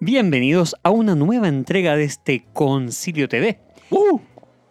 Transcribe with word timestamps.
Bienvenidos 0.00 0.76
a 0.82 0.90
una 0.90 1.14
nueva 1.14 1.48
entrega 1.48 1.96
de 1.96 2.04
este 2.04 2.44
Concilio 2.52 3.28
TV. 3.28 3.58
Uh, 3.90 4.18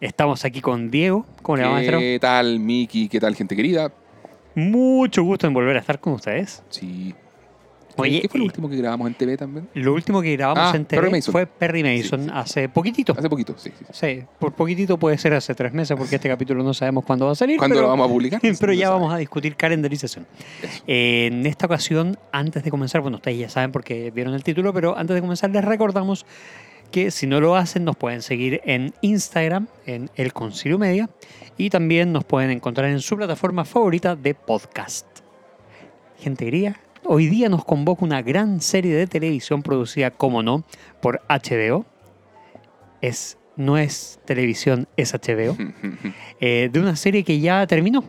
Estamos 0.00 0.44
aquí 0.44 0.60
con 0.60 0.90
Diego. 0.90 1.24
¿Cómo 1.42 1.56
le 1.56 1.62
va, 1.62 1.70
maestro? 1.70 1.98
¿Qué 2.00 2.18
tal, 2.20 2.58
Miki? 2.58 3.08
¿Qué 3.08 3.20
tal, 3.20 3.36
gente 3.36 3.54
querida? 3.54 3.92
Mucho 4.54 5.22
gusto 5.22 5.46
en 5.46 5.54
volver 5.54 5.76
a 5.76 5.80
estar 5.80 6.00
con 6.00 6.14
ustedes. 6.14 6.62
Sí. 6.70 7.14
Oye, 7.96 8.20
¿Qué 8.22 8.28
fue 8.28 8.38
lo 8.38 8.46
último 8.46 8.68
que 8.68 8.76
grabamos 8.76 9.06
en 9.08 9.14
TV 9.14 9.36
también? 9.36 9.68
Lo 9.74 9.92
último 9.94 10.22
que 10.22 10.32
grabamos 10.36 10.72
Ah, 10.72 10.76
en 10.76 10.84
TV 10.84 11.02
Perry 11.02 11.22
fue 11.22 11.46
Perry 11.46 11.82
Mason 11.82 12.20
Sí, 12.20 12.26
sí. 12.26 12.32
hace 12.34 12.68
poquitito. 12.68 13.14
Hace 13.16 13.28
poquito, 13.28 13.54
sí. 13.56 13.70
sí, 13.78 13.84
sí. 13.92 14.24
Por 14.38 14.52
poquitito 14.52 14.98
puede 14.98 15.18
ser 15.18 15.34
hace 15.34 15.54
tres 15.54 15.72
meses 15.72 15.96
porque 15.96 16.16
este 16.16 16.28
capítulo 16.28 16.62
no 16.62 16.74
sabemos 16.74 17.04
cuándo 17.04 17.26
va 17.26 17.32
a 17.32 17.34
salir. 17.34 17.58
¿Cuándo 17.58 17.74
pero, 17.74 17.82
lo 17.86 17.88
vamos 17.88 18.06
a 18.06 18.12
publicar? 18.12 18.40
Pero 18.60 18.72
ya 18.72 18.90
vamos 18.90 19.12
a 19.12 19.16
discutir 19.16 19.56
calendarización. 19.56 20.26
Eh, 20.86 21.26
en 21.32 21.46
esta 21.46 21.66
ocasión, 21.66 22.16
antes 22.32 22.62
de 22.64 22.70
comenzar, 22.70 23.00
bueno, 23.00 23.16
ustedes 23.16 23.38
ya 23.38 23.48
saben 23.48 23.72
porque 23.72 24.10
vieron 24.10 24.34
el 24.34 24.42
título, 24.42 24.72
pero 24.72 24.96
antes 24.96 25.14
de 25.14 25.20
comenzar 25.20 25.50
les 25.50 25.64
recordamos 25.64 26.24
que 26.90 27.10
si 27.10 27.26
no 27.26 27.40
lo 27.40 27.56
hacen 27.56 27.84
nos 27.84 27.96
pueden 27.96 28.22
seguir 28.22 28.60
en 28.64 28.92
Instagram, 29.00 29.66
en 29.86 30.10
El 30.14 30.32
Concilio 30.32 30.78
Media, 30.78 31.08
y 31.56 31.70
también 31.70 32.12
nos 32.12 32.24
pueden 32.24 32.50
encontrar 32.50 32.90
en 32.90 33.00
su 33.00 33.16
plataforma 33.16 33.64
favorita 33.64 34.14
de 34.14 34.34
podcast. 34.34 35.06
Gente 36.20 36.44
querida, 36.44 36.78
hoy 37.04 37.26
día 37.28 37.48
nos 37.48 37.64
convoca 37.64 38.04
una 38.04 38.22
gran 38.22 38.60
serie 38.60 38.94
de 38.94 39.06
televisión 39.06 39.62
producida, 39.62 40.10
como 40.10 40.42
no, 40.42 40.64
por 41.00 41.20
HBO. 41.28 41.84
Es, 43.00 43.38
no 43.56 43.78
es 43.78 44.20
televisión, 44.24 44.86
es 44.96 45.12
HBO 45.12 45.56
eh, 46.40 46.68
de 46.72 46.80
una 46.80 46.94
serie 46.96 47.24
que 47.24 47.40
ya 47.40 47.66
terminó, 47.66 48.04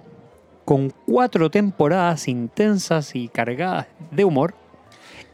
con 0.66 0.92
cuatro 1.06 1.50
temporadas 1.50 2.28
intensas 2.28 3.16
y 3.16 3.28
cargadas 3.28 3.88
de 4.12 4.24
humor 4.24 4.54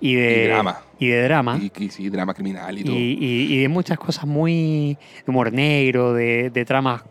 y 0.01 0.15
de 0.15 0.43
Y 0.45 0.47
drama. 0.47 0.81
y 0.97 1.07
de 1.09 1.23
drama 1.23 1.59
Y, 1.61 2.09
drama 2.09 2.33
criminal 2.33 2.79
y 2.79 2.83
todo. 2.83 2.95
y- 2.95 3.17
y 3.53 3.61
de 3.61 3.67
muchas 3.67 3.99
cosas 3.99 4.25
muy 4.25 4.97
de 5.25 5.29
humor 5.31 5.51
negro, 5.51 6.13
de, 6.13 6.49
de 6.49 6.66
tramas, 6.66 7.03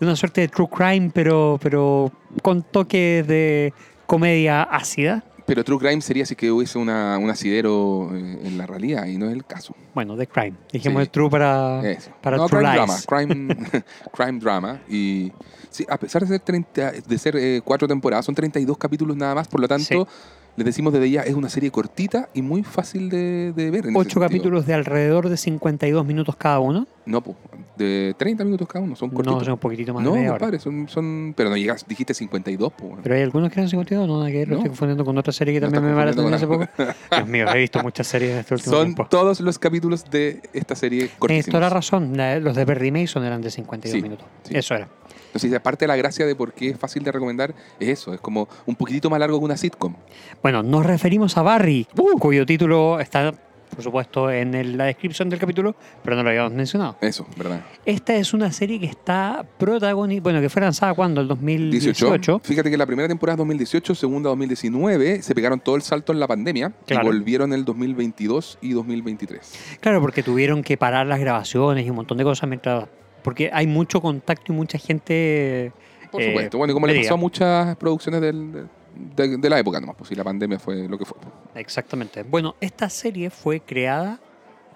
de 0.00 0.04
una 0.06 0.16
suerte 0.16 0.40
de 0.42 0.48
true 0.48 0.68
crime, 0.68 1.10
pero, 1.14 1.58
pero 1.62 2.10
con 2.42 2.62
toques 2.62 3.26
de 3.26 3.72
comedia 4.06 4.64
ácida. 4.64 5.24
Pero 5.46 5.64
True 5.64 5.78
Crime 5.78 6.00
sería 6.00 6.24
si 6.26 6.36
que 6.36 6.50
hubiese 6.50 6.78
una, 6.78 7.18
un 7.18 7.28
asidero 7.30 8.10
en 8.12 8.56
la 8.58 8.66
realidad 8.66 9.06
y 9.06 9.18
no 9.18 9.26
es 9.26 9.32
el 9.32 9.44
caso. 9.44 9.74
Bueno, 9.94 10.16
de 10.16 10.26
crime. 10.26 10.56
Dijimos 10.72 11.02
Sí. 11.04 11.08
true 11.10 11.28
para, 11.30 11.80
Eso. 11.90 12.10
para 12.20 12.36
no, 12.36 12.46
True 12.46 12.60
crime 12.60 12.74
Lies. 12.76 13.06
drama. 13.06 13.26
Crime, 13.26 13.56
crime 14.12 14.38
drama. 14.40 14.80
Y 14.88 15.32
sí, 15.70 15.84
a 15.88 15.98
pesar 15.98 16.22
de 16.22 16.28
ser, 16.28 16.40
30, 16.40 16.92
de 17.06 17.18
ser 17.18 17.36
eh, 17.36 17.60
cuatro 17.64 17.88
temporadas, 17.88 18.24
son 18.24 18.34
32 18.34 18.78
capítulos 18.78 19.16
nada 19.16 19.34
más. 19.34 19.48
Por 19.48 19.60
lo 19.60 19.68
tanto, 19.68 20.06
les 20.56 20.66
decimos 20.66 20.92
desde 20.92 21.10
ya, 21.10 21.22
es 21.22 21.34
una 21.34 21.48
serie 21.48 21.70
cortita 21.70 22.28
y 22.34 22.42
muy 22.42 22.62
fácil 22.62 23.08
de, 23.08 23.52
de 23.52 23.70
ver. 23.70 23.86
en 23.86 23.96
Ocho 23.96 24.20
capítulos 24.20 24.66
de 24.66 24.74
alrededor 24.74 25.28
de 25.28 25.36
52 25.36 26.04
minutos 26.04 26.36
cada 26.36 26.58
uno. 26.60 26.86
No, 27.06 27.20
po, 27.20 27.34
de 27.76 28.14
30 28.16 28.44
minutos 28.44 28.68
cada 28.68 28.84
uno, 28.84 28.94
son 28.94 29.08
No, 29.08 29.14
cortitos. 29.14 29.44
son 29.44 29.52
un 29.54 29.58
poquito 29.58 29.92
más 29.94 30.04
No, 30.04 30.10
de 30.12 30.16
media 30.18 30.30
hora. 30.30 30.38
compadre, 30.38 30.58
son, 30.60 30.88
son. 30.88 31.34
Pero 31.36 31.50
no 31.50 31.56
llegas, 31.56 31.84
dijiste 31.88 32.14
52, 32.14 32.72
pues. 32.74 32.92
Pero 33.02 33.14
hay 33.14 33.22
algunos 33.22 33.50
que 33.50 33.58
eran 33.60 33.68
52, 33.70 34.06
no, 34.06 34.18
nada 34.18 34.30
que 34.30 34.38
ver, 34.38 34.48
lo 34.48 34.54
No. 34.54 34.58
estoy 34.60 34.68
confundiendo 34.70 35.04
con 35.04 35.18
otra 35.18 35.32
serie 35.32 35.54
que 35.54 35.60
No 35.60 35.66
también 35.70 35.84
me 35.86 35.94
maratoné 35.94 36.36
hace 36.36 36.46
poco. 36.46 36.68
Dios 37.10 37.28
mío, 37.28 37.46
he 37.52 37.58
visto 37.58 37.82
muchas 37.82 38.06
series 38.06 38.32
en 38.32 38.38
este 38.40 38.54
último 38.54 38.76
Son 38.76 38.84
tiempo. 38.86 39.06
todos 39.10 39.40
los 39.40 39.58
capítulos 39.58 40.04
de 40.10 40.42
esta 40.52 40.76
serie 40.76 40.98
Tienes 41.00 41.18
cortísimos. 41.18 41.46
toda 41.50 41.60
la 41.60 41.70
razón, 41.70 42.12
los 42.44 42.54
de 42.54 42.66
Perry 42.66 42.92
Mason 42.92 43.24
eran 43.24 43.40
de 43.40 43.50
52 43.50 43.96
Sí, 43.96 44.02
minutos. 44.02 44.26
sí. 44.44 44.54
Eso 44.56 44.74
era. 44.74 44.88
Entonces, 45.32 45.54
aparte 45.54 45.84
de 45.84 45.88
la 45.88 45.96
gracia 45.96 46.26
de 46.26 46.34
por 46.36 46.52
qué 46.52 46.68
es 46.68 46.78
fácil 46.78 47.02
de 47.02 47.10
recomendar, 47.10 47.54
es 47.80 47.88
eso, 47.88 48.12
es 48.12 48.20
como 48.20 48.48
un 48.66 48.76
poquitito 48.76 49.08
más 49.08 49.18
largo 49.18 49.38
que 49.38 49.44
una 49.46 49.56
sitcom. 49.56 49.94
Bueno, 50.42 50.62
nos 50.62 50.84
referimos 50.84 51.36
a 51.38 51.42
Barry, 51.42 51.86
Uh. 51.96 52.18
cuyo 52.18 52.44
título 52.44 53.00
está, 53.00 53.32
por 53.74 53.82
supuesto, 53.82 54.30
en 54.30 54.54
el- 54.54 54.76
la 54.76 54.84
descripción 54.84 55.30
del 55.30 55.38
capítulo, 55.38 55.74
pero 56.04 56.16
no 56.16 56.22
lo 56.22 56.28
habíamos 56.28 56.52
mencionado. 56.52 56.96
Eso, 57.00 57.26
¿verdad? 57.38 57.62
Esta 57.86 58.14
es 58.14 58.34
una 58.34 58.52
serie 58.52 58.78
que 58.78 58.84
está 58.84 59.46
protagonizada, 59.58 60.22
bueno, 60.22 60.40
que 60.42 60.50
fue 60.50 60.60
lanzada 60.60 60.92
cuando, 60.92 61.22
el 61.22 61.28
2018. 61.28 62.04
18. 62.10 62.40
Fíjate 62.44 62.70
que 62.70 62.76
la 62.76 62.84
primera 62.84 63.08
temporada 63.08 63.32
es 63.36 63.38
2018, 63.38 63.94
segunda 63.94 64.28
2019, 64.28 65.22
se 65.22 65.34
pegaron 65.34 65.60
todo 65.60 65.76
el 65.76 65.82
salto 65.82 66.12
en 66.12 66.20
la 66.20 66.28
pandemia 66.28 66.72
Claro. 66.86 67.04
y 67.04 67.06
volvieron 67.06 67.54
el 67.54 67.64
2022 67.64 68.58
y 68.60 68.72
2023. 68.74 69.78
Claro, 69.80 70.02
porque 70.02 70.22
tuvieron 70.22 70.62
que 70.62 70.76
parar 70.76 71.06
las 71.06 71.18
grabaciones 71.20 71.86
y 71.86 71.90
un 71.90 71.96
montón 71.96 72.18
de 72.18 72.24
cosas 72.24 72.46
mientras... 72.50 72.84
Porque 73.22 73.50
hay 73.52 73.66
mucho 73.66 74.00
contacto 74.00 74.52
y 74.52 74.56
mucha 74.56 74.78
gente... 74.78 75.72
Por 76.10 76.20
eh, 76.20 76.26
supuesto. 76.26 76.58
Bueno, 76.58 76.72
y 76.72 76.74
como 76.74 76.86
le 76.86 77.00
pasó 77.00 77.14
a 77.14 77.16
muchas 77.16 77.76
producciones 77.76 78.20
del- 78.20 78.68
de, 79.16 79.38
de 79.38 79.50
la 79.50 79.58
época 79.58 79.80
nomás, 79.80 79.96
pues 79.96 80.08
si 80.08 80.14
la 80.14 80.24
pandemia 80.24 80.58
fue 80.58 80.86
lo 80.88 80.98
que 80.98 81.04
fue. 81.04 81.16
Exactamente. 81.54 82.22
Bueno, 82.22 82.54
esta 82.60 82.90
serie 82.90 83.30
fue 83.30 83.60
creada, 83.60 84.20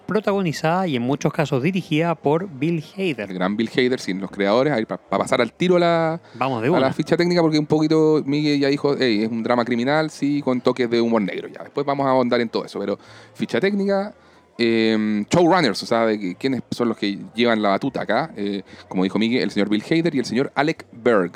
protagonizada 0.07 0.87
y 0.87 0.95
en 0.95 1.03
muchos 1.03 1.31
casos 1.31 1.61
dirigida 1.61 2.15
por 2.15 2.49
Bill 2.49 2.83
El 2.95 3.13
Hader. 3.13 3.33
gran 3.33 3.55
Bill 3.57 3.69
Hader, 3.69 3.99
sin 3.99 4.19
los 4.19 4.31
creadores, 4.31 4.73
para 4.87 4.99
pasar 5.23 5.41
al 5.41 5.51
tiro 5.53 5.75
a 5.75 5.79
la, 5.79 6.21
Vamos 6.35 6.63
de 6.63 6.75
a 6.75 6.79
la 6.79 6.93
ficha 6.93 7.15
técnica, 7.17 7.41
porque 7.41 7.59
un 7.59 7.65
poquito 7.65 8.23
Miguel 8.25 8.59
ya 8.59 8.69
dijo, 8.69 8.95
"Ey, 8.97 9.23
es 9.23 9.29
un 9.29 9.43
drama 9.43 9.65
criminal, 9.65 10.09
sí, 10.09 10.41
con 10.41 10.61
toques 10.61 10.89
de 10.89 11.01
humor 11.01 11.21
negro. 11.21 11.47
Ya, 11.49 11.61
después 11.63 11.85
vamos 11.85 12.07
a 12.07 12.11
ahondar 12.11 12.41
en 12.41 12.49
todo 12.49 12.65
eso, 12.65 12.79
pero 12.79 12.97
ficha 13.33 13.59
técnica, 13.59 14.13
eh, 14.57 15.23
showrunners, 15.29 15.81
o 15.83 15.85
sea, 15.85 16.05
de 16.05 16.35
quiénes 16.35 16.61
son 16.71 16.89
los 16.89 16.97
que 16.97 17.19
llevan 17.35 17.61
la 17.61 17.69
batuta 17.69 18.01
acá, 18.01 18.31
eh, 18.35 18.63
como 18.87 19.03
dijo 19.03 19.19
Miguel, 19.19 19.43
el 19.43 19.51
señor 19.51 19.69
Bill 19.69 19.83
Hader 19.89 20.15
y 20.15 20.19
el 20.19 20.25
señor 20.25 20.51
Alec 20.55 20.85
Berg. 20.91 21.31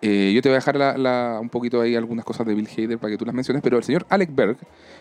Eh, 0.00 0.30
yo 0.32 0.40
te 0.42 0.48
voy 0.48 0.54
a 0.54 0.58
dejar 0.60 0.76
la- 0.76 0.96
la- 0.96 1.38
un 1.40 1.48
poquito 1.48 1.80
ahí 1.80 1.96
algunas 1.96 2.24
cosas 2.24 2.46
de 2.46 2.54
Bill 2.54 2.68
Hader 2.68 2.98
para 2.98 3.10
que 3.10 3.18
tú 3.18 3.24
las 3.24 3.34
menciones, 3.34 3.62
pero 3.64 3.76
el 3.78 3.82
señor 3.82 4.06
Alec 4.08 4.30
Berg 4.32 4.56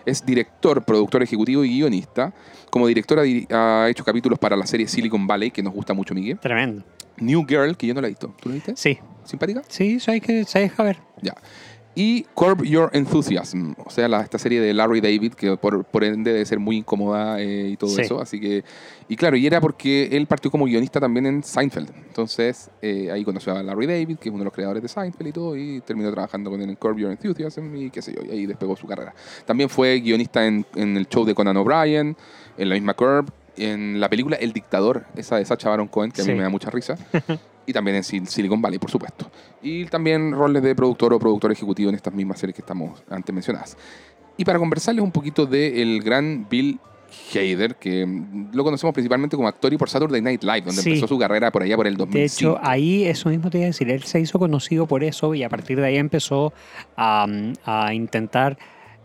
es 0.07 0.25
director, 0.25 0.83
productor 0.83 1.21
ejecutivo 1.21 1.63
y 1.63 1.69
guionista. 1.69 2.33
Como 2.71 2.87
director 2.87 3.19
ha, 3.19 3.83
ha 3.83 3.89
hecho 3.89 4.03
capítulos 4.03 4.39
para 4.39 4.55
la 4.55 4.65
serie 4.65 4.87
Silicon 4.87 5.27
Valley, 5.27 5.51
que 5.51 5.61
nos 5.61 5.73
gusta 5.73 5.93
mucho, 5.93 6.15
Miguel. 6.15 6.39
Tremendo. 6.39 6.83
New 7.17 7.45
Girl, 7.47 7.77
que 7.77 7.85
yo 7.87 7.93
no 7.93 8.01
la 8.01 8.07
he 8.07 8.11
visto. 8.11 8.33
¿Tú 8.41 8.49
la 8.49 8.55
viste? 8.55 8.75
Sí, 8.75 8.97
¿Simpática? 9.23 9.61
sí, 9.67 9.99
sabes 9.99 10.21
que 10.21 10.45
se 10.45 10.59
deja 10.59 10.81
ver. 10.83 10.97
Ya. 11.21 11.35
Y 11.99 12.27
Curb 12.35 12.61
Your 12.63 12.91
Enthusiasm, 12.93 13.71
o 13.83 13.89
sea, 13.89 14.07
la- 14.07 14.21
esta 14.21 14.37
serie 14.37 14.61
de 14.61 14.71
Larry 14.71 15.01
David, 15.01 15.33
que 15.33 15.57
por, 15.57 15.83
por 15.83 16.03
ende 16.03 16.31
debe 16.31 16.45
ser 16.45 16.59
muy 16.59 16.77
incómoda 16.77 17.41
eh, 17.41 17.69
y 17.69 17.75
todo 17.77 17.89
Sí. 17.89 18.01
eso. 18.01 18.21
Así 18.21 18.39
que, 18.39 18.63
y 19.09 19.15
claro, 19.15 19.35
y 19.35 19.47
era 19.47 19.59
porque 19.59 20.07
él 20.11 20.27
partió 20.27 20.51
como 20.51 20.65
guionista 20.65 20.99
también 20.99 21.25
en 21.25 21.41
Seinfeld. 21.43 21.89
Entonces, 22.07 22.69
eh, 22.83 23.09
ahí 23.11 23.23
conoció 23.23 23.55
a 23.55 23.63
Larry 23.63 23.87
David, 23.87 24.17
que 24.19 24.29
es 24.29 24.33
uno 24.33 24.41
de 24.41 24.45
los 24.45 24.53
creadores 24.53 24.83
de 24.83 24.89
Seinfeld 24.89 25.29
y 25.29 25.31
todo, 25.31 25.57
y 25.57 25.81
terminó 25.81 26.11
trabajando 26.11 26.51
con 26.51 26.61
él 26.61 26.69
en 26.69 26.75
Curb 26.75 26.97
Your 26.99 27.09
Enthusiasm 27.09 27.75
y 27.75 27.89
qué 27.89 28.03
sé 28.03 28.13
yo, 28.13 28.21
y 28.23 28.29
ahí 28.29 28.45
despegó 28.45 28.75
su 28.75 28.85
carrera. 28.85 29.15
También 29.47 29.67
fue 29.67 29.99
guionista 29.99 30.45
en, 30.45 30.67
en 30.75 30.97
el 30.97 31.07
show 31.07 31.25
de 31.25 31.33
Conan 31.33 31.57
O'Brien, 31.57 32.15
en 32.59 32.69
la 32.69 32.75
misma 32.75 32.93
Curb, 32.93 33.31
en 33.57 33.99
la 33.99 34.07
película 34.07 34.35
El 34.35 34.53
Dictador, 34.53 35.05
esa 35.15 35.37
de 35.37 35.45
Sacha 35.45 35.69
Baron 35.69 35.87
Cohen, 35.87 36.11
que 36.11 36.21
a 36.21 36.25
Sí. 36.25 36.29
mí 36.29 36.37
me 36.37 36.43
da 36.43 36.49
mucha 36.49 36.69
risa. 36.69 36.95
y 37.67 37.73
también 37.73 37.97
en 37.97 38.03
Sil- 38.07 38.25
Silicon 38.25 38.59
Valley, 38.61 38.79
por 38.79 38.89
supuesto. 38.89 39.29
Y 39.61 39.85
también 39.85 40.31
roles 40.31 40.63
de 40.63 40.73
productor 40.73 41.13
o 41.13 41.19
productor 41.19 41.51
ejecutivo 41.51 41.89
en 41.89 41.95
estas 41.95 42.13
mismas 42.13 42.39
series 42.39 42.55
que 42.55 42.61
estamos 42.61 43.03
antes 43.09 43.33
mencionadas. 43.35 43.77
Y 44.37 44.45
para 44.45 44.57
conversarles 44.57 45.03
un 45.03 45.11
poquito 45.11 45.45
del 45.45 46.01
gran 46.01 46.47
Bill 46.49 46.79
Hader, 47.33 47.75
que 47.75 48.05
lo 48.53 48.63
conocemos 48.63 48.93
principalmente 48.93 49.35
como 49.35 49.47
actor 49.47 49.71
y 49.73 49.77
por 49.77 49.89
Saturday 49.89 50.21
Night 50.21 50.43
Live, 50.43 50.61
donde 50.61 50.81
Sí. 50.81 50.89
empezó 50.89 51.07
su 51.07 51.17
carrera 51.17 51.51
por 51.51 51.63
allá 51.63 51.75
por 51.75 51.87
el 51.87 51.95
2005. 51.97 52.17
De 52.17 52.25
hecho, 52.25 52.59
ahí 52.67 53.05
eso 53.05 53.29
mismo 53.29 53.49
te 53.49 53.57
iba 53.59 53.65
a 53.65 53.67
decir. 53.67 53.89
Él 53.89 54.03
se 54.03 54.19
hizo 54.19 54.37
conocido 54.39 54.87
por 54.87 55.03
eso 55.03 55.33
y 55.33 55.43
a 55.43 55.49
partir 55.49 55.79
de 55.79 55.87
ahí 55.87 55.97
empezó 55.97 56.53
a, 56.95 57.25
a 57.65 57.93
intentar, 57.93 58.57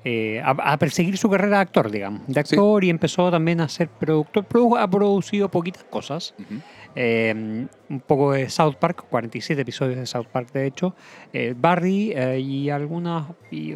eh, 0.04 0.40
a, 0.44 0.50
a 0.50 0.76
perseguir 0.78 1.16
su 1.16 1.30
carrera 1.30 1.56
de 1.58 1.62
actor, 1.62 1.90
digamos. 1.90 2.22
De 2.26 2.34
Sí. 2.44 2.54
actor 2.56 2.84
y 2.84 2.90
empezó 2.90 3.30
también 3.30 3.60
a 3.60 3.68
ser 3.68 3.88
productor. 3.88 4.44
Produ- 4.46 4.78
ha 4.78 4.88
producido 4.90 5.48
poquitas 5.48 5.84
cosas. 5.84 6.34
Ujú. 6.38 6.60
Eh, 6.94 7.66
un 7.88 8.00
poco 8.00 8.32
de 8.32 8.48
South 8.50 8.74
Park, 8.78 9.06
47 9.08 9.62
episodios 9.62 9.98
de 9.98 10.06
South 10.06 10.26
Park, 10.30 10.52
de 10.52 10.66
hecho. 10.66 10.94
eh, 11.32 11.54
Barry 11.56 12.12
eh, 12.14 12.38
y 12.38 12.70
algunas 12.70 13.26
y, 13.50 13.74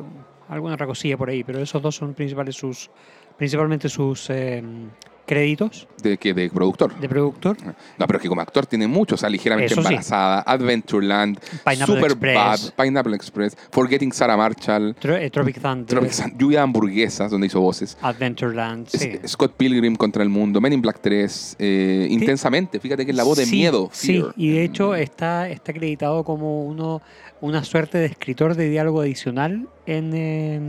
alguna 0.49 0.75
otra 0.75 0.87
cosilla 0.87 1.17
por 1.17 1.31
ahí, 1.31 1.43
pero 1.43 1.61
esos 1.61 1.83
dos 1.83 1.97
son 1.97 2.15
principales 2.15 2.57
sus, 2.57 2.91
principalmente 3.37 3.89
sus 3.89 4.31
eh, 4.31 4.63
créditos 5.27 5.87
¿De 6.03 6.17
qué? 6.19 6.33
¿De 6.33 6.49
productor? 6.51 6.99
de 7.01 7.09
productor. 7.09 7.57
No, 7.99 8.07
pero 8.07 8.19
es 8.19 8.23
que 8.23 8.29
como 8.29 8.41
actor 8.41 8.65
tiene 8.67 8.87
mucho. 8.87 9.17
O 9.17 9.19
sea, 9.19 9.29
ligeramente 9.29 9.73
Eso 9.73 9.83
sí. 9.83 9.89
embarazada, 9.89 10.41
Adventureland, 10.43 11.39
Pineapple 11.65 11.87
Superbad, 12.01 12.55
Express. 12.55 12.73
Pineapple 12.77 13.17
Express, 13.17 13.57
Forgetting 13.73 14.13
Sarah 14.13 14.37
Marshall, 14.37 14.95
Tro- 15.01 15.17
eh, 15.17 15.29
Tropic 15.31 15.61
Thunder, 15.61 15.87
Tropic 15.87 16.13
Sun- 16.13 16.35
Lluvia 16.39 16.59
de 16.59 16.63
Hamburguesas, 16.65 17.31
donde 17.31 17.49
hizo 17.49 17.61
voces. 17.61 17.99
Adventureland, 18.03 18.87
Es- 18.93 19.01
sí. 19.01 19.13
Scott 19.27 19.55
Pilgrim 19.57 19.97
contra 19.97 20.23
el 20.23 20.29
mundo, 20.29 20.61
Men 20.61 20.75
in 20.75 20.83
Black 20.83 21.01
3, 21.01 21.57
eh, 21.59 22.07
intensamente. 22.11 22.79
Fíjate 22.79 23.05
que 23.05 23.11
es 23.11 23.17
la 23.17 23.25
voz 23.25 23.39
de 23.39 23.47
miedo. 23.47 23.89
Sí, 23.93 24.23
y 24.37 24.51
de 24.51 24.63
hecho 24.65 24.95
está, 24.95 25.49
está 25.49 25.73
acreditado 25.73 26.23
como 26.23 26.65
uno, 26.67 27.03
una 27.41 27.65
suerte 27.65 27.99
de 27.99 28.07
escritor 28.07 28.55
de 28.55 28.69
diálogo 28.71 29.01
adicional 29.01 29.67
en, 29.87 30.11
eh, 30.15 30.61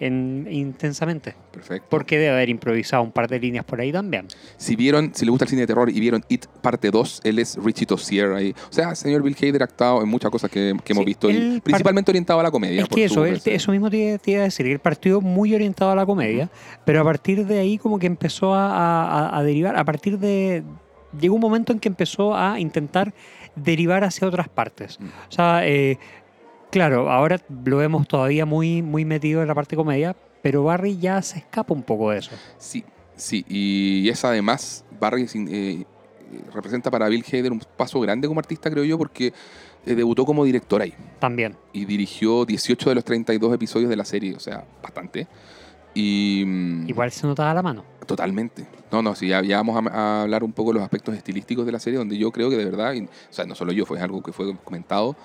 en, 0.00 0.48
intensamente. 0.50 1.34
Perfecto. 1.52 1.86
Porque 1.90 2.18
debe 2.18 2.30
haber 2.30 2.48
improvisado 2.48 3.02
un 3.02 3.12
par 3.12 3.28
de 3.28 3.38
líneas 3.38 3.64
por 3.64 3.80
ahí 3.80 3.92
también. 3.92 4.26
Si 4.56 4.74
vieron, 4.76 5.12
si 5.14 5.24
les 5.24 5.30
gusta 5.30 5.44
el 5.44 5.48
cine 5.50 5.60
de 5.62 5.66
terror 5.66 5.90
y 5.90 6.00
vieron 6.00 6.24
It 6.28 6.46
parte 6.62 6.90
2, 6.90 7.20
él 7.24 7.38
es 7.38 7.56
Richie 7.62 7.86
Tozier 7.86 8.32
ahí. 8.32 8.54
O 8.68 8.72
sea, 8.72 8.94
señor 8.94 9.22
Bill 9.22 9.36
Hader 9.40 9.62
ha 9.62 9.66
actuado 9.66 10.02
en 10.02 10.08
muchas 10.08 10.30
cosas 10.30 10.50
que, 10.50 10.74
que 10.84 10.92
hemos 10.92 11.02
Sí, 11.02 11.06
visto, 11.06 11.30
y 11.30 11.36
él 11.36 11.60
principalmente 11.62 12.10
orientado 12.10 12.40
a 12.40 12.42
la 12.42 12.50
comedia. 12.50 12.82
Es 12.82 12.88
que 12.88 13.04
eso, 13.04 13.24
él- 13.26 13.40
eso 13.44 13.72
mismo 13.72 13.90
te, 13.90 14.18
te 14.18 14.30
iba 14.32 14.40
a 14.40 14.44
decir, 14.44 14.66
que 14.66 14.72
el 14.72 14.78
partido 14.80 15.20
muy 15.20 15.54
orientado 15.54 15.90
a 15.90 15.94
la 15.94 16.06
comedia, 16.06 16.50
pero 16.84 17.00
a 17.00 17.04
partir 17.04 17.46
de 17.46 17.58
ahí 17.58 17.78
como 17.78 17.98
que 17.98 18.06
empezó 18.06 18.54
a, 18.54 18.70
a- 19.28 19.38
a 19.38 19.42
derivar, 19.42 19.76
a 19.76 19.84
partir 19.84 20.18
de... 20.18 20.62
Llegó 21.20 21.34
un 21.34 21.40
momento 21.40 21.72
en 21.72 21.80
que 21.80 21.88
empezó 21.88 22.36
a 22.36 22.60
intentar 22.60 23.12
derivar 23.56 24.04
hacia 24.04 24.28
otras 24.28 24.48
partes. 24.48 24.98
Mm. 25.00 25.04
O 25.06 25.32
sea, 25.32 25.66
eh, 25.66 25.98
claro, 26.70 27.10
ahora 27.10 27.40
lo 27.64 27.76
vemos 27.78 28.06
todavía 28.08 28.46
muy, 28.46 28.82
muy 28.82 29.04
metido 29.04 29.42
en 29.42 29.48
la 29.48 29.54
parte 29.54 29.76
comedia, 29.76 30.16
pero 30.42 30.64
Barry 30.64 30.98
ya 30.98 31.20
se 31.22 31.38
escapa 31.38 31.74
un 31.74 31.82
poco 31.82 32.10
de 32.10 32.18
eso. 32.18 32.30
Sí, 32.58 32.84
sí. 33.16 33.44
Y 33.48 34.08
es 34.08 34.24
además, 34.24 34.84
Barry 34.98 35.26
eh, 35.34 35.84
representa 36.54 36.90
para 36.90 37.08
Bill 37.08 37.24
Hader 37.30 37.52
un 37.52 37.62
paso 37.76 38.00
grande 38.00 38.26
como 38.28 38.40
artista, 38.40 38.70
creo 38.70 38.84
yo, 38.84 38.96
porque 38.98 39.32
eh, 39.86 39.94
debutó 39.94 40.24
como 40.24 40.44
director 40.44 40.80
ahí. 40.82 40.94
También. 41.18 41.56
y 41.72 41.84
dirigió 41.84 42.44
18 42.44 42.88
de 42.90 42.94
los 42.94 43.04
32 43.04 43.54
episodios 43.54 43.90
de 43.90 43.96
la 43.96 44.04
serie, 44.04 44.34
o 44.34 44.40
sea, 44.40 44.64
bastante. 44.82 45.26
Y 45.94 46.44
mm, 46.46 46.88
Igual 46.88 47.10
se 47.10 47.26
notaba 47.26 47.52
la 47.52 47.62
mano. 47.62 47.84
totalmente. 48.06 48.64
No, 48.92 49.02
no, 49.02 49.14
sí, 49.14 49.28
ya, 49.28 49.42
ya 49.42 49.56
vamos 49.58 49.76
a, 49.86 49.90
a 49.90 50.22
hablar 50.22 50.42
un 50.44 50.52
poco 50.52 50.70
de 50.70 50.74
los 50.74 50.82
aspectos 50.84 51.14
estilísticos 51.16 51.66
de 51.66 51.72
la 51.72 51.80
serie, 51.80 51.98
donde 51.98 52.16
yo 52.16 52.30
creo 52.30 52.48
que 52.50 52.56
de 52.56 52.64
verdad, 52.64 52.92
y- 52.94 53.02
o 53.04 53.08
sea, 53.30 53.44
no 53.44 53.54
solo 53.54 53.72
yo, 53.72 53.84
fue 53.86 54.00
algo 54.00 54.22
que 54.22 54.32
fue 54.32 54.54
comentado, 54.64 55.16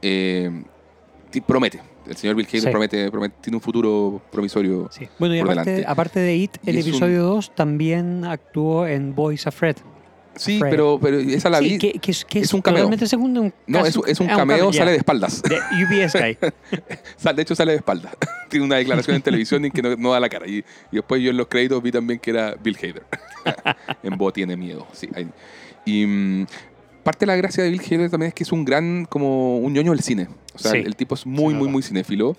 eh, 0.00 0.64
promete. 1.40 1.80
El 2.06 2.16
señor 2.16 2.36
Bill 2.36 2.46
Hader 2.46 2.60
Sí. 2.62 2.70
promete, 2.70 3.10
promete, 3.10 3.34
tiene 3.40 3.56
un 3.56 3.60
futuro 3.62 4.20
promisorio. 4.30 4.88
Sí. 4.92 5.08
Bueno, 5.18 5.34
y 5.36 5.40
por 5.40 5.52
aparte, 5.52 5.70
delante. 5.70 5.90
aparte 5.90 6.20
de 6.20 6.36
It, 6.36 6.56
el 6.66 6.76
un- 6.76 6.80
episodio 6.82 7.22
2 7.24 7.54
también 7.54 8.24
actuó 8.24 8.86
en 8.86 9.14
Afraid. 9.46 9.76
Sí, 10.34 10.58
Fred. 10.58 10.70
pero, 10.70 10.98
pero 11.00 11.18
esa 11.18 11.50
la 11.50 11.58
Sí, 11.58 11.64
vi. 11.72 11.78
que, 11.78 11.92
que 11.98 12.10
es, 12.10 12.24
que 12.24 12.38
es 12.38 12.44
es 12.46 12.54
un 12.54 12.62
cameo. 12.62 12.90
Segundo. 13.06 13.42
un 13.42 13.54
no, 13.66 13.84
es, 13.84 13.98
es 14.06 14.18
un 14.18 14.30
ah, 14.30 14.36
cameo, 14.36 14.72
sale 14.72 14.92
de 14.92 14.96
espaldas. 14.96 15.42
De 15.42 15.56
UBS 15.56 16.18
Guy. 16.18 16.38
De 17.36 17.42
hecho, 17.42 17.54
sale 17.54 17.72
de 17.72 17.78
espaldas. 17.78 18.14
Tiene 18.48 18.64
una 18.64 18.76
declaración 18.76 19.16
en 19.16 19.22
televisión 19.22 19.64
en 19.66 19.70
que 19.70 19.82
no, 19.82 19.94
no 19.96 20.12
da 20.12 20.20
la 20.20 20.30
cara. 20.30 20.46
Y, 20.48 20.64
y 20.90 20.96
después 20.96 21.20
yo 21.22 21.30
en 21.30 21.36
los 21.36 21.48
créditos 21.48 21.82
vi 21.82 21.92
también 21.92 22.18
que 22.18 22.30
era 22.30 22.54
Bill 22.62 22.76
Hader. 22.78 23.02
en 24.02 24.16
Bo 24.16 24.32
tiene 24.32 24.56
miedo. 24.56 24.86
Sí, 24.92 25.08
ahí. 25.14 25.28
Y 25.84 26.06
mm, 26.06 26.46
parte 27.02 27.20
de 27.20 27.26
la 27.26 27.36
gracia 27.36 27.62
de 27.64 27.70
Bill 27.70 27.80
Hader 27.80 28.10
también 28.10 28.28
es 28.28 28.34
que 28.34 28.44
es 28.44 28.52
un 28.52 28.64
gran, 28.64 29.04
como 29.06 29.58
un 29.58 29.72
ñoño 29.72 29.90
del 29.92 30.00
cine. 30.00 30.28
O 30.54 30.58
sea, 30.58 30.72
Sí, 30.72 30.78
el, 30.78 30.86
el 30.88 30.96
tipo 30.96 31.14
es 31.14 31.26
muy, 31.26 31.52
se 31.54 31.58
muy, 31.58 31.68
muy 31.68 31.82
cinéfilo. 31.82 32.36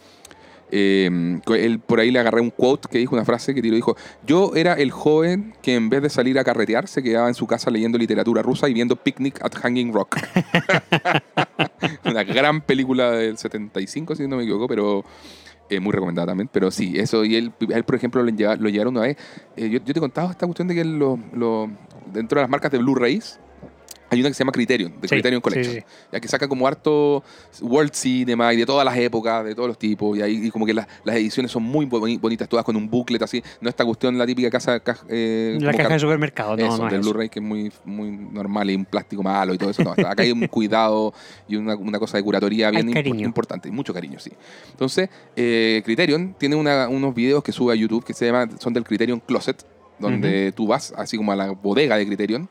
Eh, 0.75 1.07
él, 1.49 1.79
por 1.79 1.99
ahí 1.99 2.09
le 2.09 2.17
agarré 2.17 2.41
un 2.41 2.49
quote 2.49 2.87
que 2.89 2.97
dijo 2.97 3.13
una 3.13 3.23
frase 3.25 3.53
que 3.53 3.61
tiró, 3.61 3.75
dijo, 3.75 3.95
yo 4.25 4.53
era 4.55 4.73
el 4.73 4.89
joven 4.89 5.53
que 5.61 5.75
en 5.75 5.87
vez 5.89 6.01
de 6.01 6.09
salir 6.09 6.39
a 6.39 6.43
carretear 6.43 6.87
se 6.87 7.03
quedaba 7.03 7.27
en 7.27 7.35
su 7.35 7.45
casa 7.45 7.69
leyendo 7.69 7.95
literatura 7.99 8.41
rusa 8.41 8.67
y 8.67 8.73
viendo 8.73 8.95
Picnic 8.95 9.39
at 9.43 9.53
Hanging 9.53 9.93
Rock. 9.93 10.17
una 12.05 12.23
gran 12.23 12.61
película 12.61 13.11
del 13.11 13.37
75, 13.37 14.15
si 14.15 14.27
no 14.27 14.37
me 14.37 14.43
equivoco, 14.43 14.67
pero 14.67 15.03
eh, 15.69 15.79
muy 15.79 15.91
recomendada 15.91 16.27
también. 16.27 16.49
Pero 16.51 16.71
sí, 16.71 16.93
eso, 16.97 17.23
y 17.23 17.35
él, 17.35 17.51
él 17.69 17.83
por 17.83 17.95
ejemplo, 17.95 18.23
lo, 18.23 18.29
lleva- 18.31 18.55
lo 18.55 18.69
llevaron 18.69 18.95
una 18.97 19.05
vez. 19.07 19.17
eh, 19.55 19.69
yo, 19.69 19.79
yo 19.79 19.93
te 19.93 19.99
he 19.99 20.01
contado 20.01 20.31
esta 20.31 20.45
cuestión 20.45 20.67
de 20.67 20.75
que 20.75 20.81
él 20.81 20.97
lo- 20.97 21.19
lo- 21.33 21.69
dentro 22.11 22.37
de 22.39 22.43
las 22.43 22.49
marcas 22.49 22.71
de 22.71 22.79
Blu-rays 22.79 23.39
hay 24.13 24.19
una 24.21 24.29
que 24.29 24.33
se 24.35 24.39
llama 24.39 24.51
Criterion, 24.51 24.91
de 25.01 25.07
Sí, 25.07 25.15
Criterion 25.15 25.41
Collection. 25.41 25.75
sí. 25.75 25.83
Ya 26.11 26.19
que 26.19 26.27
saca 26.27 26.47
como 26.47 26.67
harto 26.67 27.23
World 27.61 27.93
Cinema 27.93 28.53
y 28.53 28.57
de 28.57 28.65
todas 28.65 28.85
las 28.85 28.95
épocas, 28.97 29.43
de 29.45 29.55
todos 29.55 29.67
los 29.67 29.77
tipos. 29.77 30.17
Y 30.17 30.21
ahí 30.21 30.47
y 30.47 30.49
como 30.51 30.65
que 30.65 30.73
las, 30.73 30.87
las 31.03 31.15
ediciones 31.15 31.51
son 31.51 31.63
muy 31.63 31.85
boni- 31.85 32.19
bonitas, 32.19 32.47
todas 32.49 32.65
con 32.65 32.75
un 32.75 32.89
booklet 32.89 33.21
así. 33.21 33.43
No 33.61 33.69
esta 33.69 33.83
cuestión, 33.85 34.17
la 34.17 34.25
típica 34.25 34.49
casa. 34.49 34.79
ca- 34.79 34.97
eh, 35.09 35.57
La 35.61 35.71
caja 35.71 35.87
ca- 35.89 35.93
de 35.95 35.99
supermercado, 35.99 36.57
no, 36.57 36.65
eso, 36.65 36.77
no 36.83 36.89
del. 36.89 37.01
Blu-ray 37.01 37.29
que 37.29 37.39
es 37.39 37.45
muy, 37.45 37.71
muy 37.85 38.09
normal 38.11 38.69
y 38.69 38.75
un 38.75 38.85
plástico 38.85 39.23
malo 39.23 39.53
y 39.53 39.57
todo 39.57 39.69
eso. 39.69 39.83
No, 39.83 39.91
acá 39.91 40.23
hay 40.23 40.31
un 40.31 40.47
cuidado 40.47 41.13
y 41.47 41.55
una, 41.55 41.75
una 41.75 41.99
cosa 41.99 42.17
de 42.17 42.23
curatoría 42.23 42.71
bien 42.71 42.91
cariño. 42.91 43.25
importante, 43.25 43.69
mucho 43.71 43.93
cariño, 43.93 44.19
sí. 44.19 44.31
Entonces, 44.71 45.09
eh, 45.35 45.81
Criterion 45.85 46.35
tiene 46.37 46.55
una- 46.55 46.87
unos 46.89 47.13
videos 47.15 47.43
que 47.43 47.51
sube 47.51 47.73
a 47.73 47.75
YouTube 47.75 48.03
que 48.05 48.13
se 48.13 48.25
llama, 48.27 48.47
son 48.59 48.73
del 48.73 48.83
Criterion 48.83 49.19
Closet, 49.19 49.65
donde 49.99 50.51
tú 50.51 50.67
vas 50.67 50.93
así 50.97 51.17
como 51.17 51.31
a 51.31 51.35
la 51.35 51.51
bodega 51.51 51.97
de 51.97 52.05
Criterion. 52.05 52.49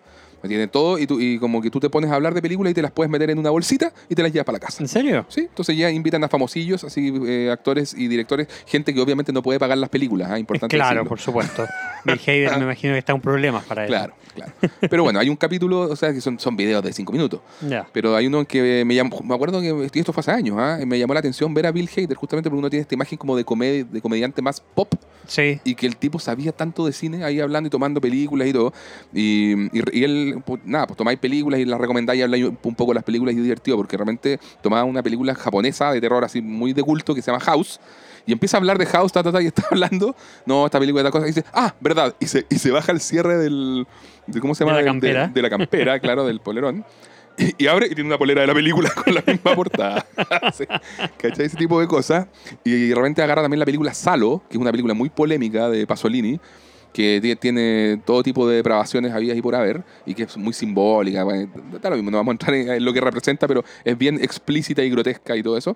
Tiene 0.49 0.67
todo 0.67 0.99
y, 0.99 1.07
tú, 1.07 1.21
y 1.21 1.39
como 1.39 1.61
que 1.63 1.71
tú 1.71 1.79
te 1.81 1.89
pones 1.91 2.11
a 2.11 2.15
hablar 2.15 2.35
de 2.35 2.43
películas 2.43 2.71
y 2.73 2.75
te 2.75 2.83
las 2.83 2.91
puedes 2.91 3.11
meter 3.11 3.31
en 3.31 3.39
una 3.39 3.51
bolsita 3.51 3.93
y 4.09 4.15
te 4.15 4.23
las 4.23 4.33
llevas 4.33 4.45
para 4.47 4.57
la 4.57 4.61
casa. 4.67 4.83
¿En 4.83 4.89
serio? 4.89 5.25
Sí, 5.29 5.43
entonces 5.43 5.77
ya 5.77 5.91
invitan 5.91 6.23
a 6.25 6.29
famosillos, 6.29 6.85
así 6.85 7.13
eh, 7.27 7.51
actores 7.53 7.95
y 7.95 8.09
directores, 8.09 8.49
gente 8.67 8.93
que 8.93 9.01
obviamente 9.01 9.33
no 9.33 9.43
puede 9.43 9.59
pagar 9.59 9.79
las 9.79 9.89
películas, 9.91 10.31
¿ah? 10.31 10.39
importante 10.39 10.77
Claro, 10.77 10.91
decirlo. 10.91 11.09
por 11.09 11.21
supuesto. 11.21 11.65
Bill 12.05 12.21
Hader 12.27 12.57
me 12.59 12.65
imagino 12.65 12.93
que 12.95 12.99
está 12.99 13.13
en 13.13 13.21
problemas 13.21 13.65
para 13.65 13.85
eso. 13.85 13.91
Claro, 13.93 14.15
claro. 14.35 14.53
Pero 14.91 15.05
bueno, 15.05 15.21
hay 15.21 15.29
un 15.29 15.37
capítulo, 15.37 15.83
o 15.83 15.97
sea, 15.97 16.13
que 16.13 16.21
son, 16.21 16.39
son 16.41 16.57
videos 16.57 16.83
de 16.83 16.93
cinco 16.93 17.13
minutos. 17.13 17.41
Ya. 17.69 17.87
Pero 17.93 18.17
hay 18.17 18.27
uno 18.27 18.45
que 18.45 18.85
me 18.85 18.95
llamó, 18.95 19.21
me 19.23 19.35
acuerdo 19.35 19.61
que 19.61 19.89
esto 20.01 20.13
fue 20.13 20.21
hace 20.23 20.33
años, 20.33 20.57
¿ah? 20.59 20.79
me 20.85 20.99
llamó 20.99 21.15
la 21.15 21.21
atención 21.21 21.55
ver 21.55 21.67
a 21.67 21.71
Bill 21.73 21.89
Hader, 21.97 22.17
justamente 22.17 22.51
porque 22.51 22.59
uno 22.59 22.71
tiene 22.71 22.83
esta 22.83 22.95
imagen 22.95 23.17
como 23.19 23.37
de, 23.37 23.45
comed- 23.47 23.87
de 23.87 24.01
comediante 24.01 24.43
más 24.43 24.61
pop 24.61 24.93
Sí. 25.27 25.61
y 25.65 25.75
que 25.75 25.87
el 25.87 25.97
tipo 25.97 26.19
sabía 26.19 26.53
tanto 26.53 26.85
de 26.87 26.93
cine 26.93 27.25
ahí 27.25 27.41
hablando 27.41 27.67
y 27.69 27.71
tomando 27.71 28.01
películas 28.01 28.49
y 28.49 28.53
todo. 28.53 28.73
Y, 29.15 29.53
y- 29.77 29.83
y 29.93 30.05
él, 30.05 30.43
pues, 30.45 30.61
nada, 30.65 30.87
pues 30.87 30.97
tomáis 30.97 31.19
películas 31.19 31.61
y 31.61 31.65
las 31.65 31.81
recomendáis 31.81 32.21
y 32.21 32.23
habláis 32.23 32.45
un 32.45 32.75
poco 32.75 32.91
de 32.93 32.97
las 32.97 33.05
películas 33.05 33.35
y 33.35 33.39
es 33.39 33.43
divertido 33.45 33.77
porque 33.77 33.97
realmente 33.97 34.39
tomaba 34.63 34.85
una 34.85 35.03
película 35.03 35.35
japonesa 35.35 35.93
de 35.93 36.01
terror 36.01 36.25
así 36.25 36.43
muy 36.43 36.73
de 36.73 36.83
culto 36.83 37.15
que 37.15 37.23
se 37.23 37.31
llama 37.31 37.43
House. 37.45 37.81
Y 38.25 38.33
empieza 38.33 38.57
a 38.57 38.61
hablar 38.61 38.79
de 38.79 38.87
House, 38.87 39.11
ta, 39.13 39.23
ta, 39.23 39.33
ta, 39.33 39.43
y 39.43 39.47
está 39.49 39.65
hablando, 39.71 40.15
no, 40.47 40.65
esta 40.67 40.79
película, 40.79 41.03
esta 41.03 41.11
cosa, 41.11 41.27
y 41.27 41.31
dice, 41.31 41.45
ah, 41.53 41.75
verdad, 41.81 42.15
y 42.21 42.27
se, 42.27 42.47
y 42.49 42.57
se 42.57 42.71
baja 42.71 42.93
el 42.93 43.01
cierre 43.01 43.37
del, 43.37 43.87
de, 44.29 44.41
¿cómo 44.41 44.55
se 44.55 44.63
De 44.65 44.71
llama? 44.71 44.79
la 44.81 44.85
Del- 44.85 44.93
campera. 44.93 45.27
de 45.29 45.43
la 45.43 45.51
campera, 45.51 45.99
claro, 46.01 46.25
del 46.25 46.39
polerón. 46.41 46.85
Y, 47.59 47.67
abre 47.67 47.87
y 47.87 47.95
tiene 47.95 48.09
una 48.09 48.19
polera 48.19 48.41
de 48.43 48.47
la 48.47 48.55
película 48.55 48.91
con 49.05 49.15
la 49.15 49.23
misma 49.27 49.55
portada. 49.55 50.07
Sí, 50.55 50.65
¿Cachai? 51.19 51.47
Ese 51.47 51.57
tipo 51.57 51.81
de 51.81 51.87
cosas. 51.87 52.27
Y 52.65 52.89
de 52.89 52.95
repente 52.95 53.23
agarra 53.23 53.43
también 53.43 53.59
la 53.61 53.65
película 53.67 53.95
Salo, 53.95 54.43
que 54.49 54.57
es 54.57 54.61
una 54.61 54.71
película 54.71 54.95
muy 54.95 55.09
polémica 55.11 55.69
de 55.71 55.87
Pasolini, 55.87 56.39
que 56.93 57.21
ti- 57.23 57.37
tiene 57.37 58.01
todo 58.05 58.23
tipo 58.23 58.47
de 58.49 58.57
depravaciones 58.57 59.13
habidas 59.13 59.37
y 59.37 59.43
por 59.43 59.55
haber, 59.55 59.83
y 60.05 60.15
que 60.15 60.25
es 60.25 60.37
muy 60.37 60.53
simbólica. 60.53 61.25
Bueno, 61.25 61.49
da 61.81 61.89
lo 61.91 61.97
mismo, 61.97 62.11
no 62.11 62.19
vamos 62.19 62.33
a 62.33 62.35
entrar 62.35 62.55
en 62.55 62.69
en 62.71 62.85
lo 62.85 62.93
que 62.93 63.01
representa, 63.01 63.47
pero 63.49 63.65
es 63.85 63.97
bien 63.97 64.23
explícita 64.23 64.83
y 64.83 64.91
grotesca 64.91 65.35
y 65.37 65.43
todo 65.43 65.57
eso. 65.57 65.75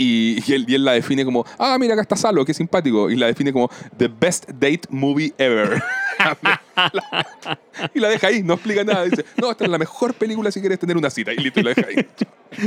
Y, 0.00 0.38
y 0.46 0.52
él, 0.54 0.64
y 0.68 0.74
él 0.76 0.84
la 0.84 0.92
define 0.92 1.24
como, 1.24 1.44
ah, 1.58 1.76
mira, 1.78 1.94
acá 1.94 2.02
está 2.02 2.14
Salo, 2.16 2.44
qué 2.44 2.54
simpático. 2.54 3.10
Y 3.10 3.16
la 3.16 3.26
define 3.26 3.52
como 3.52 3.68
The 3.96 4.06
Best 4.08 4.48
Date 4.48 4.82
Movie 4.90 5.34
Ever. 5.36 5.82
y 7.94 7.98
la 8.00 8.08
deja 8.08 8.28
ahí, 8.28 8.42
no 8.42 8.54
explica 8.54 8.84
nada. 8.84 9.04
Dice, 9.04 9.24
no, 9.36 9.50
esta 9.50 9.64
es 9.64 9.70
la 9.70 9.78
mejor 9.78 10.14
película 10.14 10.50
si 10.52 10.60
quieres 10.60 10.78
tener 10.78 10.96
una 10.96 11.10
cita. 11.10 11.32
Y 11.32 11.38
listo, 11.38 11.60
y 11.60 11.62
la 11.64 11.70
deja 11.74 11.88
ahí. 11.88 12.06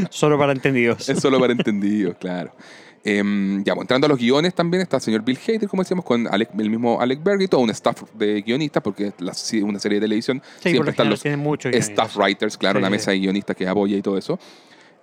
Solo 0.10 0.38
para 0.38 0.52
entendidos. 0.52 1.08
Es 1.10 1.20
solo 1.20 1.40
para 1.40 1.54
entendidos, 1.54 2.18
claro. 2.20 2.52
Em, 3.04 3.64
ya, 3.64 3.74
bueno, 3.74 3.84
entrando 3.84 4.06
a 4.06 4.10
los 4.10 4.20
guiones 4.20 4.54
también 4.54 4.82
está 4.84 4.98
el 4.98 5.02
señor 5.02 5.24
Bill 5.24 5.40
Hader, 5.48 5.68
como 5.68 5.82
decíamos, 5.82 6.06
con 6.06 6.26
Alec- 6.28 6.52
el 6.60 6.70
mismo 6.70 7.02
Alec 7.02 7.24
Berg 7.24 7.42
y 7.42 7.48
todo 7.48 7.62
un 7.62 7.72
staff 7.72 8.04
de 8.14 8.42
guionistas, 8.44 8.84
porque 8.84 9.08
es 9.08 9.14
la- 9.20 9.34
una 9.66 9.80
serie 9.80 10.00
de 10.00 10.06
televisión 10.06 10.42
Sí, 10.62 10.70
siempre 10.70 10.92
están 10.92 11.10
los 11.10 11.26
staff 11.26 12.16
writers, 12.18 12.58
claro, 12.58 12.78
Sí, 12.78 12.82
una 12.82 12.88
sí, 12.90 12.92
mesa 12.92 13.06
sí. 13.06 13.12
de 13.12 13.20
guionistas 13.22 13.56
que 13.56 13.68
apoya 13.68 13.98
y 13.98 14.02
todo 14.04 14.18
eso. 14.20 14.38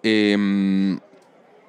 Em, 0.02 1.00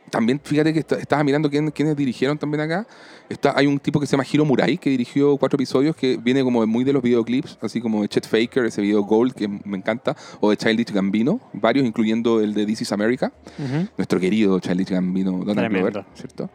también 0.10 0.40
fíjate 0.44 0.74
que 0.74 0.80
está- 0.80 0.98
estaba 0.98 1.24
mirando 1.24 1.50
quién, 1.50 1.72
quiénes 1.72 1.96
dirigieron 1.96 2.38
también 2.38 2.62
acá. 2.62 2.86
Está, 3.30 3.54
hay 3.58 3.68
un 3.68 3.80
tipo 3.80 4.00
que 4.00 4.06
se 4.08 4.12
llama 4.14 4.26
Hiro 4.32 4.44
Murai 4.44 4.78
que 4.78 4.90
dirigió 4.90 5.38
cuatro 5.38 5.56
episodios 5.58 5.96
que 5.96 6.18
viene 6.18 6.44
como 6.44 6.66
muy 6.68 6.84
de 6.84 6.94
los 6.94 7.02
videoclips, 7.04 7.58
así 7.62 7.80
como 7.80 8.02
de 8.02 8.08
Chet 8.10 8.28
Faker, 8.28 8.66
ese 8.66 8.82
video 8.82 9.04
Gold 9.04 9.34
que 9.34 9.48
me 9.48 9.78
encanta, 9.78 10.16
o 10.40 10.50
de 10.50 10.58
Childish 10.58 10.92
Gambino, 10.92 11.40
varios, 11.54 11.86
incluyendo 11.86 12.42
el 12.42 12.54
de 12.54 12.66
This 12.66 12.82
is 12.82 12.92
America 12.92 13.32
Ujú. 13.60 13.88
nuestro 13.98 14.20
querido 14.20 14.60
Childish 14.60 14.90
Gambino, 14.90 15.44
Donald. 15.46 15.70
Glover, 15.72 16.06
¿cierto? 16.16 16.50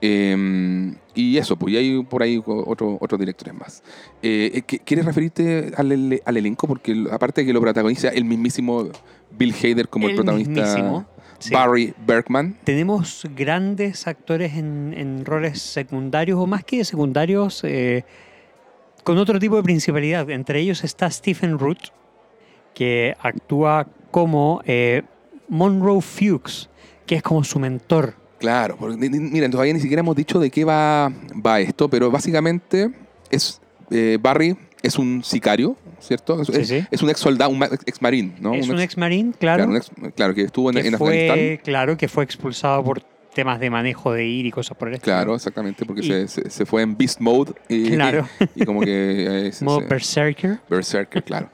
Eh, 0.00 0.94
y 1.14 1.36
eso, 1.38 1.56
pues, 1.56 1.74
y 1.74 1.76
hay 1.76 2.02
por 2.04 2.22
ahí 2.22 2.40
otro- 2.46 2.98
otros 3.00 3.18
directores 3.18 3.52
más. 3.54 3.82
Eh, 4.22 4.62
¿qu- 4.66 4.80
¿Quieres 4.84 5.04
referirte 5.04 5.72
al, 5.76 5.90
ele- 5.90 6.22
al 6.24 6.36
elenco? 6.36 6.68
Porque 6.68 7.04
aparte 7.10 7.40
de 7.40 7.48
que 7.48 7.52
lo 7.52 7.60
protagoniza 7.60 8.08
el 8.08 8.24
mismísimo 8.24 8.88
Bill 9.36 9.52
Hader 9.52 9.88
como 9.88 10.06
el, 10.06 10.12
El 10.12 10.16
protagonista 10.16 10.52
mismísimo, 10.62 11.06
sí. 11.38 11.52
Barry 11.52 11.94
Bergman. 12.06 12.56
Tenemos 12.64 13.26
grandes 13.34 14.06
actores 14.06 14.54
en, 14.54 14.94
en 14.96 15.24
roles 15.24 15.60
secundarios 15.60 16.38
o 16.38 16.46
más 16.46 16.64
que 16.64 16.84
secundarios 16.84 17.62
eh, 17.64 18.04
con 19.04 19.18
otro 19.18 19.38
tipo 19.38 19.56
de 19.56 19.62
principalidad. 19.62 20.28
Entre 20.30 20.60
ellos 20.60 20.84
está 20.84 21.10
Stephen 21.10 21.58
Root, 21.58 21.78
que 22.74 23.16
actúa 23.20 23.86
como 24.10 24.60
eh, 24.66 25.02
Monroe 25.48 26.00
Fuchs, 26.00 26.68
que 27.06 27.16
es 27.16 27.22
como 27.22 27.42
su 27.44 27.58
mentor. 27.58 28.14
Claro, 28.38 28.76
porque, 28.78 28.96
miren, 28.96 29.50
todavía 29.50 29.72
ni 29.72 29.80
siquiera 29.80 30.00
hemos 30.00 30.14
dicho 30.14 30.38
de 30.38 30.50
qué 30.50 30.64
va, 30.64 31.12
va 31.44 31.60
esto, 31.60 31.88
pero 31.88 32.10
básicamente 32.10 32.92
es 33.30 33.60
eh, 33.90 34.18
Barry 34.20 34.56
es 34.82 34.98
un 34.98 35.24
sicario, 35.24 35.76
¿cierto? 36.00 36.40
Es, 36.42 36.46
Sí, 36.48 36.52
es- 36.60 36.68
sí. 36.68 36.84
es 36.90 37.02
un 37.02 37.10
ex 37.10 37.20
soldado, 37.20 37.50
un 37.50 37.62
ex 37.62 38.00
marín, 38.02 38.34
¿no? 38.40 38.54
es 38.54 38.68
un 38.68 38.76
ex- 38.76 38.84
ex 38.84 38.96
marín, 38.98 39.32
claro, 39.38 39.64
claro, 39.64 39.70
un 39.70 39.76
ex- 39.76 39.90
claro, 40.14 40.34
que 40.34 40.42
estuvo 40.42 40.70
en, 40.70 40.76
que 40.80 40.88
en 40.88 40.98
fue, 40.98 41.28
Afganistán. 41.30 41.60
claro, 41.64 41.96
que 41.96 42.08
fue 42.08 42.24
expulsado 42.24 42.82
por 42.84 43.02
sistemas 43.28 43.60
de 43.60 43.70
manejo 43.70 44.12
de 44.12 44.26
ir 44.26 44.46
y 44.46 44.50
cosas 44.50 44.76
por 44.76 44.88
el 44.88 44.94
estilo. 44.94 45.14
Claro, 45.14 45.34
exactamente, 45.34 45.84
porque 45.84 46.00
Y- 46.02 46.08
se, 46.08 46.28
se- 46.28 46.50
se 46.50 46.66
fue 46.66 46.82
en 46.82 46.96
Beast 46.96 47.20
Mode 47.20 47.52
y, 47.68 47.90
Claro. 47.92 48.26
y 48.54 48.64
como 48.64 48.80
que... 48.80 49.48
eh, 49.48 49.52
se- 49.52 49.64
Modo 49.64 49.80
se- 49.80 49.86
Berserker. 49.86 50.58
Berserker, 50.68 51.22
claro. 51.22 51.48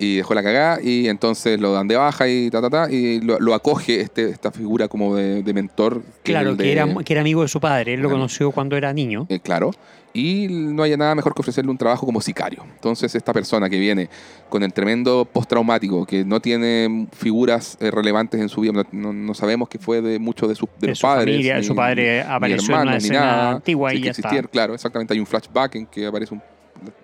Y 0.00 0.18
dejó 0.18 0.32
la 0.32 0.44
cagada 0.44 0.78
y 0.80 1.08
entonces 1.08 1.58
lo 1.58 1.72
dan 1.72 1.88
de 1.88 1.96
baja 1.96 2.28
y 2.28 2.50
ta, 2.50 2.60
ta, 2.60 2.70
ta, 2.70 2.88
y 2.88 3.20
lo, 3.20 3.40
lo 3.40 3.52
acoge 3.52 4.00
este, 4.00 4.30
esta 4.30 4.52
figura 4.52 4.86
como 4.86 5.16
de, 5.16 5.42
de 5.42 5.52
mentor. 5.52 6.02
que 6.22 6.30
Claro, 6.30 6.56
que 6.56 6.70
era, 6.70 6.86
que 7.04 7.12
era 7.12 7.20
amigo 7.20 7.42
de 7.42 7.48
su 7.48 7.58
padre. 7.58 7.94
Él 7.94 8.00
lo 8.00 8.08
Claro. 8.08 8.20
conoció 8.20 8.52
cuando 8.52 8.76
era 8.76 8.92
niño. 8.92 9.26
eh, 9.28 9.40
claro. 9.40 9.72
Y 10.14 10.48
no 10.48 10.82
haya 10.82 10.96
nada 10.96 11.14
mejor 11.14 11.34
que 11.34 11.40
ofrecerle 11.42 11.70
un 11.70 11.76
trabajo 11.78 12.06
como 12.06 12.20
sicario. 12.20 12.64
Entonces, 12.74 13.14
esta 13.14 13.32
persona 13.32 13.68
que 13.68 13.78
viene 13.78 14.08
con 14.48 14.62
el 14.62 14.72
tremendo 14.72 15.24
postraumático, 15.30 16.06
que 16.06 16.24
no 16.24 16.40
tiene 16.40 17.06
figuras 17.12 17.76
eh, 17.80 17.90
relevantes 17.90 18.40
en 18.40 18.48
su 18.48 18.62
vida, 18.62 18.72
no, 18.90 19.12
no- 19.12 19.34
sabemos 19.34 19.68
qué 19.68 19.78
fue 19.78 20.00
de 20.00 20.18
mucho 20.18 20.48
de, 20.48 20.54
su, 20.54 20.66
de 20.66 20.72
De 20.80 20.86
los 20.88 20.98
su 20.98 21.02
padres. 21.06 21.34
familia, 21.34 21.58
ni- 21.58 21.64
su 21.64 21.74
padre 21.76 22.22
apareció 22.22 22.74
en 22.74 22.80
una 22.82 22.96
escena 22.96 23.20
nada, 23.20 23.50
antigua 23.52 23.92
y 23.94 23.98
que 24.00 24.04
ya 24.06 24.10
está. 24.12 24.42
Claro, 24.44 24.74
exactamente. 24.74 25.12
Hay 25.14 25.20
un 25.20 25.26
flashback 25.26 25.74
en 25.76 25.86
que 25.86 26.06
aparece 26.06 26.34
un, 26.34 26.42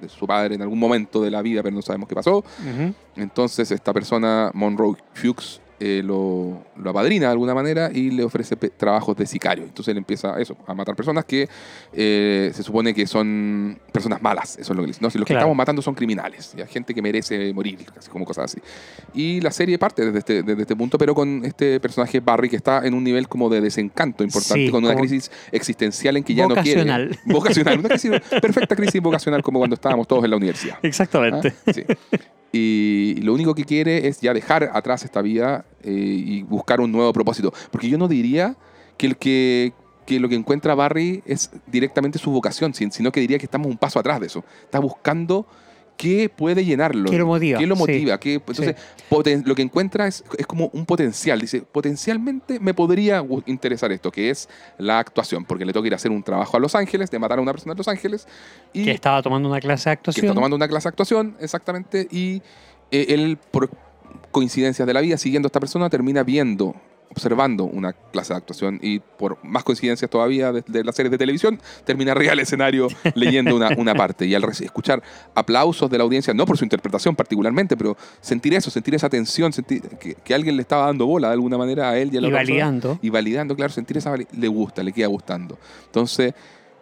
de 0.00 0.08
su 0.08 0.26
padre 0.26 0.54
en 0.54 0.62
algún 0.62 0.78
momento 0.78 1.20
de 1.22 1.30
la 1.30 1.42
vida, 1.42 1.62
pero 1.62 1.74
no 1.76 1.82
sabemos 1.82 2.08
qué 2.08 2.14
pasó. 2.14 2.42
Entonces 3.16 3.70
esta 3.70 3.92
persona, 3.92 4.50
Monroe 4.54 4.96
Fuchs, 5.12 5.60
eh, 5.86 6.02
lo, 6.02 6.64
lo 6.76 6.90
apadrina 6.90 7.26
de 7.26 7.32
alguna 7.32 7.52
manera 7.52 7.90
y 7.92 8.10
le 8.10 8.24
ofrece 8.24 8.56
trabajos 8.56 9.14
de 9.18 9.26
sicario. 9.26 9.64
Entonces 9.64 9.92
él 9.92 9.98
empieza 9.98 10.40
eso, 10.40 10.56
a 10.66 10.72
matar 10.72 10.96
personas 10.96 11.26
que 11.26 11.46
eh, 11.92 12.50
se 12.54 12.62
supone 12.62 12.94
que 12.94 13.06
son 13.06 13.78
personas 13.92 14.22
malas. 14.22 14.56
Eso 14.58 14.72
es 14.72 14.76
lo 14.76 14.82
que 14.82 14.86
dice. 14.86 15.00
No, 15.02 15.10
si 15.10 15.18
los 15.18 15.26
que 15.26 15.34
Claro. 15.34 15.42
estamos 15.44 15.56
matando 15.58 15.82
son 15.82 15.94
criminales, 15.94 16.54
ya, 16.56 16.66
gente 16.66 16.94
que 16.94 17.02
merece 17.02 17.52
morir, 17.52 17.84
así 17.98 18.08
como 18.08 18.24
cosas 18.24 18.46
así. 18.46 18.60
Y 19.12 19.42
la 19.42 19.50
serie 19.50 19.78
parte 19.78 20.06
desde 20.06 20.20
este, 20.20 20.42
desde 20.42 20.62
este 20.62 20.74
punto, 20.74 20.96
pero 20.96 21.14
con 21.14 21.44
este 21.44 21.78
personaje 21.80 22.20
Barry 22.20 22.48
que 22.48 22.56
está 22.56 22.86
en 22.86 22.94
un 22.94 23.04
nivel 23.04 23.28
como 23.28 23.50
de 23.50 23.60
desencanto 23.60 24.24
importante, 24.24 24.64
Sí, 24.66 24.70
con 24.70 24.84
una 24.84 24.94
crisis 24.96 25.30
existencial 25.52 26.16
en 26.16 26.24
que 26.24 26.32
ya 26.34 26.46
Vocacional. 26.46 27.08
no 27.08 27.14
quiere. 27.16 27.32
Vocacional. 27.34 27.78
Una 27.80 27.88
crisis, 27.90 28.10
perfecta 28.40 28.74
crisis 28.74 29.02
vocacional 29.02 29.42
como 29.42 29.58
cuando 29.58 29.74
estábamos 29.74 30.06
todos 30.08 30.24
en 30.24 30.30
la 30.30 30.36
universidad. 30.36 30.78
Exactamente. 30.82 31.52
Ah, 31.66 31.72
sí. 31.74 31.82
Y 32.56 33.16
lo 33.22 33.34
único 33.34 33.52
que 33.54 33.64
quiere 33.64 34.06
es 34.06 34.20
ya 34.20 34.32
dejar 34.32 34.70
atrás 34.74 35.04
esta 35.04 35.20
vida 35.22 35.64
eh, 35.82 35.90
y 35.92 36.42
buscar 36.44 36.80
un 36.80 36.92
nuevo 36.92 37.12
propósito. 37.12 37.52
Porque 37.72 37.88
yo 37.88 37.98
no 37.98 38.06
diría 38.06 38.54
que, 38.96 39.06
el 39.08 39.16
que, 39.16 39.72
que 40.06 40.20
lo 40.20 40.28
que 40.28 40.36
encuentra 40.36 40.76
Barry 40.76 41.20
es 41.26 41.50
directamente 41.66 42.20
su 42.20 42.30
vocación, 42.30 42.72
sin- 42.72 42.92
sino 42.92 43.10
que 43.10 43.18
diría 43.18 43.38
que 43.38 43.46
estamos 43.46 43.66
un 43.66 43.76
paso 43.76 43.98
atrás 43.98 44.20
de 44.20 44.26
eso. 44.28 44.44
Está 44.62 44.78
buscando 44.78 45.46
qué 45.96 46.28
puede 46.28 46.64
llenarlo. 46.64 47.10
¿Qué 47.10 47.18
lo 47.18 47.26
motiva? 47.26 47.58
¿Qué 47.58 47.66
lo 47.66 47.76
Sí. 47.76 47.84
qué- 48.20 48.34
entonces, 49.10 49.46
lo 49.46 49.54
que 49.54 49.62
encuentra 49.62 50.06
es, 50.06 50.24
es 50.36 50.46
como 50.46 50.68
un 50.72 50.84
potencial. 50.86 51.40
Dice, 51.40 51.62
potencialmente 51.62 52.58
me 52.60 52.74
podría 52.74 53.24
interesar 53.46 53.92
esto, 53.92 54.10
que 54.10 54.30
es 54.30 54.48
la 54.78 54.98
actuación, 54.98 55.44
porque 55.44 55.64
le 55.64 55.72
toca 55.72 55.86
ir 55.86 55.92
a 55.92 55.96
hacer 55.96 56.10
un 56.10 56.22
trabajo 56.22 56.56
a 56.56 56.60
Los 56.60 56.74
Ángeles, 56.74 57.10
de 57.10 57.18
matar 57.18 57.38
a 57.38 57.42
una 57.42 57.52
persona 57.52 57.72
en 57.72 57.78
Los 57.78 57.88
Ángeles. 57.88 58.26
Y 58.72 58.84
que 58.84 58.90
estaba 58.90 59.22
tomando 59.22 59.48
una 59.48 59.60
clase 59.60 59.90
de 59.90 59.96
que 59.96 59.98
actuación. 60.00 60.26
está 60.26 60.34
tomando 60.34 60.56
una 60.56 60.68
clase 60.68 60.84
de 60.84 60.88
actuación, 60.90 61.36
exactamente, 61.40 62.08
y 62.10 62.42
eh, 62.90 63.06
él, 63.10 63.38
por 63.50 63.70
coincidencias 64.30 64.86
de 64.86 64.94
la 64.94 65.00
vida, 65.00 65.16
siguiendo 65.16 65.46
a 65.46 65.48
esta 65.48 65.60
persona, 65.60 65.88
termina 65.90 66.22
viendo, 66.22 66.74
observando 67.14 67.64
una 67.64 67.92
clase 67.92 68.32
de 68.32 68.38
actuación 68.38 68.78
y 68.82 68.98
por 68.98 69.38
más 69.44 69.62
coincidencias 69.62 70.10
todavía 70.10 70.52
de, 70.52 70.64
de 70.66 70.82
las 70.84 70.96
series 70.96 71.10
de 71.12 71.18
televisión, 71.18 71.60
termina 71.84 72.12
arriba 72.12 72.30
del 72.30 72.40
escenario 72.40 72.88
leyendo 73.14 73.54
una, 73.54 73.70
una 73.76 73.94
parte. 73.94 74.26
Y 74.26 74.34
al 74.34 74.44
escuchar 74.44 75.02
aplausos 75.34 75.88
de 75.90 75.98
la 75.98 76.04
audiencia, 76.04 76.34
no 76.34 76.44
por 76.44 76.58
su 76.58 76.64
interpretación 76.64 77.14
particularmente, 77.14 77.76
pero 77.76 77.96
sentir 78.20 78.54
eso, 78.54 78.70
sentir 78.70 78.94
esa 78.94 79.08
tensión, 79.08 79.52
sentir 79.52 79.82
que, 80.00 80.14
que 80.14 80.34
alguien 80.34 80.56
le 80.56 80.62
estaba 80.62 80.86
dando 80.86 81.06
bola 81.06 81.28
de 81.28 81.34
alguna 81.34 81.56
manera 81.56 81.90
a 81.90 81.98
él 81.98 82.10
y 82.12 82.16
a 82.16 82.20
la 82.20 82.28
y 82.28 82.30
persona, 82.30 82.52
validando. 82.52 82.98
y 83.00 83.10
validando, 83.10 83.56
claro, 83.56 83.72
sentir 83.72 83.96
esa 83.96 84.14
le 84.16 84.48
gusta, 84.48 84.82
le 84.82 84.92
queda 84.92 85.06
gustando. 85.06 85.58
Entonces, 85.86 86.34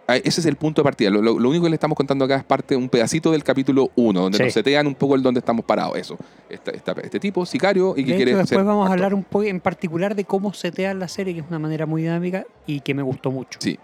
ese 0.09 0.41
es 0.41 0.47
el 0.47 0.57
punto 0.57 0.83
de 0.83 0.85
partida. 0.85 1.11
Lo, 1.11 1.23
lo- 1.23 1.39
lo 1.39 1.49
único 1.49 1.65
que 1.65 1.71
le 1.71 1.75
estamos 1.77 1.97
contando 1.97 2.25
acá 2.25 2.37
es 2.37 2.45
parte, 2.45 2.77
un 2.77 2.89
pedacito 2.89 3.31
del 3.31 3.43
capítulo 3.45 3.91
1, 3.97 4.21
donde 4.21 4.39
Sí. 4.39 4.45
nos 4.45 4.53
setean 4.53 4.87
un 4.87 4.95
poco 4.95 5.15
el 5.15 5.23
donde 5.23 5.39
estamos 5.41 5.65
parados. 5.65 5.97
Eso. 5.97 6.17
Esta- 6.51 6.71
esta- 6.73 6.93
este 7.03 7.19
tipo, 7.21 7.47
sicario, 7.47 7.95
y 7.97 8.05
que 8.05 8.11
de 8.13 8.17
quiere 8.17 8.31
hecho, 8.33 8.39
después 8.39 8.59
ser 8.59 8.65
vamos 8.67 8.89
a 8.89 8.93
hablar 8.93 9.15
un 9.15 9.25
poco 9.25 9.45
en 9.45 9.61
particular 9.61 10.15
de 10.15 10.25
cómo 10.25 10.53
setear 10.53 10.97
la 10.97 11.09
serie, 11.09 11.35
que 11.35 11.41
es 11.41 11.47
una 11.49 11.59
manera 11.59 11.87
muy 11.87 12.03
dinámica 12.03 12.45
y 12.67 12.81
que 12.81 12.95
me 12.95 13.03
gustó 13.03 13.31
mucho. 13.31 13.59
Sí. 13.63 13.79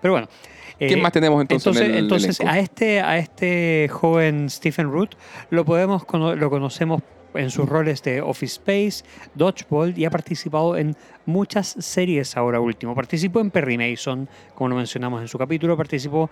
Pero 0.00 0.12
bueno. 0.14 0.28
¿Quién 0.76 0.98
eh, 0.98 1.02
más 1.02 1.12
tenemos 1.12 1.40
entonces, 1.40 1.66
Entonces, 1.66 1.88
en 1.88 1.94
el 1.94 2.02
entonces 2.04 2.40
elenco? 2.40 2.52
a, 2.54 2.58
este, 2.58 3.00
a 3.00 3.18
este 3.18 3.88
joven 3.92 4.50
Stephen 4.50 4.90
Root 4.90 5.14
lo, 5.50 5.64
podemos, 5.64 6.02
lo 6.12 6.50
conocemos 6.50 7.00
en 7.34 7.50
sus 7.50 7.68
roles 7.68 8.02
de 8.02 8.20
Office 8.20 8.60
Space, 8.60 9.04
Dodgeball 9.34 9.96
y 9.98 10.04
ha 10.04 10.10
participado 10.10 10.76
en 10.76 10.96
muchas 11.26 11.76
series 11.78 12.36
ahora 12.36 12.60
último. 12.60 12.94
Participó 12.94 13.40
en 13.40 13.50
Perry 13.50 13.76
Mason, 13.76 14.28
como 14.54 14.68
lo 14.68 14.76
mencionamos 14.76 15.20
en 15.20 15.28
su 15.28 15.38
capítulo, 15.38 15.76
participó, 15.76 16.30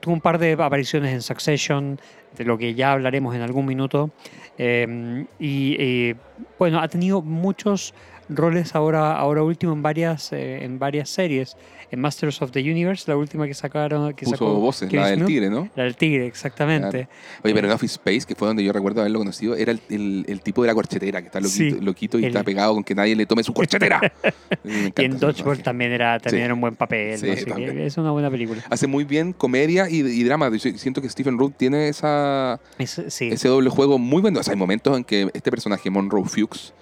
tuvo 0.00 0.14
un 0.14 0.20
par 0.20 0.38
de 0.38 0.52
apariciones 0.52 1.12
en 1.12 1.22
Succession, 1.22 1.98
de 2.36 2.44
lo 2.44 2.56
que 2.58 2.74
ya 2.74 2.92
hablaremos 2.92 3.34
en 3.34 3.42
algún 3.42 3.66
minuto. 3.66 4.10
Eh, 4.58 5.26
y 5.38 5.76
eh, 5.78 6.14
bueno, 6.58 6.80
ha 6.80 6.88
tenido 6.88 7.22
muchos 7.22 7.94
roles 8.28 8.74
ahora, 8.74 9.16
ahora 9.16 9.42
último 9.42 9.72
en 9.72 9.82
varias, 9.82 10.32
eh, 10.32 10.64
en 10.64 10.78
varias 10.78 11.08
series. 11.08 11.56
En 11.92 12.00
Masters 12.00 12.40
of 12.40 12.50
the 12.52 12.60
Universe, 12.60 13.04
la 13.06 13.18
última 13.18 13.46
que 13.46 13.52
sacaron, 13.52 14.14
que 14.14 14.24
Puso 14.24 14.36
sacó 14.38 14.54
voces, 14.54 14.90
la 14.90 15.08
del 15.08 15.26
tigre, 15.26 15.50
¿no? 15.50 15.68
La 15.76 15.84
del 15.84 15.94
tigre, 15.94 16.26
exactamente. 16.26 17.06
Oye, 17.44 17.52
pero 17.54 17.66
en 17.68 17.74
Office 17.74 17.96
Space, 17.96 18.22
que 18.26 18.34
fue 18.34 18.48
donde 18.48 18.64
yo 18.64 18.72
recuerdo 18.72 19.00
haberlo 19.02 19.18
conocido, 19.18 19.54
era 19.56 19.72
el, 19.72 19.80
el- 19.90 20.24
el 20.26 20.40
tipo 20.40 20.62
de 20.62 20.68
la 20.68 20.74
corchetera, 20.74 21.20
que 21.20 21.26
está 21.26 21.38
loquito, 21.40 21.76
Sí, 21.76 21.80
loquito 21.84 22.18
y 22.18 22.22
el- 22.24 22.28
está 22.28 22.42
pegado 22.42 22.72
con 22.72 22.82
que 22.82 22.94
nadie 22.94 23.14
le 23.14 23.26
tome 23.26 23.44
su 23.44 23.52
corchetera. 23.52 24.00
Y 24.64 25.04
en 25.04 25.18
Dodgeball 25.18 25.62
también 25.62 25.92
era, 25.92 26.18
también 26.18 26.42
Sí. 26.42 26.44
era 26.46 26.54
un 26.54 26.60
buen 26.62 26.76
papel. 26.76 27.22
Es 27.22 27.98
una 27.98 28.10
buena 28.10 28.30
película. 28.30 28.62
Hace 28.70 28.86
muy 28.86 29.04
bien 29.04 29.32
comedia 29.34 29.90
y, 29.90 29.96
y 30.00 30.24
drama. 30.24 30.50
Siento 30.58 31.02
que 31.02 31.08
Stephen 31.10 31.38
Root 31.38 31.56
tiene 31.58 31.88
esa, 31.88 32.58
Es- 32.78 32.98
ese 32.98 33.48
doble 33.48 33.68
juego 33.68 33.98
muy 33.98 34.22
bueno. 34.22 34.40
O 34.40 34.42
sea, 34.42 34.52
hay 34.52 34.58
momentos 34.58 34.96
en 34.96 35.04
que 35.04 35.28
este 35.34 35.50
personaje, 35.50 35.90
Monroe 35.90 36.24
Fuchs, 36.24 36.72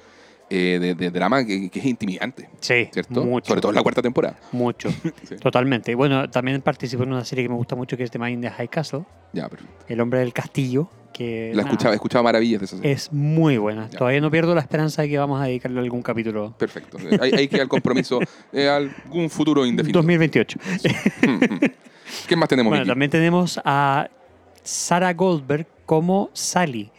eh, 0.51 0.79
de, 0.81 0.95
de 0.95 1.11
drama, 1.11 1.45
que, 1.47 1.71
que 1.71 1.79
es 1.79 1.85
intimidante, 1.87 2.49
sí, 2.61 2.89
¿cierto? 2.93 3.25
mucho. 3.25 3.47
Sobre 3.49 3.61
todo 3.61 3.71
en 3.71 3.77
la 3.77 3.83
cuarta 3.83 4.03
temporada. 4.03 4.37
Mucho, 4.53 4.91
Sí. 5.29 5.37
totalmente. 5.41 5.95
Bueno, 5.95 6.29
también 6.29 6.61
participó 6.61 7.05
en 7.05 7.13
una 7.13 7.25
serie 7.25 7.45
que 7.45 7.49
me 7.49 7.55
gusta 7.55 7.77
mucho 7.77 7.97
que 7.97 8.03
es 8.05 8.11
The 8.11 8.19
Man 8.19 8.33
in 8.33 8.41
the 8.41 8.51
High 8.51 8.69
Castle, 8.69 9.05
Ya, 9.33 9.49
perfecto. 9.49 9.73
El 9.89 10.01
hombre 10.01 10.19
del 10.21 10.33
castillo, 10.33 10.91
que 11.13 11.53
La 11.55 11.63
escuchaba, 11.63 11.93
he 11.93 11.97
escuchado 11.97 12.23
maravillas 12.25 12.61
de 12.61 12.65
esa 12.67 12.77
serie. 12.77 12.93
es 12.93 13.13
muy 13.13 13.59
buena. 13.59 13.89
Ya. 13.91 13.99
Todavía 13.99 14.21
no 14.21 14.31
pierdo 14.31 14.55
la 14.55 14.61
esperanza 14.61 15.03
de 15.03 15.09
que 15.09 15.19
vamos 15.19 15.41
a 15.41 15.45
dedicarle 15.45 15.79
algún 15.81 16.03
capítulo. 16.03 16.53
Perfecto. 16.59 16.99
Hay, 17.21 17.33
hay 17.33 17.49
que 17.49 17.57
ir 17.57 17.63
al 17.63 17.69
compromiso 17.69 18.19
eh, 18.53 18.69
algún 18.69 19.29
futuro 19.31 19.65
indefinido. 19.67 19.99
2028. 20.01 20.59
¿Qué 22.29 22.37
más 22.37 22.49
tenemos 22.49 22.71
Bueno, 22.71 22.87
también 22.87 23.11
tenemos 23.11 23.61
a 23.65 24.09
Sarah 24.63 25.13
Goldberg 25.15 25.67
como 25.87 26.31
Sally. 26.33 26.91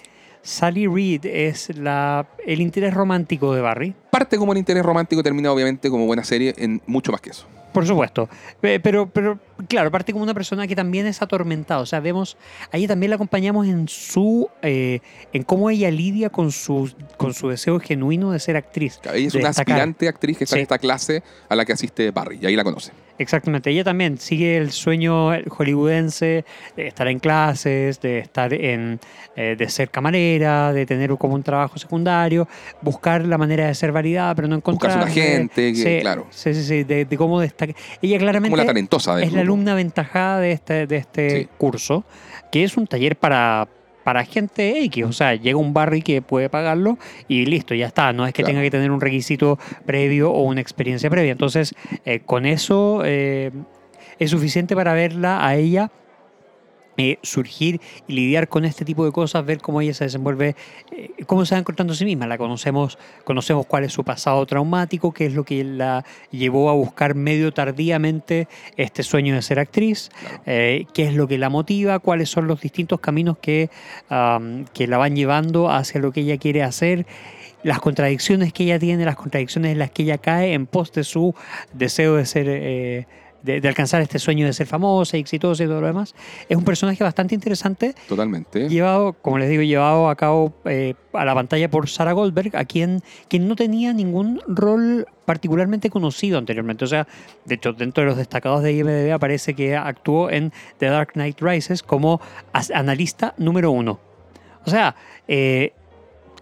Sally 0.43 0.87
Reed 0.87 1.25
es 1.25 1.75
la, 1.77 2.27
el 2.45 2.61
interés 2.61 2.93
romántico 2.93 3.53
de 3.53 3.61
Barry. 3.61 3.95
Parte 4.09 4.37
como 4.37 4.51
un 4.51 4.57
interés 4.57 4.83
romántico, 4.83 5.21
termina 5.23 5.51
obviamente 5.51 5.89
como 5.89 6.05
buena 6.05 6.23
serie 6.23 6.53
en 6.57 6.81
mucho 6.87 7.11
más 7.11 7.21
que 7.21 7.29
eso. 7.29 7.47
Por 7.71 7.87
supuesto. 7.87 8.27
Pe- 8.59 8.81
Pero, 8.81 9.09
pero, 9.09 9.39
claro, 9.69 9.89
parte 9.91 10.11
como 10.11 10.23
una 10.23 10.33
persona 10.33 10.67
que 10.67 10.75
también 10.75 11.05
es 11.05 11.21
atormentada. 11.21 11.79
O 11.79 11.85
sea, 11.85 12.01
vemos, 12.01 12.35
a 12.69 12.75
ella 12.77 12.89
también 12.89 13.11
la 13.11 13.15
acompañamos 13.15 13.65
en 13.65 13.87
su, 13.87 14.49
eh, 14.61 14.99
en 15.31 15.43
cómo 15.43 15.69
ella 15.69 15.89
lidia 15.89 16.29
con 16.29 16.51
su, 16.51 16.91
con 17.15 17.33
su 17.33 17.47
deseo 17.47 17.79
genuino 17.79 18.31
de 18.31 18.39
ser 18.39 18.57
actriz. 18.57 18.99
Ella 19.05 19.15
es 19.27 19.31
de 19.33 19.39
una 19.39 19.49
destacar. 19.49 19.73
aspirante 19.75 20.07
actriz 20.09 20.37
que 20.37 20.43
está 20.43 20.55
Sí. 20.55 20.59
en 20.59 20.63
esta 20.63 20.79
clase 20.79 21.23
a 21.47 21.55
la 21.55 21.63
que 21.63 21.71
asiste 21.71 22.11
Barry, 22.11 22.39
y 22.41 22.45
ahí 22.47 22.57
la 22.57 22.65
conoce. 22.65 22.91
Exactamente, 23.21 23.69
ella 23.69 23.83
también 23.83 24.17
sigue 24.17 24.57
el 24.57 24.71
sueño 24.71 25.29
hollywoodense 25.49 26.43
de 26.75 26.87
estar 26.87 27.07
en 27.07 27.19
clases, 27.19 28.01
de 28.01 28.19
estar 28.19 28.53
en, 28.53 28.99
eh, 29.35 29.55
de 29.57 29.69
ser 29.69 29.89
camarera, 29.89 30.73
de 30.73 30.85
tener 30.85 31.15
como 31.17 31.35
un 31.35 31.43
trabajo 31.43 31.77
secundario, 31.77 32.47
buscar 32.81 33.25
la 33.25 33.37
manera 33.37 33.67
de 33.67 33.75
ser 33.75 33.91
validada, 33.91 34.33
pero 34.35 34.47
no 34.47 34.55
encontrar. 34.55 34.97
Buscarse 34.97 35.19
una 35.19 35.27
gente, 35.37 35.75
sí, 35.75 35.97
claro. 36.01 36.27
Sí, 36.31 36.53
sí, 36.53 36.63
sí, 36.63 36.83
de, 36.83 37.05
de 37.05 37.17
cómo 37.17 37.39
destacar. 37.39 37.75
Ella 38.01 38.17
claramente 38.17 38.49
Como 38.51 38.61
la 38.63 38.65
talentosa 38.67 39.21
es 39.21 39.31
la 39.31 39.41
alumna 39.41 39.73
aventajada 39.73 40.39
de 40.39 40.51
este, 40.51 40.87
de 40.87 40.97
este 40.97 41.29
Sí. 41.41 41.47
curso, 41.57 42.03
que 42.51 42.63
es 42.63 42.75
un 42.77 42.87
taller 42.87 43.15
para, 43.15 43.67
para 44.03 44.23
gente 44.25 44.83
X. 44.85 45.05
O 45.05 45.11
sea, 45.13 45.35
llega 45.35 45.57
un 45.57 45.73
Barry 45.73 46.01
que 46.01 46.21
puede 46.21 46.49
pagarlo 46.49 46.97
y 47.27 47.45
listo, 47.45 47.73
ya 47.75 47.87
está. 47.87 48.13
No 48.13 48.25
es 48.25 48.33
que 48.33 48.43
Claro. 48.43 48.53
tenga 48.53 48.61
que 48.63 48.71
tener 48.71 48.91
un 48.91 49.01
requisito 49.01 49.59
previo 49.85 50.31
o 50.31 50.43
una 50.43 50.61
experiencia 50.61 51.09
previa. 51.09 51.31
Entonces, 51.31 51.73
eh, 52.05 52.21
con 52.25 52.45
eso 52.45 53.01
eh, 53.05 53.51
es 54.19 54.29
suficiente 54.31 54.75
para 54.75 54.93
verla 54.93 55.45
a 55.45 55.55
ella. 55.55 55.91
Eh, 56.97 57.17
surgir 57.21 57.79
y 58.07 58.13
lidiar 58.13 58.47
con 58.49 58.65
este 58.65 58.83
tipo 58.85 59.05
de 59.05 59.11
cosas, 59.11 59.45
ver 59.45 59.59
cómo 59.59 59.81
ella 59.81 59.93
se 59.93 60.03
desenvuelve, 60.03 60.55
eh, 60.91 61.11
cómo 61.25 61.45
se 61.45 61.55
va 61.55 61.59
encontrando 61.59 61.93
a 61.93 61.95
sí 61.95 62.05
misma. 62.05 62.27
La 62.27 62.37
conocemos, 62.37 62.97
conocemos 63.23 63.65
cuál 63.65 63.85
es 63.85 63.93
su 63.93 64.03
pasado 64.03 64.45
traumático, 64.45 65.13
qué 65.13 65.25
es 65.27 65.33
lo 65.33 65.43
que 65.43 65.63
la 65.63 66.03
llevó 66.31 66.69
a 66.69 66.73
buscar 66.73 67.15
medio 67.15 67.53
tardíamente 67.53 68.47
este 68.77 69.03
sueño 69.03 69.35
de 69.35 69.41
ser 69.41 69.59
actriz, 69.59 70.09
Claro. 70.19 70.41
eh, 70.45 70.85
qué 70.93 71.07
es 71.07 71.13
lo 71.15 71.27
que 71.27 71.37
la 71.37 71.49
motiva, 71.49 71.99
cuáles 71.99 72.29
son 72.29 72.47
los 72.47 72.61
distintos 72.61 72.99
caminos 72.99 73.37
que, 73.37 73.69
que 74.73 74.87
la 74.87 74.97
van 74.97 75.15
llevando 75.15 75.69
hacia 75.69 76.01
lo 76.01 76.11
que 76.11 76.21
ella 76.21 76.37
quiere 76.37 76.63
hacer. 76.63 77.05
las 77.63 77.79
contradicciones 77.79 78.53
que 78.53 78.63
ella 78.63 78.79
tiene, 78.79 79.05
las 79.05 79.15
contradicciones 79.15 79.73
en 79.73 79.77
las 79.79 79.91
que 79.91 80.01
ella 80.01 80.17
cae 80.17 80.53
en 80.53 80.65
pos 80.65 80.91
de 80.93 81.03
su 81.03 81.35
deseo 81.73 82.15
de 82.15 82.25
ser, 82.25 82.45
eh, 82.49 83.05
de, 83.43 83.61
de 83.61 83.67
alcanzar 83.67 84.01
este 84.01 84.19
sueño 84.19 84.45
de 84.45 84.53
ser 84.53 84.67
famosa, 84.67 85.17
exitosa 85.17 85.63
y 85.63 85.67
todo 85.67 85.81
lo 85.81 85.87
demás. 85.87 86.15
Es 86.49 86.57
un 86.57 86.63
personaje 86.63 87.03
bastante 87.03 87.35
interesante, 87.35 87.95
Totalmente. 88.07 88.69
llevado, 88.69 89.13
como 89.13 89.37
les 89.37 89.49
digo, 89.49 89.63
llevado 89.63 90.09
a 90.09 90.15
cabo 90.15 90.53
eh, 90.65 90.93
a 91.13 91.25
la 91.25 91.33
pantalla 91.33 91.69
por 91.69 91.89
Sarah 91.89 92.13
Goldberg, 92.13 92.55
a 92.55 92.65
quien, 92.65 93.01
quien 93.27 93.47
no 93.47 93.55
tenía 93.55 93.93
ningún 93.93 94.41
rol 94.47 95.07
particularmente 95.25 95.89
conocido 95.89 96.37
anteriormente. 96.37 96.85
O 96.85 96.87
sea, 96.87 97.07
de 97.45 97.55
hecho, 97.55 97.73
dentro 97.73 98.03
de 98.03 98.09
los 98.09 98.17
destacados 98.17 98.63
de 98.63 98.73
IMDb 98.73 99.13
aparece 99.13 99.53
que 99.53 99.75
actuó 99.75 100.29
en 100.29 100.51
The 100.77 100.87
Dark 100.87 101.13
Knight 101.13 101.41
Rises 101.41 101.83
como 101.83 102.21
analista 102.73 103.33
número 103.37 103.71
uno. 103.71 103.99
O 104.65 104.69
sea, 104.69 104.95
eh, 105.27 105.73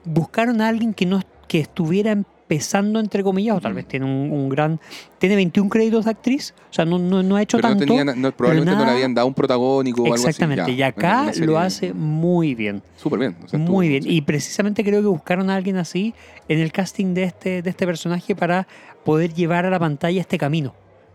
buscaron 0.03 0.61
a 0.61 0.67
alguien 0.67 0.93
que 0.93 1.05
no 1.05 1.21
que 1.47 1.59
estuviera 1.59 2.15
empezando, 2.49 2.99
entre 2.99 3.21
comillas, 3.23 3.57
o 3.57 3.61
tal 3.61 3.73
vez 3.75 3.87
tiene 3.87 4.05
un, 4.07 4.31
un 4.31 4.49
gran... 4.49 4.79
Tiene 5.19 5.35
21 5.35 5.69
créditos 5.69 6.05
de 6.05 6.11
actriz, 6.11 6.55
o 6.71 6.73
sea, 6.73 6.83
no, 6.83 6.97
no, 6.97 7.21
no 7.21 7.35
ha 7.35 7.41
hecho 7.43 7.57
Pero 7.57 7.69
no 7.69 7.77
tanto. 7.77 7.93
tenía, 7.95 8.15
no- 8.15 8.31
probablemente 8.31 8.75
no 8.75 8.85
le 8.85 8.91
habían 8.91 9.13
dado 9.13 9.27
un 9.27 9.33
protagónico 9.35 10.01
o 10.01 10.05
algo 10.05 10.15
así. 10.15 10.27
Exactamente, 10.27 10.75
ya, 10.75 10.87
y 10.87 10.89
acá 10.89 11.31
lo 11.37 11.59
hace 11.59 11.93
muy 11.93 12.55
bien. 12.55 12.81
Súper 12.97 13.19
bien. 13.19 13.35
o 13.43 13.47
sea, 13.47 13.59
Muy 13.59 13.87
bien. 13.89 14.01
sí. 14.03 14.09
Y 14.09 14.21
precisamente 14.21 14.83
creo 14.83 15.01
que 15.01 15.07
buscaron 15.07 15.49
a 15.51 15.55
alguien 15.55 15.77
así 15.77 16.15
en 16.47 16.59
el 16.59 16.71
casting 16.71 17.13
de 17.13 17.23
este, 17.25 17.61
de 17.61 17.69
este 17.69 17.85
personaje 17.85 18.35
para 18.35 18.67
poder 19.05 19.31
llevar 19.33 19.65
a 19.67 19.69
la 19.69 19.77
pantalla 19.79 20.19
este 20.19 20.37
camino 20.39 20.73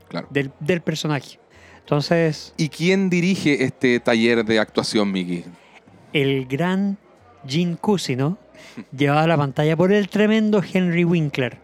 Claro. 0.09 0.29
del, 0.31 0.53
del 0.61 0.83
personaje. 0.83 1.41
Entonces, 1.81 2.55
¿Y 2.57 2.69
quién 2.69 3.11
dirige 3.11 3.65
este 3.65 3.99
taller 4.01 4.45
de 4.45 4.61
actuación, 4.61 5.11
Miki? 5.11 5.45
el 6.13 6.47
gran 6.47 6.97
Gene 7.47 7.77
Cusino, 7.77 8.39
llevado 8.97 9.21
a 9.21 9.27
la 9.27 9.37
pantalla 9.37 9.77
por 9.77 9.93
el 9.93 10.09
tremendo 10.09 10.63
Henry 10.73 11.05
Winkler. 11.05 11.59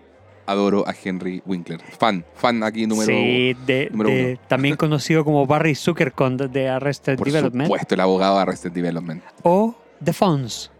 Adoro 0.47 0.85
a 0.88 0.95
Henry 1.04 1.42
Winkler. 1.47 1.80
Fan, 1.99 2.25
fan 2.35 2.62
aquí 2.64 2.87
número 2.87 3.07
sí, 3.07 3.54
de- 3.66 3.88
número 3.92 4.11
de- 4.11 4.33
uno. 4.33 4.40
también 4.49 4.76
conocido 4.76 5.25
como 5.25 5.47
Barry 5.47 5.75
Zuckercond 5.76 6.50
de 6.50 6.69
Arrested 6.69 7.19
Por 7.19 7.26
Development. 7.28 7.66
supuesto, 7.66 7.95
el 7.95 8.00
abogado 8.00 8.37
de 8.37 8.42
Arrested 8.42 8.73
Development. 8.73 9.23
O 9.45 9.76
The 10.02 10.12
Fonz. 10.12 10.71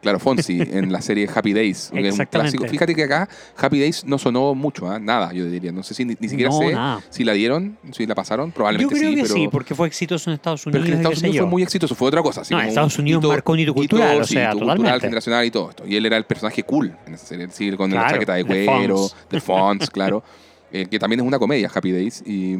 Claro, 0.00 0.20
Fonsi 0.20 0.58
en 0.72 0.92
la 0.92 1.00
serie 1.02 1.28
Happy 1.32 1.52
Days. 1.52 1.90
que 1.92 2.06
es 2.08 2.18
un 2.18 2.24
clásico. 2.26 2.66
Fíjate 2.68 2.94
que 2.94 3.02
acá 3.02 3.28
Happy 3.56 3.80
Days 3.80 4.04
no 4.04 4.16
sonó 4.18 4.54
mucho, 4.54 4.88
¿ah? 4.88 4.98
nada, 5.00 5.32
yo 5.32 5.44
diría. 5.46 5.72
No 5.72 5.82
sé 5.82 5.94
si 5.94 6.04
ni, 6.04 6.14
ni 6.20 6.28
siquiera 6.28 6.50
No, 6.50 6.58
sé 6.58 6.72
nada. 6.72 7.00
si 7.10 7.24
la 7.24 7.32
dieron, 7.32 7.76
si 7.92 8.06
la 8.06 8.14
pasaron. 8.14 8.50
Yo 8.50 8.54
Probablemente 8.54 8.94
creo 8.94 9.10
sí, 9.10 9.16
que 9.16 9.22
pero. 9.22 9.34
sí, 9.34 9.48
porque 9.50 9.74
fue 9.74 9.88
exitoso 9.88 10.30
en 10.30 10.34
Estados 10.34 10.62
pero 10.64 10.78
Unidos. 10.78 10.86
que 10.86 10.92
en 10.92 10.98
Estados 10.98 11.18
Unidos 11.18 11.36
yo. 11.36 11.42
fue 11.42 11.50
muy 11.50 11.62
exitoso, 11.62 11.94
fue 11.94 12.08
otra 12.08 12.22
cosa. 12.22 12.42
así 12.42 12.54
No, 12.54 12.58
como 12.60 12.68
Estados 12.68 12.96
un 12.98 13.02
Unidos 13.02 13.24
marcó 13.24 13.52
un 13.52 13.58
hito 13.60 13.74
cultural, 13.74 14.20
o 14.20 14.24
sea, 14.24 14.54
hito 14.54 14.64
cultural, 14.64 15.00
generacional 15.00 15.44
y 15.44 15.50
todo 15.50 15.70
esto. 15.70 15.84
Y 15.86 15.96
él 15.96 16.06
era 16.06 16.16
el 16.16 16.24
personaje 16.24 16.62
cool 16.62 16.94
en 17.06 17.14
esa 17.14 17.26
serie, 17.26 17.48
sí, 17.50 17.70
con 17.72 17.90
la 17.90 18.08
chaqueta 18.08 18.34
de 18.34 18.44
cuero, 18.44 19.08
de 19.30 19.40
Fonts, 19.40 19.90
claro. 19.90 20.22
Eh, 20.70 20.86
que 20.88 20.98
también 20.98 21.20
es 21.20 21.26
una 21.26 21.38
comedia, 21.38 21.70
Happy 21.74 21.90
Days. 21.92 22.22
Y. 22.24 22.54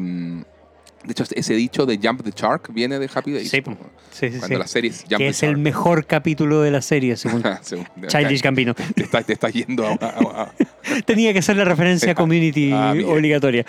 de 1.03 1.11
hecho, 1.11 1.23
ese 1.33 1.53
dicho 1.53 1.85
de 1.85 1.97
Jump 2.01 2.23
the 2.23 2.31
Shark 2.35 2.73
viene 2.73 2.99
de 2.99 3.09
Happy 3.13 3.31
Days. 3.31 3.49
Sí, 3.49 3.61
po, 3.61 3.71
Sí, 4.11 4.29
sí, 4.31 4.39
Cuando 4.39 4.47
sí. 4.47 4.59
las 4.59 4.71
series 4.71 4.99
Jump 5.01 5.11
Que 5.19 5.25
the 5.25 5.27
es 5.27 5.43
el 5.43 5.57
mejor 5.57 6.05
capítulo 6.05 6.61
de 6.61 6.71
la 6.71 6.81
serie, 6.81 7.15
según 7.15 7.41
Según- 7.61 7.85
Childish 8.07 8.41
Gambino. 8.41 8.73
Te 8.95 9.03
estás 9.03 9.25
te 9.25 9.33
estás 9.33 9.53
yendo 9.53 9.85
a, 9.87 9.91
a- 9.93 10.43
a- 10.43 11.01
Tenía 11.05 11.33
que 11.33 11.41
ser 11.41 11.55
la 11.57 11.65
referencia 11.65 12.13
community 12.15 12.71
Ah, 12.73 12.93
obligatoria. 13.07 13.65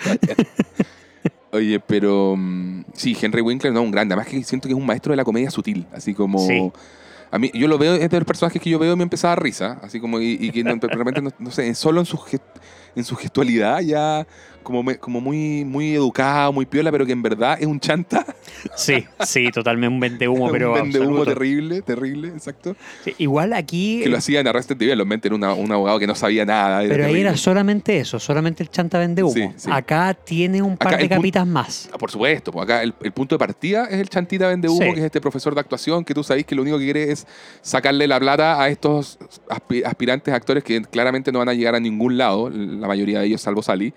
Oye, 1.53 1.79
pero 1.81 2.35
mm, 2.37 2.83
sí, 2.93 3.15
Henry 3.21 3.41
Winkler 3.41 3.73
no 3.73 3.81
un 3.81 3.91
grande. 3.91 4.13
Además 4.13 4.27
que 4.31 4.41
siento 4.43 4.67
que 4.67 4.73
es 4.73 4.79
un 4.79 4.85
maestro 4.85 5.11
de 5.11 5.17
la 5.17 5.25
comedia 5.25 5.51
sutil. 5.51 5.85
Así 5.93 6.13
como. 6.13 6.39
Sí. 6.39 6.71
A 7.33 7.37
mí, 7.39 7.49
yo 7.53 7.67
lo 7.69 7.77
veo, 7.77 7.95
es 7.95 8.09
de 8.09 8.17
los 8.17 8.25
personajes 8.25 8.61
que 8.61 8.69
yo 8.69 8.77
veo 8.79 8.93
y 8.93 8.95
me 8.97 9.03
empezaba 9.03 9.33
a 9.33 9.35
risa. 9.37 9.79
Así 9.81 9.99
como, 10.01 10.19
y, 10.19 10.37
y 10.39 10.51
que 10.51 10.63
de 10.63 10.73
repente, 10.87 11.21
no, 11.21 11.31
no 11.39 11.51
sé, 11.51 11.73
solo 11.75 12.01
en 12.01 12.05
su, 12.05 12.19
en 12.95 13.03
su 13.05 13.15
gestualidad 13.15 13.79
ya 13.79 14.27
como, 14.61 14.83
me- 14.83 14.97
como 14.97 15.19
muy, 15.21 15.65
muy 15.65 15.95
educado, 15.95 16.51
muy 16.53 16.65
piola, 16.65 16.91
pero 16.91 17.05
que 17.05 17.11
en 17.11 17.21
verdad 17.21 17.57
es 17.59 17.65
un 17.67 17.79
chanta. 17.79 18.25
Sí, 18.75 19.05
sí, 19.25 19.49
totalmente 19.51 19.93
un 19.93 19.99
vende 19.99 20.27
humo, 20.27 20.49
pero 20.51 20.73
un 20.73 20.79
humo 20.79 20.85
absoluto. 20.87 21.25
terrible, 21.25 21.81
terrible, 21.81 22.27
exacto. 22.29 22.75
Sí, 23.03 23.13
igual 23.17 23.53
aquí, 23.53 24.01
Que 24.03 24.09
lo 24.09 24.17
hacía 24.17 24.39
en 24.39 24.47
Arrested 24.47 24.77
Development, 24.77 25.25
era 25.25 25.35
una- 25.35 25.53
un 25.53 25.71
abogado 25.71 25.99
que 25.99 26.07
no 26.07 26.15
sabía 26.15 26.45
nada. 26.45 26.83
pero 26.87 27.05
ahí 27.05 27.21
era 27.21 27.35
solamente 27.37 27.97
eso, 27.99 28.19
solamente 28.19 28.63
el 28.63 28.69
chanta 28.69 28.99
vende 28.99 29.23
humo. 29.23 29.33
Sí, 29.33 29.49
sí. 29.57 29.69
Acá 29.71 30.13
tiene 30.13 30.61
un 30.61 30.77
par 30.77 30.93
Acá 30.95 30.97
de 31.03 31.09
capitas 31.09 31.45
más. 31.47 31.89
Ah, 31.93 31.97
por 31.97 32.11
supuesto, 32.11 32.51
pues 32.51 32.63
acá 32.63 32.83
el, 32.83 32.93
el 33.01 33.11
punto 33.11 33.35
de 33.35 33.39
partida 33.39 33.85
es 33.85 33.99
el 33.99 34.09
chantita 34.09 34.47
vende 34.47 34.69
humo, 34.69 34.93
que 34.93 34.99
es 34.99 35.05
este 35.05 35.21
profesor 35.21 35.53
de 35.53 35.61
actuación 35.61 36.03
que 36.05 36.13
tú 36.13 36.23
sabes 36.23 36.45
que 36.45 36.55
lo 36.55 36.61
único 36.61 36.77
que 36.77 36.85
quiere 36.85 37.11
es 37.11 37.25
sacarle 37.61 38.07
la 38.07 38.19
plata 38.19 38.61
a 38.61 38.69
estos 38.69 39.17
aspi- 39.49 39.83
aspirantes 39.85 40.33
actores 40.33 40.63
que 40.63 40.81
claramente 40.83 41.31
no 41.31 41.39
van 41.39 41.49
a 41.49 41.53
llegar 41.53 41.75
a 41.75 41.79
ningún 41.79 42.17
lado, 42.17 42.49
la 42.49 42.87
mayoría 42.87 43.19
de 43.19 43.25
ellos 43.27 43.41
salvo 43.41 43.61
Sally. 43.63 43.93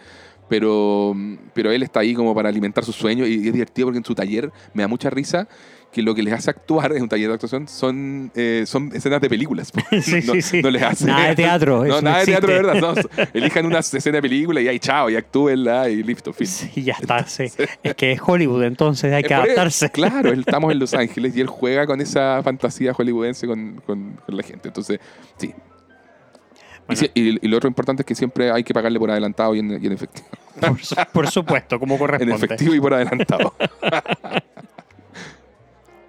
Pero, 0.49 1.15
pero 1.55 1.73
él 1.73 1.83
está 1.83 2.01
ahí 2.01 2.15
como 2.15 2.35
para 2.35 2.49
alimentar 2.49 2.85
sus 2.85 2.95
sueños 2.97 3.29
y 3.29 3.47
es 3.47 3.53
divertido 3.53 3.87
porque 3.87 3.99
en 3.99 4.05
su 4.05 4.15
taller 4.15 4.51
me 4.75 4.83
da 4.83 4.89
mucha 4.89 5.09
risa 5.11 5.49
que 5.91 6.03
lo 6.03 6.13
que 6.15 6.23
les 6.25 6.33
hace 6.35 6.51
actuar 6.51 6.93
en 6.97 7.03
un 7.03 7.09
taller 7.09 7.29
de 7.29 7.35
actuación 7.35 7.67
son, 7.69 8.31
eh, 8.35 8.65
son 8.67 8.91
escenas 8.93 9.21
de 9.21 9.29
películas. 9.31 9.73
Sí, 10.03 10.21
no, 10.27 10.33
sí, 10.35 10.43
sí. 10.43 10.63
no 10.63 10.71
les 10.71 10.83
hace. 10.83 11.07
Nada 11.07 11.29
de 11.29 11.37
teatro, 11.37 11.85
No, 11.85 12.01
nada 12.03 12.19
de 12.19 12.27
teatro 12.27 12.49
de 12.53 12.59
existe. 12.59 12.81
verdad. 12.81 13.05
no, 13.17 13.29
elijan 13.33 13.65
una 13.67 13.79
escena 13.79 14.17
de 14.17 14.23
película 14.23 14.61
y 14.61 14.69
ahí 14.69 14.79
chao, 14.81 15.09
y 15.09 15.17
actúenla 15.17 15.89
y 15.89 16.03
listo, 16.03 16.33
fin. 16.33 16.47
Sí, 16.47 16.83
ya 16.83 16.95
está, 17.01 17.27
sí. 17.27 17.45
Es 17.83 17.95
que 17.95 18.13
es 18.13 18.21
Hollywood, 18.25 18.65
entonces 18.65 19.13
hay 19.13 19.23
que 19.23 19.33
adaptarse. 19.35 19.89
Claro, 19.91 20.31
él- 20.31 20.41
estamos 20.41 20.73
en 20.73 20.79
Los 20.81 20.93
Ángeles 20.95 21.37
y 21.37 21.41
él 21.41 21.47
juega 21.47 21.87
con 21.87 22.01
esa 22.01 22.43
fantasía 22.43 22.93
hollywoodense 22.93 23.47
con, 23.47 23.81
con- 23.87 24.21
con 24.27 24.37
la 24.37 24.43
gente. 24.43 24.69
Entonces, 24.69 24.99
sí. 25.39 25.55
Y 26.89 26.97
si- 26.97 27.11
Y, 27.15 27.45
y 27.47 27.49
lo 27.49 27.57
otro 27.57 27.69
importante 27.69 28.03
es 28.03 28.07
que 28.07 28.15
siempre 28.15 28.51
hay 28.51 28.63
que 28.65 28.75
pagarle 28.75 28.99
por 28.99 29.11
adelantado 29.11 29.55
y 29.55 29.61
en, 29.61 29.71
y 29.83 29.87
en 29.87 29.93
efectivo. 29.93 30.27
Por, 30.61 30.85
su- 30.85 30.95
por 31.13 31.31
supuesto, 31.31 31.79
como 31.81 31.95
En 31.97 31.99
corresponde. 31.99 32.35
efectivo 32.35 32.75
y 32.75 32.81
por 32.81 32.95
adelantado. 32.95 33.55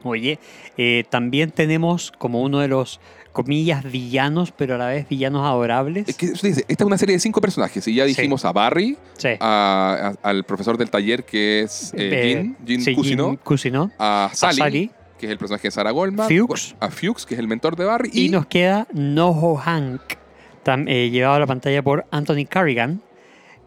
Oye, 0.04 0.38
eh, 0.78 1.04
también 1.10 1.50
tenemos 1.52 2.12
como 2.12 2.42
uno 2.44 2.60
de 2.60 2.68
los, 2.68 3.00
comillas, 3.32 3.84
villanos, 3.84 4.52
pero 4.52 4.76
a 4.76 4.78
la 4.78 4.88
vez 4.88 5.10
villanos 5.10 5.44
adorables. 5.46 6.08
es 6.08 6.16
que 6.16 6.28
dice, 6.28 6.64
esta 6.68 6.84
es 6.84 6.88
una 6.88 6.98
serie 6.98 7.16
de 7.16 7.20
cinco 7.20 7.42
personajes 7.42 7.86
y 7.88 7.96
ya 7.96 8.04
Sí. 8.06 8.10
dijimos 8.10 8.46
a 8.46 8.54
Barry, 8.54 8.98
sí. 9.18 9.30
a- 9.40 10.14
a- 10.24 10.30
al 10.30 10.44
profesor 10.46 10.78
del 10.78 10.90
taller 10.90 11.26
que 11.26 11.62
es 11.62 11.92
eh, 11.96 11.98
Eh, 12.14 12.34
Jean, 12.34 12.58
Jean 12.66 12.82
sí, 12.82 12.96
Cusino, 12.96 13.26
Jean 13.26 13.36
Cusino. 13.38 13.92
a 14.00 14.30
Sally, 14.34 14.58
Sally. 14.58 14.92
que 15.20 15.26
es 15.26 15.32
el 15.34 15.38
personaje 15.38 15.68
de 15.68 15.72
Sarah 15.72 15.92
Goldman, 15.92 16.30
Fuchs. 16.30 16.76
a 16.80 16.90
Fuchs, 16.92 17.26
que 17.26 17.34
es 17.34 17.40
el 17.40 17.48
mentor 17.50 17.76
de 17.76 17.84
Barry, 17.86 18.10
y, 18.14 18.28
Y 18.28 18.30
nos 18.30 18.46
queda 18.46 18.88
Noho 18.94 19.56
Hank, 19.58 20.02
tam- 20.66 20.86
eh, 20.90 21.10
llevado 21.12 21.36
a 21.36 21.40
la 21.40 21.48
pantalla 21.48 21.82
por 21.82 22.06
Anthony 22.12 22.46
Carrigan. 22.50 23.02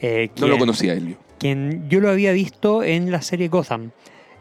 eh, 0.01 0.29
no 0.39 0.47
lo 0.49 0.55
quien- 0.55 0.59
conocía 0.61 0.93
él. 0.93 1.09
yo. 1.09 1.17
quien 1.39 1.89
yo 1.89 2.01
lo 2.01 2.11
había 2.11 2.33
visto 2.33 2.83
en 2.83 3.11
la 3.11 3.23
serie 3.23 3.49
Gotham, 3.49 3.91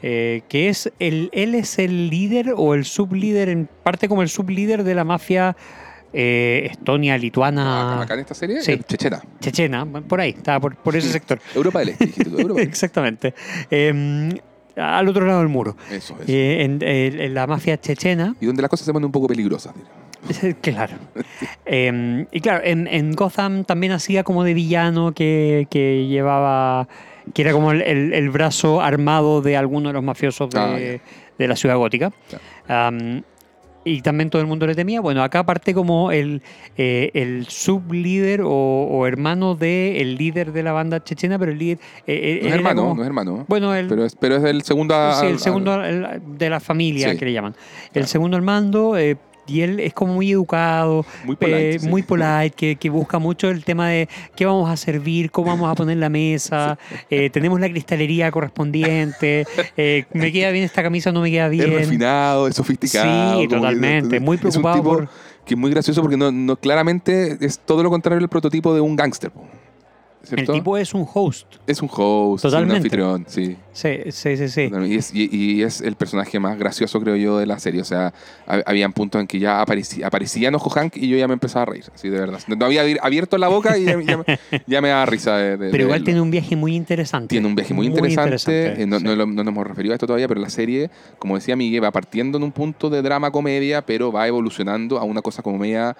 eh, 0.03 0.41
que 0.49 0.67
es 0.69 0.91
el, 0.99 1.29
él 1.33 1.55
es 1.55 1.79
el 1.79 2.09
líder 2.09 2.53
o 2.55 2.73
el 2.75 2.85
sublíder, 2.85 3.49
en 3.49 3.67
parte 3.83 4.07
como 4.09 4.21
el 4.21 4.29
sublíder 4.29 4.83
de 4.83 4.93
la 4.95 5.03
mafia 5.03 5.55
eh, 6.13 6.67
estonia, 6.71 7.17
lituana, 7.17 7.93
Acá, 7.93 8.01
acá 8.03 8.13
en 8.15 8.19
esta 8.21 8.33
serie, 8.35 8.61
sí. 8.61 8.79
Chechena, 8.87 9.21
chechena, 9.39 9.85
por 9.85 10.19
ahí, 10.21 10.29
estaba 10.31 10.59
por, 10.59 10.75
por 10.75 10.95
ese 10.95 11.09
sector. 11.11 11.39
Europa 11.55 11.79
del 11.79 11.89
Este, 11.89 12.05
dijiste 12.05 12.29
tú, 12.29 12.37
Europa 12.39 12.59
del 12.59 12.61
Este. 12.61 12.69
Exactamente. 12.69 13.33
Eh, 13.71 14.39
al 14.77 15.07
otro 15.07 15.25
lado 15.25 15.39
del 15.39 15.49
muro. 15.49 15.75
Eso, 15.91 16.13
eso. 16.21 16.23
En, 16.27 16.81
en- 16.83 17.19
en 17.19 17.33
la 17.33 17.45
mafia 17.47 17.79
chechena, 17.81 18.35
Y 18.39 18.45
donde 18.45 18.61
las 18.61 18.69
cosas 18.69 18.85
se 18.85 18.93
ponen 18.93 19.05
un 19.07 19.11
poco 19.11 19.27
peligrosas. 19.27 19.73
diría. 19.75 19.91
claro. 20.61 20.93
Eh, 21.65 22.25
y 22.31 22.39
claro, 22.41 22.61
en, 22.63 22.87
en 22.87 23.13
Gotham 23.13 23.63
también 23.63 23.93
hacía 23.93 24.23
como 24.23 24.43
de 24.43 24.53
villano 24.53 25.13
que, 25.13 25.67
que 25.69 26.07
llevaba, 26.07 26.87
que 27.33 27.41
era 27.41 27.51
como 27.51 27.71
el, 27.71 27.81
el- 27.81 28.13
el 28.13 28.29
brazo 28.29 28.81
armado 28.81 29.41
de 29.41 29.57
alguno 29.57 29.89
de 29.89 29.93
los 29.93 30.03
mafiosos 30.03 30.49
de, 30.49 30.59
Ah, 30.59 30.77
de 31.37 31.47
la 31.47 31.55
ciudad 31.55 31.77
gótica. 31.77 32.11
Claro. 32.65 32.95
Um, 32.97 33.21
y 33.85 34.01
también 34.01 34.29
todo 34.29 34.41
el 34.41 34.49
mundo 34.49 34.67
le 34.67 34.75
temía. 34.75 34.99
Bueno, 34.99 35.23
acá 35.23 35.45
parte 35.45 35.73
como 35.73 36.11
el, 36.11 36.41
eh, 36.77 37.09
el 37.13 37.45
sublíder 37.47 38.41
o, 38.41 38.49
o 38.51 39.07
hermano 39.07 39.55
del 39.55 40.15
líder 40.17 40.51
de 40.51 40.61
la 40.61 40.73
banda 40.73 41.01
chechena, 41.01 41.39
pero 41.39 41.53
el 41.53 41.57
líder... 41.57 41.77
eh, 42.05 42.39
eh, 42.39 42.39
No 42.41 42.49
es 42.49 42.53
hermano, 42.55 42.81
como- 42.81 42.95
no 42.95 43.01
es 43.03 43.07
hermano. 43.07 43.45
Bueno, 43.47 43.73
el, 43.73 43.87
Pero 43.87 44.03
es, 44.03 44.13
pero 44.17 44.35
es 44.35 44.43
el 44.43 44.63
segundo. 44.63 44.93
Sí, 45.13 45.27
el 45.27 45.33
al- 45.33 45.39
segundo 45.39 45.81
el- 45.85 46.05
de 46.37 46.49
la 46.49 46.59
familia 46.59 47.11
Sí. 47.11 47.17
que 47.17 47.23
le 47.25 47.31
llaman. 47.31 47.53
El 47.85 47.91
Claro. 47.93 48.07
segundo 48.07 48.35
al 48.35 48.43
mando, 48.43 48.97
eh, 48.97 49.15
y 49.47 49.61
él 49.61 49.79
es 49.79 49.93
como 49.93 50.13
muy 50.13 50.31
educado, 50.31 51.05
Muy 51.23 51.35
polite, 51.35 51.75
eh, 51.75 51.79
sí. 51.79 51.87
muy 51.87 52.03
polite, 52.03 52.51
que, 52.55 52.75
que 52.75 52.89
busca 52.89 53.19
mucho 53.19 53.49
el 53.49 53.63
tema 53.63 53.89
de 53.89 54.07
qué 54.35 54.45
vamos 54.45 54.69
a 54.69 54.77
servir, 54.77 55.31
cómo 55.31 55.47
vamos 55.49 55.71
a 55.71 55.75
poner 55.75 55.97
la 55.97 56.09
mesa, 56.09 56.77
eh, 57.09 57.29
tenemos 57.29 57.59
la 57.59 57.69
cristalería 57.69 58.29
correspondiente, 58.31 59.45
eh, 59.77 60.05
me 60.13 60.31
queda 60.31 60.51
bien 60.51 60.63
esta 60.65 60.83
camisa 60.83 61.11
no 61.11 61.21
me 61.21 61.31
queda 61.31 61.45
Es 61.45 61.51
bien. 61.51 61.73
refinado, 61.73 62.47
es 62.47 62.55
sofisticado. 62.55 63.39
Sí, 63.41 63.47
que- 63.47 63.55
totalmente, 63.55 64.19
muy 64.19 64.35
es 64.37 64.43
un 64.43 64.49
preocupado 64.51 64.75
tipo 64.75 64.89
por- 64.95 65.09
Que 65.45 65.53
es 65.53 65.57
muy 65.59 65.71
gracioso 65.71 66.01
porque 66.01 66.17
no, 66.17 66.29
no, 66.31 66.57
claramente 66.57 67.37
es 67.39 67.59
todo 67.59 67.81
lo 67.81 67.89
contrario 67.89 68.19
al 68.19 68.27
prototipo 68.29 68.73
de 68.75 68.81
un 68.81 68.95
gángster. 68.97 69.31
El 70.31 70.47
tipo 70.47 70.77
es 70.77 70.93
un 70.93 71.05
host. 71.13 71.47
Es 71.67 71.81
un 71.81 71.89
host, 71.91 72.39
es 72.43 72.45
un 72.45 72.51
Totalmente. 72.51 72.75
anfitrión, 72.77 73.25
sí. 73.27 73.55
Sí, 73.71 73.99
sí, 74.11 74.37
sí. 74.37 74.47
sí. 74.49 74.71
Y 74.87 74.95
es, 74.95 75.13
y- 75.13 75.29
y 75.31 75.61
es 75.63 75.81
el 75.81 75.95
personaje 75.95 76.39
más 76.39 76.57
gracioso, 76.57 76.99
creo 76.99 77.15
yo, 77.15 77.37
de 77.37 77.45
la 77.45 77.59
serie. 77.59 77.81
O 77.81 77.85
sea, 77.85 78.13
ha- 78.47 78.61
habían 78.65 78.91
puntos 78.93 79.21
en 79.21 79.27
que 79.27 79.39
ya 79.39 79.61
aparecía, 79.61 80.07
aparecía 80.07 80.47
Enojo 80.49 80.69
Hank 80.71 80.97
y 80.97 81.07
yo 81.07 81.17
ya 81.17 81.27
me 81.27 81.33
empezaba 81.33 81.63
a 81.63 81.65
reír, 81.67 81.85
así 81.93 82.09
de 82.09 82.19
verdad. 82.19 82.39
No 82.47 82.65
había 82.65 82.83
abierto 83.01 83.37
la 83.37 83.47
boca 83.47 83.77
y 83.77 83.85
ya, 83.85 84.01
ya 84.01 84.17
me- 84.17 84.39
ya 84.65 84.81
me 84.81 84.89
daba 84.89 85.05
risa 85.05 85.37
de, 85.37 85.57
de- 85.57 85.69
Pero 85.69 85.83
igual 85.85 86.03
tiene 86.03 86.21
un 86.21 86.31
viaje 86.31 86.55
muy 86.55 86.75
interesante. 86.75 87.27
Tiene 87.29 87.47
un 87.47 87.55
viaje 87.55 87.73
muy, 87.73 87.87
interesante. 87.87 88.81
Eh, 88.81 88.85
no, 88.87 88.97
sí. 88.99 89.03
no 89.05 89.15
lo- 89.15 89.25
no 89.27 89.43
nos 89.43 89.47
hemos 89.53 89.67
referido 89.67 89.93
a 89.93 89.95
esto 89.95 90.07
todavía, 90.07 90.27
pero 90.27 90.41
la 90.41 90.49
serie, 90.49 90.89
como 91.19 91.35
decía 91.35 91.55
Miguel, 91.55 91.83
va 91.83 91.91
partiendo 91.91 92.37
en 92.37 92.43
un 92.43 92.51
punto 92.51 92.89
de 92.89 93.01
drama-comedia, 93.01 93.85
pero 93.85 94.11
va 94.11 94.27
evolucionando 94.27 94.97
a 94.97 95.03
una 95.03 95.21
cosa 95.21 95.41
como 95.43 95.57
media 95.57 95.95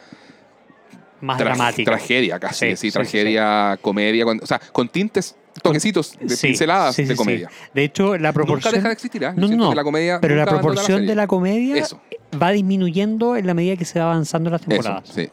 Más 1.21 1.37
tra- 1.39 1.45
dramática. 1.45 1.91
tragedia 1.91 2.39
casi, 2.39 2.65
Sí, 2.65 2.71
sí, 2.71 2.75
sí, 2.77 2.87
sí, 2.87 2.93
tragedia, 2.93 3.77
comedia, 3.81 4.23
con- 4.25 4.39
o 4.41 4.45
sea, 4.45 4.59
con 4.71 4.87
tintes, 4.89 5.35
toquecitos, 5.63 6.13
de 6.19 6.37
pinceladas 6.37 6.95
de 6.97 7.15
comedia. 7.15 7.49
De 7.73 7.83
hecho, 7.83 8.11
la 8.17 8.29
Nunca 8.29 8.33
proporción. 8.33 8.73
deja 8.75 8.87
de 8.89 8.93
existir. 8.93 9.21
Yo 9.21 9.31
No, 9.33 9.47
no, 9.47 9.73
la 9.73 9.83
comedia 9.83 10.19
pero 10.21 10.35
la 10.35 10.45
nunca 10.45 10.59
proporción 10.59 11.07
de 11.07 11.15
la 11.15 11.25
comedia 11.27 11.75
Eso, 11.77 11.99
va 12.41 12.51
disminuyendo 12.51 13.35
en 13.35 13.47
la 13.47 13.53
medida 13.55 13.75
que 13.75 13.85
se 13.85 13.99
va 13.99 14.05
avanzando 14.11 14.49
las 14.51 14.61
eso, 14.61 14.69
temporadas. 14.69 15.09
sí. 15.09 15.29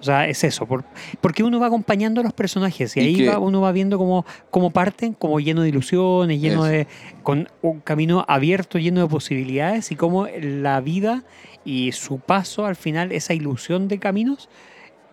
O 0.00 0.02
sea, 0.02 0.28
es 0.28 0.44
eso. 0.44 0.64
por- 0.66 0.84
porque 1.20 1.42
uno 1.42 1.58
va 1.58 1.66
acompañando 1.66 2.20
a 2.20 2.24
los 2.24 2.32
personajes 2.32 2.96
y, 2.96 3.00
Y 3.00 3.02
ahí 3.04 3.16
que- 3.16 3.28
va- 3.30 3.38
uno 3.40 3.60
va 3.60 3.72
viendo 3.72 3.98
cómo, 3.98 4.24
cómo 4.50 4.70
parten, 4.70 5.12
como 5.12 5.40
lleno 5.40 5.62
de 5.62 5.70
ilusiones, 5.70 6.40
lleno 6.40 6.64
Eso. 6.66 6.72
de. 6.72 6.86
con 7.24 7.48
un 7.62 7.80
camino 7.80 8.24
abierto, 8.28 8.78
lleno 8.78 9.00
de 9.02 9.08
posibilidades 9.08 9.90
y 9.90 9.96
cómo 9.96 10.26
la 10.40 10.80
vida 10.80 11.24
y 11.64 11.90
su 11.92 12.20
paso 12.20 12.64
al 12.64 12.76
final, 12.76 13.10
esa 13.12 13.34
ilusión 13.34 13.88
de 13.88 13.98
caminos, 13.98 14.48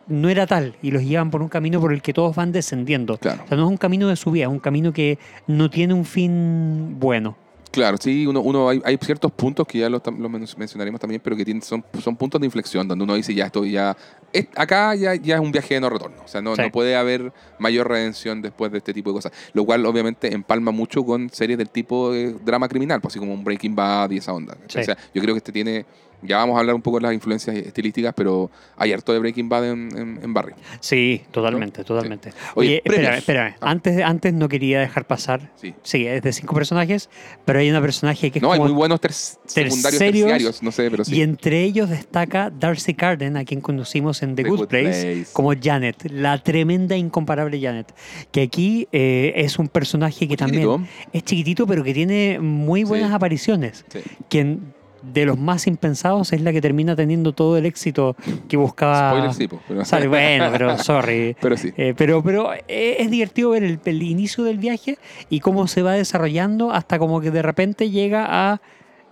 no 0.07 0.29
era 0.29 0.45
tal 0.47 0.75
y 0.81 0.91
los 0.91 1.03
llevan 1.03 1.31
por 1.31 1.41
un 1.41 1.49
camino 1.49 1.79
por 1.81 1.91
el 1.93 2.01
que 2.01 2.13
todos 2.13 2.35
van 2.35 2.51
descendiendo. 2.51 3.17
Claro. 3.17 3.43
O 3.43 3.47
sea, 3.47 3.57
no 3.57 3.65
es 3.65 3.69
un 3.71 3.77
camino 3.77 4.07
de 4.07 4.15
subida, 4.15 4.43
es 4.45 4.49
un 4.51 4.59
camino 4.59 4.93
que 4.93 5.17
no 5.47 5.69
tiene 5.69 5.93
un 5.93 6.05
fin 6.05 6.99
bueno. 6.99 7.35
Claro, 7.71 7.97
sí, 7.99 8.25
uno, 8.25 8.39
uno 8.39 8.69
hay, 8.69 8.81
hay 8.85 8.97
ciertos 9.01 9.33
puntos 9.33 9.67
que 9.67 9.79
ya 9.79 9.89
los, 9.89 10.01
los 10.05 10.31
men- 10.31 10.45
mencionaremos 10.57 11.01
también, 11.01 11.19
pero 11.21 11.35
que 11.35 11.43
tienen, 11.43 11.61
son, 11.61 11.83
son 12.01 12.15
puntos 12.15 12.39
de 12.39 12.47
inflexión 12.47 12.87
donde 12.87 13.03
uno 13.03 13.15
dice 13.15 13.33
ya 13.33 13.47
esto 13.47 13.65
ya 13.65 13.97
es- 14.31 14.47
acá 14.55 14.95
ya, 14.95 15.13
ya 15.15 15.35
es 15.35 15.41
un 15.41 15.51
viaje 15.51 15.73
de 15.73 15.81
no 15.81 15.89
retorno, 15.89 16.15
o 16.23 16.27
sea, 16.27 16.41
no, 16.41 16.55
Sí. 16.55 16.61
no 16.61 16.71
puede 16.71 16.95
haber 16.95 17.33
mayor 17.59 17.89
redención 17.89 18.41
después 18.41 18.71
de 18.71 18.77
este 18.77 18.93
tipo 18.93 19.09
de 19.09 19.15
cosas, 19.15 19.33
lo 19.51 19.65
cual 19.65 19.85
obviamente 19.85 20.33
empalma 20.33 20.71
mucho 20.71 21.03
con 21.05 21.29
series 21.31 21.57
del 21.57 21.69
tipo 21.69 22.13
de 22.13 22.31
drama 22.45 22.69
criminal, 22.69 23.01
pues 23.01 23.11
así 23.11 23.19
como 23.19 23.33
un 23.33 23.43
Breaking 23.43 23.75
Bad 23.75 24.11
y 24.11 24.17
esa 24.19 24.31
onda. 24.31 24.55
O 24.65 24.69
sea, 24.71 24.95
yo 25.13 25.21
creo 25.21 25.33
que 25.35 25.39
este 25.39 25.51
tiene, 25.51 25.85
ya 26.27 26.37
vamos 26.37 26.55
a 26.57 26.59
hablar 26.59 26.75
un 26.75 26.81
poco 26.81 26.97
de 26.97 27.03
las 27.03 27.13
influencias 27.13 27.55
estilísticas, 27.55 28.13
pero 28.15 28.49
hay 28.77 28.93
harto 28.93 29.13
de 29.13 29.19
Breaking 29.19 29.49
Bad 29.49 29.71
en, 29.71 29.89
en, 29.97 30.19
en 30.23 30.33
Barry. 30.33 30.53
Sí, 30.79 31.21
totalmente, 31.31 31.83
totalmente. 31.83 32.31
Oye, 32.55 32.81
Oye, 32.87 33.17
espérame. 33.17 33.55
Ah. 33.61 33.69
Antes, 33.71 34.01
antes 34.03 34.33
no 34.33 34.47
quería 34.49 34.79
dejar 34.79 35.05
pasar. 35.07 35.51
Sí. 35.55 35.73
Sí, 35.83 36.05
es 36.07 36.21
de 36.21 36.33
cinco 36.33 36.55
personajes, 36.55 37.09
pero 37.45 37.59
hay 37.59 37.69
una 37.69 37.81
personaje 37.81 38.31
que 38.31 38.39
es 38.39 38.43
No, 38.43 38.51
hay 38.51 38.59
muy 38.59 38.71
buenos 38.71 38.99
ter- 39.01 39.13
secundarios, 39.13 39.81
tercerios, 39.81 40.27
terciarios, 40.27 40.63
no 40.63 40.71
sé, 40.71 40.89
pero 40.91 41.05
sí. 41.05 41.15
Y 41.15 41.21
entre 41.21 41.63
ellos 41.63 41.89
destaca 41.89 42.49
Darcy 42.49 42.93
Carden, 42.93 43.37
a 43.37 43.45
quien 43.45 43.61
conocimos 43.61 44.21
en 44.23 44.35
The, 44.35 44.43
The 44.43 44.49
Good, 44.49 44.59
Good 44.59 44.67
Place, 44.67 45.01
Place. 45.13 45.29
como 45.33 45.53
Janet, 45.61 46.09
la 46.11 46.41
tremenda, 46.41 46.95
incomparable 46.95 47.59
Janet. 47.61 47.93
Que 48.31 48.41
aquí 48.43 48.87
eh, 48.91 49.33
es 49.35 49.57
un 49.59 49.67
personaje 49.67 50.27
que 50.27 50.37
también 50.37 50.63
Chiquitito. 50.63 51.09
es 51.13 51.23
chiquitito, 51.23 51.67
pero 51.67 51.83
que 51.83 51.93
tiene 51.93 52.39
muy 52.39 52.83
buenas 52.83 53.09
Sí. 53.09 53.15
apariciones. 53.15 53.85
Sí. 53.89 53.99
Quien 54.29 54.73
de 55.13 55.25
los 55.25 55.37
más 55.37 55.67
impensados 55.67 56.33
es 56.33 56.41
la 56.41 56.51
que 56.51 56.61
termina 56.61 56.95
teniendo 56.95 57.33
todo 57.33 57.57
el 57.57 57.65
éxito 57.65 58.15
que 58.47 58.57
buscaba. 58.57 59.09
Spoiler 59.11 59.33
sí, 59.33 59.47
pero, 59.67 59.85
Sale, 59.85 60.07
bueno, 60.07 60.47
pero 60.51 60.77
sorry. 60.83 61.35
pero 61.39 61.57
sí. 61.57 61.71
Eh, 61.77 61.93
pero 61.97 62.21
pero 62.23 62.53
eh, 62.53 62.97
es 62.99 63.09
divertido 63.11 63.51
ver 63.51 63.63
el, 63.63 63.79
el 63.85 64.03
inicio 64.03 64.43
del 64.43 64.57
viaje 64.57 64.97
y 65.29 65.39
cómo 65.39 65.67
se 65.67 65.81
va 65.81 65.93
desarrollando 65.93 66.71
hasta 66.71 66.99
como 66.99 67.21
que 67.21 67.31
de 67.31 67.41
repente 67.41 67.89
llega 67.89 68.25
a 68.27 68.61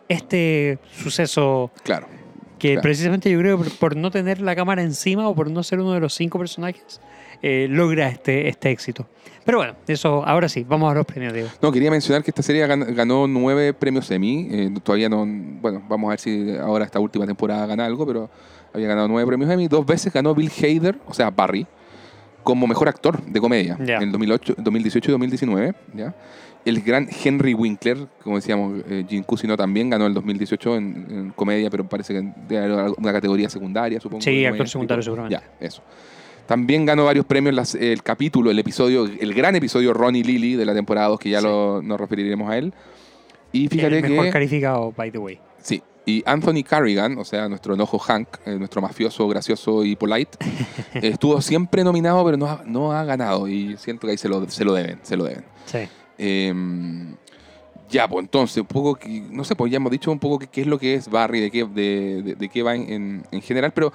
este 0.09 0.79
suceso 1.01 1.71
Claro. 1.83 2.07
que 2.59 2.69
Claro. 2.73 2.81
precisamente 2.81 3.31
yo 3.31 3.39
creo 3.39 3.57
por, 3.57 3.71
por 3.77 3.95
no 3.95 4.11
tener 4.11 4.41
la 4.41 4.55
cámara 4.55 4.81
encima 4.83 5.27
o 5.27 5.35
por 5.35 5.49
no 5.49 5.63
ser 5.63 5.79
uno 5.79 5.93
de 5.93 5.99
los 5.99 6.13
cinco 6.13 6.39
personajes 6.39 6.99
eh, 7.43 7.67
logra 7.69 8.07
este, 8.09 8.47
este 8.47 8.71
éxito. 8.71 9.07
Pero 9.45 9.57
bueno, 9.59 9.75
eso 9.87 10.25
ahora 10.25 10.47
sí, 10.49 10.65
vamos 10.67 10.89
a 10.89 10.95
los 10.95 11.05
premios, 11.05 11.33
Diego. 11.33 11.49
No, 11.61 11.71
quería 11.71 11.91
mencionar 11.91 12.23
que 12.23 12.31
esta 12.31 12.41
serie 12.41 12.65
gan- 12.65 12.95
ganó 12.95 13.27
nueve 13.27 13.73
premios 13.73 14.09
Emmy. 14.09 14.47
Eh, 14.49 14.71
todavía 14.81 15.09
no. 15.09 15.25
Bueno, 15.27 15.83
vamos 15.89 16.07
a 16.07 16.11
ver 16.11 16.19
si 16.21 16.55
ahora 16.57 16.85
esta 16.85 16.99
última 16.99 17.25
temporada 17.27 17.65
gana 17.65 17.85
algo, 17.85 18.07
pero 18.07 18.29
había 18.73 18.87
ganado 18.87 19.07
nueve 19.09 19.27
premios 19.27 19.51
Emmy. 19.51 19.67
Dos 19.67 19.85
veces 19.85 20.11
ganó 20.13 20.33
Bill 20.33 20.49
Hader, 20.49 20.97
o 21.05 21.13
sea, 21.13 21.29
Barry, 21.29 21.67
como 22.41 22.65
mejor 22.67 22.87
actor 22.87 23.21
de 23.21 23.39
comedia 23.41 23.77
Ya. 23.83 23.97
en 23.97 24.11
2008, 24.13 24.55
2018 24.59 25.09
y 25.09 25.11
2019. 25.11 25.75
¿ya? 25.93 26.15
El 26.63 26.79
gran 26.81 27.09
Henry 27.23 27.53
Winkler, 27.53 28.07
como 28.23 28.37
decíamos, 28.37 28.81
eh, 28.89 29.05
Jim 29.09 29.23
Cusino 29.23 29.57
también 29.57 29.89
ganó 29.89 30.07
el 30.07 30.13
2018 30.13 30.77
en, 30.77 31.05
en 31.09 31.29
comedia, 31.31 31.69
pero 31.69 31.85
parece 31.89 32.13
que 32.47 32.57
haber 32.57 32.93
una 32.97 33.11
categoría 33.11 33.49
secundaria, 33.49 33.99
supongo. 33.99 34.21
Sí, 34.21 34.45
actor 34.45 34.69
secundario 34.69 35.03
seguramente. 35.03 35.35
Ya, 35.37 35.65
eso. 35.65 35.81
También 36.47 36.85
ganó 36.85 37.05
varios 37.05 37.25
premios 37.25 37.55
las- 37.55 37.75
el 37.75 38.03
capítulo, 38.03 38.51
el 38.51 38.59
episodio, 38.59 39.05
el 39.05 39.33
gran 39.33 39.55
episodio 39.55 39.93
Ronnie 39.93 40.23
Lily 40.23 40.55
de 40.55 40.65
la 40.65 40.73
temporada 40.73 41.07
2, 41.07 41.19
que 41.19 41.29
ya 41.29 41.39
Sí. 41.39 41.45
lo, 41.45 41.81
nos 41.81 41.99
referiremos 41.99 42.49
a 42.49 42.57
él. 42.57 42.73
Y 43.51 43.67
fíjate 43.69 43.99
el 43.99 44.09
mejor 44.09 44.25
que. 44.25 44.31
calificado, 44.31 44.91
by 44.95 45.11
the 45.11 45.17
way. 45.19 45.39
Sí. 45.61 45.81
Y 46.05 46.21
Anthony 46.25 46.63
Carrigan, 46.67 47.17
o 47.17 47.23
sea, 47.23 47.47
nuestro 47.47 47.75
enojo 47.75 47.97
Hank, 47.97 48.27
eh, 48.45 48.55
nuestro 48.57 48.81
mafioso, 48.81 49.25
gracioso 49.29 49.85
y 49.85 49.95
polite, 49.95 50.37
estuvo 50.95 51.39
siempre 51.41 51.81
nominado, 51.83 52.25
pero 52.25 52.35
no 52.35 52.47
ha, 52.47 52.61
no 52.65 52.91
ha 52.91 53.05
ganado. 53.05 53.47
Y 53.47 53.77
siento 53.77 54.05
que 54.07 54.11
ahí 54.11 54.17
se 54.17 54.27
lo, 54.27 54.49
se 54.49 54.65
lo 54.65 54.73
deben, 54.73 54.99
se 55.03 55.15
lo 55.15 55.23
deben. 55.23 55.45
Sí. 55.65 55.79
Eh, 56.17 56.53
ya, 57.89 58.07
pues 58.07 58.23
entonces, 58.25 58.57
un 58.57 58.65
poco, 58.67 58.95
que- 58.95 59.23
no 59.31 59.43
sé, 59.43 59.55
pues 59.55 59.71
ya 59.71 59.77
hemos 59.77 59.91
dicho 59.91 60.11
un 60.11 60.19
poco 60.19 60.39
qué, 60.39 60.47
qué 60.47 60.61
es 60.61 60.67
lo 60.67 60.77
que 60.79 60.95
es 60.95 61.09
Barry, 61.09 61.39
de 61.39 61.51
qué, 61.51 61.63
de, 61.63 62.21
de- 62.23 62.35
de 62.35 62.49
qué 62.49 62.63
va 62.63 62.75
en, 62.75 62.91
en- 62.91 63.23
en 63.31 63.41
general, 63.41 63.71
pero 63.71 63.93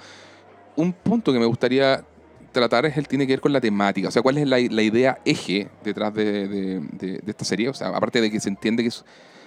un 0.77 0.93
punto 0.93 1.33
que 1.33 1.39
me 1.39 1.45
gustaría 1.45 2.03
tratar 2.51 2.85
es 2.85 2.97
el 2.97 3.07
tiene 3.07 3.25
que 3.27 3.33
ver 3.33 3.41
con 3.41 3.53
la 3.53 3.61
temática, 3.61 4.07
o 4.07 4.11
sea, 4.11 4.21
cuál 4.21 4.37
es 4.37 4.47
la, 4.47 4.57
la 4.59 4.81
idea 4.81 5.19
eje 5.25 5.67
detrás 5.83 6.13
de, 6.13 6.47
de- 6.47 6.79
de- 6.93 7.17
de 7.19 7.31
esta 7.31 7.45
serie, 7.45 7.69
o 7.69 7.73
sea, 7.73 7.89
aparte 7.89 8.21
de 8.21 8.29
que 8.31 8.39
se 8.39 8.49
entiende 8.49 8.83
que 8.83 8.89
es 8.89 9.03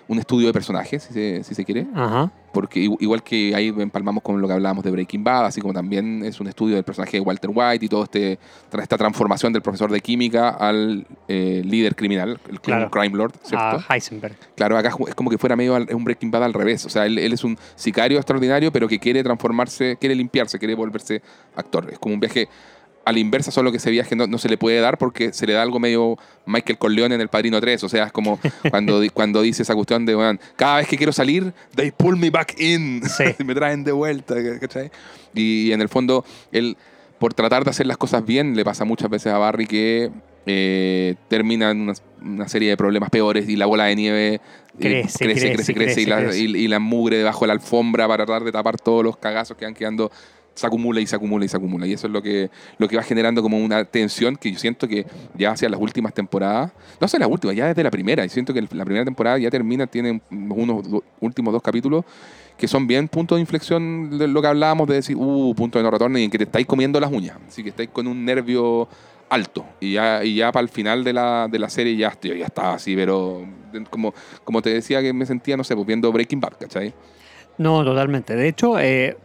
un 0.09 0.19
estudio 0.19 0.49
de 0.49 0.53
personajes, 0.53 1.05
si 1.05 1.15
se, 1.15 1.45
si 1.45 1.55
se 1.55 1.65
quiere, 1.65 1.87
Ajá. 1.95 2.31
porque 2.53 2.81
igual 2.81 3.23
que 3.23 3.55
ahí 3.55 3.69
empalmamos 3.69 4.25
con 4.25 4.41
lo 4.43 4.49
que 4.49 4.53
hablábamos 4.53 4.83
de 4.83 4.91
Breaking 4.91 5.23
Bad, 5.23 5.47
así 5.47 5.61
como 5.61 5.73
también 5.73 6.25
es 6.25 6.41
un 6.41 6.49
estudio 6.49 6.75
del 6.75 6.83
personaje 6.85 7.19
de 7.19 7.21
Walter 7.21 7.51
White 7.55 7.87
y 7.87 7.89
todo 7.89 8.03
este 8.03 8.37
esta 8.81 8.99
transformación 8.99 9.53
del 9.53 9.63
profesor 9.63 9.93
de 9.93 10.01
química 10.01 10.49
al 10.51 11.07
eh, 11.29 11.63
líder 11.65 11.95
criminal, 11.95 12.41
el 12.51 12.61
Claro. 12.61 12.91
crime 12.91 13.17
lord, 13.17 13.33
¿cierto? 13.45 13.81
A 13.89 13.95
Heisenberg. 13.95 14.37
Claro, 14.57 14.77
acá 14.77 14.93
es 15.07 15.15
como 15.15 15.31
que 15.31 15.39
fuera 15.39 15.55
medio 15.55 15.77
al- 15.77 15.89
un 15.95 16.03
Breaking 16.03 16.33
Bad 16.33 16.45
al 16.45 16.53
revés. 16.53 16.85
O 16.85 16.89
sea, 16.91 17.07
él, 17.07 17.19
él 17.19 17.33
es 17.33 17.45
un 17.45 17.57
sicario 17.77 18.19
extraordinario, 18.19 18.73
pero 18.73 18.89
que 18.89 18.99
quiere 18.99 19.23
transformarse, 19.23 19.97
quiere 20.01 20.17
limpiarse, 20.17 20.59
quiere 20.59 20.75
volverse 20.75 21.23
actor. 21.55 21.89
Es 21.93 21.99
como 22.01 22.15
un 22.15 22.21
viaje 22.21 22.49
a 23.05 23.13
la 23.13 23.19
inversa, 23.19 23.51
solo 23.51 23.71
que 23.73 23.79
ese 23.79 23.91
viaje 23.91 24.15
no, 24.15 24.27
no 24.27 24.39
se 24.39 24.49
le 24.49 24.57
puede 24.57 24.81
dar 24.81 24.97
porque 24.99 25.33
se 25.33 25.47
le 25.47 25.55
da 25.55 25.63
algo 25.63 25.81
medio 25.81 26.17
Michael 26.47 26.79
Corleone 26.79 27.15
en 27.17 27.21
El 27.21 27.29
Padrino 27.29 27.61
3. 27.61 27.83
O 27.85 27.89
sea, 27.89 28.05
es 28.05 28.13
como 28.13 28.39
cuando, 28.71 29.01
di- 29.01 29.09
cuando 29.11 29.43
dice 29.43 29.63
esa 29.63 29.75
cuestión 29.75 30.07
de, 30.07 30.15
"Weón, 30.17 30.39
cada 30.57 30.77
vez 30.79 30.87
que 30.89 30.97
quiero 30.97 31.13
salir, 31.13 31.53
they 31.75 31.91
pull 31.91 32.17
me 32.17 32.31
back 32.31 32.55
in. 32.61 33.03
Sí. 33.09 33.25
me 33.45 33.55
traen 33.55 33.83
de 33.85 33.93
vuelta, 33.93 34.37
¿cachai? 34.61 34.91
Y, 35.35 35.73
en 35.73 35.81
el 35.81 35.89
fondo, 35.89 36.25
él, 36.53 36.77
por 37.19 37.35
tratar 37.35 37.65
de 37.65 37.71
hacer 37.71 37.87
las 37.87 37.97
cosas 37.97 38.25
bien, 38.25 38.55
le 38.57 38.65
pasa 38.65 38.85
muchas 38.85 39.11
veces 39.11 39.33
a 39.33 39.39
Barry 39.39 39.67
que 39.67 40.11
eh, 40.47 41.15
termina 41.29 41.71
en 41.71 41.81
una, 41.83 41.95
una 42.21 42.49
serie 42.49 42.69
de 42.71 42.77
problemas 42.77 43.11
peores 43.11 43.49
y 43.49 43.57
la 43.57 43.67
bola 43.67 43.85
de 43.85 43.97
nieve 43.97 44.35
eh, 44.35 44.41
Crece, 44.79 45.19
crece, 45.25 45.53
crece, 45.53 45.75
crece, 45.75 45.75
crece, 45.75 46.01
y, 46.03 46.07
la, 46.07 46.35
y- 46.37 46.65
y 46.65 46.69
la 46.69 46.79
mugre 46.79 47.17
debajo 47.19 47.41
de 47.45 47.49
la 47.49 47.53
alfombra 47.55 48.09
para 48.09 48.25
tratar 48.27 48.45
de 48.45 48.53
tapar 48.53 48.77
todos 48.81 49.05
los 49.05 49.17
cagazos 49.17 49.57
que 49.57 49.65
van 49.67 49.75
quedando 49.75 50.11
se 50.55 50.67
acumula 50.67 51.01
y 51.01 51.07
se 51.07 51.17
acumula 51.17 51.45
y 51.45 51.49
se 51.49 51.57
acumula. 51.57 51.87
Y 51.87 51.93
eso 51.95 52.07
es 52.07 52.13
lo 52.13 52.23
que, 52.23 52.51
lo 52.79 52.89
que 52.89 52.97
va 52.97 53.03
generando 53.03 53.43
como 53.43 53.59
una 53.59 53.85
tensión 53.85 54.37
que 54.37 54.53
yo 54.53 54.59
siento 54.59 54.87
que 54.89 55.07
ya 55.35 55.53
hacia 55.53 55.69
las 55.69 55.81
últimas 55.81 56.13
temporadas, 56.15 56.73
no 57.01 57.09
sé 57.09 57.19
las 57.19 57.29
últimas, 57.29 57.57
ya 57.57 57.67
desde 57.69 57.83
la 57.83 57.91
primera, 57.91 58.25
y 58.25 58.29
siento 58.29 58.53
que 58.53 58.63
la 58.63 58.85
primera 58.85 59.05
temporada 59.05 59.39
ya 59.39 59.51
termina, 59.51 59.87
tiene 59.87 60.21
unos 60.31 60.85
últimos 61.21 61.53
dos 61.53 61.63
capítulos 61.63 62.05
que 62.59 62.69
son 62.69 62.87
bien 62.87 63.09
puntos 63.09 63.37
de 63.37 63.41
inflexión 63.41 64.19
de 64.19 64.29
lo 64.29 64.41
que 64.41 64.47
hablábamos 64.49 64.87
de 64.87 64.95
decir, 64.97 65.17
uh, 65.19 65.55
punto 65.55 65.79
de 65.79 65.83
no 65.85 65.91
retorno 65.91 66.19
y 66.19 66.25
en 66.25 66.31
que 66.31 66.39
te 66.39 66.45
estáis 66.45 66.67
comiendo 66.67 67.01
las 67.01 67.11
uñas. 67.11 67.37
Así 67.49 67.63
que 67.63 67.71
estáis 67.71 67.89
con 67.89 68.07
un 68.07 68.25
nervio 68.25 68.87
alto. 69.31 69.65
Y 69.81 69.95
ya, 69.95 70.23
y 70.23 70.37
ya 70.37 70.53
para 70.53 70.63
el 70.63 70.69
final 70.69 71.03
de 71.03 71.13
la, 71.15 71.49
de 71.51 71.59
la 71.59 71.71
serie 71.71 71.97
ya, 71.97 72.09
estoy- 72.09 72.39
ya 72.39 72.45
estaba 72.45 72.75
así, 72.75 72.95
pero 72.95 73.45
como, 73.91 74.13
como 74.45 74.61
te 74.61 74.71
decía 74.71 75.01
que 75.01 75.13
me 75.15 75.25
sentía, 75.27 75.57
no 75.57 75.65
sé, 75.65 75.75
pues 75.75 75.87
viendo 75.87 76.13
Breaking 76.13 76.41
Bad, 76.41 76.53
¿cachai? 76.61 76.93
No, 77.59 77.83
totalmente. 77.85 78.37
De 78.37 78.49
hecho, 78.49 78.79
eh, 78.79 79.17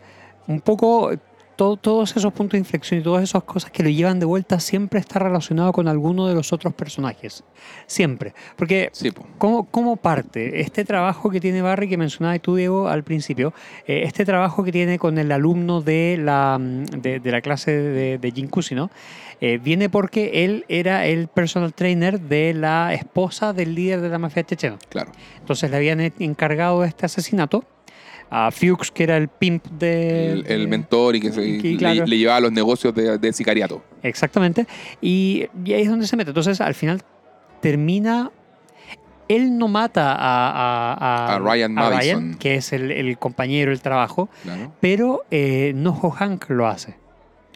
un 0.47 0.61
poco 0.61 1.11
todo- 1.55 1.75
todos 1.75 2.15
esos 2.15 2.31
puntos 2.33 2.51
de 2.51 2.59
inflexión 2.59 2.99
y 2.99 3.03
todas 3.03 3.23
esas 3.23 3.41
cosas 3.43 3.71
que 3.71 3.81
lo 3.81 3.89
llevan 3.89 4.19
de 4.19 4.27
vuelta 4.27 4.59
siempre 4.59 4.99
está 4.99 5.17
relacionado 5.17 5.71
con 5.71 5.87
alguno 5.87 6.27
de 6.27 6.35
los 6.35 6.53
otros 6.53 6.71
personajes. 6.75 7.43
Siempre. 7.87 8.35
Porque 8.55 8.89
Sí, 8.93 9.09
po. 9.09 9.25
¿Cómo, 9.39 9.63
cómo 9.65 9.95
parte 9.95 10.61
este 10.61 10.85
trabajo 10.85 11.31
que 11.31 11.39
tiene 11.39 11.63
Barry, 11.63 11.89
que 11.89 11.97
mencionabas 11.97 12.41
tú, 12.41 12.55
Diego, 12.55 12.87
al 12.87 13.03
principio? 13.03 13.53
eh, 13.87 14.03
este 14.05 14.23
trabajo 14.23 14.63
que 14.63 14.71
tiene 14.71 14.99
con 14.99 15.17
el 15.17 15.31
alumno 15.31 15.81
de 15.81 16.19
la, 16.21 16.59
mm, 16.59 16.83
de, 17.01 17.19
de 17.19 17.31
la 17.31 17.41
clase 17.41 17.71
de, 17.71 18.17
de 18.19 18.31
Jin 18.31 18.49
Kusino, 18.49 18.91
eh, 19.41 19.57
viene 19.57 19.89
porque 19.89 20.45
él 20.45 20.63
era 20.67 21.07
el 21.07 21.27
personal 21.27 21.73
trainer 21.73 22.19
de 22.19 22.53
la 22.53 22.93
esposa 22.93 23.53
del 23.53 23.73
líder 23.73 24.01
de 24.01 24.09
la 24.09 24.19
mafia 24.19 24.43
chechena. 24.43 24.77
claro. 24.89 25.11
Entonces 25.39 25.71
le 25.71 25.77
habían 25.77 26.01
encargado 26.19 26.83
este 26.83 27.07
asesinato 27.07 27.63
a 28.29 28.51
Fuchs, 28.51 28.91
que 28.91 29.03
era 29.03 29.17
el 29.17 29.27
pimp 29.29 29.65
de... 29.67 30.31
El, 30.31 30.47
el 30.47 30.67
mentor 30.67 31.15
y 31.15 31.21
que, 31.21 31.31
se- 31.31 31.47
y- 31.47 31.55
y 31.55 31.71
le- 31.73 31.77
claro. 31.77 32.05
le, 32.05 32.17
llevaba 32.17 32.39
los 32.41 32.51
negocios 32.51 32.93
de, 32.93 33.17
de 33.17 33.33
sicariato. 33.33 33.81
Exactamente. 34.03 34.67
Y, 35.01 35.45
y 35.63 35.73
ahí 35.73 35.83
es 35.83 35.89
donde 35.89 36.07
se 36.07 36.17
mete. 36.17 36.31
Entonces, 36.31 36.59
al 36.61 36.73
final 36.75 37.01
termina. 37.61 38.31
Él 39.29 39.57
no 39.57 39.67
mata 39.67 40.13
a, 40.13 40.51
a- 40.51 40.93
a- 40.93 41.35
A 41.35 41.39
Ryan 41.39 41.73
Madison. 41.73 42.35
que 42.35 42.55
es 42.55 42.71
el, 42.71 42.91
el 42.91 43.17
compañero 43.17 43.71
del 43.71 43.81
trabajo, 43.81 44.29
Claro. 44.43 44.71
pero 44.79 45.23
eh, 45.31 45.73
Noho 45.75 46.09
Hank 46.11 46.49
lo 46.49 46.65
hace 46.67 46.95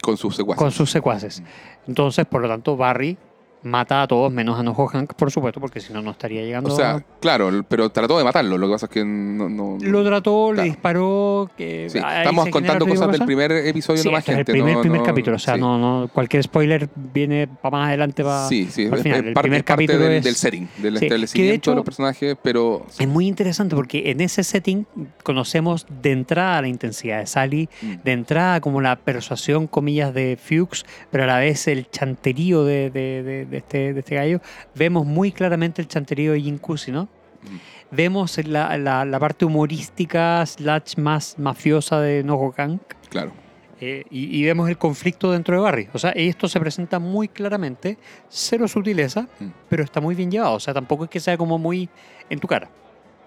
Con 0.01 0.17
sus 0.17 0.36
secuaces. 0.36 0.60
con 0.60 0.71
sus 0.71 0.91
secuaces. 0.91 1.41
Entonces, 1.88 2.25
por 2.25 2.41
lo 2.41 2.49
tanto, 2.49 2.75
Barry 2.75 3.17
mata 3.63 4.02
a 4.02 4.08
todos 4.08 4.32
menos 4.32 4.60
a 4.60 4.63
Noho 4.63 4.88
Hank, 4.88 5.13
por 5.13 5.30
supuesto, 5.32 5.60
porque 5.60 5.80
si 5.80 5.93
no, 5.93 6.02
no 6.02 6.12
estaría 6.12 6.41
llegando 6.43 6.74
O 6.74 6.76
sea, 6.76 6.95
a- 6.95 7.04
claro, 7.19 7.50
pero 7.67 7.89
trató 7.89 8.17
de 8.17 8.24
matarlo. 8.24 8.58
Lo 8.58 8.67
que 8.67 8.74
pasa 8.74 8.86
es 8.88 8.91
que 8.91 9.06
no. 9.06 9.50
no- 9.50 9.78
Lo 9.80 10.04
trató, 10.04 10.52
le 10.54 10.63
disparó. 10.63 11.50
Que 11.56 11.88
Sí, 11.89 12.00
ahí 12.04 12.19
estamos 12.19 12.50
contando 12.50 12.86
cosas 12.88 13.12
de 13.12 13.17
del 13.17 13.26
primer 13.26 13.52
episodio 13.52 14.02
Sí, 14.02 14.08
nomás, 14.08 14.19
este 14.21 14.32
es 14.32 14.38
el 14.39 14.45
gente. 14.45 14.52
primer, 14.54 14.76
no- 14.76 14.82
primer 14.82 15.04
capítulo. 15.04 15.36
O 15.36 15.39
sea, 15.39 15.56
sí. 15.56 15.60
no, 15.62 15.78
no, 15.78 16.08
cualquier 16.08 16.43
spoiler 16.43 16.89
viene 16.95 17.47
para 17.47 17.78
más 17.78 17.88
adelante. 17.89 18.24
Va, 18.24 18.47
Sí, 18.47 18.65
sí, 18.71 18.86
final. 18.86 19.00
es 19.00 19.06
El 19.06 19.34
parte, 19.34 19.41
primer 19.50 19.63
parte 19.63 19.63
capítulo 19.63 20.00
del, 20.06 20.13
es- 20.17 20.24
del 20.24 20.36
setting, 20.36 20.67
del 20.78 20.93
de 20.95 21.06
establecimiento 21.06 21.52
de, 21.52 21.56
hecho- 21.56 21.76
los 21.76 21.86
personajes, 21.86 22.38
pero 22.41 22.86
Es 23.00 23.08
muy 23.08 23.28
interesante 23.28 23.76
porque 23.76 24.10
en 24.12 24.21
ese 24.21 24.43
setting 24.43 24.86
conocemos 25.24 25.86
de 26.02 26.12
entrada 26.12 26.62
la 26.62 26.67
intensidad 26.67 27.19
de 27.19 27.28
Sally, 27.28 27.69
Mm. 27.82 27.93
de 28.04 28.12
entrada 28.12 28.60
como 28.62 28.82
la 28.82 28.95
persuasión, 28.95 29.67
comillas, 29.67 30.13
de 30.13 30.38
Fuchs, 30.41 30.86
pero 31.12 31.24
a 31.26 31.28
la 31.28 31.38
vez 31.39 31.67
el 31.67 31.89
chanterío 31.89 32.63
de, 32.65 32.89
de- 32.89 33.24
de- 33.24 33.45
de 33.51 33.57
este, 33.57 33.93
de 33.93 33.99
este 33.99 34.15
gallo. 34.15 34.41
Vemos 34.73 35.05
muy 35.05 35.31
claramente 35.31 35.81
el 35.81 35.87
chanterío 35.87 36.31
de 36.31 36.41
Jin 36.41 36.57
Kusi, 36.57 36.91
¿no? 36.91 37.03
Mm. 37.03 37.95
Vemos 37.95 38.37
la, 38.47 38.77
la- 38.77 39.05
la 39.05 39.19
parte 39.19 39.45
humorística, 39.45 40.43
slash 40.45 40.95
más 40.97 41.37
mafiosa 41.37 41.99
de 41.99 42.23
Noho 42.23 42.51
Hank. 42.57 42.81
claro. 43.09 43.31
eh, 43.79 44.05
y, 44.11 44.37
y 44.39 44.43
vemos 44.45 44.69
el 44.69 44.77
conflicto 44.77 45.31
dentro 45.31 45.55
de 45.55 45.61
Barry. 45.61 45.89
O 45.93 45.97
sea, 45.99 46.11
esto 46.11 46.47
se 46.47 46.59
presenta 46.59 46.99
muy 46.99 47.27
claramente, 47.27 47.97
cero 48.29 48.67
sutileza, 48.67 49.27
Mm. 49.39 49.47
pero 49.69 49.83
está 49.83 49.99
muy 50.01 50.13
bien 50.15 50.29
llevado. 50.31 50.53
O 50.53 50.59
sea, 50.59 50.73
tampoco 50.73 51.03
es 51.05 51.09
que 51.09 51.19
sea 51.19 51.35
como 51.37 51.57
muy 51.57 51.89
en 52.29 52.39
tu 52.39 52.47
cara. 52.47 52.69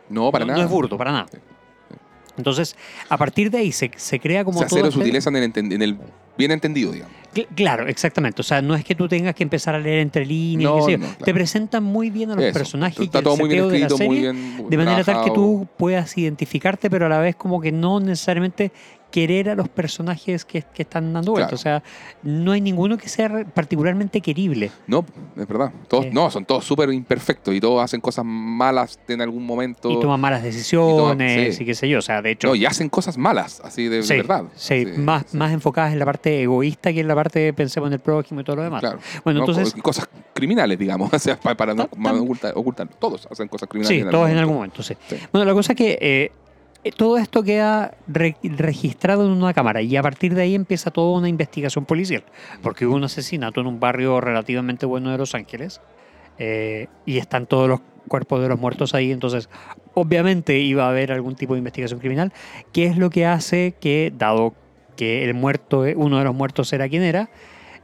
No, 0.08 0.30
para 0.30 0.44
no, 0.44 0.52
nada. 0.52 0.60
no 0.62 0.66
es 0.66 0.70
burdo, 0.72 0.96
para 0.96 1.10
nada. 1.12 1.26
Sí. 1.32 1.38
Entonces, 2.37 2.77
a 3.09 3.16
partir 3.16 3.51
de 3.51 3.59
ahí 3.59 3.73
se, 3.73 3.90
se 3.97 4.18
crea 4.20 4.44
como 4.44 4.59
o 4.59 4.61
sea, 4.61 4.68
todo 4.68 4.79
cero 4.79 4.88
este- 4.88 5.01
sutileza 5.01 5.31
en 5.31 5.37
el, 5.37 5.53
en 5.73 5.83
el 5.83 5.99
bien 6.37 6.51
entendido, 6.51 6.92
digamos. 6.92 7.14
Cl- 7.35 7.47
Claro, 7.55 7.87
exactamente. 7.88 8.40
O 8.40 8.44
sea, 8.44 8.61
no 8.62 8.75
es 8.75 8.85
que 8.85 8.94
tú 8.94 9.07
tengas 9.09 9.35
que 9.35 9.42
empezar 9.44 9.75
a 9.75 9.79
leer 9.79 10.01
entre 10.01 10.27
líneas. 10.27 10.70
No, 10.70 10.79
no, 10.81 10.85
claro. 10.87 11.25
Te 11.25 11.33
presentan 11.35 11.83
muy 11.85 12.11
bien 12.11 12.31
a 12.31 12.35
los 12.35 12.44
Eso. 12.44 12.53
personajes 12.59 12.99
Está 13.01 13.23
todo 13.23 13.37
muy 13.37 13.49
bien 13.49 13.68
de 13.68 13.79
la 13.81 13.87
escrito, 13.87 14.05
muy 14.09 14.16
serie, 14.16 14.33
bien. 14.33 14.68
de 14.70 14.77
manera 14.77 15.05
tal 15.05 15.25
que 15.25 15.31
tú 15.31 15.66
puedas 15.77 16.16
identificarte, 16.18 16.90
pero 16.90 17.07
a 17.07 17.09
la 17.09 17.18
vez 17.20 17.37
como 17.37 17.61
que 17.61 17.70
no 17.73 18.01
necesariamente 18.01 18.73
querer 19.14 19.48
a 19.50 19.55
los 19.55 19.68
personajes 19.68 20.44
que, 20.44 20.62
que 20.74 20.83
están 20.83 21.12
dando 21.12 21.31
vueltas. 21.31 21.62
Claro. 21.62 21.79
O 21.79 21.81
sea, 21.81 22.20
no 22.24 22.50
hay 22.50 22.61
ninguno 22.61 22.98
que 22.98 23.09
sea 23.09 23.44
particularmente 23.55 24.20
querible. 24.20 24.72
No, 24.88 25.05
es 25.37 25.46
verdad. 25.46 25.70
Todos, 25.87 26.07
Eh. 26.07 26.11
No, 26.12 26.29
son 26.33 26.44
todos 26.44 26.64
súper 26.64 26.92
imperfectos 26.92 27.55
y 27.55 27.61
todos 27.61 27.81
hacen 27.81 28.00
cosas 28.00 28.24
malas 28.24 28.98
en 29.07 29.20
algún 29.20 29.46
momento. 29.46 29.88
Y 29.88 30.00
toman 30.00 30.20
malas 30.20 30.42
decisiones 30.42 31.55
y, 31.55 31.59
sí. 31.59 31.64
qué 31.64 31.74
sé 31.77 31.88
yo. 31.88 32.00
O 32.00 32.03
sea, 32.03 32.22
de 32.22 32.33
hecho... 32.33 32.48
No, 32.48 32.57
y 32.57 32.66
hacen 32.66 32.88
cosas 32.88 33.16
malas, 33.16 33.61
así 33.64 33.87
de, 33.87 34.00
verdad. 34.00 34.46
sí, 34.57 34.85
más, 34.96 35.33
más 35.33 35.53
enfocadas 35.53 35.92
en 35.92 36.00
la 36.00 36.05
parte 36.07 36.42
egoísta 36.42 36.92
que 36.92 36.98
en 37.00 37.07
la 37.09 37.14
parte 37.14 37.38
de 37.38 37.53
pensemos 37.53 37.87
en 37.87 37.92
el 37.92 38.00
prójimo 38.00 38.40
y 38.40 38.44
todo 38.44 38.57
lo 38.57 38.62
demás. 38.62 38.81
Claro. 38.81 38.98
Bueno, 39.24 39.38
No, 39.40 39.46
entonces, 39.46 39.74
co- 39.74 39.83
cosas 39.83 40.09
criminales, 40.33 40.77
digamos, 40.77 41.09
o 41.12 41.18
sea, 41.20 41.37
pa- 41.38 41.55
para 41.55 41.72
no 41.72 41.88
ocultar, 41.92 42.53
ocultar. 42.57 42.88
Todos 42.98 43.29
hacen 43.31 43.46
cosas 43.46 43.68
criminales. 43.68 44.03
sí, 44.05 44.11
todos 44.11 44.29
en 44.29 44.38
algún 44.38 44.57
momento, 44.57 44.83
sí. 44.83 44.96
Bueno, 45.33 45.44
la 45.44 45.53
cosa 45.55 45.72
es 45.72 45.77
que 45.77 45.98
eh, 46.00 46.33
todo 46.92 47.16
esto 47.18 47.42
queda 47.42 47.94
re- 48.07 48.37
registrado 48.42 49.25
en 49.25 49.33
una 49.33 49.55
cámara 49.55 49.81
y 49.83 49.97
a 49.97 50.03
partir 50.03 50.35
de 50.35 50.42
ahí 50.42 50.55
empieza 50.55 50.90
toda 50.90 51.18
una 51.18 51.29
investigación 51.29 51.85
policial, 51.85 52.25
porque 52.62 52.87
hubo 52.87 52.94
un 52.97 53.05
asesinato 53.05 53.61
en 53.61 53.66
un 53.66 53.81
barrio 53.81 54.20
relativamente 54.20 54.87
bueno 54.87 55.11
de 55.11 55.18
Los 55.18 55.35
Ángeles 55.35 55.81
eh, 56.38 56.88
y 57.07 57.18
están 57.18 57.47
todos 57.47 57.68
los 57.68 57.81
cuerpos 58.09 58.42
de 58.42 58.49
los 58.49 58.61
muertos 58.61 58.94
ahí, 58.94 59.12
entonces 59.12 59.49
obviamente 59.94 60.59
iba 60.59 60.85
a 60.85 60.90
haber 60.90 61.11
algún 61.11 61.37
tipo 61.37 61.55
de 61.55 61.59
investigación 61.59 62.01
criminal, 62.01 62.33
que 62.73 62.85
es 62.87 62.99
lo 62.99 63.09
que 63.09 63.25
hace 63.25 63.75
que, 63.81 64.12
dado 64.16 64.55
que 64.97 65.25
el 65.25 65.35
muerto, 65.35 65.87
eh, 65.87 65.94
uno 65.97 66.18
de 66.18 66.25
los 66.25 66.35
muertos 66.35 66.73
era 66.73 66.88
quien 66.88 67.03
era, 67.03 67.31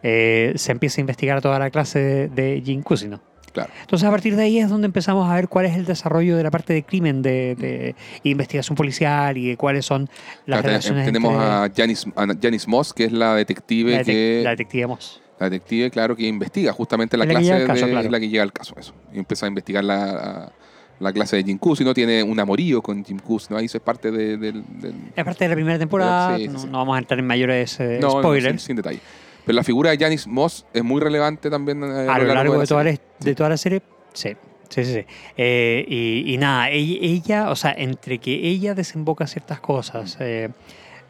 eh, 0.03 0.53
se 0.57 0.73
empieza 0.73 1.01
a 1.01 1.03
investigar 1.03 1.41
toda 1.41 1.59
la 1.59 1.71
clase 1.71 1.99
de, 2.01 2.29
de 2.29 2.63
Jin 2.65 2.83
Kusino. 2.83 3.21
Claro. 3.53 3.73
Entonces 3.81 4.07
a 4.07 4.11
partir 4.11 4.37
de 4.37 4.43
ahí 4.45 4.59
es 4.59 4.69
donde 4.71 4.87
empezamos 4.87 5.29
a 5.29 5.35
ver 5.35 5.49
cuál 5.49 5.67
es 5.67 5.77
el 5.77 5.85
desarrollo 5.85 6.37
de 6.37 6.43
la 6.45 6.51
parte 6.53 6.73
de 6.73 6.83
crimen, 6.85 7.21
de, 7.23 7.57
de 7.57 7.95
investigación 8.23 8.77
policial 8.77 9.37
y 9.37 9.49
de 9.49 9.57
cuáles 9.57 9.85
son 9.87 10.03
las 10.47 10.61
Claro, 10.61 10.63
relaciones 10.69 11.05
tenemos 11.05 11.33
entre 11.33 11.47
a 11.47 11.71
Janice, 11.77 12.13
a 12.15 12.27
Janice 12.41 12.69
Moss, 12.69 12.93
que 12.95 13.05
es 13.05 13.13
la 13.13 13.35
detective 13.35 13.93
la, 13.93 13.99
detec- 14.03 14.05
que. 14.05 14.41
la 14.45 14.51
detective 14.51 14.87
Moss. 14.87 15.21
La 15.41 15.49
detective, 15.51 15.91
claro, 15.91 16.15
que 16.15 16.27
investiga 16.27 16.73
justamente 16.73 17.17
la 17.17 17.25
la 17.25 17.31
clase 17.31 17.49
caso, 17.67 17.87
de 17.87 17.93
claro. 17.93 18.11
la 18.11 18.21
que 18.21 18.29
llega 18.29 18.43
al 18.43 18.53
caso, 18.53 18.75
eso. 18.79 18.93
Y 19.13 19.19
empieza 19.19 19.47
a 19.47 19.49
investigar 19.49 19.83
la, 19.83 20.53
la 21.01 21.13
clase 21.15 21.37
de 21.37 21.45
Jim 21.45 21.59
no 21.83 21.95
tiene 21.95 22.23
un 22.23 22.39
amorío 22.39 22.83
con 22.83 23.03
Jim 23.05 23.19
¿no? 23.49 23.57
Ahí 23.57 23.65
eso 23.65 23.79
es 23.79 23.83
parte 23.83 24.11
de- 24.11 24.37
del, 24.37 24.63
del- 24.81 24.95
Es 25.17 25.25
parte 25.25 25.45
de 25.45 25.49
la 25.49 25.55
primera 25.55 25.79
temporada, 25.79 26.37
Sí, 26.37 26.43
sí, 26.43 26.49
no, 26.51 26.59
sí. 26.59 26.67
no 26.71 26.79
vamos 26.79 26.95
a 26.95 26.99
entrar 26.99 27.19
en 27.19 27.27
mayores 27.27 27.81
eh, 27.81 27.99
No, 28.03 28.09
no, 28.09 28.19
spoilers. 28.21 28.61
sin, 28.63 28.67
sin 28.67 28.77
detalle. 28.77 29.01
Pero 29.45 29.57
la 29.57 29.65
figura 29.65 29.91
de 29.91 29.99
Janice 29.99 30.29
Moss 30.29 30.67
es 30.73 30.83
muy 30.85 31.01
relevante 31.01 31.51
también 31.51 31.83
eh, 31.83 32.07
a 32.09 32.19
lo 32.19 32.25
largo 32.35 32.59
de, 32.59 32.67
toda 32.67 32.85
la, 32.85 32.91
serie. 32.93 33.01
de 33.21 33.35
toda 33.35 33.49
la 33.51 33.57
serie, 33.57 33.83
sí. 34.13 34.37
Sí, 34.69 34.85
sí, 34.85 34.93
sí. 34.95 35.05
Eh, 35.37 35.85
y, 35.89 36.33
y 36.33 36.37
nada, 36.39 36.71
ella, 36.71 36.99
ella, 37.01 37.51
o 37.51 37.57
sea, 37.57 37.75
entre 37.77 38.19
que 38.19 38.33
ella 38.33 38.75
desemboca 38.75 39.27
ciertas 39.27 39.59
cosas, 39.59 40.17
eh, 40.21 40.51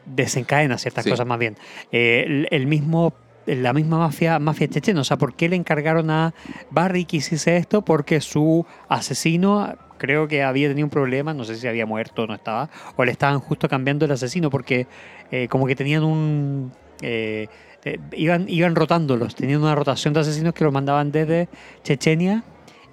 desencadena 0.05 0.77
ciertas 0.77 1.03
Sí. 1.03 1.09
cosas 1.11 1.27
más 1.27 1.37
bien, 1.37 1.55
eh, 1.91 2.23
el, 2.25 2.47
el 2.49 2.65
mismo, 2.65 3.13
la 3.45 3.73
misma 3.73 3.99
mafia, 3.99 4.39
mafia 4.39 4.67
chechena, 4.67 5.01
o 5.01 5.03
sea, 5.03 5.17
¿por 5.17 5.35
qué 5.35 5.47
le 5.47 5.55
encargaron 5.55 6.09
a 6.09 6.33
Barry 6.71 7.05
que 7.05 7.17
hiciese 7.17 7.57
esto? 7.57 7.83
Porque 7.83 8.19
su 8.21 8.65
asesino 8.89 9.75
creo 9.99 10.27
que 10.27 10.41
había 10.41 10.67
tenido 10.67 10.87
un 10.87 10.89
problema, 10.89 11.33
no 11.35 11.43
sé 11.43 11.55
si 11.55 11.67
había 11.67 11.85
muerto 11.85 12.23
o 12.23 12.27
no 12.27 12.33
estaba, 12.33 12.69
o 12.95 13.05
le 13.05 13.11
estaban 13.11 13.39
justo 13.39 13.69
cambiando 13.69 14.05
el 14.05 14.11
asesino 14.11 14.49
porque 14.49 14.87
eh, 15.31 15.47
como 15.49 15.67
que 15.67 15.75
tenían 15.75 16.03
un... 16.03 16.71
eh, 17.03 17.47
eh, 17.85 17.99
iban, 18.13 18.47
iban 18.47 18.75
rotándolos, 18.75 19.35
tenían 19.35 19.61
una 19.61 19.75
rotación 19.75 20.13
de 20.13 20.19
asesinos 20.21 20.53
que 20.53 20.63
los 20.63 20.73
mandaban 20.73 21.11
desde 21.11 21.47
Chechenia 21.83 22.43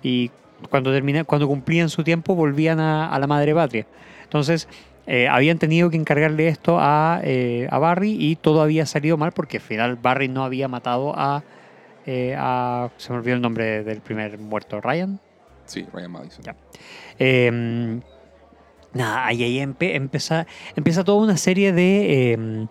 y 0.02 0.30
cuando, 0.70 0.92
termina, 0.92 1.24
cuando 1.24 1.46
cumplían 1.46 1.88
su 1.88 2.02
tiempo 2.04 2.34
volvían 2.34 2.80
a, 2.80 3.12
a 3.12 3.18
la 3.18 3.26
madre 3.26 3.54
patria. 3.54 3.86
Entonces, 4.24 4.68
eh, 5.06 5.26
habían 5.28 5.58
tenido 5.58 5.88
que 5.90 5.96
encargarle 5.96 6.48
esto 6.48 6.78
a, 6.80 7.20
eh, 7.24 7.66
a 7.70 7.78
Barry 7.78 8.16
y 8.18 8.36
todo 8.36 8.60
había 8.60 8.84
salido 8.86 9.16
mal 9.16 9.32
porque 9.32 9.56
al 9.58 9.62
final 9.62 9.96
Barry 9.96 10.28
no 10.28 10.44
había 10.44 10.68
matado 10.68 11.14
a, 11.16 11.42
eh, 12.06 12.34
a- 12.36 12.90
Se 12.96 13.12
me 13.12 13.18
olvidó 13.18 13.36
el 13.36 13.40
nombre 13.42 13.84
del 13.84 14.00
primer 14.00 14.38
muerto, 14.38 14.80
Ryan. 14.80 15.18
Sí, 15.66 15.86
Ryan 15.92 16.10
Madison. 16.10 16.44
Ya. 16.44 16.56
Nada, 18.94 19.26
ahí, 19.26 19.42
ahí 19.44 19.58
empe- 19.58 19.94
empieza, 19.94 20.46
empieza 20.74 21.04
toda 21.04 21.22
una 21.22 21.36
serie 21.36 21.72
de 21.72 22.32
eh, 22.32 22.66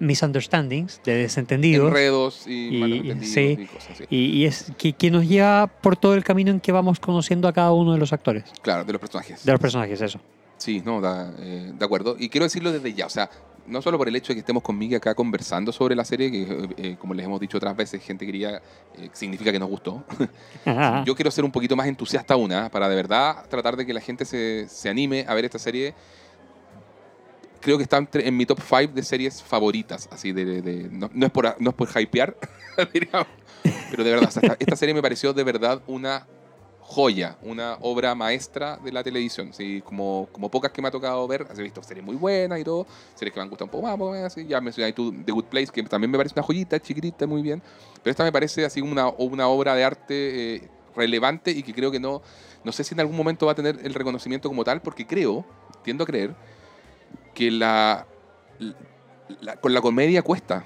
misunderstandings, 0.00 1.00
de 1.04 1.14
desentendidos. 1.14 1.88
Enredos 1.88 2.46
y, 2.46 2.76
Y- 2.76 2.80
malentendidos 2.80 3.32
sí. 3.34 3.56
y 3.60 3.66
cosas 3.66 3.90
así. 3.92 4.04
Y, 4.10 4.16
y 4.40 4.44
es 4.46 4.72
que, 4.76 4.92
que 4.92 5.10
nos 5.10 5.26
lleva 5.28 5.66
por 5.68 5.96
todo 5.96 6.14
el 6.14 6.24
camino 6.24 6.50
en 6.50 6.60
que 6.60 6.72
vamos 6.72 6.98
conociendo 7.00 7.46
a 7.48 7.52
cada 7.52 7.72
uno 7.72 7.92
de 7.92 7.98
los 7.98 8.12
actores, 8.12 8.44
Claro, 8.62 8.84
de 8.84 8.92
los 8.92 9.00
personajes. 9.00 9.44
de 9.44 9.52
los 9.52 9.60
personajes, 9.60 10.00
eso. 10.00 10.20
Sí, 10.56 10.82
no, 10.84 11.00
da, 11.00 11.32
eh, 11.38 11.72
de 11.78 11.84
acuerdo. 11.84 12.16
Y 12.18 12.28
quiero 12.28 12.44
decirlo 12.44 12.70
desde 12.72 12.92
ya, 12.92 13.06
o 13.06 13.10
sea, 13.10 13.30
no 13.66 13.80
solo 13.82 13.96
por 13.98 14.08
el 14.08 14.16
hecho 14.16 14.28
de 14.28 14.34
que 14.34 14.40
estemos 14.40 14.62
con 14.62 14.76
Miguel 14.76 14.96
acá 14.98 15.14
conversando 15.14 15.70
sobre 15.72 15.94
la 15.94 16.04
serie, 16.04 16.30
que 16.30 16.68
eh, 16.76 16.96
como 16.98 17.14
les 17.14 17.24
hemos 17.24 17.38
dicho 17.40 17.56
otras 17.56 17.76
veces, 17.76 18.02
gente 18.02 18.26
quería, 18.26 18.60
eh, 18.98 19.08
significa 19.12 19.52
que 19.52 19.58
nos 19.58 19.68
gustó. 19.68 20.04
Yo 21.06 21.14
quiero 21.14 21.30
ser 21.30 21.44
un 21.44 21.52
poquito 21.52 21.76
más 21.76 21.86
entusiasta 21.86 22.34
aún, 22.34 22.52
¿ah? 22.52 22.68
para 22.70 22.88
de 22.88 22.96
verdad 22.96 23.46
tratar 23.48 23.76
de 23.76 23.86
que 23.86 23.94
la 23.94 24.00
gente 24.00 24.24
se, 24.24 24.66
se 24.68 24.88
anime 24.88 25.24
a 25.28 25.34
ver 25.34 25.44
esta 25.44 25.58
serie. 25.58 25.94
Creo 27.60 27.76
que 27.76 27.82
está 27.82 28.06
en 28.12 28.36
mi 28.36 28.46
top 28.46 28.60
5 28.60 28.92
de 28.94 29.02
series 29.02 29.42
favoritas, 29.42 30.08
así 30.10 30.32
de... 30.32 30.44
de- 30.44 30.62
de- 30.62 30.88
no, 30.90 31.10
no 31.12 31.26
es 31.26 31.32
por, 31.32 31.60
no 31.60 31.70
es 31.70 31.76
por 31.76 31.88
hypear, 32.00 32.36
pero 33.90 34.04
de 34.04 34.10
verdad, 34.10 34.28
o 34.28 34.30
sea, 34.30 34.42
esta, 34.42 34.56
esta 34.58 34.76
serie 34.76 34.94
me 34.94 35.02
pareció 35.02 35.32
de 35.32 35.44
verdad 35.44 35.82
una 35.86 36.26
joya, 36.80 37.36
una 37.42 37.76
obra 37.82 38.14
maestra 38.16 38.76
de 38.82 38.90
la 38.90 39.04
televisión. 39.04 39.52
¿sí? 39.52 39.80
Como, 39.84 40.28
como 40.32 40.50
pocas 40.50 40.72
que 40.72 40.82
me 40.82 40.88
ha 40.88 40.90
tocado 40.90 41.26
ver, 41.28 41.46
he 41.56 41.62
visto 41.62 41.82
series 41.82 42.04
muy 42.04 42.16
buenas 42.16 42.58
y 42.58 42.64
todo, 42.64 42.86
series 43.14 43.32
que 43.32 43.38
me 43.38 43.42
han 43.44 43.48
gustado 43.48 43.66
un 43.66 43.70
poco 43.70 43.86
más, 43.86 43.96
poco 43.96 44.10
más, 44.12 44.24
así. 44.24 44.46
ya 44.46 44.60
mencioné 44.60 44.92
tú 44.92 45.12
The 45.24 45.30
Good 45.30 45.44
Place, 45.44 45.68
que 45.72 45.82
también 45.84 46.10
me 46.10 46.16
parece 46.18 46.34
una 46.34 46.42
joyita, 46.42 46.80
chiquitita, 46.80 47.26
muy 47.26 47.42
bien. 47.42 47.62
Pero 48.02 48.10
esta 48.10 48.24
me 48.24 48.32
parece 48.32 48.64
así 48.64 48.80
una, 48.80 49.08
una 49.08 49.46
obra 49.48 49.74
de 49.74 49.84
arte 49.84 50.54
eh, 50.56 50.68
relevante 50.96 51.50
y 51.52 51.62
que 51.62 51.72
creo 51.74 51.90
que 51.92 52.00
no, 52.00 52.22
no 52.64 52.72
sé 52.72 52.82
si 52.82 52.94
en 52.94 53.00
algún 53.00 53.16
momento 53.16 53.46
va 53.46 53.52
a 53.52 53.54
tener 53.54 53.78
el 53.84 53.94
reconocimiento 53.94 54.48
como 54.48 54.64
tal, 54.64 54.80
porque 54.82 55.06
creo, 55.06 55.44
tiendo 55.84 56.02
a 56.04 56.06
creer, 56.08 56.34
que 57.34 57.50
la, 57.50 58.06
la 59.40 59.56
con 59.56 59.72
la 59.72 59.80
comedia 59.80 60.22
cuesta 60.22 60.64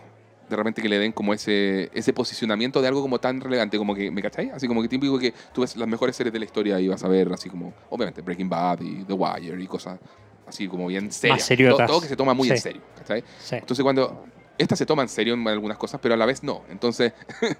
de 0.49 0.57
repente 0.57 0.83
que 0.83 0.89
le 0.89 0.99
den 0.99 1.13
como 1.13 1.33
ese, 1.35 1.91
ese 1.95 2.13
posicionamiento 2.13 2.83
de 2.83 2.89
algo 2.89 3.03
como 3.03 3.19
tan 3.19 3.41
relevante 3.41 3.79
como 3.79 3.95
que, 3.95 4.11
¿me 4.11 4.23
cacháis? 4.23 4.53
Así 4.53 4.69
como 4.69 4.83
que 4.83 4.89
típico 4.89 5.19
que 5.19 5.33
tú 5.53 5.63
ves 5.63 5.77
las 5.77 5.89
mejores 5.89 6.17
series 6.17 6.33
de 6.33 6.39
la 6.39 6.45
historia 6.45 6.81
y 6.81 6.89
vas 6.89 7.03
a 7.05 7.09
ver 7.09 7.33
así 7.33 7.49
como, 7.49 7.73
obviamente, 7.91 8.21
Breaking 8.23 8.49
Bad 8.49 8.81
y 8.81 9.05
The 9.05 9.13
Wire 9.13 9.63
y 9.63 9.67
cosas 9.67 9.99
así 10.47 10.69
como 10.69 10.87
bien 10.87 11.11
serias. 11.11 11.49
Todo, 11.49 11.87
todo, 11.87 12.01
que 12.01 12.09
se 12.09 12.17
toma 12.17 12.35
muy 12.35 12.51
en 12.51 12.59
serio, 12.59 12.83
¿cachai? 12.97 13.25
Entonces 13.51 13.83
cuando... 13.83 14.25
Esta 14.57 14.77
se 14.77 14.87
toma 14.87 15.03
en 15.03 15.09
serio 15.09 15.35
en 15.35 15.49
algunas 15.49 15.77
cosas, 15.77 15.99
pero 16.01 16.15
a 16.15 16.17
la 16.17 16.27
vez 16.27 16.45
no. 16.45 16.63
Entonces, 16.71 17.13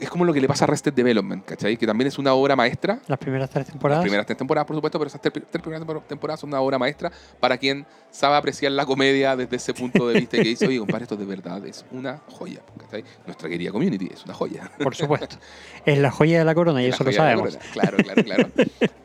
es 0.00 0.10
como 0.10 0.24
lo 0.24 0.32
que 0.32 0.40
le 0.40 0.48
pasa 0.48 0.64
a 0.64 0.68
Rested 0.68 0.92
Development, 0.92 1.44
¿cachai? 1.44 1.76
Que 1.76 1.86
también 1.86 2.08
es 2.08 2.18
una 2.18 2.34
obra 2.34 2.56
maestra. 2.56 3.00
Las 3.06 3.18
primeras 3.18 3.50
tres 3.50 3.66
temporadas. 3.66 4.00
Las 4.00 4.04
primeras 4.04 4.26
tres 4.26 4.38
temporadas, 4.38 4.66
por 4.66 4.76
supuesto, 4.76 4.98
pero 4.98 5.08
esas 5.08 5.20
tres, 5.20 5.32
primeras 5.62 5.86
temporadas 6.06 6.40
son 6.40 6.50
una 6.50 6.60
obra 6.60 6.78
maestra 6.78 7.10
para 7.40 7.56
quien 7.56 7.86
sabe 8.10 8.36
apreciar 8.36 8.72
la 8.72 8.86
comedia 8.86 9.36
desde 9.36 9.56
ese 9.56 9.74
punto 9.74 10.08
de 10.08 10.20
vista 10.20 10.36
y 10.36 10.42
que 10.42 10.48
dice, 10.50 10.66
oye, 10.66 10.78
compadre, 10.78 11.04
esto 11.04 11.16
de 11.16 11.24
verdad 11.24 11.64
es 11.66 11.84
una 11.90 12.20
joya, 12.28 12.60
¿cachai? 12.78 13.04
Nuestra 13.26 13.48
querida 13.48 13.72
community 13.72 14.10
es 14.12 14.24
una 14.24 14.34
joya. 14.34 14.70
Por 14.82 14.94
supuesto. 14.94 15.36
Es 15.84 15.98
la 15.98 16.10
joya 16.10 16.38
de 16.38 16.44
la 16.44 16.54
corona 16.54 16.82
y 16.82 16.86
eso 16.86 17.02
lo 17.04 17.12
sabemos. 17.12 17.58
Claro, 17.72 17.96
claro, 17.98 18.22
claro. 18.22 18.48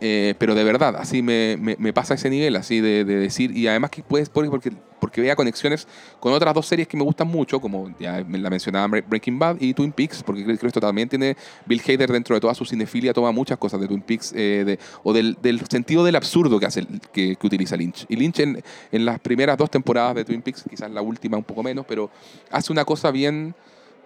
eh, 0.01 0.35
pero 0.37 0.55
de 0.55 0.63
verdad, 0.63 0.95
así 0.97 1.21
me, 1.21 1.57
me, 1.57 1.75
me, 1.79 1.93
pasa 1.93 2.13
ese 2.13 2.29
nivel, 2.29 2.55
así 2.55 2.81
de, 2.81 3.03
de, 3.03 3.15
decir, 3.15 3.55
y 3.55 3.67
además 3.67 3.89
que 3.89 4.03
puedes, 4.03 4.29
porque, 4.29 4.71
porque 4.99 5.21
vea 5.21 5.35
conexiones 5.35 5.87
con 6.19 6.33
otras 6.33 6.53
dos 6.53 6.65
series 6.65 6.87
que 6.87 6.97
me 6.97 7.03
gustan 7.03 7.27
mucho, 7.27 7.59
como 7.59 7.93
ya 7.99 8.23
la 8.29 8.49
mencionaba 8.49 9.01
Breaking 9.07 9.39
Bad 9.39 9.57
y 9.59 9.73
Twin 9.73 9.91
Peaks, 9.91 10.23
porque 10.23 10.43
creo 10.43 10.66
esto 10.67 10.79
también 10.79 11.09
tiene 11.09 11.35
Bill 11.65 11.81
Hader 11.81 12.11
dentro 12.11 12.35
de 12.35 12.41
toda 12.41 12.53
su 12.53 12.65
cinefilia, 12.65 13.13
toma 13.13 13.31
muchas 13.31 13.57
cosas 13.57 13.79
de 13.79 13.87
Twin 13.87 14.01
Peaks 14.01 14.33
eh, 14.35 14.77
o 15.03 15.13
del, 15.13 15.37
sentido 15.69 16.03
del 16.03 16.15
absurdo 16.15 16.59
que, 16.59 16.65
hace, 16.65 16.85
que, 17.11 17.37
utiliza 17.41 17.75
Lynch. 17.75 18.05
Y 18.09 18.15
Lynch 18.15 18.39
en 18.39 18.63
las 18.91 19.19
primeras 19.19 19.57
dos 19.57 19.69
temporadas 19.69 20.15
de 20.15 20.25
Twin 20.25 20.41
Peaks, 20.41 20.63
quizás 20.69 20.91
la 20.91 21.01
última 21.01 21.37
un 21.37 21.43
poco 21.43 21.63
menos, 21.63 21.85
pero 21.87 22.09
hace 22.51 22.71
una 22.71 22.85
cosa 22.85 23.11
bien 23.11 23.55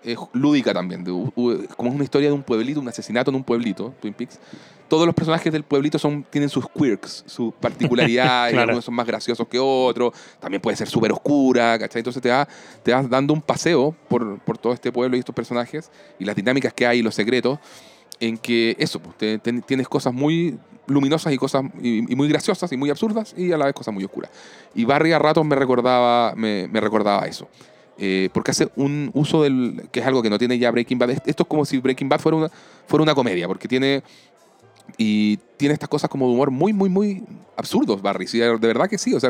eh, 0.03 0.15
lúdica 0.33 0.73
también, 0.73 1.03
de, 1.03 1.11
como 1.11 1.89
es 1.89 1.95
una 1.95 2.03
historia 2.03 2.29
de 2.29 2.33
un 2.33 2.43
pueblito, 2.43 2.79
un 2.79 2.87
asesinato 2.87 3.29
en 3.29 3.35
un 3.35 3.43
pueblito, 3.43 3.93
Twin 4.01 4.13
Peaks. 4.13 4.39
Todos 4.87 5.05
los 5.05 5.15
personajes 5.15 5.53
del 5.53 5.63
pueblito 5.63 5.99
son, 5.99 6.25
tienen 6.29 6.49
sus 6.49 6.65
quirks, 6.69 7.23
sus 7.27 7.53
particularidades, 7.53 8.51
claro. 8.53 8.69
algunos 8.69 8.85
son 8.85 8.95
más 8.95 9.05
graciosos 9.05 9.47
que 9.47 9.59
otros, 9.59 10.13
también 10.39 10.61
puede 10.61 10.75
ser 10.75 10.89
súper 10.89 11.11
oscura, 11.11 11.77
¿cachai? 11.79 11.99
Entonces 11.99 12.21
te 12.21 12.29
va, 12.29 12.47
te 12.83 12.91
vas 12.91 13.09
dando 13.09 13.33
un 13.33 13.41
paseo 13.41 13.95
por, 14.09 14.39
por 14.39 14.57
todo 14.57 14.73
este 14.73 14.91
pueblo 14.91 15.15
y 15.15 15.19
estos 15.19 15.35
personajes 15.35 15.91
y 16.19 16.25
las 16.25 16.35
dinámicas 16.35 16.73
que 16.73 16.87
hay 16.87 16.99
y 16.99 17.01
los 17.03 17.15
secretos, 17.15 17.59
en 18.19 18.37
que 18.37 18.75
eso, 18.79 18.99
pues, 18.99 19.17
te, 19.17 19.37
te, 19.39 19.61
tienes 19.61 19.87
cosas 19.87 20.13
muy 20.13 20.57
luminosas 20.87 21.31
y 21.31 21.37
cosas 21.37 21.63
y, 21.81 22.11
y, 22.11 22.15
muy 22.15 22.27
graciosas 22.27 22.71
y 22.71 22.77
muy 22.77 22.89
absurdas 22.89 23.33
y 23.37 23.51
a 23.51 23.57
la 23.57 23.65
vez 23.65 23.73
cosas 23.73 23.93
muy 23.93 24.03
oscuras. 24.03 24.31
Y 24.75 24.85
Barry 24.85 25.11
a 25.11 25.19
ratos 25.19 25.45
me 25.45 25.55
recordaba, 25.55 26.33
me, 26.35 26.67
me 26.67 26.79
recordaba 26.79 27.25
eso. 27.27 27.47
Eh, 28.03 28.29
porque 28.33 28.49
hace 28.49 28.67
un 28.75 29.11
uso 29.13 29.43
del. 29.43 29.87
que 29.91 29.99
es 29.99 30.05
algo 30.07 30.23
que 30.23 30.29
no 30.31 30.39
tiene 30.39 30.57
ya 30.57 30.71
Breaking 30.71 30.97
Bad. 30.97 31.11
Esto 31.11 31.43
es 31.43 31.47
como 31.47 31.65
si 31.65 31.77
Breaking 31.77 32.09
Bad 32.09 32.19
fuera 32.19 32.35
una, 32.35 32.49
fuera 32.87 33.03
una 33.03 33.13
comedia, 33.13 33.47
porque 33.47 33.67
tiene. 33.67 34.01
Y 34.97 35.37
tiene 35.61 35.73
estas 35.73 35.89
cosas 35.89 36.09
como 36.09 36.25
de 36.25 36.33
humor 36.33 36.49
muy, 36.49 36.73
muy, 36.73 36.89
muy 36.89 37.23
absurdos, 37.55 38.01
Barry. 38.01 38.25
Sí, 38.25 38.39
de 38.39 38.57
verdad 38.57 38.89
que 38.89 38.97
sí. 38.97 39.13
O 39.13 39.19
sea, 39.19 39.29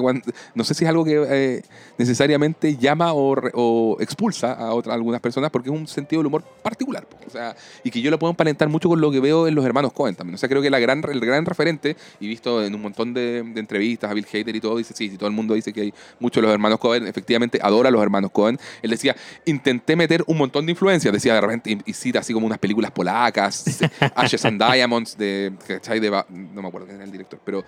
no 0.56 0.64
sé 0.64 0.74
si 0.74 0.86
es 0.86 0.90
algo 0.90 1.04
que 1.04 1.22
eh, 1.28 1.62
necesariamente 1.98 2.78
llama 2.78 3.12
o, 3.14 3.98
expulsa 4.00 4.54
a, 4.54 4.74
otra, 4.74 4.94
algunas 4.94 5.20
personas 5.20 5.52
porque 5.52 5.70
es 5.70 5.76
un 5.76 5.90
sentido 5.90 6.22
del 6.22 6.28
humor 6.28 6.42
particular. 6.64 7.06
O 7.28 7.30
sea, 7.30 7.54
y 7.84 7.92
que 7.92 8.00
yo 8.00 8.10
lo 8.10 8.18
puedo 8.18 8.32
emparentar 8.32 8.70
mucho 8.70 8.88
con 8.88 9.02
lo 9.02 9.12
que 9.12 9.20
veo 9.20 9.46
en 9.46 9.56
los 9.56 9.66
hermanos 9.66 9.92
Cohen 9.92 10.16
también. 10.16 10.36
O 10.36 10.38
sea, 10.38 10.48
creo 10.48 10.62
que 10.62 10.70
el 10.70 10.80
gran 10.80 11.46
referente, 11.46 11.98
y 12.22 12.30
visto 12.30 12.64
en 12.64 12.74
un 12.74 12.82
montón 12.82 13.14
de, 13.14 13.40
entrevistas 13.40 14.10
a 14.10 14.14
Bill 14.14 14.26
Hader 14.32 14.56
y 14.56 14.62
todo, 14.62 14.78
dice, 14.78 14.94
sí, 14.96 15.10
sí, 15.10 15.18
todo 15.18 15.28
el 15.28 15.36
mundo 15.36 15.54
dice 15.54 15.74
que 15.74 15.82
hay 15.82 15.94
muchos 16.22 16.42
de 16.42 16.48
los 16.48 16.54
hermanos 16.54 16.80
Cohen, 16.80 17.08
efectivamente 17.08 17.60
adora 17.62 17.90
a 17.90 17.92
los 17.92 18.02
hermanos 18.02 18.32
Cohen. 18.32 18.58
Él 18.82 18.92
decía, 18.92 19.18
intenté 19.46 19.98
meter 19.98 20.24
un 20.28 20.38
montón 20.38 20.66
de 20.66 20.72
influencias, 20.72 21.14
decía 21.14 21.34
de 21.34 21.42
repente, 21.42 21.72
y, 21.72 21.82
y 21.86 21.94
cita 21.94 22.20
así 22.20 22.32
como 22.32 22.46
unas 22.46 22.60
películas 22.60 22.92
polacas, 22.92 23.82
Ashes 24.16 24.46
and 24.46 24.64
Diamonds, 24.64 25.18
de, 25.18 25.52
¿cachai? 25.68 26.00
De, 26.00 26.21
no 26.30 26.62
me 26.62 26.68
acuerdo 26.68 26.88
quién 26.88 26.98
era 26.98 27.06
el 27.06 27.12
director, 27.12 27.40
pero 27.44 27.64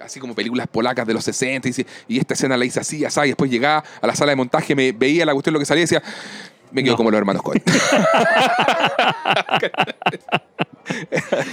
así 0.00 0.20
como 0.20 0.34
películas 0.34 0.66
polacas 0.68 1.06
de 1.06 1.14
los 1.14 1.24
60 1.24 1.68
y, 1.68 1.86
y 2.08 2.18
esta 2.18 2.34
escena 2.34 2.56
la 2.56 2.64
hice 2.64 2.80
así, 2.80 3.04
así, 3.04 3.20
y 3.20 3.28
después 3.28 3.50
llegaba 3.50 3.84
a 4.00 4.06
la 4.06 4.14
sala 4.14 4.32
de 4.32 4.36
montaje, 4.36 4.74
me 4.74 4.92
veía 4.92 5.26
la 5.26 5.32
cuestión 5.32 5.54
lo 5.54 5.58
que 5.58 5.66
salía 5.66 5.82
y 5.82 5.84
decía, 5.84 6.02
me 6.72 6.82
quedo 6.82 6.92
no. 6.92 6.98
como 6.98 7.10
los 7.10 7.18
hermanos 7.18 7.42
Cohen. 7.42 7.62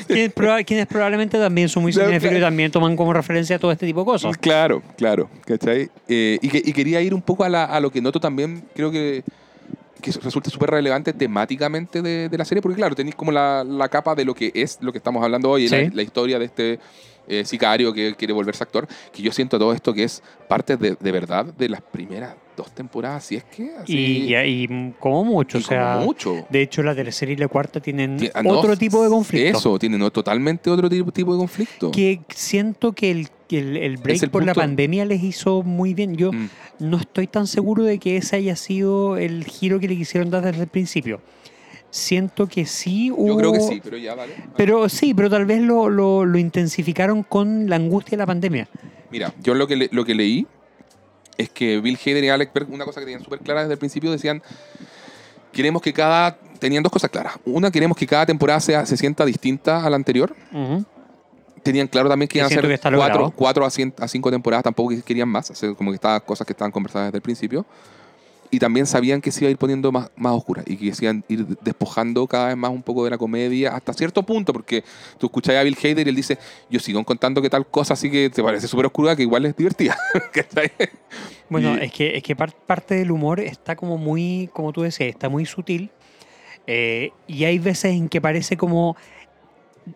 quienes, 0.08 0.34
proba 0.34 0.64
quienes, 0.64 0.88
probablemente 0.88 1.38
también 1.38 1.70
son 1.70 1.84
muy 1.84 1.94
cinéfilos 1.94 2.38
y 2.38 2.42
también 2.42 2.72
toman 2.72 2.96
como 2.96 3.14
referencia 3.14 3.60
todo 3.60 3.72
este 3.72 3.86
tipo 3.86 4.00
de 4.02 4.06
cosas. 4.06 4.36
Claro, 4.38 4.82
claro, 4.98 5.30
¿cachai? 5.46 5.90
Eh, 6.08 6.40
y, 6.42 6.50
que, 6.50 6.58
y, 6.58 6.74
quería 6.74 7.02
ir 7.02 7.14
un 7.14 7.22
poco 7.22 7.44
a, 7.44 7.50
la, 7.50 7.66
a, 7.66 7.80
lo 7.80 7.92
que 7.92 8.02
noto 8.02 8.20
también, 8.20 8.64
creo 8.76 8.90
que, 8.92 9.24
que 10.04 10.12
resulta 10.12 10.50
súper 10.50 10.70
relevante 10.70 11.14
temáticamente 11.14 12.02
de, 12.02 12.30
de, 12.30 12.38
la 12.38 12.46
serie, 12.46 12.62
porque 12.62 12.76
claro, 12.76 12.94
tenéis 12.94 13.16
como 13.16 13.32
la, 13.32 13.64
la, 13.64 13.88
capa 13.88 14.14
de 14.14 14.26
lo 14.26 14.36
que 14.36 14.52
es 14.54 14.78
lo 14.82 14.92
que 14.92 14.98
estamos 14.98 15.24
hablando 15.24 15.50
hoy, 15.50 15.68
¿Sí? 15.68 15.76
la, 15.76 15.90
la 15.94 16.02
historia 16.04 16.38
de 16.38 16.46
este 16.46 16.80
eh, 17.28 17.46
sicario 17.46 17.94
que 17.94 18.16
quiere 18.16 18.34
volverse 18.34 18.64
actor, 18.64 18.86
que 19.14 19.22
yo 19.22 19.32
siento 19.32 19.58
todo 19.58 19.72
esto 19.74 19.94
que 19.94 20.04
es 20.04 20.22
parte 20.50 20.76
de, 20.76 20.98
de 21.00 21.12
verdad 21.12 21.46
de 21.46 21.70
las 21.70 21.82
primeras 21.82 22.36
dos 22.58 22.70
temporadas, 22.72 23.24
si 23.24 23.38
es 23.38 23.46
que 23.46 23.72
así... 23.78 23.98
y, 23.98 24.36
y, 24.36 24.64
y, 24.64 24.94
como 25.00 25.24
mucho, 25.24 25.58
y 25.58 25.62
o 25.62 25.64
sea, 25.64 25.94
como 25.94 26.06
mucho. 26.08 26.46
de 26.50 26.62
hecho 26.62 26.84
la 26.84 26.94
tercera 26.94 27.32
y 27.32 27.38
la 27.38 27.48
cuarta 27.48 27.80
tienen 27.80 28.18
Tien, 28.18 28.32
otro 28.46 28.72
no, 28.72 28.78
tipo 28.78 29.02
de 29.02 29.10
conflicto. 29.10 29.58
Eso, 29.58 29.80
tienen 29.80 30.02
totalmente 30.12 30.70
otro 30.70 30.90
tipo, 30.90 31.12
tipo, 31.12 31.32
de 31.34 31.40
conflicto. 31.40 31.92
Que 31.92 32.20
siento 32.30 32.92
que 32.92 33.10
el, 33.10 33.30
el, 33.58 33.78
el 33.78 33.98
break 33.98 34.24
el 34.24 34.30
por 34.30 34.42
punto? 34.42 34.46
la 34.46 34.54
pandemia 34.54 35.06
les 35.06 35.24
hizo 35.24 35.64
muy 35.64 35.94
bien. 35.94 36.16
Yo 36.16 36.32
mm. 36.32 36.50
no 36.80 36.98
estoy 36.98 37.28
tan 37.28 37.48
seguro 37.48 37.84
de 37.84 38.00
que 38.00 38.18
ese 38.18 38.36
haya 38.36 38.56
sido 38.56 39.18
el 39.18 39.44
giro 39.46 39.80
que 39.80 39.88
le 39.88 39.96
quisieron 39.96 40.30
dar 40.30 40.44
desde 40.44 40.64
el 40.64 40.70
principio 40.70 41.22
siento 41.94 42.48
que 42.48 42.66
sí 42.66 43.12
hubo... 43.12 43.28
Yo 43.28 43.38
creo 43.38 43.54
que 43.54 43.60
sí, 43.60 43.82
pero 43.84 43.98
ya 43.98 44.16
vale. 44.16 44.34
Pero 44.58 44.90
sí, 44.90 45.14
pero 45.14 45.30
tal 45.30 45.46
vez 45.46 45.62
lo, 45.62 45.90
lo, 45.90 46.26
lo, 46.26 46.38
intensificaron 46.40 47.22
con 47.22 47.70
la 47.70 47.76
angustia 47.76 48.12
de 48.12 48.18
la 48.18 48.26
pandemia. 48.26 48.68
Mira, 49.12 49.32
yo 49.42 49.54
lo 49.54 49.68
que, 49.68 49.76
le, 49.76 49.90
lo 49.92 50.04
que 50.04 50.16
leí 50.16 50.48
es 51.38 51.50
que 51.50 51.80
Bill 51.80 52.00
Hader 52.04 52.24
y 52.24 52.30
Alex 52.30 52.52
Berg, 52.52 52.72
una 52.72 52.84
cosa 52.84 53.00
que 53.00 53.06
tenían 53.06 53.24
súper 53.24 53.40
clara 53.40 53.62
desde 53.62 53.74
el 53.74 53.80
principio, 53.80 54.12
decían, 54.12 54.42
queremos 55.52 55.84
que 55.84 55.94
cada... 55.94 56.36
Tenían 56.60 56.82
dos 56.82 56.92
cosas 56.92 57.12
claras. 57.12 57.36
Una, 57.46 57.70
queremos 57.70 57.96
que 57.96 58.08
cada 58.08 58.26
temporada 58.26 58.60
sea, 58.60 58.86
se 58.88 58.98
sienta 58.98 59.24
distinta 59.24 59.86
a 59.86 59.90
la 59.90 59.96
anterior. 59.96 60.36
Uh 60.52 60.58
-huh. 60.58 60.86
Tenían 61.64 61.88
claro 61.88 62.10
también 62.10 62.28
que 62.28 62.40
iban 62.40 62.52
a 62.52 62.54
ser 62.54 62.80
cuatro, 62.96 63.34
cuatro 63.36 63.66
a, 63.66 63.70
cien, 63.70 63.94
a, 63.98 64.08
cinco 64.08 64.30
temporadas, 64.30 64.64
tampoco 64.64 64.94
querían 65.06 65.30
más, 65.30 65.50
hacer 65.50 65.76
como 65.76 65.92
que 65.92 65.96
estaban 65.96 66.20
cosas 66.22 66.46
que 66.46 66.54
estaban 66.54 66.72
conversadas 66.72 67.08
desde 67.08 67.18
el 67.18 67.22
principio 67.22 67.66
y 68.54 68.60
también 68.60 68.86
sabían 68.86 69.20
que 69.20 69.32
se 69.32 69.40
iba 69.44 69.48
a 69.48 69.52
ir 69.52 69.58
poniendo 69.58 69.92
más, 69.92 70.12
más 70.16 70.34
oscura 70.34 70.62
y 70.68 70.78
que 70.78 70.94
se 70.94 71.06
iban 71.06 71.24
a 71.28 71.34
ir 71.34 71.44
despojando 71.62 72.28
cada 72.28 72.50
vez 72.50 72.58
más 72.58 72.70
un 72.70 72.84
poco 72.84 73.04
de 73.04 73.10
la 73.10 73.18
comedia 73.18 73.76
hasta 73.76 73.94
cierto 73.94 74.22
punto, 74.22 74.54
porque 74.54 74.84
tú 75.18 75.26
escuchas 75.26 75.56
a 75.56 75.64
Bill 75.64 75.76
Hader 75.76 76.06
y 76.06 76.10
él 76.12 76.16
dice, 76.16 76.38
yo 76.70 76.80
sigo 76.80 77.04
contando 77.04 77.42
que 77.42 77.50
tal 77.50 77.66
cosa 77.66 77.96
así 77.96 78.12
que 78.12 78.30
te 78.30 78.44
parece 78.44 78.68
súper 78.68 78.86
oscura 78.86 79.16
que 79.16 79.24
igual 79.24 79.48
es 79.48 79.56
divertida. 79.56 79.98
bueno, 81.50 81.76
y... 81.78 81.86
es 81.86 81.92
que, 81.92 82.16
es 82.16 82.22
que 82.22 82.36
parte 82.36 82.94
del 82.94 83.10
humor 83.10 83.40
está 83.40 83.76
como 83.76 83.98
muy, 83.98 84.52
como 84.54 84.72
tú 84.72 84.84
decías, 84.84 85.10
está 85.10 85.30
muy 85.30 85.48
sutil 85.48 85.90
eh, 86.68 87.10
y 87.26 87.46
hay 87.46 87.58
veces 87.58 87.94
en 87.94 88.08
que 88.08 88.22
parece 88.22 88.56
como 88.56 88.96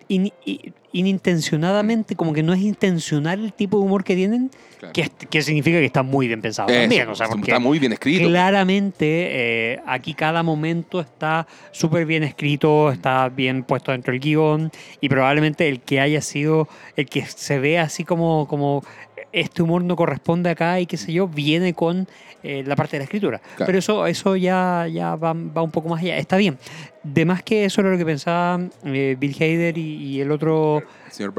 in, 0.08 0.32
in, 0.46 0.74
inintencionadamente, 0.92 2.16
como 2.16 2.34
que 2.34 2.44
no 2.44 2.54
es 2.54 2.62
intencional 2.62 3.44
el 3.44 3.54
tipo 3.54 3.78
de 3.78 3.86
humor 3.86 4.04
que 4.04 4.16
tienen, 4.16 4.50
claro. 4.80 4.94
que, 4.94 5.10
que, 5.30 5.42
significa 5.42 5.78
que 5.80 5.86
está 5.86 6.02
muy 6.02 6.28
bien 6.28 6.42
pensado 6.42 6.70
Eso, 6.70 6.80
también. 6.80 7.08
O 7.10 7.16
sea, 7.16 7.28
está 7.28 7.60
muy 7.60 7.78
bien 7.80 7.94
escrito. 7.94 8.28
Claramente, 8.28 9.06
eh, 9.06 9.80
aquí 9.86 10.14
cada 10.14 10.44
momento 10.44 11.00
está 11.00 11.48
súper 11.72 12.06
bien 12.06 12.24
escrito, 12.24 12.92
está 12.92 13.30
bien 13.30 13.64
puesto 13.64 13.92
dentro 13.92 14.12
del 14.12 14.22
guion, 14.22 14.72
y 15.02 15.10
probablemente 15.10 15.68
el 15.68 15.82
que 15.82 16.00
haya 16.00 16.22
sido, 16.22 16.68
el 16.96 17.08
que 17.08 17.26
se 17.26 17.60
ve 17.60 17.80
así 17.80 18.04
como, 18.04 18.48
como 18.48 18.84
este 19.32 19.62
humor 19.62 19.84
no 19.84 19.96
corresponde 19.96 20.50
acá 20.50 20.80
y 20.80 20.86
qué 20.86 20.98
sé 20.98 21.12
yo, 21.14 21.28
viene 21.28 21.74
con 21.74 22.08
eh, 22.44 22.64
la 22.66 22.76
parte 22.76 22.94
de 22.94 23.00
la 23.00 23.04
escritura. 23.06 23.40
Claro. 23.40 23.66
Pero 23.66 23.80
eso, 23.80 24.08
eso 24.08 24.36
ya, 24.36 24.88
ya 24.92 25.16
va, 25.16 25.34
va, 25.34 25.62
un 25.62 25.72
poco 25.72 25.90
más 25.90 26.02
allá. 26.02 26.18
Está 26.18 26.38
bien. 26.38 26.58
De 27.04 27.26
más 27.26 27.44
que 27.44 27.66
eso 27.66 27.82
era 27.82 27.92
lo 27.92 27.98
que 27.98 28.06
pensaba 28.06 28.60
eh, 28.86 29.16
Bill 29.20 29.36
Hader 29.36 29.78
y, 29.78 29.96
y, 29.96 30.22
el 30.22 30.32
otro... 30.32 30.84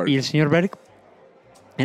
Y 0.07 0.17
el 0.17 0.23
señor 0.23 0.49
Berg. 0.49 0.71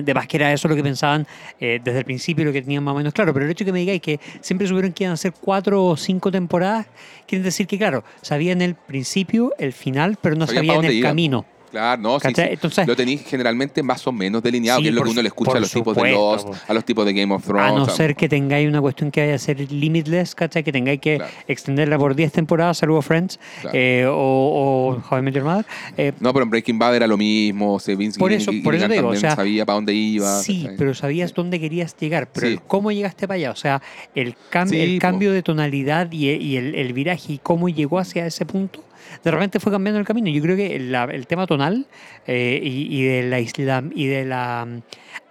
De 0.02 0.13
más 0.16 0.28
que 0.28 0.38
era 0.38 0.52
eso 0.52 0.68
lo 0.68 0.76
que 0.76 0.82
pensaban 0.82 1.28
eh, 1.60 1.80
desde 1.84 2.00
el 2.00 2.06
principio, 2.06 2.44
lo 2.46 2.52
que 2.52 2.63
tenían 2.63 2.84
más 2.84 2.96
o 2.96 2.98
menos 2.98 3.13
claro. 3.13 3.32
Pero 3.32 3.46
el 3.46 3.52
hecho 3.52 3.63
de 3.63 3.70
que 3.70 3.74
me 3.74 3.80
digáis 3.80 4.02
que 4.02 4.20
siempre 4.42 4.68
supieron 4.68 4.92
que 4.92 5.04
iban 5.04 5.12
a 5.12 5.13
hacer 5.13 5.34
cuatro 5.39 5.86
o 5.86 5.98
cinco 5.98 6.32
temporadas, 6.32 6.88
quiere 7.28 7.44
decir 7.44 7.68
que, 7.68 7.78
claro, 7.78 8.04
sabían 8.22 8.63
el 8.63 8.74
principio, 8.74 9.54
el 9.60 9.72
final, 9.72 10.18
pero 10.20 10.36
no 10.36 10.48
sabían, 10.48 10.84
el 10.84 11.00
camino. 11.02 11.46
Claro, 11.74 12.02
no, 12.04 12.20
sí, 12.20 12.28
sí. 12.36 12.42
Entonces- 12.42 12.88
lo 12.88 12.96
tenéis 12.96 13.24
generalmente 13.26 13.82
más 13.82 14.06
o 14.06 14.12
menos 14.12 14.44
delineado, 14.44 14.78
Sí, 14.78 14.84
que 14.84 14.90
es 14.90 14.96
lo 14.96 15.02
por 15.02 15.08
que 15.08 15.12
uno 15.14 15.22
le 15.24 15.28
escucha 15.28 15.50
por 15.50 15.58
a 15.58 15.60
los 15.60 15.72
tipos 15.72 15.96
de 15.96 16.02
supuesto, 16.02 16.20
Lost, 16.36 16.48
po. 16.48 16.56
a 16.68 16.74
los 16.76 16.86
tipos 16.86 17.06
de 17.06 17.14
Game 17.14 17.34
of 17.34 17.44
Thrones. 17.44 17.66
A 17.72 17.76
no 17.76 17.82
o 17.82 17.86
sea, 17.88 17.96
ser 17.96 18.16
que 18.16 18.30
tengáis 18.30 18.68
una 18.70 18.80
cuestión 18.80 19.10
que 19.10 19.22
vaya 19.22 19.34
a 19.34 19.40
ser 19.40 19.60
limitless, 19.72 20.36
¿cachai? 20.36 20.64
Que 20.64 20.72
tengáis 20.72 21.00
que 21.00 21.18
Claro. 21.18 21.32
extenderla 21.48 21.98
por 21.98 22.14
10 22.16 22.32
temporadas, 22.32 22.78
saludos 22.78 23.06
Friends, 23.08 23.40
Claro. 23.62 23.76
eh, 23.78 24.06
o, 24.08 24.14
o 24.14 25.04
How 25.10 25.18
I 25.18 25.22
Met 25.24 25.34
Your 25.34 25.44
Mother. 25.46 25.66
Eh, 25.98 26.12
No, 26.20 26.32
pero 26.32 26.44
en 26.44 26.52
Breaking 26.52 26.78
Bad 26.78 26.96
era 26.96 27.08
lo 27.08 27.18
mismo. 27.18 27.80
se- 27.80 27.95
Vince 27.95 28.20
Por 28.20 28.30
Gilligan- 28.30 28.41
eso- 28.41 28.64
por 28.64 28.76
eso 28.76 28.86
Gilligan 28.86 28.89
te 28.89 28.95
digo, 28.95 29.08
o 29.10 29.16
sea, 29.16 29.36
sabía 29.36 29.66
para 29.66 29.76
dónde 29.76 29.93
iba. 29.95 30.39
sí, 30.43 30.62
¿cachai? 30.62 30.78
pero 30.78 30.93
sabías 30.93 31.34
dónde 31.34 31.60
querías 31.60 31.95
llegar, 31.97 32.30
pero 32.32 32.45
el 32.45 32.62
cómo 32.62 32.91
llegaste 32.91 33.28
para 33.28 33.36
allá, 33.38 33.52
o 33.52 33.56
sea, 33.56 33.82
el, 34.14 34.36
cam- 34.52 34.72
el 34.72 34.95
po. 34.97 35.02
cambio 35.02 35.32
de 35.32 35.41
tonalidad 35.41 36.12
y, 36.12 36.30
y 36.30 36.58
el, 36.58 36.76
el 36.76 36.93
viraje 36.93 37.34
y 37.34 37.38
cómo 37.39 37.68
llegó 37.68 37.97
hacia 37.97 38.28
ese 38.28 38.45
punto, 38.45 38.84
de 39.24 39.32
repente 39.32 39.59
fue 39.59 39.72
cambiando 39.72 39.99
el 39.99 40.05
camino. 40.05 40.30
Yo 40.30 40.41
creo 40.41 40.55
que 40.55 40.76
el 40.76 41.28
tema 41.28 41.45
tonal 41.45 41.88
eh, 42.26 42.59
y, 42.64 42.88
y 42.97 43.03
de 43.03 43.24
la 43.24 43.39
isla, 43.39 43.84
y 43.93 44.07
de 44.07 44.26
la 44.26 44.66
mm, 44.66 44.82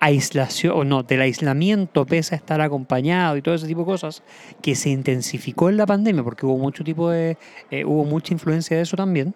aislación, 0.01 0.74
o 0.76 0.85
no, 0.85 1.03
del 1.03 1.22
aislamiento 1.22 2.05
pese 2.05 2.35
a 2.35 2.39
estar 2.39 2.61
acompañado 2.61 3.37
y 3.37 3.43
todo 3.43 3.55
ese 3.55 3.66
tipo 3.66 3.80
de 3.80 3.87
cosas, 3.87 4.22
que 4.61 4.74
se 4.74 4.91
intensificó 4.91 5.68
en 5.68 5.76
la 5.76 5.87
pandemia, 5.87 6.22
porque 6.22 6.47
hubo 6.47 6.59
mucho 6.59 6.85
tipo 6.85 7.11
de, 7.11 7.37
eh, 7.70 7.85
hubo 7.85 8.05
mucha 8.05 8.33
influencia 8.35 8.76
de 8.76 8.83
eso 8.83 8.97
también. 8.97 9.35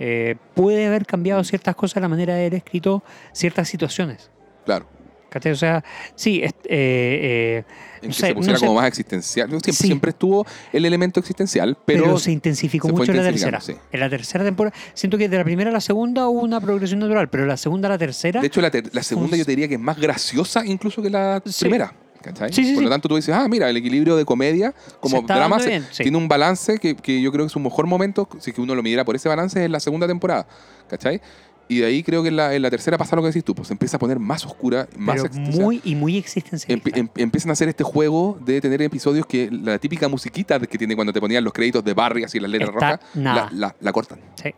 eh, 0.00 0.36
puede 0.54 0.86
haber 0.86 1.04
cambiado 1.04 1.44
ciertas 1.44 1.76
cosas 1.76 2.00
la 2.00 2.08
manera 2.08 2.34
de 2.34 2.40
haber 2.40 2.54
escrito 2.54 3.02
ciertas 3.32 3.68
situaciones. 3.68 4.30
Claro. 4.64 4.86
¿Cachai? 5.30 5.52
O 5.52 5.56
sea, 5.56 5.82
sí, 6.14 6.42
eh, 6.42 6.50
eh, 6.64 7.64
En 8.02 8.08
no 8.08 8.08
que 8.08 8.12
sé, 8.20 8.26
se 8.26 8.34
pusiera 8.34 8.52
no 8.54 8.58
sé, 8.58 8.66
como 8.66 8.80
más 8.80 8.88
existencial. 8.88 9.48
Siempre, 9.48 9.72
Sí. 9.72 9.86
siempre 9.86 10.10
estuvo 10.10 10.44
el 10.72 10.84
elemento 10.84 11.20
existencial, 11.20 11.78
pero, 11.84 12.02
pero, 12.04 12.18
se 12.18 12.32
intensificó 12.32 12.88
se 12.88 12.94
mucho 12.94 13.12
en 13.12 13.16
la 13.18 13.22
tercera. 13.24 13.60
sí. 13.60 13.74
En 13.92 14.00
la 14.00 14.10
tercera 14.10 14.44
temporada, 14.44 14.76
siento 14.92 15.16
que 15.18 15.28
de 15.28 15.36
la 15.38 15.44
primera 15.44 15.70
a 15.70 15.72
la 15.72 15.80
segunda 15.80 16.28
hubo 16.28 16.40
una 16.40 16.60
progresión 16.60 16.98
natural, 17.00 17.28
pero 17.30 17.46
la 17.46 17.56
segunda 17.56 17.88
a 17.88 17.92
la 17.92 17.98
tercera, 17.98 18.40
de 18.40 18.46
hecho 18.48 18.60
la, 18.60 18.70
ter- 18.70 18.90
la 18.92 19.02
segunda 19.02 19.36
yo 19.36 19.44
te 19.44 19.52
diría 19.52 19.68
que 19.68 19.74
es 19.74 19.80
más 19.80 19.98
graciosa 19.98 20.66
incluso 20.66 21.00
que 21.00 21.10
la 21.10 21.40
Sí. 21.46 21.60
primera. 21.64 21.94
¿cachai? 22.22 22.52
Sí, 22.52 22.62
sí, 22.66 22.74
Por 22.74 22.82
lo 22.84 22.90
tanto 22.90 23.08
tú 23.08 23.16
dices, 23.16 23.34
ah, 23.34 23.48
mira, 23.48 23.70
el 23.70 23.78
equilibrio 23.78 24.14
de 24.14 24.26
comedia 24.26 24.74
como 25.00 25.22
drama 25.22 25.58
se- 25.58 25.80
sí. 25.90 26.02
tiene 26.02 26.18
un 26.18 26.28
balance 26.28 26.76
que, 26.78 26.94
que 26.94 27.22
yo 27.22 27.32
creo 27.32 27.46
que 27.46 27.48
es 27.48 27.56
un 27.56 27.62
mejor 27.62 27.86
momento, 27.86 28.28
si 28.40 28.52
que 28.52 28.60
uno 28.60 28.74
lo 28.74 28.82
midiera 28.82 29.06
por 29.06 29.16
ese 29.16 29.26
balance, 29.30 29.58
es 29.58 29.64
en 29.64 29.72
la 29.72 29.80
segunda 29.80 30.06
temporada. 30.06 30.46
¿Cachai? 30.86 31.22
Y 31.70 31.78
de 31.78 31.86
ahí 31.86 32.02
creo 32.02 32.22
que 32.22 32.28
en 32.30 32.36
la, 32.36 32.54
en 32.54 32.62
la 32.62 32.68
tercera 32.70 32.98
pasa 32.98 33.14
lo 33.16 33.22
que 33.22 33.28
decís 33.28 33.44
tú, 33.44 33.54
pues 33.54 33.68
se 33.68 33.74
empieza 33.74 33.96
a 33.96 34.00
poner 34.00 34.18
más 34.18 34.44
oscura, 34.44 34.88
más 34.98 35.14
pero 35.16 35.26
existencial. 35.26 35.64
muy 35.64 35.80
y 35.84 35.94
muy 35.94 36.16
existencialista. 36.18 36.90
Empi- 36.90 36.98
em- 36.98 37.08
empiezan 37.16 37.50
a 37.50 37.52
hacer 37.52 37.68
este 37.68 37.84
juego 37.84 38.38
de 38.44 38.60
tener 38.60 38.82
episodios 38.82 39.24
que 39.24 39.48
la 39.50 39.78
típica 39.78 40.08
musiquita 40.08 40.58
que 40.58 40.76
tiene 40.78 40.94
cuando 40.96 41.12
te 41.12 41.20
ponían 41.20 41.44
los 41.44 41.52
créditos 41.52 41.84
de 41.84 41.94
Barry 41.94 42.24
así 42.24 42.40
las 42.40 42.50
letras 42.50 42.70
Está 42.70 42.90
rojas, 42.96 43.00
nada. 43.14 43.48
la, 43.52 43.68
la- 43.68 43.76
la 43.80 43.92
cortan. 43.92 44.18
sí. 44.34 44.52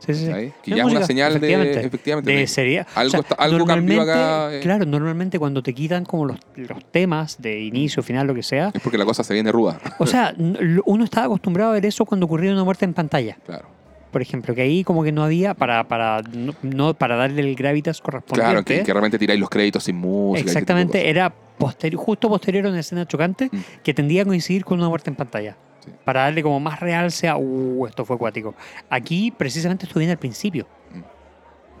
Sí, 0.00 0.14
sí, 0.14 0.26
sí. 0.26 0.52
Que 0.62 0.70
No 0.70 0.76
ya 0.76 0.82
es 0.84 0.90
una 0.92 1.04
señal 1.04 1.40
de 1.40 1.80
efectivamente, 1.84 2.30
de 2.30 2.46
seriedad. 2.46 2.86
algo 2.94 3.24
algo 3.36 3.66
cambió 3.66 4.00
acá, 4.02 4.54
eh. 4.54 4.60
Claro, 4.60 4.84
normalmente 4.86 5.40
cuando 5.40 5.60
te 5.60 5.74
quitan 5.74 6.04
como 6.04 6.24
los, 6.24 6.38
los 6.54 6.84
temas 6.92 7.42
de 7.42 7.60
inicio, 7.62 8.00
final, 8.04 8.28
lo 8.28 8.32
que 8.34 8.44
sea. 8.44 8.70
es 8.72 8.80
porque 8.80 8.96
la 8.96 9.04
cosa 9.04 9.24
se 9.24 9.34
viene 9.34 9.50
ruda. 9.50 9.80
O 9.98 10.06
sea, 10.06 10.32
uno 10.84 11.02
estaba 11.02 11.26
acostumbrado 11.26 11.70
a 11.70 11.74
ver 11.74 11.84
eso 11.84 12.04
cuando 12.04 12.26
ocurría 12.26 12.52
una 12.52 12.62
muerte 12.62 12.84
en 12.84 12.94
pantalla. 12.94 13.38
Claro. 13.44 13.70
Por 14.10 14.22
ejemplo, 14.22 14.54
que 14.54 14.62
ahí 14.62 14.84
como 14.84 15.02
que 15.04 15.12
no 15.12 15.22
había 15.22 15.54
para, 15.54 15.86
para, 15.86 16.22
no, 16.32 16.54
no- 16.62 16.94
para 16.94 17.16
darle 17.16 17.42
el 17.42 17.54
gravitas 17.54 18.00
correspondiente. 18.00 18.50
Claro, 18.52 18.64
que, 18.64 18.82
que 18.82 18.92
realmente 18.92 19.18
tiráis 19.18 19.38
los 19.38 19.50
créditos 19.50 19.84
sin 19.84 19.96
música. 19.96 20.46
Exactamente, 20.46 21.10
era 21.10 21.32
posteri- 21.58 21.96
justo 21.96 22.28
posterior 22.28 22.66
a 22.66 22.70
una 22.70 22.80
escena 22.80 23.06
chocante 23.06 23.50
Mm. 23.52 23.58
que 23.82 23.92
tendía 23.94 24.22
a 24.22 24.24
coincidir 24.24 24.64
con 24.64 24.78
una 24.78 24.88
muerte 24.88 25.10
en 25.10 25.16
pantalla. 25.16 25.56
Sí. 25.84 25.90
Para 26.04 26.22
darle 26.22 26.42
como 26.42 26.58
más 26.58 26.80
realce 26.80 27.28
a, 27.28 27.36
uh, 27.36 27.86
esto 27.86 28.04
fue 28.04 28.16
acuático. 28.16 28.54
Aquí 28.88 29.30
precisamente 29.30 29.84
esto 29.86 29.98
viene 29.98 30.12
al 30.12 30.18
principio. 30.18 30.66
Mm. 30.94 31.00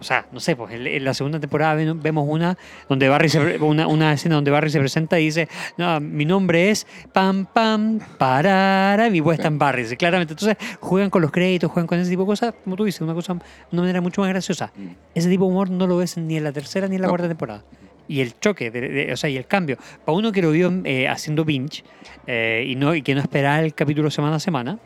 O 0.00 0.04
sea, 0.04 0.26
no 0.32 0.38
sé, 0.40 0.54
pues 0.54 0.72
en, 0.74 1.04
la 1.04 1.12
segunda 1.14 1.40
temporada 1.40 1.74
vemos 1.74 2.24
una 2.28 2.56
donde 2.88 3.08
Barry 3.08 3.28
se, 3.28 3.58
una, 3.58 3.86
una 3.88 4.12
escena 4.12 4.36
donde 4.36 4.50
Barry 4.50 4.70
se 4.70 4.78
presenta 4.78 5.18
y 5.18 5.24
dice, 5.24 5.48
no, 5.76 5.98
mi 6.00 6.24
nombre 6.24 6.70
es 6.70 6.86
pam 7.12 7.46
pam 7.46 7.98
parara, 8.18 9.10
mi 9.10 9.20
voz 9.20 9.34
está 9.34 9.48
en 9.48 9.58
Barry. 9.58 9.84
Claramente, 9.96 10.34
entonces 10.34 10.56
juegan 10.80 11.10
con 11.10 11.22
los 11.22 11.30
créditos, 11.30 11.70
juegan 11.70 11.86
con 11.86 11.98
ese 11.98 12.10
tipo 12.10 12.22
de 12.22 12.26
cosas, 12.26 12.54
como 12.62 12.76
tú 12.76 12.84
dices, 12.84 13.00
una 13.00 13.14
cosa, 13.14 13.34
de 13.34 13.40
una 13.72 13.82
manera 13.82 14.00
mucho 14.00 14.20
más 14.20 14.30
graciosa. 14.30 14.72
Mm. 14.76 14.86
Ese 15.14 15.28
tipo 15.28 15.44
de 15.46 15.50
humor 15.50 15.70
no 15.70 15.86
lo 15.86 15.96
ves 15.96 16.16
ni 16.16 16.36
en 16.36 16.44
la 16.44 16.52
tercera 16.52 16.86
ni 16.88 16.94
en 16.96 17.02
la 17.02 17.06
No. 17.08 17.10
cuarta 17.12 17.28
temporada. 17.28 17.64
Y 18.06 18.20
el 18.20 18.38
choque, 18.38 18.70
de- 18.70 18.80
de- 18.88 19.12
o 19.12 19.16
sea, 19.16 19.28
y 19.28 19.36
el 19.36 19.46
cambio. 19.46 19.76
Para 20.04 20.16
uno 20.16 20.32
que 20.32 20.40
lo 20.40 20.50
vio 20.50 20.72
eh, 20.84 21.08
haciendo 21.08 21.44
binge 21.44 21.84
eh, 22.26 22.64
y, 22.66 22.74
no, 22.74 22.94
y 22.94 23.02
que 23.02 23.14
no 23.14 23.20
esperaba 23.20 23.60
el 23.60 23.74
capítulo 23.74 24.10
semana 24.10 24.36
a 24.36 24.40
semana, 24.40 24.78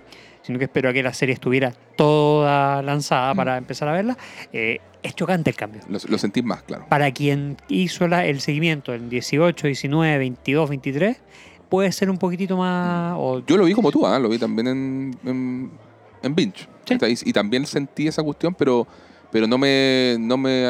sino 0.43 0.59
que 0.59 0.64
esperó 0.64 0.90
a 0.90 0.93
que 0.93 1.03
la 1.03 1.12
serie 1.14 1.32
estuviera 1.34 1.72
toda 1.97 2.82
lanzada 2.82 3.34
para 3.34 3.57
empezar 3.57 3.88
a 3.88 3.93
verla, 3.93 4.16
eh, 4.53 4.80
es 5.03 5.14
chocante 5.14 5.51
el 5.51 5.57
cambio. 5.57 5.80
Lo, 5.88 5.99
lo 6.09 6.18
sentís 6.18 6.45
más, 6.45 6.62
claro. 6.62 6.86
Para 6.88 7.11
quien 7.12 7.57
hizo 7.68 8.07
la- 8.09 8.24
el 8.26 8.40
seguimiento 8.40 8.95
en 8.95 9.09
18, 9.09 9.66
19, 9.66 10.18
22, 10.18 10.68
23, 10.70 11.16
puede 11.68 11.90
ser 11.93 12.11
un 12.11 12.18
poquitito 12.18 12.57
más... 12.57 13.14
O, 13.18 13.40
Yo 13.47 13.57
lo 13.57 13.64
vi 13.64 13.72
como 13.74 13.90
tú, 13.90 14.07
¿ah? 14.07 14.18
lo 14.18 14.28
vi 14.28 14.38
también 14.38 14.66
en, 14.68 15.16
en, 15.24 15.70
en 16.22 16.34
Binge. 16.34 16.68
Sí. 16.84 16.97
Y 17.24 17.32
también 17.32 17.64
sentí 17.66 18.07
esa 18.09 18.22
cuestión, 18.22 18.55
pero, 18.55 18.86
pero 19.30 19.47
no 19.47 19.57
me. 19.57 20.16
No 20.18 20.36
me 20.36 20.66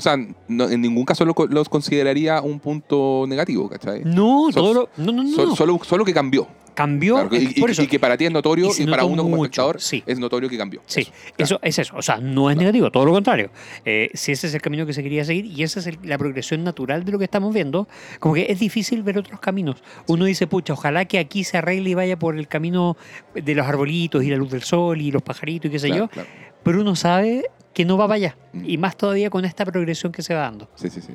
o 0.00 0.02
sea, 0.02 0.16
no- 0.48 0.68
en 0.68 0.80
ningún 0.80 1.04
caso 1.04 1.24
lo, 1.24 1.34
los 1.48 1.68
consideraría 1.68 2.40
un 2.40 2.58
punto 2.58 3.24
negativo, 3.28 3.68
¿cachai? 3.68 4.02
no, 4.04 4.48
So- 4.50 4.60
todo 4.60 4.74
lo- 4.74 4.88
no, 4.96 5.12
no, 5.12 5.22
no, 5.24 5.30
Sol- 5.30 5.48
no. 5.50 5.56
solo, 5.56 5.80
solo 5.84 6.04
que 6.04 6.12
cambió. 6.14 6.48
cambió. 6.72 7.14
Claro, 7.28 7.28
y, 7.36 7.60
por 7.60 7.68
y- 7.68 7.72
eso. 7.72 7.82
y 7.82 7.86
que 7.88 7.98
para 8.00 8.16
ti 8.16 8.24
es 8.24 8.30
notorio 8.32 8.70
Y 8.78 8.86
para 8.86 9.04
uno 9.04 9.22
como 9.24 9.36
mucho, 9.36 9.44
espectador 9.48 9.80
sí. 9.82 10.02
es 10.06 10.18
notorio 10.18 10.48
que 10.48 10.56
cambió. 10.56 10.80
Sí, 10.86 11.00
Eso, 11.02 11.10
claro. 11.10 11.34
eso 11.44 11.58
es 11.62 11.78
eso. 11.80 11.94
O 11.96 12.00
sea, 12.00 12.16
no 12.18 12.48
es 12.48 12.56
negativo, 12.56 12.90
todo 12.90 13.04
lo 13.04 13.12
contrario. 13.12 13.50
Eh, 13.84 14.08
si 14.14 14.32
ese 14.32 14.46
es 14.46 14.54
el 14.54 14.62
camino 14.62 14.86
que 14.86 14.94
se 14.94 15.02
quería 15.02 15.22
seguir 15.26 15.44
y 15.44 15.62
esa 15.62 15.80
es 15.80 15.88
el- 15.88 15.98
la 16.04 16.16
progresión 16.16 16.64
natural 16.64 17.04
de 17.04 17.12
lo 17.12 17.18
que 17.18 17.24
estamos 17.24 17.52
viendo, 17.52 17.86
como 18.18 18.34
que 18.34 18.46
es 18.48 18.58
difícil 18.60 19.02
ver 19.02 19.18
otros 19.18 19.40
caminos. 19.40 19.82
Uno 20.06 20.24
dice, 20.24 20.46
pucha, 20.46 20.72
ojalá 20.72 21.04
que 21.04 21.18
aquí 21.18 21.44
se 21.44 21.58
arregle 21.58 21.90
y 21.90 21.94
vaya 21.94 22.18
por 22.18 22.38
el 22.38 22.48
camino 22.48 22.96
de 23.34 23.54
los 23.54 23.66
arbolitos 23.66 24.24
y 24.24 24.30
la 24.30 24.36
luz 24.36 24.50
del 24.50 24.62
sol 24.62 25.02
y 25.02 25.10
los 25.10 25.20
pajaritos 25.22 25.68
y 25.68 25.72
qué 25.72 25.78
sé 25.80 25.88
Claro, 25.88 26.08
yo, 26.14 26.22
claro. 26.60 26.64
pero 26.64 26.80
uno 26.82 26.94
sabe 26.96 27.44
que 27.74 27.84
no 27.84 27.96
va 27.96 28.06
para 28.06 28.16
allá. 28.16 28.36
Mm. 28.52 28.64
Y 28.68 28.78
más 28.78 28.96
todavía 28.96 29.30
con 29.30 29.44
esta 29.44 29.64
progresión 29.64 30.10
que 30.12 30.22
se 30.22 30.34
va 30.34 30.40
dando. 30.42 30.68
Sí, 30.74 30.90
sí, 30.90 31.00
sí. 31.00 31.12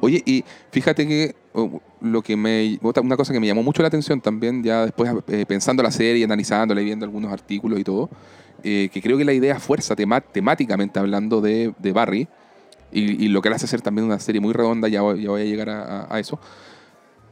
Oye, 0.00 0.22
y 0.24 0.42
fíjate 0.70 1.06
que 1.06 1.34
oh, 1.52 1.80
lo 2.00 2.22
que 2.22 2.36
me. 2.36 2.78
Una 2.82 3.16
cosa 3.16 3.32
que 3.32 3.40
me 3.40 3.46
llamó 3.46 3.62
mucho 3.62 3.82
la 3.82 3.88
atención 3.88 4.20
también, 4.20 4.62
ya 4.64 4.84
después 4.86 5.10
eh, 5.28 5.44
pensando 5.46 5.82
la 5.82 5.90
serie, 5.90 6.24
analizándola 6.24 6.80
y 6.80 6.84
viendo 6.84 7.04
algunos 7.04 7.30
artículos 7.32 7.78
y 7.78 7.84
todo, 7.84 8.08
eh, 8.64 8.88
que 8.92 9.02
creo 9.02 9.18
que 9.18 9.24
la 9.24 9.34
idea 9.34 9.60
fuerza 9.60 9.94
tema- 9.94 10.20
temáticamente 10.22 10.98
hablando 10.98 11.40
de, 11.42 11.74
de 11.78 11.92
Barry, 11.92 12.26
y, 12.90 13.24
y 13.26 13.28
lo 13.28 13.42
que 13.42 13.50
le 13.50 13.56
hace 13.56 13.66
ser 13.66 13.82
también 13.82 14.06
una 14.06 14.18
serie 14.18 14.40
muy 14.40 14.54
redonda, 14.54 14.88
ya 14.88 15.02
voy, 15.02 15.22
ya 15.22 15.28
voy 15.28 15.42
a 15.42 15.44
llegar 15.44 15.68
a, 15.68 15.82
a- 16.04 16.14
a 16.16 16.18
eso, 16.18 16.40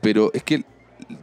pero 0.00 0.30
es 0.34 0.42
que. 0.42 0.64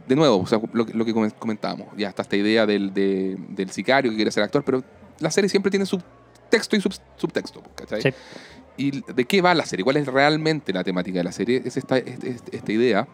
De 0.08 0.14
nuevo, 0.16 0.38
o 0.38 0.46
sea, 0.46 0.60
lo, 0.72 0.86
que- 0.86 0.94
lo 0.94 1.04
que 1.04 1.12
comen- 1.14 1.34
comentábamos, 1.38 1.88
ya 1.96 2.08
está 2.08 2.22
esta 2.22 2.36
idea 2.36 2.64
del, 2.64 2.94
de- 2.94 3.36
del 3.50 3.70
sicario 3.70 4.10
que 4.10 4.16
quiere 4.16 4.30
ser 4.30 4.42
actor, 4.44 4.62
pero 4.64 4.82
la 5.20 5.30
serie 5.30 5.48
siempre 5.48 5.68
tiene 5.70 5.84
subtexto 6.62 6.76
y 6.76 6.80
sub- 6.80 7.02
subtexto, 7.16 7.62
¿cachai? 7.74 8.02
Sí. 8.02 8.10
¿Y 8.76 9.12
de 9.12 9.24
qué 9.24 9.40
va 9.42 9.54
la 9.54 9.64
serie? 9.66 9.84
¿Cuál 9.84 9.96
es 9.98 10.06
realmente 10.06 10.72
la 10.72 10.82
temática 10.84 11.18
de 11.18 11.24
la 11.24 11.32
serie? 11.32 11.62
Es 11.64 11.76
esta, 11.76 11.98
es- 11.98 12.22
es- 12.24 12.42
esta 12.52 12.72
idea 12.72 13.06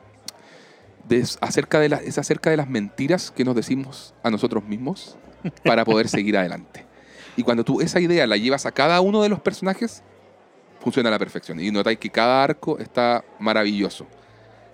de, 1.09 1.25
acerca 1.41 1.79
de 1.81 1.89
la- 1.89 1.97
es 1.99 2.19
acerca 2.19 2.51
de 2.51 2.57
las 2.57 2.69
mentiras 2.69 3.31
que 3.31 3.45
nos 3.45 3.55
decimos 3.57 4.15
a 4.23 4.31
nosotros 4.31 4.65
mismos 4.65 5.17
para 5.65 5.85
poder 5.85 6.09
seguir 6.09 6.37
adelante. 6.39 6.87
Y 7.37 7.43
cuando 7.43 7.65
tú 7.65 7.81
esa 7.81 8.01
idea 8.01 8.27
la 8.27 8.37
llevas 8.37 8.67
a 8.67 8.73
cada 8.73 9.01
uno 9.01 9.23
de 9.23 9.29
los 9.29 9.41
personajes, 9.41 10.03
funciona 10.81 11.09
a 11.09 11.13
la 11.13 11.19
perfección. 11.19 11.61
Y 11.61 11.71
notáis 11.71 11.99
que 11.99 12.11
cada 12.11 12.43
arco 12.43 12.79
está 12.79 13.25
maravilloso. 13.39 14.07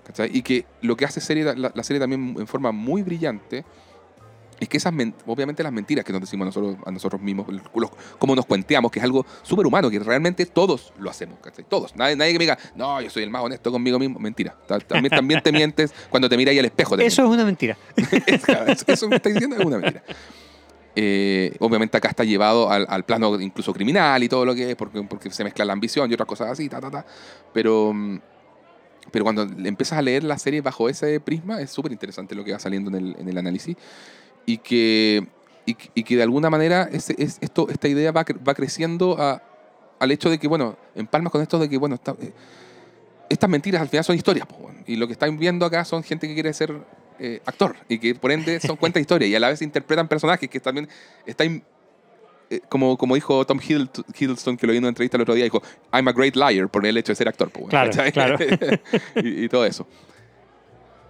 ¿cachai? 0.06 0.30
Y 0.32 0.42
que 0.42 0.64
lo 0.82 0.96
que 0.96 1.04
hace 1.04 1.20
serie, 1.20 1.42
la, 1.56 1.72
la 1.74 1.82
serie 1.82 1.98
también 2.00 2.36
en 2.38 2.46
forma 2.46 2.70
muy 2.70 3.02
brillante 3.02 3.64
es 4.58 4.68
que 4.68 4.76
esas, 4.78 4.92
men- 4.92 5.14
obviamente 5.26 5.62
las 5.62 5.72
mentiras 5.72 6.04
que 6.04 6.12
nos 6.12 6.20
decimos 6.22 6.44
a 6.44 6.46
nosotros, 6.46 6.76
a 6.86 6.90
nosotros 6.90 7.20
mismos, 7.20 7.46
los- 7.74 7.90
como 8.18 8.34
nos 8.34 8.46
cuenteamos, 8.46 8.90
que 8.90 8.98
es 9.00 9.04
algo 9.04 9.26
súper 9.42 9.66
humano, 9.66 9.90
que 9.90 9.98
realmente 9.98 10.46
todos 10.46 10.92
lo 10.98 11.10
hacemos, 11.10 11.38
¿cachai? 11.40 11.64
Todos. 11.68 11.94
Nadie, 11.96 12.16
nadie 12.16 12.32
que 12.32 12.38
me 12.38 12.44
diga, 12.44 12.58
no, 12.74 13.00
yo 13.00 13.10
soy 13.10 13.22
el 13.22 13.30
más 13.30 13.42
honesto 13.42 13.70
conmigo 13.70 13.98
mismo. 13.98 14.18
Mentira. 14.18 14.54
Ta- 14.66 14.78
También, 14.80 15.10
también 15.10 15.42
te 15.42 15.52
mientes 15.52 15.92
cuando 16.10 16.28
te 16.28 16.36
miras 16.36 16.52
ahí 16.52 16.58
al 16.58 16.64
espejo. 16.66 16.96
Eso 16.96 17.22
es 17.24 17.28
una 17.28 17.44
mentira. 17.44 17.76
eso, 18.68 18.84
eso 18.86 19.08
me 19.08 19.16
está 19.16 19.28
diciendo 19.28 19.56
es 19.56 19.64
una 19.64 19.78
mentira. 19.78 20.02
Eh, 20.98 21.54
obviamente 21.60 21.94
acá 21.98 22.08
está 22.08 22.24
llevado 22.24 22.70
al, 22.70 22.86
al 22.88 23.04
plano 23.04 23.38
incluso 23.38 23.74
criminal 23.74 24.22
y 24.22 24.28
todo 24.30 24.46
lo 24.46 24.54
que 24.54 24.70
es, 24.70 24.76
porque, 24.76 25.02
porque 25.02 25.30
se 25.30 25.44
mezcla 25.44 25.62
la 25.66 25.74
ambición 25.74 26.10
y 26.10 26.14
otras 26.14 26.26
cosas 26.26 26.48
así, 26.50 26.70
ta, 26.70 26.80
ta, 26.80 26.90
ta. 26.90 27.04
Pero, 27.52 27.92
pero 29.10 29.22
cuando 29.24 29.42
empiezas 29.42 29.98
a 29.98 30.02
leer 30.02 30.24
la 30.24 30.38
serie 30.38 30.62
bajo 30.62 30.88
ese 30.88 31.20
prisma, 31.20 31.60
es 31.60 31.70
súper 31.70 31.92
interesante 31.92 32.34
lo 32.34 32.42
que 32.44 32.52
va 32.52 32.58
saliendo 32.58 32.88
en 32.96 32.96
el, 33.08 33.16
en 33.18 33.28
el 33.28 33.36
análisis. 33.36 33.76
Y 34.46 34.58
que, 34.58 35.26
y, 35.66 35.74
que- 35.74 35.90
y 35.94 36.02
que 36.04 36.16
de 36.16 36.22
alguna 36.22 36.48
manera 36.50 36.88
ese, 36.92 37.14
es, 37.18 37.38
esto, 37.40 37.68
esta 37.68 37.88
idea 37.88 38.12
va, 38.12 38.24
va 38.46 38.54
creciendo 38.54 39.16
a- 39.20 39.42
al 39.98 40.10
hecho 40.12 40.30
de 40.30 40.38
que, 40.38 40.46
bueno, 40.48 40.76
empalmas 40.94 41.32
con 41.32 41.42
esto 41.42 41.58
de 41.58 41.68
que, 41.68 41.76
bueno, 41.78 41.96
está- 41.96 42.14
eh, 42.20 42.32
estas 43.28 43.50
mentiras 43.50 43.82
al 43.82 43.88
final 43.88 44.04
son 44.04 44.16
historias. 44.16 44.46
po, 44.46 44.70
y 44.86 44.96
lo 44.96 45.06
que 45.06 45.12
están 45.14 45.36
viendo 45.38 45.66
acá 45.66 45.84
son 45.84 46.02
gente 46.02 46.28
que 46.28 46.34
quiere 46.34 46.52
ser 46.52 46.72
eh, 47.18 47.40
actor 47.46 47.74
y 47.88 47.98
que 47.98 48.14
por 48.14 48.30
ende 48.30 48.60
son 48.60 48.76
cuentas 48.76 49.00
historias 49.00 49.30
y 49.30 49.34
a 49.34 49.40
la 49.40 49.48
vez 49.48 49.62
interpretan 49.62 50.06
personajes 50.06 50.48
que 50.50 50.60
también 50.60 50.86
está 51.24 51.44
in- 51.46 51.64
eh, 52.50 52.60
como, 52.68 52.96
como 52.98 53.14
dijo 53.16 53.44
Tom 53.46 53.58
Hiddl- 53.58 54.04
Hiddleston, 54.16 54.56
que 54.56 54.66
lo 54.66 54.72
vi 54.72 54.76
en 54.76 54.84
una 54.84 54.90
entrevista 54.90 55.16
el 55.16 55.22
otro 55.22 55.34
día, 55.34 55.44
dijo, 55.44 55.60
I'm 55.92 56.06
a 56.06 56.12
great 56.12 56.36
liar 56.36 56.68
por 56.68 56.86
el 56.86 56.96
hecho 56.96 57.10
de 57.12 57.16
ser 57.16 57.26
actor. 57.26 57.50
po, 57.50 57.66
Claro, 57.66 57.90
claro. 58.12 58.36
y, 59.16 59.44
y 59.44 59.48
todo 59.48 59.64
eso. 59.66 59.86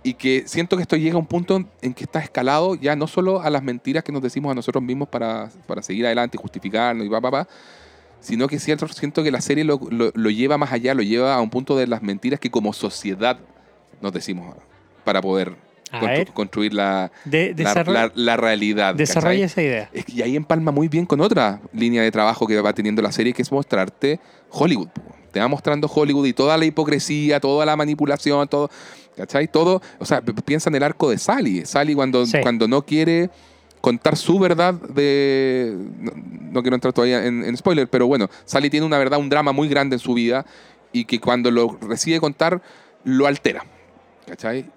Y 0.07 0.15
que 0.15 0.45
siento 0.47 0.77
que 0.77 0.83
esto 0.83 0.97
llega 0.97 1.17
a 1.17 1.19
un 1.19 1.27
punto 1.27 1.65
en 1.83 1.93
que 1.95 2.05
está 2.05 2.21
escalado 2.21 2.75
ya 2.77 2.95
no 2.95 3.07
solo 3.07 3.41
a 3.41 3.51
las 3.51 3.63
mentiras 3.63 4.05
que 4.05 4.13
nos 4.13 4.23
decimos 4.23 4.53
a 4.53 4.55
nosotros 4.55 4.83
mismos 4.85 5.09
para, 5.09 5.51
para 5.67 5.83
seguir 5.83 6.07
adelante 6.07 6.37
y 6.37 6.41
justificarnos 6.41 7.05
y 7.07 7.11
pa, 7.11 7.21
pa, 7.21 7.31
pa, 7.31 7.49
sino 8.21 8.47
que 8.47 8.59
siento, 8.59 8.87
siento 8.89 9.23
que 9.25 9.31
la 9.31 9.41
serie 9.41 9.65
lo, 9.65 9.81
lo- 9.91 10.13
lo 10.15 10.31
lleva 10.31 10.59
más 10.59 10.73
allá, 10.73 10.95
lo 10.95 11.03
lleva 11.03 11.35
a 11.35 11.41
un 11.41 11.51
punto 11.51 11.77
de 11.77 11.87
las 11.87 12.03
mentiras 12.03 12.39
que 12.39 12.51
como 12.51 12.73
sociedad 12.73 13.39
nos 14.01 14.13
decimos 14.13 14.55
para 15.05 15.21
poder 15.21 15.55
constru- 15.91 16.33
construir 16.33 16.75
la, 16.75 17.11
De, 17.25 17.55
la, 17.57 17.75
la- 17.85 18.13
la 18.15 18.37
realidad. 18.37 18.95
desarrolla 18.95 19.31
¿cachai? 19.31 19.43
esa 19.43 19.63
idea. 19.63 19.91
Es 19.93 20.05
que- 20.05 20.13
y 20.13 20.23
ahí 20.23 20.37
empalma 20.37 20.71
muy 20.71 20.87
bien 20.89 21.07
con 21.07 21.21
otra 21.21 21.61
línea 21.73 22.03
de 22.03 22.11
trabajo 22.13 22.47
que 22.47 22.61
va 22.61 22.73
teniendo 22.73 23.03
la 23.03 23.11
serie, 23.13 23.33
que 23.33 23.43
es 23.43 23.51
mostrarte 23.51 24.21
Hollywood. 24.51 24.89
Te 25.33 25.41
va 25.41 25.49
mostrando 25.49 25.87
Hollywood 25.93 26.27
y 26.27 26.33
toda 26.33 26.57
la 26.57 26.65
hipocresía, 26.65 27.41
toda 27.41 27.67
la 27.67 27.77
manipulación, 27.77 28.49
todo, 28.49 28.71
¿cachai? 29.17 29.49
Todo, 29.49 29.81
o 29.99 30.05
sea, 30.05 30.21
piensa 30.23 30.69
en 30.71 30.77
el 30.77 30.83
arco 30.83 31.11
de 31.11 31.19
Sally. 31.19 31.65
Sally 31.67 31.95
cuando, 31.95 32.27
Sí. 32.27 32.39
cuando 32.43 32.69
no 32.69 32.83
quiere 32.83 33.31
contar 33.81 34.17
su 34.17 34.39
verdad 34.39 34.75
de... 34.75 35.77
No, 36.01 36.13
no 36.53 36.63
quiero 36.63 36.75
entrar 36.75 36.93
todavía 36.93 37.25
en, 37.27 37.45
en 37.45 37.57
spoiler, 37.57 37.89
pero 37.89 38.07
bueno, 38.07 38.29
Sally 38.45 38.69
tiene 38.71 38.85
una 38.87 38.99
verdad, 38.99 39.19
un 39.19 39.29
drama 39.29 39.53
muy 39.53 39.69
grande 39.69 39.97
en 39.97 40.01
su 40.01 40.15
vida 40.15 40.45
y 40.93 41.05
que 41.05 41.21
cuando 41.21 41.51
lo 41.51 41.79
decide 41.89 42.19
contar, 42.21 42.61
lo 43.05 43.27
altera, 43.27 43.65
¿cachai? 44.27 44.71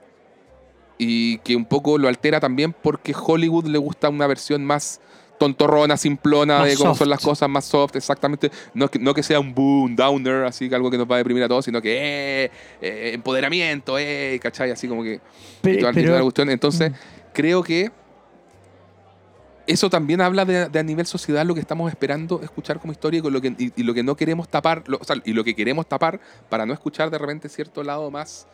y 1.02 1.38
que 1.40 1.56
un 1.56 1.64
poco 1.64 1.98
lo 1.98 2.10
altera 2.10 2.42
también 2.42 2.74
porque 2.74 3.16
Hollywood 3.18 3.68
le 3.68 3.78
gusta 3.78 4.10
una 4.10 4.28
versión 4.28 4.66
más 4.66 5.00
tontorrona, 5.40 5.98
simplona 5.98 6.60
Más 6.60 6.68
de 6.68 6.76
cómo 6.76 6.90
soft. 6.92 7.00
son 7.00 7.10
las 7.10 7.22
cosas, 7.22 7.50
más 7.50 7.66
soft, 7.66 7.96
exactamente. 7.96 8.52
No 8.76 8.90
que, 8.92 9.00
no 9.00 9.14
que 9.16 9.24
sea 9.24 9.40
un 9.40 9.56
boom, 9.56 9.96
downer, 9.96 10.44
así 10.46 10.70
que 10.70 10.76
algo 10.76 10.92
que 10.92 10.98
nos 10.98 11.10
va 11.10 11.16
a 11.16 11.18
deprimir 11.20 11.44
a 11.44 11.48
todos, 11.48 11.66
sino 11.66 11.82
que 11.82 12.46
eh, 12.46 12.52
eh, 12.82 13.12
empoderamiento, 13.16 13.98
eh, 13.98 14.40
¿cachai? 14.44 14.70
Así 14.72 14.88
como 14.88 15.02
que... 15.02 15.16
y 15.16 15.20
Pe- 15.62 15.78
toda- 15.78 15.92
y 15.92 15.96
pero- 15.96 16.08
toda 16.08 16.18
la 16.20 16.24
cuestión. 16.24 16.50
Entonces, 16.52 16.92
Mm. 16.92 16.96
creo 17.34 17.64
que 17.64 17.90
eso 19.68 19.90
también 19.90 20.20
habla 20.22 20.46
de, 20.46 20.68
de 20.68 20.80
a 20.80 20.84
nivel 20.84 21.06
sociedad 21.06 21.46
lo 21.46 21.54
que 21.54 21.60
estamos 21.62 21.92
esperando 21.92 22.42
escuchar 22.42 22.80
como 22.80 22.92
historia 22.92 23.20
y, 23.20 23.22
con 23.22 23.32
lo 23.34 23.40
que, 23.40 23.54
y, 23.58 23.72
y 23.76 23.84
lo 23.84 23.94
que 23.94 24.02
no 24.02 24.16
queremos 24.16 24.50
tapar, 24.50 24.84
lo- 24.88 24.98
o 25.00 25.04
sea, 25.04 25.18
y 25.24 25.34
lo 25.34 25.44
que 25.44 25.56
queremos 25.56 25.88
tapar 25.88 26.20
para 26.50 26.66
no 26.66 26.74
escuchar 26.74 27.12
de 27.12 27.18
repente 27.20 27.50
cierto 27.50 27.84
lado 27.84 28.10
más. 28.10 28.48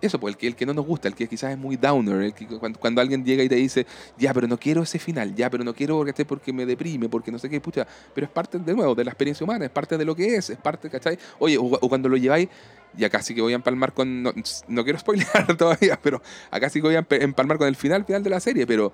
Eso, 0.00 0.18
pues 0.18 0.34
el 0.34 0.38
que, 0.38 0.46
el 0.46 0.56
que 0.56 0.66
no 0.66 0.74
nos 0.74 0.86
gusta, 0.86 1.08
el 1.08 1.14
que 1.14 1.28
quizás 1.28 1.52
es 1.52 1.58
muy 1.58 1.76
downer, 1.76 2.22
el 2.22 2.34
que 2.34 2.46
cuando, 2.46 3.00
alguien 3.00 3.24
llega 3.24 3.42
y 3.42 3.48
te 3.48 3.56
dice, 3.56 3.86
ya, 4.18 4.32
pero 4.32 4.46
no 4.46 4.58
quiero 4.58 4.82
ese 4.82 4.98
final, 4.98 5.34
ya, 5.34 5.50
pero 5.50 5.64
no 5.64 5.74
quiero 5.74 5.98
porque, 5.98 6.24
porque 6.24 6.52
me 6.52 6.66
deprime, 6.66 7.08
porque 7.08 7.30
no 7.30 7.38
sé 7.38 7.48
qué, 7.48 7.60
pucha, 7.60 7.86
pero 8.14 8.26
es 8.26 8.32
parte, 8.32 8.58
de 8.58 8.74
nuevo, 8.74 8.94
de 8.94 9.04
la 9.04 9.10
experiencia 9.10 9.44
humana, 9.44 9.64
es 9.64 9.70
parte 9.70 9.98
de 9.98 10.04
lo 10.04 10.14
que 10.14 10.36
es, 10.36 10.50
es 10.50 10.58
parte, 10.58 10.88
¿cachai? 10.88 11.18
Oye, 11.38 11.58
o, 11.58 11.64
o 11.64 11.88
cuando 11.88 12.08
lo 12.08 12.16
lleváis, 12.16 12.48
ya 12.94 13.08
casi 13.08 13.34
que 13.34 13.40
voy 13.40 13.52
a 13.52 13.56
empalmar 13.56 13.92
con, 13.92 14.22
no, 14.22 14.84
quiero 14.84 14.98
spoilear 14.98 15.56
todavía, 15.58 15.98
pero 16.02 16.22
acá 16.50 16.68
sí 16.68 16.80
que 16.80 16.88
voy 16.88 16.96
a 16.96 17.06
empalmar 17.10 17.58
con 17.58 17.68
el 17.68 17.76
final, 17.76 18.04
final 18.04 18.22
de 18.22 18.30
la 18.30 18.40
serie, 18.40 18.66
pero 18.66 18.92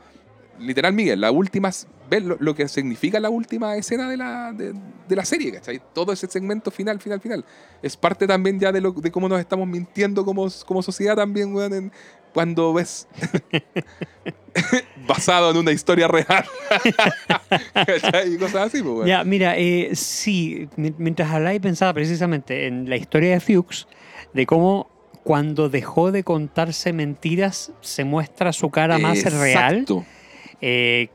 literal, 0.60 0.92
Miguel, 0.92 1.20
la 1.20 1.30
última, 1.30 1.70
ves 2.10 2.22
lo, 2.24 2.36
lo 2.40 2.54
que 2.54 2.68
significa 2.68 3.18
la 3.20 3.30
última 3.30 3.76
escena 3.76 4.08
de 4.08 4.16
la, 4.16 4.52
de, 4.52 4.72
de 5.08 5.16
la 5.16 5.24
serie, 5.24 5.52
¿cachai? 5.52 5.80
Todo 5.94 6.12
ese 6.12 6.26
segmento 6.28 6.70
final, 6.70 7.00
final, 7.00 7.20
final. 7.20 7.44
Es 7.82 7.96
parte 7.96 8.26
también 8.26 8.58
ya 8.60 8.72
de, 8.72 8.80
lo, 8.80 8.92
de 8.92 9.10
cómo 9.10 9.28
nos 9.28 9.40
estamos 9.40 9.66
mintiendo 9.68 10.24
como, 10.24 10.46
como 10.66 10.82
sociedad 10.82 11.16
también, 11.16 11.54
weón, 11.54 11.72
en- 11.74 11.92
cuando 12.32 12.74
ves 12.74 13.08
basado 15.06 15.50
en 15.50 15.56
una 15.58 15.72
historia 15.72 16.08
real. 16.08 16.44
Y 18.26 18.36
cosas 18.38 18.68
así, 18.68 18.82
pues, 18.82 18.94
weón. 18.94 19.06
Ya, 19.06 19.24
mira, 19.24 19.56
eh, 19.56 19.90
sí, 19.94 20.68
mi- 20.76 20.94
mientras 20.98 21.30
habláis 21.30 21.60
pensaba 21.60 21.92
precisamente 21.92 22.66
en 22.66 22.88
la 22.88 22.96
historia 22.96 23.32
de 23.32 23.40
Fuchs, 23.40 23.86
de 24.32 24.46
cómo 24.46 24.88
cuando 25.24 25.68
dejó 25.68 26.12
de 26.12 26.22
contarse 26.24 26.92
mentiras 26.92 27.72
se 27.80 28.04
muestra 28.04 28.52
su 28.52 28.70
cara 28.70 28.98
más 28.98 29.22
real, 29.24 29.74
Exacto. 29.80 30.04
Eh, 30.60 31.08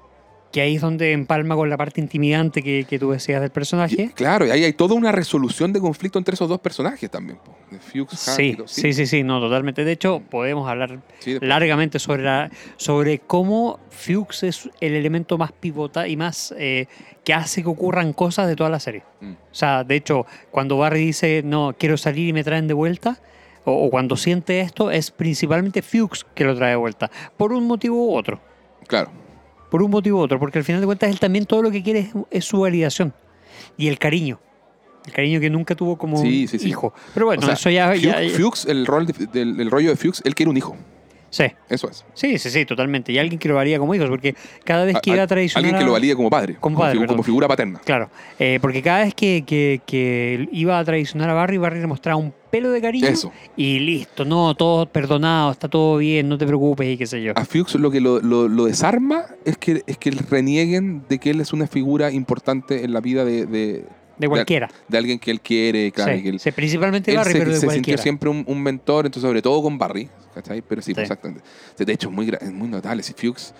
que 0.51 0.59
ahí 0.59 0.75
es 0.75 0.81
donde 0.81 1.13
empalma 1.13 1.55
con 1.55 1.69
la 1.69 1.77
parte 1.77 2.01
intimidante 2.01 2.61
que, 2.61 2.83
que 2.83 2.99
tú 2.99 3.11
decías 3.11 3.39
del 3.39 3.51
Y- 3.51 3.53
personaje. 3.53 4.11
claro, 4.13 4.45
y 4.45 4.49
ahí 4.51 4.65
hay 4.65 4.73
toda 4.73 4.95
una 4.95 5.13
resolución 5.13 5.71
de 5.71 5.79
conflicto 5.79 6.19
entre 6.19 6.33
esos 6.33 6.49
dos 6.49 6.59
personajes 6.59 7.09
también. 7.09 7.37
po. 7.37 7.55
Fuchs, 7.79 8.19
Sí, 8.19 8.57
sí, 8.65 8.91
sí, 8.91 9.05
sí, 9.07 9.23
no, 9.23 9.39
totalmente. 9.39 9.85
De 9.85 9.93
hecho, 9.93 10.21
podemos 10.29 10.69
hablar 10.69 10.99
Sí, 11.19 11.37
largamente 11.39 11.99
sobre, 11.99 12.23
la- 12.23 12.51
sobre 12.75 13.19
cómo 13.19 13.79
Fuchs 13.91 14.43
es 14.43 14.69
el 14.81 14.93
elemento 14.93 15.37
más 15.37 15.53
pivota 15.53 16.05
y 16.09 16.17
más 16.17 16.53
eh, 16.57 16.87
que 17.23 17.33
hace 17.33 17.63
que 17.63 17.69
ocurran 17.69 18.11
cosas 18.11 18.49
de 18.49 18.57
toda 18.57 18.69
la 18.69 18.81
serie. 18.81 19.03
Mm. 19.21 19.31
O 19.31 19.55
sea, 19.55 19.85
de 19.85 19.95
hecho, 19.95 20.25
cuando 20.51 20.77
Barry 20.77 20.99
dice, 21.05 21.43
no, 21.45 21.73
quiero 21.79 21.95
salir 21.95 22.27
y 22.27 22.33
me 22.33 22.43
traen 22.43 22.67
de 22.67 22.73
vuelta, 22.73 23.21
o, 23.63 23.85
o 23.85 23.89
cuando 23.89 24.17
siente 24.17 24.59
esto, 24.59 24.91
es 24.91 25.11
principalmente 25.11 25.81
Fuchs 25.81 26.25
que 26.35 26.43
lo 26.43 26.57
trae 26.57 26.71
de 26.71 26.75
vuelta, 26.75 27.09
por 27.37 27.53
un 27.53 27.67
motivo 27.67 28.05
u 28.07 28.15
otro. 28.17 28.41
Claro. 28.85 29.11
Por 29.71 29.81
un 29.81 29.89
motivo 29.89 30.19
u 30.19 30.21
otro, 30.21 30.37
porque 30.37 30.59
al 30.59 30.63
final 30.65 30.81
de 30.81 30.85
cuentas 30.85 31.09
él 31.09 31.19
también 31.19 31.45
todo 31.45 31.63
lo 31.63 31.71
que 31.71 31.81
quiere 31.81 31.99
es, 32.01 32.09
es 32.29 32.45
su 32.45 32.59
validación 32.59 33.13
y 33.77 33.87
el 33.87 33.97
cariño. 33.97 34.39
El 35.07 35.13
cariño 35.13 35.39
que 35.39 35.49
nunca 35.49 35.73
tuvo 35.75 35.97
como 35.97 36.21
Sí, 36.21 36.45
sí, 36.47 36.59
sí. 36.59 36.67
hijo. 36.69 36.93
Pero 37.15 37.25
bueno, 37.25 37.41
O 37.41 37.45
sea, 37.45 37.55
eso 37.55 37.71
ya... 37.71 37.91
Fuchs, 38.37 38.65
el 38.67 38.85
rol 38.85 39.07
de- 39.07 39.25
del 39.27 39.59
el 39.59 39.71
rollo 39.71 39.89
de 39.89 39.95
Fuchs, 39.95 40.21
él 40.25 40.35
quiere 40.35 40.49
un 40.51 40.57
hijo. 40.57 40.75
Sí. 41.31 41.45
Eso 41.67 41.89
es. 41.89 42.05
Sí, 42.13 42.37
sí, 42.37 42.51
sí, 42.51 42.65
totalmente. 42.65 43.11
Y 43.11 43.17
alguien 43.17 43.39
que 43.39 43.49
lo 43.49 43.55
valía 43.55 43.79
como 43.79 43.95
hijos, 43.95 44.07
porque 44.09 44.35
cada 44.63 44.85
vez 44.85 44.97
que 45.01 45.09
A- 45.09 45.13
iba 45.15 45.23
a- 45.23 45.27
traicionar... 45.27 45.65
Alguien 45.65 45.79
que 45.79 45.85
lo 45.87 45.93
valía 45.93 46.15
como 46.15 46.29
padre. 46.29 46.57
Como 46.59 46.77
padre, 46.77 47.03
como 47.07 47.23
figura 47.23 47.47
paterna. 47.47 47.79
Claro, 47.83 48.11
eh, 48.37 48.59
porque 48.61 48.83
cada 48.83 48.99
vez 49.05 49.15
que, 49.15 49.43
que- 49.47 49.81
que 49.87 50.47
iba 50.51 50.77
a 50.77 50.85
traicionar 50.85 51.29
a 51.31 51.33
Barry, 51.33 51.57
Barry 51.57 51.79
le 51.79 51.87
mostraba 51.87 52.17
un 52.17 52.31
pelo 52.51 52.69
de 52.71 52.81
cariño 52.81 53.07
Eso. 53.07 53.31
y 53.55 53.79
listo, 53.79 54.25
no, 54.25 54.53
todo 54.55 54.85
perdonado, 54.85 55.51
está 55.53 55.69
todo 55.69 55.95
bien, 55.97 56.27
no 56.27 56.37
te 56.37 56.45
preocupes 56.45 56.85
y 56.85 56.97
qué 56.97 57.07
sé 57.07 57.23
yo. 57.23 57.31
A 57.37 57.45
Fuchs 57.45 57.75
lo 57.75 57.89
que 57.89 58.01
lo, 58.01 58.19
lo- 58.19 58.49
lo 58.49 58.65
desarma 58.65 59.23
es 59.45 59.57
que, 59.57 59.83
es 59.87 59.97
que 59.97 60.11
renieguen 60.11 61.03
de 61.07 61.17
que 61.17 61.29
él 61.29 61.39
es 61.39 61.53
una 61.53 61.65
figura 61.67 62.11
importante 62.11 62.83
en 62.83 62.91
la 62.91 62.99
vida 62.99 63.23
de, 63.23 63.45
de, 63.45 63.85
De 64.17 64.27
cualquiera. 64.27 64.69
de 64.87 64.97
alguien 64.97 65.17
que 65.19 65.31
él 65.31 65.41
quiere. 65.41 65.91
Claro, 65.91 66.15
sí, 66.15 66.23
que 66.23 66.29
él, 66.29 66.39
sí, 66.39 66.51
principalmente 66.51 67.11
él 67.11 67.17
Barry, 67.17 67.31
se, 67.33 67.39
pero 67.39 67.49
de 67.51 67.55
se 67.55 67.59
sintió 67.61 67.75
cualquiera. 67.75 68.01
siempre 68.03 68.29
un, 68.29 68.43
un 68.47 68.61
mentor, 68.61 69.05
entonces 69.05 69.27
sobre 69.27 69.41
todo 69.41 69.61
con 69.63 69.77
Barry. 69.77 70.09
¿cachai? 70.35 70.61
Pero 70.61 70.81
sí, 70.81 70.93
pues, 70.93 71.03
exactamente. 71.03 71.43
De 71.77 71.91
hecho, 71.93 72.07
es 72.09 72.13
muy, 72.13 72.31
muy 72.53 72.67
notable. 72.69 73.03
Si 73.03 73.13
Fuchs, 73.13 73.53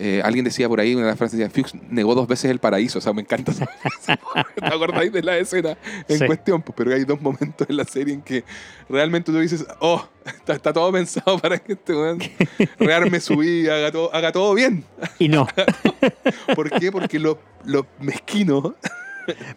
eh, 0.00 0.20
alguien 0.24 0.44
decía 0.44 0.68
por 0.68 0.78
ahí, 0.78 0.94
una 0.94 1.04
de 1.04 1.10
las 1.10 1.18
frases 1.18 1.38
decía, 1.38 1.50
Fuchs 1.54 1.74
negó 1.88 2.14
dos 2.14 2.26
veces 2.28 2.50
el 2.50 2.58
paraíso. 2.58 2.98
O 2.98 3.00
sea, 3.02 3.12
me 3.12 3.22
encanta. 3.22 3.52
esa- 3.52 3.66
¿Te 4.54 4.66
acordáis 4.66 5.10
de 5.12 5.22
la 5.22 5.38
escena 5.38 5.76
en 6.08 6.18
Sí. 6.18 6.26
cuestión? 6.26 6.62
Pues, 6.62 6.74
pero 6.76 6.94
hay 6.94 7.04
dos 7.04 7.20
momentos 7.20 7.66
en 7.70 7.76
la 7.76 7.84
serie 7.84 8.14
en 8.14 8.22
que 8.22 8.44
realmente 8.88 9.32
tú 9.32 9.38
dices, 9.38 9.64
oh, 9.80 10.06
está, 10.26 10.52
está 10.54 10.72
todo 10.72 10.92
pensado 10.92 11.38
para 11.38 11.58
que 11.58 11.72
este 11.74 11.94
weón 11.94 12.18
rearme 12.78 13.20
su 13.20 13.36
vida, 13.38 13.76
haga 13.76 13.92
todo, 13.92 14.14
haga 14.14 14.32
todo 14.32 14.52
bien. 14.54 14.84
Y 15.18 15.28
no, 15.28 15.46
¿Por 16.54 16.70
qué? 16.78 16.92
Porque 16.92 17.18
lo, 17.18 17.38
lo 17.64 17.86
mezquino 18.00 18.74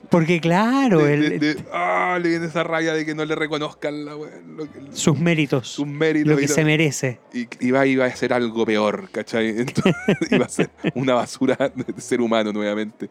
porque 0.10 0.40
claro, 0.42 1.00
de, 1.00 1.14
el- 1.14 1.40
de- 1.40 1.54
de- 1.56 1.64
ah, 1.74 2.20
le 2.22 2.30
viene 2.30 2.46
esa 2.48 2.64
rabia 2.64 2.94
de 2.94 3.06
que 3.06 3.16
no 3.16 3.24
le 3.26 3.36
reconozcan 3.36 4.06
la, 4.06 4.14
lo 4.14 4.68
sus 4.94 5.18
méritos, 5.20 5.68
sus 5.68 5.88
méritos. 5.88 6.32
lo 6.34 6.38
y 6.40 6.42
que 6.44 6.48
se 6.48 6.64
merece. 6.66 7.20
y 7.34 7.48
iba, 7.66 7.86
iba 7.86 8.06
a 8.06 8.08
hacer 8.08 8.34
algo 8.34 8.66
peor, 8.66 9.10
¿cachai? 9.12 9.50
Entonces, 9.60 9.96
iba 10.30 10.46
a 10.46 10.50
ser 10.50 10.70
una 10.96 11.14
basura 11.16 11.72
de 11.76 12.02
ser 12.02 12.22
humano 12.22 12.52
nuevamente. 12.52 13.10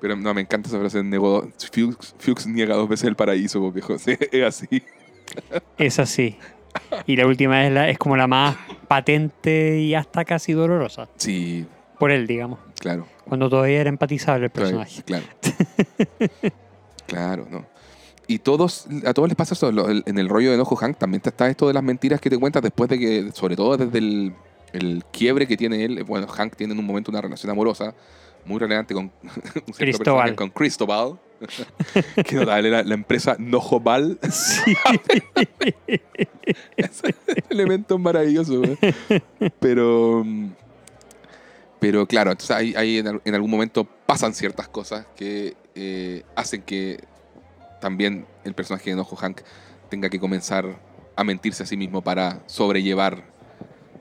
Pero 0.00 0.16
no, 0.16 0.32
me 0.32 0.40
encanta 0.40 0.68
esa 0.68 0.78
frase. 0.78 1.02
Negó, 1.02 1.46
Fuchs, 1.72 2.14
Fuchs 2.18 2.46
niega 2.46 2.74
dos 2.74 2.88
veces 2.88 3.06
el 3.08 3.16
paraíso, 3.16 3.70
viejo. 3.70 3.98
Sí, 3.98 4.16
es 4.32 4.44
así. 4.44 4.82
Es 5.76 5.98
así. 5.98 6.36
Y 7.06 7.16
la 7.16 7.26
última 7.26 7.66
es, 7.66 7.72
la, 7.72 7.88
es 7.90 7.98
como 7.98 8.16
la 8.16 8.26
más 8.26 8.56
patente 8.88 9.78
y 9.80 9.94
hasta 9.94 10.24
casi 10.24 10.52
dolorosa. 10.52 11.08
Sí, 11.16 11.66
Por 11.98 12.10
él, 12.12 12.26
digamos. 12.26 12.58
claro. 12.78 13.06
Cuando 13.30 13.48
todavía 13.48 13.80
era 13.80 13.90
empatizable 13.90 14.46
el 14.46 14.50
personaje. 14.50 15.04
Claro. 15.04 15.24
claro, 17.06 17.46
¿no? 17.48 17.64
Y 18.26 18.40
todos, 18.40 18.88
a 19.06 19.14
todos 19.14 19.28
les 19.28 19.36
pasa 19.36 19.54
eso. 19.54 19.70
En 19.88 20.18
el 20.18 20.28
rollo 20.28 20.48
de 20.48 20.56
enojo 20.56 20.74
Hank 20.74 20.98
también 20.98 21.22
está 21.24 21.48
esto 21.48 21.68
de 21.68 21.74
las 21.74 21.84
mentiras 21.84 22.20
que 22.20 22.28
te 22.28 22.36
cuentas 22.36 22.60
después 22.60 22.90
de 22.90 22.98
que, 22.98 23.30
sobre 23.32 23.54
todo 23.54 23.76
desde 23.76 23.98
el, 23.98 24.32
el 24.72 25.04
quiebre 25.12 25.46
que 25.46 25.56
tiene 25.56 25.84
él. 25.84 26.02
Bueno, 26.02 26.26
Hank 26.26 26.56
tiene 26.56 26.72
en 26.72 26.80
un 26.80 26.86
momento 26.86 27.12
una 27.12 27.20
relación 27.20 27.52
amorosa 27.52 27.94
muy 28.44 28.58
relevante 28.58 28.94
con 28.94 29.12
Cristóbal. 29.78 30.34
con 30.34 30.50
Cristobal. 30.50 31.20
que 32.26 32.34
notable 32.34 32.68
era 32.68 32.82
la 32.82 32.94
empresa 32.94 33.36
Nojobal. 33.38 34.18
Sí. 34.28 34.76
Ese 36.76 37.14
elemento 37.48 37.96
maravilloso. 37.96 38.58
güey. 38.58 38.76
Pero, 39.60 40.24
mm, 40.24 40.50
pero 41.80 42.06
claro, 42.06 42.30
entonces 42.30 42.54
ahí, 42.56 42.74
ahí 42.76 42.98
en, 42.98 43.20
en 43.24 43.34
algún 43.34 43.50
momento 43.50 43.84
pasan 44.06 44.34
ciertas 44.34 44.68
cosas 44.68 45.06
que 45.16 45.56
eh, 45.74 46.22
hacen 46.36 46.62
que 46.62 47.02
también 47.80 48.26
el 48.44 48.54
personaje 48.54 48.86
de 48.86 48.92
Enojo 48.92 49.16
Hank 49.16 49.40
tenga 49.88 50.08
que 50.10 50.20
comenzar 50.20 50.66
a 51.16 51.24
mentirse 51.24 51.62
a 51.62 51.66
sí 51.66 51.76
mismo 51.76 52.02
para 52.02 52.40
sobrellevar 52.46 53.24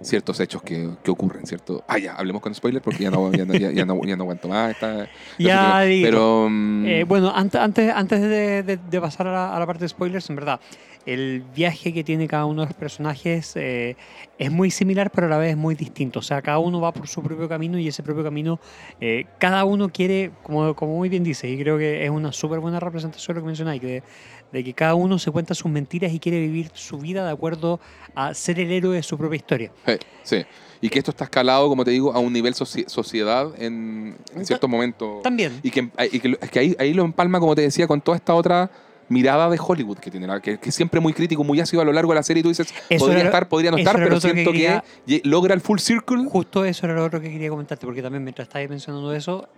ciertos 0.01 0.39
hechos 0.39 0.61
que, 0.61 0.89
que 1.03 1.11
ocurren, 1.11 1.45
¿cierto? 1.45 1.83
Ah, 1.87 1.97
ya, 1.97 2.13
hablemos 2.13 2.41
con 2.41 2.55
spoilers 2.55 2.83
porque 2.83 3.03
ya 3.03 3.11
no, 3.11 3.31
ya 3.33 3.43
no, 3.45 3.53
ya, 3.53 3.71
ya 3.71 3.85
no, 3.85 4.01
ya 4.05 4.15
no 4.15 4.23
aguanto 4.23 4.47
más. 4.47 4.71
Esta, 4.71 5.09
Ya, 5.37 5.81
digo. 5.81 6.05
pero... 6.07 6.47
mm, 6.49 6.85
Eh, 6.85 7.03
bueno, 7.03 7.33
antes, 7.35 7.59
antes, 7.59 7.91
antes 7.93 8.21
de, 8.21 8.63
de- 8.63 8.77
de 8.77 9.01
pasar 9.01 9.27
a 9.27 9.31
la, 9.33 9.55
a 9.55 9.59
la 9.59 9.65
parte 9.65 9.83
de 9.83 9.89
spoilers, 9.89 10.29
en 10.29 10.37
verdad, 10.37 10.59
el 11.05 11.43
viaje 11.55 11.93
que 11.93 12.03
tiene 12.03 12.27
cada 12.27 12.45
uno 12.45 12.61
de 12.61 12.67
los 12.67 12.75
personajes 12.75 13.55
eh, 13.55 13.95
es 14.37 14.51
muy 14.51 14.69
similar, 14.69 15.11
pero 15.11 15.27
a 15.27 15.29
la 15.29 15.37
vez 15.37 15.51
es 15.51 15.57
muy 15.57 15.73
distinto. 15.75 16.19
O 16.19 16.21
sea, 16.21 16.41
cada 16.41 16.59
uno 16.59 16.79
va 16.81 16.91
por 16.91 17.07
su 17.07 17.23
propio 17.23 17.47
camino 17.49 17.79
y 17.79 17.87
ese 17.87 18.03
propio 18.03 18.23
camino, 18.23 18.59
eh, 18.99 19.25
cada 19.39 19.63
uno 19.63 19.89
quiere, 19.89 20.31
como, 20.43 20.75
como 20.75 20.97
muy 20.97 21.09
bien 21.09 21.23
dice, 21.23 21.49
y 21.49 21.57
creo 21.57 21.77
que 21.77 22.03
es 22.03 22.09
una 22.09 22.31
súper 22.31 22.59
buena 22.59 22.79
representación 22.79 23.35
lo 23.35 23.41
que 23.41 23.47
mencionáis, 23.47 23.81
de, 23.81 24.03
de 24.51 24.63
que 24.63 24.73
cada 24.73 24.93
uno 24.93 25.17
se 25.17 25.31
cuenta 25.31 25.55
sus 25.55 25.71
mentiras 25.71 26.11
y 26.11 26.19
quiere 26.19 26.39
vivir 26.39 26.69
su 26.73 26.97
vida 26.97 27.25
de 27.25 27.31
acuerdo 27.31 27.79
a 28.13 28.33
ser 28.33 28.59
el 28.59 28.71
héroe 28.71 28.95
de 28.95 29.03
su 29.03 29.17
propia 29.17 29.37
historia. 29.37 29.71
eh, 29.87 29.99
sí. 30.23 30.45
Y 30.81 30.87
que 30.89 30.99
esto 30.99 31.11
está 31.11 31.25
escalado, 31.25 31.67
como 31.67 31.83
te 31.83 31.91
digo, 31.91 32.13
a 32.13 32.19
un 32.19 32.31
nivel 32.31 32.53
soci- 32.53 32.87
sociedad 32.87 33.51
en, 33.61 34.15
en 34.33 34.45
ciertos 34.45 34.69
momentos. 34.69 35.21
También. 35.23 35.59
Y 35.61 35.71
que, 35.71 35.89
y 36.11 36.19
que, 36.19 36.37
que 36.37 36.59
ahí, 36.59 36.75
ahí 36.79 36.93
lo 36.93 37.03
empalma, 37.03 37.37
como 37.41 37.53
te 37.53 37.61
decía, 37.63 37.85
con 37.85 37.99
toda 37.99 38.15
esta 38.15 38.33
otra 38.33 38.71
mirada 39.09 39.49
de 39.49 39.59
Hollywood 39.59 39.97
que 39.97 40.09
tiene, 40.11 40.27
que, 40.41 40.57
que 40.59 40.69
es 40.69 40.75
siempre 40.75 40.99
muy 40.99 41.13
crítico, 41.13 41.43
muy 41.43 41.59
ácido 41.59 41.81
a 41.81 41.85
lo 41.85 41.91
largo 41.91 42.11
de 42.13 42.15
la 42.17 42.23
serie. 42.23 42.39
Y 42.39 42.43
tú 42.43 42.49
dices, 42.49 42.73
Eso 42.89 43.05
podría 43.05 43.19
era 43.21 43.29
estar, 43.29 43.49
podría 43.49 43.71
no 43.71 43.77
estar, 43.77 43.95
pero 43.95 44.19
siento 44.21 44.51
que, 44.51 44.81
quería- 45.05 45.21
logra 45.25 45.53
el 45.53 45.61
full 45.61 45.79
circle. 45.79 46.25
Justo 46.29 46.63
eso 46.63 46.85
era 46.85 46.95
lo 46.95 47.03
otro 47.05 47.19
que 47.19 47.29
quería 47.31 47.49
comentarte, 47.49 47.85
porque 47.85 48.01
también 48.01 48.23
mientras 48.23 48.47
estabas 48.47 48.69
mencionando 48.69 49.13
eso, 49.13 49.49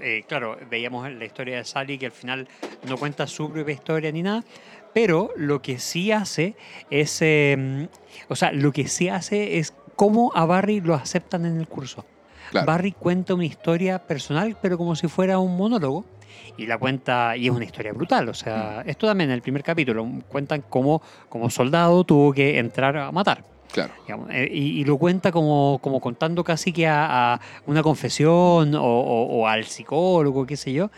eh, 0.00 0.24
claro, 0.28 0.58
veíamos 0.70 1.10
la 1.10 1.24
historia 1.24 1.56
de 1.56 1.64
Sally 1.64 1.96
que 1.98 2.06
al 2.06 2.12
final 2.12 2.48
no 2.88 2.98
cuenta 2.98 3.26
su 3.26 3.50
propia 3.50 3.72
historia 3.74 4.12
ni 4.12 4.22
nada, 4.22 4.44
pero 4.92 5.30
lo 5.36 5.62
que 5.62 5.78
sí 5.78 6.12
hace 6.12 6.54
es, 6.90 7.18
eh, 7.22 7.88
o 8.28 8.36
sea, 8.36 8.52
lo 8.52 8.72
que 8.72 8.88
sí 8.88 9.08
hace 9.08 9.58
es 9.58 9.72
cómo 9.94 10.32
a 10.34 10.44
Barry 10.44 10.80
lo 10.80 10.94
aceptan 10.94 11.46
en 11.46 11.58
el 11.58 11.68
curso. 11.68 12.04
Claro. 12.50 12.66
Barry 12.66 12.92
cuenta 12.92 13.34
una 13.34 13.44
historia 13.44 13.98
personal, 14.06 14.56
pero 14.60 14.76
como 14.78 14.94
si 14.96 15.08
fuera 15.08 15.38
un 15.38 15.56
monólogo. 15.56 16.04
Y 16.58 16.66
la 16.66 16.78
cuenta, 16.78 17.36
y 17.36 17.46
es 17.46 17.52
una 17.52 17.64
historia 17.64 17.92
brutal. 17.92 18.28
O 18.28 18.34
sea, 18.34 18.82
Mm. 18.84 18.88
esto 18.90 19.06
también 19.06 19.30
en 19.30 19.34
el 19.34 19.42
primer 19.42 19.62
capítulo 19.62 20.06
cuentan 20.28 20.62
cómo, 20.68 21.02
como 21.28 21.50
soldado 21.50 22.02
tuvo 22.04 22.32
que 22.32 22.58
entrar 22.58 22.96
a 22.96 23.12
matar. 23.12 23.44
Claro. 23.72 23.92
digamos, 24.06 24.30
eh, 24.30 24.48
y, 24.50 24.80
y 24.80 24.84
lo 24.84 24.96
cuenta 24.96 25.30
como, 25.30 25.78
como 25.82 26.00
contando 26.00 26.42
casi 26.44 26.72
que 26.72 26.86
a, 26.86 27.34
a 27.34 27.40
una 27.66 27.82
confesión 27.82 28.74
o, 28.74 28.82
o- 28.82 29.40
o 29.40 29.46
al 29.48 29.64
psicólogo, 29.64 30.46
qué 30.46 30.56
sé 30.56 30.72
yo. 30.72 30.88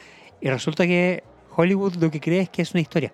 Y 0.41 0.49
resulta 0.49 0.87
que 0.87 1.25
Hollywood 1.57 1.95
lo 1.97 2.09
que 2.11 2.21
cree 2.21 2.41
es 2.43 2.51
que 2.51 2.63
es 2.63 2.71
una 2.73 2.81
historia. 2.83 3.11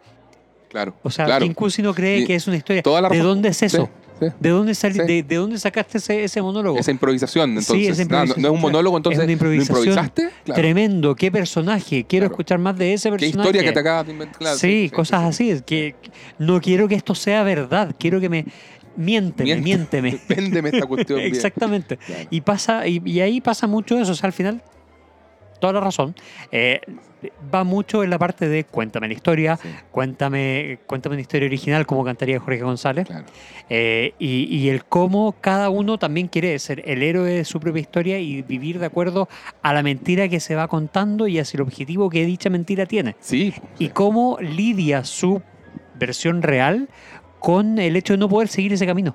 Claro. 0.68 0.92
O 1.02 1.08
sea, 1.10 1.24
claro. 1.24 1.44
Tim 1.44 1.54
Cousin 1.54 1.84
no 1.84 1.94
cree 1.94 2.18
Y 2.18 2.26
que 2.26 2.34
es 2.34 2.46
una 2.46 2.56
historia. 2.58 2.82
toda 2.82 3.00
la 3.00 3.08
¿De 3.08 3.20
dónde 3.20 3.48
es 3.50 3.62
eso? 3.62 3.84
Sí, 3.86 4.03
sí. 4.20 4.26
¿De, 4.40 4.48
dónde 4.50 4.74
Sí. 4.74 4.88
de, 4.90 5.22
de 5.22 5.36
dónde 5.36 5.58
sacaste 5.58 5.98
ese, 5.98 6.24
ese 6.24 6.40
monólogo? 6.42 6.78
Esa 6.78 6.90
improvisación, 6.90 7.50
Sí, 7.62 7.72
entonces. 7.86 7.98
esa 7.98 8.08
Nada, 8.10 8.24
no- 8.26 8.48
es 8.48 8.54
un 8.54 8.60
monólogo, 8.60 8.96
entonces. 8.96 9.18
Es 9.18 9.24
una 9.24 9.32
improvisación 9.32 9.76
¿Lo 9.76 9.84
improvisaste? 9.84 10.30
Claro. 10.44 10.60
Tremendo, 10.60 11.14
qué 11.14 11.30
personaje. 11.32 12.04
Quiero 12.04 12.24
Claro. 12.24 12.34
escuchar 12.34 12.58
más 12.58 12.76
de 12.78 12.94
ese 12.94 13.08
¿Qué 13.10 13.16
personaje. 13.16 13.48
historia 13.48 13.62
que 13.64 13.72
te 13.72 13.80
acabas 13.80 14.06
de 14.06 14.12
inventar? 14.12 14.38
Claro, 14.38 14.56
sí, 14.58 14.90
cosas 14.94 15.22
así. 15.24 15.50
es 15.50 15.62
Que 15.62 15.94
no 16.38 16.60
quiero 16.60 16.88
que 16.88 16.94
esto 16.94 17.14
sea 17.14 17.42
verdad. 17.42 17.94
Quiero 17.98 18.20
que 18.20 18.28
me. 18.28 18.44
Miénteme, 18.96 19.56
miénteme. 19.56 20.18
Véndeme 20.28 20.68
esta 20.68 20.86
cuestión. 20.86 21.18
Exactamente. 21.20 21.98
Y 22.30 22.40
pasa, 22.42 22.86
y, 22.86 23.02
y 23.04 23.20
ahí 23.20 23.40
pasa 23.40 23.66
mucho 23.66 23.98
eso, 23.98 24.12
o 24.12 24.14
sea, 24.14 24.28
al 24.28 24.32
final, 24.32 24.62
toda 25.64 25.72
la 25.72 25.80
razón. 25.80 26.14
eh, 26.52 26.80
va 27.54 27.64
mucho 27.64 28.04
en 28.04 28.10
la 28.10 28.18
parte 28.18 28.48
de 28.50 28.64
cuéntame 28.64 29.08
la 29.08 29.14
historia, 29.14 29.56
Sí, 29.56 29.68
cuéntame, 29.90 30.78
cuéntame 30.86 31.14
una 31.14 31.22
historia 31.22 31.46
original 31.46 31.86
como 31.86 32.04
cantaría 32.04 32.38
Jorge 32.38 32.60
González. 32.60 33.06
claro. 33.06 33.24
eh, 33.70 34.12
y, 34.18 34.44
y 34.54 34.68
el 34.68 34.84
cómo 34.84 35.34
cada 35.40 35.70
uno 35.70 35.98
también 35.98 36.28
quiere 36.28 36.58
ser 36.58 36.82
el 36.86 37.02
héroe 37.02 37.30
de 37.30 37.44
su 37.46 37.60
propia 37.60 37.80
historia 37.80 38.18
y 38.18 38.42
vivir 38.42 38.78
de 38.78 38.84
acuerdo 38.86 39.28
a 39.62 39.72
la 39.72 39.82
mentira 39.82 40.28
que 40.28 40.38
se 40.38 40.54
va 40.54 40.68
contando 40.68 41.26
y 41.26 41.38
hacia 41.38 41.56
el 41.56 41.62
objetivo 41.62 42.10
que 42.10 42.26
dicha 42.26 42.50
mentira 42.50 42.84
tiene. 42.84 43.16
Sí. 43.20 43.54
Y 43.78 43.88
cómo 43.88 44.36
lidia 44.42 45.04
su 45.04 45.40
versión 45.94 46.42
real 46.42 46.88
con 47.38 47.78
el 47.78 47.96
hecho 47.96 48.12
de 48.12 48.18
no 48.18 48.28
poder 48.28 48.48
seguir 48.48 48.72
ese 48.74 48.84
camino 48.86 49.14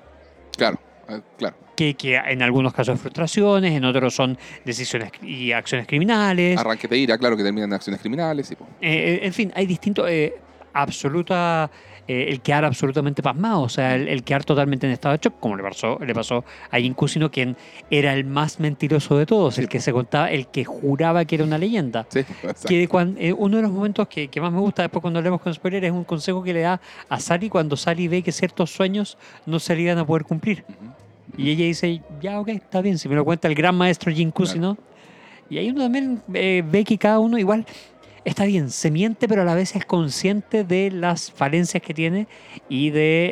Claro. 0.56 0.78
eh, 1.08 1.20
Claro. 1.38 1.54
Que, 1.80 1.94
que 1.94 2.16
en 2.16 2.42
algunos 2.42 2.74
casos 2.74 2.96
es 2.96 3.00
frustraciones, 3.00 3.72
en 3.72 3.84
otros 3.86 4.14
son 4.14 4.36
decisiones 4.66 5.10
y 5.22 5.52
acciones 5.52 5.86
criminales. 5.86 6.58
Arranque 6.58 6.86
de 6.86 6.98
ira, 6.98 7.16
claro, 7.16 7.38
que 7.38 7.42
terminan 7.42 7.70
en 7.70 7.74
acciones 7.74 8.00
criminales. 8.02 8.54
Po. 8.58 8.66
Eh, 8.82 8.90
eh, 8.90 9.20
en 9.22 9.32
fin, 9.32 9.50
hay 9.54 9.64
distintos. 9.64 10.04
eh, 10.10 10.34
absoluta. 10.74 11.70
eh, 12.06 12.26
el 12.28 12.40
quedar 12.40 12.64
absolutamente 12.64 13.22
pasmado, 13.22 13.62
o 13.62 13.68
sea, 13.68 13.94
el, 13.94 14.08
el 14.08 14.22
quedar 14.24 14.44
totalmente 14.44 14.84
en 14.86 14.92
estado 14.92 15.12
de 15.16 15.20
shock, 15.22 15.34
como 15.38 15.56
le 15.56 15.62
pasó, 15.62 15.96
le 16.04 16.12
pasó 16.12 16.44
a 16.70 16.78
Jim 16.78 16.92
Cusino, 16.94 17.30
quien 17.30 17.56
era 17.88 18.12
el 18.14 18.24
más 18.24 18.58
mentiroso 18.58 19.16
de 19.16 19.26
todos, 19.26 19.58
el 19.58 19.68
que 19.68 19.78
se 19.80 19.92
contaba, 19.92 20.28
el 20.30 20.48
que 20.48 20.64
juraba 20.64 21.24
que 21.24 21.36
era 21.36 21.44
una 21.44 21.56
leyenda. 21.58 22.06
Sí. 22.08 22.24
Que 22.68 22.88
eh, 23.18 23.32
uno 23.32 23.56
de 23.58 23.62
los 23.62 23.70
momentos 23.70 24.08
que, 24.08 24.28
que 24.28 24.40
más 24.40 24.52
me 24.52 24.58
gusta 24.60 24.82
después 24.82 25.00
cuando 25.02 25.18
hablemos 25.18 25.40
con 25.40 25.54
spoiler 25.54 25.84
es 25.84 25.92
un 25.92 26.04
consejo 26.04 26.42
que 26.42 26.52
le 26.52 26.60
da 26.62 26.80
a 27.08 27.20
Sally 27.20 27.48
cuando 27.48 27.76
Sally 27.76 28.08
ve 28.08 28.22
que 28.22 28.32
ciertos 28.32 28.70
sueños 28.72 29.16
no 29.46 29.58
se 29.60 29.74
le 29.76 29.82
iban 29.82 29.98
a 29.98 30.04
poder 30.04 30.24
cumplir. 30.24 30.64
Y 31.36 31.50
ella 31.50 31.64
dice, 31.64 32.02
ya, 32.20 32.40
ok, 32.40 32.48
está 32.48 32.80
bien, 32.80 32.98
si 32.98 33.08
me 33.08 33.14
lo 33.14 33.24
cuenta 33.24 33.48
el 33.48 33.54
gran 33.54 33.74
maestro 33.76 34.12
Jim 34.12 34.30
Cusino. 34.30 34.76
Y 35.48 35.58
ahí 35.58 35.70
uno 35.70 35.82
también 35.82 36.22
eh, 36.34 36.62
ve 36.64 36.84
que 36.84 36.96
cada 36.98 37.18
uno 37.18 37.38
igual 37.38 37.66
está 38.24 38.44
bien, 38.44 38.70
se 38.70 38.90
miente, 38.90 39.26
pero 39.28 39.42
a 39.42 39.44
la 39.44 39.54
vez 39.54 39.74
es 39.74 39.84
consciente 39.84 40.62
de 40.64 40.90
las 40.90 41.32
falencias 41.32 41.82
que 41.82 41.94
tiene 41.94 42.28
y 42.68 42.90
de 42.90 43.30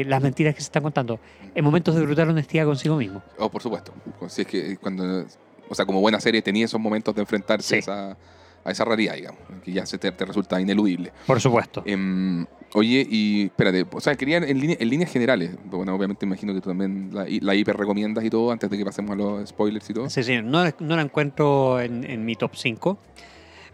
eh, 0.00 0.04
las 0.06 0.22
mentiras 0.22 0.54
que 0.54 0.60
se 0.60 0.66
están 0.66 0.82
contando. 0.82 1.20
En 1.54 1.64
momentos 1.64 1.94
de 1.94 2.02
brutal 2.02 2.30
honestidad 2.30 2.64
consigo 2.64 2.96
mismo. 2.96 3.22
Oh, 3.38 3.50
por 3.50 3.62
supuesto. 3.62 3.92
Pues, 4.18 4.32
Si 4.32 4.40
es 4.42 4.46
que 4.48 4.76
cuando, 4.78 5.26
o 5.68 5.74
sea, 5.74 5.84
como 5.84 6.00
buena 6.00 6.18
serie 6.18 6.40
tenía 6.42 6.64
esos 6.64 6.80
momentos 6.80 7.14
de 7.14 7.20
enfrentarse 7.20 7.68
Sí. 7.82 7.90
a, 7.90 8.10
esa, 8.12 8.16
a 8.64 8.70
esa 8.70 8.84
realidad, 8.86 9.14
digamos, 9.14 9.40
que 9.62 9.70
ya 9.72 9.84
se 9.84 9.98
te, 9.98 10.10
te 10.12 10.24
resulta 10.24 10.58
ineludible. 10.60 11.12
Por 11.26 11.40
supuesto. 11.40 11.82
Em, 11.84 12.46
oye, 12.74 13.06
y 13.10 13.44
espérate, 13.44 13.84
o 13.92 14.00
sea, 14.00 14.14
quería 14.14 14.38
en, 14.38 14.58
línea- 14.60 14.76
en 14.80 14.88
líneas 14.88 15.10
generales, 15.12 15.50
bueno, 15.64 15.94
obviamente 15.94 16.24
imagino 16.26 16.54
que 16.54 16.60
tú 16.60 16.68
también 16.70 17.10
la, 17.12 17.26
la 17.28 17.54
hiper 17.54 17.76
recomiendas 17.76 18.24
y 18.24 18.30
todo, 18.30 18.50
antes 18.50 18.68
de 18.70 18.78
que 18.78 18.84
pasemos 18.84 19.10
a 19.12 19.14
los 19.16 19.48
spoilers 19.48 19.88
y 19.90 19.94
todo. 19.94 20.08
Sí, 20.10 20.22
sí, 20.22 20.40
no, 20.42 20.64
la- 20.64 20.74
no 20.80 20.96
la 20.96 21.02
encuentro 21.02 21.80
en, 21.80 22.04
en 22.08 22.24
mi 22.24 22.34
top 22.36 22.52
5. 22.54 22.98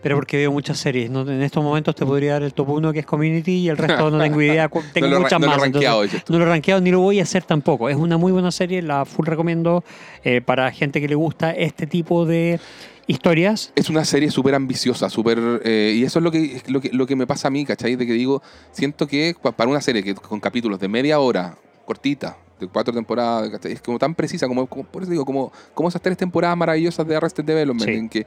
Pero 0.00 0.14
porque 0.14 0.36
veo 0.36 0.52
muchas 0.52 0.78
series. 0.78 1.10
¿no? 1.10 1.22
En 1.22 1.42
estos 1.42 1.60
momentos 1.60 1.92
te 1.96 2.06
podría 2.06 2.34
dar 2.34 2.44
el 2.44 2.54
top 2.54 2.68
1 2.68 2.92
que 2.92 3.00
es 3.00 3.04
Community 3.06 3.54
y 3.54 3.68
el 3.68 3.76
resto 3.76 4.12
no 4.12 4.18
tengo 4.22 4.40
idea. 4.40 4.68
Tengo 4.92 5.08
no 5.08 5.14
lo, 5.14 5.20
muchas 5.22 5.40
no 5.40 5.46
lo 5.46 5.52
más. 5.54 5.62
he 5.62 5.66
entonces- 5.66 5.90
rankeado. 5.90 6.22
No 6.28 6.38
lo 6.38 6.44
he 6.44 6.48
rankeado 6.48 6.80
ni 6.80 6.90
lo 6.92 7.00
voy 7.00 7.18
a 7.18 7.24
hacer 7.24 7.42
tampoco. 7.42 7.88
Es 7.88 7.96
una 7.96 8.16
muy 8.16 8.30
buena 8.30 8.52
serie, 8.52 8.80
la 8.80 9.04
full 9.04 9.26
recomiendo 9.26 9.82
eh, 10.22 10.40
para 10.40 10.70
gente 10.70 11.00
que 11.00 11.08
le 11.08 11.16
gusta 11.16 11.50
este 11.50 11.88
tipo 11.88 12.24
de 12.26 12.60
historias. 13.08 13.72
Es 13.74 13.90
una 13.90 14.04
serie 14.04 14.30
súper 14.30 14.54
ambiciosa, 14.54 15.10
súper... 15.10 15.38
eh, 15.64 15.94
y 15.96 16.04
eso 16.04 16.20
es 16.20 16.22
lo 16.22 16.30
que, 16.30 16.62
lo, 16.68 16.80
que, 16.80 16.90
lo 16.92 17.06
que 17.06 17.16
me 17.16 17.26
pasa 17.26 17.48
a 17.48 17.50
mí, 17.50 17.64
¿cachai? 17.64 17.96
De 17.96 18.06
que 18.06 18.12
digo, 18.12 18.42
siento 18.70 19.06
que 19.08 19.34
pa- 19.42 19.50
para 19.52 19.68
una 19.70 19.80
serie 19.80 20.02
que 20.04 20.14
con 20.14 20.38
capítulos 20.38 20.78
de 20.78 20.86
media 20.88 21.18
hora, 21.18 21.56
cortita, 21.84 22.36
de 22.60 22.68
cuatro 22.68 22.92
temporadas, 22.94 23.48
¿cachai? 23.50 23.72
es 23.72 23.80
como 23.82 23.98
tan 23.98 24.14
precisa, 24.14 24.46
como, 24.46 24.66
como- 24.66 24.84
por 24.84 25.02
eso 25.02 25.10
digo, 25.10 25.24
como, 25.24 25.50
como 25.74 25.88
esas 25.88 26.02
tres 26.02 26.16
temporadas 26.16 26.56
maravillosas 26.56 27.06
de 27.08 27.16
Arrested 27.16 27.44
Development, 27.44 27.90
Sí. 27.90 27.96
en 27.96 28.08
que 28.08 28.26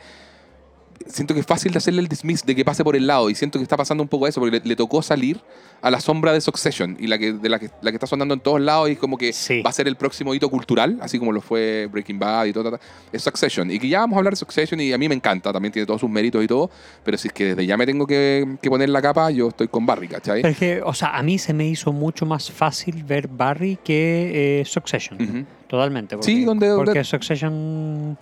siento 1.07 1.33
que 1.33 1.39
es 1.41 1.45
fácil 1.45 1.71
de 1.71 1.77
hacerle 1.77 2.01
el 2.01 2.07
dismiss, 2.07 2.45
de 2.45 2.55
que 2.55 2.63
pase 2.65 2.83
por 2.83 2.95
el 2.95 3.07
lado, 3.07 3.29
y 3.29 3.35
siento 3.35 3.59
que 3.59 3.63
está 3.63 3.77
pasando 3.77 4.01
un 4.03 4.09
poco 4.09 4.27
eso, 4.27 4.39
porque 4.41 4.59
le, 4.59 4.65
le 4.65 4.75
tocó 4.75 5.01
salir 5.01 5.39
a 5.81 5.89
la 5.89 5.99
sombra 5.99 6.31
de 6.33 6.41
Succession, 6.41 6.95
y 6.99 7.07
la 7.07 7.17
que, 7.17 7.33
de 7.33 7.49
la 7.49 7.57
que, 7.59 7.69
la 7.81 7.91
que 7.91 7.95
está 7.95 8.05
sonando 8.07 8.33
en 8.33 8.39
todos 8.39 8.61
lados, 8.61 8.89
y 8.89 8.95
como 8.95 9.17
que 9.17 9.33
Sí. 9.33 9.61
va 9.61 9.69
a 9.69 9.73
ser 9.73 9.87
el 9.87 9.95
próximo 9.95 10.33
hito 10.35 10.49
cultural, 10.49 10.97
así 11.01 11.17
como 11.19 11.31
lo 11.31 11.41
fue 11.41 11.87
Breaking 11.91 12.19
Bad 12.19 12.45
y 12.45 12.53
todo, 12.53 12.79
es 13.11 13.21
Succession. 13.23 13.71
Y 13.71 13.79
que 13.79 13.87
ya 13.87 13.99
vamos 14.01 14.15
a 14.15 14.19
hablar 14.19 14.33
de 14.33 14.37
Succession, 14.37 14.79
y 14.79 14.93
a 14.93 14.97
mí 14.97 15.09
me 15.09 15.15
encanta, 15.15 15.51
también 15.51 15.71
tiene 15.71 15.85
todos 15.85 16.01
sus 16.01 16.09
méritos 16.09 16.43
y 16.43 16.47
todo, 16.47 16.69
pero 17.03 17.17
si 17.17 17.27
es 17.29 17.33
que 17.33 17.45
desde 17.45 17.65
ya 17.65 17.77
me 17.77 17.85
tengo 17.85 18.05
que, 18.05 18.57
que 18.61 18.69
poner 18.69 18.89
la 18.89 19.01
capa, 19.01 19.31
yo 19.31 19.47
estoy 19.49 19.67
con 19.67 19.85
Barry, 19.85 20.07
¿cachai? 20.07 20.41
Pero 20.41 20.51
es 20.51 20.57
que, 20.57 20.81
o 20.83 20.93
sea, 20.93 21.17
a 21.17 21.23
mí 21.23 21.37
se 21.39 21.53
me 21.53 21.67
hizo 21.67 21.91
mucho 21.91 22.25
más 22.25 22.51
fácil 22.51 23.03
ver 23.03 23.27
Barry 23.27 23.79
que 23.83 24.61
eh, 24.61 24.65
Succession. 24.65 25.21
Ujú. 25.21 25.45
Totalmente. 25.67 26.15
Porque, 26.17 26.31
Sí, 26.31 26.43
donde- 26.43 26.67
donde- 26.67 26.85
porque 26.85 27.03
Succession. 27.03 28.17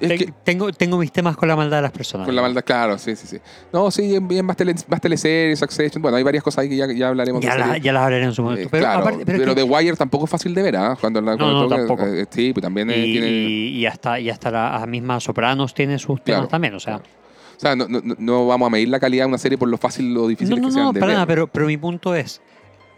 Que- 0.00 0.32
tengo, 0.44 0.72
tengo 0.72 0.96
mis 0.98 1.12
temas 1.12 1.36
con 1.36 1.46
la 1.48 1.54
maldad 1.56 1.76
de 1.78 1.82
las 1.82 1.92
personas. 1.92 2.26
Con 2.26 2.34
la 2.34 2.42
maldad, 2.42 2.64
claro, 2.64 2.96
sí, 2.98 3.14
sí, 3.16 3.26
sí. 3.26 3.38
No, 3.72 3.90
sí, 3.90 4.18
bien 4.20 4.44
más, 4.46 4.56
tele, 4.56 4.74
más 4.88 5.00
teleseries, 5.00 5.58
Succession. 5.58 6.00
Bueno, 6.02 6.16
hay 6.16 6.22
varias 6.22 6.42
cosas 6.42 6.62
ahí 6.62 6.68
que 6.70 6.76
ya, 6.76 6.86
ya 6.92 7.08
hablaremos 7.08 7.42
Ya, 7.42 7.56
la- 7.56 7.76
ya 7.78 7.92
las 7.92 8.02
hablaré 8.04 8.24
en 8.24 8.32
su 8.32 8.40
Eh, 8.40 8.44
momento. 8.44 8.68
pero 8.70 8.82
claro, 8.84 9.00
aparte- 9.02 9.26
pero 9.26 9.38
pero, 9.38 9.54
The 9.54 9.62
Wire 9.62 9.96
tampoco 9.96 10.24
es 10.24 10.30
fácil 10.30 10.54
de 10.54 10.62
ver, 10.62 10.76
¿ah? 10.76 10.96
Cuando 11.00 11.20
la, 11.20 11.36
cuando 11.36 11.52
no, 11.52 11.62
toca, 11.64 11.76
tampoco. 11.76 12.06
eh, 12.06 12.26
sí, 12.30 12.52
pues 12.52 12.62
también 12.62 12.90
eh, 12.90 12.98
y, 13.06 13.12
tiene... 13.12 13.28
y- 13.28 13.86
hasta, 13.86 14.18
y 14.18 14.30
hasta 14.30 14.50
la 14.50 14.86
misma 14.86 15.20
Sopranos 15.20 15.74
tiene 15.74 15.98
sus 15.98 16.22
temas 16.24 16.40
Claro, 16.40 16.48
también. 16.48 16.74
O 16.74 16.80
sea, 16.80 16.98
claro. 16.98 17.10
O 17.56 17.60
sea, 17.60 17.76
no, 17.76 17.86
no, 17.88 18.00
no 18.18 18.46
vamos 18.46 18.68
a 18.68 18.70
medir 18.70 18.88
la 18.88 18.98
calidad 18.98 19.24
de 19.24 19.28
una 19.28 19.38
serie 19.38 19.58
por 19.58 19.68
lo 19.68 19.76
fácil 19.76 20.16
o 20.16 20.26
difícil 20.28 20.50
no, 20.50 20.56
que 20.56 20.62
no, 20.62 20.70
sean 20.72 20.84
no, 20.86 20.92
de 20.94 21.00
para 21.00 21.12
nada, 21.12 21.26
pero, 21.26 21.46
pero 21.46 21.66
mi 21.66 21.76
punto 21.76 22.14
es, 22.14 22.40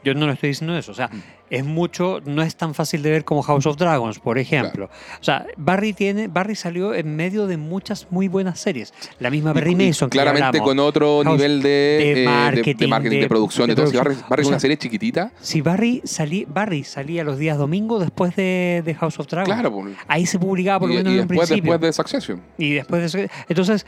Yo 0.04 0.14
no 0.14 0.26
lo 0.26 0.32
estoy 0.32 0.50
diciendo 0.50 0.76
eso. 0.76 0.92
O 0.92 0.94
sea, 0.94 1.08
Mm. 1.08 1.20
Es 1.52 1.66
mucho, 1.66 2.20
no 2.24 2.40
es 2.42 2.56
tan 2.56 2.72
fácil 2.72 3.02
de 3.02 3.10
ver 3.10 3.24
como 3.26 3.42
House 3.42 3.66
of 3.66 3.76
Dragons, 3.76 4.18
por 4.18 4.38
ejemplo. 4.38 4.86
O 5.20 5.22
sea, 5.22 5.44
Barry 5.58 5.92
tiene, 5.92 6.26
Barry 6.28 6.54
salió 6.54 6.94
en 6.94 7.14
medio 7.14 7.46
de 7.46 7.58
muchas 7.58 8.06
muy 8.10 8.26
buenas 8.26 8.58
series. 8.58 8.94
La 9.18 9.28
misma 9.28 9.52
Barry 9.52 9.72
Y- 9.72 9.82
y 9.84 9.88
Mason. 9.88 10.08
que 10.08 10.16
Claramente 10.16 10.46
hablamos. 10.46 10.66
con 10.68 10.78
otro 10.78 11.22
House- 11.22 11.36
nivel 11.36 11.60
de, 11.62 11.68
de 11.68 12.22
eh, 12.22 12.26
marketing, 12.26 12.76
de, 12.78 12.86
marketing, 12.86 13.16
de, 13.16 13.22
de- 13.22 13.28
producción, 13.28 13.68
de 13.68 13.74
todo. 13.74 13.86
Si 13.86 13.96
Barry, 13.98 14.14
es 14.38 14.46
una 14.48 14.58
serie 14.58 14.78
chiquitita. 14.78 15.30
Si 15.42 15.60
Barry, 15.60 16.00
salí, 16.04 16.46
Barry 16.48 16.84
salía 16.84 17.22
los 17.22 17.36
días 17.36 17.58
domingos 17.58 18.00
después 18.00 18.34
de, 18.34 18.96
House 18.98 19.20
of 19.20 19.26
Dragons. 19.26 19.52
Claro, 19.52 19.70
pues. 19.72 19.94
Ahí 20.08 20.24
se 20.24 20.38
publicaba 20.38 20.80
por 20.80 20.88
lo 20.88 20.94
y, 20.94 20.96
menos 20.98 21.12
y 21.12 21.16
en 21.16 21.22
un 21.22 21.28
después, 21.28 21.48
principio. 21.50 21.72
después 21.72 21.88
de 21.88 21.92
Succession. 21.92 22.42
Y 22.56 22.72
después 22.72 23.12
de 23.12 23.28
Entonces, 23.50 23.84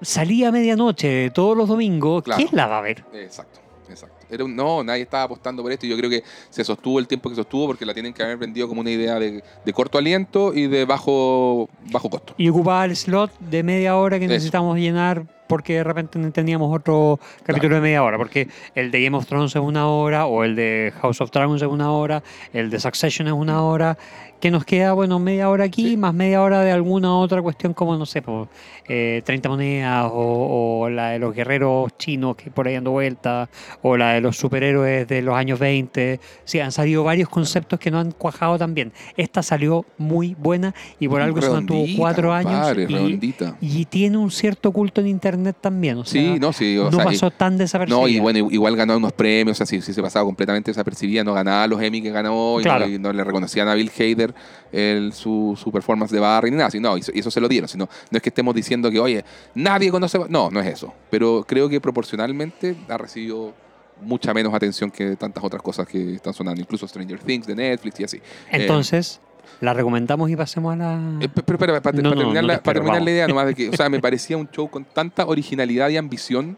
salía 0.00 0.50
a 0.50 0.52
medianoche 0.52 1.30
todos 1.30 1.56
los 1.56 1.68
domingos. 1.68 2.22
Claro. 2.22 2.38
¿Quién 2.38 2.50
la 2.56 2.68
va 2.68 2.78
a 2.78 2.82
ver? 2.82 3.02
Exacto. 3.14 3.58
Era 4.32 4.44
un- 4.44 4.56
no, 4.56 4.82
nadie 4.82 5.02
estaba 5.02 5.24
apostando 5.24 5.62
por 5.62 5.70
esto 5.70 5.86
y 5.86 5.90
yo 5.90 5.96
creo 5.96 6.08
que 6.10 6.22
se 6.50 6.64
sostuvo 6.64 6.98
el 6.98 7.06
tiempo 7.06 7.28
que 7.28 7.36
sostuvo 7.36 7.66
porque 7.68 7.84
la 7.86 7.92
tienen 7.94 8.12
que 8.14 8.22
haber 8.22 8.38
vendido 8.38 8.66
como 8.66 8.80
una 8.80 8.90
idea 8.90 9.18
de, 9.18 9.42
de 9.64 9.72
corto 9.72 9.98
aliento 9.98 10.54
y 10.54 10.66
de 10.66 10.84
bajo, 10.84 11.68
bajo 11.90 12.08
costo. 12.10 12.34
Y 12.38 12.48
ocupaba 12.48 12.84
el 12.84 12.96
slot 12.96 13.30
de 13.38 13.62
media 13.62 13.96
hora 13.96 14.18
que 14.18 14.24
Eso. 14.24 14.32
necesitamos 14.34 14.78
llenar 14.78 15.26
porque 15.48 15.74
de 15.74 15.84
repente 15.84 16.18
teníamos 16.30 16.74
otro 16.74 17.20
capítulo 17.42 17.74
de 17.74 17.82
media 17.82 18.02
hora. 18.02 18.16
Porque 18.16 18.48
el 18.74 18.90
de 18.90 19.02
Game 19.04 19.14
of 19.18 19.26
Thrones 19.26 19.54
es 19.54 19.60
una 19.60 19.86
hora, 19.86 20.24
o 20.24 20.44
el 20.44 20.56
de 20.56 20.94
House 21.02 21.20
of 21.20 21.30
Dragons 21.30 21.60
es 21.60 21.68
una 21.68 21.92
hora, 21.92 22.22
el 22.54 22.70
de 22.70 22.80
Succession 22.80 23.28
es 23.28 23.34
una 23.34 23.62
hora. 23.62 23.98
Que 24.42 24.50
nos 24.50 24.64
queda, 24.64 24.92
bueno, 24.92 25.20
media 25.20 25.48
hora 25.48 25.62
aquí, 25.62 25.90
Sí. 25.90 25.96
más 25.96 26.12
media 26.12 26.42
hora 26.42 26.62
de 26.62 26.72
alguna 26.72 27.16
otra 27.16 27.40
cuestión 27.40 27.74
como, 27.74 27.96
no 27.96 28.04
sé, 28.06 28.22
pues, 28.22 28.48
eh, 28.88 29.22
30 29.24 29.48
monedas, 29.48 30.10
o, 30.12 30.80
o 30.82 30.88
la 30.90 31.10
de 31.10 31.20
los 31.20 31.32
guerreros 31.32 31.96
chinos 31.96 32.34
que 32.34 32.50
por 32.50 32.66
ahí 32.66 32.74
dando 32.74 32.90
vuelta, 32.90 33.48
o 33.82 33.96
la 33.96 34.14
de 34.14 34.20
los 34.20 34.36
superhéroes 34.36 35.06
de 35.06 35.22
los 35.22 35.36
años 35.36 35.60
20. 35.60 36.18
Sí, 36.42 36.58
han 36.58 36.72
salido 36.72 37.04
varios 37.04 37.28
conceptos 37.28 37.78
que 37.78 37.92
no 37.92 38.00
han 38.00 38.10
cuajado 38.10 38.58
tan 38.58 38.74
bien. 38.74 38.92
Esta 39.16 39.44
salió 39.44 39.84
muy 39.96 40.34
buena 40.36 40.74
y 40.98 41.06
por 41.06 41.20
algo 41.20 41.40
se 41.40 41.48
mantuvo 41.48 41.84
cuatro 41.96 42.32
años. 42.32 42.50
compadre, 42.52 42.82
y- 42.82 42.86
redondita. 42.86 43.56
y 43.60 43.84
tiene 43.84 44.16
un 44.16 44.32
cierto 44.32 44.72
culto 44.72 45.00
en 45.00 45.06
internet 45.06 45.56
también. 45.60 45.98
O 45.98 46.04
sea, 46.04 46.20
Sí, 46.20 46.40
no, 46.40 46.52
sí. 46.52 46.76
O 46.78 46.86
no 46.90 46.96
sea, 46.96 47.02
y- 47.02 47.06
pasó 47.06 47.30
tan 47.30 47.56
desapercibido. 47.58 48.00
No, 48.02 48.08
y 48.08 48.18
bueno, 48.18 48.48
igual 48.50 48.74
ganó 48.74 48.96
unos 48.96 49.12
premios, 49.12 49.60
o 49.60 49.64
sea, 49.64 49.66
sí 49.80 49.80
se 49.92 50.02
pasaba 50.02 50.24
completamente 50.24 50.72
desapercibida, 50.72 51.22
no 51.22 51.32
ganaba 51.32 51.64
los 51.68 51.80
Emmy 51.80 52.02
que 52.02 52.10
ganó 52.10 52.58
y, 52.58 52.64
Claro. 52.64 52.88
no, 52.88 52.92
y 52.92 52.98
no 52.98 53.12
le 53.12 53.22
reconocían 53.22 53.68
a 53.68 53.74
Bill 53.74 53.88
Hader 53.96 54.31
el, 54.72 55.12
su, 55.12 55.58
su 55.60 55.70
performance 55.72 56.10
de 56.12 56.20
Barry 56.20 56.50
ni 56.50 56.56
nada, 56.56 56.68
así, 56.68 56.80
no, 56.80 56.96
y 56.96 57.00
eso, 57.14 57.30
se 57.30 57.40
lo 57.40 57.48
dieron, 57.48 57.68
sino, 57.68 57.88
no 58.10 58.16
es 58.16 58.22
que 58.22 58.28
estemos 58.30 58.54
diciendo 58.54 58.90
que, 58.90 58.98
oye, 59.00 59.24
nadie 59.54 59.90
conoce, 59.90 60.18
no, 60.28 60.50
no 60.50 60.60
es 60.60 60.66
eso, 60.66 60.92
pero 61.10 61.44
creo 61.46 61.68
que 61.68 61.80
proporcionalmente 61.80 62.76
ha 62.88 62.98
recibido 62.98 63.52
mucha 64.00 64.34
menos 64.34 64.52
atención 64.52 64.90
que 64.90 65.14
tantas 65.16 65.44
otras 65.44 65.62
cosas 65.62 65.86
que 65.86 66.14
están 66.14 66.34
sonando, 66.34 66.60
incluso 66.60 66.88
Stranger 66.88 67.20
Things 67.20 67.46
de 67.46 67.54
Netflix 67.54 68.00
y 68.00 68.04
así. 68.04 68.20
Entonces, 68.50 69.20
la 69.60 69.74
recomendamos 69.74 70.28
y 70.30 70.34
pasemos 70.36 70.72
a 70.72 70.76
la. 70.76 71.00
Eh, 71.20 71.28
pe- 71.28 71.42
pero, 71.42 71.58
para, 71.58 71.72
No, 71.74 71.82
para 71.82 71.96
no, 72.02 72.14
terminar, 72.16 72.42
no 72.42 72.48
la, 72.48 72.56
te 72.56 72.62
para 72.62 72.80
terminar 72.80 73.02
la 73.02 73.10
idea 73.10 73.28
nomás 73.28 73.46
de 73.46 73.54
que, 73.54 73.68
o 73.68 73.76
sea, 73.76 73.88
me 73.88 74.00
parecía 74.00 74.36
un 74.36 74.48
show 74.50 74.68
con 74.68 74.84
tanta 74.84 75.24
originalidad 75.26 75.88
y 75.90 75.96
ambición 75.96 76.56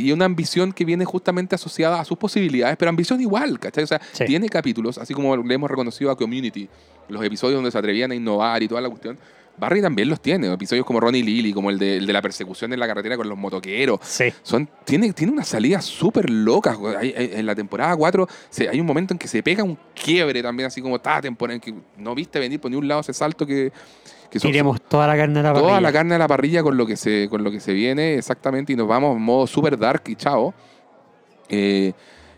y 0.00 0.12
una 0.12 0.24
ambición 0.24 0.72
que 0.72 0.84
viene 0.84 1.04
justamente 1.04 1.54
asociada 1.54 2.00
a 2.00 2.04
sus 2.04 2.16
posibilidades, 2.18 2.76
pero 2.76 2.88
ambición 2.88 3.20
igual, 3.20 3.58
¿cachai? 3.58 3.84
O 3.84 3.86
sea, 3.86 4.00
Sí. 4.12 4.24
tiene 4.24 4.48
capítulos, 4.48 4.98
así 4.98 5.14
como 5.14 5.36
le 5.36 5.54
hemos 5.54 5.70
reconocido 5.70 6.10
a 6.10 6.16
Community, 6.16 6.68
los 7.08 7.24
episodios 7.24 7.56
donde 7.56 7.70
se 7.70 7.78
atrevían 7.78 8.10
a 8.10 8.14
innovar 8.14 8.62
y 8.62 8.68
toda 8.68 8.80
la 8.80 8.88
cuestión. 8.88 9.18
Barry 9.58 9.82
también 9.82 10.08
los 10.08 10.18
tiene, 10.20 10.50
episodios 10.50 10.86
como 10.86 10.98
Ronnie 10.98 11.22
Lily, 11.22 11.52
como 11.52 11.68
el 11.68 11.78
de, 11.78 11.98
el 11.98 12.06
de 12.06 12.12
la 12.14 12.22
persecución 12.22 12.72
en 12.72 12.80
la 12.80 12.86
carretera 12.86 13.18
con 13.18 13.28
los 13.28 13.36
motoqueros. 13.36 14.00
Sí. 14.02 14.32
Son, 14.42 14.66
tiene, 14.84 15.12
tiene 15.12 15.30
unas 15.30 15.46
salidas 15.46 15.84
súper 15.84 16.30
locas. 16.30 16.78
en 17.02 17.44
la 17.44 17.54
temporada 17.54 17.94
4 17.94 18.26
se, 18.48 18.70
hay 18.70 18.80
un 18.80 18.86
momento 18.86 19.12
en 19.12 19.18
que 19.18 19.28
se 19.28 19.42
pega 19.42 19.62
un 19.62 19.76
quiebre 19.94 20.42
también, 20.42 20.68
así 20.68 20.80
como 20.80 20.98
ta 20.98 21.20
temporada 21.20 21.56
en 21.56 21.60
que 21.60 21.74
no 21.98 22.14
viste 22.14 22.38
venir 22.38 22.60
por 22.60 22.70
ni 22.70 22.78
un 22.78 22.88
lado 22.88 23.02
ese 23.02 23.12
salto 23.12 23.46
que, 23.46 23.70
que 24.40 24.48
Tiremos 24.48 24.80
toda 24.82 25.06
la 25.06 25.16
carne 25.16 25.40
a 25.40 25.42
la 25.42 25.50
toda 25.52 25.62
parrilla. 25.62 25.80
la 25.80 25.92
carne 25.92 26.14
a 26.14 26.18
la 26.18 26.26
parrilla 26.28 26.62
con 26.62 26.76
lo 26.76 26.86
que 26.86 26.96
se, 26.96 27.28
con 27.28 27.44
lo 27.44 27.50
que 27.50 27.60
se 27.60 27.72
viene 27.72 28.14
exactamente 28.14 28.72
y 28.72 28.76
nos 28.76 28.88
vamos 28.88 29.16
en 29.16 29.22
modo 29.22 29.46
super 29.46 29.78
dark 29.78 30.02
y 30.06 30.16
chao. 30.16 30.54
Eh, 31.48 31.92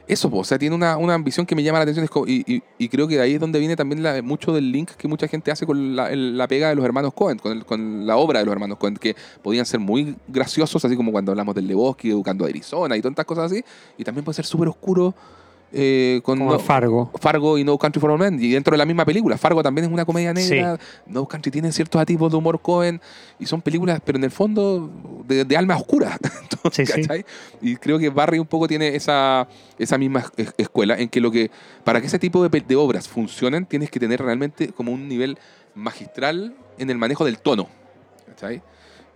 eso, 0.07 0.28
po, 0.30 0.38
o 0.40 0.45
sea, 0.45 0.59
tiene 0.59 0.74
una, 0.74 0.99
una 0.99 1.14
ambición 1.14 1.47
que 1.47 1.55
me 1.55 1.62
llama 1.62 1.78
la 1.78 1.84
atención 1.84 2.07
y, 2.26 2.53
y- 2.57 2.62
y 2.76 2.88
creo 2.90 3.09
que 3.09 3.14
de 3.16 3.22
ahí 3.22 3.34
es 3.34 3.40
donde 3.40 3.59
viene 3.59 3.74
también 3.74 4.03
la- 4.03 4.20
mucho 4.20 4.53
del 4.53 4.70
link 4.70 4.90
que 4.99 5.09
mucha 5.09 5.28
gente 5.28 5.51
hace 5.51 5.64
con 5.64 5.97
la, 5.97 6.11
el- 6.11 6.36
la 6.36 6.47
pega 6.47 6.68
de 6.68 6.74
los 6.74 6.84
hermanos 6.84 7.14
Cohen, 7.14 7.38
con, 7.38 7.53
el- 7.53 7.64
con 7.64 8.07
la 8.07 8.16
obra 8.16 8.40
de 8.40 8.45
los 8.45 8.53
hermanos 8.53 8.76
Cohen, 8.76 8.97
que 8.97 9.16
podían 9.42 9.64
ser 9.64 9.80
muy 9.80 10.14
graciosos, 10.28 10.84
así 10.84 10.95
como 10.97 11.11
cuando 11.11 11.32
hablamos 11.32 11.55
del 11.55 11.66
Lebowski, 11.68 12.11
educando 12.11 12.45
a 12.45 12.49
Arizona 12.49 12.97
y 12.99 13.01
tantas 13.01 13.24
cosas 13.24 13.51
así, 13.51 13.64
y 13.97 14.05
también 14.05 14.24
puede 14.26 14.34
ser 14.36 14.45
súper 14.45 14.68
oscuro 14.68 15.14
eh, 15.75 16.20
con 16.22 16.39
Como 16.39 16.53
no- 16.53 16.59
Fargo. 16.59 17.11
Fargo 17.20 17.59
y 17.59 17.64
No 17.64 17.77
Country 17.77 18.01
for 18.01 18.11
Old 18.12 18.20
Men, 18.20 18.43
y 18.43 18.51
dentro 18.53 18.70
de 18.72 18.79
la 18.79 18.87
misma 18.87 19.05
película. 19.05 19.37
Fargo 19.37 19.62
también 19.62 19.87
es 19.87 19.93
una 19.93 20.05
comedia 20.05 20.33
negra. 20.33 20.79
No 21.07 21.27
Country 21.27 21.51
tiene 21.51 21.72
ciertos 21.72 22.01
atisbos 22.01 22.31
de 22.31 22.39
humor 22.39 22.61
Cohen, 22.62 23.01
y 23.39 23.47
son 23.47 23.61
películas, 23.61 24.01
pero 24.05 24.16
en 24.18 24.25
el 24.25 24.31
fondo, 24.31 24.89
de, 25.27 25.45
de 25.45 25.57
alma 25.57 25.77
oscura. 25.77 26.18
Sí, 26.72 26.87
sí. 26.87 26.93
¿cachai? 27.03 27.27
Y 27.61 27.77
creo 27.77 27.99
que 27.99 28.09
Barry 28.09 28.39
un 28.39 28.47
poco 28.47 28.66
tiene 28.66 28.97
esa, 28.97 29.47
esa 29.79 29.99
misma 29.99 30.25
es- 30.39 30.55
escuela, 30.57 30.99
en 30.99 31.11
que 31.11 31.20
lo 31.20 31.31
que 31.31 31.51
para 31.85 32.01
que 32.01 32.07
ese 32.07 32.18
tipo 32.18 32.43
de, 32.49 32.61
de 32.62 32.77
obras 32.77 33.07
funcionen, 33.07 33.66
tienes 33.66 33.91
que 33.91 34.01
tener 34.01 34.22
realmente 34.22 34.68
como 34.68 34.91
un 34.91 35.07
nivel 35.07 35.37
magistral 35.75 36.55
en 36.79 36.89
el 36.89 36.97
manejo 36.97 37.25
del 37.27 37.39
tono. 37.39 37.68
¿cachai? 38.29 38.62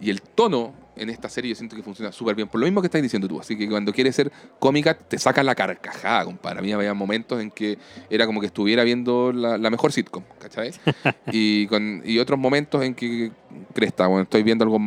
Y 0.00 0.10
el 0.10 0.20
tono 0.20 0.74
en 0.98 1.10
esta 1.10 1.28
serie 1.28 1.50
yo 1.50 1.54
siento 1.54 1.76
que 1.76 1.82
funciona 1.82 2.10
súper 2.12 2.34
bien, 2.34 2.48
por 2.48 2.60
lo 2.60 2.66
mismo 2.66 2.80
que 2.80 2.86
estás 2.86 3.00
diciendo 3.02 3.26
tú. 3.28 3.40
Así 3.40 3.56
que 3.56 3.68
cuando 3.68 3.92
quieres 3.92 4.14
ser 4.16 4.30
cómica, 4.58 4.94
te 4.96 5.18
sacas 5.18 5.44
la 5.44 5.54
carcajada, 5.54 6.24
compadre. 6.24 6.58
A 6.58 6.62
mí 6.62 6.72
había 6.72 6.94
momentos 6.94 7.40
en 7.40 7.50
que 7.50 7.78
era 8.10 8.26
como 8.26 8.40
que 8.40 8.46
estuviera 8.46 8.84
viendo 8.84 9.32
la, 9.32 9.58
la 9.58 9.70
mejor 9.70 9.92
sitcom, 9.92 10.22
¿cachai? 10.38 10.72
y, 11.32 11.66
con, 11.66 12.02
y 12.04 12.18
otros 12.18 12.38
momentos 12.38 12.82
en 12.82 12.94
que, 12.94 13.30
cresta, 13.74 14.06
bueno, 14.06 14.22
estoy 14.24 14.42
viendo 14.42 14.64
algo 14.64 14.78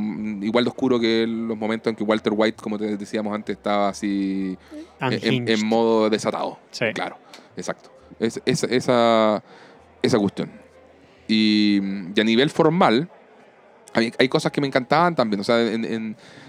igual 0.44 0.64
de 0.66 0.70
oscuro 0.70 1.00
que 1.00 1.26
los 1.28 1.58
momentos 1.58 1.90
en 1.92 1.96
que 1.96 2.04
Walter 2.04 2.34
White, 2.36 2.62
como 2.62 2.78
te 2.78 2.96
decíamos 2.98 3.34
antes, 3.34 3.56
estaba 3.58 3.90
así 3.90 4.58
en, 5.00 5.08
Unhinged. 5.08 5.50
en 5.60 5.66
modo 5.68 6.10
desatado. 6.10 6.60
Sí. 6.72 6.86
Claro, 6.94 7.18
exacto. 7.58 7.92
Es, 8.20 8.42
es- 8.46 8.64
esa, 8.64 9.44
esa 10.02 10.18
cuestión. 10.20 10.52
Y, 11.28 11.80
y 12.16 12.20
a 12.20 12.24
nivel 12.24 12.50
formal, 12.50 13.10
hay, 13.94 14.14
hay 14.18 14.30
cosas 14.30 14.52
que 14.52 14.62
me 14.62 14.68
encantaban 14.68 15.16
también. 15.16 15.40
O 15.42 15.44
sea, 15.44 15.58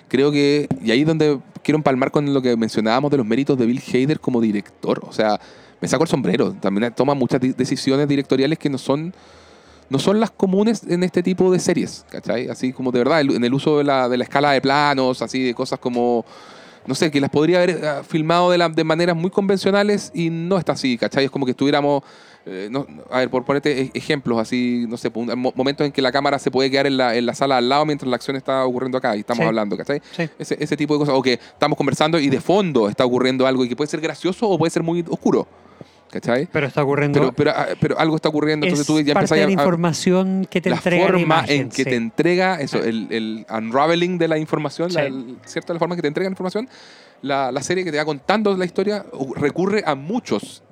creo 0.09 0.31
que. 0.31 0.69
Y 0.83 0.91
ahí 0.91 1.01
es 1.01 1.07
donde 1.07 1.39
quiero 1.63 1.77
empalmar 1.77 2.11
con 2.11 2.33
lo 2.33 2.43
que 2.43 2.57
mencionábamos 2.57 3.11
de 3.11 3.17
los 3.17 3.27
méritos 3.27 3.59
de 3.59 3.67
Bill 3.67 3.83
Hader 3.93 4.21
como 4.21 4.41
director. 4.41 5.03
O 5.07 5.13
sea, 5.13 5.41
me 5.81 5.89
saco 5.89 6.05
el 6.05 6.09
sombrero. 6.09 6.53
También 6.55 6.93
toma 6.95 7.15
muchas 7.15 7.41
decisiones 7.41 8.09
directoriales 8.09 8.59
que 8.59 8.71
no 8.71 8.79
son. 8.79 9.15
No 9.91 9.99
son 9.99 10.21
las 10.21 10.31
comunes 10.31 10.85
en 10.89 11.03
este 11.03 11.23
tipo 11.23 11.53
de 11.53 11.59
series, 11.59 12.07
¿cachai? 12.09 12.49
Así 12.49 12.73
como 12.73 12.93
de 12.93 13.01
verdad, 13.01 13.21
en 13.21 13.45
el 13.45 13.53
uso 13.53 13.77
de 13.77 13.85
la, 13.85 14.09
de 14.09 14.17
la 14.17 14.25
escala 14.25 14.53
de 14.53 14.63
planos, 14.63 15.21
así 15.21 15.43
de 15.43 15.53
cosas 15.53 15.79
como 15.79 16.25
no 16.87 16.95
sé, 16.95 17.11
que 17.11 17.21
las 17.21 17.31
podría 17.31 17.59
haber 17.59 17.71
eh, 17.71 17.91
filmado 18.09 18.51
de, 18.51 18.59
la- 18.59 18.69
de 18.69 18.85
maneras 18.85 19.17
muy 19.17 19.31
convencionales 19.31 20.11
y 20.15 20.31
no 20.31 20.59
está 20.59 20.73
así, 20.73 20.97
¿cachai? 20.99 21.25
Es 21.25 21.31
como 21.31 21.45
que 21.47 21.53
estuviéramos, 21.53 22.03
eh, 22.47 22.69
no- 22.71 22.87
a 23.11 23.19
ver, 23.19 23.31
por 23.31 23.45
ponerte 23.45 23.83
e- 23.83 23.91
ejemplos 23.95 24.39
así, 24.39 24.85
no 24.89 24.97
sé, 24.97 25.11
pues, 25.11 25.29
momentos 25.37 25.87
en 25.87 25.93
que 25.93 26.03
la 26.03 26.11
cámara 26.11 26.39
se 26.39 26.51
puede 26.51 26.71
quedar 26.71 26.87
en 26.87 26.97
la, 26.97 27.15
en 27.17 27.25
la 27.27 27.35
sala 27.35 27.59
al 27.59 27.69
lado 27.69 27.87
mientras 27.87 28.09
la 28.09 28.17
acción 28.17 28.37
está 28.37 28.65
ocurriendo 28.65 28.99
acá 28.99 29.15
y 29.17 29.21
estamos 29.21 29.43
Sí. 29.43 29.47
hablando, 29.49 29.77
¿cachai? 29.77 30.03
Sí. 30.17 30.29
Ese, 30.39 30.57
ese 30.59 30.77
tipo 30.77 30.95
de 30.95 31.01
cosas, 31.01 31.15
o 31.17 31.23
que 31.23 31.35
estamos 31.35 31.77
conversando 31.77 32.19
y 32.19 32.29
de 32.29 32.41
fondo 32.41 32.89
está 32.89 33.05
ocurriendo 33.05 33.47
algo 33.47 33.65
y 33.65 33.69
que 33.69 33.77
puede 33.77 33.89
ser 33.89 34.01
gracioso 34.01 34.49
o 34.49 34.59
puede 34.59 34.71
ser 34.71 34.83
muy 34.83 35.05
oscuro, 35.09 35.47
¿cachai? 36.13 36.47
Pero 36.53 36.67
está 36.69 36.85
ocurriendo. 36.85 37.19
Pero, 37.19 37.33
pero, 37.33 37.51
ah, 37.51 37.67
pero 37.81 37.99
algo 37.99 38.15
está 38.15 38.29
ocurriendo, 38.29 38.67
entonces 38.67 38.83
es 38.83 38.87
tú 38.87 39.01
ya 39.01 39.15
parte 39.15 39.25
empezás 39.25 39.39
de 39.39 39.43
a, 39.43 39.47
la 39.47 39.51
a- 39.51 39.53
información 39.65 40.47
que 40.49 40.61
te 40.61 40.71
la 40.71 40.77
entrega 40.77 41.03
forma 41.05 41.17
la 41.19 41.23
imagen, 41.25 41.61
en 41.63 41.69
que 41.71 41.75
sí. 41.77 41.85
te 41.85 41.95
entrega 41.97 42.61
eso, 42.61 42.79
el, 42.85 43.09
el 43.11 43.47
unraveling 43.51 44.19
de 44.19 44.29
la 44.29 44.39
información, 44.39 44.93
la, 44.93 45.01
Sí. 45.01 45.07
el- 45.07 45.37
¿cierto? 45.47 45.73
La 45.73 45.79
forma 45.81 45.95
en 45.95 45.99
que 45.99 46.03
te 46.03 46.09
entrega 46.09 46.29
la 46.29 46.33
información, 46.35 46.69
la, 47.23 47.51
la 47.51 47.63
serie 47.63 47.83
que 47.85 47.91
te 47.91 47.97
va 47.99 48.05
contando 48.05 48.57
la 48.57 48.65
historia 48.65 49.05
u- 49.13 49.35
recurre 49.35 49.83
a 49.87 49.95
muchos 49.95 50.63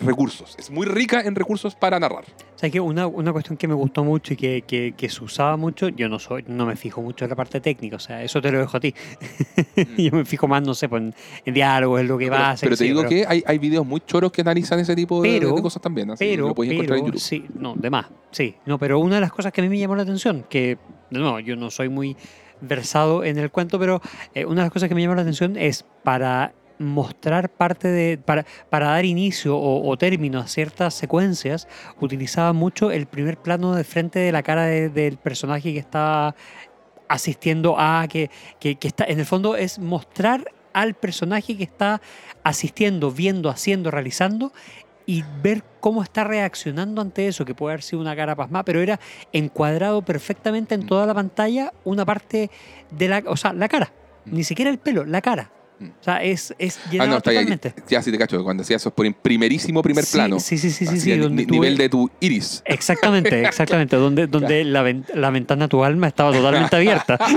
recursos. 0.00 0.54
Es 0.58 0.70
muy 0.70 0.86
rica 0.86 1.20
en 1.20 1.34
recursos 1.34 1.74
para 1.74 1.98
narrar. 2.00 2.24
¿Sabes 2.56 2.72
qué? 2.72 2.80
Una, 2.80 3.06
una 3.06 3.32
cuestión 3.32 3.56
que 3.56 3.68
me 3.68 3.74
gustó 3.74 4.04
mucho 4.04 4.34
y 4.34 4.36
que, 4.36 4.62
que- 4.66 4.94
que 4.96 5.08
se 5.08 5.22
usaba 5.24 5.56
mucho, 5.56 5.88
yo 5.88 6.08
no 6.08 6.18
soy, 6.18 6.44
no 6.48 6.66
me 6.66 6.76
fijo 6.76 7.00
mucho 7.02 7.24
en 7.24 7.30
la 7.30 7.36
parte 7.36 7.60
técnica, 7.60 7.96
o 7.96 7.98
sea, 7.98 8.22
eso 8.22 8.40
te 8.40 8.50
lo 8.52 8.58
dejo 8.58 8.76
a 8.76 8.80
ti. 8.80 8.94
yo 9.98 10.12
me 10.12 10.24
fijo 10.24 10.46
más, 10.48 10.62
no 10.62 10.74
sé, 10.74 10.88
pues, 10.88 11.02
en, 11.02 11.14
en 11.44 11.54
diálogos, 11.54 12.00
en 12.00 12.08
lo 12.08 12.18
que 12.18 12.26
pero, 12.26 12.36
va 12.40 12.50
a 12.52 12.56
pero 12.56 12.76
te 12.76 12.84
digo 12.84 13.04
que 13.04 13.24
hay, 13.26 13.42
hay 13.46 13.58
videos 13.58 13.86
muy 13.86 14.00
choros 14.00 14.32
que 14.32 14.40
analizan 14.42 14.78
ese 14.80 14.94
tipo 14.96 15.22
de, 15.22 15.28
Pero- 15.38 15.54
de 15.54 15.62
cosas 15.62 15.82
también. 15.82 16.10
Así 16.10 16.24
que 16.24 16.30
Pero, 16.32 16.48
lo 16.48 16.54
puedes 16.54 16.72
encontrar 16.72 16.98
en 16.98 17.04
pero, 17.04 17.14
YouTube. 17.16 17.26
sí, 17.26 17.44
no, 17.54 17.74
de 17.76 17.90
más, 17.90 18.06
sí. 18.30 18.54
No, 18.66 18.78
pero 18.78 18.98
una 18.98 19.16
de 19.16 19.20
las 19.22 19.32
cosas 19.32 19.52
que 19.52 19.60
a 19.60 19.64
mí 19.64 19.70
me 19.70 19.78
llamó 19.78 19.96
la 19.96 20.02
atención, 20.02 20.44
que, 20.48 20.78
no, 21.10 21.40
yo 21.40 21.56
no 21.56 21.70
soy 21.70 21.88
muy 21.88 22.16
versado 22.62 23.24
en 23.24 23.38
el 23.38 23.50
cuento, 23.50 23.78
pero 23.78 24.02
eh, 24.34 24.44
una 24.44 24.56
de 24.56 24.66
las 24.66 24.72
cosas 24.72 24.88
que 24.88 24.94
me 24.94 25.00
llamó 25.00 25.14
la 25.14 25.22
atención 25.22 25.56
es 25.56 25.84
para 26.02 26.52
mostrar 26.80 27.50
parte 27.50 27.88
de, 27.88 28.18
para, 28.18 28.44
para 28.70 28.86
dar 28.86 29.04
inicio 29.04 29.56
o, 29.56 29.86
o 29.88 29.96
término 29.98 30.40
a 30.40 30.48
ciertas 30.48 30.94
secuencias, 30.94 31.68
utilizaba 32.00 32.52
mucho 32.52 32.90
el 32.90 33.06
primer 33.06 33.36
plano 33.36 33.74
de 33.74 33.84
frente 33.84 34.18
de 34.18 34.32
la 34.32 34.42
cara 34.42 34.64
de- 34.64 34.88
del 34.88 35.18
personaje 35.18 35.72
que 35.74 35.78
está 35.78 36.34
asistiendo 37.08 37.76
a, 37.78 38.06
que, 38.08 38.30
que, 38.58 38.76
que 38.76 38.88
está, 38.88 39.04
en 39.04 39.18
el 39.20 39.26
fondo 39.26 39.56
es 39.56 39.78
mostrar 39.78 40.44
al 40.72 40.94
personaje 40.94 41.56
que 41.56 41.64
está 41.64 42.00
asistiendo, 42.44 43.10
viendo, 43.10 43.50
haciendo, 43.50 43.90
realizando 43.90 44.52
y 45.04 45.24
ver 45.42 45.64
cómo 45.80 46.02
está 46.02 46.24
reaccionando 46.24 47.02
ante 47.02 47.26
eso, 47.26 47.44
que 47.44 47.54
puede 47.54 47.74
haber 47.74 47.82
sido 47.82 48.00
una 48.00 48.14
cara 48.14 48.36
pasmada, 48.36 48.64
pero 48.64 48.80
era 48.80 49.00
encuadrado 49.32 50.02
perfectamente 50.02 50.74
en 50.74 50.86
toda 50.86 51.04
la 51.04 51.14
pantalla 51.14 51.72
una 51.84 52.06
parte 52.06 52.50
de 52.90 53.08
la, 53.08 53.22
o 53.26 53.36
sea, 53.36 53.52
la 53.52 53.68
cara, 53.68 53.92
ni 54.24 54.44
siquiera 54.44 54.70
el 54.70 54.78
pelo, 54.78 55.04
la 55.04 55.20
cara. 55.20 55.50
O 55.80 56.04
sea, 56.04 56.22
es, 56.22 56.54
es 56.58 56.78
Ah, 56.98 57.06
no, 57.06 57.16
está 57.16 57.32
ya, 57.32 57.40
ya 57.88 58.02
sí 58.02 58.10
te 58.12 58.18
cacho, 58.18 58.42
cuando 58.44 58.62
hacías 58.62 58.82
eso 58.82 58.90
por 58.90 59.06
en 59.06 59.14
primerísimo 59.14 59.82
primer 59.82 60.04
Sí, 60.04 60.12
plano. 60.16 60.38
sí, 60.38 60.58
sí, 60.58 60.70
sí, 60.70 60.84
sí, 60.86 61.00
sí, 61.00 61.16
donde 61.16 61.46
tú 61.46 61.54
nivel 61.54 61.70
ves- 61.72 61.78
de 61.78 61.88
tu 61.88 62.10
iris. 62.20 62.62
Exactamente, 62.66 63.42
exactamente, 63.46 63.96
donde, 63.96 64.26
donde 64.26 64.64
la, 64.64 64.82
ven- 64.82 65.06
la 65.14 65.30
ventana 65.30 65.64
a 65.64 65.68
tu 65.68 65.82
alma 65.82 66.06
estaba 66.08 66.32
totalmente 66.32 66.76
abierta. 66.76 67.18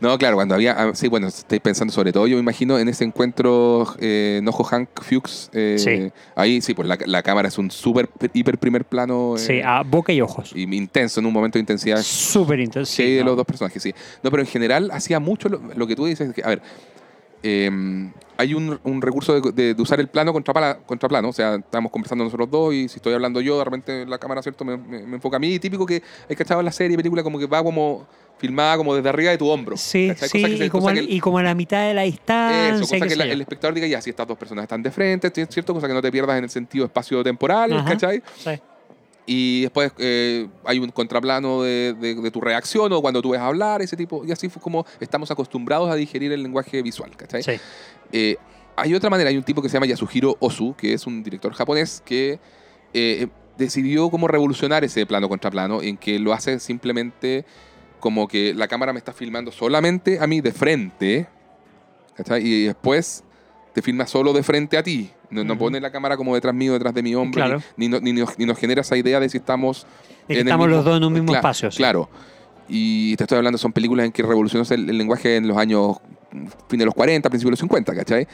No, 0.00 0.16
claro, 0.18 0.36
cuando 0.36 0.54
había. 0.54 0.72
ah, 0.72 0.90
Sí, 0.94 1.08
bueno, 1.08 1.28
estoy 1.28 1.60
pensando 1.60 1.92
sobre 1.92 2.12
todo, 2.12 2.26
yo 2.26 2.36
me 2.36 2.40
imagino 2.42 2.78
en 2.78 2.88
ese 2.88 3.04
encuentro 3.04 3.86
eh, 3.98 4.40
Nojo 4.42 4.64
Hank 4.64 4.88
Fuchs. 5.02 5.50
eh, 5.52 5.76
Sí. 5.78 6.10
Ahí 6.34 6.60
sí, 6.60 6.74
pues 6.74 6.88
la, 6.88 6.98
la 7.06 7.22
cámara 7.22 7.48
es 7.48 7.58
un 7.58 7.70
súper, 7.70 8.08
hiper 8.32 8.58
primer 8.58 8.84
plano. 8.84 9.34
eh, 9.36 9.38
Sí, 9.38 9.60
a 9.64 9.82
boca 9.82 10.12
y 10.12 10.20
ojos. 10.20 10.52
y 10.54 10.62
intenso, 10.74 11.20
en 11.20 11.26
un 11.26 11.32
momento 11.32 11.58
de 11.58 11.60
intensidad. 11.60 12.00
Súper 12.02 12.60
intenso. 12.60 12.90
Sí, 12.90 13.02
sí, 13.02 13.12
de 13.14 13.20
no. 13.20 13.26
los 13.26 13.36
dos 13.38 13.46
personajes, 13.46 13.82
sí. 13.82 13.94
No, 14.22 14.30
pero 14.30 14.42
en 14.42 14.48
general 14.48 14.90
hacía 14.92 15.20
mucho 15.20 15.48
lo, 15.48 15.60
lo 15.74 15.86
que 15.86 15.96
tú 15.96 16.06
dices. 16.06 16.32
que, 16.32 16.42
a 16.42 16.48
ver, 16.48 16.62
eh, 17.42 18.10
hay 18.36 18.54
un, 18.54 18.78
un 18.84 19.02
recurso 19.02 19.38
de, 19.38 19.52
de- 19.52 19.74
de 19.74 19.82
usar 19.82 20.00
el 20.00 20.08
plano 20.08 20.32
contra, 20.32 20.54
pala- 20.54 20.78
contra 20.86 21.08
plano. 21.08 21.28
O 21.28 21.32
sea, 21.32 21.56
estamos 21.56 21.92
conversando 21.92 22.24
nosotros 22.24 22.50
dos 22.50 22.72
y 22.74 22.88
si 22.88 22.96
estoy 22.96 23.12
hablando 23.12 23.40
yo, 23.40 23.58
de 23.58 23.64
repente 23.64 24.06
la 24.06 24.18
cámara, 24.18 24.42
¿cierto? 24.42 24.64
Me, 24.64 24.76
me- 24.76 25.06
me 25.06 25.16
enfoca 25.16 25.36
a 25.36 25.40
mí. 25.40 25.58
Típico 25.58 25.84
que 25.84 26.02
hay 26.28 26.36
cachado 26.36 26.60
en 26.60 26.66
la 26.66 26.72
serie, 26.72 26.96
película, 26.96 27.22
como 27.22 27.38
que 27.38 27.46
va 27.46 27.62
como 27.62 28.06
filmada 28.38 28.78
como 28.78 28.94
desde 28.94 29.10
arriba 29.10 29.30
de 29.32 29.36
tu 29.36 29.46
hombro. 29.50 29.76
Sí, 29.76 30.08
sí, 30.08 30.14
Cosa 30.14 30.48
que 30.48 30.56
se- 30.56 30.64
y, 30.64 30.70
como 30.70 30.82
cosa 30.84 30.90
al- 30.92 30.98
que 30.98 31.04
el- 31.04 31.12
y 31.12 31.20
como 31.20 31.36
a 31.38 31.42
la 31.42 31.54
mitad 31.54 31.86
de 31.86 31.92
la 31.92 32.02
distancia. 32.02 32.68
eso, 32.76 32.80
cosa 32.88 33.06
que 33.06 33.16
la- 33.16 33.24
el 33.24 33.40
espectador 33.42 33.74
diga, 33.74 33.86
ya, 33.86 34.00
si 34.00 34.08
estas 34.08 34.26
dos 34.26 34.38
personas 34.38 34.62
están 34.62 34.82
de 34.82 34.90
frente, 34.90 35.30
¿cierto? 35.48 35.74
Cosa 35.74 35.86
que 35.86 35.92
no 35.92 36.00
te 36.00 36.10
pierdas 36.10 36.38
en 36.38 36.44
el 36.44 36.50
sentido 36.50 36.86
espacio-temporal. 36.86 37.84
¿cachai? 37.84 38.22
Sí. 38.36 38.50
Y 39.32 39.60
después 39.62 39.92
eh, 39.98 40.48
hay 40.64 40.80
un 40.80 40.90
contraplano 40.90 41.62
de, 41.62 41.94
de- 41.94 42.16
de 42.16 42.30
tu 42.32 42.40
reacción 42.40 42.92
o 42.92 43.00
cuando 43.00 43.22
tú 43.22 43.30
ves 43.30 43.40
hablar, 43.40 43.80
ese 43.80 43.96
tipo. 43.96 44.24
Y 44.24 44.32
así 44.32 44.48
fue 44.48 44.60
como 44.60 44.84
estamos 44.98 45.30
acostumbrados 45.30 45.88
a 45.88 45.94
digerir 45.94 46.32
el 46.32 46.42
lenguaje 46.42 46.82
visual, 46.82 47.16
¿cachai? 47.16 47.44
Sí. 47.44 47.52
Eh, 48.12 48.36
hay 48.74 48.92
otra 48.92 49.08
manera, 49.08 49.30
hay 49.30 49.36
un 49.36 49.44
tipo 49.44 49.62
que 49.62 49.68
se 49.68 49.74
llama 49.74 49.86
Yasuhiro 49.86 50.36
Ozu, 50.40 50.74
que 50.74 50.94
es 50.94 51.06
un 51.06 51.22
director 51.22 51.52
japonés 51.52 52.02
que 52.04 52.40
eh, 52.92 53.28
decidió 53.56 54.10
como 54.10 54.26
revolucionar 54.26 54.82
ese 54.82 55.06
plano 55.06 55.28
contra 55.28 55.48
plano, 55.48 55.80
en 55.80 55.96
que 55.96 56.18
lo 56.18 56.32
hace 56.32 56.58
simplemente 56.58 57.44
como 58.00 58.26
que 58.26 58.52
la 58.52 58.66
cámara 58.66 58.92
me 58.92 58.98
está 58.98 59.12
filmando 59.12 59.52
solamente 59.52 60.18
a 60.18 60.26
mí 60.26 60.40
de 60.40 60.50
frente, 60.50 61.28
¿cachai? 62.16 62.44
Y 62.44 62.64
después 62.64 63.22
te 63.80 63.84
filma 63.84 64.06
solo 64.06 64.32
de 64.32 64.42
frente 64.42 64.76
a 64.76 64.82
ti. 64.82 65.10
No, 65.30 65.42
no 65.44 65.54
Ujú. 65.54 65.60
pone 65.64 65.80
la 65.80 65.90
cámara 65.90 66.16
como 66.16 66.34
detrás 66.34 66.54
mío, 66.54 66.72
detrás 66.74 66.92
de 66.94 67.02
mi 67.02 67.14
hombro, 67.14 67.40
Claro. 67.42 67.62
ni, 67.76 67.86
ni, 67.86 67.92
no- 67.92 68.00
ni 68.00 68.12
nos, 68.12 68.38
ni 68.38 68.44
nos 68.46 68.58
genera 68.58 68.80
esa 68.82 68.96
idea 68.96 69.18
de 69.20 69.28
si 69.28 69.38
estamos 69.38 69.86
De 70.28 70.34
que 70.34 70.40
en 70.40 70.40
el 70.40 70.46
estamos 70.48 70.68
los 70.68 70.78
mismo- 70.78 70.90
dos 70.90 70.98
en 70.98 71.04
un 71.04 71.12
mismo 71.12 71.32
Cla- 71.32 71.36
espacio. 71.36 71.70
sí. 71.70 71.76
Claro. 71.78 72.08
Y 72.68 73.16
te 73.16 73.24
estoy 73.24 73.38
hablando, 73.38 73.58
son 73.58 73.72
películas 73.72 74.06
en 74.06 74.12
que 74.12 74.22
revolucionó 74.22 74.64
el, 74.70 74.90
el 74.90 74.96
lenguaje 74.98 75.36
en 75.36 75.48
los 75.48 75.56
años, 75.56 75.96
fin 76.68 76.78
de 76.78 76.84
los 76.84 76.94
40, 76.94 77.28
principios 77.28 77.48
de 77.48 77.52
los 77.52 77.58
50, 77.60 77.94
¿cachai? 77.94 78.26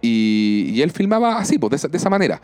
Y, 0.00 0.70
y 0.74 0.82
él 0.82 0.90
filmaba 0.90 1.38
así, 1.38 1.58
pues, 1.58 1.70
de 1.70 1.76
esa, 1.76 1.88
de 1.88 1.96
esa 1.96 2.10
manera. 2.10 2.40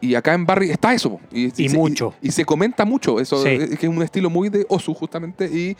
Y 0.00 0.14
acá 0.14 0.34
en 0.34 0.46
Barry 0.46 0.70
está 0.70 0.94
eso. 0.94 1.10
po. 1.10 1.20
Y, 1.30 1.52
Y 1.62 1.68
se- 1.68 1.76
mucho. 1.76 2.14
Y, 2.22 2.30
se 2.32 2.44
comenta 2.44 2.84
mucho. 2.84 3.20
Eso 3.20 3.42
Sí. 3.42 3.50
es 3.50 3.78
que 3.78 3.86
es 3.86 3.92
un 3.92 4.02
estilo 4.02 4.30
muy 4.30 4.48
de 4.48 4.64
Osu, 4.68 4.94
justamente. 4.94 5.44
Y 5.44 5.76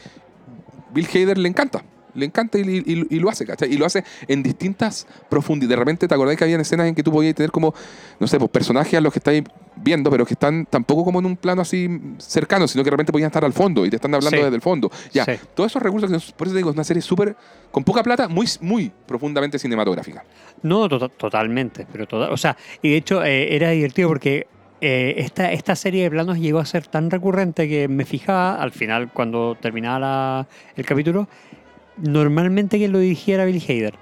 Bill 0.94 1.07
Hader 1.12 1.38
le 1.38 1.48
encanta. 1.48 1.82
Le 2.14 2.26
encanta 2.26 2.58
y, 2.58 2.62
y- 2.62 3.06
y 3.10 3.18
lo 3.20 3.28
hace, 3.30 3.46
¿cachai? 3.46 3.72
Y 3.72 3.76
lo 3.78 3.86
hace 3.86 4.04
en 4.28 4.42
distintas 4.42 5.06
profundidades. 5.30 5.70
De 5.70 5.76
repente, 5.76 6.08
¿te 6.08 6.14
acordás 6.14 6.36
que 6.36 6.44
había 6.44 6.60
escenas 6.60 6.86
en 6.86 6.94
que 6.94 7.02
tú 7.02 7.10
podías 7.12 7.34
tener 7.34 7.50
como, 7.50 7.74
no 8.20 8.26
sé, 8.26 8.38
pues 8.38 8.50
personajes 8.50 8.94
a 8.94 9.00
los 9.00 9.12
que 9.12 9.18
estáis 9.18 9.42
viendo, 9.76 10.10
pero 10.10 10.26
que 10.26 10.34
están 10.34 10.66
tampoco 10.66 11.04
como 11.04 11.18
en 11.20 11.26
un 11.26 11.36
plano 11.36 11.62
así 11.62 11.88
cercano, 12.18 12.68
sino 12.68 12.82
que 12.84 12.86
de 12.86 12.90
repente 12.92 13.12
podían 13.12 13.28
estar 13.28 13.44
al 13.44 13.52
fondo 13.54 13.86
y 13.86 13.90
te 13.90 13.96
están 13.96 14.14
hablando 14.14 14.36
Sí. 14.36 14.42
desde 14.44 14.56
el 14.56 14.60
fondo. 14.62 14.90
Ya, 15.12 15.24
Sí. 15.24 15.32
todos 15.54 15.72
esos 15.72 15.82
recursos, 15.82 16.10
que 16.10 16.32
por 16.34 16.46
eso 16.46 16.54
te 16.54 16.58
digo, 16.58 16.70
es 16.70 16.74
una 16.76 16.84
serie 16.84 17.00
súper, 17.02 17.34
con 17.70 17.82
poca 17.84 18.02
plata, 18.02 18.28
muy, 18.28 18.46
muy 18.60 18.92
profundamente 19.06 19.58
cinematográfica. 19.58 20.24
No, 20.62 20.88
to- 20.88 21.08
totalmente. 21.08 21.86
Pero 21.90 22.06
total, 22.06 22.32
o 22.32 22.36
sea, 22.36 22.56
y 22.82 22.90
de 22.90 22.96
hecho 22.96 23.24
eh, 23.24 23.56
era 23.56 23.70
divertido 23.70 24.08
porque 24.08 24.46
eh, 24.84 25.14
esta, 25.18 25.52
esta 25.52 25.76
serie 25.76 26.02
de 26.02 26.10
planos 26.10 26.38
llegó 26.38 26.58
a 26.58 26.64
ser 26.66 26.86
tan 26.88 27.08
recurrente 27.10 27.68
que 27.68 27.86
me 27.88 28.04
fijaba 28.04 28.56
al 28.60 28.72
final, 28.72 29.12
cuando 29.12 29.56
terminaba 29.60 29.98
la- 30.00 30.48
el 30.76 30.84
capítulo, 30.84 31.28
normalmente 32.03 32.76
quien 32.76 32.92
lo 32.92 32.98
dirigía 32.98 33.36
era 33.36 33.44
Bill 33.46 33.62
Hader. 33.66 33.94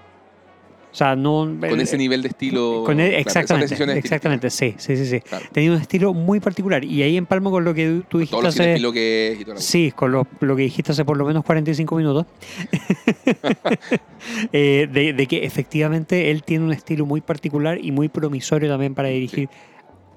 O 0.92 0.94
sea, 0.96 1.14
no. 1.14 1.44
Con 1.60 1.64
el- 1.64 1.80
ese 1.82 1.96
nivel 1.96 2.20
de 2.20 2.26
estilo. 2.28 2.82
Con 2.84 2.98
exactamente, 2.98 3.74
exactamente, 3.96 4.50
sí, 4.50 4.74
sí, 4.76 4.96
sí, 4.96 5.06
sí. 5.06 5.20
Claro. 5.20 5.46
Tenía 5.52 5.70
un 5.70 5.80
estilo 5.80 6.12
muy 6.12 6.40
particular 6.40 6.84
y 6.84 7.00
ahí 7.04 7.16
empalmo 7.16 7.52
con 7.52 7.62
lo 7.62 7.72
que 7.74 8.02
tú 8.08 8.18
dijiste 8.18 8.32
Todos 8.32 8.44
los 8.46 8.54
hace... 8.58 8.92
que 8.92 9.32
es 9.32 9.40
y 9.40 9.44
toda 9.44 9.56
Sí, 9.58 9.92
con 9.94 10.10
lo, 10.10 10.26
lo 10.40 10.56
que 10.56 10.62
dijiste 10.62 10.90
hace 10.90 11.04
por 11.04 11.16
lo 11.16 11.24
menos 11.24 11.44
45 11.44 11.94
minutos, 11.94 12.26
Eh, 14.52 14.88
de, 14.92 15.12
de 15.12 15.26
que 15.26 15.44
efectivamente 15.44 16.30
él 16.30 16.42
tiene 16.42 16.64
un 16.64 16.72
estilo 16.72 17.06
muy 17.06 17.20
particular 17.20 17.78
y 17.82 17.90
muy 17.92 18.08
promisorio 18.08 18.68
también 18.68 18.94
para 18.94 19.08
dirigir 19.08 19.48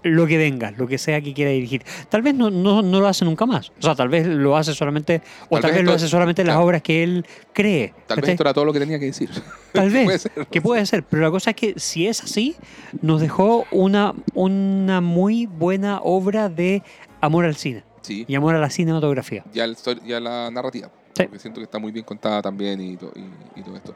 lo 0.04 0.28
que 0.28 0.38
venga, 0.38 0.72
lo 0.72 0.88
que 0.88 0.98
sea 0.98 1.22
que 1.22 1.34
quiera 1.34 1.52
dirigir. 1.52 1.84
Tal 2.10 2.22
vez 2.22 2.36
no, 2.36 2.50
no, 2.52 2.82
no 2.82 3.00
lo 3.00 3.08
hace 3.08 3.26
nunca 3.26 3.46
más, 3.46 3.70
o 3.80 3.82
sea, 3.82 3.96
tal 3.96 4.10
vez 4.10 4.28
lo 4.28 4.56
hace 4.58 4.74
solamente, 4.74 5.22
o 5.50 5.56
Tal 5.56 5.62
tal, 5.62 5.72
vez 5.72 5.78
vez 5.80 5.86
lo 5.86 5.94
hace 5.94 6.08
solamente 6.08 6.42
en 6.42 6.48
las 6.50 6.58
obras 6.58 6.82
que 6.82 7.04
él 7.04 7.26
cree. 7.54 7.94
Tal 8.08 8.20
vez 8.22 8.30
esto 8.32 8.44
era 8.44 8.54
todo 8.54 8.66
lo 8.66 8.74
que 8.74 8.80
tenía 8.80 9.00
que 9.00 9.06
decir. 9.06 9.30
Tal 9.74 9.90
vez, 9.92 10.06
Puede 10.06 10.20
ser, 10.20 10.32
que 10.52 10.62
puede 10.62 10.86
ser, 10.86 11.04
pero 11.04 11.22
la 11.24 11.32
cosa 11.32 11.50
es 11.52 11.56
que 11.56 11.74
si 11.78 12.08
es 12.08 12.24
así, 12.24 12.56
nos 13.02 13.22
dejó 13.22 13.66
una, 13.72 14.14
una 14.34 15.02
muy 15.02 15.46
buena 15.48 16.00
obra 16.04 16.50
de 16.50 16.84
amor 17.22 17.46
al 17.46 17.56
cine 17.56 17.84
Sí. 18.02 18.26
y 18.28 18.36
amor 18.36 18.54
a 18.56 18.60
la 18.60 18.70
cinematografía. 18.70 19.44
ya, 19.54 19.64
el 19.64 19.78
ya 20.06 20.20
la 20.20 20.52
narrativa. 20.52 20.90
Sí. 21.16 21.24
Porque 21.24 21.40
siento 21.40 21.60
que 21.62 21.66
está 21.66 21.78
muy 21.80 21.92
bien 21.92 22.04
contada 22.04 22.42
también 22.42 22.82
y, 22.82 22.98
to- 22.98 23.12
y- 23.16 23.60
y 23.60 23.64
todo 23.64 23.76
esto. 23.78 23.94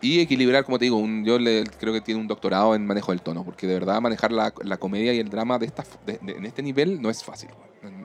Y 0.00 0.20
equilibrar, 0.20 0.64
como 0.64 0.78
te 0.78 0.84
digo, 0.84 0.96
un- 0.96 1.24
yo 1.24 1.38
le- 1.38 1.64
creo 1.80 1.92
que 1.92 2.00
tiene 2.00 2.20
un 2.20 2.28
doctorado 2.28 2.74
en 2.74 2.86
manejo 2.86 3.10
del 3.12 3.20
tono, 3.20 3.44
porque 3.44 3.66
de 3.66 3.74
verdad 3.74 4.00
manejar 4.00 4.30
la, 4.30 4.52
la 4.62 4.76
comedia 4.76 5.12
y 5.12 5.18
el 5.18 5.28
drama 5.28 5.58
de 5.58 5.66
esta, 5.66 5.84
de- 6.06 6.18
de- 6.22 6.32
en 6.32 6.46
este 6.46 6.62
nivel 6.62 7.02
no 7.02 7.10
es 7.10 7.24
fácil. 7.24 7.50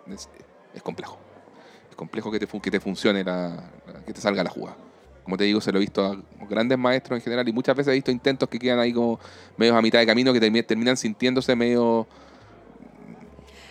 Es, 0.08 0.28
es 0.74 0.82
complejo. 0.82 1.20
Es 1.90 1.96
complejo 1.96 2.32
que 2.32 2.40
te, 2.40 2.48
que 2.48 2.72
te 2.72 2.80
funcione, 2.80 3.24
la, 3.24 3.70
que 4.08 4.14
te 4.14 4.20
salga 4.22 4.44
la 4.44 4.50
jugada. 4.50 4.76
Como 5.24 5.38
te 5.38 5.44
digo, 5.44 5.62
se 5.62 5.72
lo 5.72 5.78
he 5.78 5.82
visto 5.82 6.04
a 6.06 6.18
grandes 6.50 6.78
maestros 6.78 7.18
en 7.20 7.24
general 7.24 7.48
y 7.48 7.54
muchas 7.54 7.76
veces 7.78 7.92
he 7.92 7.96
visto 7.96 8.10
intentos 8.12 8.50
que 8.50 8.58
quedan 8.60 8.80
ahí 8.80 8.92
como 8.92 9.20
medios 9.56 9.76
a 9.78 9.82
mitad 9.82 10.00
de 10.00 10.06
camino 10.08 10.34
que 10.34 10.42
termi- 10.42 10.66
terminan 10.66 10.98
sintiéndose 10.98 11.56
medio... 11.56 12.08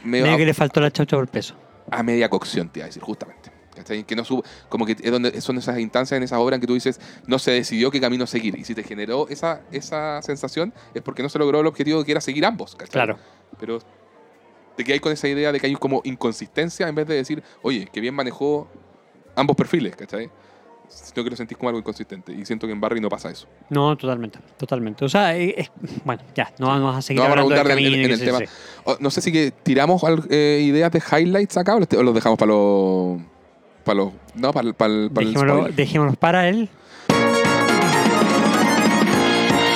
medio 0.04 0.24
Medio 0.24 0.34
a- 0.34 0.38
que 0.38 0.46
le 0.46 0.54
faltó 0.54 0.80
la 0.80 0.90
chaucha 0.92 1.16
por 1.16 1.28
peso. 1.28 1.54
a 1.90 2.02
media 2.02 2.28
cocción, 2.30 2.68
te 2.68 2.78
iba 2.78 2.84
a 2.84 2.88
decir, 2.88 3.02
justamente. 3.02 3.41
¿Cachai? 3.74 4.04
Que 4.04 4.14
no 4.14 4.24
sub- 4.24 4.44
como 4.68 4.84
que 4.84 4.92
es 5.00 5.10
donde 5.10 5.40
son 5.40 5.56
esas 5.58 5.78
instancias 5.78 6.16
en 6.18 6.22
esas 6.22 6.38
obras 6.38 6.56
en 6.56 6.60
que 6.60 6.66
tú 6.66 6.74
dices, 6.74 7.00
no 7.26 7.38
se 7.38 7.52
decidió 7.52 7.90
qué 7.90 8.00
camino 8.00 8.26
seguir. 8.26 8.58
Y 8.58 8.64
si 8.64 8.74
te 8.74 8.82
generó 8.82 9.28
esa, 9.28 9.62
esa 9.72 10.20
sensación, 10.22 10.74
es 10.94 11.00
porque 11.02 11.22
no 11.22 11.28
se 11.30 11.38
logró 11.38 11.60
el 11.60 11.66
objetivo 11.66 12.04
que 12.04 12.12
era 12.12 12.20
seguir 12.20 12.44
ambos. 12.44 12.74
¿cachai? 12.74 12.92
Claro. 12.92 13.16
Pero 13.58 13.78
te 14.76 14.84
quedas 14.84 15.00
con 15.00 15.12
esa 15.12 15.28
idea 15.28 15.52
de 15.52 15.60
que 15.60 15.66
hay 15.66 15.74
como 15.74 16.02
inconsistencia 16.04 16.86
en 16.88 16.94
vez 16.94 17.06
de 17.06 17.14
decir, 17.14 17.42
oye, 17.62 17.88
que 17.92 18.00
bien 18.00 18.14
manejó 18.14 18.68
ambos 19.36 19.56
perfiles, 19.56 19.96
¿cachai? 19.96 20.30
Sino 20.88 21.24
que 21.24 21.30
lo 21.30 21.36
sentís 21.36 21.56
como 21.56 21.70
algo 21.70 21.78
inconsistente. 21.78 22.32
Y 22.34 22.44
siento 22.44 22.66
que 22.66 22.72
en 22.74 22.80
Barry 22.80 23.00
no 23.00 23.08
pasa 23.08 23.30
eso. 23.30 23.46
No, 23.70 23.96
totalmente, 23.96 24.38
totalmente. 24.58 25.02
O 25.06 25.08
sea, 25.08 25.34
eh, 25.34 25.70
bueno, 26.04 26.22
ya, 26.34 26.52
no 26.58 26.66
vamos 26.66 26.94
a 26.94 27.00
seguir 27.00 27.22
No 27.22 27.28
vamos 27.30 27.38
a 27.38 27.42
hablando 27.60 27.74
del 27.74 27.94
en- 27.94 28.10
el 28.10 28.20
tema. 28.20 28.40
no 29.00 29.10
sé 29.10 29.22
si 29.22 29.32
que 29.32 29.50
tiramos 29.62 30.04
al- 30.04 30.26
eh, 30.28 30.60
ideas 30.62 30.92
de 30.92 31.00
highlights 31.00 31.56
acá 31.56 31.76
o 31.76 32.02
los 32.02 32.14
dejamos 32.14 32.38
para 32.38 32.52
los... 32.52 33.20
Para 33.85 33.97
los... 33.97 34.12
No, 34.35 34.53
para, 34.53 34.68
el- 34.68 34.74
para, 34.74 34.93
el- 34.95 35.11
para 35.11 35.26
el 35.26 35.33
Dejémoslo, 35.33 35.55
spoiler. 35.59 35.74
dejémoslo 35.76 36.14
para 36.14 36.49
él. 36.49 36.68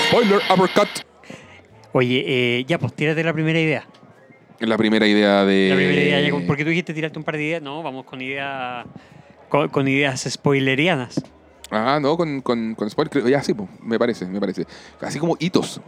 Spoiler 0.08 0.40
uppercut. 0.52 0.88
Oye, 1.92 2.24
eh, 2.26 2.64
ya, 2.66 2.78
pues 2.78 2.92
tírate 2.94 3.22
la 3.24 3.32
primera 3.32 3.58
idea. 3.58 3.86
La 4.60 4.76
primera 4.78 5.06
idea 5.06 5.44
de. 5.44 5.68
La 5.70 5.76
primera 5.76 6.00
idea, 6.00 6.20
ya, 6.20 6.46
porque 6.46 6.64
tú 6.64 6.70
dijiste 6.70 6.94
tirarte 6.94 7.18
un 7.18 7.24
par 7.24 7.36
de 7.36 7.44
ideas. 7.44 7.62
No, 7.62 7.82
vamos 7.82 8.04
con 8.04 8.20
ideas 8.22 8.86
con, 9.48 9.68
con 9.68 9.86
ideas 9.88 10.26
spoilerianas. 10.28 11.22
Ah, 11.70 11.98
no, 12.00 12.16
con, 12.16 12.40
con, 12.42 12.74
con 12.74 12.88
spoiler. 12.88 13.28
Ya 13.28 13.42
sí, 13.42 13.52
pues, 13.52 13.68
me 13.82 13.98
parece, 13.98 14.24
me 14.26 14.40
parece. 14.40 14.64
Así 15.00 15.18
como 15.18 15.36
hitos. 15.40 15.80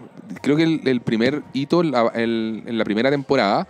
Creo 0.43 0.57
que 0.57 0.65
el, 0.65 0.81
el 0.87 1.01
primer 1.01 1.43
hito 1.55 1.83
la- 1.83 2.13
el- 2.15 2.63
en 2.67 2.77
la 2.77 2.85
primera 2.85 3.11
temporada. 3.11 3.67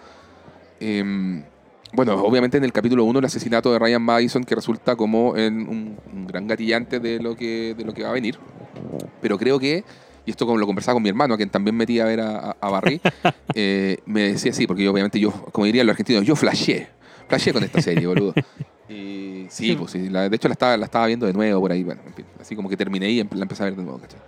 em, 0.81 1.45
bueno, 1.93 2.15
obviamente 2.23 2.57
en 2.59 2.65
el 2.65 2.73
capítulo 2.73 3.05
1 3.05 3.19
el 3.19 3.25
asesinato 3.25 3.73
de 3.73 3.79
Ryan 3.79 4.03
Madison, 4.03 4.45
que 4.45 4.55
resulta 4.55 4.95
como 4.97 5.37
en 5.37 5.69
un, 5.69 5.97
un 6.13 6.27
gran 6.27 6.47
gatillante 6.47 7.01
de 7.01 7.19
lo, 7.21 7.35
que, 7.35 7.75
de 7.77 7.85
lo 7.85 7.93
que 7.95 8.03
va 8.03 8.11
a 8.11 8.13
venir. 8.13 8.39
Pero 9.21 9.39
creo 9.39 9.59
que, 9.59 9.85
y 10.25 10.31
esto 10.31 10.45
como 10.47 10.59
lo 10.59 10.67
conversaba 10.67 10.95
con 10.95 11.03
mi 11.03 11.09
hermano, 11.09 11.35
a 11.35 11.37
quien 11.37 11.51
también 11.51 11.75
metí 11.77 11.99
a 12.01 12.05
ver 12.05 12.21
a, 12.21 12.57
Barry, 12.61 13.01
eh, 13.55 13.99
me 14.07 14.33
decía 14.33 14.51
así, 14.53 14.67
porque 14.67 14.85
yo, 14.85 14.93
obviamente 14.93 15.19
yo, 15.19 15.31
como 15.53 15.65
dirían 15.65 15.87
los 15.87 15.95
argentinos, 15.95 16.25
yo 16.25 16.37
flashé. 16.37 16.89
Flashé 17.29 17.53
con 17.53 17.63
esta 17.65 17.81
serie, 17.83 18.07
boludo. 18.07 18.33
Y 18.89 19.47
sí, 19.51 19.75
pues 19.77 19.91
sí. 19.93 20.09
la- 20.09 20.29
de 20.31 20.37
hecho 20.37 20.49
la 20.49 20.53
estaba, 20.55 20.77
la 20.77 20.87
estaba 20.87 21.07
viendo 21.07 21.27
de 21.27 21.33
nuevo 21.35 21.61
por 21.61 21.73
ahí, 21.73 21.83
bueno, 21.85 22.01
en 22.07 22.15
fin. 22.15 22.25
Así 22.41 22.57
como 22.57 22.69
que 22.71 22.77
terminé 22.77 23.11
y 23.11 23.21
em- 23.21 23.29
la 23.35 23.43
empecé 23.43 23.63
a 23.63 23.67
ver 23.67 23.77
de 23.77 23.83
nuevo, 23.83 23.99
¿cachai? 23.99 24.21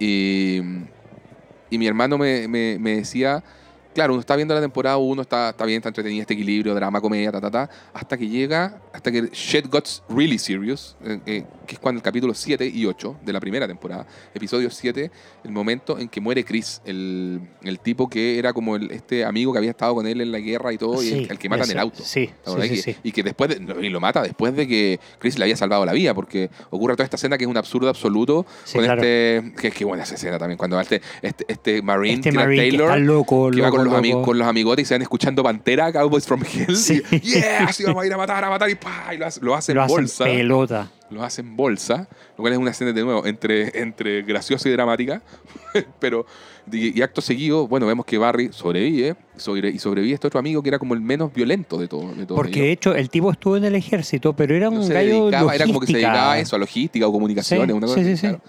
Y, 0.00 0.60
y 1.70 1.78
mi 1.78 1.86
hermano 1.86 2.18
me, 2.18 2.48
me- 2.48 2.78
me 2.80 2.96
decía, 2.96 3.44
claro, 3.94 4.12
uno 4.14 4.20
está 4.20 4.36
viendo 4.36 4.54
la 4.54 4.60
temporada 4.60 4.96
1, 4.96 5.22
está, 5.22 5.50
está 5.50 5.64
bien, 5.64 5.78
está 5.78 5.88
entretenido, 5.88 6.20
este 6.22 6.34
equilibrio, 6.34 6.74
drama, 6.74 7.00
comedia, 7.00 7.30
ta, 7.32 7.40
ta, 7.40 7.50
ta, 7.50 7.70
hasta 7.92 8.16
que 8.16 8.28
llega, 8.28 8.80
hasta 8.92 9.10
que 9.12 9.28
shit 9.32 9.66
got 9.68 9.86
really 10.08 10.38
serious, 10.38 10.96
eh, 11.04 11.18
eh, 11.26 11.44
que 11.66 11.74
es 11.74 11.78
cuando 11.78 11.98
el 11.98 12.02
capítulo 12.02 12.34
7 12.34 12.66
y 12.66 12.86
8 12.86 13.16
de 13.24 13.32
la 13.32 13.40
primera 13.40 13.66
temporada, 13.66 14.06
episodio 14.34 14.70
7, 14.70 15.10
el 15.44 15.50
momento 15.52 15.98
en 15.98 16.08
que 16.08 16.20
muere 16.20 16.44
Chris, 16.44 16.80
el, 16.84 17.40
el 17.62 17.78
tipo 17.80 18.08
que 18.08 18.38
era 18.38 18.52
como 18.52 18.76
el, 18.76 18.90
este 18.90 19.24
amigo 19.24 19.52
que 19.52 19.58
había 19.58 19.70
estado 19.70 19.94
con 19.94 20.06
él 20.06 20.20
en 20.20 20.32
la 20.32 20.38
guerra 20.38 20.72
y 20.72 20.78
todo, 20.78 21.02
y 21.02 21.08
el, 21.12 21.30
el 21.30 21.38
que 21.38 21.48
mata 21.48 21.64
en 21.64 21.70
el 21.72 21.78
auto. 21.78 22.02
Sí, 22.02 22.30
¿te 22.44 22.50
sí, 22.62 22.68
que- 22.68 22.76
sí. 22.76 22.96
Y 23.02 23.12
que 23.12 23.22
después 23.22 23.50
de- 23.50 23.86
y 23.86 23.88
lo 23.90 24.00
mata 24.00 24.22
después 24.22 24.54
de 24.56 24.66
que 24.66 25.00
Chris 25.18 25.38
le 25.38 25.44
había 25.44 25.56
salvado 25.56 25.84
la 25.84 25.92
vida, 25.92 26.14
porque 26.14 26.50
ocurre 26.70 26.94
toda 26.94 27.04
esta 27.04 27.16
escena 27.16 27.36
que 27.38 27.44
es 27.44 27.50
un 27.50 27.56
absurdo 27.56 27.88
absoluto 27.88 28.46
Sí, 28.64 28.74
con 28.76 28.84
claro. 28.84 29.02
este. 29.02 29.52
Que, 29.60 29.70
que 29.70 29.84
buena 29.84 30.02
esa 30.04 30.14
escena 30.14 30.38
también, 30.38 30.56
cuando 30.58 30.76
va 30.76 30.82
este, 30.82 31.00
este, 31.22 31.44
este 31.48 31.82
Marine, 31.82 32.14
Este 32.16 32.32
Marine 32.32 32.62
que 32.64 32.70
Taylor, 32.70 32.88
está 32.88 32.98
loco, 32.98 33.50
que 33.50 33.56
loco, 33.58 33.81
con 33.88 34.02
los, 34.02 34.24
con 34.24 34.42
amigotes 34.42 34.84
y 34.84 34.86
se 34.86 34.94
van 34.94 35.02
escuchando 35.02 35.42
Pantera, 35.42 35.92
Cowboys 35.92 36.26
from 36.26 36.42
Hell. 36.42 36.76
Sí. 36.76 37.02
Y, 37.10 37.20
yeah, 37.40 37.64
así 37.64 37.84
vamos 37.84 38.02
a 38.02 38.06
ir 38.06 38.12
a 38.12 38.16
matar, 38.16 38.44
a 38.44 38.50
matar, 38.50 38.70
y, 38.70 38.74
pa, 38.74 39.14
y 39.14 39.18
lo, 39.18 39.26
hace, 39.26 39.40
lo 39.40 39.54
hace 39.54 39.72
en 39.72 39.76
Lo 39.76 39.82
hacen 39.84 39.96
bolsa. 39.96 40.24
pelota. 40.24 40.90
Lo 41.10 41.22
hace 41.22 41.42
en 41.42 41.56
bolsa, 41.56 42.08
lo 42.36 42.42
cual 42.42 42.54
es 42.54 42.58
una 42.58 42.70
escena 42.70 42.92
de 42.92 43.02
nuevo 43.04 43.26
entre, 43.26 43.80
entre 43.80 44.22
graciosa 44.22 44.68
y 44.68 44.72
dramática. 44.72 45.22
Pero, 45.98 46.24
y, 46.70 46.98
y 46.98 47.02
acto 47.02 47.20
seguido, 47.20 47.68
bueno, 47.68 47.86
vemos 47.86 48.06
que 48.06 48.16
Barry 48.16 48.50
sobrevive 48.52 49.16
sobre, 49.36 49.70
y 49.70 49.78
sobrevive 49.78 50.14
este 50.14 50.26
otro 50.26 50.40
amigo 50.40 50.62
que 50.62 50.70
era 50.70 50.78
como 50.78 50.94
el 50.94 51.00
menos 51.00 51.32
violento 51.32 51.78
de 51.78 51.88
todo. 51.88 52.14
De 52.14 52.24
todos 52.24 52.36
Porque 52.36 52.62
de 52.62 52.72
hecho 52.72 52.94
el 52.94 53.10
tipo 53.10 53.30
estuvo 53.30 53.56
en 53.56 53.64
el 53.64 53.74
ejército, 53.74 54.34
pero 54.34 54.54
era 54.54 54.70
No 54.70 54.80
un 54.80 54.88
gallo 54.88 55.24
dedicaba, 55.24 55.54
era 55.54 55.66
como 55.66 55.80
que 55.80 55.86
se 55.86 55.92
dedicaba 55.94 56.32
a 56.32 56.38
eso, 56.38 56.56
a 56.56 56.58
logística 56.58 57.06
o 57.06 57.12
comunicaciones. 57.12 57.66
Sí, 57.66 57.72
una 57.72 57.86
cosa 57.86 58.02
sí, 58.02 58.12
así, 58.12 58.20
claro. 58.20 58.40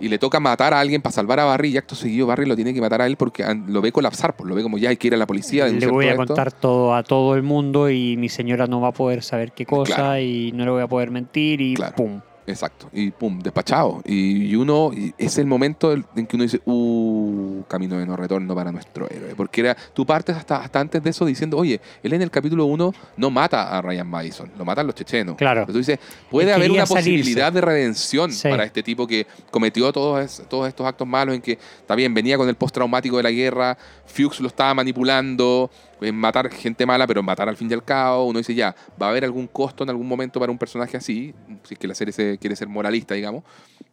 Y 0.00 0.08
le 0.08 0.18
toca 0.18 0.40
matar 0.40 0.74
a 0.74 0.80
alguien 0.80 1.00
para 1.00 1.12
salvar 1.12 1.38
a 1.40 1.44
Barry 1.44 1.68
y 1.70 1.76
acto 1.76 1.94
seguido 1.94 2.26
Barry 2.26 2.46
lo 2.46 2.56
tiene 2.56 2.74
que 2.74 2.80
matar 2.80 3.00
a 3.00 3.06
él 3.06 3.16
porque 3.16 3.44
an- 3.44 3.66
lo 3.68 3.80
ve 3.80 3.92
colapsar, 3.92 4.34
pues 4.34 4.48
lo 4.48 4.54
ve 4.54 4.62
como 4.62 4.76
ya 4.76 4.88
hay 4.90 4.96
que 4.96 5.06
ir 5.06 5.14
a 5.14 5.16
la 5.16 5.26
policía. 5.26 5.66
Le 5.68 5.86
voy 5.86 6.06
a 6.06 6.10
esto. 6.12 6.26
contar 6.26 6.50
todo 6.52 6.94
a 6.94 7.02
todo 7.04 7.34
el 7.36 7.42
mundo 7.42 7.88
y 7.88 8.16
mi 8.16 8.28
señora 8.28 8.66
no 8.66 8.80
va 8.80 8.88
a 8.88 8.92
poder 8.92 9.22
saber 9.22 9.52
qué 9.52 9.64
cosa 9.66 9.94
Claro. 9.94 10.18
y 10.20 10.52
no 10.52 10.64
le 10.64 10.70
voy 10.72 10.82
a 10.82 10.88
poder 10.88 11.10
mentir 11.10 11.60
y 11.60 11.74
Claro. 11.74 11.94
pum. 11.94 12.20
Exacto. 12.46 12.90
Y 12.92 13.10
pum, 13.10 13.38
despachado. 13.40 14.02
Y, 14.04 14.46
y 14.46 14.56
uno, 14.56 14.90
y 14.94 15.14
es 15.16 15.38
el 15.38 15.46
momento 15.46 15.90
del- 15.90 16.04
en 16.14 16.26
que 16.26 16.36
uno 16.36 16.42
dice, 16.42 16.60
uh, 16.66 17.62
camino 17.68 17.98
de 17.98 18.04
no 18.06 18.16
retorno 18.16 18.54
para 18.54 18.70
nuestro 18.70 19.08
héroe. 19.10 19.34
Porque 19.34 19.62
era, 19.62 19.76
tú 19.94 20.04
partes 20.04 20.36
hasta, 20.36 20.56
hasta 20.62 20.80
antes 20.80 21.02
de 21.02 21.10
eso 21.10 21.24
diciendo, 21.24 21.56
oye, 21.56 21.80
él 22.02 22.12
en 22.12 22.20
el 22.22 22.30
capítulo 22.30 22.66
1 22.66 22.92
no 23.16 23.30
mata 23.30 23.76
a 23.76 23.80
Ryan 23.80 24.06
Madison, 24.06 24.50
lo 24.58 24.64
matan 24.64 24.86
los 24.86 24.94
chechenos. 24.94 25.36
Claro. 25.36 25.62
Pero 25.62 25.72
tú 25.72 25.78
dices, 25.78 25.98
puede 26.30 26.52
haber 26.52 26.70
una 26.70 26.84
salirse. 26.86 27.10
posibilidad 27.12 27.52
de 27.52 27.60
redención 27.60 28.30
Sí. 28.30 28.48
para 28.48 28.64
este 28.64 28.82
tipo 28.82 29.06
que 29.06 29.26
cometió 29.50 29.90
todos, 29.92 30.42
todos 30.48 30.68
estos 30.68 30.86
actos 30.86 31.06
malos 31.06 31.34
en 31.34 31.40
que, 31.40 31.52
está 31.52 31.94
bien, 31.94 32.12
venía 32.12 32.36
con 32.36 32.48
el 32.48 32.54
postraumático 32.56 33.16
de 33.16 33.22
la 33.22 33.30
guerra, 33.30 33.76
Fuchs 34.06 34.40
lo 34.40 34.48
estaba 34.48 34.74
manipulando, 34.74 35.70
en 36.04 36.14
matar 36.16 36.50
gente 36.50 36.86
mala, 36.86 37.06
pero 37.06 37.22
matar 37.22 37.48
al 37.48 37.56
fin 37.56 37.70
y 37.70 37.74
al 37.74 37.84
cabo. 37.84 38.26
Uno 38.26 38.38
dice, 38.38 38.54
ya, 38.54 38.74
va 39.00 39.06
a 39.06 39.10
haber 39.10 39.24
algún 39.24 39.46
costo 39.46 39.84
en 39.84 39.90
algún 39.90 40.06
momento 40.08 40.38
para 40.40 40.52
un 40.52 40.58
personaje 40.58 40.96
así, 40.96 41.34
si 41.64 41.74
es 41.74 41.78
que 41.80 41.86
la 41.88 41.94
serie 41.94 42.12
se- 42.12 42.38
quiere 42.38 42.56
ser 42.56 42.68
moralista, 42.68 43.14
digamos. 43.14 43.42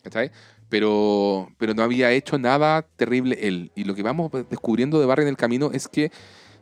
¿cachai? 0.03 0.32
Pero, 0.70 1.49
pero 1.57 1.74
no 1.74 1.84
había 1.84 2.12
hecho 2.12 2.38
nada 2.38 2.82
terrible 2.95 3.38
él. 3.41 3.72
Y 3.76 3.84
lo 3.84 3.93
que 3.93 4.03
vamos 4.03 4.32
descubriendo 4.49 4.99
de 4.99 5.05
Barry 5.05 5.24
en 5.24 5.28
el 5.30 5.38
camino 5.38 5.70
es 5.74 5.88
que, 5.88 6.12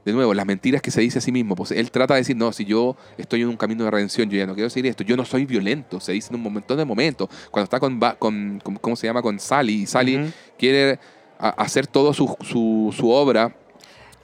de 0.03 0.13
nuevo, 0.13 0.33
las 0.33 0.45
mentiras 0.45 0.81
que 0.81 0.91
se 0.91 1.01
dice 1.01 1.19
a 1.19 1.21
sí 1.21 1.31
mismo. 1.31 1.55
Pues 1.55 1.71
él 1.71 1.91
trata 1.91 2.15
de 2.15 2.21
decir, 2.21 2.35
no, 2.35 2.51
si 2.51 2.65
yo 2.65 2.97
estoy 3.17 3.41
en 3.43 3.47
un 3.49 3.57
camino 3.57 3.83
de 3.83 3.91
redención, 3.91 4.29
yo 4.29 4.37
ya 4.37 4.47
no 4.47 4.55
quiero 4.55 4.69
seguir 4.69 4.89
esto, 4.89 5.03
yo 5.03 5.15
no 5.15 5.25
soy 5.25 5.45
violento. 5.45 5.99
Se 5.99 6.11
dice 6.13 6.33
en 6.33 6.43
un 6.45 6.51
montón 6.51 6.77
de 6.77 6.85
momentos. 6.85 7.29
Cuando 7.51 7.65
está 7.65 7.79
con, 7.79 7.99
con, 8.17 8.59
con- 8.63 8.75
¿cómo 8.77 8.95
se 8.95 9.07
llama? 9.07 9.21
Con 9.21 9.39
Sally, 9.39 9.83
y 9.83 9.85
Sally 9.85 10.33
quiere 10.57 10.99
hacer 11.37 11.85
todo 11.87 12.13
su, 12.13 12.35
su, 12.41 12.93
su 12.97 13.09
obra. 13.11 13.55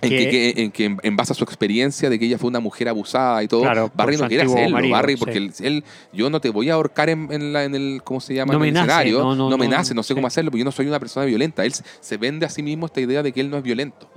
En 0.07 0.29
que, 0.29 0.53
en 0.63 0.71
que 0.71 0.85
en- 0.85 0.97
en 1.03 1.15
base 1.15 1.33
a 1.33 1.35
su 1.35 1.43
experiencia 1.43 2.09
de 2.09 2.17
que 2.19 2.25
ella 2.25 2.37
fue 2.37 2.49
una 2.49 2.59
mujer 2.59 2.89
abusada 2.89 3.43
y 3.43 3.47
todo, 3.47 3.61
Claro, 3.61 3.91
Barry 3.93 4.17
no 4.17 4.27
quiere 4.27 4.43
hacerlo, 4.43 4.69
marido, 4.75 4.93
Barry, 4.93 5.15
porque 5.17 5.37
él, 5.37 5.51
él- 5.61 5.83
yo 6.13 6.29
no 6.29 6.39
te 6.41 6.49
voy 6.49 6.69
a 6.69 6.73
ahorcar 6.75 7.09
en, 7.09 7.31
en 7.31 7.53
la- 7.53 7.63
en 7.63 7.75
el, 7.75 8.01
¿cómo 8.03 8.19
se 8.21 8.33
llama? 8.33 8.53
No 8.53 8.57
en 8.57 8.61
me 8.61 8.67
el 8.69 8.73
nace, 8.73 8.85
escenario, 8.85 9.19
no, 9.19 9.35
no, 9.49 9.57
me 9.57 9.65
no, 9.65 9.71
nace, 9.77 9.93
no 9.93 10.03
sé 10.03 10.09
sí. 10.09 10.13
cómo 10.15 10.27
hacerlo, 10.27 10.51
porque 10.51 10.59
yo 10.59 10.65
no 10.65 10.71
soy 10.71 10.87
una 10.87 10.99
persona 10.99 11.25
violenta. 11.25 11.65
Él 11.65 11.73
se 11.99 12.17
vende 12.17 12.45
a 12.45 12.49
sí 12.49 12.61
mismo 12.63 12.85
esta 12.85 13.01
idea 13.01 13.21
de 13.23 13.31
que 13.31 13.41
él 13.41 13.49
no 13.49 13.57
es 13.57 13.63
violento. 13.63 14.07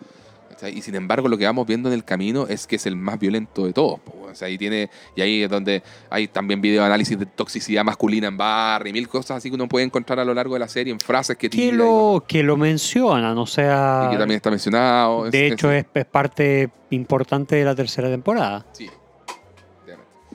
Y 0.72 0.82
sin 0.82 0.94
embargo, 0.94 1.28
lo 1.28 1.38
que 1.38 1.44
vamos 1.44 1.66
viendo 1.66 1.88
en 1.88 1.94
el 1.94 2.04
camino 2.04 2.46
es 2.48 2.66
que 2.66 2.76
es 2.76 2.86
el 2.86 2.96
más 2.96 3.18
violento 3.18 3.66
de 3.66 3.72
todos. 3.72 4.00
O 4.06 4.34
sea, 4.34 4.48
ahí 4.48 4.58
tiene, 4.58 4.90
y 5.14 5.20
ahí 5.20 5.42
es 5.42 5.50
donde 5.50 5.82
hay 6.10 6.28
también 6.28 6.60
videoanálisis 6.60 7.18
de 7.18 7.26
toxicidad 7.26 7.84
masculina 7.84 8.28
en 8.28 8.36
Barry, 8.36 8.92
mil 8.92 9.08
cosas 9.08 9.38
así 9.38 9.50
que 9.50 9.54
uno 9.54 9.68
puede 9.68 9.84
encontrar 9.84 10.18
a 10.18 10.24
lo 10.24 10.34
largo 10.34 10.54
de 10.54 10.60
la 10.60 10.68
serie 10.68 10.92
en 10.92 11.00
frases 11.00 11.36
que 11.36 11.48
Que 11.48 11.66
y 11.66 11.72
lo, 11.72 12.24
que 12.26 12.42
lo 12.42 12.56
mencionan, 12.56 13.38
o 13.38 13.46
sea, 13.46 14.06
y 14.06 14.12
que 14.12 14.18
también 14.18 14.36
está 14.36 14.50
mencionado. 14.50 15.30
de 15.30 15.46
hecho 15.46 15.70
es, 15.70 15.86
es 15.94 16.04
parte 16.06 16.68
importante 16.90 17.56
de 17.56 17.64
la 17.64 17.74
tercera 17.74 18.08
temporada. 18.08 18.66
Sí. 18.72 18.88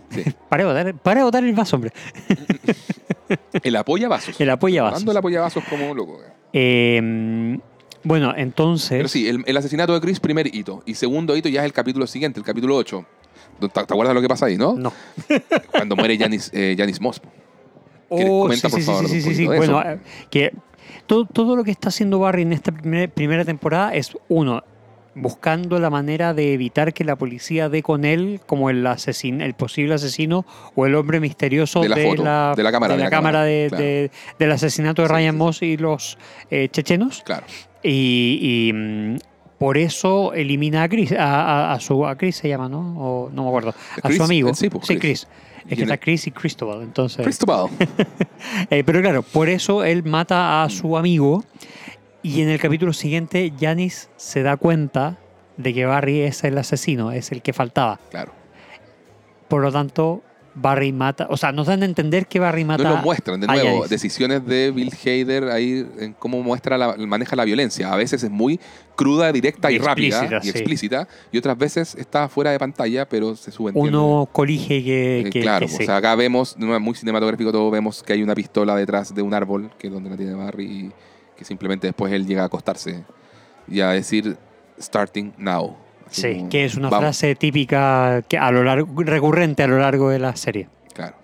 Sí. 0.10 0.24
Para 0.50 0.64
de 0.64 0.70
botar, 0.70 0.96
para 1.02 1.24
botar 1.24 1.44
el 1.44 1.54
vaso, 1.54 1.76
hombre. 1.76 1.92
El 3.64 3.76
apoya 3.76 4.08
vasos. 4.08 4.40
El 4.40 4.50
apoya 4.50 4.84
vasos. 4.84 5.00
Dando 5.00 5.12
el 5.12 5.18
apoya 5.18 5.42
vasos 5.42 5.64
como 5.68 5.90
un 5.90 5.98
loco. 5.98 6.20
Eh, 6.52 7.58
bueno, 8.04 8.34
entonces... 8.36 8.90
Pero 8.98 9.08
sí, 9.08 9.28
el, 9.28 9.44
el 9.46 9.58
asesinato 9.58 9.94
de 9.94 10.02
Chris, 10.02 10.20
primer 10.20 10.54
hito. 10.54 10.84
Y 10.86 10.96
segundo 10.96 11.36
hito 11.36 11.50
ya 11.50 11.62
es 11.62 11.66
el 11.66 11.74
capítulo 11.74 12.06
siguiente, 12.08 12.40
el 12.40 12.46
capítulo 12.46 12.76
8. 12.76 13.06
¿Te, 13.60 13.70
te 13.70 13.80
acuerdas 13.80 14.14
lo 14.16 14.22
que 14.22 14.28
pasa 14.28 14.48
ahí, 14.48 14.58
no? 14.58 14.74
No. 14.76 14.92
Cuando 15.72 15.96
muere 15.96 16.18
Janis, 16.18 16.50
eh, 16.54 16.76
Janis 16.78 17.00
Moss. 17.02 17.22
¿Quieres 18.10 18.30
Oh, 18.32 18.42
comentar, 18.44 18.70
sí, 18.70 18.76
por 18.76 18.80
sí, 18.82 18.86
favor, 18.86 19.08
sí, 19.10 19.22
sí, 19.22 19.36
sí, 19.36 19.46
Bueno, 19.48 19.82
eh, 19.82 20.00
que 20.30 20.52
todo, 21.08 21.26
todo 21.26 21.56
lo 21.56 21.64
que 21.64 21.72
está 21.72 21.90
haciendo 21.90 22.20
Barry 22.20 22.44
en 22.44 22.54
esta 22.54 22.72
primer- 22.72 23.10
primera 23.10 23.44
temporada 23.46 23.94
es 23.96 24.12
uno 24.28 24.64
buscando 25.16 25.80
la 25.80 25.90
manera 25.92 26.34
de 26.34 26.54
evitar 26.54 26.92
que 26.94 27.04
la 27.04 27.16
policía 27.16 27.70
dé 27.70 27.84
con 27.84 28.04
él 28.04 28.40
como 28.48 28.70
el 28.72 28.86
asesin, 28.88 29.42
el 29.42 29.54
posible 29.54 29.94
asesino 29.94 30.44
o 30.76 30.86
el 30.88 30.96
hombre 30.96 31.20
misterioso 31.20 31.82
De 31.82 31.90
la 31.90 31.98
foto, 31.98 32.24
de 32.56 32.64
la 32.64 32.72
cámara, 32.72 32.94
de 32.94 32.98
de 32.98 33.04
la 33.04 33.10
cámara 33.12 33.40
cámara, 33.40 33.70
claro. 33.70 34.10
del 34.40 34.52
asesinato 34.52 35.02
de 35.04 35.08
Ryan. 35.08 35.38
Moss 35.38 35.62
y 35.62 35.78
los 35.78 36.18
eh, 36.50 36.68
chechenos 36.72 37.22
Claro. 37.24 37.46
Y, 37.84 38.70
y, 38.70 38.74
mm, 38.74 39.18
por 39.60 39.78
eso 39.78 40.34
elimina 40.34 40.84
a 40.84 40.90
Chris, 40.90 41.12
a, 41.14 41.42
a- 41.72 41.74
a 41.74 41.80
su 41.80 42.06
a 42.06 42.18
Chris 42.18 42.36
se 42.38 42.50
llama, 42.50 42.68
¿no? 42.70 42.80
O, 43.00 43.30
no 43.30 43.44
me 43.44 43.48
acuerdo, 43.50 43.70
a 43.70 44.02
Chris, 44.08 44.18
su 44.18 44.24
amigo. 44.24 44.50
eh, 44.50 44.56
sí, 44.56 44.70
pues, 44.70 44.86
sí, 44.88 44.98
Chris. 44.98 45.28
Es 45.70 45.78
que 45.78 45.84
está 45.84 45.98
Chris 45.98 46.28
y 46.28 46.32
Cristobal, 46.32 46.82
entonces. 46.82 47.24
Cristobal. 47.24 47.70
Eh, 48.70 48.84
pero 48.86 49.00
claro, 49.02 49.24
por 49.24 49.48
eso 49.48 49.86
él 49.86 50.04
mata 50.04 50.64
a 50.64 50.70
su 50.70 50.98
amigo 50.98 51.46
y 52.22 52.42
en 52.42 52.50
el 52.50 52.60
capítulo 52.60 52.92
siguiente 52.92 53.54
Janis 53.58 54.10
se 54.18 54.44
da 54.44 54.58
cuenta 54.58 55.18
de 55.56 55.74
que 55.74 55.86
Barry 55.86 56.20
es 56.22 56.44
el 56.44 56.58
asesino, 56.58 57.12
es 57.14 57.32
el 57.32 57.42
que 57.42 57.54
faltaba. 57.54 58.00
Claro. 58.12 58.34
Por 59.48 59.62
lo 59.62 59.72
tanto, 59.72 60.22
Barry 60.56 60.92
mata, 60.92 61.28
o 61.30 61.38
sea, 61.38 61.52
nos 61.52 61.68
dan 61.68 61.82
a 61.82 61.86
entender 61.86 62.28
que 62.28 62.40
Barry 62.40 62.64
mata 62.64 62.84
No 62.84 62.90
lo 62.92 62.98
muestran, 62.98 63.40
de 63.40 63.48
nuevo, 63.48 63.88
decisiones 63.88 64.46
de 64.46 64.72
Bill 64.72 64.92
Hader 65.04 65.46
ahí 65.46 65.88
en 66.00 66.14
cómo 66.14 66.44
muestra 66.44 66.78
la, 66.78 66.96
maneja 66.98 67.36
la 67.36 67.44
violencia. 67.44 67.92
A 67.92 67.96
veces 67.96 68.24
es 68.24 68.30
muy 68.30 68.60
cruda, 68.96 69.32
directa 69.32 69.72
y, 69.72 69.76
Y 69.76 69.78
rápida 69.80 70.40
y 70.42 70.44
sí. 70.44 70.50
explícita, 70.50 71.08
y 71.32 71.38
otras 71.40 71.58
veces 71.58 71.96
está 71.96 72.30
fuera 72.30 72.52
de 72.52 72.60
pantalla, 72.60 73.10
pero 73.10 73.36
se 73.36 73.52
sube 73.52 73.72
Uno 73.74 74.30
colige 74.32 74.84
que, 74.84 75.30
que- 75.32 75.42
claro, 75.42 75.66
que 75.68 75.76
o 75.76 75.86
sea, 75.86 75.98
acá 75.98 76.16
vemos, 76.16 76.56
muy 76.58 76.94
cinematográfico 76.96 77.52
todo, 77.52 77.72
vemos 77.72 78.04
que 78.04 78.14
hay 78.14 78.22
una 78.22 78.36
pistola 78.36 78.76
detrás 78.76 79.14
de 79.16 79.22
un 79.22 79.34
árbol, 79.34 79.72
que 79.80 79.88
es 79.88 79.94
donde 79.94 80.10
la 80.12 80.18
tiene 80.18 80.34
Barry, 80.36 80.66
y 80.66 80.92
que 81.36 81.46
simplemente 81.46 81.88
después 81.88 82.14
él 82.14 82.28
llega 82.28 82.44
a 82.44 82.46
acostarse 82.46 83.04
y 83.68 83.82
a 83.82 83.90
decir, 83.90 84.38
starting 84.80 85.34
now. 85.38 85.76
Sí, 86.10 86.46
que 86.50 86.66
es 86.66 86.76
una 86.76 86.90
vamos. 86.90 87.04
frase 87.06 87.36
típica 87.36 88.22
que 88.28 88.38
a 88.38 88.52
lo 88.52 88.64
largo, 88.64 88.88
recurrente 89.04 89.64
a 89.64 89.68
lo 89.68 89.80
largo 89.80 90.10
de 90.10 90.20
la 90.20 90.36
serie. 90.36 90.68
Claro, 90.94 91.16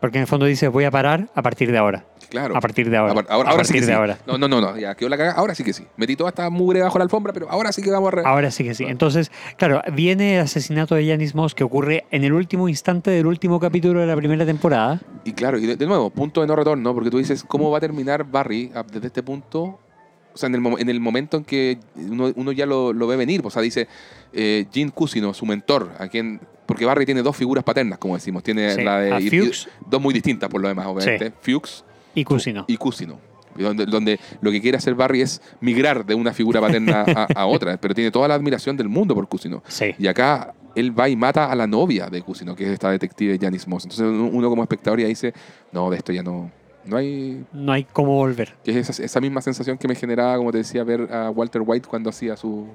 Porque 0.00 0.18
en 0.18 0.22
el 0.22 0.26
fondo 0.26 0.46
dice, 0.46 0.68
voy 0.68 0.84
a 0.84 0.90
parar 0.90 1.28
a 1.34 1.42
partir 1.42 1.70
de 1.70 1.76
ahora. 1.78 2.04
claro. 2.30 2.56
A 2.56 2.60
partir 2.60 2.88
de 2.88 2.96
ahora. 2.96 3.12
Ahora, 3.12 3.26
a 3.48 3.50
ahora 3.50 3.64
sí 3.64 3.74
que 3.74 3.80
de 3.80 3.86
sí. 3.86 3.92
ahora. 3.92 4.16
No, 4.26 4.38
no, 4.38 4.48
no, 4.48 4.60
no, 4.60 4.78
ya 4.78 4.94
quedó 4.94 5.08
la 5.10 5.16
cagada. 5.18 5.36
Ahora 5.36 5.54
sí 5.54 5.62
que 5.64 5.72
sí. 5.74 5.84
Metí 5.96 6.16
toda 6.16 6.30
esta 6.30 6.48
mugre 6.48 6.80
bajo 6.80 6.96
la 6.96 7.04
alfombra, 7.04 7.32
pero 7.34 7.50
ahora 7.50 7.70
sí 7.72 7.82
que 7.82 7.90
vamos 7.90 8.08
a... 8.12 8.16
re- 8.16 8.22
Ahora 8.24 8.50
sí 8.50 8.64
que 8.64 8.74
sí. 8.74 8.84
Entonces, 8.84 9.30
claro, 9.58 9.82
viene 9.92 10.36
el 10.36 10.42
asesinato 10.42 10.94
de 10.94 11.06
Janis 11.06 11.34
Moss 11.34 11.54
que 11.54 11.64
ocurre 11.64 12.06
en 12.10 12.24
el 12.24 12.32
último 12.32 12.68
instante 12.68 13.10
del 13.10 13.26
último 13.26 13.58
capítulo 13.60 14.00
de 14.00 14.06
la 14.06 14.16
primera 14.16 14.46
temporada. 14.46 15.00
Y 15.24 15.32
claro, 15.32 15.58
y 15.58 15.66
de, 15.66 15.76
de 15.76 15.86
nuevo, 15.86 16.08
punto 16.10 16.40
de 16.40 16.46
no 16.46 16.56
retorno, 16.56 16.94
porque 16.94 17.10
tú 17.10 17.18
dices, 17.18 17.44
¿cómo 17.44 17.70
va 17.70 17.78
a 17.78 17.80
terminar 17.80 18.24
Barry 18.24 18.70
ah, 18.74 18.84
desde 18.90 19.08
este 19.08 19.22
punto? 19.22 19.80
Sea, 20.40 20.48
en 20.48 20.54
el, 20.54 20.66
en 20.78 20.88
el 20.88 21.00
momento 21.00 21.36
en 21.36 21.44
que 21.44 21.78
uno, 21.96 22.32
uno 22.34 22.52
ya 22.52 22.66
lo, 22.66 22.92
lo 22.92 23.06
ve 23.06 23.16
venir, 23.16 23.40
o 23.44 23.50
sea, 23.50 23.62
dice 23.62 23.86
eh, 24.32 24.66
Gene 24.72 24.90
Cusino, 24.90 25.34
su 25.34 25.46
mentor, 25.46 25.92
a 25.98 26.08
quien, 26.08 26.40
porque 26.66 26.84
Barry 26.84 27.04
tiene 27.04 27.22
dos 27.22 27.36
figuras 27.36 27.62
paternas, 27.64 27.98
como 27.98 28.14
decimos, 28.14 28.42
tiene 28.42 28.74
Sí, 28.74 28.82
la 28.82 29.00
de... 29.00 29.12
a 29.12 29.20
Fuchs 29.20 29.68
dos 29.88 30.00
muy 30.00 30.14
distintas, 30.14 30.48
por 30.48 30.60
lo 30.60 30.68
demás, 30.68 30.86
obviamente. 30.86 31.32
Fuchs 31.40 31.84
y 32.14 32.24
Cusino. 32.24 32.64
y 32.66 32.76
Cusino. 32.76 33.18
Donde, 33.56 33.84
donde 33.84 34.20
lo 34.40 34.50
que 34.52 34.60
quiere 34.60 34.78
hacer 34.78 34.94
Barry 34.94 35.22
es 35.22 35.42
migrar 35.60 36.06
de 36.06 36.14
una 36.14 36.32
figura 36.32 36.60
paterna 36.60 37.04
a, 37.06 37.40
a 37.40 37.46
otra, 37.46 37.76
pero 37.78 37.94
tiene 37.94 38.10
toda 38.12 38.28
la 38.28 38.34
admiración 38.34 38.76
del 38.76 38.88
mundo 38.88 39.14
por 39.14 39.28
Cusino. 39.28 39.62
Sí. 39.66 39.92
Y 39.98 40.06
acá 40.06 40.54
él 40.76 40.98
va 40.98 41.08
y 41.08 41.16
mata 41.16 41.50
a 41.50 41.54
la 41.56 41.66
novia 41.66 42.08
de 42.08 42.22
Cusino, 42.22 42.54
que 42.54 42.64
es 42.64 42.70
esta 42.70 42.90
detective 42.90 43.36
Janice 43.40 43.68
Moss. 43.68 43.84
Entonces 43.84 44.06
uno 44.06 44.48
como 44.48 44.62
espectador 44.62 45.00
ya 45.00 45.08
dice, 45.08 45.34
no, 45.72 45.90
de 45.90 45.96
esto 45.96 46.12
ya 46.12 46.22
no, 46.22 46.50
No 46.90 46.96
hay. 46.96 47.44
No 47.52 47.72
hay 47.72 47.84
cómo 47.84 48.16
volver. 48.16 48.54
Que 48.64 48.72
es 48.72 48.90
esa, 48.90 49.02
esa 49.02 49.20
misma 49.20 49.40
sensación 49.40 49.78
que 49.78 49.86
me 49.88 49.94
generaba, 49.94 50.36
como 50.36 50.50
te 50.50 50.58
decía, 50.58 50.82
ver 50.84 51.12
a 51.12 51.30
Walter 51.30 51.62
White 51.64 51.88
cuando 51.88 52.10
hacía 52.10 52.36
su. 52.36 52.66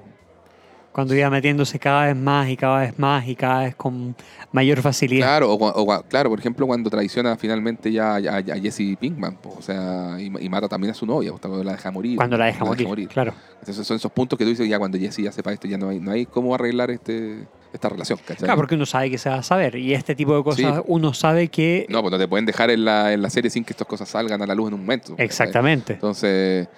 Cuando 0.96 1.14
iba 1.14 1.28
metiéndose 1.28 1.78
cada 1.78 2.06
vez 2.06 2.16
más 2.16 2.48
y 2.48 2.56
cada 2.56 2.80
vez 2.80 2.98
más 2.98 3.28
y 3.28 3.36
cada 3.36 3.64
vez 3.64 3.74
con 3.76 4.16
mayor 4.50 4.80
facilidad. 4.80 5.26
Claro, 5.26 5.52
o, 5.52 5.56
o 5.82 6.02
claro, 6.04 6.30
por 6.30 6.38
ejemplo, 6.38 6.66
cuando 6.66 6.88
traiciona 6.88 7.36
finalmente 7.36 7.92
ya 7.92 8.14
a, 8.14 8.16
a- 8.16 8.42
Jesse 8.58 8.96
Pinkman, 8.98 9.36
po, 9.36 9.56
o 9.58 9.60
sea, 9.60 10.16
y, 10.18 10.32
y 10.40 10.48
mata 10.48 10.68
también 10.68 10.92
a 10.92 10.94
su 10.94 11.04
novia, 11.04 11.32
o 11.34 11.38
cuando 11.38 11.62
la 11.62 11.72
deja 11.72 11.90
morir. 11.90 12.16
Cuando 12.16 12.38
la 12.38 12.46
deja 12.46 12.64
morir, 12.64 13.08
claro. 13.08 13.34
Entonces 13.60 13.86
son 13.86 13.98
esos 13.98 14.10
puntos 14.10 14.38
que 14.38 14.44
tú 14.46 14.48
dices, 14.50 14.66
ya 14.66 14.78
cuando 14.78 14.96
Jesse 14.96 15.18
ya 15.18 15.32
sepa 15.32 15.52
esto, 15.52 15.68
ya 15.68 15.76
no 15.76 15.90
hay, 15.90 16.00
no 16.00 16.12
hay 16.12 16.24
cómo 16.24 16.54
arreglar 16.54 16.90
este, 16.90 17.46
esta 17.74 17.90
relación, 17.90 18.18
¿cachai? 18.26 18.44
Claro, 18.44 18.56
porque 18.56 18.74
uno 18.76 18.86
sabe 18.86 19.10
que 19.10 19.18
se 19.18 19.28
va 19.28 19.36
a 19.36 19.42
saber. 19.42 19.76
Y 19.76 19.92
este 19.92 20.14
tipo 20.14 20.34
de 20.34 20.42
cosas, 20.42 20.76
Sí. 20.76 20.82
uno 20.86 21.12
sabe 21.12 21.48
que. 21.48 21.84
No, 21.90 22.00
pues 22.00 22.10
no 22.10 22.18
te 22.18 22.26
pueden 22.26 22.46
dejar 22.46 22.70
en 22.70 22.86
la, 22.86 23.12
en 23.12 23.20
la 23.20 23.28
serie 23.28 23.50
sin 23.50 23.64
que 23.64 23.74
estas 23.74 23.86
cosas 23.86 24.08
salgan 24.08 24.40
a 24.40 24.46
la 24.46 24.54
luz 24.54 24.68
en 24.68 24.74
un 24.74 24.80
momento. 24.80 25.10
¿cachai? 25.10 25.26
Exactamente. 25.26 25.92
Entonces, 25.92 26.68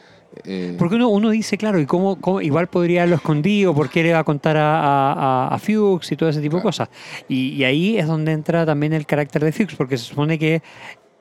eh, 0.45 0.76
Porque 0.79 0.97
uno, 0.97 1.09
uno 1.09 1.31
dice, 1.31 1.57
claro, 1.57 1.79
¿y 1.81 1.87
cómo, 1.87 2.20
cómo- 2.20 2.41
igual 2.41 2.66
podría 2.68 3.03
haberlo 3.03 3.16
escondido? 3.16 3.74
¿Por 3.74 3.89
qué 3.91 4.03
le 4.03 4.12
va 4.12 4.20
a 4.20 4.24
contar 4.24 4.57
a, 4.57 4.83
a, 5.12 5.49
a- 5.55 5.59
Fuchs 5.59 6.12
y 6.12 6.16
todo 6.16 6.29
ese 6.29 6.41
tipo 6.41 6.57
de 6.57 6.62
cosas? 6.62 6.89
Y, 7.29 7.51
y 7.55 7.64
ahí 7.64 7.99
es 7.99 8.07
donde 8.07 8.33
entra 8.33 8.64
también 8.66 8.93
el 8.93 9.07
carácter 9.07 9.43
de 9.45 9.53
Fuchs, 9.53 9.74
porque 9.74 9.97
se 9.97 10.05
supone 10.05 10.39
que 10.39 10.62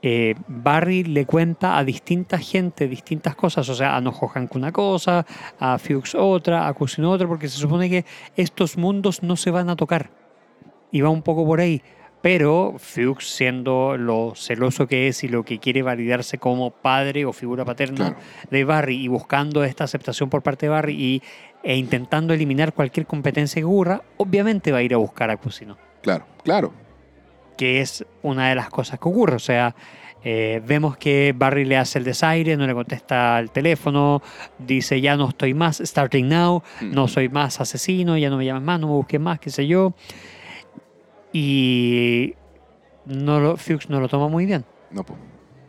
eh, 0.04 0.36
Barry 0.48 1.04
le 1.04 1.26
cuenta 1.26 1.78
a 1.78 1.84
distinta 1.84 2.38
gente 2.38 2.88
distintas 2.88 3.36
cosas, 3.36 3.68
o 3.70 3.74
sea, 3.76 3.96
a 3.96 4.02
Noho 4.02 4.28
Hank 4.28 4.54
una 4.56 4.72
cosa, 4.72 5.26
a 5.60 5.78
Fuchs 5.80 6.14
otra, 6.16 6.68
a 6.68 6.74
Cousin 6.74 7.06
otra, 7.06 7.28
porque 7.28 7.48
se 7.50 7.58
supone 7.58 7.90
que 7.90 8.06
estos 8.36 8.78
mundos 8.78 9.24
no 9.24 9.36
se 9.36 9.50
van 9.52 9.70
a 9.70 9.76
tocar. 9.76 10.12
Y 10.92 11.02
va 11.02 11.10
un 11.10 11.22
poco 11.24 11.46
por 11.46 11.60
ahí. 11.60 11.82
Pero 12.22 12.76
Fuchs, 12.78 13.28
siendo 13.30 13.96
lo 13.98 14.34
celoso 14.36 14.88
que 14.88 15.08
es 15.08 15.24
y 15.24 15.28
lo 15.28 15.44
que 15.44 15.60
quiere 15.60 15.82
validarse 15.84 16.38
como 16.40 16.72
padre 16.72 17.26
o 17.26 17.32
figura 17.34 17.64
paterna 17.64 17.96
Claro. 17.98 18.16
de 18.50 18.64
Barry 18.66 18.96
y 19.04 19.08
buscando 19.08 19.64
esta 19.64 19.84
aceptación 19.84 20.30
por 20.30 20.42
parte 20.42 20.66
de 20.66 20.70
Barry 20.72 20.94
y, 20.96 21.22
e 21.64 21.76
intentando 21.76 22.34
eliminar 22.34 22.74
cualquier 22.74 23.06
competencia 23.06 23.60
que 23.62 23.66
ocurra, 23.66 24.02
obviamente 24.18 24.72
va 24.72 24.80
a 24.80 24.84
ir 24.84 24.94
a 24.94 24.98
buscar 24.98 25.30
a 25.30 25.38
Cusino, 25.38 25.78
claro, 26.02 26.26
claro. 26.44 26.74
que 27.56 27.82
es 27.82 28.06
una 28.24 28.50
de 28.50 28.56
las 28.56 28.70
cosas 28.70 29.00
que 29.00 29.08
ocurre. 29.10 29.36
O 29.36 29.40
sea, 29.40 29.76
eh, 30.24 30.62
vemos 30.66 30.98
que 30.98 31.34
Barry 31.38 31.66
le 31.66 31.78
hace 31.78 32.00
el 32.00 32.06
desaire, 32.06 32.58
no 32.58 32.66
le 32.68 32.74
contesta 32.74 33.38
el 33.40 33.52
teléfono, 33.52 34.22
dice 34.58 35.00
ya 35.02 35.16
no 35.16 35.30
estoy 35.30 35.54
más, 35.54 35.78
starting 35.84 36.28
now, 36.28 36.64
Mm. 36.82 36.92
no 36.94 37.08
soy 37.08 37.30
más 37.30 37.62
asesino, 37.62 38.18
ya 38.18 38.30
no 38.32 38.38
me 38.38 38.46
llames 38.46 38.64
más, 38.64 38.80
no 38.80 38.88
me 38.88 38.94
busques 38.94 39.20
más, 39.20 39.40
qué 39.40 39.50
sé 39.52 39.68
yo. 39.68 39.94
Y 41.40 42.34
no 43.06 43.40
lo, 43.40 43.58
Fuchs 43.58 43.90
no 43.90 44.00
lo 44.00 44.10
toma 44.10 44.28
muy 44.28 44.46
bien. 44.48 44.66
No, 44.90 45.04
po. 45.04 45.16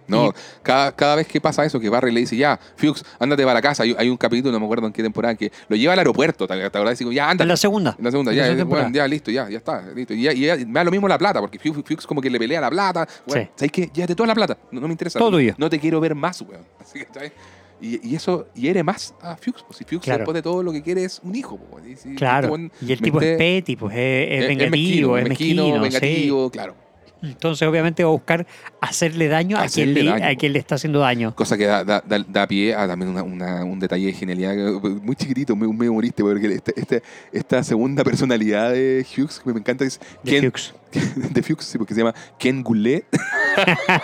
No, 0.07 0.33
cada, 0.63 0.93
cada 0.97 1.17
vez 1.17 1.27
que 1.27 1.39
pasa 1.39 1.67
eso, 1.67 1.79
que 1.79 1.91
Barry 1.91 2.11
le 2.11 2.21
dice, 2.21 2.35
ya, 2.35 2.59
Fuchs, 2.77 3.05
ándate 3.19 3.43
para 3.43 3.53
la 3.55 3.61
casa. 3.61 3.83
Hay, 3.83 3.95
hay 3.99 4.09
un 4.09 4.17
capítulo, 4.17 4.51
no 4.53 4.59
me 4.61 4.65
acuerdo 4.65 4.87
en 4.87 4.93
qué 4.95 5.03
temporada, 5.03 5.35
que 5.35 5.53
lo 5.69 5.77
lleva 5.77 5.93
al 5.93 5.99
aeropuerto. 5.99 6.47
¿Te, 6.47 6.55
acordás? 6.65 6.99
Digo, 6.99 7.13
ya, 7.13 7.25
En 7.25 7.31
ándate. 7.33 7.49
la 7.49 7.57
segunda. 7.59 7.95
En 7.99 8.05
la 8.07 8.11
segunda, 8.11 8.33
en 8.33 8.39
ya, 8.39 8.49
la 8.55 8.65
bueno, 8.65 8.89
ya, 8.91 9.07
listo, 9.07 9.31
ya, 9.31 9.51
ya 9.51 9.59
está, 9.59 9.83
listo. 9.95 10.15
Y, 10.15 10.23
ya, 10.23 10.33
y 10.33 10.41
ya 10.47 10.57
me 10.57 10.73
da 10.73 10.85
lo 10.85 10.91
mismo 10.91 11.07
la 11.07 11.19
plata, 11.19 11.41
porque 11.41 11.59
Fuchs, 11.59 12.07
como 12.07 12.23
que 12.23 12.31
le 12.31 12.39
pelea 12.39 12.63
la 12.63 12.71
plata. 12.71 13.07
Bueno, 13.27 13.43
Sí. 13.45 13.51
¿sabes 13.57 13.73
qué? 13.73 13.91
Llévate 13.93 14.15
toda 14.15 14.29
la 14.29 14.35
plata, 14.35 14.57
no, 14.73 14.81
no 14.81 14.87
me 14.89 14.93
interesa. 14.95 15.19
Todo 15.19 15.33
tuyo. 15.33 15.55
No 15.59 15.69
te 15.69 15.79
quiero 15.79 16.01
ver 16.01 16.15
más, 16.15 16.41
weón. 16.41 16.63
Así 16.81 17.01
que, 17.01 17.09
¿sabes? 17.13 17.33
Y, 17.81 18.09
y 18.09 18.15
eso 18.17 18.49
hiere 18.55 18.83
más 18.83 19.15
a 19.21 19.37
Fuchs. 19.37 19.63
Pues, 19.63 19.77
si 19.79 19.85
Fuchs 19.85 20.05
Claro. 20.05 20.19
después 20.21 20.35
de 20.35 20.43
todo 20.43 20.63
lo 20.63 20.73
que 20.73 20.83
quiere 20.83 21.05
es 21.05 21.21
un 21.23 21.35
hijo. 21.37 21.57
pues, 21.71 21.87
y 21.87 21.97
si 21.97 22.15
Claro. 22.15 22.57
este 22.57 22.85
Y 22.85 22.93
el 22.93 23.01
tipo 23.01 23.21
es 23.21 23.37
petty, 23.37 23.77
pues 23.77 23.95
es, 23.97 24.29
es 24.31 24.43
es 24.43 24.49
vengativo, 24.49 25.17
es 25.19 25.29
mezquino, 25.29 25.65
sí. 25.67 25.81
vengativo, 25.81 26.51
claro. 26.51 26.75
Entonces, 27.23 27.67
obviamente, 27.67 28.05
va 28.05 28.11
a 28.11 28.13
buscar 28.13 28.47
hacerle 28.81 29.27
daño 29.29 29.59
a 29.59 29.67
quien, 29.67 29.93
le, 29.93 30.05
daño, 30.05 30.25
a 30.25 30.35
quien 30.37 30.53
le 30.53 30.59
está 30.61 30.77
haciendo 30.77 31.01
daño. 31.01 31.35
Cosa 31.35 31.57
que 31.59 31.67
da, 31.67 31.85
da, 31.85 32.03
da- 32.07 32.25
da 32.29 32.47
pie 32.47 32.75
a 32.75 32.87
también 32.87 33.11
una- 33.11 33.23
una- 33.25 33.65
un 33.65 33.81
detalle 33.81 34.07
de 34.07 34.13
genialidad 34.13 34.55
muy 35.03 35.17
chiquitito, 35.17 35.57
muy, 35.57 35.67
muy 35.69 35.89
humorístico, 35.89 36.29
porque 36.29 36.55
este- 36.55 36.81
este- 36.81 37.03
esta 37.33 37.63
segunda 37.65 38.05
personalidad 38.05 38.73
de 38.73 39.05
Hughes 39.17 39.41
que 39.45 39.53
me 39.53 39.59
encanta 39.61 39.85
es 39.85 39.99
De 40.23 40.31
Ken, 40.31 40.45
Fuchs. 40.45 40.75
de 41.35 41.43
Fuchs, 41.43 41.65
sí, 41.65 41.79
porque 41.79 41.95
se 41.95 42.01
llama 42.01 42.15
Ken 42.39 42.63
Goulet. 42.63 43.05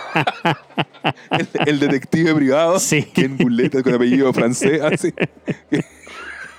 el, 1.31 1.49
el 1.67 1.81
detective 1.81 2.35
privado. 2.35 2.79
Sí. 2.81 3.03
Ken 3.15 3.37
Goulet, 3.39 3.83
con 3.83 3.95
apellido 3.95 4.33
francés, 4.33 4.81
así. 4.83 5.13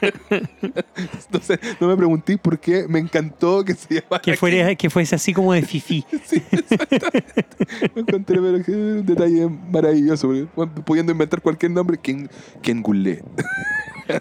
Entonces, 0.30 1.60
no 1.80 1.88
me 1.88 1.96
preguntéis 1.96 2.40
por 2.40 2.60
qué 2.60 2.86
me 2.88 3.00
encantó 3.00 3.64
que 3.64 3.74
se 3.74 3.96
llamara 3.96 4.22
Que, 4.22 4.36
fuera, 4.36 4.76
que 4.76 4.90
fuese 4.90 5.16
así 5.16 5.34
como 5.34 5.54
de 5.54 5.62
fifi. 5.66 6.06
Sí, 6.26 6.42
exactamente. 6.52 7.46
Lo 7.94 8.02
encontré, 8.02 8.40
pero 8.42 8.64
que 8.64 8.72
un 8.72 9.06
detalle 9.06 9.48
maravilloso. 9.72 10.32
pudiendo 10.86 11.12
inventar 11.12 11.42
cualquier 11.42 11.72
nombre, 11.72 11.98
Ken, 11.98 12.30
Ken 12.62 12.82
Goulet. 12.82 13.24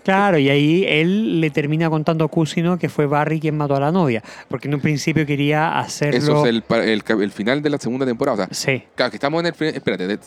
Claro, 0.02 0.38
y 0.38 0.48
ahí 0.48 0.84
él 0.88 1.40
le 1.42 1.50
termina 1.50 1.90
contando 1.90 2.24
a 2.24 2.28
Cusino 2.28 2.78
que 2.78 2.88
fue 2.88 3.06
Barry 3.06 3.38
quien 3.38 3.56
mató 3.56 3.76
a 3.76 3.80
la 3.80 3.92
novia. 3.92 4.22
Porque 4.48 4.68
en 4.68 4.74
un 4.74 4.80
principio 4.80 5.26
quería 5.26 5.78
hacerlo. 5.78 6.18
Eso 6.18 6.46
es 6.46 6.50
el, 6.50 6.64
el, 6.70 7.02
el 7.22 7.30
final 7.30 7.60
de 7.62 7.70
la 7.70 7.78
segunda 7.78 8.06
temporada. 8.06 8.48
O 8.50 8.54
sea, 8.54 8.74
Sí, 8.74 8.82
claro, 8.94 9.10
que 9.10 9.16
estamos 9.18 9.40
en 9.44 9.46
el. 9.46 9.74
Espérate, 9.74 10.18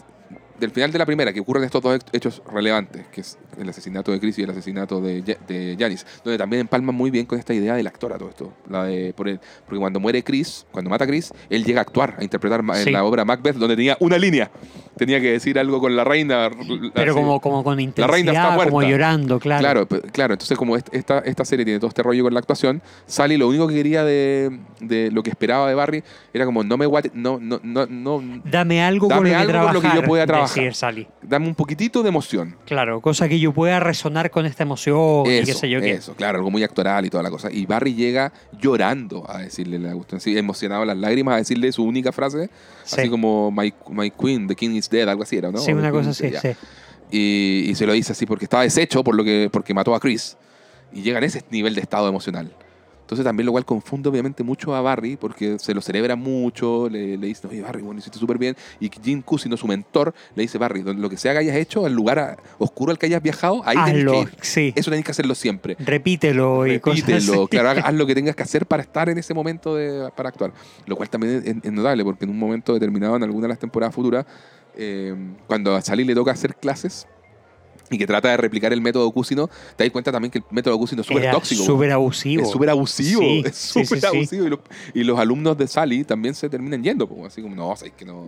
del 0.60 0.72
final 0.72 0.91
de 0.91 0.97
la 0.99 1.05
primera, 1.05 1.32
que 1.34 1.39
ocurren 1.39 1.64
estos 1.64 1.82
dos 1.82 1.99
hechos 2.12 2.41
relevantes, 2.51 3.05
que 3.12 3.22
es 3.22 3.38
el 3.60 3.70
asesinato 3.70 4.12
de 4.12 4.20
Chris 4.20 4.38
y 4.39 4.43
el 4.43 4.49
asesinato 4.49 4.99
de, 5.01 5.22
de 5.22 5.76
Janice, 5.80 6.05
donde 6.24 6.38
también 6.38 6.62
empalman 6.62 6.95
muy 6.95 7.10
bien 7.12 7.26
con 7.26 7.38
esta 7.39 7.53
idea 7.53 7.76
del 7.76 7.88
actor 7.88 8.14
a 8.14 8.18
todo 8.18 8.30
esto. 8.30 8.53
La 8.70 8.84
de, 8.86 9.14
por 9.14 9.28
el- 9.30 9.39
porque 9.66 9.80
cuando 9.80 9.99
muere 9.99 10.24
Chris, 10.24 10.66
cuando 10.72 10.89
mata 10.89 11.03
a 11.03 11.08
Chris, 11.08 11.32
él 11.49 11.64
llega 11.64 11.80
a 11.80 11.84
actuar, 11.84 12.16
a 12.20 12.24
interpretar 12.24 12.64
Sí. 12.76 12.88
en 12.88 12.93
la 12.93 13.03
obra 13.03 13.24
Macbeth, 13.26 13.55
donde 13.55 13.76
tenía 13.76 13.97
una 13.99 14.18
línea. 14.18 14.49
Tenía 14.97 15.22
que 15.22 15.32
decir 15.32 15.60
algo 15.60 15.80
con 15.80 15.95
la 15.95 16.03
reina. 16.03 16.49
pero 16.95 17.12
así. 17.12 17.20
como, 17.22 17.39
como 17.39 17.64
con 17.64 17.78
reina 17.78 17.89
está 17.89 18.18
intensidad, 18.18 18.58
como 18.58 18.70
muerta. 18.72 18.89
llorando, 18.91 19.39
claro. 19.39 19.60
Claro, 19.62 19.88
claro. 20.12 20.34
Entonces, 20.34 20.58
como 20.58 20.76
est- 20.76 20.89
esta, 20.91 21.20
esta 21.20 21.45
serie 21.45 21.66
tiene 21.66 21.80
todo 21.80 21.89
este 21.89 22.01
rollo 22.01 22.24
con 22.24 22.34
la 22.34 22.39
actuación, 22.39 22.82
Sally 23.05 23.38
lo 23.38 23.47
único 23.47 23.68
que 23.68 23.76
quería 23.76 24.03
de, 24.03 24.60
de 24.82 25.12
lo 25.12 25.22
que 25.22 25.30
esperaba 25.30 25.70
de 25.70 25.76
Barry 25.76 26.03
era 26.34 26.45
como 26.45 26.64
no 26.64 26.78
me 26.78 26.88
guate- 26.88 27.12
no, 27.14 27.38
no, 27.39 27.60
no, 27.62 27.86
no, 27.86 28.41
Dame 28.45 28.82
algo 28.82 29.08
Dame 29.08 29.20
con 29.20 29.24
lo 29.30 29.30
que 29.30 29.36
algo 29.53 29.66
con 29.66 29.74
lo 29.76 29.82
que 29.82 29.88
yo 29.95 30.03
pueda 30.03 30.26
trabajar. 30.26 30.47
Sally. 30.74 31.08
dame 31.22 31.48
un 31.48 31.56
poquitito 31.56 32.04
de 32.04 32.10
emoción. 32.10 32.56
Claro, 32.66 33.02
cosa 33.02 33.28
que 33.30 33.39
yo 33.39 33.54
pueda 33.54 33.80
resonar 33.80 34.32
con 34.32 34.45
esta 34.45 34.64
emoción 34.64 35.24
y 35.26 35.43
qué 35.43 35.54
sé 35.54 35.70
yo 35.70 35.80
qué. 35.82 35.91
eso, 35.91 36.16
claro, 36.16 36.38
algo 36.39 36.50
muy 36.52 36.64
actoral 36.64 37.06
y 37.06 37.10
toda 37.10 37.24
la 37.24 37.30
cosa. 37.30 37.50
Y 37.52 37.66
Barry 37.66 37.93
llega 37.93 38.32
llorando 38.60 39.30
a 39.30 39.39
decirle 39.39 39.80
la 39.80 39.93
cuestión, 39.93 40.22
emocionado 40.38 40.86
las 40.86 40.98
lágrimas, 40.98 41.36
a 41.36 41.38
decirle 41.38 41.72
su 41.72 41.84
única 41.84 42.12
frase, 42.12 42.50
Sí. 42.84 43.02
así 43.02 43.10
como 43.10 43.52
my, 43.52 43.74
my 43.89 44.12
queen, 44.12 44.48
the 44.48 44.56
king 44.56 44.72
is 44.72 44.89
dead, 44.89 45.08
algo 45.10 45.24
así 45.24 45.38
era, 45.38 45.52
¿no? 45.52 45.60
Sí, 45.60 45.74
una 45.74 45.91
cosa 45.91 46.12
así, 46.12 46.30
sí. 46.41 46.50
Y, 47.12 47.70
y 47.70 47.76
se 47.76 47.86
lo 47.86 47.93
dice 47.93 48.12
así 48.12 48.26
porque 48.26 48.45
estaba 48.45 48.64
deshecho 48.64 49.04
por 49.04 49.16
lo 49.16 49.24
que, 49.24 49.50
porque 49.52 49.74
mató 49.74 49.95
a 49.95 50.00
Chris. 50.00 50.36
Y 50.91 51.02
llega 51.02 51.18
en 51.20 51.24
ese 51.26 51.43
nivel 51.52 51.76
de 51.76 51.82
estado 51.82 52.08
emocional. 52.08 52.52
Entonces 53.08 53.24
también 53.24 53.45
lo 53.45 53.53
cual 53.53 53.64
confunde 53.64 54.10
obviamente 54.10 54.43
mucho 54.43 54.76
a 54.76 54.82
Barry 54.82 55.16
porque 55.16 55.58
se 55.60 55.74
lo 55.74 55.80
celebra 55.80 56.18
mucho, 56.18 56.89
le, 56.89 57.16
le 57.16 57.28
dice, 57.28 57.47
oye 57.47 57.62
Barry, 57.62 57.82
bueno, 57.82 57.99
hiciste 57.99 58.20
súper 58.20 58.38
bien. 58.38 58.53
Y 58.82 58.89
Jim 59.01 59.22
Cusino, 59.22 59.55
su 59.55 59.66
mentor, 59.66 60.14
le 60.36 60.41
dice, 60.43 60.58
Barry, 60.58 60.84
lo 60.84 61.10
que 61.10 61.16
sea 61.16 61.32
que 61.32 61.38
hayas 61.39 61.55
hecho, 61.55 61.86
al 61.86 61.93
lugar 61.93 62.20
a- 62.20 62.38
oscuro 62.58 62.91
al 62.91 62.97
que 62.99 63.05
hayas 63.05 63.24
viajado, 63.24 63.62
ahí 63.64 63.78
tenés 63.86 63.99
Hazlo, 64.01 64.12
que 64.12 64.20
ir. 64.20 64.30
sí. 64.41 64.74
Eso 64.76 64.91
tenés 64.91 65.05
que 65.05 65.12
hacerlo 65.12 65.36
siempre. 65.36 65.78
Repítelo 65.80 66.68
y 66.68 66.80
cosas 66.82 67.08
Repítelo, 67.08 67.47
claro, 67.47 67.70
haz- 67.70 67.82
haz 67.86 67.93
lo 67.93 68.05
que 68.05 68.14
tengas 68.14 68.36
que 68.36 68.43
hacer 68.43 68.66
para 68.66 68.84
estar 68.84 69.08
en 69.08 69.18
ese 69.18 69.34
momento 69.34 69.74
de, 69.74 70.10
para 70.14 70.28
actuar. 70.28 70.51
Lo 70.86 70.97
cual 70.97 71.10
también 71.10 71.41
es, 71.45 71.55
es 71.64 71.72
notable, 71.72 72.03
porque 72.03 72.26
en 72.26 72.32
un 72.32 72.38
momento 72.38 72.74
determinado, 72.74 73.16
en 73.16 73.24
alguna 73.24 73.43
de 73.43 73.49
las 73.53 73.60
temporadas 73.60 73.95
futuras, 73.95 74.26
eh, 74.76 75.16
cuando 75.47 75.74
a 75.76 75.82
Sally 75.82 76.03
le 76.03 76.14
toca 76.14 76.32
hacer 76.32 76.55
clases 76.55 77.08
y 77.89 77.97
que 77.97 78.05
trata 78.07 78.29
de 78.29 78.38
replicar 78.38 78.73
el 78.73 78.81
método 78.81 79.09
Cusino, 79.11 79.49
te 79.75 79.83
das 79.83 79.91
cuenta 79.91 80.11
también 80.11 80.31
que 80.31 80.39
el 80.39 80.43
método 80.51 80.77
Cusino 80.77 81.01
es 81.01 81.07
súper 81.07 81.31
tóxico. 81.31 81.63
súper 81.63 81.91
abusivo. 81.91 82.43
Es 82.43 82.49
súper 82.51 82.69
abusivo, 82.69 83.21
Sí, 83.21 83.43
es 83.45 83.55
súper 83.55 83.85
sí, 83.88 83.99
sí. 84.01 84.05
abusivo. 84.05 84.45
Y, 84.45 84.49
los, 84.49 84.59
y 84.93 85.03
los 85.03 85.19
alumnos 85.19 85.57
de 85.57 85.67
Sally 85.67 86.03
también 86.03 86.33
se 86.35 86.49
terminan 86.49 86.83
yendo, 86.83 87.07
pues, 87.07 87.27
así 87.33 87.41
como, 87.41 87.55
no, 87.55 87.75
sabes 87.75 87.93
que 87.97 88.05
no. 88.05 88.27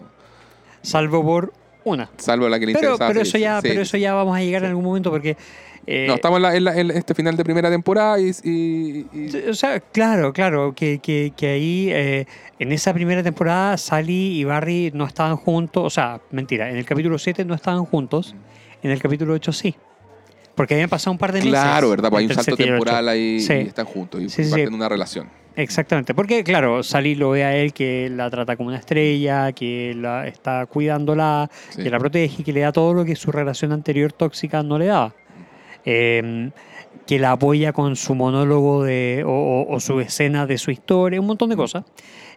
Salvo 0.81 1.23
por 1.23 1.53
una. 1.83 2.09
Salvo 2.17 2.47
la 2.49 2.59
que 2.59 2.65
le 2.65 2.73
Pero, 2.73 2.91
interesaba. 2.93 3.09
pero, 3.09 3.21
eso 3.21 3.37
ya, 3.37 3.59
pero 3.61 3.81
eso 3.81 3.97
ya 3.97 4.13
vamos 4.13 4.35
a 4.37 4.41
llegar 4.41 4.63
en 4.63 4.69
algún 4.69 4.83
momento 4.85 5.09
porque... 5.11 5.35
eh, 5.87 6.05
No, 6.07 6.15
estamos 6.15 6.37
en, 6.37 6.43
la- 6.43 6.55
en 6.55 6.63
la- 6.63 6.77
en 6.77 6.91
este 6.91 7.13
final 7.15 7.35
de 7.35 7.43
primera 7.43 7.69
temporada 7.69 8.19
y. 8.19 8.31
y- 8.43 9.05
y- 9.13 9.49
O 9.49 9.53
sea, 9.53 9.79
claro, 9.79 10.31
claro, 10.33 10.73
que, 10.75 10.99
que, 10.99 11.33
que 11.35 11.47
ahí 11.47 11.87
eh, 11.91 12.25
en 12.59 12.71
esa 12.71 12.93
primera 12.93 13.23
temporada 13.23 13.77
Sally 13.77 14.39
y 14.39 14.43
Barry 14.43 14.91
no 14.93 15.05
estaban 15.05 15.35
juntos, 15.37 15.83
o 15.83 15.89
sea, 15.89 16.21
mentira, 16.31 16.69
en 16.69 16.77
el 16.77 16.85
capítulo 16.85 17.17
7 17.17 17.43
no 17.45 17.55
estaban 17.55 17.85
juntos, 17.85 18.35
en 18.83 18.91
el 18.91 19.01
capítulo 19.01 19.33
8 19.33 19.51
sí. 19.51 19.75
Porque 20.55 20.73
habían 20.73 20.89
pasado 20.89 21.11
un 21.13 21.17
par 21.17 21.31
de 21.31 21.39
meses. 21.39 21.51
Claro, 21.53 21.89
¿verdad? 21.89 22.09
Pues 22.09 22.19
hay 22.19 22.25
un 22.27 22.33
salto 22.33 22.55
7 22.55 22.63
y 22.63 22.65
el 22.67 22.73
8. 22.73 22.83
temporal 22.83 23.09
ahí 23.09 23.39
Sí. 23.39 23.53
y 23.53 23.67
están 23.67 23.85
juntos 23.85 24.21
y 24.21 24.29
Sí, 24.29 24.43
sí, 24.43 24.51
parten 24.51 24.73
una 24.73 24.89
relación. 24.89 25.29
Exactamente, 25.55 26.13
porque 26.13 26.43
claro, 26.43 26.83
Sally 26.83 27.15
lo 27.15 27.31
ve 27.31 27.43
a 27.43 27.55
él 27.55 27.73
que 27.73 28.09
la 28.09 28.29
trata 28.29 28.55
como 28.55 28.69
una 28.69 28.77
estrella, 28.77 29.51
que 29.51 29.93
la 29.95 30.25
está 30.27 30.65
cuidándola, 30.67 31.49
que 31.75 31.89
la 31.89 31.97
protege 31.99 32.41
y 32.41 32.43
que 32.45 32.53
le 32.53 32.61
da 32.61 32.71
todo 32.71 32.93
lo 32.93 33.03
que 33.03 33.15
su 33.15 33.31
relación 33.31 33.71
anterior 33.73 34.13
tóxica 34.13 34.63
no 34.63 34.77
le 34.79 34.85
daba. 34.87 35.13
Eh, 35.85 36.51
que 37.05 37.19
la 37.19 37.31
apoya 37.31 37.73
con 37.73 37.95
su 37.95 38.13
monólogo 38.15 38.83
de, 38.83 39.23
o, 39.25 39.31
o- 39.31 39.75
o 39.75 39.79
su 39.79 39.99
escena 39.99 40.45
de 40.45 40.57
su 40.57 40.71
historia, 40.71 41.19
un 41.19 41.25
montón 41.27 41.49
de 41.49 41.55
cosas, 41.55 41.83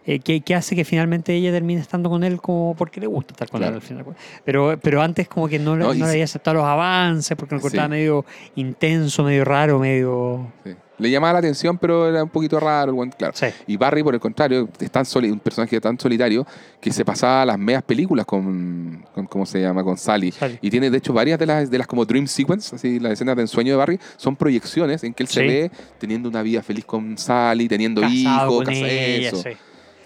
eh, 0.05 0.19
que, 0.19 0.41
que 0.41 0.55
hace 0.55 0.75
que 0.75 0.83
finalmente 0.85 1.33
ella 1.33 1.51
termine 1.51 1.79
estando 1.81 2.09
con 2.09 2.23
él 2.23 2.41
como 2.41 2.75
porque 2.75 2.99
le 2.99 3.07
gusta 3.07 3.33
estar 3.33 3.49
con 3.49 3.59
Claro. 3.59 3.75
él 3.75 3.81
al 3.81 3.87
final. 3.87 4.05
Pero, 4.43 4.77
pero 4.81 5.01
antes 5.01 5.27
como 5.27 5.47
que 5.47 5.59
no, 5.59 5.75
le- 5.75 5.83
No, 5.83 5.93
le 5.93 6.03
había 6.05 6.23
aceptado 6.25 6.55
los 6.57 6.65
avances 6.65 7.37
porque 7.37 7.55
lo 7.55 7.61
Sí. 7.61 7.67
encontraba 7.67 7.87
medio 7.89 8.25
intenso, 8.55 9.23
medio 9.23 9.45
raro, 9.45 9.79
medio... 9.79 10.51
Sí. 10.63 10.71
Le 10.99 11.09
llamaba 11.09 11.33
la 11.33 11.39
atención, 11.39 11.77
pero 11.79 12.07
era 12.07 12.23
un 12.23 12.29
poquito 12.29 12.59
raro. 12.59 12.95
claro. 13.17 13.33
Sí. 13.35 13.47
Y 13.65 13.77
Barry, 13.77 14.03
por 14.03 14.13
el 14.13 14.19
contrario, 14.19 14.69
es 14.79 14.91
tan 14.91 15.03
soli- 15.05 15.31
un 15.31 15.39
personaje 15.39 15.81
tan 15.81 15.99
solitario 15.99 16.45
que 16.79 16.93
se 16.93 17.03
pasaba 17.03 17.45
las 17.47 17.57
medias 17.57 17.81
películas 17.81 18.25
con, 18.27 19.03
con 19.13 19.25
¿cómo 19.25 19.45
se 19.45 19.59
llama? 19.59 19.83
Con 19.83 19.97
Sally. 19.97 20.31
Sally. 20.31 20.59
Y 20.61 20.69
tiene, 20.69 20.91
de 20.91 20.97
hecho, 20.99 21.11
varias 21.11 21.39
de 21.39 21.47
las, 21.47 21.69
de 21.71 21.77
las 21.79 21.87
como 21.87 22.05
Dream 22.05 22.27
Sequence, 22.27 22.75
así, 22.75 22.99
las 22.99 23.13
escenas 23.13 23.35
de 23.35 23.41
ensueño 23.41 23.71
de 23.71 23.77
Barry, 23.77 23.99
son 24.17 24.35
proyecciones 24.35 25.03
en 25.03 25.13
que 25.15 25.23
él 25.23 25.29
se 25.29 25.41
ve 25.41 25.71
teniendo 25.97 26.29
una 26.29 26.43
vida 26.43 26.61
feliz 26.61 26.85
con 26.85 27.17
Sally, 27.17 27.67
teniendo 27.67 27.99
Casado 28.01 28.15
hijos, 28.19 28.55
con 28.57 28.65
casa- 28.65 28.87
ella, 28.87 29.27
eso. 29.29 29.37
sí. 29.41 29.49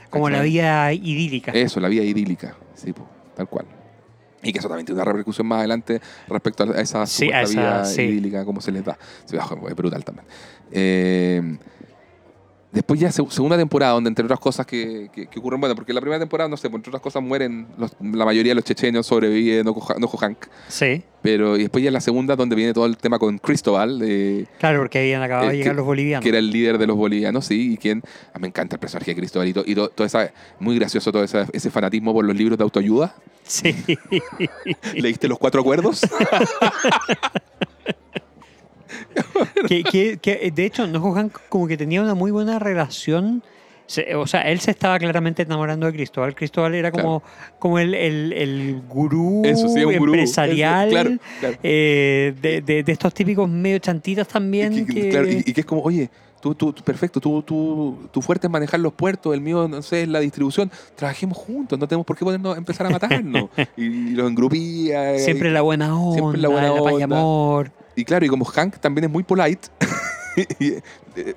Como 0.09 0.29
la 0.29 0.41
vida 0.41 0.91
idílica. 0.93 1.51
Eso, 1.51 1.79
la 1.79 1.87
vida 1.89 2.03
idílica, 2.03 2.55
sí, 2.75 2.93
po, 2.93 3.07
tal 3.35 3.47
cual. 3.47 3.65
Y 4.43 4.53
que 4.53 4.59
eso 4.59 4.67
también 4.67 4.85
tiene 4.85 5.01
una 5.01 5.05
repercusión 5.11 5.47
más 5.47 5.59
adelante 5.59 5.99
respecto 6.27 6.63
a 6.63 6.79
esa 6.79 7.05
Sí, 7.05 7.25
supuesta 7.25 7.37
a 7.39 7.41
esa- 7.43 7.59
vida 7.61 7.85
sí. 7.85 8.01
idílica, 8.03 8.45
cómo 8.45 8.61
se 8.61 8.71
les 8.71 8.85
da. 8.85 8.97
Es 9.29 9.75
brutal 9.75 10.03
también. 10.05 10.25
Eh, 10.71 11.57
después 12.71 12.99
ya 12.99 13.11
se- 13.11 13.25
segunda 13.29 13.57
temporada, 13.57 13.93
donde 13.93 14.09
entre 14.09 14.25
otras 14.25 14.39
cosas 14.39 14.65
que, 14.65 15.09
que- 15.13 15.27
que 15.27 15.39
ocurren, 15.39 15.59
bueno, 15.59 15.73
porque 15.75 15.93
la 15.93 16.01
primera 16.01 16.19
temporada, 16.19 16.49
no 16.49 16.57
sé, 16.57 16.67
entre 16.67 16.89
otras 16.89 17.01
cosas 17.01 17.23
mueren, 17.23 17.67
los- 17.77 17.93
la 17.99 18.25
mayoría 18.25 18.51
de 18.51 18.55
los 18.55 18.63
chechenos 18.65 19.05
sobreviven, 19.07 19.65
no, 19.65 19.73
Hank. 20.19 20.45
Sí, 20.67 21.03
Pero 21.21 21.57
y 21.57 21.61
después 21.63 21.83
ya 21.83 21.89
en 21.89 21.93
la 21.93 21.99
segunda, 22.01 22.35
donde 22.35 22.55
viene 22.55 22.73
todo 22.73 22.85
el 22.85 22.95
tema 22.97 23.19
con 23.19 23.37
Cristóbal, 23.39 23.99
eh, 24.03 24.45
claro, 24.59 24.79
porque 24.79 24.99
habían 24.99 25.21
acabado 25.23 25.47
Eh, 25.47 25.51
de 25.51 25.57
llegar 25.57 25.73
que- 25.73 25.77
los 25.77 25.85
bolivianos. 25.85 26.23
que 26.23 26.29
era 26.29 26.37
el 26.39 26.49
líder 26.51 26.77
de 26.77 26.87
los 26.87 26.95
bolivianos, 26.95 27.45
sí, 27.45 27.73
y 27.73 27.77
quien, 27.77 28.01
ah, 28.33 28.39
me 28.39 28.47
encanta 28.47 28.75
el 28.75 28.79
personaje 28.79 29.11
de 29.11 29.17
Cristóbal 29.17 29.47
y, 29.47 29.53
to- 29.53 29.63
y 29.65 29.75
to- 29.75 29.89
todo 29.89 30.05
esa, 30.07 30.31
muy 30.59 30.77
gracioso 30.77 31.11
todo 31.11 31.23
esa- 31.23 31.47
ese 31.51 31.69
fanatismo 31.71 32.13
por 32.13 32.23
los 32.23 32.35
libros 32.35 32.57
de 32.57 32.63
autoayuda. 32.63 33.15
Sí. 33.43 33.75
¿Leíste 34.95 35.27
los 35.27 35.37
cuatro 35.39 35.61
acuerdos? 35.61 36.01
que, 39.67 39.83
que- 39.83 40.17
que, 40.21 40.51
de 40.53 40.65
hecho, 40.65 40.87
Nojo 40.87 41.13
Hank 41.13 41.37
como 41.49 41.67
que 41.67 41.77
tenía 41.77 42.01
una 42.01 42.13
muy 42.15 42.31
buena 42.31 42.59
relación. 42.59 43.43
Se- 43.85 44.15
o 44.15 44.27
sea, 44.27 44.41
él 44.41 44.59
se 44.59 44.71
estaba 44.71 44.99
claramente 44.99 45.43
enamorando 45.43 45.85
de 45.85 45.93
Cristóbal. 45.93 46.35
Cristóbal 46.35 46.75
era 46.75 46.91
como, 46.91 47.23
como 47.57 47.79
el, 47.79 47.93
el, 47.93 48.33
el 48.33 48.81
gurú 48.89 49.43
Eso 49.45 49.69
sí, 49.69 49.83
un 49.85 49.97
gurú. 49.97 50.13
empresarial 50.13 50.87
Eso, 50.89 50.91
claro, 50.99 51.17
claro. 51.39 51.57
eh, 51.63 52.33
de, 52.41 52.61
de- 52.61 52.83
de 52.83 52.91
estos 52.91 53.13
típicos 53.13 53.47
medio 53.49 53.79
chantitas 53.79 54.27
también. 54.27 54.73
Y 54.73 54.85
que, 54.85 54.93
que- 54.93 55.09
claro, 55.09 55.27
y- 55.31 55.43
y 55.45 55.53
que 55.53 55.61
es 55.61 55.65
como, 55.65 55.81
oye, 55.83 56.09
tú, 56.41 56.53
tú, 56.53 56.73
tú- 56.73 56.83
perfecto, 56.83 57.21
tú, 57.21 57.41
tú, 57.43 58.09
tu 58.11 58.21
fuerte 58.21 58.47
es 58.47 58.51
manejar 58.51 58.81
los 58.81 58.91
puertos, 58.91 59.33
el 59.33 59.39
mío, 59.39 59.69
no 59.69 59.81
sé, 59.81 60.01
es 60.01 60.09
la 60.09 60.19
distribución. 60.19 60.69
Trabajemos 60.97 61.37
juntos, 61.37 61.79
no 61.79 61.87
tenemos 61.87 62.05
por 62.05 62.17
qué 62.17 62.25
ponernos, 62.25 62.57
empezar 62.57 62.87
a 62.87 62.89
matarnos. 62.89 63.49
y, 63.77 63.83
y 63.85 64.09
los 64.11 64.29
engrupía. 64.29 65.13
eh, 65.13 65.19
siempre 65.19 65.49
la 65.49 65.61
buena 65.61 65.97
onda, 65.97 66.13
siempre 66.15 66.41
la 66.41 66.49
buena 66.49 66.73
la 66.73 66.83
paz 66.83 66.91
y 66.91 67.03
onda. 67.03 67.19
amor. 67.19 67.71
Y 67.97 68.05
claro, 68.05 68.25
y 68.25 68.29
como 68.29 68.45
Hank 68.45 68.77
también 68.77 69.05
es 69.05 69.09
muy 69.11 69.23
polite. 69.23 69.67
y, 70.59 70.67
eh, 70.67 70.81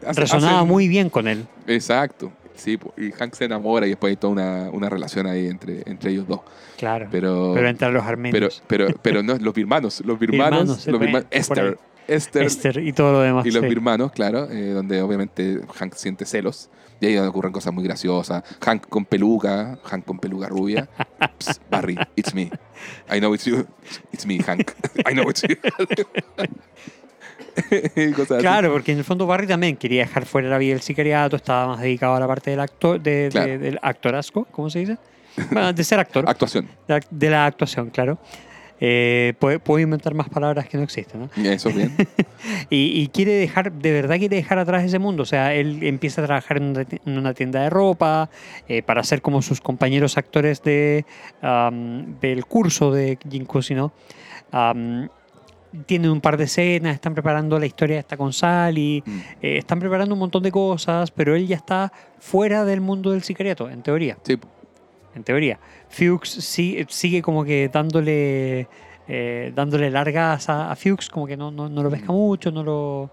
hace- 0.07 0.21
Resonaba 0.21 0.65
muy 0.65 0.87
bien 0.89 1.09
con 1.11 1.27
él. 1.27 1.47
Exacto. 1.67 2.31
Sí, 2.55 2.79
y 2.99 3.11
Hank 3.13 3.33
se 3.35 3.47
enamora 3.47 3.87
y 3.87 3.91
después 3.91 4.11
hay 4.11 4.17
toda 4.17 4.35
una, 4.35 4.69
una 4.71 4.91
relación 4.91 5.27
ahí 5.27 5.47
entre, 5.47 5.83
entre 5.87 6.11
ellos 6.11 6.29
dos. 6.29 6.41
Claro. 6.77 7.09
Pero, 7.11 7.53
Pero, 7.55 7.69
entre 7.69 7.91
los 7.91 8.05
armenios. 8.05 8.63
pero, 8.67 8.89
pero 9.01 9.23
no, 9.23 9.37
los 9.39 9.55
birmanos, 9.55 10.03
los 10.05 10.19
birmanos, 10.19 10.51
Birmanos, 10.59 10.87
los 10.87 11.01
birmanos. 11.01 11.27
Esther, 11.31 11.79
Esther, 12.09 12.43
Esther 12.43 12.79
y 12.79 12.93
todo 12.93 13.13
lo 13.13 13.21
demás. 13.21 13.47
y 13.47 13.51
los 13.51 13.63
sí. 13.63 13.69
birmanos, 13.69 14.11
claro, 14.13 14.49
eh, 14.51 14.71
donde 14.71 15.01
obviamente 15.03 15.61
Hank 15.77 15.95
siente 15.95 16.25
celos. 16.27 16.69
Y 17.03 17.07
ahí 17.07 17.15
donde 17.15 17.31
ocurren 17.31 17.51
cosas 17.53 17.73
muy 17.73 17.83
graciosas. 17.85 18.43
Hank 18.61 18.87
con 18.89 19.07
peluca, 19.07 19.79
Hank 19.85 20.05
con 20.05 20.19
peluca 20.19 20.49
rubia. 20.49 20.87
Psst, 21.39 21.63
Barry, 21.71 21.97
it's 22.15 22.35
me. 22.35 22.51
I 23.11 23.19
know 23.21 23.35
it's 23.35 23.47
you. 23.47 23.67
It's 24.13 24.27
me, 24.27 24.39
Hank. 24.47 24.73
I 25.09 25.15
know 25.15 25.31
it's 25.31 25.41
you. 25.43 25.57
Cosas 28.15 28.31
así. 28.33 28.41
Claro, 28.43 28.73
porque 28.73 28.93
en 28.93 28.99
el 28.99 29.05
fondo 29.05 29.27
Barry 29.27 29.47
también 29.47 29.77
quería 29.77 30.03
dejar 30.03 30.27
fuera 30.27 30.49
la 30.49 30.59
vida 30.59 30.75
del 30.75 30.83
sicariato, 30.83 31.37
estaba 31.37 31.69
más 31.69 31.81
dedicado 31.81 32.15
a 32.15 32.21
la 32.21 32.27
parte 32.27 32.51
del 32.51 32.61
actor, 32.61 33.01
de, 33.01 33.25
de- 33.25 33.29
Claro. 33.31 33.59
del 33.59 33.79
actorazgo, 33.83 34.45
¿cómo 34.51 34.71
se 34.71 34.81
dice? 34.81 34.99
Bueno, 35.51 35.73
de 35.73 35.85
ser 35.85 35.99
actor, 36.01 36.25
Actuación. 36.29 36.69
de, 36.87 37.01
de 37.11 37.31
la 37.31 37.47
actuación, 37.47 37.91
claro. 37.91 38.19
Eh, 38.83 39.35
puede- 39.39 39.59
puedo 39.59 39.79
inventar 39.81 40.15
más 40.15 40.29
palabras 40.31 40.67
que 40.67 40.79
no 40.79 40.83
existen, 40.85 41.21
¿no? 41.37 41.43
Eso 41.51 41.71
bien. 41.71 41.95
Y, 42.71 43.01
y 43.03 43.09
quiere 43.09 43.33
dejar, 43.33 43.71
de 43.73 43.93
verdad 43.93 44.17
quiere 44.19 44.37
dejar 44.37 44.59
atrás 44.59 44.83
ese 44.85 44.99
mundo. 44.99 45.25
O 45.25 45.27
sea, 45.27 45.53
él 45.55 45.81
empieza 45.83 46.23
a 46.23 46.27
trabajar 46.27 46.57
en 46.57 46.65
una, 46.71 46.85
ti- 46.85 46.99
en 47.05 47.19
una 47.19 47.35
tienda 47.35 47.61
de 47.63 47.69
ropa 47.71 48.31
eh, 48.69 48.83
para 48.83 49.03
ser 49.03 49.21
como 49.21 49.43
sus 49.43 49.61
compañeros 49.61 50.17
actores 50.17 50.63
de, 50.63 51.05
am, 51.43 52.19
del 52.21 52.47
curso 52.47 52.91
de 52.93 53.19
Jim 53.31 53.45
Cusino. 53.45 53.93
Am, 54.53 55.09
tienen 55.87 56.11
un 56.11 56.21
par 56.21 56.37
de 56.37 56.45
escenas, 56.45 56.95
están 56.95 57.13
preparando 57.15 57.59
la 57.59 57.67
historia 57.67 57.99
esta 58.01 58.17
con 58.17 58.33
Sally, 58.33 59.03
Mm. 59.05 59.19
eh, 59.43 59.59
están 59.59 59.79
preparando 59.79 60.15
un 60.15 60.19
montón 60.19 60.43
de 60.43 60.51
cosas, 60.51 61.11
pero 61.11 61.37
él 61.37 61.47
ya 61.47 61.57
está 61.57 61.93
fuera 62.19 62.65
del 62.65 62.81
mundo 62.81 63.11
del 63.13 63.23
sicariato, 63.23 63.69
en 63.71 63.83
teoría. 63.83 64.17
Sí, 64.25 64.39
En 65.15 65.25
teoría. 65.25 65.59
Fuchs 65.89 66.29
sí- 66.31 66.85
sigue 66.89 67.21
como 67.23 67.45
que 67.45 67.69
dándole 67.73 68.69
eh, 69.09 69.53
dándole 69.55 69.91
largas 69.91 70.49
a, 70.49 70.71
a 70.71 70.77
Fuchs, 70.77 71.09
como 71.09 71.27
que 71.27 71.37
no, 71.37 71.51
no, 71.51 71.69
no 71.69 71.83
lo 71.83 71.91
pesca 71.91 72.13
mucho, 72.13 72.53
no 72.53 72.63
lo, 72.63 73.11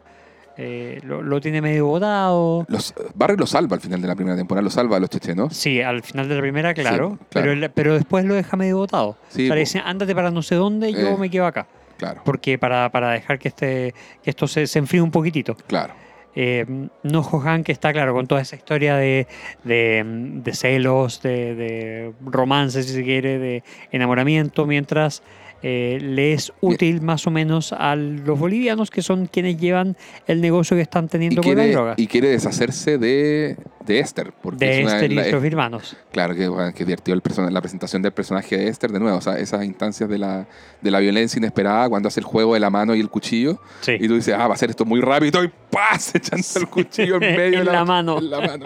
eh, 0.55 0.99
lo, 1.03 1.23
lo 1.23 1.41
tiene 1.41 1.59
medio 1.61 1.87
botado. 1.87 2.65
Los, 2.69 2.93
Barry 3.15 3.35
lo 3.35 3.47
salva 3.47 3.75
al 3.77 3.81
final 3.81 3.99
de 4.01 4.07
la 4.07 4.15
primera 4.15 4.37
temporada, 4.37 4.63
lo 4.63 4.69
salva 4.69 4.97
a 4.97 4.99
los 4.99 5.09
chechenos. 5.09 5.55
Sí, 5.55 5.81
al 5.81 6.03
final 6.03 6.29
de 6.29 6.35
la 6.35 6.41
primera, 6.41 6.73
claro, 6.75 7.17
Sí, 7.19 7.25
claro. 7.31 7.51
Pero, 7.55 7.71
pero 7.73 7.93
después 7.95 8.25
lo 8.25 8.35
deja 8.35 8.55
medio 8.57 8.77
botado. 8.77 9.17
Sí, 9.29 9.49
o 9.49 9.65
sea, 9.65 9.81
le 9.83 9.89
ándate 9.89 10.13
para 10.13 10.29
no 10.29 10.43
sé 10.43 10.53
dónde, 10.55 10.91
yo 10.93 10.99
Eh. 10.99 11.17
me 11.17 11.29
quedo 11.31 11.47
acá. 11.47 11.65
Claro, 11.97 12.21
Porque 12.23 12.59
para, 12.59 12.91
para 12.91 13.09
dejar 13.09 13.39
que, 13.39 13.47
este, 13.47 13.95
que 14.21 14.29
esto 14.29 14.47
se, 14.47 14.67
se 14.67 14.77
enfríe 14.77 15.01
un 15.01 15.09
poquitito. 15.09 15.55
claro. 15.65 15.95
Eh, 16.39 16.67
Nojo 17.01 17.41
que 17.63 17.71
está 17.71 17.91
claro 17.91 18.13
con 18.13 18.27
toda 18.27 18.41
esa 18.41 18.55
historia 18.55 18.95
de, 18.95 19.25
de, 19.63 20.03
de 20.05 20.53
celos, 20.53 21.19
de, 21.23 21.55
de 21.55 22.13
romance, 22.23 22.83
si 22.83 22.93
se 22.93 23.03
quiere, 23.03 23.39
de 23.39 23.63
enamoramiento, 23.91 24.67
mientras 24.67 25.23
eh, 25.63 25.97
le 26.01 26.33
es 26.33 26.53
útil 26.61 27.01
más 27.01 27.25
o 27.27 27.31
menos 27.31 27.73
a 27.73 27.95
los 27.95 28.37
bolivianos 28.37 28.91
que 28.91 29.01
son 29.01 29.25
quienes 29.27 29.59
llevan 29.59 29.97
el 30.27 30.39
negocio 30.41 30.75
que 30.77 30.81
están 30.83 31.05
Y 31.05 31.07
teniendo 31.07 31.41
con 31.41 31.49
la 31.51 31.55
quiere, 31.55 31.71
droga. 31.73 31.93
y 31.97 32.07
quiere 32.07 32.29
deshacerse 32.29 32.97
de, 32.97 33.57
de 33.85 33.99
Esther. 33.99 34.33
Porque 34.41 34.65
De 34.65 34.79
es 34.79 34.85
una- 34.85 34.93
Esther 34.95 35.11
y 35.11 35.15
la- 35.15 35.27
los 35.29 35.43
hermanos. 35.43 35.97
Claro, 36.11 36.35
que, 36.35 36.47
bueno, 36.47 36.71
que 36.73 36.85
divertió 36.85 37.13
el 37.13 37.21
persona- 37.21 37.49
la 37.49 37.61
presentación 37.61 38.01
del 38.01 38.11
personaje 38.11 38.55
de 38.57 38.67
Esther 38.67 38.91
de 38.91 38.99
nuevo. 38.99 39.17
O 39.17 39.21
sea, 39.21 39.37
esas 39.39 39.63
instancias 39.65 40.09
de 40.09 40.17
la, 40.19 40.47
de 40.81 40.91
la 40.91 40.99
violencia 40.99 41.37
inesperada 41.39 41.89
cuando 41.89 42.07
hace 42.07 42.19
el 42.19 42.25
juego 42.25 42.53
de 42.53 42.59
la 42.59 42.69
mano 42.69 42.93
y 42.95 42.99
el 42.99 43.09
cuchillo. 43.09 43.59
Sí. 43.81 43.93
Y 43.99 44.07
tú 44.07 44.15
dices, 44.15 44.35
ah, 44.37 44.47
va 44.47 44.53
a 44.53 44.57
ser 44.57 44.69
esto 44.69 44.85
muy 44.85 45.01
rápido 45.01 45.43
y 45.43 45.51
¡paz! 45.71 46.11
Echando 46.15 46.45
el 46.55 46.67
cuchillo 46.67 47.15
en 47.15 47.19
medio 47.35 47.59
En 47.59 47.65
de 47.65 47.71
la 47.71 47.83
mano. 47.85 48.19
En 48.19 48.29
la 48.29 48.41
mano. 48.41 48.65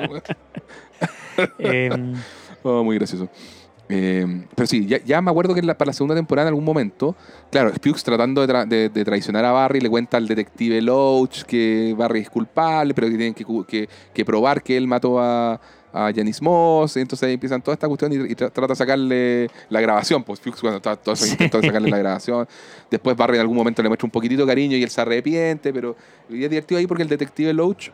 Eh, 1.59 1.89
Oh, 2.63 2.83
muy 2.83 2.95
gracioso. 2.95 3.27
Eh, 3.93 4.45
pero 4.55 4.67
sí, 4.67 4.85
ya, 4.85 5.03
ya 5.03 5.21
me 5.21 5.31
acuerdo 5.31 5.53
que 5.53 5.61
la- 5.61 5.77
para 5.77 5.89
la 5.89 5.93
segunda 5.93 6.15
temporada 6.15 6.47
en 6.47 6.53
algún 6.53 6.63
momento, 6.63 7.13
claro, 7.51 7.73
Spukes 7.75 8.03
tratando 8.03 8.45
de, 8.45 8.53
tra- 8.53 8.65
de- 8.65 8.87
de 8.89 9.03
traicionar 9.05 9.43
a 9.43 9.51
Barry 9.51 9.81
le 9.81 9.89
cuenta 9.89 10.15
al 10.17 10.27
detective 10.27 10.81
Loach 10.81 11.43
que 11.43 11.93
Barry 11.97 12.21
es 12.21 12.29
culpable, 12.29 12.93
pero 12.93 13.07
que 13.07 13.15
tienen 13.17 13.33
que, 13.33 13.43
que- 13.67 13.89
que 14.13 14.23
probar 14.25 14.63
que 14.63 14.77
él 14.77 14.87
mató 14.87 15.19
a, 15.19 15.59
a 15.93 16.11
Janice 16.15 16.41
Moss. 16.41 16.95
Y 16.95 17.01
entonces 17.01 17.27
ahí 17.27 17.33
empiezan 17.33 17.61
toda 17.61 17.73
esta 17.73 17.87
cuestión 17.89 18.13
y, 18.13 18.15
y 18.15 18.35
tra- 18.35 18.49
trata 18.51 18.67
de 18.67 18.75
sacarle 18.75 19.49
la 19.69 19.81
grabación. 19.81 20.23
Pues 20.23 20.39
Spukes 20.39 20.61
cuando 20.61 20.77
está 20.77 20.95
todo 20.95 21.13
eso 21.13 21.25
Sí. 21.25 21.31
intentó 21.31 21.61
sacarle 21.61 21.89
la 21.89 21.97
grabación. 21.97 22.47
Después 22.89 23.17
Barry 23.17 23.35
en 23.35 23.41
algún 23.41 23.57
momento 23.57 23.83
le 23.83 23.89
muestra 23.89 24.05
un 24.05 24.11
poquitito 24.11 24.43
de 24.43 24.47
cariño 24.47 24.77
y 24.77 24.83
él 24.83 24.89
se 24.89 25.01
arrepiente, 25.01 25.73
pero 25.73 25.97
y 26.29 26.43
es 26.45 26.49
divertido 26.49 26.79
ahí 26.79 26.87
porque 26.87 27.03
el 27.03 27.09
detective 27.09 27.51
Loach 27.53 27.89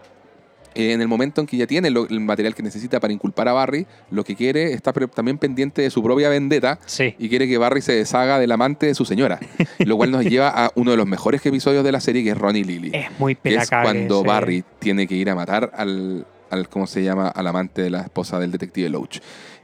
eh, 0.77 0.93
en 0.93 1.01
el 1.01 1.07
momento 1.07 1.41
en 1.41 1.47
que 1.47 1.57
ya 1.57 1.67
tiene 1.67 1.89
lo- 1.89 2.07
el 2.07 2.19
material 2.19 2.55
que 2.55 2.63
necesita 2.63 2.99
para 2.99 3.11
inculpar 3.11 3.47
a 3.47 3.53
Barry, 3.53 3.85
lo 4.11 4.23
que 4.23 4.35
quiere 4.35 4.73
está 4.73 4.93
también 4.93 5.37
pendiente 5.37 5.81
de 5.81 5.89
su 5.89 6.01
propia 6.03 6.29
vendetta 6.29 6.79
sí. 6.85 7.15
y 7.19 7.27
quiere 7.29 7.47
que 7.47 7.57
Barry 7.57 7.81
se 7.81 7.93
deshaga 7.93 8.39
del 8.39 8.51
amante 8.51 8.85
de 8.85 8.95
su 8.95 9.03
señora. 9.05 9.39
lo 9.79 9.97
cual 9.97 10.11
nos 10.11 10.23
lleva 10.25 10.49
a 10.49 10.71
uno 10.75 10.91
de 10.91 10.97
los 10.97 11.07
mejores 11.07 11.45
episodios 11.45 11.83
de 11.83 11.91
la 11.91 11.99
serie, 11.99 12.23
que 12.23 12.29
es 12.31 12.37
Ronnie 12.37 12.63
Lily. 12.63 12.91
Es 12.93 13.07
muy 13.19 13.35
que 13.35 13.49
es 13.49 13.55
pelacable. 13.55 13.83
cuando 13.91 14.23
Barry 14.23 14.63
tiene 14.79 15.07
que 15.07 15.15
ir 15.15 15.29
a 15.29 15.35
matar 15.35 15.71
al, 15.75 16.25
al, 16.49 16.69
¿cómo 16.69 16.87
se 16.87 17.03
llama? 17.03 17.27
Al 17.29 17.47
amante 17.47 17.81
de 17.81 17.89
la 17.89 18.01
esposa 18.01 18.39
del 18.39 18.51
detective 18.51 18.89
Loach. 18.89 19.19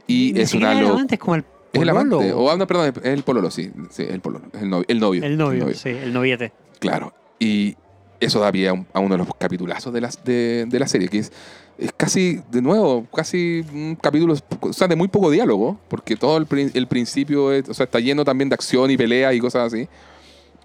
Y 0.06 0.32
Ni 0.34 0.40
es 0.40 0.52
una... 0.54 0.72
el 0.72 0.80
lo- 0.80 0.92
amante, 0.94 1.14
es 1.14 1.20
como 1.20 1.36
el 1.36 1.44
es 1.72 1.82
el 1.82 1.88
amante. 1.88 2.32
O, 2.32 2.50
ah, 2.50 2.56
no, 2.56 2.66
perdón, 2.68 2.92
es 3.02 3.04
el 3.04 3.22
pololo, 3.24 3.50
sí. 3.50 3.70
Sí, 3.90 4.04
el 4.08 4.20
pololo. 4.20 4.44
Es 4.52 4.62
el 4.62 4.68
novio. 4.70 4.84
El 4.88 5.00
novio. 5.00 5.24
El 5.24 5.36
novio, 5.36 5.74
sí, 5.74 5.88
el 5.88 6.12
noviete. 6.12 6.52
Claro. 6.78 7.12
Y 7.40 7.76
eso 8.24 8.40
da 8.40 8.50
pie 8.52 8.68
a, 8.68 8.72
un- 8.72 8.86
a 8.92 9.00
uno 9.00 9.14
de 9.14 9.18
los 9.24 9.28
capitulazos 9.38 9.92
de 9.92 10.00
la, 10.00 10.10
de, 10.24 10.66
de 10.68 10.78
la 10.78 10.86
serie, 10.88 11.08
que 11.08 11.18
es, 11.18 11.32
es 11.78 11.90
casi, 11.96 12.40
de 12.50 12.62
nuevo, 12.62 13.06
casi 13.14 13.64
un 13.72 13.96
capítulo, 14.00 14.34
o 14.60 14.72
sea, 14.72 14.86
de 14.88 14.96
muy 14.96 15.08
poco 15.08 15.30
diálogo, 15.30 15.78
porque 15.88 16.16
todo 16.16 16.36
el, 16.36 16.46
el 16.74 16.86
principio 16.86 17.52
está 17.52 17.98
lleno 18.00 18.24
también 18.24 18.48
de 18.48 18.54
acción 18.54 18.90
y 18.90 18.96
pelea 18.96 19.32
y 19.34 19.40
cosas 19.40 19.72
así. 19.72 19.88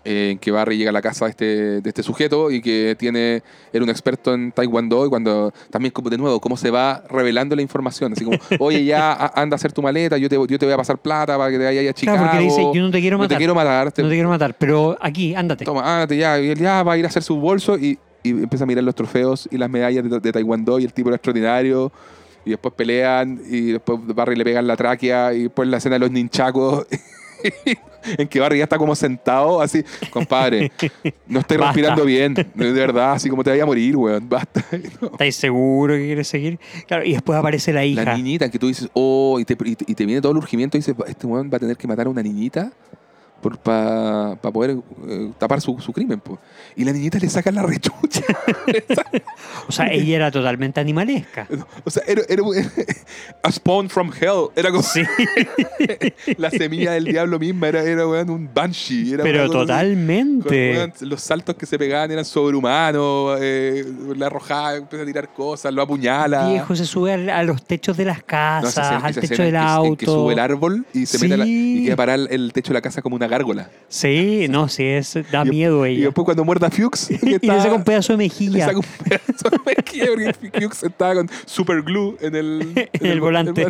En 0.06 0.40
que 0.40 0.50
Barry 0.52 0.78
llega 0.78 0.92
a 0.92 0.94
la 0.94 1.02
casa 1.02 1.26
de 1.26 1.32
este, 1.32 1.46
de 1.82 1.90
este 1.90 2.04
sujeto 2.04 2.50
y 2.52 2.62
que 2.62 2.96
tiene 2.98 3.44
era 3.74 3.84
un 3.84 3.90
experto 3.90 4.34
en 4.34 4.52
Taekwondo 4.54 5.06
y 5.06 5.10
cuando 5.10 5.54
también 5.70 5.92
como 5.92 6.10
de 6.10 6.18
nuevo 6.18 6.40
cómo 6.40 6.56
se 6.56 6.72
va 6.72 7.04
revelando 7.10 7.56
la 7.56 7.62
información 7.62 8.14
así 8.14 8.24
como 8.24 8.38
oye 8.60 8.86
ya 8.86 9.12
anda 9.36 9.56
a 9.56 9.58
hacer 9.58 9.74
tu 9.74 9.82
maleta 9.82 10.18
yo 10.18 10.30
te, 10.30 10.36
yo 10.36 10.58
te 10.58 10.66
voy 10.66 10.72
a 10.74 10.78
pasar 10.78 10.98
plata 11.00 11.38
para 11.38 11.52
que 11.52 11.58
te 11.58 11.66
vayas 11.66 11.90
a 11.90 11.94
Chicago 11.94 12.18
Claro, 12.18 12.32
porque 12.32 12.44
le 12.44 12.50
dice, 12.50 12.72
yo 12.74 12.82
no 12.82 12.92
te 12.92 13.02
quiero 13.02 13.18
no 13.18 13.24
matar. 13.24 13.36
te 13.36 13.40
quiero 13.40 13.56
matar 13.56 13.92
te- 13.92 14.02
No 14.04 14.08
te 14.10 14.16
quiero 14.16 14.30
matar, 14.30 14.56
pero 14.58 14.98
aquí, 15.02 15.36
ándate. 15.36 15.66
toma 15.66 15.82
ándate 15.96 16.16
ya 16.18 16.40
y 16.40 16.50
él 16.50 16.60
ya 16.60 16.82
va 16.82 16.94
a 16.94 16.98
ir 16.98 17.04
a 17.06 17.10
hacer 17.10 17.22
su 17.24 17.36
bolso 17.36 17.78
y, 17.78 18.00
y 18.24 18.30
empieza 18.30 18.64
a 18.64 18.68
mirar 18.68 18.84
los 18.86 18.96
trofeos 18.96 19.50
y 19.52 19.58
las 19.58 19.70
medallas 19.70 20.10
de, 20.10 20.20
de 20.20 20.32
Taekwondo 20.32 20.80
y 20.80 20.86
el 20.86 20.94
tipo 20.94 21.10
era 21.10 21.18
extraordinario 21.18 21.92
y 22.46 22.52
después 22.52 22.74
pelean 22.74 23.42
y 23.50 23.74
después 23.74 24.00
Barry 24.16 24.38
le 24.38 24.46
pegan 24.46 24.66
la 24.66 24.78
tráquea 24.78 25.34
y 25.34 25.44
después 25.44 25.68
la 25.68 25.78
escena 25.78 25.96
de 25.96 26.00
los 26.00 26.12
ninchacos 26.12 26.88
en 28.18 28.28
que 28.28 28.40
Barry 28.40 28.58
ya 28.60 28.64
está 28.64 28.78
como 28.78 28.96
sentado 28.96 29.62
así, 29.62 29.84
compadre, 30.10 30.72
no 31.28 31.40
estoy 31.42 31.58
Basta. 31.58 31.74
respirando 31.74 32.06
bien, 32.06 32.34
de 32.34 32.72
verdad, 32.72 33.14
así 33.14 33.30
como 33.30 33.44
te 33.44 33.50
vaya 33.50 33.64
a 33.64 33.66
morir, 33.66 33.96
weón, 33.96 34.28
basta. 34.30 34.64
No. 35.02 35.08
¿Estáis 35.12 35.36
seguros 35.36 35.98
que 35.98 36.06
quieres 36.06 36.28
seguir? 36.28 36.60
Claro, 36.88 37.06
y 37.06 37.14
después 37.14 37.38
aparece 37.38 37.72
la 37.74 37.86
hija. 37.86 38.04
La 38.04 38.16
niñita 38.16 38.46
en 38.46 38.52
que 38.52 38.60
tú 38.60 38.68
dices, 38.68 38.90
oh, 38.94 39.38
y 39.40 39.46
te, 39.46 39.56
y 39.66 39.76
te- 39.76 39.86
y 39.92 39.96
te 39.96 40.06
viene 40.06 40.22
todo 40.22 40.32
el 40.32 40.38
urgimiento 40.38 40.78
y 40.78 40.80
dices, 40.80 40.96
este 41.08 41.28
weón 41.28 41.50
va 41.52 41.58
a 41.58 41.60
tener 41.60 41.78
que 41.78 41.88
matar 41.88 42.08
a 42.08 42.10
una 42.10 42.22
niñita 42.24 42.72
para 43.42 44.36
poder 44.54 44.78
eh, 45.08 45.32
tapar 45.38 45.62
su, 45.62 45.80
su 45.80 45.92
crimen. 45.94 46.20
po. 46.20 46.38
Y 46.76 46.84
la 46.84 46.92
niñita 46.92 47.18
le 47.20 47.30
saca 47.30 47.52
la 47.52 47.64
rechucha. 47.64 48.24
O 49.68 49.72
sea, 49.72 49.88
ella 49.92 50.16
era 50.16 50.32
totalmente 50.32 50.80
animalesca. 50.80 51.48
o 51.84 51.90
sea, 51.90 52.02
era, 52.08 52.24
era 52.28 52.42
un- 52.42 52.56
a 53.44 53.52
spawn 53.52 53.88
from 53.90 54.12
hell. 54.20 54.48
Era 54.56 54.72
como 54.72 54.82
Sí, 54.84 55.04
la 56.38 56.50
semilla 56.50 56.94
del 56.94 57.06
diablo 57.06 57.38
misma, 57.38 57.68
era, 57.68 57.84
era 57.84 58.08
weón, 58.08 58.30
un 58.32 58.50
banshee. 58.54 59.14
Era 59.14 59.24
pero 59.24 59.50
totalmente. 59.50 60.72
weón, 60.76 60.94
los 61.02 61.22
saltos 61.22 61.56
que 61.56 61.66
se 61.66 61.78
pegaban 61.78 62.10
eran 62.12 62.26
sobrehumanos, 62.26 63.38
eh, 63.42 63.86
la 64.16 64.26
arrojaba, 64.28 64.76
empieza 64.78 65.04
a 65.04 65.06
tirar 65.06 65.34
cosas, 65.34 65.74
lo 65.74 65.82
apuñala. 65.84 66.50
Viejo 66.50 66.76
se 66.76 66.86
sube 66.86 67.14
a, 67.32 67.44
los 67.44 67.64
techos 67.64 67.96
de 67.98 68.06
las 68.06 68.20
No, 68.20 68.26
casas, 68.26 68.78
escena- 68.78 69.06
al 69.06 69.16
techo 69.16 69.44
del 69.44 69.52
que- 69.52 69.58
auto. 69.58 69.88
En 69.88 69.96
que 69.98 70.06
sube 70.06 70.34
el 70.34 70.40
árbol 70.40 70.86
y 70.94 71.06
se 71.06 71.20
mete 71.20 71.34
a 71.34 71.38
la- 71.38 71.46
Sí. 71.46 71.82
y 71.82 71.86
queda 71.86 71.96
parar 71.96 72.20
el, 72.20 72.28
el 72.32 72.54
techo 72.54 72.70
de 72.70 72.74
la 72.76 72.82
casa 72.82 73.02
como 73.02 73.16
una 73.16 73.28
gárgola. 73.30 73.70
Sí, 73.88 74.46
no, 74.50 74.68
sí, 74.68 74.84
es, 74.84 75.18
da 75.32 75.44
Y- 75.46 75.50
miedo 75.50 75.88
Y 75.88 75.92
ella. 75.96 76.06
después 76.08 76.26
cuando 76.26 76.44
muerde 76.46 76.66
a 76.68 76.70
Fuchs, 76.70 77.10
Y, 77.24 77.36
está- 77.36 77.56
le 77.56 77.62
saca 77.62 77.74
un 77.74 77.84
pedazo 77.84 78.14
de 78.14 78.18
le 78.18 78.24
mejilla. 78.26 78.66
saca 78.66 78.78
un 78.78 78.86
pedazo 79.04 79.50
de 79.50 79.58
mejilla 79.76 80.06
porque 80.36 80.62
Fuchs 80.62 80.84
estaba 80.84 81.16
con 81.16 81.30
super 81.46 81.82
glue 81.82 82.16
en 82.22 82.36
el, 82.36 82.90
En 82.94 83.06
el 83.06 83.22
volante. 83.22 83.68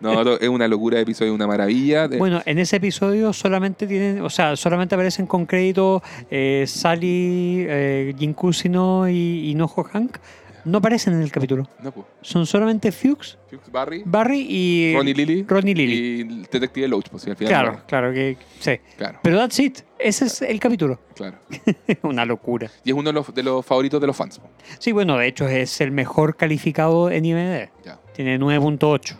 No, 0.00 0.22
no, 0.22 0.34
es 0.34 0.48
una 0.48 0.68
locura 0.68 0.96
de 0.96 1.02
episodio, 1.02 1.34
una 1.34 1.46
maravilla. 1.46 2.06
Bueno, 2.08 2.42
en 2.44 2.58
ese 2.58 2.76
episodio 2.76 3.32
solamente 3.32 3.86
tienen, 3.86 4.20
o 4.20 4.30
sea, 4.30 4.54
solamente 4.56 4.94
aparecen 4.94 5.26
con 5.26 5.46
crédito 5.46 6.02
eh, 6.30 6.64
Sally, 6.66 7.64
eh, 7.68 8.14
Jin 8.18 8.34
Kusino 8.34 9.08
y, 9.08 9.50
y 9.50 9.54
Noho 9.54 9.82
Hank. 9.84 10.18
No 10.66 10.78
aparecen 10.78 11.14
en 11.14 11.22
el 11.22 11.30
capítulo. 11.30 11.68
no, 11.80 11.92
pues. 11.92 12.06
Son 12.22 12.44
solamente 12.44 12.90
Fuchs, 12.92 13.38
Fuchs, 13.48 13.70
Barry, 13.70 14.02
Barry 14.04 14.46
y 14.50 14.94
Ronnie 14.96 15.14
Lily. 15.14 15.44
Ronnie 15.48 15.74
Lily. 15.74 15.94
Y 15.94 16.20
el 16.22 16.42
detective 16.42 16.88
Loach, 16.88 17.08
pues 17.08 17.26
al 17.28 17.36
final. 17.36 17.50
Claro, 17.52 17.72
no. 17.72 17.86
claro 17.86 18.12
que 18.12 18.36
sí. 18.58 18.72
Claro, 18.98 19.20
Pero 19.22 19.38
that's 19.38 19.58
it. 19.60 19.78
Ese 19.98 20.26
es 20.26 20.42
el 20.42 20.58
capítulo. 20.60 20.98
claro. 21.14 21.38
Una 22.02 22.24
locura. 22.24 22.68
Y 22.84 22.90
es 22.90 22.96
uno 22.96 23.08
de 23.10 23.12
los, 23.14 23.32
de 23.34 23.42
los 23.42 23.64
favoritos 23.64 24.00
de 24.00 24.06
los 24.08 24.16
fans. 24.16 24.38
pues. 24.40 24.50
Sí, 24.80 24.90
bueno, 24.92 25.16
de 25.16 25.28
hecho 25.28 25.48
es 25.48 25.80
el 25.80 25.92
mejor 25.92 26.36
calificado 26.36 27.10
en 27.10 27.24
IMDb. 27.24 27.68
Ya. 27.84 27.98
Tiene 28.12 28.38
9.8. 28.38 29.16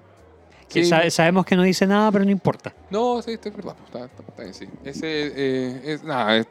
Que 0.68 0.84
Sí. 0.84 1.10
sabemos 1.10 1.46
que 1.46 1.54
no 1.56 1.62
dice 1.62 1.86
nada, 1.86 2.10
pero 2.10 2.24
no 2.24 2.30
importa. 2.30 2.74
No, 2.90 3.22
sí, 3.22 3.32
es 3.32 3.40
verdad. 3.56 3.74
pues, 3.76 3.86
Está, 3.86 4.04
está- 4.06 4.22
está 4.28 4.42
bien, 4.42 4.54
sí. 4.54 4.66
Ese 4.84 5.06
eh, 5.36 5.80
es, 5.84 6.02
nada, 6.04 6.36
es 6.36 6.46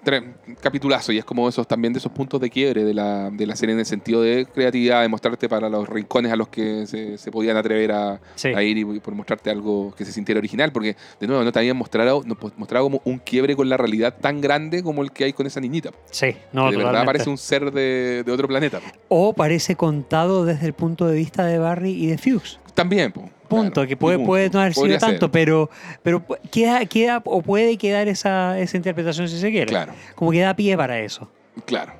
capitulazo 0.61 1.11
y 1.11 1.17
es 1.17 1.25
como 1.25 1.47
esos 1.49 1.67
también 1.67 1.93
de 1.93 1.99
esos 1.99 2.11
puntos 2.11 2.39
de 2.39 2.49
quiebre 2.49 2.83
de 2.83 2.93
la, 2.93 3.29
de 3.29 3.45
la 3.45 3.55
serie 3.55 3.73
en 3.73 3.79
el 3.79 3.85
sentido 3.85 4.21
de 4.21 4.45
creatividad, 4.45 5.01
de 5.01 5.09
mostrarte 5.09 5.49
para 5.49 5.69
los 5.69 5.87
rincones 5.87 6.31
a 6.31 6.35
los 6.35 6.47
que 6.47 6.87
se, 6.87 7.17
se 7.17 7.31
podían 7.31 7.57
atrever 7.57 7.91
a, 7.91 8.21
Sí. 8.35 8.49
a 8.49 8.63
ir 8.63 8.77
y, 8.77 8.85
por 8.99 9.13
mostrarte 9.15 9.49
algo 9.49 9.93
que 9.95 10.05
se 10.05 10.11
sintiera 10.11 10.39
original, 10.39 10.71
porque 10.71 10.95
de 11.19 11.27
nuevo 11.27 11.43
no 11.43 11.51
te 11.51 11.59
habían 11.59 11.77
mostrado, 11.77 12.21
no, 12.25 12.35
pues, 12.35 12.53
mostrado 12.57 12.85
como 12.85 13.01
un 13.05 13.19
quiebre 13.19 13.55
con 13.55 13.67
la 13.69 13.77
realidad 13.77 14.15
tan 14.19 14.39
grande 14.41 14.81
como 14.83 15.03
el 15.03 15.11
que 15.11 15.25
hay 15.25 15.33
con 15.33 15.45
esa 15.45 15.59
niñita. 15.59 15.91
Sí, 16.11 16.35
no, 16.53 16.71
de 16.71 16.77
verdad 16.77 17.05
parece 17.05 17.29
un 17.29 17.37
ser 17.37 17.71
de, 17.71 18.23
de 18.25 18.31
otro 18.31 18.47
planeta. 18.47 18.79
po. 18.79 18.85
O 19.09 19.33
parece 19.33 19.75
contado 19.75 20.45
desde 20.45 20.65
el 20.67 20.73
punto 20.73 21.05
de 21.07 21.15
vista 21.15 21.45
de 21.45 21.57
Barry 21.59 21.91
y 21.91 22.07
de 22.07 22.17
Fuchs. 22.17 22.59
También, 22.73 23.11
po, 23.11 23.29
Punto, 23.47 23.73
claro, 23.73 23.88
que 23.89 23.97
puede, 23.97 24.19
puede 24.19 24.49
no 24.49 24.59
haber 24.59 24.73
sido 24.73 24.84
Podría 24.84 24.99
ser, 24.99 25.09
tanto, 25.11 25.31
pero, 25.31 25.69
pero 26.03 26.23
queda, 26.51 26.85
queda 26.85 27.22
o 27.26 27.41
puede 27.41 27.77
quedar 27.77 28.07
esa, 28.07 28.59
esa 28.59 28.77
interpretación 28.77 29.27
si 29.30 29.39
se 29.39 29.51
quiere. 29.51 29.67
Claro. 29.67 29.93
Como 30.15 30.31
que 30.31 30.39
da 30.39 30.55
pie 30.55 30.76
para 30.76 30.99
eso. 30.99 31.30
Claro. 31.65 31.93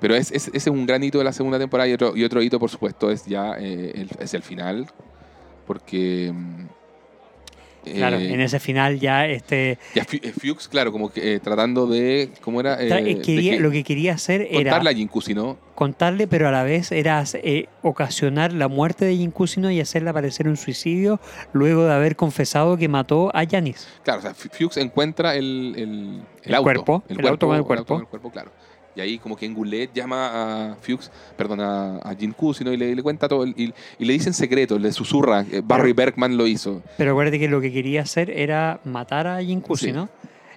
Pero 0.00 0.14
es, 0.16 0.32
es- 0.32 0.48
ese 0.48 0.56
es 0.58 0.66
un 0.66 0.84
gran 0.86 1.02
hito 1.04 1.18
de 1.18 1.24
la 1.24 1.32
segunda 1.32 1.58
temporada 1.58 1.88
y 1.88 1.92
otro, 1.92 2.16
y 2.16 2.24
otro 2.24 2.42
hito, 2.42 2.58
por 2.58 2.70
supuesto, 2.70 3.10
es 3.10 3.24
ya 3.26 3.54
eh, 3.58 3.92
el, 3.94 4.10
es 4.18 4.34
el 4.34 4.42
final. 4.42 4.86
Porque. 5.66 6.32
Claro, 7.84 8.16
eh, 8.18 8.32
en 8.32 8.40
ese 8.40 8.60
final 8.60 9.00
ya 9.00 9.26
este 9.26 9.76
ya 9.94 10.06
eh, 10.12 10.32
Fuchs, 10.32 10.68
claro, 10.68 10.92
como 10.92 11.10
que 11.12 11.34
eh, 11.34 11.40
tratando 11.40 11.86
de. 11.86 12.30
¿Cómo 12.40 12.60
era? 12.60 12.80
Eh, 12.80 12.86
de 12.86 13.20
que- 13.20 13.58
lo 13.58 13.70
que 13.72 13.82
quería 13.82 14.14
hacer 14.14 14.42
era 14.42 14.70
contarle 14.70 14.90
a 14.90 14.94
Jinkusi, 14.94 15.34
¿no? 15.34 15.58
contarle, 15.74 16.28
pero 16.28 16.46
a 16.46 16.52
la 16.52 16.62
vez 16.62 16.92
era 16.92 17.24
eh, 17.34 17.66
ocasionar 17.82 18.52
la 18.52 18.68
muerte 18.68 19.04
de 19.04 19.16
Jinkusino 19.16 19.70
y 19.70 19.80
hacerla 19.80 20.12
parecer 20.12 20.46
un 20.46 20.56
suicidio 20.56 21.18
luego 21.52 21.84
de 21.86 21.92
haber 21.92 22.14
confesado 22.14 22.76
que 22.76 22.86
mató 22.88 23.30
a 23.34 23.42
Yanis. 23.42 23.88
Claro, 24.04 24.20
o 24.20 24.22
sea, 24.22 24.34
Fu- 24.34 24.48
Fuchs 24.52 24.76
encuentra 24.76 25.34
el, 25.34 25.74
el, 25.76 25.82
el 25.84 26.22
El 26.44 26.54
auto. 26.54 26.62
cuerpo, 26.64 27.02
el 27.08 27.26
auto 27.26 27.46
con 27.48 27.56
el 27.56 27.62
cuerpo. 27.64 27.86
con 27.94 28.00
el 28.02 28.06
cuerpo, 28.06 28.30
claro. 28.30 28.52
Y 28.94 29.00
ahí 29.00 29.18
como 29.18 29.36
que 29.36 29.46
Engulet 29.46 29.90
llama 29.94 30.72
a 30.72 30.74
Fuchs, 30.76 31.10
perdón, 31.36 31.60
a, 31.60 31.96
a 31.98 32.14
¿no? 32.14 32.72
Y 32.72 32.76
le, 32.76 32.94
le 32.94 33.02
cuenta 33.02 33.26
todo. 33.28 33.46
Y, 33.46 33.72
y 33.98 34.04
le 34.04 34.12
dice 34.12 34.28
en 34.28 34.34
secreto, 34.34 34.78
le 34.78 34.92
susurra, 34.92 35.46
eh, 35.50 35.62
Barry 35.64 35.92
Bergman 35.94 36.36
lo 36.36 36.46
hizo. 36.46 36.82
Pero 36.98 37.12
acuérdate 37.12 37.38
que 37.38 37.48
lo 37.48 37.60
que 37.60 37.72
quería 37.72 38.02
hacer 38.02 38.28
era 38.30 38.80
matar 38.84 39.26
a 39.26 39.42
Jinkusino 39.42 40.10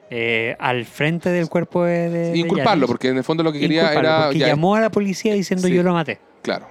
eh, 0.09 0.55
al 0.59 0.83
frente 0.85 1.29
del 1.29 1.47
cuerpo 1.47 1.83
de, 1.85 2.09
de- 2.09 2.37
Inculparlo, 2.37 2.87
porque 2.87 3.07
en 3.07 3.17
el 3.17 3.23
fondo 3.23 3.41
lo 3.41 3.51
que 3.53 3.59
quería 3.59 3.93
era... 3.93 4.25
porque 4.25 4.39
ya- 4.39 4.47
llamó 4.47 4.75
a 4.75 4.81
la 4.81 4.89
policía 4.91 5.33
diciendo 5.33 5.67
Sí. 5.67 5.73
yo 5.73 5.81
lo 5.83 5.93
maté. 5.93 6.19
Claro, 6.41 6.67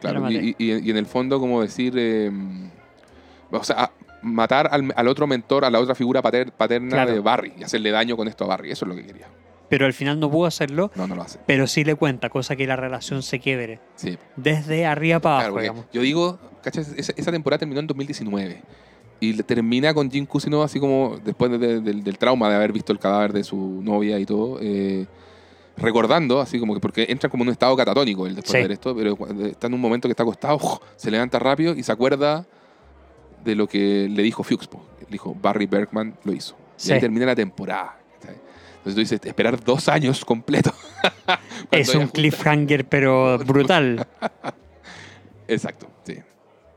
claro. 0.00 0.30
Y, 0.30 0.54
y- 0.56 0.72
y 0.86 0.90
en 0.90 0.96
el 0.96 1.06
fondo 1.06 1.40
como 1.40 1.60
decir... 1.60 1.94
eh, 1.96 2.30
o 3.50 3.64
sea, 3.64 3.90
matar 4.22 4.68
al, 4.70 4.92
al 4.96 5.08
otro 5.08 5.26
mentor, 5.26 5.64
a 5.64 5.70
la 5.70 5.80
otra 5.80 5.94
figura 5.94 6.22
pater- 6.22 6.52
paterna 6.52 6.90
Claro. 6.90 7.12
de 7.12 7.20
Barry 7.20 7.52
y 7.58 7.64
hacerle 7.64 7.90
daño 7.90 8.16
con 8.16 8.28
esto 8.28 8.44
a 8.44 8.46
Barry. 8.46 8.70
Eso 8.70 8.84
es 8.84 8.88
lo 8.88 8.94
que 8.94 9.04
quería. 9.04 9.26
Pero 9.72 9.86
al 9.86 9.94
final 9.94 10.20
no 10.20 10.30
pudo 10.30 10.44
hacerlo, 10.44 10.90
No, 10.96 11.06
no 11.06 11.14
lo 11.14 11.22
hace. 11.22 11.38
pero 11.46 11.66
sí 11.66 11.82
le 11.82 11.94
cuenta, 11.94 12.28
cosa 12.28 12.56
que 12.56 12.66
la 12.66 12.76
relación 12.76 13.22
se 13.22 13.40
quiebre. 13.40 13.80
Sí. 13.94 14.18
Desde 14.36 14.84
arriba 14.84 15.18
para 15.18 15.36
Claro, 15.36 15.52
abajo, 15.54 15.60
digamos. 15.62 15.84
yo 15.94 16.02
digo, 16.02 16.38
¿cachai? 16.62 16.84
Esa, 16.96 17.14
esa 17.16 17.32
temporada 17.32 17.60
terminó 17.60 17.80
en 17.80 17.86
2019. 17.86 18.60
Y 19.20 19.34
termina 19.44 19.94
con 19.94 20.10
Jim 20.10 20.26
Cusino 20.26 20.62
así 20.62 20.78
como 20.78 21.16
después 21.24 21.50
de- 21.52 21.56
de- 21.58 21.80
del, 21.80 22.04
del 22.04 22.18
trauma 22.18 22.50
de 22.50 22.56
haber 22.56 22.70
visto 22.72 22.92
el 22.92 22.98
cadáver 22.98 23.32
de 23.32 23.44
su 23.44 23.56
novia 23.82 24.18
y 24.18 24.26
todo. 24.26 24.58
eh, 24.60 25.06
recordando, 25.78 26.38
así 26.38 26.60
como 26.60 26.74
que 26.74 26.80
porque 26.80 27.06
entra 27.08 27.30
como 27.30 27.44
en 27.44 27.48
un 27.48 27.52
estado 27.52 27.74
catatónico 27.74 28.26
él 28.26 28.34
después 28.34 28.50
Sí. 28.52 28.58
de 28.58 28.62
ver 28.64 28.72
esto, 28.72 28.94
pero 28.94 29.16
está 29.46 29.68
en 29.68 29.74
un 29.74 29.80
momento 29.80 30.06
que 30.06 30.12
está 30.12 30.22
acostado, 30.22 30.58
se 30.96 31.10
levanta 31.10 31.38
rápido 31.38 31.74
y 31.74 31.82
se 31.82 31.90
acuerda 31.90 32.44
de 33.42 33.54
lo 33.54 33.66
que 33.66 34.06
le 34.10 34.22
dijo 34.22 34.42
Fuchs. 34.44 34.66
po. 34.68 34.84
Le 35.00 35.06
dijo, 35.10 35.34
Barry 35.40 35.64
Bergman 35.64 36.14
lo 36.24 36.32
hizo. 36.34 36.54
Y 36.78 36.82
Sí. 36.82 36.92
ahí 36.92 37.00
termina 37.00 37.24
la 37.24 37.34
temporada. 37.34 37.96
Entonces 38.84 38.94
tú 38.94 39.00
dices, 39.00 39.20
esperar 39.24 39.62
dos 39.62 39.88
años 39.88 40.24
completos. 40.24 40.74
Es 41.70 41.94
un 41.94 42.08
cliffhanger, 42.08 42.84
pero 42.84 43.38
brutal. 43.38 44.06
Exacto, 45.48 45.88
sí. 46.04 46.16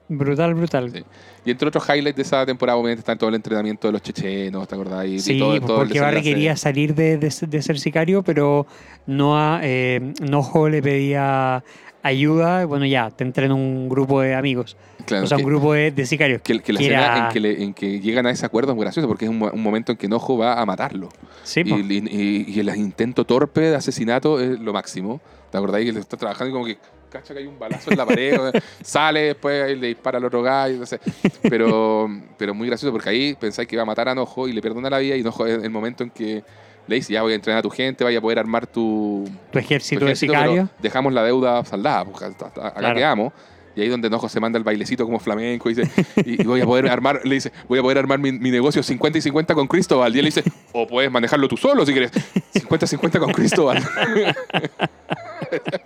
Brutal, 0.07 0.53
brutal. 0.53 0.91
Sí. 0.91 1.03
Y 1.45 1.52
entre 1.52 1.68
otros 1.68 1.84
highlights 1.90 2.15
de 2.15 2.22
esa 2.22 2.45
temporada, 2.45 2.77
obviamente, 2.77 2.99
está 2.99 3.15
todo 3.15 3.30
el 3.30 3.36
entrenamiento 3.36 3.88
de 3.88 3.94
los 3.94 4.02
chechenos, 4.03 4.68
¿te 4.68 4.76
acordás? 4.76 5.06
Y, 5.07 5.15
y 5.15 5.19
Sí, 5.19 5.40
todo, 5.40 5.49
pues, 5.52 5.61
todo 5.65 5.77
porque 5.80 5.99
Barry 5.99 6.22
quería 6.22 6.56
salir 6.56 6.94
de, 6.94 7.18
de- 7.18 7.34
de 7.48 7.61
ser 7.61 7.80
sicario, 7.80 8.22
pero 8.23 8.68
Noah, 9.07 9.61
eh, 9.64 10.14
Nojo 10.22 10.69
le 10.69 10.82
pedía 10.84 11.64
ayuda. 12.06 12.65
Bueno, 12.65 12.86
ya, 12.86 13.10
te 13.11 13.23
entreno 13.23 13.56
un 13.56 13.90
grupo 13.90 14.22
de 14.22 14.36
amigos. 14.36 14.77
Claro, 15.06 15.26
o 15.26 15.27
sea, 15.27 15.38
que, 15.38 15.44
un 15.44 15.49
grupo 15.49 15.73
de, 15.73 15.91
de 15.91 16.06
sicarios. 16.06 16.41
que- 16.41 16.60
que 16.61 16.73
la 16.73 16.80
que 16.80 16.86
escena 16.86 17.06
era- 17.06 17.27
en, 17.27 17.34
que 17.34 17.40
le- 17.40 17.64
en 17.64 17.73
que 17.73 17.99
llegan 17.99 18.26
a 18.26 18.32
ese 18.32 18.45
acuerdo 18.45 18.72
es 18.72 18.76
muy 18.76 18.84
gracioso, 18.84 19.07
porque 19.07 19.26
es 19.26 19.32
un, 19.32 19.38
mo- 19.40 19.52
un 19.53 19.61
momento 19.61 19.91
en 19.91 19.98
que 19.98 20.07
Nojo 20.07 20.38
va 20.38 20.60
a 20.61 20.65
matarlo. 20.65 21.10
Sí, 21.44 21.61
y, 21.65 22.52
y- 22.56 22.60
el 22.60 22.76
intento 22.76 23.26
torpe 23.26 23.61
de 23.61 23.76
asesinato 23.76 24.40
es 24.40 24.60
lo 24.60 24.73
máximo. 24.73 25.22
¿Te 25.52 25.57
acordás 25.57 25.82
que 25.82 25.91
le 25.94 25.99
está 25.99 26.18
trabajando 26.18 26.49
y 26.49 26.53
como 26.53 26.65
que 26.65 26.77
cacha 27.10 27.34
que 27.34 27.40
hay 27.41 27.48
un 27.48 27.57
balazo 27.57 27.91
en 27.91 27.98
la 27.98 28.06
pared, 28.06 28.38
sale, 28.84 29.22
después 29.22 29.77
le 29.77 29.88
dispara 29.88 30.18
al 30.18 30.26
otro 30.26 30.41
gallo, 30.41 30.77
no 30.80 30.86
sé. 30.86 30.99
Pero, 31.44 32.10
pero 32.38 32.53
muy 32.53 32.68
gracioso 32.68 32.91
porque 32.91 33.10
ahí 33.10 33.36
pensáis 33.40 33.68
que 33.68 33.77
va 33.77 33.84
a 33.84 33.86
matar 33.86 34.10
a 34.10 34.15
Nojo 34.15 34.48
y 34.48 34.53
le 34.53 34.61
perdona 34.61 34.90
la 34.90 34.98
vida 34.99 35.15
y 35.15 35.23
Nojo 35.23 35.45
es 35.45 35.64
el 35.64 35.69
momento 35.69 36.03
en 36.03 36.10
que 36.10 36.44
le 36.88 36.95
dice, 36.98 37.14
ya 37.14 37.22
voy 37.22 37.34
a 37.34 37.36
entrenar 37.36 37.60
a 37.60 37.62
tu 37.64 37.70
gente, 37.70 38.03
vaya 38.03 38.20
a 38.20 38.22
poder 38.22 38.40
armar 38.40 38.68
tu, 38.68 39.28
tu 39.52 39.60
ejército, 39.60 39.99
tu 39.99 40.06
de 40.06 40.12
ejército, 40.12 40.34
sicarios. 40.34 40.70
dejamos 40.82 41.14
la 41.14 41.24
deuda 41.24 41.64
saldada, 41.66 42.06
porque 42.06 42.26
acá 42.26 42.74
Claro. 42.78 42.95
quedamos. 42.95 43.34
Y 43.78 43.82
ahí 43.82 43.90
donde 43.90 44.07
Enojo 44.07 44.30
se 44.30 44.40
manda 44.40 44.57
el 44.57 44.64
bailecito 44.64 45.03
como 45.03 45.20
flamenco 45.20 45.70
y 45.70 45.74
dice, 45.74 45.91
y, 46.26 46.41
y 46.41 46.45
voy 46.45 46.62
a 46.62 46.66
poder 46.66 46.88
armar, 46.90 47.20
le 47.26 47.36
dice, 47.36 47.52
voy 47.68 47.80
a 47.80 47.82
poder 47.82 47.98
armar 47.98 48.20
mi, 48.20 48.32
mi 48.32 48.49
negocio 48.49 48.82
50 48.82 49.18
y 49.18 49.22
50 49.22 49.53
con 49.53 49.68
Cristóbal. 49.68 50.16
Y 50.16 50.20
él 50.20 50.24
le 50.24 50.28
dice, 50.32 50.44
o 50.72 50.88
puedes 50.88 51.12
manejarlo 51.12 51.49
tú 51.49 51.57
solo 51.57 51.86
si 51.86 51.91
quieres. 51.91 52.12
50 52.53 52.86
y 52.86 52.88
50 52.88 53.20
con 53.20 53.34
Cristóbal. 53.34 53.84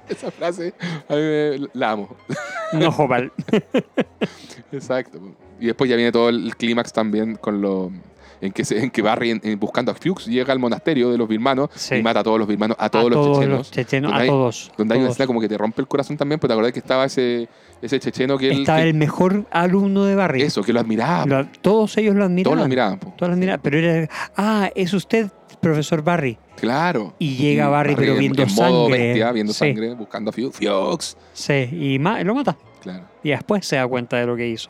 Esa 0.07 0.29
frase, 0.31 0.73
a 1.07 1.15
mí 1.15 1.19
me- 1.21 1.67
la 1.73 1.91
amo. 1.91 2.15
No, 2.73 2.91
Jopal. 2.91 3.31
Exacto. 4.71 5.19
Y 5.59 5.65
después 5.67 5.89
ya 5.89 5.95
viene 5.95 6.11
todo 6.11 6.29
el 6.29 6.55
clímax 6.55 6.93
también 6.93 7.35
con 7.37 7.59
lo 7.61 7.91
en 8.41 8.51
que, 8.51 8.63
se- 8.65 8.79
en 8.83 8.89
que 8.89 9.01
Barry 9.01 9.31
en- 9.31 9.41
en- 9.43 9.59
buscando 9.59 9.91
a 9.91 9.95
Fuchs 9.95 10.25
llega 10.27 10.53
al 10.53 10.59
monasterio 10.59 11.09
de 11.11 11.17
los 11.17 11.27
birmanos 11.27 11.69
Sí. 11.75 11.95
y 11.95 12.03
mata 12.03 12.21
a 12.21 12.23
todos 12.23 12.39
los 12.39 12.47
birmanos, 12.47 12.77
a 12.79 12.89
todos 12.89 13.05
a 13.05 13.09
los 13.09 13.15
todos 13.25 13.37
chechenos. 13.39 13.57
los 13.59 13.71
chechenos, 13.71 14.09
Donde 14.11 14.19
a 14.19 14.23
hay- 14.23 14.29
todos. 14.29 14.71
Donde 14.77 14.93
hay 14.95 15.01
una 15.01 15.09
escena 15.09 15.27
como 15.27 15.41
que 15.41 15.47
te 15.49 15.57
rompe 15.57 15.81
el 15.81 15.87
corazón 15.87 16.17
también, 16.17 16.39
porque 16.39 16.49
te 16.49 16.53
acordás 16.53 16.71
que 16.73 16.79
estaba 16.79 17.05
ese, 17.05 17.47
ese 17.81 17.99
checheno 17.99 18.37
que 18.37 18.51
él... 18.51 18.59
Estaba 18.61 18.81
el 18.81 18.93
mejor 18.93 19.45
alumno 19.51 20.05
de 20.05 20.15
Barry. 20.15 20.41
eso, 20.41 20.63
que 20.63 20.73
lo 20.73 20.79
admiraba. 20.79 21.25
Lo- 21.25 21.47
todos 21.61 21.97
ellos 21.97 22.15
lo 22.15 22.23
admiraban. 22.25 22.43
todos 22.43 22.57
lo 22.57 22.63
admiraban. 22.63 22.99
po. 22.99 23.13
Todos 23.17 23.29
lo 23.29 23.33
admiraban. 23.33 23.59
Pero 23.61 23.77
era, 23.77 24.09
ah, 24.37 24.69
es 24.75 24.93
usted, 24.93 25.29
profesor 25.61 26.01
Barry. 26.03 26.37
Claro. 26.57 27.13
Y 27.19 27.35
llega 27.35 27.67
Barry, 27.69 27.95
pero 27.95 28.13
en- 28.13 28.19
viendo 28.19 28.43
en 28.43 28.53
modo 28.55 28.85
sangre. 28.85 28.97
bestia, 29.07 29.31
viendo 29.31 29.53
Sí. 29.53 29.59
sangre, 29.59 29.93
buscando 29.95 30.29
a 30.29 30.33
Fuchs. 30.33 30.57
Fuchs. 30.57 31.17
Sí, 31.33 31.69
y 31.95 31.99
ma- 31.99 32.21
lo 32.23 32.35
mata. 32.35 32.57
Claro. 32.81 33.03
Y 33.23 33.29
después 33.29 33.65
se 33.65 33.75
da 33.77 33.87
cuenta 33.87 34.17
de 34.17 34.25
lo 34.25 34.35
que 34.35 34.47
hizo. 34.47 34.69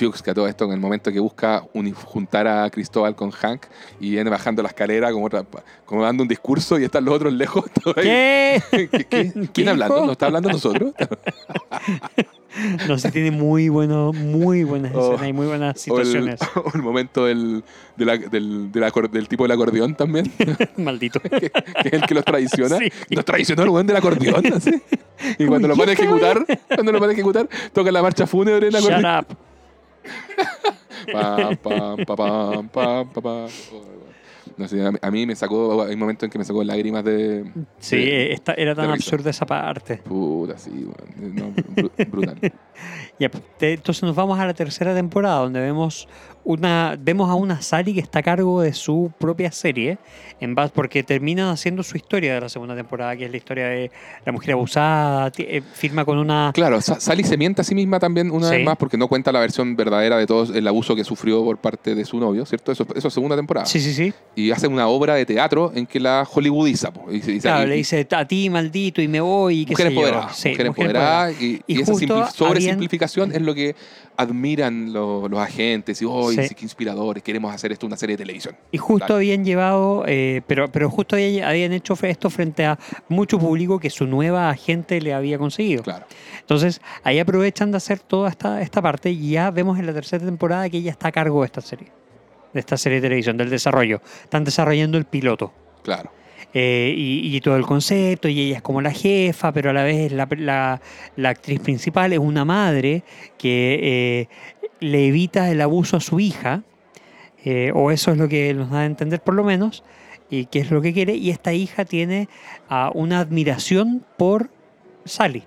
Fuchs, 0.00 0.22
que 0.22 0.30
a 0.30 0.34
todo 0.34 0.48
esto 0.48 0.64
en 0.64 0.72
el 0.72 0.80
momento 0.80 1.12
que 1.12 1.20
busca 1.20 1.62
uni- 1.74 1.92
juntar 1.92 2.46
a 2.48 2.68
Cristóbal 2.70 3.14
con 3.14 3.30
Hank 3.30 3.66
y 4.00 4.10
viene 4.10 4.30
bajando 4.30 4.62
la 4.62 4.68
escalera 4.68 5.12
como, 5.12 5.28
como 5.84 6.02
dando 6.02 6.22
un 6.22 6.28
discurso 6.28 6.78
y 6.78 6.84
están 6.84 7.04
los 7.04 7.14
otros 7.14 7.32
lejos. 7.32 7.64
¿Qué? 7.94 8.62
¿Qué, 8.70 8.88
qué? 8.88 9.04
¿Qué 9.08 9.48
¿Quién 9.52 9.68
hablando? 9.68 9.94
dijo? 9.96 10.06
¿No 10.06 10.12
está 10.12 10.26
hablando 10.26 10.48
nosotros? 10.50 10.92
No 12.88 12.98
sé, 12.98 13.12
tiene 13.12 13.30
muy, 13.30 13.68
bueno, 13.68 14.12
muy 14.12 14.64
buenas 14.64 14.92
Oh. 14.92 15.12
escenas 15.14 15.28
y 15.28 15.32
muy 15.32 15.46
buenas 15.46 15.68
O 15.88 15.98
el, 16.00 16.04
situaciones. 16.06 16.40
o 16.56 16.70
el 16.74 16.82
momento 16.82 17.24
del, 17.26 17.62
de 17.96 18.04
la- 18.04 18.16
del, 18.18 18.72
del 18.72 18.82
acor- 18.82 19.08
del 19.08 19.28
tipo 19.28 19.44
del 19.44 19.52
acordeón 19.52 19.94
también, 19.94 20.30
Maldito. 20.76 21.20
que, 21.20 21.30
que 21.30 21.46
es 21.84 21.92
el 21.92 22.02
que 22.02 22.14
los 22.14 22.24
traiciona. 22.24 22.76
Sí. 22.78 22.90
Nos 23.10 23.24
traicionó 23.24 23.62
el 23.62 23.68
weón 23.68 23.86
del 23.86 23.96
acordeón. 23.96 24.52
así. 24.52 24.82
Y 25.38 25.46
cuando 25.46 25.68
lo 25.68 25.74
¿y 25.74 25.78
van 25.78 25.88
a 25.90 25.92
ejecutar, 25.92 26.44
cuando 26.74 26.90
lo 26.92 26.98
van 26.98 27.10
a 27.10 27.12
ejecutar, 27.12 27.48
toca 27.72 27.92
la 27.92 28.02
marcha 28.02 28.26
fúnebre 28.26 28.66
en 28.66 28.72
Shut 28.72 28.90
acordeón. 28.90 29.18
up. 29.20 29.26
Pam, 31.12 31.56
pam, 31.62 31.96
pa, 32.04 32.16
pam, 32.16 32.68
pam, 32.68 33.08
pa, 33.08 33.20
pam. 33.22 33.48
No 34.56 34.68
sé, 34.68 34.84
a 35.00 35.10
mí- 35.10 35.26
me 35.26 35.34
sacó, 35.36 35.82
hay 35.84 35.96
momentos 35.96 36.24
en 36.26 36.30
que 36.30 36.38
me 36.38 36.44
sacó 36.44 36.62
lágrimas 36.62 37.02
de... 37.04 37.50
Sí, 37.78 37.96
de- 37.96 38.32
esta- 38.32 38.52
era 38.54 38.74
tan 38.74 38.90
absurda 38.90 39.30
esa 39.30 39.46
parte. 39.46 39.96
Puta, 39.98 40.58
sí, 40.58 40.70
weón. 40.70 41.34
No, 41.34 41.46
bru- 41.74 42.10
brutal. 42.10 42.36
Ya, 43.18 43.30
pues, 43.30 43.42
te- 43.58 43.74
entonces 43.74 44.02
nos 44.02 44.16
vamos 44.16 44.38
a 44.38 44.46
la 44.46 44.54
tercera 44.54 44.94
temporada, 44.94 45.40
donde 45.40 45.60
vemos 45.60 46.08
una 46.44 46.96
vemos 46.98 47.28
a 47.30 47.34
una 47.34 47.60
Sally 47.62 47.94
que 47.94 48.00
está 48.00 48.20
a 48.20 48.22
cargo 48.22 48.62
de 48.62 48.72
su 48.72 49.12
propia 49.18 49.52
serie, 49.52 49.98
en 50.40 50.54
base, 50.54 50.72
porque 50.74 51.02
termina 51.02 51.50
haciendo 51.52 51.82
su 51.82 51.96
historia 51.96 52.34
de 52.34 52.40
la 52.40 52.48
segunda 52.48 52.74
temporada, 52.74 53.14
que 53.16 53.26
es 53.26 53.30
la 53.30 53.36
historia 53.36 53.66
de 53.68 53.90
la 54.24 54.32
mujer 54.32 54.52
abusada, 54.52 55.30
eh, 55.36 55.60
firma 55.74 56.04
con 56.04 56.16
una... 56.18 56.50
Claro, 56.54 56.80
Sa- 56.80 56.98
Sally 56.98 57.24
se 57.24 57.36
miente 57.36 57.60
a 57.60 57.64
sí 57.64 57.74
misma 57.74 57.98
también 58.00 58.30
una 58.30 58.48
Sí. 58.48 58.56
vez 58.56 58.64
más 58.64 58.76
porque 58.78 58.96
no 58.96 59.06
cuenta 59.06 59.30
la 59.32 59.40
versión 59.40 59.76
verdadera 59.76 60.16
de 60.16 60.26
todo 60.26 60.52
el 60.54 60.66
abuso 60.66 60.96
que 60.96 61.04
sufrió 61.04 61.44
por 61.44 61.58
parte 61.58 61.94
de 61.94 62.04
su 62.06 62.18
novio, 62.18 62.46
¿cierto? 62.46 62.72
Eso, 62.72 62.86
eso 62.94 63.08
es 63.08 63.14
segunda 63.14 63.36
temporada. 63.36 63.66
Sí, 63.66 63.78
sí, 63.80 63.92
sí. 63.92 64.12
Y 64.34 64.50
hace 64.50 64.66
una 64.66 64.88
obra 64.88 65.14
de 65.16 65.26
teatro 65.26 65.72
en 65.74 65.86
que 65.86 66.00
la 66.00 66.26
hollywoodiza. 66.30 66.90
po. 66.92 67.06
Y, 67.12 67.20
Claro, 67.40 67.66
y- 67.66 67.68
le 67.68 67.74
dice 67.76 68.06
a 68.10 68.24
ti 68.26 68.48
maldito 68.48 69.02
y 69.02 69.08
me 69.08 69.20
voy 69.20 69.60
y 69.60 69.64
qué 69.66 69.72
mujer 69.72 69.88
sé 69.88 69.92
yo". 69.94 70.00
empoderada. 70.00 70.32
Sí, 70.32 70.48
mujer 70.50 70.66
empoderada. 70.66 71.32
Y, 71.32 71.60
Y 71.66 71.82
esa 71.82 71.94
sobresimplificación 72.30 73.28
habían- 73.30 73.42
es 73.42 73.46
lo 73.46 73.54
que 73.54 73.74
admiran 74.20 74.92
lo- 74.92 75.28
los 75.28 75.38
agentes. 75.40 76.00
Y, 76.02 76.06
¡ay, 76.06 76.48
Sí. 76.48 76.54
qué 76.54 76.64
inspiradores! 76.64 77.22
Queremos 77.22 77.54
hacer 77.54 77.72
esto 77.72 77.86
una 77.86 77.96
serie 77.96 78.16
de 78.16 78.22
televisión. 78.24 78.56
Y 78.70 78.78
justo 78.78 79.14
habían 79.16 79.44
llevado, 79.44 80.04
eh, 80.06 80.42
pero, 80.46 80.70
pero 80.70 80.90
justo 80.90 81.16
había- 81.16 81.48
habían 81.48 81.72
hecho 81.72 81.94
esto 82.02 82.30
frente 82.30 82.64
a 82.64 82.78
mucho 83.08 83.38
público 83.38 83.78
que 83.78 83.90
su 83.90 84.06
nueva 84.06 84.50
agente 84.50 85.00
le 85.00 85.12
había 85.14 85.38
conseguido. 85.38 85.82
Claro. 85.82 86.06
Entonces, 86.40 86.80
ahí 87.04 87.18
aprovechan 87.18 87.70
de 87.70 87.76
hacer 87.76 87.98
toda 88.00 88.28
esta, 88.30 88.60
esta 88.62 88.82
parte 88.82 89.10
y 89.10 89.30
ya 89.30 89.50
vemos 89.50 89.78
en 89.78 89.86
la 89.86 89.92
tercera 89.92 90.24
temporada 90.24 90.68
que 90.68 90.78
ella 90.78 90.90
está 90.90 91.08
a 91.08 91.12
cargo 91.12 91.40
de 91.40 91.46
esta 91.46 91.60
serie. 91.60 91.88
De 92.52 92.60
esta 92.60 92.76
serie 92.76 92.96
de 93.00 93.02
televisión, 93.08 93.36
del 93.36 93.48
desarrollo. 93.50 94.00
Están 94.24 94.42
desarrollando 94.44 94.98
el 94.98 95.04
piloto. 95.04 95.52
Claro. 95.84 96.10
Eh, 96.54 96.92
y, 96.96 97.34
y 97.36 97.40
todo 97.40 97.56
el 97.56 97.64
concepto, 97.66 98.28
y 98.28 98.40
ella 98.40 98.56
es 98.56 98.62
como 98.62 98.80
la 98.80 98.90
jefa, 98.92 99.52
pero 99.52 99.70
a 99.70 99.72
la 99.72 99.84
vez 99.84 100.10
la, 100.12 100.26
la- 100.36 100.80
la 101.16 101.28
actriz 101.28 101.60
principal 101.60 102.12
es 102.12 102.18
una 102.18 102.44
madre 102.44 103.02
que 103.38 103.78
eh, 103.82 104.28
le 104.80 105.06
evita 105.06 105.50
el 105.50 105.60
abuso 105.60 105.96
a 105.96 106.00
su 106.00 106.18
hija, 106.20 106.62
eh, 107.44 107.70
o 107.74 107.90
eso 107.90 108.10
es 108.12 108.18
lo 108.18 108.28
que 108.28 108.52
nos 108.54 108.70
da 108.70 108.80
a 108.80 108.86
entender 108.86 109.20
por 109.20 109.34
lo 109.34 109.44
menos, 109.44 109.84
y 110.28 110.46
que 110.46 110.60
es 110.60 110.70
lo 110.70 110.80
que 110.82 110.92
quiere, 110.92 111.14
y 111.14 111.30
esta 111.30 111.52
hija 111.52 111.84
tiene 111.84 112.28
ah, 112.68 112.90
una 112.94 113.20
admiración 113.20 114.04
por 114.16 114.50
Sally. 115.04 115.44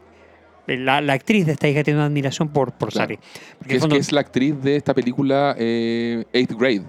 La, 0.65 1.01
la 1.01 1.13
actriz 1.13 1.45
de 1.45 1.51
esta 1.51 1.67
hija 1.67 1.83
tiene 1.83 1.99
una 1.99 2.05
admiración 2.07 2.47
por, 2.47 2.71
por 2.71 2.89
Claro. 2.89 3.07
Sally. 3.15 3.19
Porque 3.59 3.75
es, 3.75 3.85
que 3.85 3.97
es 3.97 4.11
la 4.13 4.21
actriz 4.21 4.55
de 4.61 4.77
esta 4.77 4.93
película 4.93 5.55
eh, 5.59 6.23
Eighth 6.31 6.53
Grade. 6.53 6.83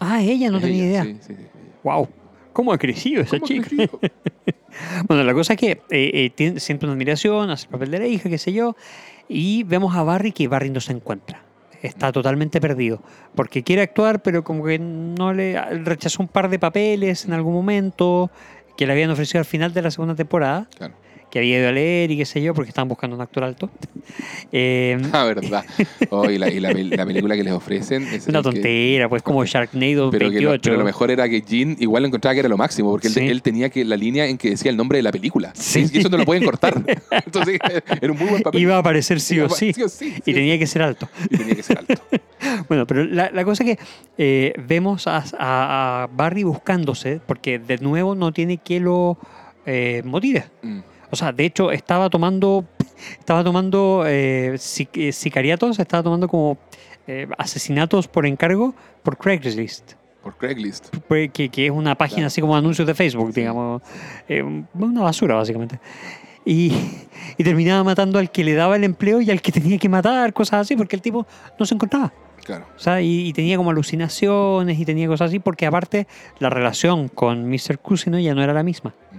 Ah, 0.00 0.22
ella 0.22 0.50
no 0.50 0.56
Es 0.56 0.62
tenía 0.64 0.84
ella, 0.84 1.04
idea. 1.04 1.04
sí, 1.04 1.18
sí, 1.26 1.34
sí. 1.36 1.46
Wow. 1.84 2.08
¿Cómo 2.52 2.72
ha 2.72 2.78
crecido 2.78 3.22
esa 3.22 3.38
¿Cómo 3.38 3.46
chica? 3.46 3.68
Bueno, 5.06 5.22
la 5.22 5.34
cosa 5.34 5.52
es 5.52 5.58
que 5.58 5.70
eh, 5.72 5.78
eh, 5.90 6.30
tiene- 6.34 6.58
siente 6.58 6.86
una 6.86 6.94
admiración, 6.94 7.50
hace 7.50 7.66
el 7.66 7.70
papel 7.70 7.90
de 7.90 7.98
la 7.98 8.06
hija, 8.06 8.28
qué 8.30 8.38
sé 8.38 8.52
yo, 8.52 8.74
y 9.28 9.64
vemos 9.64 9.94
a 9.94 10.02
Barry 10.02 10.32
que 10.32 10.48
Barry 10.48 10.70
no 10.70 10.80
se 10.80 10.92
encuentra. 10.92 11.42
Está 11.82 12.10
totalmente 12.12 12.60
perdido, 12.60 13.02
porque 13.34 13.62
quiere 13.62 13.82
actuar, 13.82 14.22
pero 14.22 14.42
como 14.44 14.64
que 14.64 14.78
no 14.78 15.32
le 15.34 15.60
rechazó 15.84 16.22
un 16.22 16.28
par 16.28 16.48
de 16.48 16.58
papeles 16.58 17.24
en 17.26 17.32
algún 17.34 17.52
momento 17.52 18.30
que 18.76 18.86
le 18.86 18.92
habían 18.92 19.10
ofrecido 19.10 19.40
al 19.40 19.44
final 19.44 19.74
de 19.74 19.82
la 19.82 19.90
segunda 19.90 20.14
temporada, 20.14 20.68
Claro. 20.76 20.94
Que 21.32 21.38
había 21.38 21.58
ido 21.60 21.68
a 21.70 21.72
leer 21.72 22.10
y 22.10 22.18
qué 22.18 22.26
sé 22.26 22.42
yo, 22.42 22.52
porque 22.52 22.68
estaban 22.68 22.88
buscando 22.88 23.16
un 23.16 23.22
actor 23.22 23.42
alto. 23.42 23.68
Eh, 24.54 24.98
Ah, 25.12 25.24
verdad. 25.24 25.64
Oh, 26.10 26.28
y 26.28 26.36
la, 26.36 26.50
y 26.50 26.60
la, 26.60 26.72
la 26.72 27.06
película 27.06 27.34
que 27.36 27.42
les 27.44 27.52
ofrecen 27.54 28.02
es 28.02 28.26
una 28.26 28.40
el 28.40 28.44
que- 28.44 28.50
tontera, 28.50 29.08
pues 29.08 29.22
como 29.22 29.42
Sharknado 29.46 30.10
pero, 30.10 30.28
que 30.30 30.40
lo, 30.42 30.50
28. 30.50 30.60
pero 30.62 30.76
lo 30.76 30.84
mejor 30.84 31.10
era 31.10 31.26
que 31.28 31.40
Gene 31.46 31.76
igual 31.78 32.02
lo 32.02 32.08
encontraba 32.08 32.34
que 32.34 32.40
era 32.40 32.48
lo 32.50 32.58
máximo, 32.58 32.90
porque 32.90 33.06
él, 33.08 33.14
Sí. 33.14 33.20
él 33.28 33.40
tenía 33.40 33.70
que 33.70 33.84
la 33.86 33.96
línea 33.96 34.26
en 34.26 34.36
que 34.36 34.50
decía 34.50 34.70
el 34.70 34.76
nombre 34.76 34.98
de 34.98 35.02
la 35.04 35.12
película. 35.12 35.52
Sí. 35.54 35.86
Y 35.90 35.98
eso 36.00 36.10
no 36.10 36.18
lo 36.18 36.24
pueden 36.26 36.44
cortar. 36.44 36.74
Entonces, 37.24 37.58
era 38.00 38.12
un 38.12 38.18
muy 38.18 38.28
buen 38.28 38.42
papel. 38.42 38.60
Iba 38.60 38.76
a 38.76 38.78
aparecer 38.80 39.20
sí 39.20 39.40
o 39.40 39.48
sí, 39.48 39.72
sí 39.72 39.82
o 39.82 39.88
sí, 39.88 40.14
y 40.26 40.34
tenía 40.34 40.58
que 40.58 40.66
ser 40.66 40.82
alto. 40.82 41.08
Y 41.30 41.38
tenía 41.38 41.54
que 41.54 41.62
ser 41.62 41.78
alto. 41.78 41.94
Bueno, 42.68 42.86
pero 42.86 43.04
la, 43.04 43.30
la 43.30 43.44
cosa 43.44 43.64
es 43.64 43.76
que 43.76 43.84
eh, 44.18 44.52
vemos 44.66 45.06
a, 45.06 45.24
a- 45.38 46.02
a 46.02 46.06
Barry 46.12 46.42
buscándose, 46.42 47.20
porque 47.26 47.58
de 47.58 47.78
nuevo 47.78 48.14
no 48.14 48.32
tiene 48.32 48.58
que 48.58 48.80
lo 48.80 49.16
eh, 49.64 50.02
motive. 50.04 50.44
Mm. 50.62 50.80
O 51.12 51.16
sea, 51.16 51.30
de 51.30 51.44
hecho, 51.44 51.70
estaba 51.70 52.08
tomando, 52.08 52.64
estaba 53.18 53.44
tomando 53.44 54.04
eh, 54.06 54.52
sic- 54.56 54.96
eh, 54.96 55.12
sicariatos, 55.12 55.78
estaba 55.78 56.02
tomando 56.02 56.26
como 56.26 56.56
eh, 57.06 57.28
asesinatos 57.36 58.08
por 58.08 58.24
encargo 58.26 58.74
por 59.02 59.18
Craigslist, 59.18 59.92
Por 60.22 60.36
Craigslist. 60.38 60.88
que, 61.34 61.48
que 61.50 61.66
es 61.66 61.70
una 61.70 61.94
página 61.96 62.16
Claro. 62.20 62.26
así 62.28 62.40
como 62.40 62.56
anuncios 62.56 62.86
de 62.86 62.94
Facebook, 62.94 63.32
Sí. 63.34 63.40
digamos, 63.40 63.82
eh, 64.28 64.42
una 64.74 65.02
basura 65.02 65.34
básicamente. 65.34 65.78
Y, 66.46 66.72
y 67.36 67.44
terminaba 67.44 67.84
matando 67.84 68.18
al 68.18 68.30
que 68.30 68.42
le 68.42 68.54
daba 68.54 68.74
el 68.76 68.84
empleo 68.84 69.20
y 69.20 69.30
al 69.30 69.42
que 69.42 69.52
tenía 69.52 69.76
que 69.78 69.88
matar, 69.90 70.32
cosas 70.32 70.62
así, 70.62 70.76
porque 70.76 70.96
el 70.96 71.02
tipo 71.02 71.26
no 71.58 71.66
se 71.66 71.74
encontraba. 71.74 72.12
Claro. 72.44 72.64
O 72.74 72.78
sea, 72.78 73.00
y, 73.02 73.28
y 73.28 73.32
tenía 73.34 73.56
como 73.58 73.70
alucinaciones 73.70 74.78
y 74.80 74.84
tenía 74.84 75.06
cosas 75.08 75.28
así, 75.28 75.38
porque 75.40 75.66
aparte 75.66 76.06
la 76.40 76.48
relación 76.50 77.08
con 77.08 77.48
Mr. 77.48 77.78
Cusino 77.80 78.18
ya 78.18 78.34
no 78.34 78.42
era 78.42 78.52
la 78.54 78.62
misma. 78.64 78.94
Mm. 79.12 79.16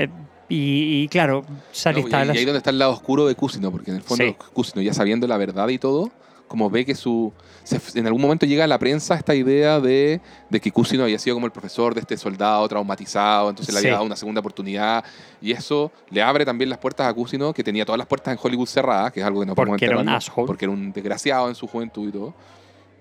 Eh, 0.00 0.08
y, 0.48 1.02
y 1.04 1.08
claro, 1.08 1.44
Sally 1.72 1.96
No, 1.96 2.00
y, 2.02 2.04
estaba... 2.10 2.24
y 2.26 2.38
ahí 2.38 2.44
donde 2.44 2.58
está 2.58 2.70
el 2.70 2.78
lado 2.78 2.92
oscuro 2.92 3.26
de 3.26 3.34
Cusino, 3.34 3.70
porque 3.70 3.90
en 3.90 3.96
el 3.98 4.02
fondo 4.02 4.24
Sí. 4.24 4.36
Cusino, 4.52 4.82
ya 4.82 4.92
sabiendo 4.94 5.26
la 5.26 5.36
verdad 5.36 5.68
y 5.68 5.78
todo, 5.78 6.10
como 6.48 6.68
ve 6.68 6.84
que 6.84 6.94
su. 6.94 7.32
se- 7.64 7.80
en 7.98 8.06
algún 8.06 8.20
momento 8.20 8.44
llega 8.44 8.64
a 8.64 8.66
la 8.66 8.78
prensa 8.78 9.14
esta 9.14 9.34
idea 9.34 9.80
de, 9.80 10.20
de 10.50 10.60
que 10.60 10.70
Cusino 10.70 11.04
había 11.04 11.18
sido 11.18 11.36
como 11.36 11.46
el 11.46 11.52
profesor 11.52 11.94
de 11.94 12.00
este 12.00 12.16
soldado 12.18 12.68
traumatizado, 12.68 13.48
entonces 13.48 13.74
le 13.74 13.80
Sí. 13.80 13.86
había 13.86 13.94
dado 13.94 14.04
una 14.06 14.16
segunda 14.16 14.40
oportunidad, 14.40 15.02
y 15.40 15.52
eso 15.52 15.90
le 16.10 16.20
abre 16.22 16.44
también 16.44 16.68
las 16.68 16.78
puertas 16.78 17.06
a 17.06 17.14
Cusino, 17.14 17.54
que 17.54 17.64
tenía 17.64 17.86
todas 17.86 17.96
las 17.98 18.06
puertas 18.06 18.32
en 18.34 18.38
Hollywood 18.42 18.66
cerradas, 18.66 19.12
que 19.12 19.20
es 19.20 19.26
algo 19.26 19.40
que 19.40 19.46
no 19.46 19.54
podemos 19.54 19.74
Porque 19.74 19.86
era 19.86 19.98
un 19.98 20.08
asshole. 20.10 20.46
Porque 20.46 20.66
era 20.66 20.72
un 20.72 20.92
desgraciado 20.92 21.48
en 21.48 21.54
su 21.54 21.66
juventud 21.66 22.08
y 22.08 22.12
todo. 22.12 22.34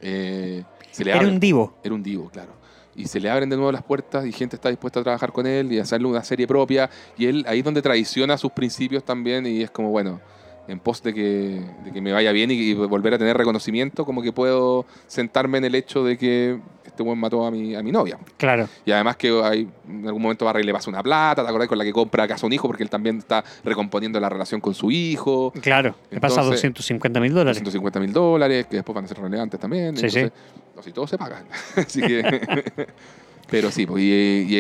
Eh, 0.02 0.64
se 0.92 1.04
le 1.04 1.12
Era 1.12 1.20
abre- 1.20 1.30
un 1.32 1.40
divo. 1.40 1.74
era 1.84 1.94
un 1.94 2.04
divo, 2.04 2.30
claro. 2.30 2.54
Y 3.02 3.08
se 3.08 3.20
le 3.20 3.30
abren 3.30 3.50
de 3.50 3.56
nuevo 3.56 3.72
las 3.72 3.82
puertas 3.82 4.26
y 4.26 4.32
gente 4.32 4.56
está 4.56 4.70
dispuesta 4.70 5.00
a 5.00 5.04
trabajar 5.04 5.32
con 5.32 5.48
él 5.48 5.72
y 5.74 5.80
hacerle 5.80 6.08
una 6.08 6.24
serie 6.24 6.46
propia. 6.46 6.90
Y 7.18 7.26
él 7.26 7.46
ahí 7.48 7.60
es 7.60 7.66
donde 7.66 7.82
traiciona 7.82 8.38
sus 8.38 8.52
principios 8.52 9.04
también 9.04 9.46
y 9.48 9.64
es 9.64 9.72
como, 9.72 9.90
bueno, 9.90 10.22
en 10.68 10.80
pos 10.80 11.02
de 11.02 11.14
que, 11.14 11.62
de 11.84 11.92
que 11.92 12.00
me 12.00 12.12
vaya 12.12 12.32
bien 12.32 12.52
y, 12.52 12.54
y 12.54 12.74
volver 12.76 13.16
a 13.16 13.18
tener 13.18 13.36
reconocimiento, 13.36 14.06
como 14.06 14.22
que 14.22 14.32
puedo 14.32 14.86
sentarme 15.08 15.58
en 15.58 15.66
el 15.66 15.76
hecho 15.76 16.04
de 16.04 16.18
que 16.18 16.60
este 16.92 17.04
buen 17.04 17.18
mató 17.18 17.46
a 17.46 17.52
mi, 17.52 17.74
a 17.74 17.82
mi 17.82 17.92
novia. 17.92 18.18
Claro. 18.38 18.68
Y 18.86 18.92
además 18.92 19.16
que 19.16 19.30
hay, 19.44 19.68
en 19.88 20.06
algún 20.06 20.22
momento 20.22 20.46
Barry 20.46 20.64
le 20.64 20.74
pasa 20.74 20.90
una 20.90 21.02
plata, 21.02 21.42
¿te 21.42 21.50
acordás? 21.50 21.68
Con 21.68 21.78
la 21.78 21.84
que 21.84 21.94
compra 21.94 22.28
casa 22.28 22.46
un 22.46 22.54
hijo, 22.54 22.68
porque 22.68 22.84
él 22.84 22.90
también 22.90 23.18
está 23.18 23.44
recomponiendo 23.64 24.20
la 24.20 24.30
relación 24.30 24.62
con 24.62 24.74
su 24.74 24.92
hijo. 24.92 25.52
Claro. 25.62 25.96
Le 26.10 26.20
pasa 26.20 26.42
Entonces, 26.42 26.62
250 26.62 27.20
mil 27.20 27.34
dólares. 27.34 27.58
150 27.58 28.00
mil 28.00 28.14
dólares, 28.14 28.68
que 28.68 28.78
después 28.78 28.94
van 28.94 29.06
a 29.06 29.08
ser 29.08 29.20
relevantes 29.20 29.60
también. 29.60 29.96
Sí, 29.96 30.06
Entonces, 30.06 30.32
no, 30.71 30.71
si 30.84 30.92
todo 30.92 31.08
se 31.08 31.18
paga. 31.18 31.44
Así 31.76 32.02
que. 32.02 32.88
Pero 33.50 33.70
sí, 33.70 33.86
pues, 33.86 34.02
y, 34.02 34.08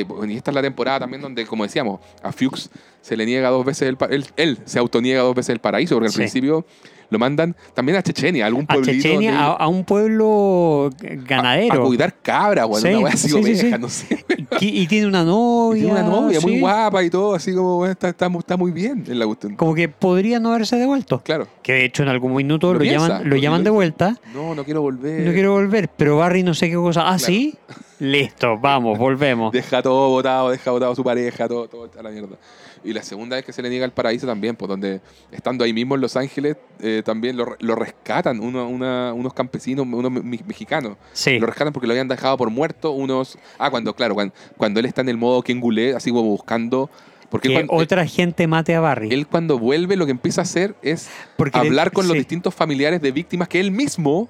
y- 0.02 0.06
y 0.27 0.35
esta 0.35 0.52
es 0.52 0.56
la 0.56 0.61
temporada 0.61 0.99
también 0.99 1.22
donde, 1.22 1.45
como 1.45 1.64
decíamos, 1.64 2.02
a 2.22 2.34
Fuchs 2.34 2.69
se 3.02 3.15
le 3.15 3.26
niega 3.26 3.49
dos 3.49 3.64
veces 3.65 3.84
el 3.88 3.98
él, 4.10 4.26
él 4.35 4.60
se 4.65 4.80
autoniega 4.80 5.22
dos 5.22 5.34
veces 5.34 5.52
el 5.52 5.60
paraíso, 5.60 5.95
porque 5.95 6.07
al 6.07 6.11
Sí. 6.11 6.18
principio 6.18 6.65
lo 7.12 7.20
mandan 7.20 7.56
también 7.76 7.98
a 7.98 8.02
Chechenia, 8.02 8.46
a 8.46 8.48
algún 8.48 8.64
A 8.68 8.74
pueblito. 8.74 8.94
Chechenia, 8.94 9.32
donde- 9.34 9.46
a, 9.46 9.52
a 9.52 9.68
un 9.68 9.84
pueblo 9.86 10.90
ganadero. 11.28 11.74
A, 11.74 11.84
a 11.84 11.88
cuidar 11.88 12.16
cabra, 12.24 12.66
o 12.66 12.76
Sí, 12.80 12.88
una 12.88 13.00
wea 13.00 13.14
así, 13.14 13.30
sí, 13.30 13.36
oveja, 13.36 13.62
sí. 13.76 13.82
no 13.82 13.90
sé. 13.90 14.26
Y, 14.60 14.82
y 14.82 14.88
tiene 14.88 15.06
una 15.08 15.22
Y 15.24 15.26
novia. 15.26 15.84
tiene 15.84 16.00
una 16.00 16.04
novia 16.10 16.40
muy 16.42 16.60
guapa 16.60 17.04
y 17.04 17.10
todo, 17.10 17.36
así 17.36 17.54
como 17.54 17.78
bueno, 17.78 17.92
está, 17.92 18.10
está, 18.10 18.28
está 18.28 18.58
muy 18.58 18.72
bien 18.72 19.04
en 19.08 19.20
la 19.20 19.26
cuestión. 19.28 19.56
Como 19.56 19.76
que 19.76 19.88
podría 19.90 20.40
no 20.40 20.50
haberse 20.50 20.78
devuelto. 20.78 21.22
Claro. 21.22 21.48
Que 21.62 21.74
de 21.74 21.86
hecho 21.86 22.02
en 22.04 22.10
algún 22.10 22.34
minuto 22.34 22.68
Lo 22.68 22.74
lo, 22.74 22.80
piensa, 22.80 23.08
llaman, 23.08 23.30
lo 23.30 23.36
llaman 23.36 23.64
de 23.64 23.70
vuelta. 23.70 24.18
No, 24.34 24.56
no 24.56 24.64
quiero 24.64 24.82
volver. 24.82 25.22
No 25.28 25.32
quiero 25.34 25.52
volver, 25.52 25.90
pero 25.96 26.18
Barry 26.18 26.44
no 26.44 26.54
sé 26.54 26.70
qué 26.70 26.76
cosa. 26.76 27.10
Ah, 27.10 27.20
sí. 27.20 27.56
Listo, 28.00 28.58
vamos, 28.58 28.98
volvemos. 28.98 29.52
Deja 29.54 29.82
todo 29.84 30.10
botado, 30.10 30.50
deja 30.50 30.72
botado 30.72 30.94
a 30.94 30.96
su 30.96 31.04
pareja, 31.04 31.48
todo, 31.48 31.68
todo 31.68 31.90
a 32.00 32.02
la 32.02 32.10
mierda. 32.10 32.36
Y 32.84 32.94
la 32.94 33.03
segunda 33.03 33.36
vez 33.36 33.45
que 33.45 33.53
se 33.53 33.62
le 33.62 33.70
niega 33.70 33.86
el 33.86 33.91
paraíso 33.91 34.26
también, 34.26 34.56
pues 34.56 34.68
donde 34.68 35.02
estando 35.32 35.64
ahí 35.64 35.72
mismo 35.74 35.95
en 35.95 36.02
Los 36.02 36.16
Ángeles, 36.16 36.58
eh, 36.80 37.03
también 37.06 37.38
lo, 37.38 37.56
lo 37.60 37.76
rescatan 37.76 38.40
uno- 38.40 38.68
una- 38.68 39.14
unos 39.14 39.34
campesinos, 39.34 39.86
unos 39.86 40.12
me- 40.12 40.22
mexicanos. 40.45 40.98
Sí. 41.14 41.38
Lo 41.40 41.45
rescatan 41.48 41.74
porque 41.74 41.86
lo 41.88 41.94
habían 41.94 42.08
dejado 42.08 42.38
por 42.38 42.49
muerto 42.49 42.91
unos... 42.91 43.38
Ah, 43.60 43.70
cuando, 43.70 43.94
claro, 43.95 44.16
cuando, 44.16 44.34
cuando 44.58 44.80
él 44.80 44.86
está 44.88 45.02
en 45.02 45.10
el 45.10 45.18
modo 45.18 45.41
Kengulé, 45.44 45.94
así 45.95 46.10
como 46.10 46.24
buscando... 46.24 46.90
Porque 47.30 47.48
Que 47.48 47.53
cuando, 47.53 47.74
otra 47.74 48.06
gente 48.06 48.45
mate 48.48 48.76
a 48.76 48.82
Barry. 48.82 49.08
él 49.14 49.26
cuando 49.26 49.58
vuelve 49.58 49.95
lo 49.95 50.06
que 50.06 50.12
empieza 50.12 50.41
a 50.41 50.44
hacer 50.44 50.76
es 50.82 51.10
Porque 51.38 51.58
hablar 51.58 51.91
con 51.94 52.06
los 52.08 52.18
distintos 52.18 52.53
familiares 52.53 52.99
de 53.02 53.12
víctimas 53.14 53.48
que 53.48 53.60
él 53.62 53.72
mismo 53.72 54.28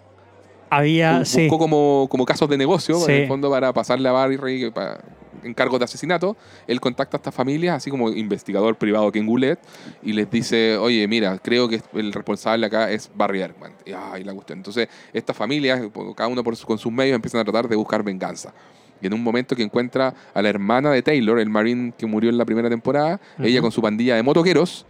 Había, 0.70 1.22
bu- 1.22 1.26
sí. 1.26 1.42
buscó 1.48 1.58
como, 1.58 2.08
como 2.12 2.26
casos 2.26 2.48
de 2.48 2.58
negocio, 2.58 2.96
Sí. 3.00 3.12
en 3.12 3.18
el 3.24 3.28
fondo, 3.28 3.50
para 3.50 3.74
pasarle 3.74 4.08
a 4.08 4.12
Barry 4.12 4.70
para 4.72 5.00
encargos 5.44 5.80
de 5.80 5.86
asesinato. 5.86 6.36
Él 6.68 6.80
contacta 6.82 7.18
a 7.18 7.20
estas 7.20 7.34
familias, 7.36 7.76
así 7.78 7.90
como 7.90 8.10
investigador 8.10 8.76
privado 8.76 9.12
Ken 9.12 9.26
Goulet, 9.26 9.60
y 10.04 10.14
les 10.14 10.30
dice, 10.30 10.78
oye, 10.78 11.08
mira, 11.08 11.38
creo 11.40 11.68
que 11.68 11.82
el 11.94 12.14
responsable 12.14 12.66
acá 12.66 12.92
es 12.92 13.10
Barry 13.16 13.42
Erkman. 13.42 13.74
Y, 13.86 13.92
ay, 13.94 14.24
la 14.24 14.34
cuestión. 14.34 14.60
Entonces, 14.60 14.88
estas 15.14 15.36
familias, 15.36 15.82
cada 16.16 16.28
uno 16.30 16.44
por 16.44 16.56
su- 16.56 16.66
con 16.68 16.78
sus 16.78 16.92
medios, 16.92 17.16
empiezan 17.16 17.42
a 17.42 17.44
tratar 17.44 17.68
de 17.68 17.76
buscar 17.76 18.04
venganza. 18.04 18.54
Y 19.02 19.08
en 19.08 19.14
un 19.14 19.24
momento 19.24 19.56
que 19.56 19.64
encuentra 19.64 20.14
a 20.34 20.42
la 20.42 20.50
hermana 20.50 20.92
de 20.92 21.02
Taylor, 21.02 21.40
el 21.40 21.50
marine 21.50 21.92
que 21.98 22.06
murió 22.06 22.30
en 22.30 22.38
la 22.38 22.46
primera 22.46 22.70
temporada, 22.70 23.20
ella 23.40 23.60
con 23.62 23.72
su 23.72 23.82
pandilla 23.82 24.16
de 24.16 24.22
motoqueros, 24.24 24.86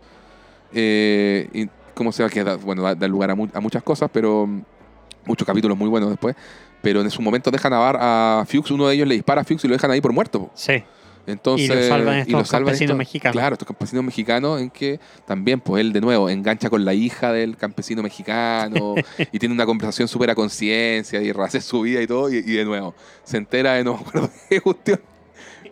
eh, 0.74 1.48
y 1.54 1.68
¿cómo 1.96 2.12
se 2.12 2.24
va 2.24 2.28
a 2.28 2.30
quedar? 2.30 2.58
Bueno, 2.60 2.84
da, 2.84 2.96
da 2.96 3.08
lugar 3.08 3.32
a, 3.32 3.36
mu- 3.36 3.48
a 3.54 3.60
muchas 3.60 3.84
cosas, 3.84 4.10
pero 4.12 4.46
mm, 4.48 4.62
muchos 5.26 5.46
capítulos 5.46 5.78
muy 5.78 5.88
buenos 5.90 6.10
después. 6.10 6.36
Pero 6.82 7.02
en 7.02 7.10
su 7.12 7.22
momento 7.22 7.52
dejan 7.52 7.74
a, 7.74 7.80
Bar, 7.80 7.98
a 8.00 8.46
Fuchs, 8.48 8.72
uno 8.72 8.88
de 8.88 8.96
ellos 8.96 9.08
le 9.08 9.16
dispara 9.16 9.42
a 9.42 9.44
Fuchs 9.44 9.64
y 9.66 9.68
lo 9.68 9.74
dejan 9.76 9.92
ahí 9.92 10.02
por 10.02 10.14
muerto. 10.14 10.40
po. 10.40 10.52
Sí. 10.56 10.84
Entonces, 11.28 11.70
Y 11.70 11.74
lo 11.74 11.88
salvan 11.88 12.16
estos 12.18 12.50
campesinos 12.50 12.82
estos- 12.82 12.98
mexicanos. 12.98 13.34
Claro, 13.34 13.54
estos 13.54 13.68
campesinos 13.68 14.04
mexicanos 14.04 14.60
en 14.60 14.72
que 14.72 15.00
también, 15.28 15.60
pues 15.60 15.82
él 15.82 15.94
de 15.94 16.02
nuevo 16.02 16.28
engancha 16.30 16.70
con 16.72 16.84
la 16.84 16.96
hija 16.96 17.32
del 17.32 17.58
campesino 17.58 18.02
mexicano 18.02 18.96
y 19.32 19.38
tiene 19.38 19.54
una 19.54 19.68
conversación 19.68 20.08
súper 20.08 20.32
a 20.32 20.36
conciencia 20.36 21.22
y 21.22 21.30
hace 21.30 21.62
su 21.62 21.82
vida 21.82 22.02
y 22.02 22.08
todo. 22.08 22.32
Y, 22.34 22.38
y 22.38 22.42
de 22.54 22.66
nuevo, 22.66 22.96
se 23.24 23.38
entera 23.38 23.74
de 23.74 23.84
no 23.84 23.94
me 23.94 24.00
acuerdo 24.02 24.30
qué 24.50 24.62
cuestión. 24.62 25.00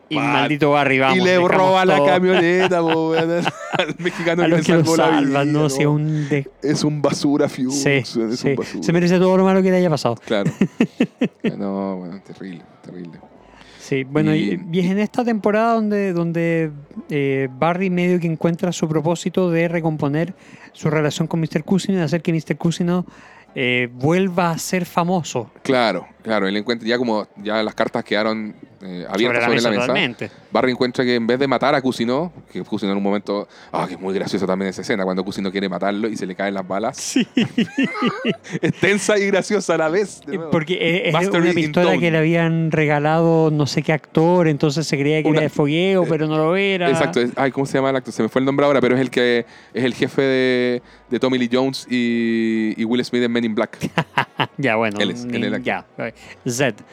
Y 0.09 0.15
maldito 0.17 0.71
Barry, 0.71 0.99
vamos. 0.99 1.17
y 1.17 1.21
le 1.21 1.37
roba 1.37 1.85
la 1.85 2.03
camioneta 2.03 2.81
po, 2.81 3.13
al, 3.13 3.43
mexicano 3.99 4.43
que 4.43 4.49
le 4.49 4.61
que 4.61 4.73
lo 4.73 4.83
salvó 4.85 4.97
la 4.97 5.21
vida. 5.21 5.45
no, 5.45 5.61
¿no? 5.61 5.69
si 5.69 5.81
es 5.81 5.87
un 5.87 6.27
de- 6.29 6.49
Es 6.63 6.83
un 6.83 7.01
basura, 7.01 7.47
Fuchs. 7.47 7.75
Sí, 7.83 7.89
es 7.89 8.07
sí. 8.09 8.19
un 8.49 8.55
basura. 8.55 8.83
Se 8.83 8.91
merece 8.93 9.17
todo 9.19 9.37
lo 9.37 9.43
malo 9.45 9.61
que 9.61 9.69
le 9.69 9.77
haya 9.77 9.89
pasado. 9.89 10.15
Claro. 10.25 10.51
no, 11.57 11.97
bueno, 11.97 12.21
terrible, 12.25 12.63
terrible. 12.83 13.19
Sí, 13.79 14.03
bueno, 14.03 14.35
y, 14.35 14.59
Y- 14.71 14.79
es 14.79 14.85
en 14.87 14.99
esta 14.99 15.23
temporada 15.23 15.73
donde, 15.73 16.13
donde 16.13 16.71
eh, 17.09 17.47
Barry 17.51 17.89
medio 17.89 18.19
que 18.19 18.27
encuentra 18.27 18.71
su 18.71 18.87
propósito 18.87 19.49
de 19.51 19.67
recomponer 19.67 20.33
su 20.73 20.89
relación 20.89 21.27
con 21.27 21.39
Mr. 21.39 21.63
Cusino 21.63 21.95
y 21.95 21.97
de 21.97 22.03
hacer 22.03 22.21
que 22.21 22.31
Mr. 22.33 22.55
Cusino 22.57 23.05
eh, 23.55 23.89
vuelva 23.93 24.51
a 24.51 24.57
ser 24.59 24.85
famoso. 24.85 25.49
Claro, 25.63 26.07
claro. 26.21 26.47
Él 26.47 26.55
encuentra 26.57 26.87
ya 26.87 26.97
como 26.99 27.27
ya 27.37 27.63
las 27.63 27.73
cartas 27.73 28.03
quedaron 28.03 28.53
eh, 28.81 29.05
abiertas 29.09 29.43
sobre 29.43 29.45
sobre 29.45 29.45
la 29.45 29.47
la 29.49 29.49
mesa 29.49 29.69
mesa. 29.69 29.81
totalmente. 29.81 30.31
Barry 30.51 30.71
encuentra 30.71 31.03
que 31.05 31.15
en 31.15 31.27
vez 31.27 31.37
de 31.39 31.47
matar 31.47 31.75
a 31.75 31.81
Cusino, 31.81 32.31
que 32.51 32.61
Cusino 32.63 32.91
en 32.91 32.97
un 32.97 33.03
momento, 33.03 33.47
ah, 33.71 33.85
que 33.87 33.93
es 33.93 33.99
muy 33.99 34.13
gracioso 34.13 34.47
también 34.47 34.69
esa 34.69 34.81
escena, 34.81 35.03
cuando 35.03 35.23
Cusino 35.23 35.51
quiere 35.51 35.69
matarlo 35.69 36.07
y 36.09 36.15
se 36.17 36.25
le 36.25 36.33
caen 36.35 36.53
las 36.55 36.67
balas. 36.67 36.97
Sí, 36.97 37.27
Es 38.61 38.73
tensa 38.79 39.17
y 39.17 39.27
graciosa 39.27 39.75
a 39.75 39.77
la 39.77 39.89
vez. 39.89 40.21
nuevo. 40.25 40.49
porque 40.51 40.73
es- 41.01 41.07
es 41.07 41.13
Mastery 41.13 41.43
una 41.43 41.53
pistola 41.53 41.97
que 41.97 42.11
le 42.11 42.17
habían 42.17 42.71
regalado 42.71 43.49
no 43.51 43.67
sé 43.67 43.83
qué 43.83 43.93
actor, 43.93 44.47
entonces 44.47 44.87
se 44.87 44.97
creía 44.97 45.21
que 45.21 45.29
Una- 45.29 45.39
era 45.39 45.43
de 45.45 45.49
fogueo, 45.49 46.05
pero 46.07 46.27
no 46.27 46.37
lo 46.37 46.55
era. 46.55 46.89
Exacto. 46.89 47.19
es- 47.21 47.31
Ay, 47.35 47.51
¿cómo 47.51 47.65
se 47.65 47.77
llama 47.77 47.89
el 47.91 47.95
actor? 47.97 48.13
Se 48.13 48.23
me 48.23 48.29
fue 48.29 48.39
el 48.39 48.45
nombre 48.45 48.65
ahora, 48.65 48.81
pero 48.81 48.95
es 48.95 49.01
el 49.01 49.09
que 49.09 49.45
es 49.73 49.83
el 49.83 49.93
jefe 49.93 50.21
de, 50.21 50.81
de 51.09 51.19
Tommy 51.19 51.37
Lee 51.37 51.49
Jones 51.51 51.85
y, 51.89 52.73
y 52.75 52.85
Will 52.85 53.03
Smith 53.05 53.23
en 53.23 53.31
Men 53.31 53.43
in 53.45 53.55
Black. 53.55 53.77
Ya, 54.57 54.77
bueno, 54.77 54.97
Él 54.99 55.11
es- 55.11 55.25
él 55.25 55.43
es 55.43 55.53
el 55.53 55.63
ya. 55.63 55.85
Z, 56.47 56.83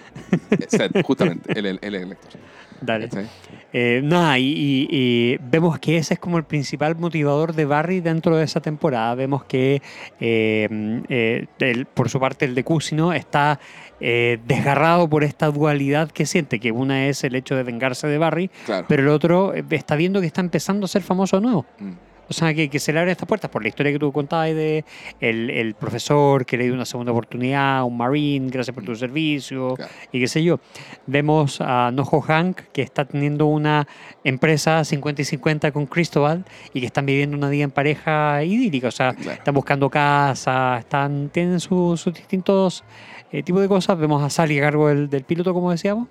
Eh, 0.51 0.67
Seth, 0.69 1.03
justamente, 1.05 1.59
él, 1.59 1.67
él- 1.67 1.79
él 1.81 1.95
es 1.95 2.03
el 2.03 2.13
actor. 2.13 2.41
Dale. 2.81 3.09
¿Cachai? 3.09 3.27
Eh, 3.73 4.01
nada, 4.03 4.39
y, 4.39 4.45
y- 4.47 4.89
y 4.91 5.39
vemos 5.43 5.79
que 5.79 5.99
ese 5.99 6.15
es 6.15 6.21
como 6.21 6.39
el 6.39 6.45
principal 6.45 6.97
motivador 6.97 7.53
de 7.55 7.65
Barry 7.67 8.01
dentro 8.01 8.37
de 8.37 8.45
esa 8.45 8.61
temporada. 8.61 9.15
Vemos 9.15 9.45
que, 9.45 9.83
eh, 10.21 11.03
eh, 11.09 11.47
el- 11.61 11.87
por 11.87 12.09
su 12.09 12.19
parte, 12.21 12.45
el 12.45 12.55
de 12.55 12.65
Cusino 12.65 13.13
está 13.13 13.59
eh, 13.99 14.39
desgarrado 14.47 15.09
por 15.09 15.25
esta 15.25 15.47
dualidad 15.51 16.11
que 16.11 16.27
siente, 16.27 16.61
que 16.61 16.71
una 16.71 17.07
es 17.07 17.25
el 17.25 17.35
hecho 17.35 17.57
de 17.57 17.63
vengarse 17.63 18.07
de 18.07 18.19
Barry, 18.19 18.51
Claro. 18.67 18.85
pero 18.89 19.03
el 19.03 19.09
otro 19.09 19.55
está 19.55 19.97
viendo 19.97 20.21
que 20.21 20.27
está 20.27 20.43
empezando 20.43 20.85
a 20.85 20.89
ser 20.89 21.01
famoso 21.01 21.37
de 21.39 21.43
nuevo. 21.43 21.65
Mm. 21.79 21.93
O 22.29 22.33
sea, 22.33 22.53
que, 22.55 22.69
que 22.69 22.79
se 22.81 22.93
le 22.93 22.99
abren 22.99 23.13
estas 23.13 23.29
puertas 23.29 23.51
por 23.51 23.63
la 23.63 23.69
historia 23.69 23.93
que 23.93 23.99
tú 23.99 24.11
contabas 24.13 24.49
de 24.49 24.85
el, 25.21 25.49
el 25.51 25.75
profesor 25.75 26.45
que 26.45 26.57
le 26.57 26.65
dio 26.65 26.75
una 26.75 26.85
segunda 26.85 27.13
oportunidad, 27.13 27.85
un 27.85 27.97
marine, 27.97 28.51
gracias 28.51 28.75
por 28.75 28.85
tu 28.85 28.95
servicio, 28.97 29.75
Claro. 29.75 29.93
y 30.13 30.21
qué 30.21 30.27
sé 30.29 30.43
yo. 30.43 30.59
Vemos 31.07 31.61
a 31.61 31.91
Nojo 31.93 32.21
Hank, 32.21 32.61
que 32.73 32.83
está 32.83 33.05
teniendo 33.05 33.47
una 33.47 33.87
empresa 34.25 34.85
50 34.85 35.23
y 35.23 35.25
50 35.25 35.71
con 35.73 35.87
Cristóbal 35.87 36.45
y 36.75 36.81
que 36.81 36.87
están 36.87 37.07
viviendo 37.07 37.37
una 37.37 37.49
vida 37.49 37.65
en 37.65 37.71
pareja 37.71 38.43
idílica. 38.43 38.89
O 38.89 38.91
sea, 38.93 39.15
Claro. 39.15 39.33
están 39.33 39.55
buscando 39.55 39.89
casa, 39.89 40.79
están, 40.79 41.29
tienen 41.31 41.61
su- 41.61 41.97
sus 41.97 42.13
distintos 42.15 42.83
eh, 43.33 43.43
tipos 43.43 43.61
de 43.63 43.69
cosas. 43.69 43.99
Vemos 43.99 44.23
a 44.23 44.31
Sally 44.31 44.59
a 44.59 44.63
cargo 44.63 44.89
del, 44.89 45.09
del 45.09 45.23
piloto, 45.25 45.53
como 45.55 45.71
decíamos. 45.71 46.09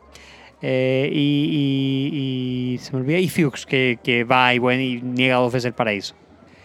Eh, 0.62 1.10
y, 1.12 2.10
y- 2.12 2.74
y 2.74 2.78
se 2.80 2.92
me 2.94 3.00
olvida. 3.00 3.20
Y 3.20 3.30
Fuchs, 3.30 3.66
que, 3.66 4.00
que 4.04 4.24
va 4.24 4.54
y, 4.54 4.60
bueno, 4.60 4.82
y 4.82 5.02
niega 5.02 5.36
dos 5.38 5.52
veces 5.54 5.66
el 5.66 5.74
paraíso. 5.74 6.16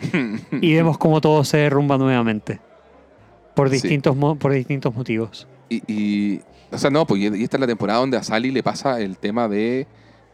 y 0.61 0.75
vemos 0.75 0.97
cómo 0.99 1.21
todo 1.21 1.45
se 1.45 1.59
derrumba 1.59 1.99
nuevamente. 1.99 2.61
Por 3.55 3.69
distintos, 3.69 4.17
por 4.39 4.53
distintos 4.53 4.95
motivos. 4.95 5.47
Y, 5.69 5.83
y- 5.87 6.41
o 6.73 6.79
sea, 6.79 6.89
no, 6.91 7.05
pues 7.07 7.21
y 7.21 7.27
esta 7.43 7.57
es 7.57 7.61
la 7.61 7.67
temporada 7.67 7.99
donde 7.99 8.17
a 8.17 8.23
Sally 8.23 8.51
le 8.53 8.63
pasa 8.63 9.01
el 9.01 9.19
tema 9.19 9.49
de, 9.49 9.87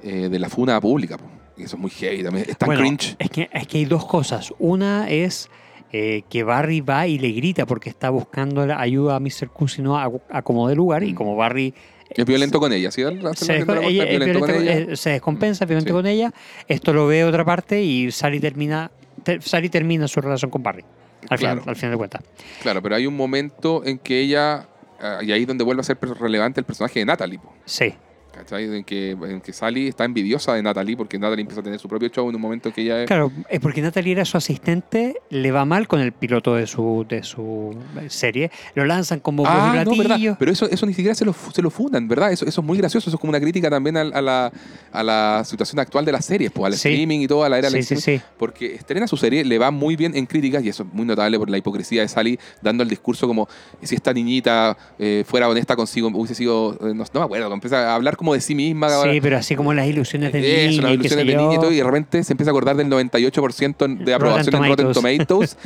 eh, 0.03 0.29
de 0.29 0.39
la 0.39 0.49
funa 0.51 0.81
pública. 0.81 1.17
Y 1.57 1.63
eso 1.63 1.77
es 1.77 1.81
muy 1.81 1.91
heavy 1.91 2.23
también. 2.23 2.45
Es 2.49 2.59
tan 2.59 2.67
Bueno, 2.67 2.83
cringe. 2.83 3.17
Es 3.19 3.31
que, 3.31 3.49
es 3.51 3.67
que 3.67 3.79
hay 3.79 3.85
dos 3.87 4.05
cosas. 4.05 4.53
Una 4.59 5.09
es 5.09 5.49
eh, 5.93 6.23
que 6.29 6.43
Barry 6.43 6.83
va 6.83 7.07
y 7.07 7.19
le 7.19 7.31
grita 7.33 7.65
porque 7.65 7.89
está 7.89 8.11
buscando 8.11 8.63
ayuda 8.63 9.17
a 9.17 9.21
Mr. 9.21 9.49
Cusino 9.49 9.97
a, 9.97 10.13
a 10.31 10.43
como 10.43 10.69
de 10.69 10.75
lugar 10.77 11.03
y 11.03 11.13
Mm. 11.13 11.17
como 11.17 11.37
Barry 11.37 11.73
Es 12.11 12.25
violento 12.25 12.61
con 12.61 12.73
ella, 12.73 12.91
¿sí? 12.91 13.03
Se, 13.35 13.57
ella- 13.57 14.05
es 14.05 14.09
violento 14.11 14.41
con 14.41 14.51
ella. 14.51 14.73
eh, 14.75 14.97
se 14.97 15.11
descompensa 15.11 15.65
es 15.65 15.69
violento 15.69 15.89
Sí. 15.91 15.93
con 15.95 16.07
ella. 16.07 16.33
Esto 16.69 16.93
lo 16.93 17.07
ve 17.07 17.25
otra 17.25 17.45
parte 17.45 17.83
y 17.83 18.11
Sally 18.13 18.41
termina, 18.41 18.91
te- 19.23 19.41
Sally 19.41 19.69
termina 19.69 20.07
su 20.09 20.21
relación 20.21 20.51
con 20.51 20.63
Barry. 20.63 20.85
Al, 21.29 21.39
final, 21.39 21.57
Claro. 21.57 21.71
al 21.71 21.77
final 21.77 21.91
de 21.93 21.97
cuentas. 21.97 22.23
Claro, 22.63 22.83
pero 22.83 22.95
hay 22.95 23.07
un 23.07 23.17
momento 23.17 23.85
en 23.85 23.99
que 23.99 24.21
ella, 24.21 24.69
ah, 25.01 25.19
y 25.23 25.33
ahí 25.33 25.43
es 25.43 25.47
donde 25.49 25.65
vuelve 25.65 25.81
a 25.81 25.85
ser 25.85 25.99
relevante 26.21 26.61
el 26.61 26.65
personaje 26.67 27.01
de 27.01 27.05
Natalie. 27.07 27.39
po. 27.41 27.53
Sí. 27.65 27.93
¿Cachai? 28.37 28.65
En 28.77 28.85
que, 28.85 29.11
en 29.13 29.41
que 29.41 29.53
Sally 29.53 29.89
está 29.89 30.05
envidiosa 30.05 30.55
de 30.55 30.63
Natalie 30.63 30.97
porque 30.97 31.19
Natalie 31.19 31.43
empieza 31.43 31.61
a 31.61 31.65
tener 31.65 31.79
su 31.79 31.89
propio 31.89 32.09
show 32.09 32.29
en 32.29 32.35
un 32.37 32.41
momento 32.41 32.69
en 32.69 32.75
que 32.75 32.83
ella 32.83 33.03
es... 33.03 33.07
Claro, 33.07 33.33
es 33.49 33.61
porque 33.61 33.81
Natalie 33.83 34.13
era 34.13 34.25
su 34.25 34.37
asistente, 34.37 35.17
le 35.31 35.51
va 35.53 35.65
mal 35.65 35.89
con 35.89 36.01
el 36.01 36.13
piloto 36.13 36.55
de 36.55 36.67
su, 36.67 37.05
de 37.09 37.23
su 37.23 37.75
serie, 38.09 38.51
lo 38.75 38.85
lanzan 38.85 39.21
como 39.21 39.45
Ah, 39.47 39.73
no, 39.85 39.91
platillo. 39.93 40.03
¿verdad? 40.09 40.37
Pero 40.39 40.53
eso, 40.53 40.69
eso 40.71 40.87
ni 40.87 40.95
siquiera 40.95 41.15
se 41.15 41.25
lo, 41.25 41.33
se 41.53 41.63
lo 41.63 41.71
fundan, 41.71 42.07
¿verdad? 42.09 42.33
Eso, 42.33 42.45
eso 42.47 42.61
es 42.61 42.67
muy 42.67 42.79
gracioso. 42.79 43.09
Eso 43.11 43.17
es 43.17 43.21
como 43.21 43.31
una 43.31 43.41
crítica 43.41 43.71
también 43.71 43.97
al- 43.97 44.13
a, 44.15 44.21
la, 44.23 44.53
a 44.93 45.03
la 45.03 45.43
situación 45.45 45.79
actual 45.81 46.05
de 46.05 46.13
las 46.13 46.25
series, 46.25 46.51
pues, 46.53 46.67
al 46.67 46.79
Sí. 46.79 46.89
streaming 46.89 47.21
y 47.21 47.27
todo, 47.29 47.45
a 47.45 47.49
la 47.49 47.59
era 47.59 47.71
del 47.71 47.83
Sí, 47.83 47.89
sí, 47.89 47.95
streaming. 47.95 48.21
sí. 48.21 48.27
Porque 48.39 48.75
estrena 48.75 49.07
su 49.07 49.17
serie, 49.17 49.45
le 49.45 49.59
va 49.59 49.71
muy 49.71 49.97
bien 49.97 50.17
en 50.17 50.27
críticas 50.27 50.63
y 50.65 50.69
eso 50.69 50.83
es 50.83 50.93
muy 50.93 51.05
notable 51.07 51.39
por 51.39 51.49
la 51.51 51.59
hipocresía 51.59 52.03
de 52.03 52.09
Sally 52.09 52.39
dando 52.63 52.83
el 52.83 52.89
discurso 52.89 53.27
como 53.27 53.49
si 53.83 53.95
esta 53.95 54.13
niñita 54.13 54.77
eh, 54.99 55.25
fuera 55.27 55.49
honesta 55.49 55.77
consigo, 55.77 56.09
hubiese 56.09 56.35
sido, 56.35 56.75
eh, 56.75 56.95
no, 56.95 57.05
no 57.13 57.21
me 57.21 57.25
acuerdo, 57.25 57.53
empieza 57.53 57.91
a 57.91 57.95
hablar 57.95 58.17
como 58.17 58.26
de 58.35 58.41
sí 58.41 58.55
misma. 58.55 58.89
Sí, 59.03 59.21
pero 59.21 59.37
así 59.37 59.57
como 59.57 59.75
las 59.75 59.87
ilusiones 59.87 60.33
de 60.33 60.67
Eso, 60.67 60.71
niña 60.71 60.83
las 60.83 60.93
ilusiones 60.93 61.27
de 61.27 61.37
niña 61.37 61.55
y 61.55 61.59
todo, 61.59 61.73
y 61.73 61.77
de 61.77 61.85
repente 61.85 62.25
se 62.25 62.33
empieza 62.33 62.51
a 62.51 62.53
acordar 62.53 62.77
del 62.77 62.89
98% 62.89 63.99
de 64.05 64.15
aprobación 64.15 64.55
en 64.55 64.71
Rotten 64.71 64.93
Tomatoes. 64.93 65.57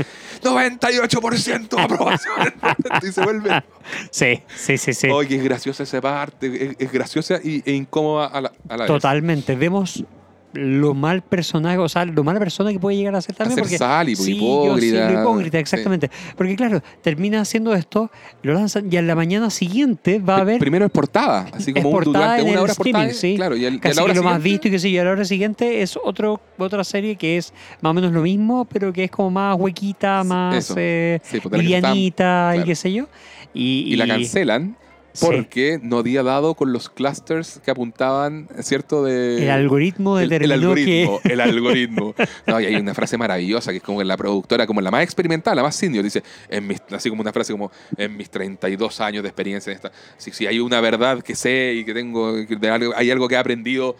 98% 0.42 1.68
de 1.68 1.82
aprobación 1.82 2.34
Rotten 2.62 3.08
y 3.08 3.12
se 3.12 3.22
vuelve. 3.22 3.62
Sí, 4.10 4.42
sí, 4.54 4.78
sí, 4.78 4.94
sí. 4.94 5.08
Oye, 5.08 5.36
es 5.36 5.44
graciosa 5.44 5.82
esa 5.82 6.00
parte, 6.00 6.46
es, 6.46 6.76
es 6.78 6.92
graciosa 6.92 7.40
y, 7.42 7.62
e 7.64 7.72
incómoda 7.72 8.26
a 8.26 8.40
la, 8.40 8.52
a 8.68 8.76
la 8.76 8.84
vez. 8.84 8.86
Totalmente. 8.86 9.56
Vemos 9.56 10.04
lo 10.52 10.94
mal 10.94 11.22
personaje, 11.22 11.78
o 11.78 11.88
sea, 11.88 12.04
lo 12.04 12.24
mala 12.24 12.38
persona 12.40 12.72
que 12.72 12.78
puede 12.80 12.96
llegar 12.96 13.14
a 13.14 13.20
ser 13.20 13.36
también. 13.36 13.58
porque, 13.60 13.78
Sally, 13.78 14.16
pues, 14.16 14.24
sí, 14.26 14.36
hipócrita. 14.36 15.12
yo 15.12 15.20
hipócrita, 15.20 15.58
Sí. 15.58 15.60
exactamente. 15.60 16.10
Porque 16.36 16.56
claro, 16.56 16.82
termina 17.02 17.40
haciendo 17.40 17.74
esto, 17.74 18.10
lo 18.42 18.54
lanzan 18.54 18.92
y 18.92 18.96
a 18.96 19.02
la 19.02 19.14
mañana 19.14 19.50
siguiente 19.50 20.18
va 20.18 20.36
a 20.36 20.40
haber 20.40 20.58
Primero 20.58 20.86
es 20.86 20.90
portada, 20.90 21.46
así 21.52 21.72
como 21.72 21.90
un, 21.90 22.04
durante 22.04 22.42
una 22.42 22.62
hora 22.62 22.72
es 22.72 22.76
portada. 22.78 23.04
streaming, 23.06 23.14
sí. 23.14 23.36
Claro, 23.36 23.56
y, 23.56 23.64
el, 23.64 23.74
y 23.74 23.76
a 23.78 23.80
casi 23.80 23.96
la 23.96 24.02
hora 24.04 24.12
que 24.12 24.18
lo 24.18 24.24
más 24.24 24.42
visto 24.42 24.68
y 24.68 24.70
que 24.72 24.78
sí, 24.78 24.88
y 24.90 24.98
a 24.98 25.04
la 25.04 25.12
hora 25.12 25.24
siguiente 25.24 25.82
es 25.82 25.96
otro, 26.02 26.40
otra 26.58 26.82
serie 26.84 27.16
que 27.16 27.36
es 27.36 27.52
más 27.80 27.90
o 27.90 27.94
menos 27.94 28.12
lo 28.12 28.22
mismo, 28.22 28.64
pero 28.64 28.92
que 28.92 29.04
es 29.04 29.10
como 29.10 29.30
más 29.30 29.56
huequita, 29.58 30.24
más 30.24 30.72
eh, 30.76 31.20
livianita 31.50 32.54
y 32.60 32.64
qué 32.64 32.74
sé 32.74 32.92
yo. 32.92 33.06
Y, 33.54 33.84
y 33.92 33.96
la 33.96 34.06
cancelan 34.06 34.76
Sí. 35.12 35.26
porque 35.26 35.80
no 35.82 35.98
había 35.98 36.22
dado 36.22 36.54
con 36.54 36.72
los 36.72 36.88
clusters 36.88 37.60
que 37.64 37.70
apuntaban, 37.70 38.48
¿cierto? 38.60 39.04
De, 39.04 39.42
el 39.42 39.50
algoritmo 39.50 40.18
el, 40.18 40.24
el 40.24 40.30
determinó 40.30 40.74
que... 40.74 41.02
algoritmo, 41.02 41.20
el 41.24 41.40
algoritmo. 41.40 42.14
No, 42.46 42.60
y 42.60 42.66
hay 42.66 42.76
una 42.76 42.94
frase 42.94 43.18
maravillosa 43.18 43.70
que 43.72 43.78
es 43.78 43.82
como 43.82 44.02
la 44.02 44.16
productora, 44.16 44.66
como 44.66 44.80
la 44.80 44.90
más 44.90 45.02
experimental, 45.02 45.56
la 45.56 45.62
más 45.62 45.74
senior, 45.74 46.04
dice, 46.04 46.22
en 46.48 46.66
mis, 46.66 46.80
así 46.90 47.08
como 47.10 47.22
una 47.22 47.32
frase 47.32 47.52
como, 47.52 47.70
en 47.96 48.16
mis 48.16 48.30
32 48.30 49.00
años 49.00 49.22
de 49.22 49.28
experiencia 49.28 49.70
en 49.70 49.76
esta, 49.76 49.92
si, 50.16 50.30
si 50.30 50.46
hay 50.46 50.60
una 50.60 50.80
verdad 50.80 51.22
que 51.22 51.34
sé 51.34 51.74
y 51.74 51.84
que 51.84 51.94
tengo, 51.94 52.34
que 52.46 52.56
de 52.56 52.92
hay 52.96 53.10
algo 53.10 53.28
que 53.28 53.34
he 53.34 53.38
aprendido, 53.38 53.96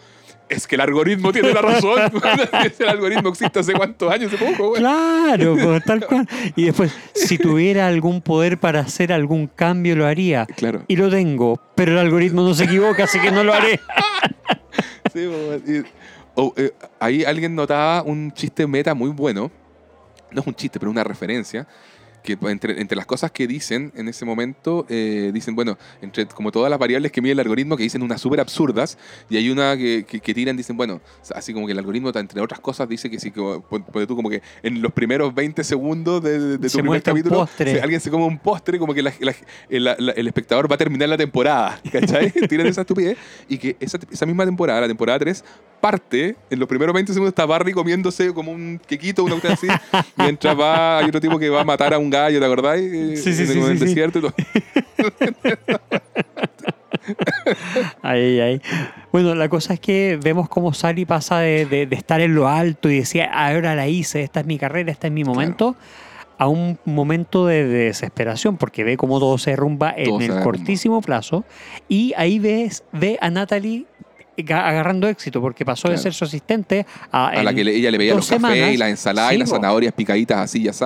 es 0.51 0.67
que 0.67 0.75
el 0.75 0.81
algoritmo 0.81 1.31
tiene 1.31 1.53
la 1.53 1.61
razón. 1.61 1.99
el 2.79 2.89
algoritmo 2.89 3.29
existe 3.29 3.59
hace 3.59 3.73
cuántos 3.73 4.11
años, 4.11 4.31
hace 4.33 4.43
poco, 4.43 4.69
güey. 4.69 4.81
Claro, 4.81 5.55
pues, 5.61 5.83
tal 5.85 6.05
cual. 6.05 6.27
Y 6.55 6.65
después, 6.65 6.91
si 7.13 7.37
tuviera 7.37 7.87
algún 7.87 8.21
poder 8.21 8.59
para 8.59 8.81
hacer 8.81 9.11
algún 9.13 9.47
cambio, 9.47 9.95
lo 9.95 10.05
haría. 10.05 10.45
Claro. 10.45 10.83
Y 10.87 10.95
lo 10.95 11.09
tengo, 11.09 11.59
pero 11.75 11.93
el 11.93 11.97
algoritmo 11.99 12.41
no 12.43 12.53
se 12.53 12.65
equivoca, 12.65 13.05
así 13.05 13.19
que 13.19 13.31
no 13.31 13.43
lo 13.43 13.53
haré. 13.53 13.79
Sí, 15.13 15.25
bo- 15.25 15.55
y- 15.67 15.83
eh, 16.61 16.71
ahí 16.99 17.23
alguien 17.25 17.53
notaba 17.53 18.01
un 18.03 18.31
chiste 18.31 18.65
meta 18.65 18.93
muy 18.93 19.09
bueno. 19.09 19.51
No 20.31 20.41
es 20.41 20.47
un 20.47 20.53
chiste, 20.55 20.79
pero 20.79 20.89
una 20.91 21.03
referencia. 21.03 21.67
Que 22.23 22.37
pues, 22.37 22.51
entre, 22.51 22.79
entre 22.79 22.95
las 22.95 23.05
cosas 23.05 23.31
que 23.31 23.47
dicen 23.47 23.91
en 23.95 24.07
ese 24.07 24.25
momento, 24.25 24.85
eh, 24.89 25.31
dicen, 25.33 25.55
bueno, 25.55 25.77
entre 26.01 26.25
como 26.27 26.51
todas 26.51 26.69
las 26.69 26.77
variables 26.79 27.11
que 27.11 27.21
mide 27.21 27.31
el 27.33 27.39
algoritmo, 27.39 27.75
que 27.77 27.83
dicen 27.83 28.03
unas 28.03 28.21
súper 28.21 28.39
absurdas, 28.39 28.97
y 29.29 29.37
hay 29.37 29.49
una 29.49 29.75
que, 29.75 30.05
que, 30.07 30.19
que 30.19 30.33
tiran, 30.33 30.55
dicen, 30.55 30.77
bueno, 30.77 31.01
así 31.33 31.51
como 31.53 31.65
que 31.65 31.71
el 31.71 31.79
algoritmo, 31.79 32.11
entre 32.15 32.39
otras 32.41 32.59
cosas, 32.59 32.87
dice 32.87 33.09
que 33.09 33.19
si, 33.19 33.31
como, 33.31 33.61
tú, 34.07 34.15
como 34.15 34.29
que 34.29 34.41
en 34.61 34.81
los 34.81 34.91
primeros 34.91 35.33
20 35.33 35.63
segundos 35.63 36.21
de, 36.21 36.39
de 36.39 36.57
tu 36.59 36.69
Se 36.69 36.77
primer 36.79 37.01
capítulo, 37.01 37.35
si 37.73 37.79
alguien 37.79 37.99
se 38.01 38.11
come 38.11 38.25
un 38.25 38.37
postre, 38.37 38.77
como 38.77 38.93
que 38.93 39.01
la- 39.01 39.13
la- 39.19 39.33
el, 39.69 39.83
la- 39.83 39.93
el 40.15 40.27
espectador 40.27 40.69
va 40.71 40.75
a 40.75 40.77
terminar 40.77 41.09
la 41.09 41.17
temporada, 41.17 41.81
¿cachai? 41.91 42.31
Tiran 42.47 42.67
esa 42.67 42.81
estupidez, 42.81 43.17
y 43.49 43.57
que 43.57 43.75
esa, 43.79 43.97
esa 44.11 44.25
misma 44.27 44.45
temporada, 44.45 44.81
la 44.81 44.87
temporada 44.87 45.17
3, 45.19 45.43
parte, 45.81 46.35
en 46.51 46.59
los 46.59 46.67
primeros 46.69 46.93
20 46.93 47.11
segundos 47.11 47.31
está 47.31 47.45
Barry 47.47 47.73
comiéndose 47.73 48.31
como 48.33 48.51
un 48.51 48.79
quequito, 48.85 49.23
una 49.23 49.39
cuestión 49.39 49.53
así, 49.73 50.03
mientras 50.15 50.55
va, 50.59 50.99
hay 50.99 51.05
otro 51.07 51.19
tipo 51.19 51.39
que 51.39 51.49
va 51.49 51.61
a 51.61 51.65
matar 51.65 51.93
a 51.95 51.97
un 51.97 52.10
gallo, 52.11 52.39
¿te 52.39 52.45
acordáis? 52.45 52.83
Eh, 52.93 53.17
Sí, 53.17 53.33
sí, 53.33 53.41
en, 53.41 53.47
sí, 53.47 53.57
en 53.59 53.63
el 53.65 53.71
sí, 53.71 53.77
sí. 53.79 53.85
desierto 53.85 54.19
y 54.19 54.21
todo. 54.21 54.33
Ay, 58.03 58.39
ay. 58.39 58.61
Bueno, 59.11 59.33
la 59.35 59.49
cosa 59.49 59.73
es 59.73 59.79
que 59.79 60.19
vemos 60.21 60.47
cómo 60.49 60.73
Sally 60.73 61.05
pasa 61.05 61.39
de, 61.39 61.65
de- 61.65 61.85
de 61.87 61.95
estar 61.95 62.21
en 62.21 62.35
lo 62.35 62.47
alto 62.47 62.89
y 62.89 62.99
decía, 62.99 63.25
ahora 63.33 63.75
la 63.75 63.87
hice, 63.87 64.21
esta 64.21 64.41
es 64.41 64.45
mi 64.45 64.57
carrera, 64.57 64.91
este 64.91 65.07
es 65.07 65.13
mi 65.13 65.23
momento, 65.23 65.75
a 66.37 66.47
un 66.47 66.77
momento 66.85 67.45
de 67.47 67.65
desesperación, 67.65 68.57
porque 68.57 68.83
ve 68.83 68.97
cómo 68.97 69.19
todo 69.19 69.37
se 69.37 69.51
derrumba 69.51 69.93
en 69.97 70.05
se 70.05 70.11
el 70.11 70.19
derrumba. 70.19 70.43
cortísimo 70.43 71.01
plazo. 71.01 71.43
Y 71.89 72.13
ahí 72.17 72.39
ves, 72.39 72.83
ve 72.91 73.17
a 73.21 73.29
Natalie 73.29 73.85
ga- 74.37 74.63
agarrando 74.67 75.07
éxito, 75.07 75.41
porque 75.41 75.65
pasó 75.65 75.89
de 75.89 75.97
ser 75.97 76.13
su 76.13 76.25
asistente 76.25 76.85
a, 77.11 77.29
A 77.29 77.43
la 77.43 77.53
que 77.53 77.61
ella 77.61 77.91
le 77.91 77.97
veía 77.97 78.13
los 78.15 78.29
cafés 78.29 78.73
y 78.73 78.77
las 78.77 78.89
ensaladas 78.89 79.29
sí, 79.31 79.35
y 79.35 79.39
las 79.39 79.49
zanahorias 79.49 79.93
picaditas 79.93 80.37
así 80.39 80.61
y 80.63 80.67
así. 80.67 80.85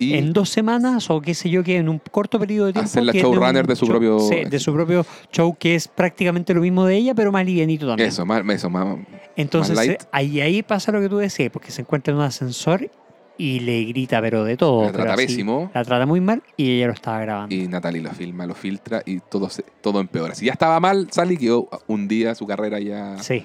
Y 0.00 0.14
en 0.14 0.32
dos 0.32 0.48
semanas 0.48 1.10
o 1.10 1.20
qué 1.20 1.34
sé 1.34 1.50
yo 1.50 1.64
que 1.64 1.76
en 1.76 1.88
un 1.88 1.98
corto 1.98 2.38
periodo 2.38 2.66
de 2.66 2.72
tiempo 2.74 2.86
Hacer 2.88 3.02
la 3.02 3.12
showrunner 3.12 3.62
un 3.64 3.68
de 3.68 3.76
su 3.76 3.84
show- 3.86 3.90
propio- 3.98 4.20
sí, 4.20 4.44
de 4.48 4.58
su 4.60 4.72
propio 4.72 5.04
show 5.32 5.56
que 5.58 5.74
es 5.74 5.88
prácticamente 5.88 6.54
lo 6.54 6.60
mismo 6.60 6.84
de 6.86 6.96
ella 6.96 7.14
pero 7.14 7.32
más 7.32 7.44
livianito 7.44 7.86
también 7.88 8.08
eso, 8.08 8.24
más, 8.24 8.42
eso, 8.48 8.70
más. 8.70 8.96
entonces 9.36 9.74
más 9.76 9.86
light. 9.86 10.02
ahí 10.12 10.40
ahí 10.40 10.62
pasa 10.62 10.92
lo 10.92 11.00
que 11.00 11.08
tú 11.08 11.16
decías 11.18 11.50
porque 11.50 11.72
se 11.72 11.82
encuentra 11.82 12.12
en 12.12 12.18
un 12.18 12.24
ascensor 12.24 12.88
y 13.36 13.60
le 13.60 13.84
grita 13.84 14.20
pero 14.20 14.44
de 14.44 14.56
todo 14.56 14.84
La 14.84 14.92
trata 14.92 15.14
así, 15.14 15.26
pésimo. 15.26 15.70
la 15.74 15.84
trata 15.84 16.06
muy 16.06 16.20
mal 16.20 16.42
y 16.56 16.70
ella 16.76 16.86
lo 16.88 16.92
estaba 16.92 17.20
grabando 17.20 17.54
Y 17.54 17.66
Natalie 17.68 18.00
lo 18.02 18.10
filma, 18.10 18.46
lo 18.46 18.54
filtra 18.54 19.02
y 19.04 19.18
todo, 19.20 19.48
se- 19.50 19.64
todo 19.80 20.00
empeora. 20.00 20.34
Si 20.34 20.46
ya 20.46 20.52
estaba 20.52 20.78
mal, 20.80 21.08
Sally 21.10 21.36
quedó 21.36 21.68
un 21.88 22.06
día 22.08 22.34
su 22.34 22.46
carrera 22.46 22.78
ya 22.80 23.16
sí 23.20 23.44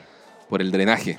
por 0.50 0.62
el 0.62 0.72
drenaje. 0.72 1.18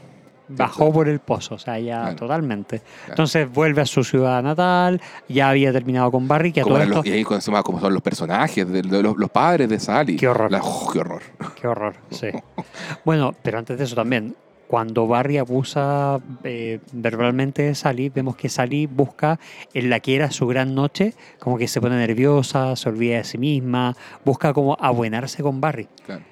Bajó 0.48 0.92
por 0.92 1.08
el 1.08 1.20
pozo 1.20 1.54
o 1.54 1.58
sea 1.58 1.78
ya 1.78 2.00
Claro. 2.02 2.16
totalmente 2.16 2.82
entonces 3.08 3.50
vuelve 3.50 3.80
a 3.82 3.86
su 3.86 4.04
ciudad 4.04 4.42
natal 4.42 5.00
ya 5.28 5.48
había 5.48 5.72
terminado 5.72 6.10
con 6.10 6.28
Barry 6.28 6.52
que 6.52 6.60
a 6.60 6.64
todo 6.64 6.76
eran 6.76 6.90
los- 6.90 6.98
esto 6.98 7.08
y 7.08 7.12
ahí 7.12 7.24
con- 7.24 7.40
como 7.62 7.80
son 7.80 7.94
los 7.94 8.02
personajes, 8.02 8.68
de, 8.70 8.82
de 8.82 9.02
los, 9.02 9.16
los 9.16 9.30
padres 9.30 9.68
de 9.68 9.80
Sally. 9.80 10.16
Qué 10.16 10.28
horror. 10.28 10.50
La- 10.50 10.60
oh, 10.62 10.90
qué 10.92 10.98
horror. 10.98 11.22
Qué 11.60 11.66
horror, 11.66 11.94
sí. 12.10 12.28
Bueno, 13.04 13.34
pero 13.42 13.58
antes 13.58 13.78
de 13.78 13.84
eso 13.84 13.94
también, 13.94 14.34
cuando 14.68 15.06
Barry 15.06 15.38
abusa 15.38 16.20
eh, 16.42 16.80
verbalmente 16.92 17.62
de 17.62 17.74
Sally, 17.74 18.08
vemos 18.08 18.36
que 18.36 18.48
Sally 18.48 18.86
busca 18.86 19.38
en 19.72 19.90
la 19.90 20.00
que 20.00 20.16
era 20.16 20.30
su 20.30 20.46
gran 20.46 20.74
noche, 20.74 21.14
como 21.38 21.56
que 21.58 21.68
se 21.68 21.80
pone 21.80 21.96
nerviosa, 21.96 22.74
se 22.76 22.88
olvida 22.88 23.18
de 23.18 23.24
sí 23.24 23.38
misma, 23.38 23.94
busca 24.24 24.52
como 24.52 24.76
abuenarse 24.80 25.42
con 25.42 25.60
Barry, 25.60 25.88
Claro. 26.04 26.22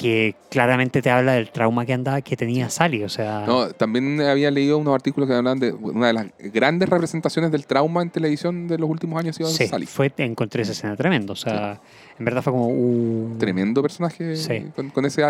Que 0.00 0.34
claramente 0.50 1.02
te 1.02 1.10
habla 1.10 1.32
del 1.34 1.50
trauma 1.50 1.84
que 1.84 1.92
andaba, 1.92 2.22
que 2.22 2.34
tenía 2.34 2.70
Sally, 2.70 3.04
o 3.04 3.08
sea, 3.10 3.44
No, 3.46 3.68
también 3.70 4.18
había 4.22 4.50
leído 4.50 4.78
unos 4.78 4.94
artículos 4.94 5.28
que 5.28 5.34
hablan 5.34 5.58
de 5.58 5.72
una 5.72 6.06
de 6.06 6.12
las 6.14 6.26
grandes 6.54 6.88
representaciones 6.88 7.50
del 7.52 7.66
trauma 7.66 8.00
en 8.00 8.08
televisión 8.08 8.66
de 8.66 8.78
los 8.78 8.88
últimos 8.88 9.20
años 9.20 9.36
sí, 9.36 9.66
Sally. 9.66 9.84
fue, 9.84 10.10
encontré 10.16 10.62
esa 10.62 10.72
escena 10.72 10.96
tremendo, 10.96 11.34
o 11.34 11.36
sea, 11.36 11.80
en 12.18 12.24
verdad 12.24 12.40
fue 12.42 12.50
como 12.54 12.68
un... 12.68 13.36
Tremendo 13.38 13.82
personaje 13.82 14.36
Sí. 14.36 14.64
con, 14.74 14.88
con 14.88 15.04
ese, 15.04 15.22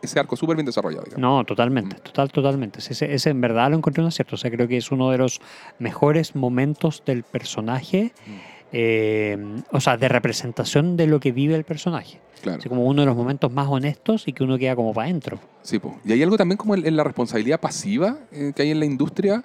ese 0.00 0.18
arco 0.18 0.36
súper 0.36 0.56
bien 0.56 0.64
desarrollado. 0.66 1.04
digamos. 1.04 1.20
No, 1.20 1.44
totalmente, 1.44 1.96
total, 1.96 2.30
totalmente. 2.32 2.78
Ese, 2.78 3.12
ese 3.12 3.28
en 3.28 3.40
verdad 3.42 3.70
lo 3.70 3.76
encontré 3.76 4.00
un 4.02 4.08
acierto. 4.08 4.36
O 4.36 4.38
sea, 4.38 4.50
creo 4.50 4.66
que 4.66 4.78
es 4.78 4.90
uno 4.90 5.10
de 5.10 5.18
los 5.18 5.40
mejores 5.78 6.34
momentos 6.34 7.02
del 7.04 7.24
personaje, 7.24 8.12
eh, 8.72 9.38
o 9.70 9.80
sea, 9.80 9.96
de 9.96 10.08
representación 10.08 10.96
de 10.96 11.06
lo 11.06 11.20
que 11.20 11.32
vive 11.32 11.54
el 11.54 11.64
personaje. 11.64 12.20
Claro. 12.42 12.58
Así 12.58 12.68
como 12.68 12.84
uno 12.84 13.02
de 13.02 13.06
los 13.06 13.16
momentos 13.16 13.50
más 13.52 13.68
honestos 13.68 14.28
y 14.28 14.32
que 14.32 14.44
uno 14.44 14.58
queda 14.58 14.76
como 14.76 14.92
para 14.92 15.06
adentro. 15.06 15.38
Sí, 15.62 15.78
po. 15.78 15.98
Y 16.04 16.12
hay 16.12 16.22
algo 16.22 16.36
también 16.36 16.58
como 16.58 16.74
en, 16.74 16.96
la 16.96 17.02
responsabilidad 17.04 17.58
pasiva 17.60 18.18
eh, 18.32 18.52
que 18.54 18.62
hay 18.62 18.70
en 18.70 18.80
la 18.80 18.84
industria 18.84 19.42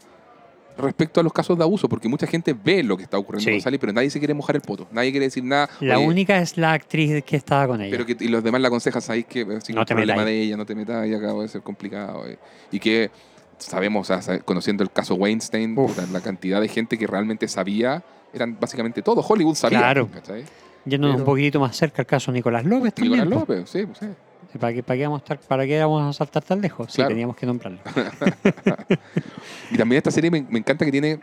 respecto 0.78 1.20
a 1.20 1.24
los 1.24 1.34
casos 1.34 1.58
de 1.58 1.64
abuso, 1.64 1.90
porque 1.90 2.08
mucha 2.08 2.26
gente 2.26 2.54
ve 2.54 2.84
lo 2.84 2.96
que 2.98 3.04
está 3.04 3.18
ocurriendo 3.18 3.44
Sí. 3.50 3.52
con 3.52 3.62
Sally, 3.62 3.78
pero 3.78 3.92
nadie 3.94 4.10
se 4.10 4.20
quiere 4.20 4.34
mojar 4.34 4.56
el 4.56 4.62
poto, 4.62 4.88
nadie 4.92 5.12
quiere 5.12 5.26
decir 5.26 5.44
nada. 5.44 5.70
La 5.82 5.98
Oye, 5.98 6.08
única 6.08 6.40
es 6.40 6.58
la 6.58 6.72
actriz 6.74 7.22
que 7.26 7.36
estaba 7.36 7.68
con 7.68 7.82
ella. 7.82 7.92
Pero 7.92 8.06
que 8.06 8.16
y 8.24 8.30
los 8.30 8.44
demás 8.44 8.62
la 8.62 8.70
aconsejan, 8.70 9.02
sabéis 9.02 9.26
que 9.26 9.42
eh, 9.42 9.60
sí, 9.62 9.74
No 9.74 9.86
te 9.86 9.94
problema 9.94 10.24
de 10.24 10.42
ella, 10.42 10.56
no 10.58 10.66
te 10.66 10.76
metas, 10.76 11.06
y 11.08 11.14
acaba 11.14 11.42
de 11.42 11.50
ser 11.50 11.62
complicado. 11.62 12.26
eh. 12.28 12.38
Y 12.72 12.80
que 12.80 13.12
sabemos, 13.58 14.10
o 14.10 14.22
sea, 14.22 14.40
conociendo 14.40 14.84
el 14.84 14.90
caso 14.92 15.16
Weinstein, 15.16 15.76
puta, 15.76 16.06
la 16.14 16.22
cantidad 16.22 16.62
de 16.62 16.70
gente 16.70 16.98
que 16.98 17.08
realmente 17.08 17.50
sabía, 17.50 18.04
eran 18.34 18.58
básicamente 18.60 19.02
todo. 19.02 19.22
Hollywood 19.28 19.56
sabía. 19.56 19.80
Claro. 19.80 20.10
¿cachai? 20.12 20.44
Yéndonos 20.86 21.18
pero- 21.18 21.24
un 21.24 21.26
poquito 21.26 21.60
más 21.60 21.76
cerca 21.76 22.02
al 22.02 22.06
caso 22.06 22.32
Nicolás 22.32 22.64
López 22.66 22.94
también. 22.94 23.24
Nicolás 23.24 23.34
po. 23.46 23.54
López, 23.54 23.70
sí, 23.70 23.86
pues, 23.86 23.98
sí. 24.00 24.08
¿Para 24.58 24.74
qué, 24.74 24.82
para, 24.82 24.98
qué 24.98 25.04
vamos 25.04 25.22
a 25.22 25.24
estar, 25.24 25.40
¿Para 25.42 25.66
qué 25.68 25.80
vamos 25.80 26.10
a 26.10 26.18
saltar 26.18 26.44
tan 26.44 26.62
lejos? 26.62 26.88
Sí, 26.92 26.96
Claro. 26.96 27.10
teníamos 27.10 27.36
que 27.36 27.46
nombrarlo. 27.46 27.80
Y 29.72 29.78
también 29.78 29.98
esta 29.98 30.12
serie 30.12 30.32
me, 30.32 30.42
me 30.50 30.60
encanta 30.60 30.86
que 30.86 30.92
tiene 30.92 31.20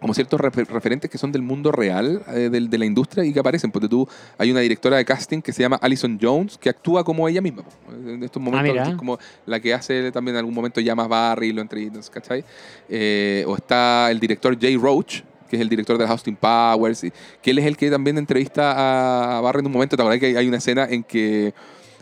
como 0.00 0.12
ciertos 0.12 0.38
refer- 0.40 0.66
referentes 0.66 1.10
que 1.10 1.16
son 1.16 1.32
del 1.32 1.40
mundo 1.42 1.72
real 1.72 2.22
eh, 2.28 2.50
del- 2.50 2.68
de, 2.68 2.78
la 2.78 2.84
industria 2.84 3.24
y 3.24 3.32
que 3.32 3.38
aparecen. 3.40 3.70
Porque 3.70 3.88
tú, 3.88 4.06
hay 4.36 4.50
una 4.50 4.60
directora 4.60 4.96
de 4.96 5.04
casting 5.04 5.40
que 5.40 5.52
se 5.52 5.62
llama 5.62 5.76
Alison 5.80 6.18
Jones 6.20 6.58
que 6.58 6.68
actúa 6.68 7.02
como 7.04 7.26
ella 7.28 7.40
misma. 7.40 7.62
po. 7.62 7.70
En 7.92 8.22
estos 8.22 8.42
momentos, 8.42 8.72
mira. 8.72 8.84
que 8.84 8.90
es 8.90 8.96
como 8.96 9.18
la 9.46 9.60
que 9.60 9.72
hace 9.72 10.10
también 10.12 10.34
en 10.34 10.40
algún 10.40 10.54
momento 10.54 10.80
llamas 10.80 11.08
Barry 11.08 11.52
lo 11.52 11.62
entrevistas, 11.62 12.10
¿cachai? 12.10 12.44
Eh, 12.88 13.44
o 13.46 13.54
está 13.56 14.10
el 14.10 14.18
director 14.20 14.58
Jay 14.60 14.76
Roach, 14.76 15.22
que 15.46 15.56
es 15.56 15.62
el 15.62 15.68
director 15.68 15.96
de 15.98 16.04
Austin 16.04 16.36
Powers, 16.36 17.04
y, 17.04 17.12
que 17.42 17.50
él 17.50 17.58
es 17.58 17.66
el 17.66 17.76
que 17.76 17.90
también 17.90 18.18
entrevista 18.18 19.36
a 19.38 19.40
Barry 19.40 19.60
en 19.60 19.66
un 19.66 19.72
momento. 19.72 19.96
¿Te 19.96 20.02
acuerdas 20.02 20.20
que 20.20 20.36
hay 20.36 20.46
una 20.48 20.58
escena 20.58 20.86
en 20.90 21.02
que, 21.02 21.52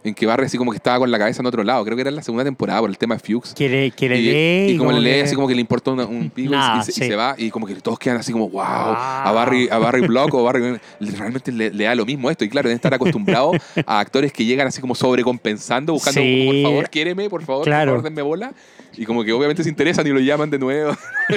en 0.03 0.15
que 0.15 0.27
Barry 0.27 0.45
así 0.47 0.59
como 0.59 0.71
que 0.71 0.77
estaba 0.77 0.99
con 0.99 1.11
la 1.11 1.19
cabeza 1.19 1.41
en 1.43 1.47
otro 1.47 1.62
lado? 1.65 1.83
Creo 1.85 1.97
que 1.97 2.03
era 2.03 2.11
en 2.11 2.16
la 2.16 2.23
segunda 2.23 2.45
temporada 2.45 2.81
por 2.81 2.91
el 2.91 2.99
tema 2.99 3.15
de 3.16 3.21
Fuchs. 3.21 3.55
Que 3.55 3.69
le, 3.69 3.91
que 3.91 4.09
le 4.09 4.19
Y, 4.21 4.23
lee 4.66 4.75
y 4.75 4.77
como 4.79 4.93
le 4.93 5.01
lee, 5.01 5.11
que- 5.11 5.23
así 5.23 5.35
como 5.35 5.49
que 5.49 5.55
le 5.55 5.61
importa 5.62 5.91
un 5.93 6.31
pico 6.31 6.55
y- 6.55 6.83
se, 6.85 6.91
y 6.91 7.09
se 7.09 7.16
va, 7.16 7.35
y 7.39 7.51
como 7.51 7.66
que 7.66 7.75
todos 7.77 7.99
quedan 7.99 8.19
así 8.19 8.33
como, 8.33 8.49
wow, 8.51 8.62
a. 8.62 9.33
Barry, 9.33 9.69
a 9.71 9.79
Barry 9.79 10.07
Block 10.07 10.33
o 10.35 10.43
Barry, 10.45 10.79
realmente 11.01 11.51
le, 11.53 11.71
le 11.71 11.85
da 11.85 11.95
lo 11.95 12.05
mismo 12.05 12.31
esto. 12.31 12.45
Y 12.45 12.49
claro, 12.51 12.69
deben 12.69 12.77
estar 12.77 12.93
acostumbrados 12.95 13.57
a 13.87 13.99
actores 14.01 14.33
que 14.33 14.45
llegan 14.45 14.66
así 14.66 14.81
como 14.81 14.95
sobrecompensando, 14.95 15.93
buscando, 15.95 16.21
Sí. 16.21 16.47
por 16.62 16.71
favor, 16.71 16.91
quiéreme, 16.91 17.31
por 17.31 17.43
favor, 17.45 17.65
Claro. 17.65 17.93
por 17.93 17.99
favor, 18.01 18.11
denme 18.11 18.23
bola. 18.23 18.53
Y 18.97 19.05
como 19.05 19.25
que 19.25 19.33
obviamente 19.33 19.62
se 19.62 19.69
interesan 19.69 20.07
y 20.07 20.11
lo 20.11 20.21
llaman 20.21 20.51
de 20.51 20.59
nuevo. 20.59 20.97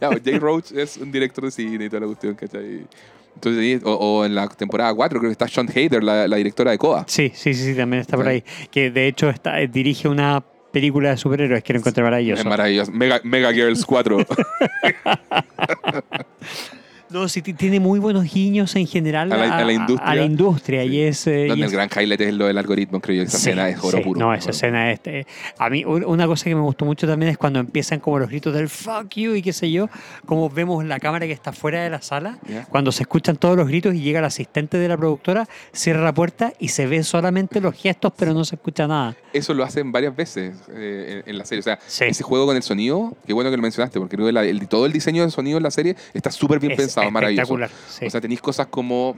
Pues, 0.00 0.20
Jay 0.24 0.38
Roach 0.38 0.72
es 0.72 0.96
un 0.98 1.10
director 1.10 1.44
de 1.44 1.50
cine 1.50 1.86
y 1.86 1.88
toda 1.88 2.00
la 2.00 2.06
cuestión, 2.06 2.34
¿cachai? 2.34 2.86
Entonces, 3.34 3.82
o, 3.84 3.94
o 3.94 4.24
en 4.24 4.34
la 4.34 4.48
temporada 4.48 4.94
4 4.94 5.18
creo 5.18 5.30
que 5.30 5.32
está 5.32 5.48
Sean 5.48 5.68
Hader, 5.68 6.04
la, 6.04 6.28
la 6.28 6.36
directora 6.36 6.70
de 6.72 6.78
Coda. 6.78 7.04
Sí, 7.08 7.32
sí, 7.34 7.54
sí, 7.54 7.74
también 7.74 8.02
está 8.02 8.16
por 8.16 8.28
ahí. 8.28 8.44
Que 8.70 8.90
de 8.90 9.06
hecho 9.06 9.30
está, 9.30 9.60
eh, 9.60 9.68
dirige 9.68 10.08
una 10.08 10.44
película 10.72 11.10
de 11.10 11.16
superhéroes 11.16 11.62
que 11.62 11.72
lo 11.72 11.78
encontré 11.78 12.02
maravilloso. 12.02 12.42
Es 12.42 12.46
maravilloso. 12.46 12.92
Mega, 12.92 13.20
Mega 13.24 13.52
Girls 13.52 13.86
4. 13.86 14.18
No, 17.10 17.28
sí, 17.28 17.42
ti- 17.42 17.54
tiene 17.54 17.80
muy 17.80 17.98
buenos 17.98 18.32
guiños 18.32 18.76
en 18.76 18.86
general 18.86 19.32
A 19.32 19.36
la- 19.36 19.56
a 19.58 19.64
la 19.64 19.72
industria. 19.72 20.10
a 20.10 20.14
la 20.14 20.22
industria, 20.24 20.82
Sí. 20.82 20.88
y 20.88 21.00
es... 21.00 21.26
eh, 21.26 21.44
y 21.46 21.48
donde 21.48 21.64
el 21.66 21.68
es- 21.68 21.72
gran 21.72 21.88
highlight 21.94 22.20
es 22.20 22.34
lo 22.34 22.46
del 22.46 22.56
algoritmo, 22.56 23.00
creo 23.00 23.16
yo. 23.16 23.22
Esa 23.24 23.38
Sí, 23.38 23.48
escena 23.50 23.68
es 23.68 23.78
oro 23.82 23.98
sí, 23.98 24.04
puro. 24.04 24.20
No, 24.20 24.32
esa 24.32 24.44
Oro 24.44 24.50
escena 24.52 24.92
es... 24.92 25.00
eh, 25.04 25.26
a 25.58 25.68
mí, 25.70 25.84
un- 25.84 26.04
una 26.04 26.26
cosa 26.28 26.44
que 26.44 26.54
me 26.54 26.60
gustó 26.60 26.84
mucho 26.84 27.08
también 27.08 27.32
es 27.32 27.36
cuando 27.38 27.58
empiezan 27.58 27.98
como 27.98 28.18
los 28.20 28.28
gritos 28.28 28.54
del 28.54 28.68
fuck 28.68 29.08
you 29.16 29.34
y 29.34 29.42
qué 29.42 29.52
sé 29.52 29.70
yo, 29.72 29.88
como 30.24 30.48
vemos 30.50 30.84
la 30.84 31.00
cámara 31.00 31.26
que 31.26 31.32
está 31.32 31.52
fuera 31.52 31.82
de 31.82 31.90
la 31.90 32.00
sala, 32.00 32.38
Ya. 32.48 32.64
cuando 32.66 32.92
se 32.92 33.02
escuchan 33.02 33.36
todos 33.36 33.56
los 33.56 33.66
gritos 33.66 33.92
y 33.94 34.00
llega 34.00 34.20
el 34.20 34.24
asistente 34.24 34.78
de 34.78 34.86
la 34.88 34.96
productora, 34.96 35.48
cierra 35.72 36.02
la 36.04 36.14
puerta 36.14 36.52
y 36.60 36.68
se 36.68 36.86
ven 36.86 37.02
solamente 37.02 37.60
los 37.60 37.74
gestos, 37.74 38.12
pero 38.16 38.32
no 38.34 38.44
se 38.44 38.54
escucha 38.54 38.86
nada. 38.86 39.16
eso 39.32 39.54
lo 39.54 39.62
hacen 39.64 39.90
varias 39.92 40.14
veces 40.16 40.54
eh, 40.72 41.22
en, 41.24 41.30
en 41.30 41.38
la 41.38 41.44
serie. 41.44 41.60
O 41.60 41.62
sea, 41.62 41.78
ese 42.06 42.22
juego 42.24 42.46
con 42.46 42.56
el 42.56 42.62
sonido, 42.62 43.16
qué 43.26 43.32
bueno 43.32 43.50
que 43.50 43.56
lo 43.56 43.62
mencionaste, 43.62 43.98
porque 44.00 44.16
creo 44.16 44.26
que 44.26 44.32
la- 44.32 44.44
el- 44.44 44.66
todo 44.68 44.86
el 44.86 44.92
diseño 44.92 45.22
del 45.22 45.30
sonido 45.32 45.56
en 45.56 45.62
la 45.62 45.70
serie 45.70 45.94
está 46.14 46.30
súper 46.30 46.58
bien 46.58 46.72
Es 46.72 46.78
pensado, 46.78 46.99
maravilloso. 47.10 47.54
espectacular. 47.54 47.70
sí. 47.88 48.06
O 48.06 48.10
sea, 48.10 48.20
tenéis 48.20 48.40
cosas 48.40 48.66
como. 48.66 49.16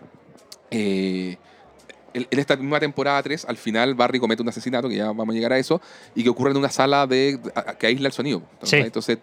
eh, 0.71 1.37
en 2.15 2.39
esta 2.39 2.57
misma 2.57 2.79
temporada 2.79 3.23
3, 3.23 3.47
al 3.47 3.57
final 3.57 3.95
Barry 3.95 4.19
comete 4.19 4.43
un 4.43 4.49
asesinato, 4.51 4.87
que 4.89 4.97
ya 4.97 5.07
vamos 5.07 5.31
a 5.31 5.33
llegar 5.33 5.53
a 5.55 5.59
eso, 5.59 5.81
y 6.15 6.23
que 6.23 6.29
ocurre 6.29 6.51
en 6.51 6.59
una 6.59 6.69
sala 6.69 7.07
de, 7.07 7.39
que 7.79 7.87
aísla 7.87 8.09
el 8.09 8.13
sonido. 8.13 8.43
Sí. 8.63 8.77
Entonces, 8.77 9.19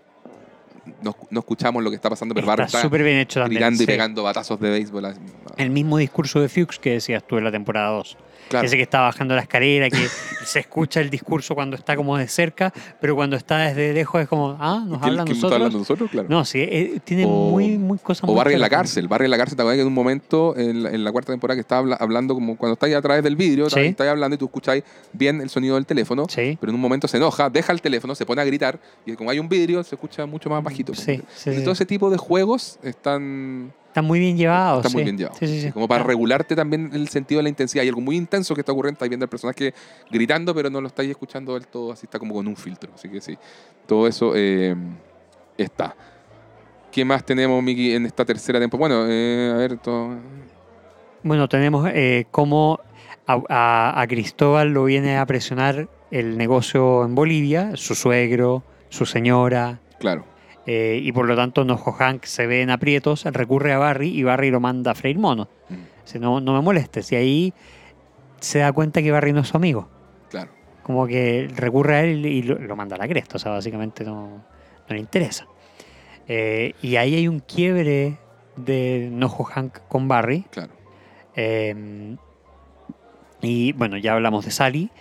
no, 1.04 1.16
no 1.30 1.40
escuchamos 1.42 1.84
lo 1.84 1.92
que 1.92 1.98
está 1.98 2.10
pasando, 2.10 2.34
pero 2.34 2.48
Barry 2.48 2.64
está 2.64 2.82
súper 2.82 3.04
bien 3.04 3.18
hecho 3.18 3.42
también. 3.42 3.60
gritando 3.60 3.84
y 3.84 3.86
pegando 3.86 4.24
batazos 4.24 4.60
de 4.60 4.72
béisbol. 4.72 5.14
El 5.58 5.70
mismo 5.70 5.98
discurso 5.98 6.42
de 6.42 6.50
Fuchs 6.50 6.80
que 6.80 6.94
decías 6.94 7.24
tú 7.28 7.38
en 7.38 7.44
la 7.44 7.52
temporada 7.52 7.90
2. 7.90 8.18
Claro. 8.50 8.66
Ese 8.66 8.76
que 8.78 8.84
está 8.84 9.02
bajando 9.02 9.36
la 9.36 9.42
escalera, 9.42 9.90
que 9.90 10.08
se 10.44 10.60
escucha 10.60 11.00
el 11.02 11.10
discurso 11.10 11.54
cuando 11.56 11.76
está 11.76 11.96
como 11.96 12.18
de 12.18 12.28
cerca, 12.28 12.74
pero 13.00 13.16
cuando 13.16 13.36
está 13.36 13.60
desde 13.60 13.94
lejos 13.94 14.22
es 14.22 14.28
como, 14.28 14.58
ah, 14.60 14.84
nos 14.88 15.00
¿Quién- 15.00 15.12
hablan 15.12 15.26
quién 15.26 15.36
está 15.38 15.48
nosotros. 15.48 15.54
hablando 15.54 15.78
nosotros? 15.78 16.10
Claro. 16.12 16.28
No, 16.30 16.44
sí, 16.46 16.60
eh, 16.60 17.00
tiene 17.04 17.26
O- 17.26 17.30
muy, 17.52 17.78
muy 17.78 18.00
cosas 18.00 18.28
O 18.28 18.34
Barry 18.34 18.56
en 18.56 18.60
la 18.62 18.70
cárcel. 18.70 19.08
Barry 19.08 19.26
en 19.26 19.32
la 19.32 19.38
cárcel, 19.38 19.56
te 19.56 19.62
acuerdas 19.62 19.78
que 19.78 19.82
en 19.82 19.88
un 19.88 19.94
momento, 19.94 20.58
en 20.58 20.84
la, 20.84 20.90
en 20.90 21.04
la 21.04 21.12
cuarta 21.12 21.32
temporada, 21.32 21.56
que 21.56 21.62
estaba 21.62 21.80
habla- 21.80 21.96
hablando 22.00 22.34
como 22.34 22.58
cuando 22.58 22.74
estáis 22.74 22.96
a 22.96 23.02
través 23.02 23.24
del 23.24 23.36
vidrio, 23.36 23.70
Sí. 23.70 23.80
estáis 23.82 24.10
hablando 24.10 24.34
y 24.36 24.38
tú 24.40 24.46
escucháis 24.46 24.84
bien 25.14 25.42
el 25.42 25.50
sonido 25.50 25.76
del 25.76 25.86
teléfono, 25.86 26.26
Sí. 26.28 26.58
pero 26.60 26.72
en 26.72 26.76
un 26.76 26.82
momento 26.82 27.08
se 27.08 27.18
enoja, 27.18 27.50
deja 27.50 27.72
el 27.72 27.82
teléfono, 27.82 28.16
se 28.16 28.26
pone 28.26 28.42
a 28.42 28.46
gritar 28.46 28.80
y 29.06 29.14
como 29.14 29.30
hay 29.30 29.38
un 29.40 29.48
vidrio, 29.48 29.84
se 29.84 29.94
escucha 29.96 30.26
mucho 30.26 30.50
más 30.50 30.64
bajito. 30.64 30.96
Sí, 30.96 31.22
sí, 31.36 31.54
sí. 31.54 31.62
todo 31.62 31.74
ese 31.74 31.86
tipo 31.86 32.10
de 32.10 32.18
juegos 32.18 32.80
están, 32.82 33.72
Está 33.90 34.02
muy 34.02 34.20
bien 34.20 34.38
llevado. 34.38 34.78
están 34.78 34.94
muy 34.94 35.04
bien 35.04 35.18
llevados. 35.18 35.38
Sí, 35.40 35.62
sí. 35.62 35.72
Como 35.72 35.88
para 35.88 36.02
Está- 36.02 36.08
regularte 36.10 36.56
también 36.56 36.90
el 36.94 37.08
sentido 37.10 37.40
de 37.40 37.44
la 37.44 37.50
intensidad. 37.50 37.82
Hay 37.84 37.90
algo 37.90 38.02
muy 38.02 38.16
intenso 38.16 38.54
que 38.56 38.62
está 38.62 38.72
ocurriendo, 38.72 38.96
estáis 38.96 39.10
viendo 39.10 39.24
al 39.26 39.30
personaje 39.30 39.74
gritando, 40.12 40.54
pero 40.56 40.70
no 40.70 40.80
lo 40.80 40.88
estáis 40.88 41.10
escuchando 41.10 41.56
del 41.56 41.68
todo, 41.68 41.92
así 41.92 42.06
está 42.06 42.18
como 42.20 42.34
con 42.36 42.48
un 42.48 42.56
filtro. 42.56 42.92
Así 42.94 43.10
que 43.10 43.20
sí, 43.20 43.38
todo 43.88 44.08
eso 44.08 44.34
eh, 44.36 44.76
está. 45.58 45.96
¿Qué 46.92 47.04
más 47.06 47.24
tenemos, 47.26 47.62
Miki, 47.64 47.94
en 47.94 48.06
esta 48.06 48.26
tercera 48.26 48.60
temporada? 48.60 48.96
Bueno, 49.00 49.12
eh, 49.12 49.52
a 49.54 49.58
ver, 49.58 49.78
todo... 49.78 50.18
Bueno, 51.24 51.48
tenemos 51.50 51.90
eh, 51.94 52.26
cómo 52.32 52.80
a, 53.28 53.42
a- 53.50 54.02
a 54.02 54.08
Cristóbal 54.08 54.70
lo 54.70 54.86
viene 54.86 55.18
a 55.18 55.26
presionar 55.26 55.88
el 56.12 56.38
negocio 56.38 57.04
en 57.06 57.14
Bolivia, 57.16 57.72
su 57.76 57.94
suegro, 57.96 58.64
su 58.90 59.06
señora, 59.06 59.80
Claro. 60.00 60.24
Eh, 60.72 61.00
y 61.02 61.12
por 61.14 61.26
lo 61.26 61.36
tanto 61.36 61.66
Nojo 61.66 61.94
Hank 61.94 62.26
se 62.26 62.46
ve 62.46 62.62
en 62.62 62.70
aprietos, 62.70 63.26
recurre 63.26 63.74
a 63.74 63.80
Barry 63.80 64.10
y 64.10 64.22
Barry 64.22 64.52
lo 64.52 64.60
manda 64.60 64.92
a 64.92 64.94
freír 64.94 65.18
mono. 65.18 65.50
Mm, 65.68 65.74
Dice, 66.06 66.20
no, 66.20 66.40
no 66.40 66.54
me 66.54 66.62
molestes. 66.62 67.12
Y 67.12 67.16
ahí 67.16 67.54
se 68.40 68.60
da 68.60 68.72
cuenta 68.72 69.02
que 69.02 69.10
Barry 69.10 69.34
no 69.34 69.40
es 69.40 69.48
su 69.48 69.58
amigo. 69.58 69.90
Claro. 70.30 70.52
Como 70.84 71.08
que 71.08 71.50
recurre 71.56 71.96
a 71.96 72.04
él 72.04 72.24
y 72.24 72.44
lo, 72.44 72.60
lo 72.60 72.76
manda 72.76 72.96
a 72.98 73.00
la 73.00 73.08
cresta. 73.08 73.38
O 73.38 73.40
sea, 73.40 73.52
básicamente 73.54 74.04
no, 74.04 74.28
no 74.28 74.96
le 74.96 75.00
interesa. 75.00 75.48
Eh, 76.28 76.76
y 76.84 76.98
ahí 76.98 77.16
hay 77.16 77.28
un 77.28 77.40
quiebre 77.40 78.20
de 78.56 79.10
Nojo 79.12 79.46
Hank 79.46 79.80
con 79.88 80.08
Barry. 80.08 80.46
Claro. 80.52 80.72
Eh, 81.36 82.16
y 83.42 83.72
bueno, 83.74 83.98
ya 83.98 84.14
hablamos 84.14 84.46
de 84.46 84.52
Sally. 84.52 84.92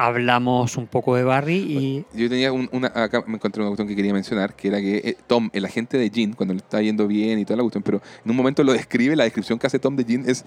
Hablamos 0.00 0.76
un 0.76 0.86
poco 0.86 1.16
de 1.16 1.24
Barry 1.24 1.56
y. 1.56 2.04
Yo 2.16 2.28
tenía 2.28 2.52
un- 2.52 2.68
una, 2.70 2.86
acá 2.94 3.24
me 3.26 3.34
encontré 3.34 3.60
una 3.60 3.68
cuestión 3.70 3.88
que 3.88 3.96
quería 3.96 4.12
mencionar, 4.12 4.54
que 4.54 4.68
era 4.68 4.80
que 4.80 4.98
eh, 4.98 5.16
Tom, 5.26 5.50
el 5.52 5.64
agente 5.64 5.98
de 5.98 6.08
Jean, 6.08 6.34
cuando 6.34 6.54
le 6.54 6.58
está 6.58 6.80
yendo 6.80 7.08
bien 7.08 7.40
y 7.40 7.44
toda 7.44 7.56
la 7.56 7.64
cuestión, 7.64 7.82
pero 7.82 8.00
en 8.24 8.30
un 8.30 8.36
momento 8.36 8.62
lo 8.62 8.72
describe, 8.72 9.16
la 9.16 9.24
descripción 9.24 9.58
que 9.58 9.66
hace 9.66 9.80
Tom 9.80 9.96
de 9.96 10.04
Jean 10.04 10.22
es 10.30 10.44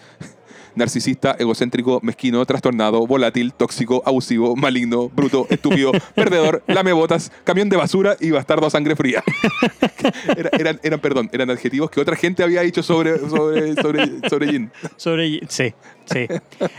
narcisista, 0.75 1.35
egocéntrico, 1.39 1.99
mezquino, 2.03 2.45
trastornado, 2.45 3.05
volátil, 3.07 3.53
tóxico, 3.53 4.01
abusivo, 4.05 4.55
maligno, 4.55 5.09
bruto, 5.09 5.47
estúpido, 5.49 5.91
perdedor, 6.15 6.63
lamebotas, 6.67 7.31
camión 7.43 7.69
de 7.69 7.77
basura 7.77 8.15
y 8.19 8.31
bastardo 8.31 8.67
a 8.67 8.69
sangre 8.69 8.95
fría. 8.95 9.23
Era- 10.37 10.49
eran, 10.57 10.79
eran, 10.83 10.99
perdón, 10.99 11.29
eran 11.31 11.49
adjetivos 11.49 11.89
que 11.91 11.99
otra 12.01 12.15
gente 12.15 12.43
había 12.43 12.61
dicho 12.61 12.81
sobre, 12.83 13.17
sobre, 13.19 13.75
sobre, 13.75 14.29
sobre 14.29 14.47
Jean. 14.51 14.71
Sobre. 14.97 15.39
Sí, 15.47 15.73
sí. 16.05 16.27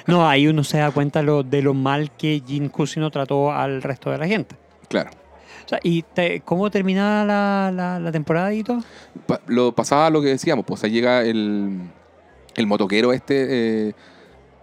No, 0.07 0.29
ahí 0.29 0.47
uno 0.47 0.65
se 0.65 0.79
da 0.79 0.91
cuenta 0.91 1.23
lo, 1.23 1.43
de 1.43 1.63
lo 1.63 1.75
mal 1.75 2.11
que 2.17 2.43
Jin 2.47 2.69
Cusino 2.69 3.11
trató 3.11 3.53
al 3.53 3.83
resto 3.83 4.11
de 4.11 4.19
la 4.19 4.27
gente. 4.27 4.57
Claro. 4.89 5.11
O 5.65 5.69
sea, 5.69 5.79
¿Y 5.83 6.03
te- 6.03 6.41
cómo 6.41 6.71
terminaba 6.71 7.25
la, 7.25 7.71
la, 7.73 7.99
la 8.01 8.13
temporada 8.13 8.53
y 8.53 8.63
todo? 8.65 8.83
Pa- 9.27 9.41
lo 9.47 9.73
pasaba 9.73 10.11
lo 10.11 10.21
que 10.21 10.29
decíamos, 10.29 10.65
pues 10.67 10.83
ahí 10.85 10.91
llega 10.91 11.23
el, 11.23 11.79
el 12.57 12.67
motoquero 12.67 13.13
este 13.13 13.89
eh, 13.89 13.93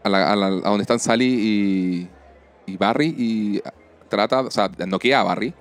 a, 0.04 0.10
la- 0.10 0.32
a 0.32 0.36
la- 0.36 0.48
a 0.48 0.70
donde 0.70 0.82
están 0.82 1.00
Sally 1.00 1.26
y, 2.68 2.72
y 2.72 2.78
Barry 2.78 3.16
y 3.18 3.62
trata, 4.10 4.42
o 4.42 4.52
sea, 4.52 4.70
noquea 4.88 5.22
a 5.22 5.24
Barry 5.24 5.54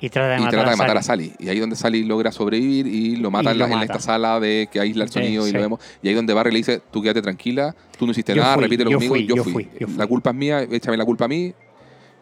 Y 0.00 0.10
trata 0.10 0.30
de 0.30 0.36
y 0.36 0.38
matar, 0.40 0.50
trata 0.52 0.68
a, 0.68 0.70
de 0.72 0.76
matar 0.76 0.96
a 0.98 1.02
Sally. 1.02 1.32
Y 1.38 1.48
ahí 1.48 1.56
es 1.56 1.60
donde 1.60 1.76
Sally 1.76 2.04
logra 2.04 2.30
sobrevivir 2.32 2.86
y 2.86 3.16
lo 3.16 3.30
mata, 3.30 3.50
Y 3.50 3.52
en, 3.52 3.58
la- 3.58 3.68
lo 3.68 3.74
en 3.76 3.82
esta 3.82 4.00
sala 4.00 4.40
de 4.40 4.68
que 4.70 4.80
aísla 4.80 5.04
el 5.04 5.10
Sí, 5.10 5.14
sonido 5.14 5.46
y 5.46 5.50
sí. 5.50 5.54
lo 5.56 5.60
vemos. 5.62 5.80
Y 6.02 6.08
ahí 6.08 6.14
donde 6.14 6.34
Barry 6.34 6.50
le 6.50 6.58
dice, 6.58 6.82
tú 6.90 7.00
quédate 7.02 7.22
tranquila, 7.22 7.74
tú 7.98 8.04
no 8.06 8.12
hiciste 8.12 8.34
Yo 8.34 8.42
nada, 8.42 8.54
fui, 8.54 8.64
repítelo 8.64 8.90
yo 8.90 8.96
conmigo, 8.98 9.14
fui, 9.14 9.26
yo, 9.26 9.44
fui, 9.44 9.68
yo 9.80 9.86
fui. 9.86 9.96
La 9.96 10.06
culpa 10.06 10.30
es 10.30 10.36
mía, 10.36 10.62
échame 10.62 10.96
la 10.96 11.04
culpa 11.04 11.24
a 11.26 11.28
mí. 11.28 11.54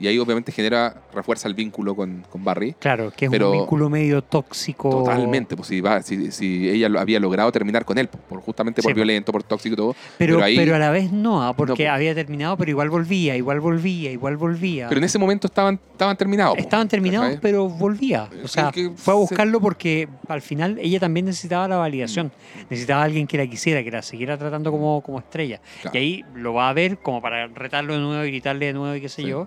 Y 0.01 0.09
ahí 0.09 0.19
obviamente 0.19 0.51
genera, 0.51 0.97
refuerza 1.15 1.47
el 1.47 1.55
vínculo 1.55 1.95
con, 1.95 2.25
con 2.29 2.43
Barry. 2.43 2.73
Claro, 2.79 3.13
que 3.17 3.27
es 3.27 3.31
Pero- 3.31 3.53
un 3.53 3.59
vínculo 3.59 3.89
medio 3.89 4.21
tóxico. 4.23 4.91
Totalmente, 4.91 5.55
pues 5.55 5.69
si, 5.69 5.81
va- 5.81 6.03
si, 6.03 6.33
si 6.33 6.69
ella 6.69 6.89
había 6.99 7.21
logrado 7.21 7.53
terminar 7.53 7.85
con 7.85 7.99
él, 7.99 8.09
pues, 8.09 8.21
por, 8.29 8.41
justamente 8.41 8.83
por 8.83 8.91
Sí, 8.91 8.95
pues. 8.95 8.97
violento, 8.97 9.31
por 9.31 9.45
tóxico 9.45 9.75
y 9.75 9.77
todo. 9.77 9.95
Pero, 10.19 10.35
Pero 10.37 10.45
ahí- 10.45 10.57
pero 10.57 10.75
a 10.75 10.79
la 10.81 10.91
vez 10.91 11.13
no, 11.13 11.43
ah, 11.45 11.55
porque 11.55 11.85
No, 11.87 11.93
había 11.93 12.15
terminado, 12.17 12.57
pero 12.57 12.71
igual 12.73 12.91
volvía, 12.91 13.37
igual 13.37 13.61
volvía, 13.61 14.11
igual 14.11 14.37
volvía. 14.37 14.89
Pero 14.89 14.99
en 14.99 15.05
ese 15.05 15.19
momento 15.21 15.47
estaban, 15.47 15.79
estaban 15.93 16.17
terminados. 16.17 16.57
po, 16.57 16.61
Estaban 16.61 16.89
terminados, 16.89 17.27
¿cachai? 17.27 17.41
pero 17.41 17.69
volvía. 17.69 18.29
O 18.43 18.49
sea, 18.49 18.73
que 18.73 18.91
fue 18.97 19.15
a 19.15 19.17
se- 19.17 19.21
buscarlo 19.21 19.61
porque 19.61 20.09
al 20.27 20.43
final 20.43 20.79
ella 20.83 20.99
también 20.99 21.27
necesitaba 21.27 21.69
la 21.69 21.77
validación. 21.77 22.33
Necesitaba 22.71 23.03
a 23.03 23.05
alguien 23.05 23.29
que 23.29 23.39
la 23.39 23.47
quisiera, 23.47 23.85
que 23.85 23.91
la 23.93 24.03
siguiera 24.03 24.37
tratando 24.37 24.73
como, 24.73 25.01
como 25.03 25.21
estrella. 25.21 25.61
Claro. 25.83 25.97
Y 25.97 26.01
ahí 26.01 26.25
lo 26.35 26.55
va 26.55 26.71
a 26.71 26.73
ver 26.73 26.99
como 26.99 27.23
para 27.23 27.47
retarlo 27.47 27.95
de 27.95 28.01
nuevo 28.01 28.25
y 28.25 28.29
gritarle 28.33 28.67
de 28.67 28.73
nuevo 28.73 28.97
y 28.97 29.01
qué 29.01 29.09
sé 29.09 29.23
Sí. 29.23 29.29
yo. 29.29 29.47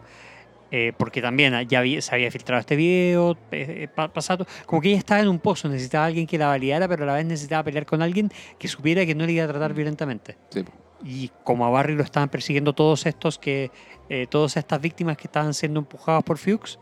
Eh, 0.78 0.92
porque 0.98 1.22
también 1.22 1.54
ya 1.70 1.80
había- 1.80 2.02
se 2.02 2.14
había 2.14 2.30
filtrado 2.30 2.60
este 2.60 2.76
video, 2.76 3.32
eh, 3.50 3.84
eh, 3.84 3.88
pa- 3.88 4.12
pasado. 4.12 4.46
Como 4.66 4.82
que 4.82 4.90
ella 4.90 4.98
estaba 4.98 5.22
en 5.22 5.30
un 5.30 5.40
pozo, 5.40 5.70
necesitaba 5.70 6.04
a 6.04 6.08
alguien 6.08 6.28
que 6.28 6.38
la 6.38 6.48
validara, 6.48 6.86
pero 6.90 7.04
a 7.04 7.06
la 7.06 7.14
vez 7.14 7.26
necesitaba 7.26 7.64
pelear 7.64 7.86
con 7.86 8.02
alguien 8.02 8.30
que 8.60 8.68
supiera 8.68 9.06
que 9.06 9.16
no 9.16 9.26
le 9.26 9.32
iba 9.32 9.46
a 9.46 9.48
tratar 9.48 9.72
Mm. 9.72 9.76
violentamente. 9.76 10.36
Sí. 10.50 10.66
Y 11.06 11.32
como 11.46 11.66
a 11.66 11.70
Barry 11.70 11.96
lo 11.96 12.04
estaban 12.04 12.28
persiguiendo 12.28 12.74
todos 12.74 13.06
estos 13.06 13.40
que, 13.40 13.72
eh, 14.10 14.28
todas 14.30 14.58
estas 14.58 14.82
víctimas 14.82 15.16
que 15.16 15.28
estaban 15.28 15.54
siendo 15.54 15.80
empujadas 15.80 16.24
por 16.24 16.38
Fuchs, 16.38 16.78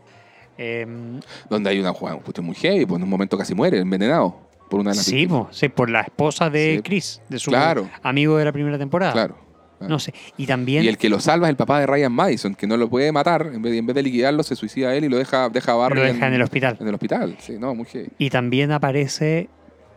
Em, 0.56 1.18
Donde 1.50 1.70
hay 1.70 1.80
una 1.80 1.92
jugada, 1.92 2.18
muy 2.40 2.54
heavy, 2.54 2.86
pues 2.86 2.98
en 2.98 3.02
un 3.02 3.08
momento 3.10 3.36
casi 3.36 3.54
muere, 3.56 3.78
envenenado 3.80 4.36
por 4.70 4.78
una 4.80 4.90
de 4.92 4.96
las 4.98 5.04
sí, 5.04 5.26
po, 5.26 5.48
sí, 5.50 5.68
por 5.68 5.90
la 5.90 6.02
esposa 6.02 6.48
de 6.48 6.76
Sí. 6.76 6.82
Chris, 6.82 7.22
de 7.28 7.38
su 7.40 7.50
Claro. 7.50 7.88
amigo 8.04 8.36
de 8.38 8.44
la 8.44 8.52
primera 8.52 8.78
temporada. 8.78 9.12
Claro. 9.12 9.36
Claro. 9.78 9.92
No 9.92 9.98
sé. 9.98 10.14
Y 10.36 10.46
también 10.46 10.84
Y 10.84 10.88
el 10.88 10.98
que 10.98 11.08
lo 11.08 11.20
salva 11.20 11.46
es 11.46 11.50
el 11.50 11.56
papá 11.56 11.80
de 11.80 11.86
Ryan 11.86 12.12
Madison, 12.12 12.54
que 12.54 12.66
no 12.66 12.76
lo 12.76 12.88
puede 12.88 13.12
matar, 13.12 13.50
en 13.52 13.62
vez 13.62 13.72
de, 13.72 13.78
en 13.78 13.86
vez 13.86 13.94
de 13.94 14.02
liquidarlo, 14.02 14.42
se 14.42 14.56
suicida 14.56 14.94
él 14.94 15.04
y 15.04 15.08
lo 15.08 15.18
deja, 15.18 15.48
deja 15.48 15.72
a 15.72 15.76
Barry 15.76 15.96
lo 15.96 16.02
deja 16.02 16.26
en 16.26 16.34
el 16.34 16.42
hospital. 16.42 16.76
en 16.80 16.88
el 16.88 16.94
hospital. 16.94 17.36
Sí, 17.38 17.56
no, 17.58 17.74
muy 17.74 17.86
heavy. 17.86 18.08
Y 18.18 18.30
también 18.30 18.72
aparece 18.72 19.48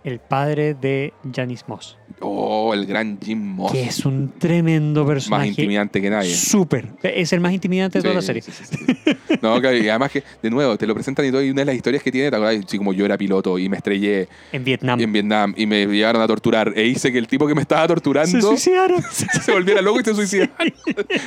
el 0.08 0.20
padre 0.20 0.74
de 0.74 1.14
Janice 1.36 1.66
Moss, 1.68 1.98
Oh, 2.22 2.74
el 2.74 2.86
gran 2.86 3.20
Jim 3.24 3.38
Moss. 3.40 3.74
que 3.74 3.84
es 3.84 4.06
un 4.06 4.32
tremendo 4.40 5.04
más 5.04 5.14
personaje. 5.14 5.50
intimidante 5.50 6.02
que 6.02 6.10
nadie. 6.10 6.34
Súper. 6.34 6.88
Es 7.04 7.32
el 7.34 7.42
más 7.42 7.52
intimidante 7.54 8.00
de 8.00 8.04
toda 8.04 8.16
la 8.16 8.22
Sí, 8.22 8.28
serie. 8.28 8.42
sí, 8.42 8.52
sí, 8.54 8.64
sí. 8.66 8.78
No, 9.42 9.60
claro, 9.60 9.76
y 9.78 9.88
además 9.90 10.12
que, 10.12 10.24
de 10.42 10.50
nuevo, 10.50 10.78
te 10.78 10.88
lo 10.88 10.96
presentan 10.96 11.26
y 11.26 11.32
todo, 11.32 11.44
y 11.44 11.52
una 11.52 11.62
de 11.62 11.66
las 11.66 11.76
historias 11.76 12.02
que 12.02 12.12
tiene, 12.12 12.30
¿te 12.32 12.36
acuerdas? 12.38 12.64
Así 12.66 12.78
como 12.78 12.94
yo 12.94 13.06
era 13.06 13.18
piloto 13.18 13.60
y 13.60 13.70
me 13.70 13.78
estrellé 13.78 14.28
En 14.52 14.64
Vietnam. 14.64 15.00
en 15.00 15.12
Vietnam 15.12 15.54
y 15.58 15.66
me 15.68 15.86
llevaron 15.86 16.22
a 16.22 16.28
torturar, 16.28 16.74
e 16.76 16.88
hice 16.88 17.12
que 17.12 17.18
el 17.20 17.28
tipo 17.28 17.46
que 17.46 17.54
me 17.54 17.62
estaba 17.62 17.82
Se 17.84 17.88
torturando 17.90 18.42
suicidaron. 18.42 19.04
se 19.44 19.52
volviera 19.52 19.82
loco 19.82 20.00
y 20.00 20.04
se 20.04 20.16
suicidara. 20.16 20.54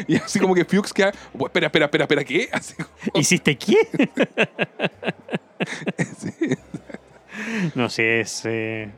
y 0.08 0.16
así 0.16 0.40
como 0.40 0.54
que 0.54 0.64
Fuchs 0.64 0.92
queda, 0.92 1.12
"Oh, 1.38 1.46
espera, 1.46 1.66
espera, 1.66 1.84
espera, 1.84 2.04
espera, 2.04 2.24
¿qué? 2.24 2.48
Así 2.50 2.74
como- 2.74 2.88
¿Hiciste 3.20 3.56
qué? 3.56 3.76
sí, 6.18 6.30
No 7.74 7.88
sé, 7.88 8.20
es. 8.20 8.42
eh, 8.44 8.90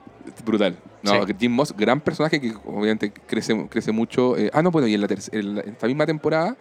brutal. 0.45 0.77
No, 1.03 1.27
Sí. 1.27 1.33
Jim 1.39 1.53
Moss, 1.53 1.75
gran 1.77 2.01
personaje 2.01 2.41
que 2.41 2.53
obviamente 2.65 3.13
crece, 3.27 3.67
crece 3.69 3.91
mucho. 3.93 4.37
eh, 4.37 4.51
ah, 4.53 4.63
no, 4.63 4.71
bueno, 4.71 4.87
y 4.87 4.95
en, 4.95 5.01
la 5.01 5.09
en 5.33 5.55
la- 5.57 5.61
en 5.63 5.71
esta 5.71 5.87
misma 5.89 6.07
temporada, 6.07 6.57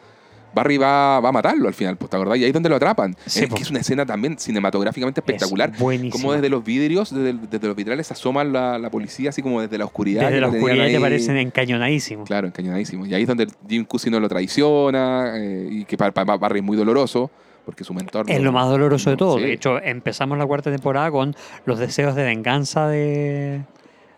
Barry 0.53 0.77
va, 0.77 1.19
va 1.21 1.29
a 1.29 1.31
matarlo 1.31 1.67
al 1.69 1.73
final, 1.73 1.95
pues, 1.95 2.09
¿te 2.09 2.17
acordás? 2.17 2.37
Y 2.37 2.43
ahí 2.43 2.49
es 2.49 2.53
donde 2.53 2.67
lo 2.67 2.75
atrapan. 2.75 3.15
Sí, 3.25 3.43
es 3.43 3.49
po. 3.49 3.55
que 3.55 3.61
es 3.61 3.69
una 3.69 3.79
escena 3.79 4.05
también 4.05 4.37
cinematográficamente 4.37 5.21
espectacular. 5.21 5.69
Es 5.73 5.79
buenísimo. 5.79 6.11
Como 6.11 6.33
desde 6.33 6.49
los 6.49 6.61
vidrios, 6.63 7.13
desde, 7.13 7.67
los 7.67 7.75
vitrales 7.75 8.07
se 8.07 8.13
asoma 8.13 8.43
la, 8.43 8.77
la 8.77 8.89
policía, 8.89 9.29
así 9.29 9.41
como 9.41 9.61
desde 9.61 9.77
la 9.77 9.85
oscuridad. 9.85 10.23
Desde 10.25 10.41
la 10.41 10.47
oscuridad 10.49 10.87
te 10.87 10.99
parecen 10.99 11.37
encañonadísimos. 11.37 12.27
Claro, 12.27 12.47
encañonadísimo. 12.47 13.05
Y 13.05 13.13
ahí 13.13 13.21
es 13.21 13.27
donde 13.29 13.47
Jim 13.69 13.85
Cusino 13.85 14.19
lo 14.19 14.27
traiciona 14.27 15.35
y 15.69 15.85
que 15.85 15.95
para, 15.97 16.11
para 16.11 16.35
Barry 16.35 16.59
es 16.59 16.65
muy 16.65 16.75
doloroso 16.75 17.31
porque 17.65 17.83
su 17.83 17.93
mentor... 17.93 18.29
Es 18.29 18.41
lo 18.41 18.51
más 18.51 18.67
doloroso 18.69 19.09
de 19.09 19.17
todo. 19.17 19.37
Sí. 19.37 19.43
De 19.43 19.53
hecho, 19.53 19.81
empezamos 19.81 20.37
la 20.37 20.45
cuarta 20.45 20.71
temporada 20.71 21.11
con 21.11 21.35
los 21.65 21.79
deseos 21.79 22.15
de 22.15 22.23
venganza 22.23 22.87
de, 22.87 23.61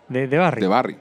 de, 0.10 0.28
de 0.28 0.38
Barry. 0.38 0.62
de 0.62 0.68
Barry. 0.68 0.98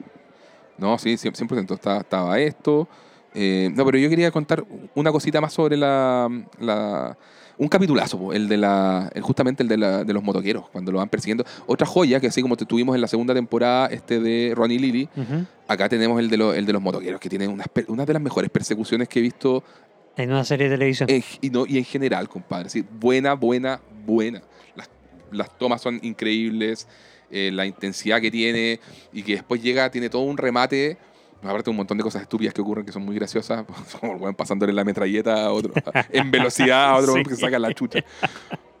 No, 0.77 0.97
sí, 0.97 1.13
100%, 1.15 1.47
100% 1.47 1.73
estaba, 1.73 1.97
estaba 1.99 2.39
esto. 2.39 2.87
Eh, 3.35 3.71
no, 3.73 3.85
pero 3.85 3.97
yo 3.97 4.09
quería 4.09 4.29
contar 4.31 4.63
una 4.95 5.11
cosita 5.11 5.39
más 5.41 5.53
sobre 5.53 5.77
la... 5.77 6.29
la- 6.59 7.17
un 7.55 7.67
capitulazo, 7.67 8.33
el 8.33 8.49
de 8.49 8.57
la, 8.57 9.11
el, 9.13 9.21
justamente 9.21 9.61
el 9.61 9.69
de, 9.69 9.77
la- 9.77 10.03
de 10.03 10.11
los 10.11 10.23
motoqueros, 10.23 10.67
cuando 10.71 10.91
lo 10.91 10.97
van 10.97 11.07
persiguiendo. 11.07 11.45
Otra 11.67 11.85
joya, 11.85 12.19
que 12.19 12.25
así 12.25 12.41
como 12.41 12.57
tuvimos 12.57 12.95
en 12.95 13.01
la 13.01 13.07
segunda 13.07 13.31
temporada, 13.35 13.85
este 13.87 14.19
de 14.19 14.53
Ronnie 14.55 14.79
Lily, 14.79 15.07
Ujú. 15.15 15.45
acá 15.67 15.87
tenemos 15.87 16.19
el 16.19 16.31
de, 16.31 16.37
lo- 16.37 16.55
el 16.55 16.65
de 16.65 16.73
los 16.73 16.81
motoqueros, 16.81 17.19
que 17.21 17.29
tiene 17.29 17.47
unas 17.47 17.67
una 17.87 18.07
de 18.07 18.13
las 18.13 18.21
mejores 18.23 18.49
persecuciones 18.49 19.07
que 19.07 19.19
he 19.19 19.21
visto 19.21 19.63
En 20.17 20.31
una 20.31 20.43
serie 20.43 20.69
de 20.69 20.75
televisión. 20.75 21.09
en- 21.09 21.23
y, 21.41 21.49
no, 21.49 21.65
y 21.65 21.77
en 21.77 21.85
general, 21.85 22.29
compadre. 22.29 22.69
Sí, 22.69 22.85
buena, 22.99 23.33
buena, 23.33 23.79
buena. 24.05 24.41
Las, 24.75 24.89
las 25.31 25.57
tomas 25.57 25.81
son 25.81 25.99
increíbles, 26.03 26.87
eh, 27.31 27.49
la 27.51 27.65
intensidad 27.65 28.21
que 28.21 28.29
tiene 28.29 28.79
y 29.11 29.23
que 29.23 29.33
después 29.33 29.61
llega, 29.61 29.89
tiene 29.89 30.09
todo 30.09 30.21
un 30.23 30.37
remate. 30.37 30.97
Aparte, 31.41 31.69
un 31.69 31.75
montón 31.75 31.97
de 31.97 32.03
cosas 32.03 32.21
estúpidas 32.21 32.53
que 32.53 32.61
ocurren 32.61 32.85
que 32.85 32.91
son 32.93 33.03
muy 33.03 33.15
graciosas. 33.15 33.65
Como 33.99 34.13
el 34.13 34.21
weón 34.21 34.35
pasándole 34.35 34.71
la 34.71 34.83
metralleta 34.85 35.45
a 35.45 35.51
otro, 35.51 35.73
en 36.11 36.31
velocidad 36.31 36.91
a 36.91 36.95
otro 36.95 37.13
Sí. 37.17 37.23
que 37.23 37.35
saca 37.35 37.57
la 37.59 37.73
chucha. 37.73 37.99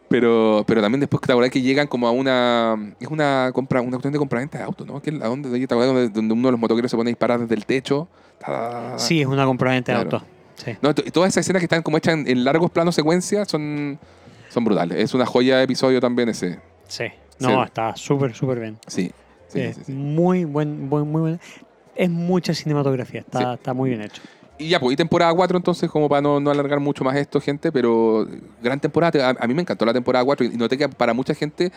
Pero, 0.07 0.63
pero 0.67 0.79
también 0.81 0.99
después 0.99 1.21
te 1.21 1.31
acuerdas 1.31 1.51
que 1.51 1.61
llegan 1.61 1.87
como 1.87 2.07
a 2.07 2.11
una. 2.11 2.93
Es 2.99 3.07
una 3.07 3.49
compra, 3.53 3.81
una 3.81 3.91
cuestión 3.91 4.13
de 4.13 4.19
compraventa 4.19 4.59
de 4.59 4.63
autos, 4.63 4.85
¿no? 4.85 5.01
Que 5.01 5.09
es 5.09 5.15
la 5.17 5.27
donde, 5.27 5.49
¿te 5.65 5.75
donde, 5.75 6.33
uno 6.33 6.47
de 6.49 6.51
los 6.51 6.59
motoqueros 6.59 6.91
se 6.91 6.95
pone 6.97 7.09
a 7.09 7.11
disparar 7.13 7.39
desde 7.39 7.55
el 7.55 7.65
techo. 7.65 8.07
Sí, 8.97 9.21
es 9.21 9.27
una 9.27 9.45
compraventa 9.45 9.91
de 9.97 10.01
Claro. 10.03 10.17
auto. 10.17 10.27
Sí. 10.55 10.71
No, 10.81 10.93
to- 10.93 11.03
todas 11.11 11.29
esas 11.29 11.41
escenas 11.45 11.59
que 11.61 11.65
están 11.65 11.81
como 11.81 11.97
hechas 11.97 12.13
en, 12.15 12.27
en 12.27 12.43
largos 12.43 12.71
planos 12.71 12.95
secuencia 12.95 13.45
son, 13.45 13.99
son 14.49 14.63
brutales. 14.65 14.97
Es 14.97 15.13
una 15.13 15.25
joya 15.25 15.57
de 15.57 15.63
episodio 15.63 15.99
también 15.99 16.29
ese. 16.29 16.59
Sí. 16.87 17.05
No, 17.39 17.49
Sí. 17.49 17.55
está 17.65 17.95
súper, 17.95 18.33
súper 18.35 18.59
bien. 18.59 18.77
Sí. 18.87 19.11
sí, 19.47 19.71
muy 19.91 20.45
buen, 20.45 20.89
buen, 20.89 21.07
muy 21.11 21.21
buen. 21.21 21.39
Es 21.95 22.09
mucha 22.09 22.53
cinematografía. 22.53 23.21
Está, 23.21 23.55
está 23.55 23.73
muy 23.73 23.89
bien 23.89 24.01
hecho. 24.01 24.21
Y 24.59 24.69
ya, 24.69 24.79
pues, 24.79 24.93
y 24.93 24.95
temporada 24.95 25.33
4 25.33 25.57
entonces, 25.57 25.89
como 25.89 26.07
para 26.07 26.21
no, 26.21 26.39
no 26.39 26.51
alargar 26.51 26.79
mucho 26.79 27.03
más 27.03 27.15
esto, 27.15 27.41
gente, 27.41 27.71
pero 27.71 28.27
gran 28.61 28.79
temporada. 28.79 29.29
A, 29.29 29.35
a 29.43 29.47
mí 29.47 29.53
me 29.53 29.61
encantó 29.61 29.85
la 29.85 29.93
temporada 29.93 30.23
4 30.23 30.45
y 30.45 30.49
noté 30.57 30.77
que 30.77 30.87
para 30.87 31.13
mucha 31.13 31.33
gente 31.33 31.71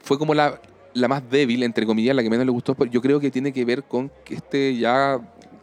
fue 0.00 0.18
como 0.18 0.34
la, 0.34 0.60
la 0.94 1.06
más 1.08 1.22
débil, 1.30 1.62
entre 1.62 1.86
comillas, 1.86 2.14
la 2.16 2.22
que 2.22 2.28
menos 2.30 2.44
le 2.44 2.52
gustó. 2.52 2.76
Yo 2.86 3.00
creo 3.00 3.20
que 3.20 3.30
tiene 3.30 3.52
que 3.52 3.64
ver 3.64 3.84
con 3.84 4.10
que 4.24 4.34
este 4.34 4.76
ya 4.76 5.20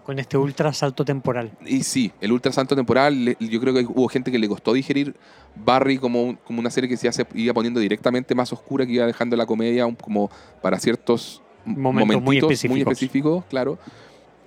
Con 0.09 0.17
este 0.17 0.37
ultra 0.39 0.73
salto 0.73 1.05
temporal. 1.05 1.51
Y 1.63 1.83
sí, 1.83 2.11
el 2.19 2.31
Ultra 2.31 2.51
Santo 2.51 2.75
temporal, 2.75 3.37
yo 3.39 3.59
creo 3.61 3.75
que 3.75 3.81
hubo 3.85 4.07
gente 4.07 4.31
que 4.31 4.39
le 4.39 4.47
costó 4.47 4.73
digerir 4.73 5.15
Barry 5.55 5.99
como, 5.99 6.23
un- 6.23 6.35
como 6.37 6.59
una 6.59 6.71
serie 6.71 6.89
que 6.89 6.97
se 6.97 7.07
hace, 7.07 7.27
iba 7.35 7.53
poniendo 7.53 7.79
directamente 7.79 8.33
más 8.33 8.51
oscura, 8.51 8.87
que 8.87 8.93
iba 8.93 9.05
dejando 9.05 9.35
la 9.37 9.45
comedia 9.45 9.85
como 10.01 10.31
para 10.63 10.79
ciertos 10.79 11.43
Momentos 11.63 12.23
muy 12.23 12.37
específicos. 12.39 12.79
específicos, 12.93 13.43
claro. 13.51 13.77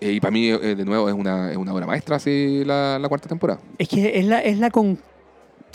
Eh, 0.01 0.11
y 0.15 0.21
para 0.21 0.33
mí, 0.33 0.49
eh, 0.49 0.75
de 0.75 0.85
nuevo, 0.85 1.09
es 1.09 1.15
una, 1.15 1.53
es 1.53 1.57
una 1.57 1.73
obra 1.73 1.87
maestra 1.87 2.17
así, 2.17 2.65
la, 2.65 2.99
la 2.99 3.09
cuarta 3.09 3.29
temporada. 3.29 3.61
Es 3.79 3.87
que 3.89 4.19
es 4.19 4.25
la, 4.27 4.41
es 4.41 4.59
la 4.59 4.71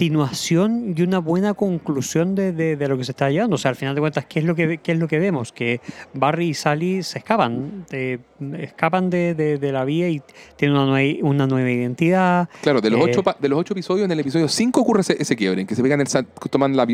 continuación 0.08 0.94
y 0.96 1.02
una 1.02 1.18
buena 1.18 1.56
conclusión 1.56 2.36
de, 2.36 2.52
de- 2.52 2.76
de 2.76 2.88
lo 2.88 3.00
que 3.00 3.04
se 3.04 3.14
está 3.14 3.32
llevando. 3.32 3.56
O 3.56 3.58
sea, 3.58 3.70
al 3.70 3.76
final 3.76 3.96
de 3.96 4.02
cuentas, 4.02 4.26
¿qué 4.28 4.38
es 4.40 4.46
lo 4.46 4.54
que, 4.54 4.78
qué 4.78 4.92
es 4.92 5.00
lo 5.00 5.08
que 5.08 5.18
vemos? 5.18 5.52
Que 5.52 5.82
Barry 6.14 6.50
y 6.50 6.54
Sally 6.54 7.02
se 7.02 7.18
escapan, 7.18 7.86
de- 7.90 8.20
escapan 8.60 9.10
de, 9.10 9.34
de- 9.34 9.58
la 9.72 9.84
vía 9.86 10.08
y 10.08 10.22
tienen 10.56 10.78
una 10.78 10.86
nueva, 10.86 11.20
una 11.24 11.48
nueva 11.48 11.72
identidad. 11.72 12.48
Claro, 12.62 12.80
de 12.80 12.92
los, 12.92 13.00
Eh, 13.00 13.04
ocho, 13.12 13.24
de 13.40 13.50
los 13.50 13.60
ocho 13.60 13.74
episodios, 13.74 14.06
en 14.06 14.12
el 14.12 14.20
episodio 14.20 14.48
5 14.48 14.80
ocurre 14.82 15.02
ese, 15.02 15.18
ese 15.20 15.36
quiebre, 15.36 15.62
en 15.62 15.68
que 15.68 15.74
se 15.76 15.82
pegan 15.82 16.00
el 16.00 16.08
toman 16.52 16.76
la, 16.78 16.86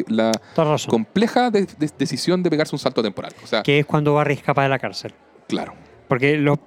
compleja 0.88 1.52
de- 1.52 1.66
de- 1.78 1.90
decisión 2.00 2.42
de 2.42 2.50
pegarse 2.50 2.74
un 2.74 2.80
salto 2.80 3.04
temporal. 3.04 3.34
O 3.44 3.48
sea, 3.48 3.64
Que 3.64 3.80
es 3.80 3.86
cuando 3.86 4.14
Barry 4.14 4.36
escapa 4.36 4.64
de 4.64 4.70
la 4.70 4.80
cárcel. 4.80 5.14
claro. 5.50 5.74
Porque 6.08 6.38
lo- 6.38 6.60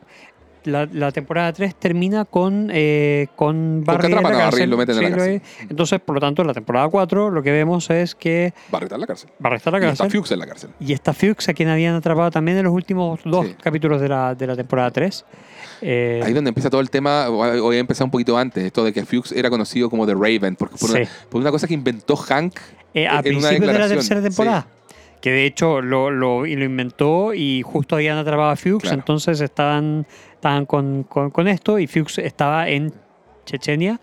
la, 0.67 0.87
la 0.93 1.13
temporada 1.13 1.53
3 1.53 1.75
termina 1.77 2.25
con, 2.25 2.71
eh, 2.73 3.29
con 3.37 3.83
Barry 3.85 4.07
en 4.13 4.23
la 4.23 4.23
cárcel. 4.23 4.69
lo 4.71 4.77
meten 4.77 4.97
en 4.97 5.03
la 5.03 5.09
Sí, 5.09 5.15
cárcel. 5.15 5.35
es. 5.61 5.71
Entonces, 5.71 6.01
por 6.01 6.15
lo 6.15 6.21
tanto, 6.21 6.43
en 6.43 6.49
la 6.49 6.55
temporada 6.55 6.89
4 6.89 7.31
lo 7.31 7.43
que 7.43 7.53
vemos 7.53 7.89
es 7.91 8.15
que 8.15 8.53
Barry 8.71 8.85
está 8.85 8.97
en 8.97 9.01
la 9.01 9.07
cárcel. 9.07 9.31
Barry 9.39 9.57
está 9.57 9.71
en 9.71 9.73
la 9.75 9.79
Y 9.79 9.91
está 9.91 10.05
cárcel. 10.05 10.21
Fuchs 10.21 10.31
en 10.33 10.39
la 10.39 10.47
cárcel. 10.47 10.71
Y 10.81 10.93
está 10.93 11.13
Fuchs, 11.13 11.49
a 11.49 11.55
quien 11.55 11.69
habían 11.69 11.95
atrapado 11.95 12.31
también 12.31 12.59
en 12.59 12.65
los 12.65 12.73
últimos 12.75 13.21
dos 13.25 13.47
Sí. 13.47 13.55
capítulos 13.63 14.01
de 14.01 14.09
la, 14.09 14.35
de 14.35 14.47
la 14.47 14.57
temporada 14.57 14.91
3. 14.91 15.25
Eh, 15.83 16.21
Ahí 16.25 16.33
donde 16.33 16.49
empieza 16.49 16.71
todo 16.71 16.81
el 16.81 16.91
tema, 16.91 17.29
o 17.29 17.35
o 17.47 17.63
voy 17.63 17.77
a 17.77 17.81
empezar 17.81 18.05
un 18.05 18.11
poquito 18.11 18.37
antes, 18.39 18.65
esto 18.65 18.83
de 18.85 18.93
que 18.93 19.05
Fuchs 19.05 19.33
era 19.33 19.51
conocido 19.51 19.91
como 19.91 20.07
The 20.07 20.15
Raven, 20.15 20.57
porque 20.57 20.77
por, 20.79 20.91
Sí. 20.91 20.97
una, 20.99 21.09
por 21.31 21.41
una 21.43 21.51
cosa 21.51 21.67
que 21.67 21.75
inventó 21.75 22.17
Hank. 22.17 22.55
eh, 22.95 23.07
a 23.07 23.11
en 23.11 23.15
una 23.17 23.23
principios 23.23 23.73
de 23.73 23.79
la 23.79 23.89
tercera 23.89 24.23
temporada. 24.23 24.67
Que 25.27 25.33
de 25.33 25.45
hecho 25.45 25.81
lo, 25.83 26.13
lo, 26.13 26.47
y 26.47 26.55
lo 26.55 26.65
inventó 26.65 27.35
y 27.35 27.61
justo 27.63 27.97
habían 27.97 28.17
atrapado 28.17 28.51
a 28.51 28.55
Fuchs, 28.55 28.83
Claro. 28.83 28.99
entonces 28.99 29.41
estaban, 29.41 30.07
estaban 30.35 30.67
con, 30.67 31.03
con- 31.03 31.33
con 31.33 31.49
esto 31.49 31.81
y 31.81 31.89
Fuchs 31.89 32.19
estaba 32.19 32.69
en 32.69 32.93
Chechenia 33.45 34.01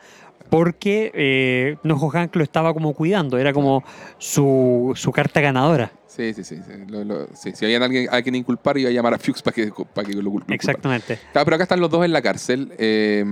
porque 0.50 1.14
eh, 1.16 1.78
Nojo 1.84 2.10
Hank 2.10 2.36
lo 2.36 2.44
estaba 2.44 2.74
como 2.74 2.94
cuidando, 2.94 3.38
era 3.38 3.54
como 3.54 3.86
su, 4.18 4.92
su 4.98 5.14
carta 5.14 5.40
ganadora. 5.40 5.94
Sí, 6.08 6.34
sí, 6.34 6.44
sí. 6.44 6.58
sí, 6.58 6.72
lo- 6.90 7.06
lo- 7.06 7.28
sí. 7.34 7.54
Si 7.56 7.64
había 7.64 7.78
alguien 7.78 8.10
a 8.12 8.22
quien 8.22 8.36
inculpar, 8.36 8.78
iba 8.78 8.90
a 8.90 8.92
llamar 8.92 9.14
a 9.14 9.18
Fuchs 9.18 9.42
para 9.42 9.56
que, 9.56 9.72
para 9.94 10.06
que 10.06 10.14
lo, 10.16 10.24
lo 10.24 10.30
culpara. 10.32 10.54
Exactamente. 10.56 11.20
Claro, 11.32 11.46
pero 11.46 11.56
acá 11.56 11.64
están 11.64 11.80
los 11.80 11.90
dos 11.90 12.04
en 12.04 12.12
la 12.12 12.22
cárcel. 12.22 12.74
eh, 12.78 13.24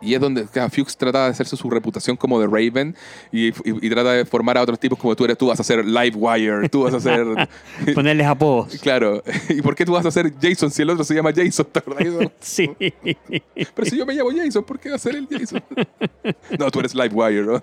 y 0.00 0.14
es 0.14 0.20
donde 0.20 0.46
Fuchs 0.46 0.96
trata 0.96 1.24
de 1.24 1.30
hacerse 1.30 1.56
su 1.56 1.70
reputación 1.70 2.16
como 2.16 2.40
The 2.40 2.46
Raven 2.46 2.94
y, 3.32 3.48
y- 3.48 3.54
y 3.64 3.90
trata 3.90 4.12
de 4.12 4.24
formar 4.24 4.58
a 4.58 4.62
otros 4.62 4.78
tipos 4.78 4.98
como 4.98 5.14
tú 5.16 5.24
eres, 5.24 5.38
tú 5.38 5.46
vas 5.48 5.58
a 5.60 5.64
ser 5.64 5.84
Livewire, 5.84 6.68
tú 6.68 6.82
vas 6.82 6.94
a 6.94 7.00
ser... 7.00 7.24
Ponerles 7.94 8.26
apodos. 8.26 8.76
claro, 8.82 9.22
¿y 9.48 9.62
por 9.62 9.74
qué 9.74 9.84
tú 9.84 9.92
vas 9.92 10.04
a 10.06 10.10
ser 10.10 10.32
Jason 10.40 10.70
si 10.70 10.82
el 10.82 10.90
otro 10.90 11.04
se 11.04 11.14
llama 11.14 11.30
Jason? 11.34 11.66
¿Te 11.70 11.78
acordás 11.78 12.04
de? 12.04 12.30
Sí. 12.40 12.70
Pero 12.76 13.84
si 13.90 13.96
yo 13.96 14.04
me 14.06 14.14
llamo 14.14 14.30
Jason, 14.34 14.64
¿por 14.64 14.78
qué 14.78 14.90
va 14.90 14.96
a 14.96 14.98
ser 14.98 15.14
el 15.16 15.26
Jason? 15.30 15.62
no, 16.58 16.70
tú 16.70 16.80
eres 16.80 16.94
Livewire, 16.94 17.42
¿no? 17.42 17.60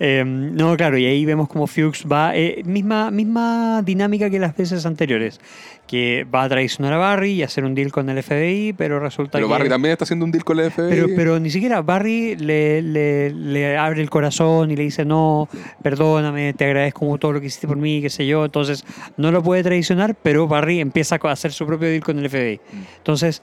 Eh, 0.00 0.22
no, 0.26 0.76
claro, 0.76 0.98
y 0.98 1.06
ahí 1.06 1.24
vemos 1.24 1.48
como 1.48 1.66
Fuchs 1.66 2.04
va, 2.10 2.36
eh, 2.36 2.62
misma, 2.64 3.10
misma 3.10 3.82
dinámica 3.84 4.28
que 4.30 4.38
las 4.38 4.56
veces 4.56 4.84
anteriores, 4.86 5.40
que 5.86 6.26
va 6.34 6.44
a 6.44 6.48
traicionar 6.48 6.92
a 6.94 6.96
Barry 6.98 7.32
y 7.32 7.42
hacer 7.42 7.64
un 7.64 7.74
deal 7.74 7.92
con 7.92 8.08
el 8.08 8.22
FBI, 8.22 8.72
pero 8.72 8.98
resulta 9.00 9.32
Pero 9.38 9.46
que... 9.46 9.52
Barry 9.52 9.68
también 9.68 9.92
está 9.92 10.04
haciendo 10.04 10.24
un 10.24 10.32
deal 10.32 10.44
con 10.44 10.58
el 10.58 10.70
FBI. 10.70 10.88
pero, 10.90 11.06
pero 11.14 11.38
ni 11.38 11.50
siquiera 11.50 11.82
Barry 11.82 12.36
le, 12.36 12.82
le- 12.82 13.30
le 13.30 13.76
abre 13.76 14.00
el 14.00 14.10
corazón 14.10 14.70
y 14.70 14.76
le 14.76 14.82
dice, 14.84 15.04
no, 15.04 15.48
perdóname, 15.82 16.54
te 16.54 16.64
agradezco 16.64 17.16
todo 17.18 17.32
lo 17.34 17.40
que 17.40 17.46
hiciste 17.46 17.66
por 17.68 17.76
mí, 17.76 18.00
qué 18.00 18.10
sé 18.10 18.26
yo. 18.26 18.44
Entonces, 18.46 18.84
no 19.16 19.30
lo 19.30 19.42
puede 19.42 19.62
traicionar, 19.62 20.14
pero 20.14 20.48
Barry 20.48 20.80
empieza 20.80 21.18
a 21.22 21.30
hacer 21.32 21.52
su 21.52 21.66
propio 21.66 21.88
deal 21.88 22.02
con 22.02 22.18
el 22.18 22.28
FBI. 22.30 22.60
Entonces, 22.98 23.42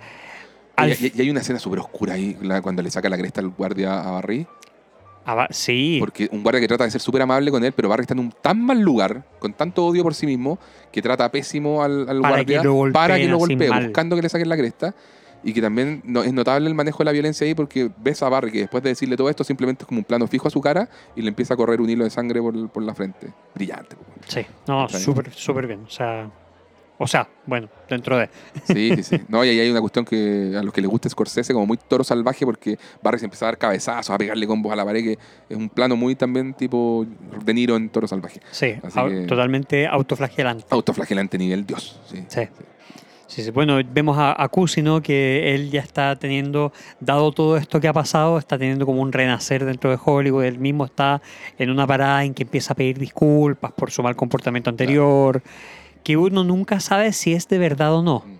al 0.76 0.89
Y, 0.91 1.14
hay 1.22 1.30
una 1.30 1.41
escena 1.41 1.60
súper 1.60 1.80
oscura 1.80 2.14
ahí, 2.15 2.35
la- 2.41 2.61
cuando 2.61 2.81
le 2.81 2.89
saca 2.89 3.07
la 3.10 3.18
cresta 3.18 3.39
al 3.41 3.49
guardia 3.49 4.02
a 4.02 4.11
Barry. 4.11 4.48
Ah, 5.26 5.48
sí. 5.52 5.98
Porque 5.99 6.27
un 6.31 6.41
guardia 6.43 6.60
que 6.61 6.68
trata 6.68 6.84
de 6.84 6.91
ser 6.91 7.02
súper 7.02 7.22
amable 7.22 7.52
con 7.52 7.64
él, 7.64 7.72
pero 7.73 7.89
Barry 7.89 8.02
está 8.02 8.14
en 8.14 8.19
un 8.22 8.31
tan 8.41 8.60
mal 8.61 8.80
lugar, 8.80 9.23
con 9.39 9.53
tanto 9.53 9.85
odio 9.85 10.02
por 10.03 10.15
sí 10.15 10.26
mismo, 10.26 10.57
que 10.91 11.02
trata 11.02 11.30
pésimo 11.31 11.84
al, 11.84 12.02
al 12.10 12.22
Para 12.22 12.35
guardia 12.35 12.61
que 12.61 12.91
para 12.91 13.18
que 13.18 13.27
lo 13.27 13.38
golpee, 13.38 13.69
buscando 13.85 14.15
que 14.15 14.22
le 14.23 14.30
saquen 14.30 14.49
la 14.49 14.57
cresta. 14.57 14.95
Y 15.43 15.53
que 15.53 15.61
también 15.61 16.02
no- 16.06 16.22
es 16.22 16.31
notable 16.34 16.68
el 16.68 16.76
manejo 16.76 16.99
de 16.99 17.06
la 17.06 17.11
violencia 17.14 17.48
ahí 17.48 17.56
porque 17.56 17.89
ves 17.98 18.22
a 18.22 18.30
Barry 18.30 18.52
que 18.52 18.60
después 18.60 18.84
de 18.84 18.89
decirle 18.89 19.18
todo 19.18 19.27
esto 19.27 19.43
simplemente 19.43 19.84
es 19.84 19.88
como 19.88 19.99
un 19.99 20.03
plano 20.06 20.27
fijo 20.27 20.48
a 20.48 20.52
su 20.52 20.61
cara 20.61 20.88
y 21.15 21.23
le 21.23 21.30
empieza 21.30 21.56
a 21.56 21.57
correr 21.57 21.81
un 21.81 21.89
hilo 21.89 22.03
de 22.03 22.11
sangre 22.11 22.39
por, 22.41 22.69
por 22.69 22.84
la 22.84 22.93
frente. 22.93 23.27
Brillante. 23.56 23.95
po. 23.95 24.03
Sí, 24.27 24.45
no, 24.68 24.88
súper, 24.88 25.31
súper 25.34 25.65
bien. 25.65 25.80
O 25.88 25.89
sea, 25.89 26.30
o 27.03 27.07
sea, 27.07 27.28
bueno, 27.45 27.68
dentro 27.90 28.18
de. 28.18 28.30
Sí, 28.65 28.91
sí, 28.95 29.03
sí. 29.03 29.22
No, 29.30 29.44
y 29.44 29.49
ahí 29.49 29.60
hay 29.60 29.69
una 29.72 29.82
cuestión 29.82 30.06
que 30.06 30.53
a 30.57 30.64
los 30.64 30.73
que 30.73 30.82
les 30.82 30.90
gusta 30.90 31.10
Scorsese 31.10 31.53
como 31.53 31.65
muy 31.65 31.78
toro 31.78 32.03
salvaje 32.03 32.45
porque 32.45 32.78
Barry 33.02 33.19
se 33.19 33.26
empieza 33.26 33.45
a 33.45 33.48
dar 33.49 33.57
cabezazos, 33.57 34.10
a 34.14 34.18
pegarle 34.18 34.45
combos 34.48 34.72
a 34.72 34.76
la 34.76 34.86
pared, 34.86 35.03
que 35.03 35.18
es 35.49 35.57
un 35.57 35.69
plano 35.69 35.95
muy 35.95 36.15
también 36.15 36.53
tipo 36.53 37.06
De 37.44 37.53
Niro 37.53 37.76
en 37.76 37.90
toro 37.90 38.07
salvaje. 38.07 38.40
Sí, 38.52 38.76
Así 38.84 38.98
au- 38.99 39.10
que- 39.10 39.28
totalmente 39.28 39.88
autoflagelante. 39.88 40.65
Autoflagelante 40.69 41.38
nivel 41.38 41.65
Dios. 41.65 41.99
Sí. 42.10 42.23
Sí. 42.28 42.41
Sí, 43.28 43.44
sí. 43.44 43.52
Bueno, 43.52 43.80
vemos 43.94 44.18
a, 44.18 44.36
a 44.44 44.49
Cusino 44.49 45.02
que 45.02 45.56
él 45.56 45.72
ya 45.72 45.80
está 45.80 46.18
teniendo, 46.18 46.73
dado 46.99 47.32
todo 47.32 47.56
esto 47.56 47.80
que 47.80 47.88
ha 47.88 47.94
pasado, 47.94 48.38
está 48.38 48.57
teniendo 48.57 48.86
como 48.86 49.02
un 49.02 49.14
renacer 49.14 49.64
dentro 49.64 49.90
de 49.90 49.98
Hollywood. 50.03 50.44
Él 50.44 50.60
mismo 50.60 50.84
está 50.84 51.22
en 51.57 51.69
una 51.69 51.88
parada 51.88 52.26
en 52.26 52.34
que 52.34 52.44
empieza 52.44 52.73
a 52.73 52.76
pedir 52.76 52.99
disculpas 52.99 53.72
por 53.72 53.90
su 53.90 54.03
mal 54.03 54.18
comportamiento 54.18 54.69
anterior, 54.69 55.41
que 56.03 56.18
uno 56.18 56.44
nunca 56.44 56.80
sabe 56.80 57.14
si 57.14 57.34
es 57.34 57.48
de 57.48 57.57
verdad 57.57 57.94
o 57.95 58.02
no. 58.03 58.23
Mm. 58.26 58.32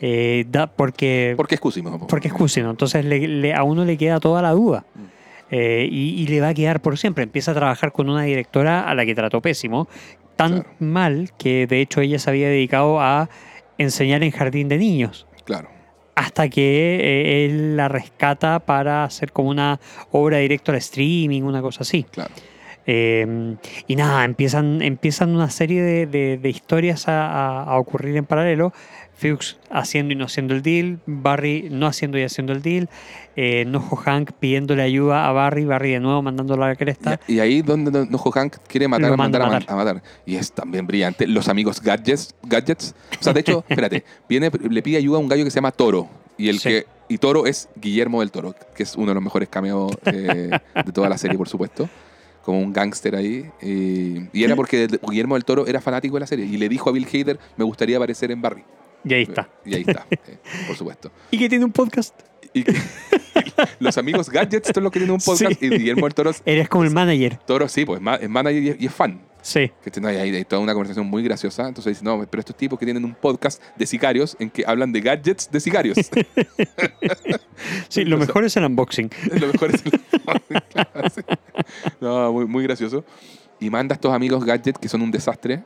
Eh, 0.00 0.44
da- 0.48 0.66
porque, 0.66 1.34
Porque 1.36 1.54
es 1.54 1.60
Cusimo. 1.60 1.98
po. 1.98 2.06
porque 2.06 2.28
es 2.28 2.34
Cusino, 2.34 2.70
entonces 2.70 3.04
le- 3.04 3.26
le- 3.28 3.54
a 3.54 3.62
uno 3.62 3.84
le 3.84 3.96
queda 3.96 4.20
toda 4.20 4.42
la 4.42 4.50
duda. 4.50 4.84
Mm. 4.94 5.00
Eh, 5.50 5.88
y, 5.90 6.22
y 6.22 6.26
le 6.26 6.40
va 6.40 6.48
a 6.48 6.54
quedar 6.54 6.80
por 6.80 6.98
siempre. 6.98 7.22
Empieza 7.24 7.52
a 7.52 7.54
trabajar 7.54 7.92
con 7.92 8.08
una 8.10 8.22
directora 8.22 8.88
a 8.88 8.94
la 8.94 9.04
que 9.06 9.14
trató 9.14 9.40
pésimo, 9.40 9.88
tan 10.36 10.62
Claro. 10.62 10.68
mal 10.80 11.30
que 11.38 11.66
de 11.68 11.80
hecho 11.80 12.00
ella 12.00 12.18
se 12.18 12.28
había 12.30 12.48
dedicado 12.48 13.00
a 13.00 13.28
enseñar 13.78 14.24
en 14.24 14.30
jardín 14.32 14.68
de 14.68 14.78
niños. 14.78 15.26
Claro. 15.44 15.68
Hasta 16.16 16.48
que 16.48 16.98
eh, 17.00 17.44
él 17.46 17.76
la 17.76 17.88
rescata 17.88 18.58
para 18.60 19.04
hacer 19.04 19.32
como 19.32 19.50
una 19.50 19.78
obra 20.10 20.38
directa 20.38 20.72
al 20.72 20.78
streaming, 20.78 21.42
una 21.42 21.60
cosa 21.62 21.82
así. 21.82 22.04
Claro. 22.04 22.32
Eh, 22.86 23.56
y 23.86 23.96
nada, 23.96 24.24
empiezan, 24.24 24.82
empiezan 24.82 25.30
una 25.34 25.50
serie 25.50 25.82
de, 25.82 26.06
de- 26.06 26.38
de 26.38 26.48
historias 26.50 27.08
a, 27.08 27.26
a- 27.26 27.62
a 27.64 27.78
ocurrir 27.78 28.16
en 28.16 28.24
paralelo. 28.26 28.72
Fuchs 29.16 29.56
haciendo 29.70 30.12
y 30.12 30.16
no 30.16 30.24
haciendo 30.24 30.54
el 30.54 30.62
deal, 30.62 30.98
Barry 31.06 31.68
no 31.70 31.86
haciendo 31.86 32.18
y 32.18 32.24
haciendo 32.24 32.52
el 32.52 32.62
deal, 32.62 32.88
eh, 33.36 33.64
Nojo 33.64 33.94
Hank 33.94 34.32
pidiéndole 34.40 34.82
ayuda 34.82 35.28
a 35.28 35.32
Barry, 35.32 35.64
Barry 35.64 35.92
de 35.92 36.00
nuevo 36.00 36.20
mandándolo 36.20 36.64
a 36.64 36.68
la 36.70 36.74
cresta. 36.74 37.20
Y, 37.28 37.34
y 37.34 37.40
ahí 37.40 37.62
donde 37.62 37.92
No- 37.92 38.04
Nojo 38.06 38.32
Hank 38.32 38.56
quiere 38.66 38.88
matar, 38.88 39.16
mandar 39.16 39.42
a 39.42 39.46
a, 39.46 39.50
ma- 39.50 39.60
a 39.68 39.76
matar. 39.76 40.02
Y 40.26 40.34
es 40.34 40.50
también 40.52 40.86
brillante. 40.88 41.28
Los 41.28 41.48
amigos 41.48 41.80
gadgets. 41.80 42.34
gadgets. 42.42 42.96
O 43.20 43.22
sea, 43.22 43.32
de 43.32 43.40
hecho, 43.40 43.64
espérate, 43.68 44.02
viene, 44.28 44.50
le 44.68 44.82
pide 44.82 44.96
ayuda 44.96 45.18
a 45.18 45.20
un 45.20 45.28
gallo 45.28 45.44
que 45.44 45.50
se 45.50 45.56
llama 45.56 45.70
Toro. 45.70 46.08
Y 46.36 46.48
el 46.48 46.58
Sí. 46.58 46.68
que 46.70 46.86
y 47.08 47.18
Toro 47.18 47.46
es 47.46 47.68
Guillermo 47.76 48.18
del 48.18 48.32
Toro, 48.32 48.56
que 48.74 48.82
es 48.82 48.96
uno 48.96 49.06
de 49.08 49.14
los 49.14 49.22
mejores 49.22 49.48
cameos 49.48 49.92
eh, 50.06 50.50
de 50.84 50.92
toda 50.92 51.08
la 51.08 51.16
serie, 51.18 51.38
por 51.38 51.48
supuesto. 51.48 51.88
Como 52.44 52.60
un 52.60 52.72
gángster 52.72 53.16
ahí. 53.16 53.50
Y, 53.62 54.18
y 54.38 54.44
era 54.44 54.54
porque 54.54 54.86
Guillermo 55.08 55.34
del 55.34 55.44
Toro 55.44 55.66
era 55.66 55.80
fanático 55.80 56.16
de 56.16 56.20
la 56.20 56.26
serie. 56.26 56.44
Y 56.44 56.56
le 56.58 56.68
dijo 56.68 56.90
a 56.90 56.92
Bill 56.92 57.06
Hader, 57.12 57.38
me 57.56 57.64
gustaría 57.64 57.96
aparecer 57.96 58.30
en 58.30 58.42
Barry. 58.42 58.62
Y 59.04 59.14
ahí 59.14 59.22
está. 59.22 59.48
Y 59.64 59.74
ahí 59.74 59.84
está, 59.86 60.06
eh, 60.10 60.38
por 60.66 60.76
supuesto. 60.76 61.10
Y 61.30 61.38
que 61.38 61.48
tiene 61.48 61.64
un 61.64 61.72
podcast. 61.72 62.14
Y 62.52 62.64
que- 62.64 62.74
los 63.80 63.96
amigos 63.98 64.28
gadgets 64.30 64.70
son 64.74 64.82
los 64.84 64.92
que 64.92 64.98
tienen 65.00 65.14
un 65.14 65.20
podcast. 65.20 65.58
Sí. 65.58 65.66
Y 65.66 65.70
Guillermo 65.70 66.06
del 66.06 66.14
Toro, 66.14 66.30
es- 66.30 66.42
Eres 66.46 66.68
como 66.68 66.84
el 66.84 66.90
manager. 66.90 67.38
Toro 67.46 67.68
sí, 67.68 67.84
pues 67.84 68.00
es 68.20 68.28
manager 68.28 68.76
y 68.78 68.86
es 68.86 68.94
fan. 68.94 69.20
Sí. 69.44 69.70
Que 69.82 70.00
no, 70.00 70.08
hay, 70.08 70.42
toda 70.46 70.62
una 70.62 70.72
conversación 70.72 71.06
muy 71.06 71.22
graciosa. 71.22 71.68
Entonces 71.68 71.92
dice, 71.92 72.04
no, 72.04 72.26
pero 72.26 72.40
estos 72.40 72.56
tipos 72.56 72.78
que 72.78 72.86
tienen 72.86 73.04
un 73.04 73.14
podcast 73.14 73.62
de 73.76 73.86
sicarios 73.86 74.36
en 74.40 74.48
que 74.48 74.64
hablan 74.66 74.90
de 74.90 75.02
gadgets 75.02 75.50
de 75.50 75.60
sicarios. 75.60 75.98
Sí, 77.88 78.04
lo 78.04 78.16
mejor 78.16 78.44
es 78.44 78.56
el 78.56 78.64
unboxing. 78.64 79.10
Lo 79.38 79.46
mejor 79.46 79.74
es 79.74 79.84
el- 79.84 80.00
Claro, 80.70 81.10
sí. 81.14 81.20
No, 82.00 82.32
muy, 82.32 82.46
muy 82.46 82.64
gracioso. 82.64 83.04
Y 83.60 83.70
manda 83.70 83.92
a 83.92 83.96
estos 83.96 84.12
amigos 84.12 84.44
gadgets 84.44 84.78
que 84.78 84.88
son 84.88 85.02
un 85.02 85.10
desastre. 85.10 85.62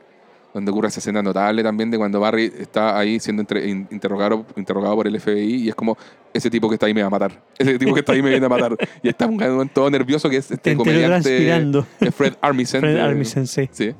Donde 0.53 0.71
ocurre 0.71 0.87
esa 0.87 0.99
escena 0.99 1.21
notable 1.21 1.61
también 1.61 1.91
de 1.91 1.97
cuando 1.99 2.19
Barry 2.19 2.51
está 2.59 2.97
ahí 2.97 3.19
siendo 3.19 3.41
entre- 3.43 3.67
in- 3.69 3.87
interrogado, 3.91 4.45
interrogado 4.55 4.95
por 4.95 5.05
el 5.05 5.19
FBI 5.19 5.65
y 5.65 5.69
es 5.69 5.75
como, 5.75 5.95
ese 6.33 6.49
tipo 6.49 6.67
que 6.67 6.73
está 6.73 6.87
ahí 6.87 6.93
me 6.95 7.01
va 7.01 7.07
a 7.07 7.11
matar. 7.11 7.39
Ese 7.57 7.77
tipo 7.77 7.93
que 7.93 7.99
está 7.99 8.13
ahí 8.13 8.21
me 8.23 8.31
viene 8.31 8.45
a 8.47 8.49
matar. 8.49 8.75
Y 9.03 9.09
está 9.09 9.27
un 9.27 9.69
todo 9.69 9.89
nervioso 9.91 10.27
que 10.27 10.37
es 10.37 10.49
este 10.49 10.71
Entero 10.71 10.89
comediante 10.89 11.29
Fred 12.11 12.33
Armisen. 12.41 12.81
Fred 12.81 12.97
Armisen, 12.99 13.45
sí. 13.45 13.69
Sí. 13.71 13.93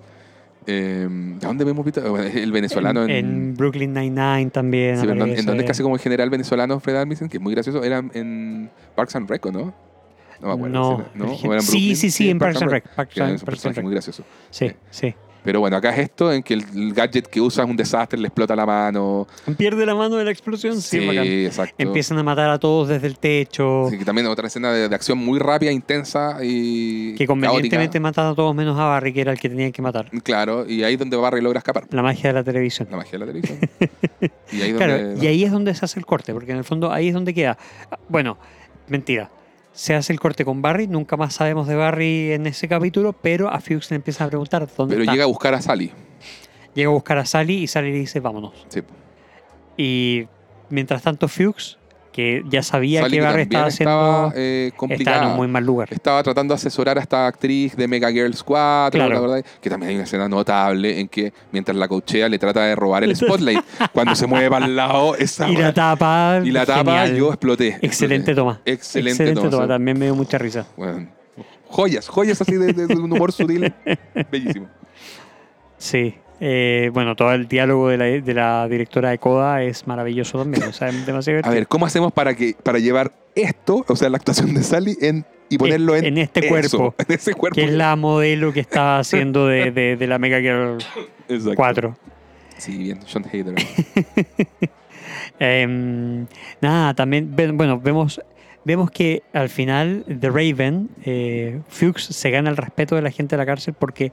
Eh, 0.65 1.07
¿A 1.43 1.47
dónde 1.47 1.65
vemos 1.65 1.85
visto? 1.85 2.17
El 2.17 2.51
venezolano 2.51 3.03
en, 3.03 3.09
En 3.11 3.53
Brooklyn 3.55 3.93
Nine-Nine 3.93 4.49
también. 4.51 4.97
sí, 4.99 5.07
en, 5.07 5.21
en 5.21 5.45
donde 5.45 5.63
es 5.63 5.67
casi 5.67 5.81
como 5.83 5.95
el 5.95 6.01
general 6.01 6.29
venezolano 6.29 6.79
Fred 6.79 6.95
Armisen, 6.95 7.29
que 7.29 7.37
es 7.37 7.43
muy 7.43 7.53
gracioso, 7.53 7.83
era 7.83 8.03
en 8.13 8.69
Parks 8.95 9.15
and 9.15 9.29
Rec, 9.29 9.45
¿o 9.45 9.51
¿no? 9.51 9.73
No 10.41 10.47
me 10.47 10.53
acuerdo. 10.53 10.73
No, 10.73 10.97
si 10.97 11.01
era- 11.03 11.11
¿no? 11.15 11.25
el 11.25 11.31
¿O 11.31 11.37
gen- 11.37 11.51
era 11.51 11.59
en 11.59 11.65
sí, 11.65 11.95
sí, 11.95 12.09
sí, 12.11 12.29
en 12.29 12.39
Parks 12.39 12.61
and 12.61 12.71
Rec. 12.71 12.87
Parks 12.95 13.19
and- 13.19 13.43
Rec. 13.75 13.83
muy 13.83 13.93
gracioso. 13.93 14.23
Sí, 14.49 14.71
sí. 14.89 15.13
Pero 15.43 15.59
bueno, 15.59 15.77
acá 15.77 15.91
es 15.91 15.99
esto 15.99 16.31
en 16.31 16.43
que 16.43 16.53
el, 16.53 16.93
gadget 16.93 17.27
que 17.27 17.39
usa 17.41 17.63
es 17.63 17.69
un 17.69 17.77
desastre, 17.77 18.19
le 18.19 18.27
explota 18.27 18.55
la 18.55 18.65
mano. 18.65 19.27
Pierde 19.57 19.85
la 19.85 19.95
mano 19.95 20.17
de 20.17 20.25
la 20.25 20.31
explosión, 20.31 20.81
sí, 20.81 20.97
exacto. 21.45 21.75
Empiezan 21.77 22.17
a 22.17 22.23
matar 22.23 22.49
a 22.49 22.59
todos 22.59 22.89
desde 22.89 23.07
el 23.07 23.17
techo. 23.17 23.87
Sí, 23.89 23.97
que 23.97 24.05
también 24.05 24.27
otra 24.27 24.47
escena 24.47 24.71
de, 24.71 24.89
de 24.89 24.95
acción 24.95 25.17
muy 25.17 25.39
rápida, 25.39 25.71
intensa 25.71 26.37
y 26.43 27.15
que 27.15 27.25
convenientemente 27.25 27.99
matan 27.99 28.27
a 28.27 28.35
todos 28.35 28.53
menos 28.55 28.77
a 28.77 28.85
Barry, 28.85 29.13
que 29.13 29.21
era 29.21 29.31
el 29.31 29.39
que 29.39 29.49
tenían 29.49 29.71
que 29.71 29.81
matar. 29.81 30.09
Claro, 30.23 30.65
y 30.67 30.83
ahí 30.83 30.93
es 30.93 30.99
donde 30.99 31.17
Barry 31.17 31.41
logra 31.41 31.59
escapar. 31.59 31.85
La 31.91 32.01
magia 32.01 32.29
de 32.29 32.33
la 32.33 32.43
televisión. 32.43 32.87
La 32.91 32.97
magia 32.97 33.11
de 33.13 33.19
la 33.19 33.25
televisión. 33.25 33.59
y 34.51 34.61
ahí 34.61 34.71
es 34.71 34.77
Claro, 34.77 34.97
donde... 34.97 35.25
y 35.25 35.27
ahí 35.27 35.43
es 35.43 35.51
donde 35.51 35.73
se 35.73 35.85
hace 35.85 35.99
el 35.99 36.05
corte, 36.05 36.33
porque 36.33 36.51
en 36.51 36.57
el 36.57 36.63
fondo 36.63 36.91
ahí 36.91 37.07
es 37.07 37.13
donde 37.13 37.33
queda. 37.33 37.57
Bueno, 38.07 38.37
mentira. 38.87 39.29
Se 39.79 39.95
hace 39.95 40.11
el 40.11 40.19
corte 40.19 40.43
con 40.43 40.61
Barry, 40.61 40.87
nunca 40.87 41.15
más 41.15 41.35
sabemos 41.35 41.65
de 41.65 41.73
Barry 41.77 42.33
en 42.33 42.45
ese 42.47 42.67
capítulo, 42.67 43.13
pero 43.13 43.47
a 43.47 43.61
Fuchs 43.61 43.89
le 43.91 43.95
empieza 43.95 44.25
a 44.25 44.27
preguntar 44.27 44.67
dónde 44.75 44.93
Pero 44.95 45.03
está. 45.03 45.13
llega 45.13 45.23
a 45.23 45.27
buscar 45.27 45.53
a 45.53 45.61
Sally. 45.61 45.93
Llega 46.75 46.89
a 46.89 46.91
buscar 46.91 47.17
a 47.17 47.25
Sally 47.25 47.63
y 47.63 47.67
Sally 47.67 47.93
le 47.93 47.99
dice 47.99 48.19
vámonos. 48.19 48.65
Sí. 48.67 48.81
Y 49.77 50.27
mientras 50.69 51.01
tanto 51.01 51.29
Fuchs, 51.29 51.78
que 52.11 52.43
ya 52.49 52.63
sabía 52.63 53.01
Sally 53.01 53.17
que 53.17 53.23
Barry 53.23 53.41
estaba 53.43 53.65
haciendo... 53.67 54.33
eh, 54.35 54.71
estaba 54.89 55.23
en 55.23 55.27
un 55.31 55.35
muy 55.37 55.47
mal 55.47 55.65
lugar. 55.65 55.87
Estaba 55.91 56.21
tratando 56.23 56.53
de 56.53 56.55
asesorar 56.55 56.97
a 56.97 57.01
esta 57.01 57.27
actriz 57.27 57.75
de 57.75 57.87
Mega 57.87 58.11
Girls 58.11 58.43
4, 58.43 58.97
Claro. 58.97 59.13
la 59.13 59.19
verdad, 59.19 59.45
que 59.61 59.69
también 59.69 59.89
hay 59.91 59.95
una 59.95 60.03
escena 60.05 60.27
notable 60.27 60.99
en 60.99 61.07
que 61.07 61.31
mientras 61.51 61.77
la 61.77 61.87
coachea 61.87 62.27
le 62.29 62.39
trata 62.39 62.63
de 62.65 62.75
robar 62.75 63.03
el 63.03 63.15
spotlight. 63.15 63.59
Cuando 63.93 64.15
se 64.15 64.27
mueve 64.27 64.49
para 64.49 64.65
el 64.65 64.75
lado, 64.75 65.15
esa 65.15 65.49
Y 65.49 65.55
la 65.55 65.73
tapa. 65.73 66.41
y 66.43 66.51
la 66.51 66.65
tapa, 66.65 67.03
genial. 67.03 67.15
yo 67.15 67.29
exploté. 67.29 67.77
Excelente 67.81 68.31
exploté. 68.31 68.35
toma. 68.35 68.61
Excelente, 68.65 69.33
toma. 69.33 69.49
toma. 69.49 69.67
También 69.67 69.97
me 69.99 70.05
dio 70.05 70.15
mucha 70.15 70.37
risa. 70.37 70.65
Bueno, 70.75 71.07
joyas, 71.67 72.07
joyas 72.07 72.41
así 72.41 72.53
de, 72.55 72.73
de- 72.73 72.87
de 72.87 72.95
un 72.95 73.11
humor 73.11 73.31
sutil. 73.31 73.73
Bellísimo. 74.31 74.67
Sí. 75.77 76.15
Eh, 76.41 76.89
bueno, 76.93 77.15
todo 77.15 77.33
el 77.33 77.47
diálogo 77.47 77.89
de 77.89 77.97
la, 77.97 78.05
de 78.05 78.33
la 78.33 78.67
directora 78.69 79.09
de 79.09 79.17
Coda 79.17 79.61
es 79.63 79.85
maravilloso 79.87 80.37
también. 80.39 80.63
O 80.63 80.73
sea, 80.73 80.87
es 80.89 81.05
demasiado 81.05 81.41
A 81.43 81.49
ver, 81.49 81.67
¿cómo 81.67 81.85
hacemos 81.85 82.11
para 82.13 82.33
que 82.35 82.55
para 82.63 82.79
llevar 82.79 83.11
esto, 83.35 83.83
o 83.87 83.95
sea, 83.95 84.09
la 84.09 84.17
actuación 84.17 84.53
de 84.53 84.63
Sally, 84.63 84.97
en, 85.01 85.25
y 85.49 85.57
ponerlo 85.57 85.95
en, 85.95 86.05
En 86.05 86.17
este 86.17 86.39
eso, 86.41 86.49
cuerpo. 86.77 86.95
En 87.07 87.15
ese 87.15 87.33
cuerpo. 87.33 87.55
que 87.55 87.63
es 87.65 87.71
la 87.71 87.95
modelo 87.95 88.53
que 88.53 88.59
estaba 88.61 88.99
haciendo 88.99 89.47
de, 89.47 89.71
de- 89.71 89.95
de 89.97 90.07
la 90.07 90.17
Mega 90.19 90.39
Girl 90.39 90.77
Exacto. 91.27 91.55
4. 91.55 91.97
Sí, 92.57 92.77
bien, 92.77 92.99
Sean 93.05 93.25
Hader. 93.25 93.55
Em, 95.39 96.25
nada, 96.61 96.93
también, 96.93 97.33
bueno, 97.55 97.79
vemos, 97.79 98.21
vemos 98.65 98.91
que 98.91 99.23
al 99.33 99.49
final 99.49 100.03
The 100.19 100.29
Raven, 100.29 100.89
eh, 101.05 101.61
Fuchs 101.69 102.03
se 102.03 102.29
gana 102.29 102.49
el 102.49 102.57
respeto 102.57 102.95
de 102.95 103.01
la 103.01 103.09
gente 103.11 103.35
de 103.35 103.37
la 103.37 103.45
cárcel 103.45 103.73
porque 103.77 104.11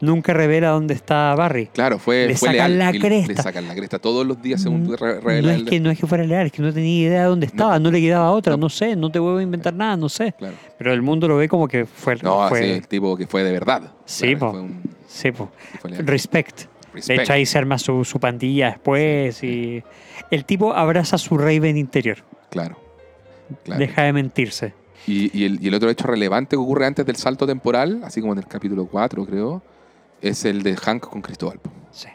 nunca 0.00 0.32
revela 0.32 0.68
dónde 0.70 0.94
está 0.94 1.34
Barry. 1.34 1.66
Claro, 1.66 1.98
fue, 1.98 2.26
Le 2.28 2.36
fue 2.36 2.48
sacan 2.50 2.78
leal. 2.78 2.92
la 2.94 3.00
cresta. 3.00 3.32
Le 3.32 3.42
sacan 3.42 3.68
la 3.68 3.74
cresta 3.74 3.98
todos 3.98 4.26
los 4.26 4.40
días, 4.40 4.62
según 4.62 4.84
Mm, 4.84 4.94
re- 4.94 5.14
No 5.16 5.20
revela 5.20 5.54
es, 5.54 5.62
que, 5.64 5.80
no 5.80 5.90
es 5.90 5.98
que 5.98 6.06
fuera 6.06 6.24
leal, 6.24 6.46
es 6.46 6.52
que 6.52 6.62
no 6.62 6.72
tenía 6.72 7.08
idea 7.08 7.20
de 7.22 7.26
dónde 7.28 7.46
estaba, 7.46 7.78
no, 7.78 7.90
le 7.90 8.00
quedaba 8.00 8.30
otra, 8.30 8.52
no. 8.56 8.58
No. 8.58 8.68
sé, 8.68 8.94
no 8.96 9.10
te 9.10 9.18
vuelvo 9.18 9.38
a 9.38 9.42
inventar 9.42 9.74
nada, 9.74 9.96
no 9.96 10.08
sé. 10.08 10.34
Claro. 10.38 10.54
Pero 10.78 10.92
el 10.92 11.02
mundo 11.02 11.26
lo 11.26 11.36
ve 11.36 11.48
como 11.48 11.66
que 11.68 11.84
fue... 11.86 12.16
No, 12.16 12.48
fue 12.48 12.62
sí, 12.62 12.70
el 12.70 12.86
tipo 12.86 13.16
que 13.16 13.26
fue 13.26 13.42
de 13.44 13.52
verdad. 13.52 13.92
Sí, 14.04 14.26
Claro, 14.36 14.38
po. 14.38 14.50
fue 14.52 14.60
un- 14.60 14.82
sí, 15.06 15.32
po. 15.32 15.50
leal. 15.88 16.06
Respect. 16.06 16.60
De 16.60 16.66
Respect. 16.94 17.20
hecho, 17.20 17.32
ahí 17.32 17.46
se 17.46 17.58
arma 17.58 17.78
su, 17.78 18.04
su 18.04 18.18
pandilla 18.20 18.70
después 18.70 19.42
y 19.42 19.82
el 20.30 20.44
tipo 20.44 20.72
abraza 20.74 21.16
su 21.18 21.36
Raven 21.38 21.76
interior. 21.76 22.18
Claro. 22.50 22.78
Claro. 23.64 23.80
Deja 23.80 24.02
de 24.02 24.12
mentirse. 24.12 24.74
Y, 25.06 25.36
y 25.38 25.44
el, 25.44 25.62
y 25.62 25.68
el 25.68 25.74
otro 25.74 25.88
hecho 25.90 26.06
relevante 26.06 26.50
que 26.50 26.56
ocurre 26.60 26.86
antes 26.86 27.06
del 27.06 27.16
salto 27.16 27.46
temporal, 27.46 28.00
así 28.04 28.20
como 28.20 28.32
en 28.34 28.40
el 28.40 28.46
capítulo 28.46 28.86
4, 28.86 29.24
creo, 29.26 29.62
es 30.20 30.44
el 30.44 30.62
de 30.62 30.76
Hank 30.76 31.00
con 31.08 31.22
Cristóbal. 31.22 31.60
Sí. 31.90 32.08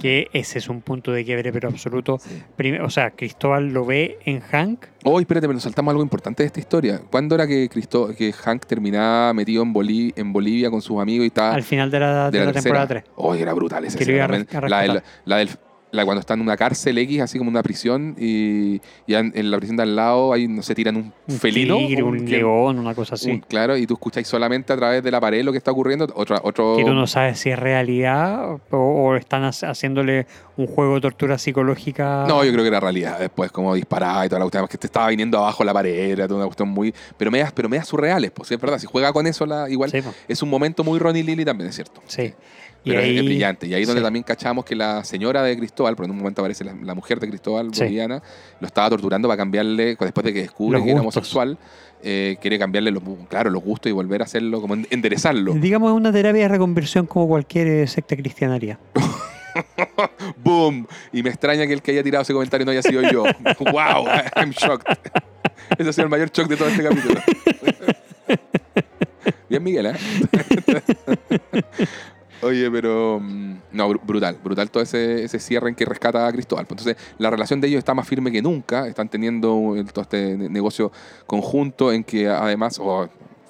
que 0.00 0.28
ese 0.32 0.58
es 0.58 0.68
un 0.68 0.80
punto 0.80 1.12
de 1.12 1.24
quiebre, 1.24 1.52
pero 1.52 1.68
absoluto. 1.68 2.18
Sí. 2.18 2.42
Prim- 2.56 2.82
o 2.82 2.90
sea, 2.90 3.10
Cristóbal 3.10 3.68
lo 3.72 3.84
ve 3.84 4.18
en 4.24 4.40
Hank. 4.40 4.86
Oh, 5.04 5.20
espérate, 5.20 5.46
pero 5.46 5.54
nos 5.54 5.62
saltamos 5.62 5.92
algo 5.92 6.02
importante 6.02 6.42
de 6.42 6.46
esta 6.48 6.58
historia. 6.60 7.00
¿Cuándo 7.10 7.34
era 7.36 7.46
que, 7.46 7.68
Cristo, 7.68 8.08
que 8.16 8.32
Hank 8.32 8.66
terminaba 8.66 9.32
metido 9.34 9.62
en, 9.62 9.72
Boli- 9.72 10.12
en 10.16 10.32
Bolivia 10.32 10.70
con 10.70 10.80
sus 10.82 11.00
amigos 11.00 11.24
y 11.24 11.28
estaba 11.28 11.54
al 11.54 11.62
final 11.62 11.90
de 11.90 12.00
la, 12.00 12.30
de 12.30 12.44
la 12.44 12.52
temporada 12.52 12.86
3. 12.88 13.04
Oh, 13.16 13.34
era 13.34 13.52
brutal 13.52 13.84
man. 13.84 14.46
La, 14.68 15.02
la 15.24 15.36
del- 15.36 15.50
la 15.92 16.04
cuando 16.04 16.20
está 16.20 16.34
en 16.34 16.40
una 16.40 16.56
cárcel 16.56 16.98
X, 16.98 17.20
así 17.20 17.38
como 17.38 17.50
una 17.50 17.62
prisión, 17.62 18.16
y, 18.18 18.80
y 19.06 19.14
en, 19.14 19.30
en 19.36 19.50
la 19.50 19.58
prisión 19.58 19.76
de 19.76 19.82
al 19.84 19.94
lado 19.94 20.32
ahí 20.32 20.48
no 20.48 20.62
se 20.62 20.74
tiran 20.74 20.96
un, 20.96 21.12
Un 21.28 21.38
felino. 21.38 21.76
tigre, 21.76 22.02
un 22.02 22.24
que- 22.24 22.38
león, 22.38 22.78
una 22.78 22.94
cosa 22.94 23.14
así. 23.14 23.30
un- 23.30 23.40
claro, 23.40 23.76
y 23.76 23.86
tú 23.86 23.94
escucháis 23.94 24.26
solamente 24.26 24.72
a 24.72 24.76
través 24.76 25.02
de 25.02 25.10
la 25.10 25.20
pared 25.20 25.44
lo 25.44 25.52
que 25.52 25.58
está 25.58 25.70
ocurriendo. 25.70 26.06
Otra, 26.16 26.40
otro, 26.42 26.76
que 26.78 26.84
tú 26.84 26.94
no 26.94 27.06
sabes 27.06 27.38
si 27.38 27.50
es 27.50 27.58
realidad 27.58 28.52
o, 28.70 28.76
o 28.76 29.16
están 29.16 29.42
hac- 29.44 29.68
haciéndole 29.68 30.26
un 30.56 30.66
juego 30.66 30.94
de 30.94 31.02
tortura 31.02 31.36
psicológica. 31.38 32.24
No, 32.26 32.42
yo 32.44 32.50
creo 32.52 32.62
que 32.64 32.68
era 32.68 32.80
realidad. 32.80 33.18
Después, 33.20 33.52
como 33.52 33.74
disparaba 33.74 34.24
y 34.24 34.28
toda 34.28 34.38
la 34.38 34.44
cuestión, 34.46 34.66
que 34.68 34.78
te 34.78 34.86
estaba 34.86 35.08
viniendo 35.08 35.38
abajo 35.38 35.62
la 35.62 35.74
pared, 35.74 36.10
era 36.12 36.26
toda 36.26 36.38
una 36.40 36.46
cuestión 36.46 36.68
muy. 36.70 36.94
Pero 37.18 37.30
medias, 37.30 37.52
pero 37.52 37.68
medias 37.68 37.86
surreales, 37.86 38.30
pues, 38.30 38.50
es 38.50 38.58
verdad. 38.60 38.78
Si 38.78 38.86
juega 38.86 39.12
con 39.12 39.26
eso, 39.26 39.44
la, 39.46 39.68
igual 39.68 39.90
Sí, 39.90 39.98
es 40.26 40.42
un 40.42 40.48
momento 40.48 40.84
muy 40.84 40.98
Ronnie 40.98 41.22
Lily 41.22 41.44
también, 41.44 41.68
es 41.68 41.74
cierto. 41.76 42.00
sí. 42.06 42.32
Pero 42.84 42.98
es- 43.00 43.04
ahí- 43.06 43.18
es 43.18 43.24
brillante. 43.24 43.66
Y 43.66 43.74
ahí 43.74 43.82
es 43.82 43.88
donde 43.88 44.00
sí. 44.00 44.04
también 44.04 44.22
cachamos 44.24 44.64
que 44.64 44.74
la 44.74 45.04
señora 45.04 45.42
de 45.42 45.56
Cristóbal, 45.56 45.94
porque 45.96 46.06
en 46.06 46.10
un 46.12 46.18
momento 46.18 46.40
aparece 46.42 46.64
la, 46.64 46.74
la 46.82 46.94
mujer 46.94 47.20
de 47.20 47.28
Cristóbal, 47.28 47.72
Sí. 47.72 47.82
boliviana, 47.84 48.22
lo 48.60 48.66
estaba 48.66 48.90
torturando 48.90 49.28
para 49.28 49.36
cambiarle, 49.36 49.96
después 49.98 50.24
de 50.24 50.32
que 50.32 50.40
descubre 50.42 50.78
Los 50.78 50.84
que 50.84 50.90
era 50.92 51.00
homosexual, 51.00 51.58
eh, 52.02 52.36
quiere 52.40 52.58
cambiarle 52.58 52.90
los, 52.90 53.02
claro, 53.28 53.50
los 53.50 53.62
gustos 53.62 53.88
y 53.90 53.92
volver 53.92 54.22
a 54.22 54.24
hacerlo, 54.24 54.60
como 54.60 54.74
en- 54.74 54.86
enderezarlo. 54.90 55.54
Digamos, 55.54 55.90
es 55.92 55.96
una 55.96 56.10
terapia 56.12 56.42
de 56.42 56.48
reconversión 56.48 57.06
como 57.06 57.28
cualquier 57.28 57.68
eh, 57.68 57.86
secta 57.86 58.16
cristiana 58.16 58.54
haría. 58.56 58.78
¡Boom! 60.42 60.86
Y 61.12 61.22
me 61.22 61.28
extraña 61.30 61.66
que 61.66 61.74
el 61.74 61.82
que 61.82 61.92
haya 61.92 62.02
tirado 62.02 62.22
ese 62.22 62.32
comentario 62.32 62.64
no 62.64 62.72
haya 62.72 62.82
sido 62.82 63.02
yo. 63.02 63.22
¡Wow! 63.60 64.06
I'm 64.34 64.50
shocked. 64.50 64.86
Ese 65.78 65.90
ha 65.90 65.92
sido 65.92 66.04
el 66.04 66.10
mayor 66.10 66.30
shock 66.32 66.48
de 66.48 66.56
todo 66.56 66.68
este 66.68 66.82
capítulo. 66.82 67.20
Bien, 69.48 69.62
Miguel, 69.62 69.86
¿eh? 69.86 69.92
Oye, 72.42 72.70
pero. 72.70 73.20
mm, 73.20 73.54
No, 73.72 73.88
br- 73.90 74.00
brutal. 74.04 74.36
Brutal 74.42 74.70
todo 74.70 74.82
ese, 74.82 75.24
ese 75.24 75.38
cierre 75.38 75.68
en 75.68 75.74
que 75.74 75.84
rescata 75.84 76.26
a 76.26 76.32
Cristóbal. 76.32 76.66
Pues 76.66 76.80
Entonces, 76.86 77.14
la 77.18 77.30
relación 77.30 77.60
de 77.60 77.68
ellos 77.68 77.78
está 77.78 77.94
más 77.94 78.06
firme 78.08 78.32
que 78.32 78.42
nunca. 78.42 78.86
Están 78.88 79.08
teniendo 79.08 79.74
todo 79.92 80.02
este 80.02 80.36
ne- 80.36 80.48
negocio 80.48 80.90
conjunto 81.26 81.92
en 81.92 82.04
que 82.04 82.28
además. 82.28 82.80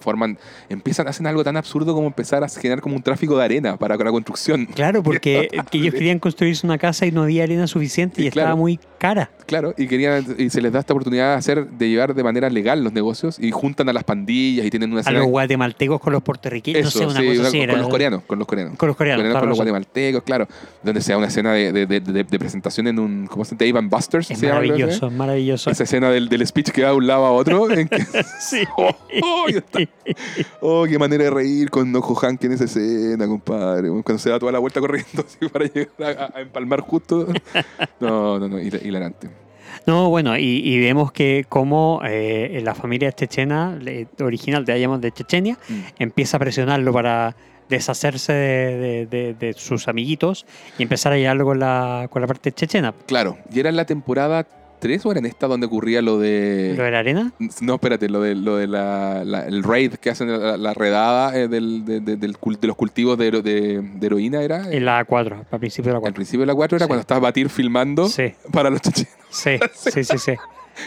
Forman, 0.02 0.38
empiezan, 0.68 1.08
hacen 1.08 1.26
algo 1.26 1.42
tan 1.44 1.56
absurdo 1.56 1.94
como 1.94 2.06
empezar 2.06 2.44
a 2.44 2.48
generar 2.48 2.80
como 2.82 2.96
un 2.96 3.02
tráfico 3.02 3.36
de 3.38 3.44
arena 3.44 3.76
para 3.76 3.96
la 3.96 4.10
construcción. 4.10 4.66
Claro, 4.66 5.02
porque 5.02 5.48
que 5.70 5.78
ellos 5.78 5.94
querían 5.94 6.18
construirse 6.18 6.66
una 6.66 6.76
casa 6.78 7.06
y 7.06 7.12
no 7.12 7.22
había 7.22 7.44
arena 7.44 7.66
suficiente 7.66 8.20
y 8.20 8.24
Y 8.24 8.28
estaba 8.28 8.46
claro. 8.48 8.56
muy 8.58 8.78
cara. 8.98 9.30
Claro, 9.46 9.74
y 9.76 9.86
querían, 9.86 10.24
y 10.38 10.50
se 10.50 10.60
les 10.62 10.72
da 10.72 10.80
esta 10.80 10.92
oportunidad 10.92 11.32
de 11.32 11.36
hacer, 11.38 11.66
de 11.66 11.88
llevar 11.88 12.14
de 12.14 12.22
manera 12.22 12.48
legal 12.48 12.82
los 12.84 12.92
negocios 12.92 13.38
y 13.38 13.50
juntan 13.50 13.88
a 13.88 13.92
las 13.92 14.04
pandillas 14.04 14.64
y 14.66 14.70
tienen 14.70 14.92
una 14.92 15.02
A 15.02 15.10
los 15.10 15.26
guatemaltecos 15.26 16.00
con 16.00 16.12
los 16.12 16.22
puertorriqueños, 16.22 16.84
no 16.84 16.90
sé, 16.90 17.06
una 17.06 17.20
sí, 17.20 17.26
cosa 17.36 17.48
así. 17.48 17.58
con 17.60 17.70
era- 17.70 17.78
los 17.78 17.88
coreanos, 17.88 18.22
con 18.26 18.38
los 18.38 18.48
coreanos. 18.48 18.76
Con 18.76 18.86
los 18.88 18.96
coreanos, 18.96 19.26
toda 19.28 19.40
con 19.40 19.48
los 19.48 19.58
guatemaltecos, 19.58 20.22
claro. 20.22 20.48
Donde 20.82 21.00
se 21.00 21.12
da 21.12 21.18
una 21.18 21.26
escena 21.28 21.52
de, 21.52 21.72
de- 21.72 21.86
de- 21.86 22.00
de- 22.24 22.38
presentación 22.38 22.86
en 22.88 22.98
un, 22.98 23.26
¿cómo 23.26 23.44
se 23.44 23.54
llama? 23.56 23.78
And 23.80 23.90
Buster's. 23.90 24.30
Es 24.30 24.38
se 24.38 24.46
llama, 24.46 24.60
maravilloso, 24.60 25.06
es 25.06 25.12
maravilloso. 25.12 25.70
Esa 25.70 25.84
escena 25.84 26.10
del, 26.10 26.28
del 26.28 26.46
speech 26.46 26.70
que 26.70 26.82
va 26.82 26.90
de 26.90 26.94
un 26.96 27.06
lado 27.06 27.24
a 27.26 27.32
otro. 27.32 27.70
en 27.76 27.88
que- 27.88 28.02
Sí. 28.40 28.62
oh, 28.76 28.96
oh, 29.22 29.48
está. 29.48 29.80
Oh, 30.60 30.84
qué 30.88 30.98
manera 30.98 31.24
de 31.24 31.30
reír 31.30 31.70
con 31.70 31.92
Nojo 31.92 32.14
Hank 32.16 32.42
en 32.44 32.52
esa 32.52 32.64
escena, 32.64 33.26
compadre. 33.26 33.88
Cuando 33.88 34.18
se 34.18 34.30
da 34.30 34.38
toda 34.38 34.50
la 34.52 34.58
vuelta 34.58 34.80
corriendo 34.80 35.24
así 35.26 35.48
para 35.48 35.66
llegar 35.66 36.18
a, 36.34 36.38
a 36.38 36.40
empalmar 36.40 36.80
justo. 36.80 37.26
No, 38.00 38.38
no, 38.38 38.48
no, 38.48 38.58
hil- 38.58 38.84
hilarante. 38.84 39.28
No, 39.86 40.10
bueno, 40.10 40.36
y, 40.36 40.42
y 40.64 40.78
vemos 40.80 41.12
que 41.12 41.44
como 41.48 42.00
eh, 42.04 42.60
la 42.64 42.74
familia 42.74 43.10
chechena, 43.12 43.78
original, 44.20 44.64
de, 44.64 44.74
digamos, 44.74 45.00
de 45.00 45.12
Chechenia, 45.12 45.56
Mm. 45.68 45.80
empieza 45.98 46.36
a 46.36 46.40
presionarlo 46.40 46.92
para 46.92 47.34
deshacerse 47.68 48.32
de, 48.32 48.76
de- 48.76 49.06
de- 49.06 49.34
de 49.34 49.52
sus 49.54 49.88
amiguitos 49.88 50.46
y 50.78 50.82
empezar 50.82 51.12
a 51.12 51.16
llevarlo 51.16 51.44
con 51.46 51.58
la, 51.58 52.06
con 52.10 52.20
la 52.22 52.28
parte 52.28 52.52
chechena. 52.52 52.92
Claro, 53.06 53.38
y 53.52 53.60
era 53.60 53.70
en 53.70 53.76
la 53.76 53.86
temporada 53.86 54.46
3 54.82 55.06
o 55.06 55.10
era 55.12 55.20
en 55.20 55.26
esta 55.26 55.46
donde 55.46 55.66
ocurría 55.66 56.02
lo 56.02 56.18
de. 56.18 56.74
¿Lo 56.76 56.82
de 56.82 56.90
la 56.90 56.98
arena? 56.98 57.32
No, 57.60 57.74
espérate, 57.76 58.08
lo 58.08 58.20
de, 58.20 58.34
lo 58.34 58.56
de 58.56 58.66
la, 58.66 59.22
la- 59.24 59.46
el 59.46 59.62
raid 59.62 59.94
que 59.94 60.10
hacen, 60.10 60.28
la, 60.30 60.56
la 60.56 60.74
redada 60.74 61.38
eh, 61.38 61.46
del, 61.46 61.84
de, 61.84 62.00
de- 62.00 62.16
del 62.16 62.36
de 62.60 62.66
los 62.66 62.76
cultivos 62.76 63.16
de, 63.16 63.30
de- 63.30 63.82
heroína, 64.02 64.42
¿era? 64.42 64.68
En 64.70 64.84
la 64.84 65.04
4, 65.04 65.46
al 65.50 65.58
principio 65.60 65.90
de 65.90 65.92
la 65.92 65.96
Al 65.98 66.02
4. 66.02 66.14
principio 66.16 66.40
de 66.40 66.46
la 66.46 66.54
4 66.54 66.76
era 66.76 66.84
Sí. 66.84 66.88
cuando 66.88 67.00
estaba 67.00 67.20
Batir 67.20 67.48
filmando 67.48 68.08
Sí, 68.08 68.34
para 68.50 68.68
los 68.70 68.80
chechenos. 68.82 69.12
sí, 69.30 69.50
sí, 69.72 70.02
sí, 70.04 70.18
sí. 70.18 70.32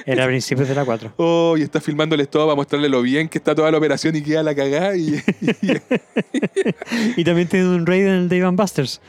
Era 0.05 0.23
a 0.25 0.27
principios 0.27 0.67
de 0.67 0.75
la 0.75 0.83
4. 0.83 1.13
Oh, 1.17 1.55
y 1.57 1.61
está 1.61 1.79
filmándoles 1.79 2.27
todo 2.29 2.45
para 2.47 2.55
mostrarle 2.55 2.89
lo 2.89 3.01
bien 3.01 3.29
que 3.29 3.37
está 3.37 3.55
toda 3.55 3.71
la 3.71 3.77
operación 3.77 4.15
y 4.15 4.21
queda 4.23 4.43
la 4.43 4.53
cagada. 4.55 4.97
Y, 4.97 5.15
y- 5.61 7.21
Y 7.21 7.23
también 7.23 7.47
tiene 7.47 7.67
un 7.69 7.85
raid 7.85 8.05
en 8.07 8.11
el 8.13 8.29
Dave 8.29 8.49
Busters. 8.51 8.99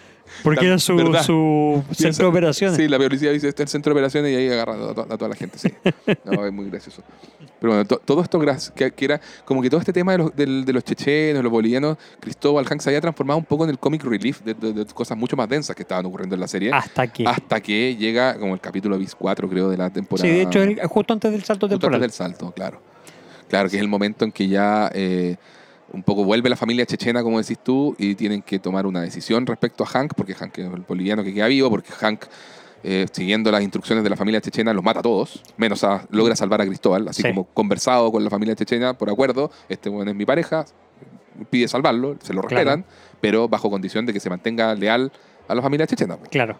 Porque 0.42 0.66
era 0.66 0.78
su, 0.78 0.98
su 1.24 1.82
centro 1.94 2.26
de 2.26 2.30
operaciones. 2.30 2.76
Sí, 2.76 2.88
la 2.88 2.98
policía 2.98 3.30
dice, 3.32 3.48
está 3.48 3.62
el 3.62 3.68
centro 3.68 3.90
de 3.92 3.98
operaciones 3.98 4.32
y 4.32 4.36
ahí 4.36 4.48
agarra 4.50 4.74
a, 4.74 4.90
a 4.90 5.16
toda 5.16 5.28
la 5.28 5.34
gente, 5.36 5.58
sí. 5.58 5.68
No, 6.24 6.46
es 6.46 6.52
muy 6.52 6.68
gracioso. 6.70 7.02
Pero 7.58 7.72
bueno, 7.72 7.84
to- 7.86 7.98
todo 8.04 8.22
esto 8.22 8.38
que, 8.74 8.90
que 8.92 9.04
era 9.04 9.20
como 9.44 9.62
que 9.62 9.70
todo 9.70 9.80
este 9.80 9.92
tema 9.92 10.12
de 10.12 10.18
los, 10.18 10.36
del- 10.36 10.64
de 10.64 10.72
los 10.72 10.84
chechenos, 10.84 11.42
los 11.42 11.50
bolivianos, 11.50 11.96
Cristóbal 12.20 12.66
Hank 12.66 12.80
se 12.80 12.90
había 12.90 13.00
transformado 13.00 13.38
un 13.38 13.44
poco 13.46 13.64
en 13.64 13.70
el 13.70 13.78
comic 13.78 14.04
relief 14.04 14.42
de, 14.42 14.52
de- 14.54 14.72
de 14.72 14.84
cosas 14.86 15.16
mucho 15.16 15.36
más 15.36 15.48
densas 15.48 15.74
que 15.74 15.82
estaban 15.82 16.04
ocurriendo 16.06 16.34
en 16.34 16.40
la 16.40 16.48
serie. 16.48 16.70
Hasta 16.72 17.06
que. 17.06 17.24
Hasta 17.26 17.60
que 17.60 17.96
llega 17.96 18.38
como 18.38 18.52
el 18.54 18.60
capítulo 18.60 18.98
bis 18.98 19.14
4, 19.14 19.48
creo, 19.48 19.70
de 19.70 19.76
la 19.78 19.88
temporada. 19.90 20.28
Sí, 20.28 20.34
de 20.34 20.42
hecho, 20.42 20.62
el- 20.62 20.78
justo 20.86 21.12
antes 21.14 21.32
del 21.32 21.44
salto 21.44 21.66
Justo 21.66 21.74
antes 21.76 21.80
temporal. 21.80 22.00
del 22.00 22.10
salto, 22.12 22.50
claro. 22.52 22.80
Claro, 23.48 23.68
que 23.70 23.76
es 23.76 23.82
el 23.82 23.88
momento 23.88 24.24
en 24.24 24.32
que 24.32 24.48
ya 24.48 24.90
eh, 24.92 25.36
un 25.92 26.02
poco 26.02 26.24
vuelve 26.24 26.48
la 26.48 26.56
familia 26.56 26.84
chechena, 26.86 27.22
como 27.22 27.38
decís 27.40 27.58
tú, 27.62 27.94
y 27.98 28.14
tienen 28.14 28.42
que 28.42 28.58
tomar 28.58 28.86
una 28.86 29.00
decisión 29.02 29.46
respecto 29.46 29.84
a 29.84 29.86
Hank, 29.86 30.14
porque 30.16 30.34
Hank 30.34 30.58
es 30.58 30.66
el 30.66 30.80
boliviano 30.82 31.22
que 31.24 31.32
queda 31.32 31.46
vivo, 31.46 31.70
porque 31.70 31.92
Hank, 31.92 32.24
eh, 32.82 33.06
siguiendo 33.12 33.50
las 33.50 33.62
instrucciones 33.62 34.04
de 34.04 34.10
la 34.10 34.16
familia 34.16 34.40
chechena, 34.40 34.72
los 34.72 34.84
mata 34.84 35.00
a 35.00 35.02
todos, 35.02 35.42
menos 35.56 35.82
a, 35.84 36.06
logra 36.10 36.36
salvar 36.36 36.60
a 36.60 36.66
Cristóbal, 36.66 37.08
así 37.08 37.22
Sí. 37.22 37.28
como 37.28 37.44
conversado 37.44 38.10
con 38.12 38.22
la 38.24 38.30
familia 38.30 38.54
chechena 38.54 38.94
por 38.94 39.08
acuerdo, 39.10 39.50
este 39.68 39.88
bueno 39.88 40.10
es 40.10 40.16
mi 40.16 40.26
pareja, 40.26 40.64
pide 41.50 41.68
salvarlo, 41.68 42.16
se 42.22 42.32
lo 42.34 42.42
Claro. 42.42 42.56
respetan, 42.70 42.84
pero 43.20 43.48
bajo 43.48 43.70
condición 43.70 44.06
de 44.06 44.12
que 44.12 44.20
se 44.20 44.28
mantenga 44.30 44.74
leal 44.74 45.10
a 45.48 45.54
la 45.54 45.62
familia 45.62 45.86
chechena. 45.86 46.16
pues. 46.16 46.30
Claro. 46.30 46.56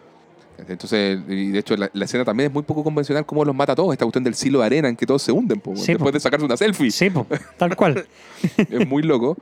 Entonces, 0.67 1.19
y 1.27 1.51
de 1.51 1.59
hecho, 1.59 1.75
la, 1.77 1.89
la 1.93 2.05
escena 2.05 2.25
también 2.25 2.47
es 2.47 2.53
muy 2.53 2.63
poco 2.63 2.83
convencional 2.83 3.25
cómo 3.25 3.45
los 3.45 3.55
mata 3.55 3.73
a 3.73 3.75
todos. 3.75 3.91
Esta 3.93 4.05
cuestión 4.05 4.23
del 4.23 4.35
silo 4.35 4.59
de 4.59 4.65
arena 4.65 4.89
en 4.89 4.95
que 4.95 5.05
todos 5.05 5.21
se 5.21 5.31
hunden, 5.31 5.59
po, 5.59 5.75
Sí, 5.75 5.87
después 5.93 6.09
po. 6.09 6.11
de 6.11 6.19
sacarse 6.19 6.45
una 6.45 6.57
selfie. 6.57 6.91
Sí, 6.91 7.09
po, 7.09 7.27
tal 7.57 7.75
cual. 7.75 8.05
Es 8.57 8.87
muy 8.87 9.03
loco. 9.03 9.37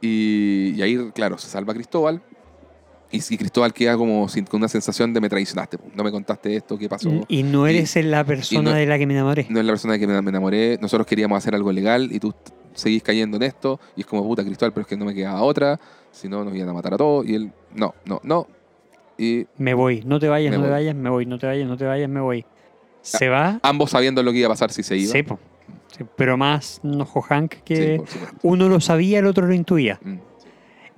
Y, 0.00 0.74
y 0.76 0.82
ahí, 0.82 1.10
claro, 1.14 1.38
se 1.38 1.48
salva 1.48 1.74
Cristóbal. 1.74 2.20
Y, 3.10 3.18
y 3.18 3.36
Cristóbal 3.38 3.72
queda 3.72 3.96
como 3.96 4.28
sin- 4.28 4.44
con 4.44 4.58
una 4.58 4.68
sensación 4.68 5.12
de 5.14 5.20
me 5.20 5.28
traicionaste. 5.28 5.78
No 5.94 6.02
me 6.04 6.10
contaste 6.10 6.56
esto, 6.56 6.76
¿qué 6.76 6.88
pasó? 6.88 7.10
Y 7.28 7.42
no 7.42 7.66
eres 7.66 7.94
la 8.04 8.24
persona 8.24 8.70
no- 8.70 8.76
de 8.76 8.86
la 8.86 8.98
que 8.98 9.06
me 9.06 9.14
enamoré. 9.14 9.46
No 9.48 9.60
es 9.60 9.66
la 9.66 9.72
persona 9.72 9.94
de 9.94 10.00
que 10.00 10.06
me, 10.06 10.16
enamoré. 10.18 10.78
Nosotros 10.80 11.06
queríamos 11.06 11.38
hacer 11.38 11.54
algo 11.54 11.70
legal 11.72 12.08
y 12.12 12.18
tú 12.18 12.34
seguís 12.74 13.02
cayendo 13.02 13.36
en 13.36 13.44
esto. 13.44 13.78
Y 13.96 14.00
es 14.00 14.06
como, 14.06 14.22
puta, 14.24 14.42
Cristóbal, 14.44 14.72
pero 14.72 14.82
es 14.82 14.88
que 14.88 14.96
no 14.96 15.04
me 15.04 15.14
quedaba 15.14 15.42
otra. 15.42 15.78
Si 16.10 16.28
no, 16.28 16.44
nos 16.44 16.54
iban 16.54 16.68
a 16.70 16.72
matar 16.72 16.94
a 16.94 16.96
todos. 16.96 17.26
Y 17.26 17.34
él, 17.36 17.52
no, 17.74 17.94
no, 18.04 18.20
no. 18.24 18.46
Y 19.18 19.46
Me 19.58 19.74
voy, 19.74 20.02
no 20.04 20.18
te 20.18 20.28
vayas, 20.28 20.50
Me 20.50 20.58
no 20.58 20.64
te 20.64 20.70
vayas, 20.70 20.94
me 20.94 21.10
voy, 21.10 21.26
no 21.26 21.38
te 21.38 21.46
vayas, 21.46 21.68
no 21.68 21.76
te 21.76 21.84
vayas, 21.84 22.08
me 22.08 22.20
voy. 22.20 22.44
Se 23.02 23.28
va. 23.28 23.60
ambos 23.62 23.90
sabiendo 23.90 24.22
lo 24.22 24.32
que 24.32 24.38
iba 24.38 24.46
a 24.46 24.50
pasar 24.50 24.70
si 24.72 24.82
se 24.82 24.96
iba. 24.96 25.12
Sí, 25.12 25.22
po. 25.22 25.38
Sí, 25.96 26.04
pero 26.16 26.36
más 26.36 26.80
Nojo 26.82 27.20
Hank 27.22 27.56
que 27.64 28.02
uno 28.42 28.68
lo 28.68 28.80
sabía, 28.80 29.20
el 29.20 29.26
otro 29.26 29.46
lo 29.46 29.54
intuía. 29.54 30.00
Mm. 30.02 30.14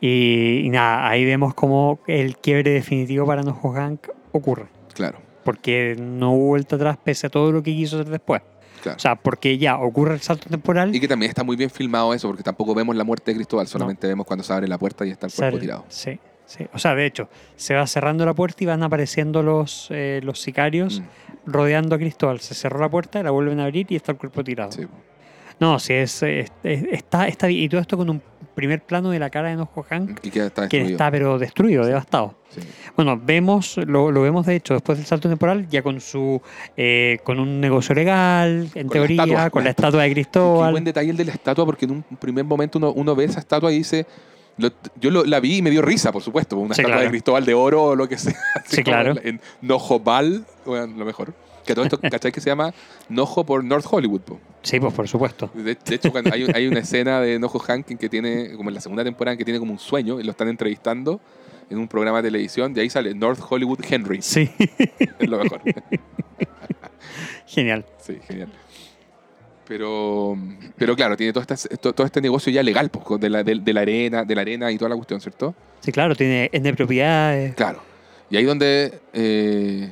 Y, 0.01 0.61
y 0.65 0.71
nada, 0.71 1.09
ahí 1.09 1.25
vemos 1.25 1.55
como 1.55 1.99
el 2.07 2.37
quiebre 2.39 2.71
definitivo 2.71 3.27
para 3.27 3.43
Nojo 3.43 3.73
Hank 3.73 4.09
ocurre. 4.33 4.67
Claro, 4.95 5.19
Porque 5.45 5.97
no 5.99 6.33
hubo 6.33 6.47
vuelta 6.49 6.77
atrás 6.77 6.97
pese 7.03 7.27
a 7.27 7.31
todo 7.31 7.53
lo 7.53 7.63
que 7.63 7.75
quiso 7.75 7.97
hacer 7.99 8.11
después. 8.11 8.41
claro. 8.83 8.97
O 8.97 9.01
sea, 9.01 9.17
porque 9.17 9.59
ya 9.59 9.77
ocurre 9.79 10.15
el 10.15 10.21
salto 10.21 10.49
temporal. 10.49 10.95
Y 10.95 11.01
que 11.01 11.09
también 11.09 11.29
está 11.31 11.45
muy 11.45 11.57
bien 11.57 11.69
filmado 11.71 12.15
eso, 12.15 12.29
porque 12.29 12.43
tampoco 12.43 12.75
vemos 12.75 12.95
la 12.97 13.05
muerte 13.05 13.31
de 13.33 13.37
Cristóbal, 13.37 13.67
solamente 13.67 14.07
vemos 14.07 14.27
cuando 14.27 14.43
se 14.45 14.53
abre 14.53 14.69
la 14.69 14.79
puerta 14.79 15.05
y 15.05 15.11
está 15.11 15.27
el 15.27 15.33
cuerpo 15.33 15.59
tirado. 15.59 15.85
Sí, 15.89 16.19
sí. 16.47 16.67
O 16.73 16.79
sea, 16.79 16.95
de 16.95 17.05
hecho, 17.07 17.29
se 17.57 17.75
va 17.75 17.87
cerrando 17.87 18.25
la 18.25 18.35
puerta 18.35 18.65
y 18.65 18.67
van 18.67 18.83
apareciendo 18.83 19.43
los, 19.43 19.89
eh, 19.91 20.21
los 20.23 20.41
sicarios 20.41 21.01
Mm, 21.01 21.51
rodeando 21.53 21.95
a 21.95 21.99
Cristóbal. 21.99 22.41
Se 22.41 22.55
cerró 22.55 22.81
la 22.81 22.89
puerta, 22.89 23.23
la 23.23 23.31
vuelven 23.31 23.61
a 23.61 23.65
abrir 23.65 23.87
y 23.91 23.97
está 23.97 24.13
el 24.13 24.19
cuerpo 24.19 24.43
tirado. 24.43 24.73
sí. 24.73 24.87
No, 25.59 25.79
sí, 25.79 25.95
es, 25.95 26.23
es- 26.23 26.53
es- 26.65 26.83
está, 26.93 27.27
está 27.29 27.47
bien. 27.47 27.63
Y 27.63 27.69
todo 27.71 27.81
esto 27.81 27.97
con 27.97 28.11
un 28.11 28.21
primer 28.55 28.83
plano 28.83 29.09
de 29.11 29.19
la 29.19 29.31
cara 29.31 29.49
de 29.49 29.57
Nojo 29.57 29.83
Hank, 29.89 30.21
Y 30.23 30.31
queda, 30.31 30.47
está 30.49 30.69
que 30.69 30.83
está 30.83 31.11
pero 31.11 31.39
destruido, 31.39 31.85
devastado. 31.87 32.35
Sí. 32.51 32.61
Bueno, 32.95 33.19
vemos, 33.23 33.79
lo, 33.79 34.11
lo 34.11 34.21
vemos 34.21 34.45
de 34.45 34.55
hecho 34.57 34.75
después 34.75 34.99
del 34.99 35.07
salto 35.07 35.31
temporal, 35.31 35.67
ya 35.71 35.81
con 35.83 36.01
su 36.03 36.43
con 36.77 37.37
con 37.37 37.41
un 37.41 37.59
negocio 37.61 37.95
legal, 37.95 38.69
en 38.75 38.87
Con 38.89 39.01
la 39.01 39.07
teoría, 39.07 39.23
estatua. 39.23 39.51
con 39.51 39.65
la 39.65 39.71
estatua 39.71 40.03
de 40.03 40.09
Qué 40.09 40.15
Cristóbal. 40.15 40.73
buen 40.73 40.85
detalle 40.85 41.11
el 41.11 41.17
de 41.17 41.25
la 41.25 41.33
estatua, 41.33 41.65
porque 41.65 41.87
en 41.87 41.91
un 41.93 42.03
primer 42.03 42.45
momento 42.45 42.77
uno, 42.79 42.93
uno 42.93 43.15
ve 43.17 43.25
esa 43.25 43.41
estatua 43.41 43.73
y 43.73 43.79
dice, 43.79 44.07
Lo- 44.59 44.71
yo 45.01 45.11
lo- 45.11 45.25
la 45.25 45.39
vi 45.41 45.59
y 45.59 45.63
me 45.63 45.71
dio 45.71 45.83
risa, 45.83 46.13
por 46.13 46.23
supuesto. 46.23 46.57
Una 46.57 46.75
Sí, 46.75 46.81
estatua 46.81 46.97
claro. 46.97 47.05
de 47.05 47.11
Cristóbal 47.11 47.45
de 47.45 47.55
Oro 47.55 47.83
o 47.85 47.97
lo 47.97 48.09
que 48.09 48.17
sea. 48.19 48.35
Sí, 48.67 48.83
claro. 48.83 49.15
En 49.23 49.41
Nojobal, 49.61 50.45
bueno, 50.65 50.87
lo 50.97 51.05
mejor. 51.05 51.35
Que 51.67 51.75
todo 51.75 51.85
esto, 51.85 51.99
¿cachai? 52.11 52.33
Que 52.33 52.41
se 52.41 52.49
llama 52.49 52.73
Nojo 53.09 53.45
por 53.45 53.63
North 53.65 53.87
Hollywood. 53.91 54.21
po. 54.21 54.41
Sí, 54.63 54.81
pues 54.81 54.95
por 54.95 55.07
supuesto. 55.09 55.51
De, 55.55 55.77
de 55.85 55.95
hecho, 55.95 56.11
cuando 56.11 56.33
hay, 56.33 56.47
hay 56.55 56.67
una 56.69 56.81
escena 56.87 57.21
de 57.21 57.39
Nojo 57.39 57.59
Hank 57.59 57.91
en 57.91 57.99
que 57.99 58.09
tiene, 58.09 58.53
como 58.57 58.71
en 58.71 58.75
la 58.75 58.81
segunda 58.81 59.05
temporada, 59.05 59.33
en 59.35 59.39
que 59.39 59.45
tiene 59.45 59.59
como 59.61 59.73
un 59.73 59.79
sueño 59.79 60.19
y 60.21 60.23
lo 60.25 60.31
están 60.31 60.49
entrevistando 60.49 61.21
en 61.69 61.79
un 61.79 61.89
programa 61.89 62.23
de 62.23 62.29
televisión. 62.29 62.73
De 62.73 62.81
ahí 62.81 62.89
sale 62.91 63.15
North 63.15 63.41
Hollywood 63.49 63.81
Henry. 63.89 64.23
Sí, 64.23 64.49
Es 65.19 65.29
lo 65.29 65.39
mejor. 65.39 65.61
genial. 67.47 67.85
Sí, 68.01 68.19
genial. 68.27 68.49
Pero, 69.69 70.37
pero 70.77 70.95
claro, 70.95 71.17
tiene 71.17 71.33
todo 71.33 71.45
este, 71.49 71.77
to- 71.77 71.93
todo 71.93 72.07
este 72.07 72.21
negocio 72.21 72.53
ya 72.53 72.63
legal, 72.63 72.89
pues, 72.91 73.21
de 73.21 73.29
la, 73.31 73.43
de, 73.43 73.57
de 73.57 73.73
la 73.73 73.81
arena, 73.81 74.25
de 74.25 74.35
la 74.35 74.41
arena 74.43 74.71
y 74.71 74.79
toda 74.79 74.89
la 74.91 74.97
cuestión, 74.97 75.21
¿cierto? 75.21 75.55
Sí, 75.81 75.93
claro, 75.93 76.15
tiene 76.15 76.49
N 76.53 76.73
propiedades. 76.75 77.55
Claro. 77.55 77.81
Y 78.31 78.37
ahí 78.37 78.45
donde. 78.45 79.01
eh, 79.13 79.91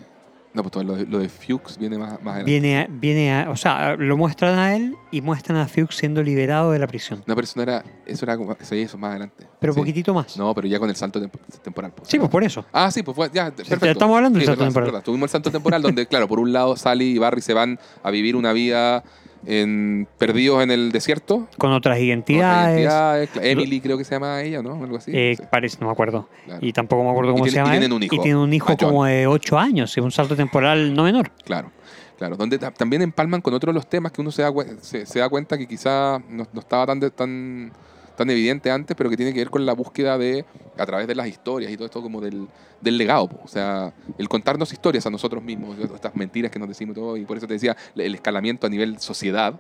no, 0.53 0.63
pues 0.63 0.71
todo 0.71 0.85
lo 0.85 0.95
de, 0.95 1.05
lo 1.07 1.19
de 1.19 1.29
Fuchs 1.29 1.79
viene 1.79 1.99
más, 1.99 2.13
más 2.23 2.35
adelante. 2.37 2.45
Viene 2.53 2.79
a, 2.79 2.87
viene 2.89 3.33
a, 3.35 3.51
o 3.51 3.57
sea, 3.57 3.97
lo 3.97 4.17
muestran 4.17 4.57
a 4.57 4.77
él 4.77 4.95
y 5.11 5.21
muestran 5.21 5.59
a 5.59 5.67
Fuchs 5.67 5.97
siendo 5.97 6.23
liberado 6.23 6.71
de 6.71 6.79
la 6.79 6.87
prisión. 6.87 7.25
No, 7.27 7.35
pero 7.35 7.45
eso 7.45 7.55
no 7.57 7.63
era. 7.65 7.83
Eso 8.07 8.25
era 8.25 8.37
como. 8.37 8.53
Eso, 8.53 8.75
eso 8.77 8.97
más 8.97 9.11
adelante. 9.11 9.49
Pero 9.59 9.73
Sí. 9.73 9.81
poquito 9.81 10.15
más. 10.15 10.37
No, 10.37 10.55
pero 10.55 10.69
ya 10.69 10.79
con 10.79 10.89
el 10.89 10.95
salto 10.95 11.21
temp- 11.21 11.41
temporal. 11.61 11.91
pues. 11.97 12.09
Sí, 12.09 12.19
pues 12.21 12.31
por 12.31 12.45
eso. 12.45 12.65
Ah, 12.73 12.89
sí, 12.93 13.03
pues 13.03 13.33
ya, 13.33 13.51
perfecto. 13.51 13.85
estamos 13.87 14.15
hablando 14.17 14.37
del 14.39 14.43
Sí, 14.43 14.47
salto 14.47 14.61
verdad, 14.61 14.69
temporal. 14.69 14.91
verdad. 14.93 15.05
Tuvimos 15.05 15.25
el 15.27 15.31
salto 15.33 15.51
temporal 15.51 15.83
donde, 15.83 16.07
claro, 16.07 16.29
por 16.29 16.39
un 16.39 16.53
lado 16.53 16.77
Sally 16.77 17.17
y 17.17 17.19
Barry 17.19 17.41
se 17.41 17.53
van 17.53 17.77
a 18.05 18.11
vivir 18.13 18.37
una 18.37 18.53
vida 18.53 19.03
en, 19.47 20.07
perdidos 20.19 20.63
en 20.63 20.71
el 20.71 20.93
desierto. 20.93 21.37
Con 21.37 21.45
otras 21.45 21.57
con 21.59 21.73
otras 21.73 21.99
identidades. 21.99 22.75
identidades. 22.81 23.31
Emily 23.43 23.81
creo 23.81 23.99
que 23.99 24.05
se 24.05 24.15
llama 24.15 24.43
ella, 24.43 24.63
¿no? 24.63 24.83
Algo 24.83 24.97
así. 24.97 25.11
eh, 25.15 25.35
Sí, 25.39 25.43
Parece, 25.51 25.79
no 25.81 25.87
me 25.87 25.93
acuerdo. 25.93 26.29
claro. 26.45 26.61
Y 26.65 26.73
tampoco 26.73 27.05
me 27.05 27.11
acuerdo 27.11 27.33
cómo 27.33 27.45
se 27.45 27.51
tiene- 27.53 27.63
y 27.63 27.65
llama. 27.67 27.71
tienen 27.79 27.93
un 27.93 28.03
hijo, 28.03 28.15
Y 28.17 28.19
tiene 28.21 28.39
un 28.39 28.53
hijo 28.53 28.77
como 28.77 29.05
de 29.05 29.27
8 29.27 29.59
años. 29.59 29.97
Es 29.97 30.03
un 30.03 30.11
salto 30.13 30.35
temporal 30.37 30.95
no 30.95 31.05
menor. 31.05 31.31
Claro, 31.45 31.71
claro. 32.19 32.37
Donde 32.37 32.59
ta- 32.59 32.71
también 32.71 33.03
empalman 33.03 33.41
con 33.41 33.55
otros 33.55 33.73
de 33.73 33.75
los 33.75 33.87
temas 33.89 34.13
que 34.13 34.21
uno 34.21 34.31
se 34.31 34.43
da, 34.43 34.53
se, 34.81 35.07
se 35.07 35.19
da 35.19 35.29
cuenta 35.29 35.57
que 35.59 35.67
quizá 35.67 36.21
no, 36.29 36.47
no 36.53 36.61
estaba 36.61 36.87
tan, 36.87 37.01
de- 37.01 37.11
tan, 37.11 37.73
tan 38.17 38.31
evidente 38.31 38.71
antes, 38.71 38.97
pero 38.97 39.11
que 39.11 39.17
tiene 39.17 39.33
que 39.33 39.41
ver 39.41 39.51
con 39.51 39.67
la 39.67 39.73
búsqueda 39.73 40.17
de, 40.19 40.45
a 40.79 40.87
través 40.87 41.07
de 41.07 41.15
las 41.15 41.27
historias 41.27 41.71
y 41.73 41.77
todo 41.77 41.87
esto 41.87 42.01
como 42.03 42.21
del, 42.21 42.47
del 42.81 42.97
legado. 42.99 43.29
po. 43.29 43.41
O 43.45 43.49
sea, 43.49 43.93
el 44.19 44.29
contarnos 44.29 44.73
historias 44.73 45.05
a 45.07 45.11
nosotros 45.11 45.43
mismos, 45.43 45.77
estas 45.79 46.15
mentiras 46.15 46.51
que 46.51 46.59
nos 46.59 46.69
decimos 46.69 46.95
todo, 46.95 47.17
y 47.17 47.25
por 47.25 47.37
eso 47.37 47.47
te 47.47 47.55
decía, 47.55 47.77
el 47.97 48.15
escalamiento 48.15 48.67
a 48.67 48.71
nivel 48.71 48.99
sociedad, 48.99 49.55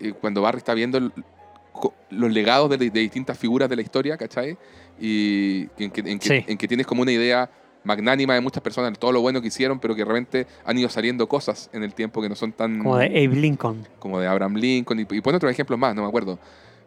eh, 0.00 0.12
cuando 0.20 0.42
Barry 0.42 0.58
está 0.58 0.74
viendo 0.74 0.98
el- 0.98 1.12
los 2.10 2.32
legados 2.32 2.70
de, 2.70 2.78
de 2.78 3.00
distintas 3.00 3.38
figuras 3.38 3.68
de 3.68 3.76
la 3.76 3.82
historia, 3.82 4.16
¿cachai? 4.16 4.56
Y 4.98 5.68
en 5.78 5.90
que, 5.90 6.00
en 6.00 6.18
que- 6.18 6.28
Sí. 6.40 6.44
en 6.46 6.56
que 6.58 6.66
tienes 6.68 6.86
como 6.86 7.02
una 7.02 7.12
idea 7.12 7.50
magnánima 7.84 8.34
de 8.34 8.40
muchas 8.40 8.62
personas, 8.62 8.92
de 8.92 8.98
todo 8.98 9.12
lo 9.12 9.20
bueno 9.20 9.40
que 9.40 9.48
hicieron, 9.48 9.78
pero 9.78 9.94
que 9.94 10.00
de 10.02 10.06
repente 10.06 10.46
han 10.64 10.76
ido 10.78 10.88
saliendo 10.88 11.28
cosas 11.28 11.70
en 11.72 11.82
el 11.84 11.94
tiempo 11.94 12.20
que 12.20 12.28
no 12.28 12.34
son 12.34 12.52
tan... 12.52 12.78
Como 12.78 12.96
de 12.96 13.06
Abe 13.06 13.28
Lincoln. 13.36 13.86
como 13.98 14.18
de 14.18 14.26
Abraham 14.26 14.54
Lincoln, 14.56 15.00
y, 15.00 15.06
y 15.10 15.20
pone 15.20 15.36
otros 15.36 15.52
ejemplos 15.52 15.78
más, 15.78 15.94
no 15.94 16.02
me 16.02 16.08
acuerdo. 16.08 16.38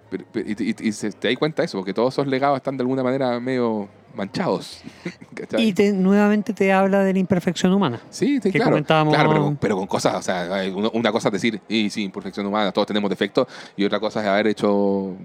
Pero- 0.10 0.26
pero- 0.31 0.49
y, 0.49 0.56
y- 0.60 0.88
y 0.88 0.91
se- 0.91 1.11
te 1.11 1.27
das 1.30 1.38
cuenta 1.38 1.61
de 1.61 1.68
eso, 1.68 1.77
porque 1.77 1.94
todos 1.94 2.14
esos 2.14 2.27
legados 2.27 2.57
están 2.57 2.76
de 2.77 2.81
alguna 2.81 3.03
manera 3.03 3.40
medio 3.40 3.88
manchados. 4.15 4.81
¿cachai? 5.36 5.64
Y 5.64 5.73
te- 5.73 5.94
nuevamente 5.94 6.53
te 6.53 6.73
habla 6.73 7.03
de 7.03 7.14
la 7.14 7.19
imperfección 7.19 7.72
humana. 7.73 8.02
Sí, 8.10 8.40
sí, 8.41 8.52
que 8.52 8.57
claro. 8.57 8.72
comentábamos- 8.72 9.14
Claro, 9.14 9.30
pero, 9.30 9.44
con- 9.44 9.56
pero 9.57 9.77
con 9.77 9.88
cosas, 9.88 10.15
o 10.15 10.22
sea, 10.22 10.48
una, 10.94 11.11
cosa 11.11 11.27
es 11.30 11.34
decir, 11.34 11.61
y 11.69 11.90
sí, 11.90 12.03
imperfección 12.03 12.45
humana, 12.45 12.72
todos 12.72 12.88
tenemos 12.88 13.10
defectos, 13.10 13.48
y 13.77 13.86
otra 13.86 13.99
cosa 13.99 14.22
es 14.22 14.27
haber 14.27 14.48
hecho 14.48 15.15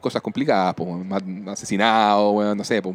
cosas 0.00 0.22
complicadas, 0.22 0.74
como 0.74 1.04
asesinado, 1.50 2.32
bueno, 2.32 2.54
no 2.54 2.64
sé, 2.64 2.80
pues. 2.82 2.94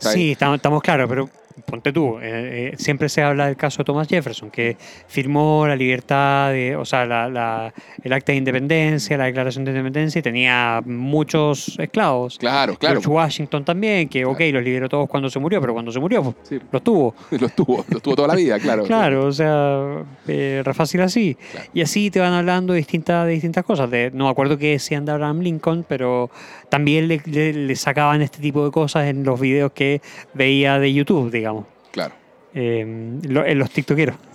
Sí, 0.00 0.32
estamos, 0.32 0.56
estamos 0.56 0.82
claros, 0.82 1.08
pero 1.08 1.28
ponte 1.66 1.92
tú, 1.92 2.18
eh, 2.20 2.72
eh, 2.72 2.74
siempre 2.78 3.08
se 3.08 3.22
habla 3.22 3.46
del 3.46 3.56
caso 3.56 3.78
de 3.78 3.84
Thomas 3.84 4.08
Jefferson, 4.08 4.50
que 4.50 4.76
firmó 5.06 5.66
la 5.66 5.76
libertad, 5.76 6.50
de, 6.52 6.76
o 6.76 6.84
sea, 6.84 7.04
la- 7.06 7.28
la- 7.28 7.72
el 8.02 8.12
acta 8.12 8.32
de 8.32 8.38
independencia, 8.38 9.16
la 9.16 9.24
declaración 9.24 9.64
de 9.64 9.70
independencia 9.72 10.18
y 10.18 10.22
tenía 10.22 10.80
muchos 10.84 11.78
esclavos. 11.78 12.38
Claro, 12.38 12.74
claro. 12.76 13.00
George 13.00 13.08
Washington 13.08 13.64
también, 13.64 14.08
que 14.08 14.24
ok, 14.24 14.40
los 14.52 14.62
liberó 14.62 14.88
todos 14.88 15.08
cuando 15.08 15.28
se 15.30 15.38
murió, 15.38 15.60
pero 15.60 15.72
cuando 15.72 15.90
se 15.92 16.00
murió, 16.00 16.22
pues, 16.22 16.36
Sí, 16.42 16.58
los 16.70 16.82
tuvo. 16.82 17.14
los 17.30 17.52
tuvo, 17.54 17.84
los 17.88 18.02
tuvo 18.02 18.16
toda 18.16 18.28
la 18.28 18.34
vida, 18.34 18.58
claro. 18.58 18.84
Claro, 18.84 19.26
o 19.26 19.32
sea, 19.32 20.04
eh, 20.26 20.62
re 20.64 20.74
fácil 20.74 21.00
así. 21.02 21.36
Claro. 21.52 21.68
Y 21.74 21.82
así 21.82 22.10
te 22.10 22.20
van 22.20 22.32
hablando 22.32 22.72
de 22.72 22.78
distintas, 22.78 23.26
de 23.26 23.32
distintas 23.32 23.64
cosas. 23.64 23.90
De, 23.90 24.10
no 24.12 24.24
me 24.24 24.30
acuerdo 24.30 24.58
qué 24.58 24.70
decían 24.72 25.04
de 25.04 25.12
Abraham 25.12 25.40
Lincoln, 25.40 25.84
pero 25.88 26.30
también 26.68 27.08
le, 27.08 27.20
le- 27.26 27.52
le 27.52 27.76
sacaban 27.76 28.22
este 28.22 28.38
tipo 28.40 28.64
de 28.64 28.70
cosas 28.70 29.06
en 29.06 29.24
los 29.24 29.38
videos 29.40 29.72
que 29.72 30.00
veía 30.34 30.78
de 30.78 30.92
YouTube, 30.92 31.30
digamos. 31.30 31.64
Claro. 31.90 32.14
eh, 32.54 33.18
lo- 33.28 33.44
en 33.46 33.58
los 33.58 33.70
tiktokeros. 33.70 34.16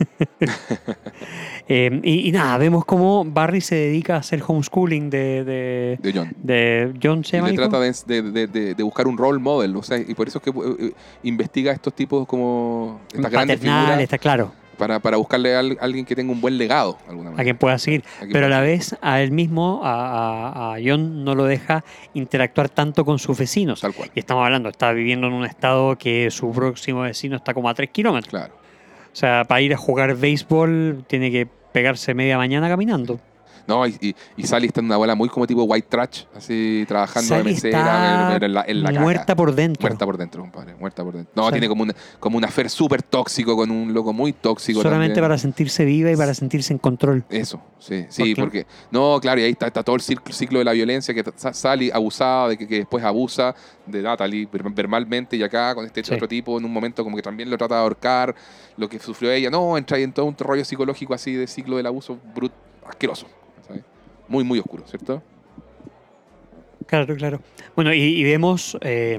Eh, 1.70 2.02
y, 2.04 2.28
y 2.28 2.32
nada, 2.34 2.58
vemos 2.58 2.84
cómo 2.84 3.24
Barry 3.24 3.62
se 3.62 3.76
dedica 3.76 4.16
a 4.16 4.18
hacer 4.18 4.44
homeschooling 4.46 5.10
de, 5.10 5.46
de, 5.46 5.98
De 6.02 6.12
John. 6.14 6.34
de 6.44 6.94
John 7.02 7.24
se 7.24 7.38
Y 7.38 7.42
le 7.42 7.54
trata 7.54 7.80
de, 7.80 8.76
de- 8.76 8.84
buscar 8.84 9.08
un 9.08 9.18
role 9.18 9.40
model, 9.40 9.74
o 9.78 9.82
sea, 9.82 9.98
y 9.98 10.14
por 10.14 10.28
eso 10.28 10.40
es 10.40 10.44
que 10.44 10.50
eh, 10.88 10.92
investiga 11.24 11.72
estos 11.72 11.94
tipos 11.94 12.28
como 12.28 13.00
estas 13.14 13.32
grandes 13.32 13.60
figuras 13.62 13.98
está 14.02 14.18
claro, 14.18 14.52
para, 14.78 15.00
para 15.00 15.18
buscarle 15.18 15.56
a 15.56 15.60
al- 15.60 15.78
alguien 15.82 16.06
que 16.06 16.16
tenga 16.16 16.32
un 16.32 16.42
buen 16.42 16.58
legado, 16.58 16.98
alguna 17.08 17.30
a 17.30 17.32
manera. 17.32 17.44
quien 17.44 17.58
pueda 17.58 17.78
seguir. 17.78 18.04
A 18.22 18.26
Pero 18.32 18.48
a 18.48 18.50
la 18.50 18.62
vez, 18.62 18.96
a 19.02 19.22
él 19.22 19.32
mismo, 19.32 19.82
a, 19.84 20.72
a- 20.72 20.76
a 20.76 20.78
John, 20.84 21.24
no 21.24 21.36
lo 21.36 21.46
deja 21.46 21.84
interactuar 22.14 22.70
tanto 22.70 23.06
con 23.06 23.20
sus 23.20 23.38
vecinos. 23.38 23.82
Tal 23.82 23.94
cual, 23.94 24.10
Y 24.16 24.20
estamos 24.20 24.44
hablando, 24.46 24.70
está 24.70 24.92
viviendo 24.92 25.28
en 25.28 25.34
un 25.34 25.46
estado 25.46 25.98
que 25.98 26.30
su 26.32 26.52
próximo 26.52 27.02
vecino 27.02 27.36
está 27.36 27.54
como 27.54 27.70
a 27.70 27.74
3 27.74 27.90
kilómetros. 27.92 28.30
claro. 28.30 28.54
O 29.12 29.16
sea, 29.16 29.44
para 29.48 29.62
ir 29.62 29.74
a 29.74 29.78
jugar 29.78 30.16
béisbol 30.16 31.06
tiene 31.08 31.30
que 31.32 31.48
pegarse 31.72 32.14
media 32.16 32.36
mañana 32.38 32.68
caminando. 32.68 33.20
No, 33.68 33.88
y, 33.88 33.96
y, 34.02 34.16
y 34.36 34.44
Sally 34.46 34.68
está 34.68 34.82
en 34.82 34.88
una 34.88 34.98
bola 34.98 35.16
muy 35.16 35.30
como 35.30 35.48
tipo 35.48 35.64
white 35.64 35.88
trash, 35.90 36.24
así 36.36 36.84
trabajando 36.88 37.36
de 37.36 37.42
Sally 37.42 37.54
mesera, 37.54 37.80
está 37.80 38.30
pero 38.34 38.46
en 38.48 38.54
la, 38.54 38.66
en 38.68 38.84
la 38.84 38.90
caca. 38.90 39.02
muerta 39.02 39.36
por 39.36 39.56
dentro. 39.56 39.82
Muerta 39.88 40.06
por 40.06 40.18
dentro, 40.18 40.42
compadre, 40.42 40.76
muerta 40.76 41.04
por 41.04 41.14
dentro. 41.14 41.32
No, 41.36 41.50
tiene 41.52 41.68
como, 41.70 41.84
una, 41.84 41.96
como 42.20 42.38
un 42.38 42.44
affair 42.46 42.70
súper 42.70 43.02
tóxico 43.04 43.56
con 43.56 43.72
un 43.72 43.94
loco 43.94 44.12
muy 44.12 44.34
tóxico 44.34 44.82
Solamente 44.82 45.14
también. 45.16 45.24
para 45.30 45.38
sentirse 45.38 45.86
viva 45.86 46.12
y 46.12 46.16
para 46.18 46.34
sentirse 46.34 46.74
en 46.74 46.80
control. 46.80 47.24
Eso, 47.30 47.62
sí, 47.80 48.06
sí, 48.10 48.36
porque... 48.36 48.66
No, 48.92 49.18
claro, 49.22 49.40
y 49.40 49.46
ahí 49.46 49.52
está, 49.52 49.68
está 49.68 49.82
todo 49.84 49.96
el 49.96 50.02
ciclo, 50.02 50.60
de 50.60 50.66
la 50.66 50.74
violencia, 50.74 51.14
que 51.14 51.24
Sa- 51.36 51.54
Sally 51.54 51.90
abusada, 51.94 52.50
de 52.50 52.58
que, 52.58 52.68
que 52.68 52.76
después 52.80 53.04
abusa 53.04 53.56
de 53.86 54.02
Natalie 54.02 54.48
ver- 54.52 54.64
verbalmente, 54.72 55.38
y 55.38 55.44
acá 55.44 55.74
con 55.74 55.86
este 55.86 56.04
Sí. 56.04 56.14
otro 56.14 56.28
tipo 56.28 56.58
en 56.58 56.66
un 56.66 56.74
momento 56.74 57.02
como 57.04 57.16
que 57.16 57.22
también 57.22 57.50
lo 57.50 57.58
trata 57.58 57.76
de 57.76 57.82
ahorcar, 57.82 58.36
lo 58.76 58.90
que 58.90 59.00
sufrió 59.00 59.32
ella. 59.32 59.50
No, 59.50 59.78
entra 59.78 59.96
ahí 59.96 60.04
en 60.04 60.12
todo 60.12 60.26
un 60.26 60.36
rollo 60.38 60.66
psicológico 60.66 61.14
así 61.14 61.32
de 61.34 61.48
ciclo 61.48 61.78
del 61.78 61.86
abuso 61.86 62.18
brut, 62.36 62.52
asqueroso. 62.86 63.26
Muy, 64.28 64.44
muy 64.44 64.60
oscuro, 64.60 64.84
¿cierto? 64.88 65.22
Claro, 66.88 67.16
claro. 67.16 67.42
Bueno, 67.76 67.94
y, 67.94 68.00
y 68.02 68.24
vemos 68.24 68.78
eh, 68.82 69.14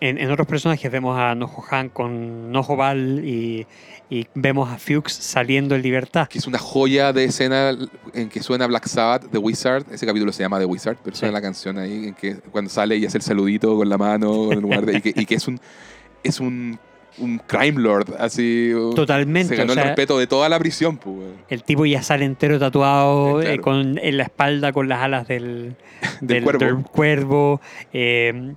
en, 0.00 0.18
en 0.18 0.30
otros 0.30 0.46
personajes, 0.46 0.90
vemos 0.90 1.18
a 1.18 1.34
Nojo 1.34 1.64
Han 1.70 1.88
con 1.90 2.50
Nojo 2.50 2.76
Val 2.76 3.22
y, 3.24 3.66
y 4.10 4.26
vemos 4.34 4.70
a 4.70 4.78
Fuchs 4.78 5.12
saliendo 5.12 5.74
en 5.74 5.82
libertad. 5.82 6.28
Que 6.28 6.38
es 6.38 6.46
una 6.46 6.58
joya 6.58 7.12
de 7.12 7.24
escena 7.24 7.76
en 8.14 8.28
que 8.28 8.42
suena 8.42 8.66
Black 8.66 8.86
Sabbath, 8.86 9.30
The 9.30 9.38
Wizard. 9.38 9.84
Ese 9.92 10.06
capítulo 10.06 10.32
se 10.32 10.42
llama 10.42 10.58
The 10.58 10.64
Wizard, 10.64 10.96
pero 11.04 11.14
suena 11.14 11.30
Sí. 11.30 11.34
la 11.34 11.42
canción 11.42 11.78
ahí 11.78 12.06
en 12.08 12.14
que 12.14 12.36
cuando 12.36 12.70
sale 12.70 12.96
y 12.96 13.04
hace 13.06 13.18
el 13.18 13.22
saludito 13.22 13.76
con 13.76 13.88
la 13.88 13.98
mano 13.98 14.50
en 14.52 14.60
lugar 14.60 14.86
de, 14.86 14.96
y, 14.98 15.00
que, 15.02 15.12
y 15.14 15.26
que 15.26 15.34
es 15.34 15.46
un 15.46 15.60
es 16.24 16.40
un, 16.40 16.78
un 17.18 17.38
crime 17.38 17.80
lord, 17.80 18.14
así. 18.18 18.70
un- 18.74 18.94
Totalmente. 18.94 19.48
Se 19.48 19.56
ganó 19.56 19.72
o 19.72 19.74
sea, 19.74 19.82
el 19.84 19.88
respeto 19.90 20.18
de 20.18 20.26
toda 20.26 20.48
la 20.48 20.58
prisión, 20.58 20.98
pues. 20.98 21.16
el 21.48 21.62
tipo 21.64 21.84
ya 21.86 22.02
sale 22.02 22.24
entero 22.24 22.58
tatuado, 22.58 23.40
Eh, 23.40 23.44
claro. 23.44 23.54
eh, 23.56 23.60
con, 23.60 23.98
en 23.98 24.16
la 24.16 24.22
espalda 24.24 24.72
con 24.72 24.88
las 24.88 25.00
alas 25.02 25.26
del, 25.26 25.74
Del 26.20 26.44
cuervo. 26.44 26.64
del 26.64 26.76
cuervo, 26.84 27.60
eh, 27.92 28.52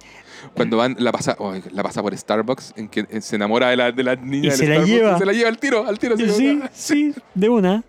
Cuando 0.56 0.78
van, 0.78 0.96
la 1.00 1.12
pasa, 1.12 1.36
oh, 1.40 1.54
la 1.72 1.84
pasa 1.84 2.02
por 2.02 2.18
Starbucks, 2.18 2.74
en 2.76 2.88
que 2.90 3.06
se 3.22 3.36
enamora 3.36 3.70
de 3.70 3.78
la, 3.78 3.92
de 3.92 4.04
la 4.04 4.16
niña 4.16 4.48
Y 4.48 4.50
del 4.50 4.52
se 4.58 4.68
la 4.68 4.74
Starbucks, 4.76 4.92
lleva. 4.92 5.16
y 5.16 5.20
se 5.20 5.26
la 5.26 5.34
lleva 5.34 5.50
al 5.50 5.58
tiro, 5.58 5.88
al 5.88 6.00
tiro. 6.00 6.16
como- 6.16 6.28
sí, 6.34 6.60
sí, 6.74 7.14
de 7.36 7.50
una. 7.50 7.84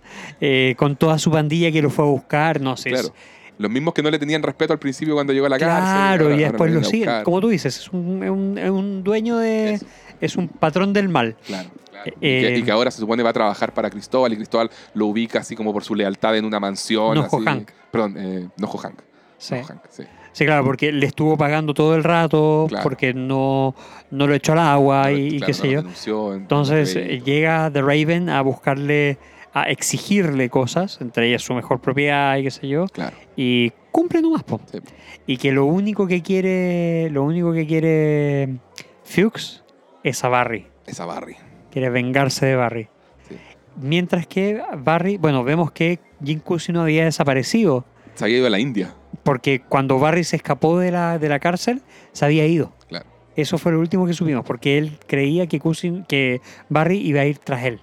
Con 0.76 0.96
toda 0.96 1.18
su 1.18 1.30
pandilla 1.30 1.70
que 1.72 1.80
lo 1.82 1.90
fue 1.90 2.04
a 2.04 2.08
buscar, 2.08 2.60
no 2.60 2.76
sé. 2.76 2.90
es- 2.90 3.00
Claro. 3.00 3.14
Los 3.62 3.70
mismos 3.70 3.94
que 3.94 4.02
no 4.02 4.10
le 4.10 4.18
tenían 4.18 4.42
respeto 4.42 4.72
al 4.72 4.78
principio 4.78 5.14
cuando 5.14 5.32
llegó 5.32 5.46
a 5.46 5.48
la 5.50 5.58
cárcel. 5.58 5.82
Claro, 5.82 6.34
y 6.34 6.38
después 6.38 6.72
lo 6.72 6.82
siguen. 6.84 7.22
Como 7.24 7.40
tú 7.40 7.48
dices, 7.48 7.76
es 7.78 7.88
un, 7.88 8.22
un- 8.58 9.04
dueño 9.04 9.38
de. 9.38 9.74
Eso. 9.74 9.86
Es 10.20 10.36
un 10.36 10.48
patrón 10.48 10.92
del 10.92 11.08
mal. 11.08 11.36
Claro, 11.46 11.70
claro. 11.90 12.06
Eh, 12.06 12.12
y, 12.16 12.18
que, 12.20 12.54
eh, 12.54 12.58
y 12.58 12.62
que 12.62 12.70
ahora 12.70 12.90
se 12.90 12.98
supone 12.98 13.22
va 13.22 13.30
a 13.30 13.32
trabajar 13.32 13.72
para 13.72 13.88
Cristóbal 13.90 14.32
y 14.32 14.36
Cristóbal 14.36 14.70
lo 14.94 15.06
ubica 15.06 15.38
así 15.40 15.56
como 15.56 15.72
por 15.72 15.84
su 15.84 15.94
lealtad 15.94 16.36
en 16.36 16.44
una 16.44 16.60
mansión. 16.60 17.14
Nojo 17.14 17.36
así. 17.38 17.46
Hank. 17.46 17.70
Perdón, 17.90 18.14
eh, 18.18 18.48
Nojo 18.56 18.78
Hank. 18.78 19.00
Sí. 19.38 19.54
Nojo 19.54 19.68
Hank, 19.68 19.80
sí. 19.90 20.02
Sí, 20.32 20.46
claro, 20.46 20.64
porque 20.64 20.92
le 20.92 21.04
estuvo 21.06 21.36
pagando 21.36 21.74
todo 21.74 21.94
el 21.94 22.02
rato, 22.04 22.64
Claro. 22.68 22.82
porque 22.82 23.12
no, 23.12 23.74
no 24.10 24.26
lo 24.26 24.32
echó 24.34 24.52
al 24.54 24.60
agua 24.60 25.10
No, 25.10 25.18
y, 25.18 25.20
y 25.26 25.38
claro, 25.40 25.46
qué 25.46 25.82
no 25.82 25.90
sé 25.94 26.08
yo. 26.10 26.34
Entonces 26.34 26.96
en 26.96 27.22
llega 27.22 27.70
The 27.70 27.82
Raven 27.82 28.30
a 28.30 28.40
buscarle 28.40 29.18
a 29.54 29.64
exigirle 29.64 30.48
cosas, 30.48 30.98
entre 31.00 31.28
ellas 31.28 31.42
su 31.42 31.52
mejor 31.54 31.80
propiedad 31.80 32.36
y 32.38 32.44
qué 32.44 32.50
sé 32.50 32.68
yo, 32.68 32.86
Claro. 32.86 33.16
y 33.36 33.70
cumple 33.90 34.22
nomás, 34.22 34.42
po. 34.44 34.60
Sí. 34.70 34.78
Y 35.26 35.36
que 35.36 35.52
lo 35.52 35.66
único 35.66 36.06
que 36.06 36.22
quiere, 36.22 37.10
lo 37.10 37.22
único 37.22 37.52
que 37.52 37.66
quiere 37.66 38.56
Fuchs 39.04 39.62
es 40.02 40.24
a 40.24 40.28
Barry. 40.28 40.66
Esa 40.86 41.04
Barry. 41.04 41.36
Quiere 41.70 41.90
vengarse 41.90 42.46
de 42.46 42.56
Barry. 42.56 42.88
Sí. 43.28 43.36
Mientras 43.80 44.26
que 44.26 44.60
Barry, 44.78 45.16
bueno, 45.18 45.44
vemos 45.44 45.70
que 45.72 45.98
Jim 46.24 46.40
Cusino 46.40 46.82
había 46.82 47.04
desaparecido. 47.04 47.84
Se 48.14 48.24
había 48.24 48.38
ido 48.38 48.46
a 48.46 48.50
la 48.50 48.58
India. 48.58 48.94
Porque 49.22 49.60
cuando 49.60 49.98
Barry 49.98 50.24
se 50.24 50.36
escapó 50.36 50.78
de 50.78 50.90
la, 50.90 51.18
de 51.18 51.28
la 51.28 51.38
cárcel, 51.38 51.82
se 52.12 52.24
había 52.24 52.46
ido. 52.46 52.72
Claro. 52.88 53.06
Eso 53.36 53.56
fue 53.58 53.72
lo 53.72 53.80
último 53.80 54.06
que 54.06 54.12
supimos, 54.14 54.44
porque 54.44 54.76
él 54.78 54.98
creía 55.06 55.46
que, 55.46 55.60
Cousin- 55.60 56.04
que 56.06 56.40
Barry 56.68 56.98
iba 56.98 57.20
a 57.20 57.26
ir 57.26 57.38
tras 57.38 57.64
él. 57.64 57.80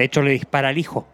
De 0.00 0.06
hecho, 0.06 0.22
le 0.22 0.30
dispara 0.30 0.68
al 0.70 0.78
hijo. 0.78 1.06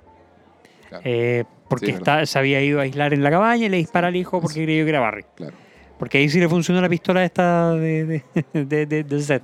Claro. 0.89 1.03
Eh, 1.05 1.43
porque 1.69 1.87
Sí, 1.87 1.93
está, 1.95 2.25
se 2.25 2.39
había 2.39 2.61
ido 2.61 2.79
a 2.79 2.83
aislar 2.85 3.13
en 3.13 3.25
la 3.25 3.31
cabaña 3.31 3.67
y 3.67 3.69
le 3.69 3.79
dispara 3.79 4.07
al 4.07 4.15
hijo 4.15 4.41
porque 4.41 4.63
creyó 4.63 4.85
que 4.85 4.91
era 4.91 5.01
Barry. 5.01 5.25
Claro. 5.35 5.55
Porque 5.99 6.19
ahí 6.19 6.29
sí 6.29 6.39
le 6.39 6.49
funcionó 6.49 6.81
la 6.81 6.89
pistola 6.89 7.25
esta 7.25 7.73
de, 7.75 8.05
de, 8.05 8.25
de, 8.65 8.87
de- 8.87 9.03
de 9.03 9.21
Zed. 9.23 9.43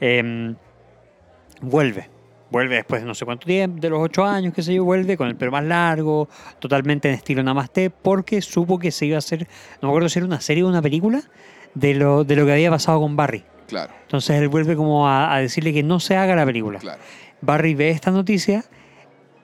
Em, 0.00 0.56
vuelve. 1.60 2.08
Vuelve 2.50 2.74
después 2.74 3.02
de 3.02 3.06
no 3.06 3.14
sé 3.14 3.24
cuánto 3.24 3.46
tiempo, 3.46 3.80
de 3.80 3.88
los 3.88 4.00
ocho 4.02 4.24
años, 4.24 4.52
qué 4.52 4.62
sé 4.62 4.74
yo, 4.74 4.82
vuelve 4.84 5.16
con 5.16 5.28
el 5.28 5.36
pelo 5.36 5.52
más 5.52 5.62
largo, 5.64 6.28
totalmente 6.58 7.08
en 7.08 7.14
estilo 7.14 7.42
Namaste, 7.44 7.88
porque 7.90 8.42
supo 8.42 8.80
que 8.80 8.90
se 8.90 9.06
iba 9.06 9.14
a 9.14 9.18
hacer, 9.20 9.46
no 9.80 9.86
me 9.86 9.92
acuerdo 9.92 10.08
si 10.08 10.18
era 10.18 10.26
una 10.26 10.40
serie 10.40 10.64
o 10.64 10.68
una 10.68 10.82
película, 10.82 11.22
de 11.74 11.94
lo, 11.94 12.24
de 12.24 12.34
lo 12.36 12.44
que 12.44 12.52
había 12.52 12.70
pasado 12.70 13.00
con 13.00 13.14
Barry. 13.16 13.44
Claro. 13.68 13.92
Entonces 14.02 14.38
él 14.42 14.48
vuelve 14.48 14.74
como 14.76 15.08
a, 15.08 15.32
a 15.34 15.38
decirle 15.40 15.72
que 15.72 15.82
no 15.84 16.00
se 16.00 16.16
haga 16.16 16.34
la 16.34 16.44
película. 16.44 16.78
Claro. 16.80 17.00
Barry 17.42 17.74
ve 17.74 17.90
esta 17.90 18.10
noticia 18.10 18.64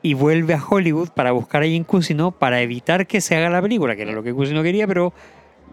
y 0.01 0.15
vuelve 0.15 0.55
a 0.55 0.65
Hollywood 0.65 1.11
para 1.11 1.33
buscar 1.33 1.63
a 1.63 1.67
Jim 1.67 1.85
Cusino 1.85 2.31
para 2.31 2.63
evitar 2.63 3.07
que 3.07 3.21
se 3.21 3.37
haga 3.37 3.51
la 3.51 3.61
película, 3.61 3.95
que 3.97 4.03
era 4.03 4.13
lo 4.13 4.23
que 4.23 4.33
Cusino 4.33 4.63
quería, 4.63 4.87
pero 4.87 5.13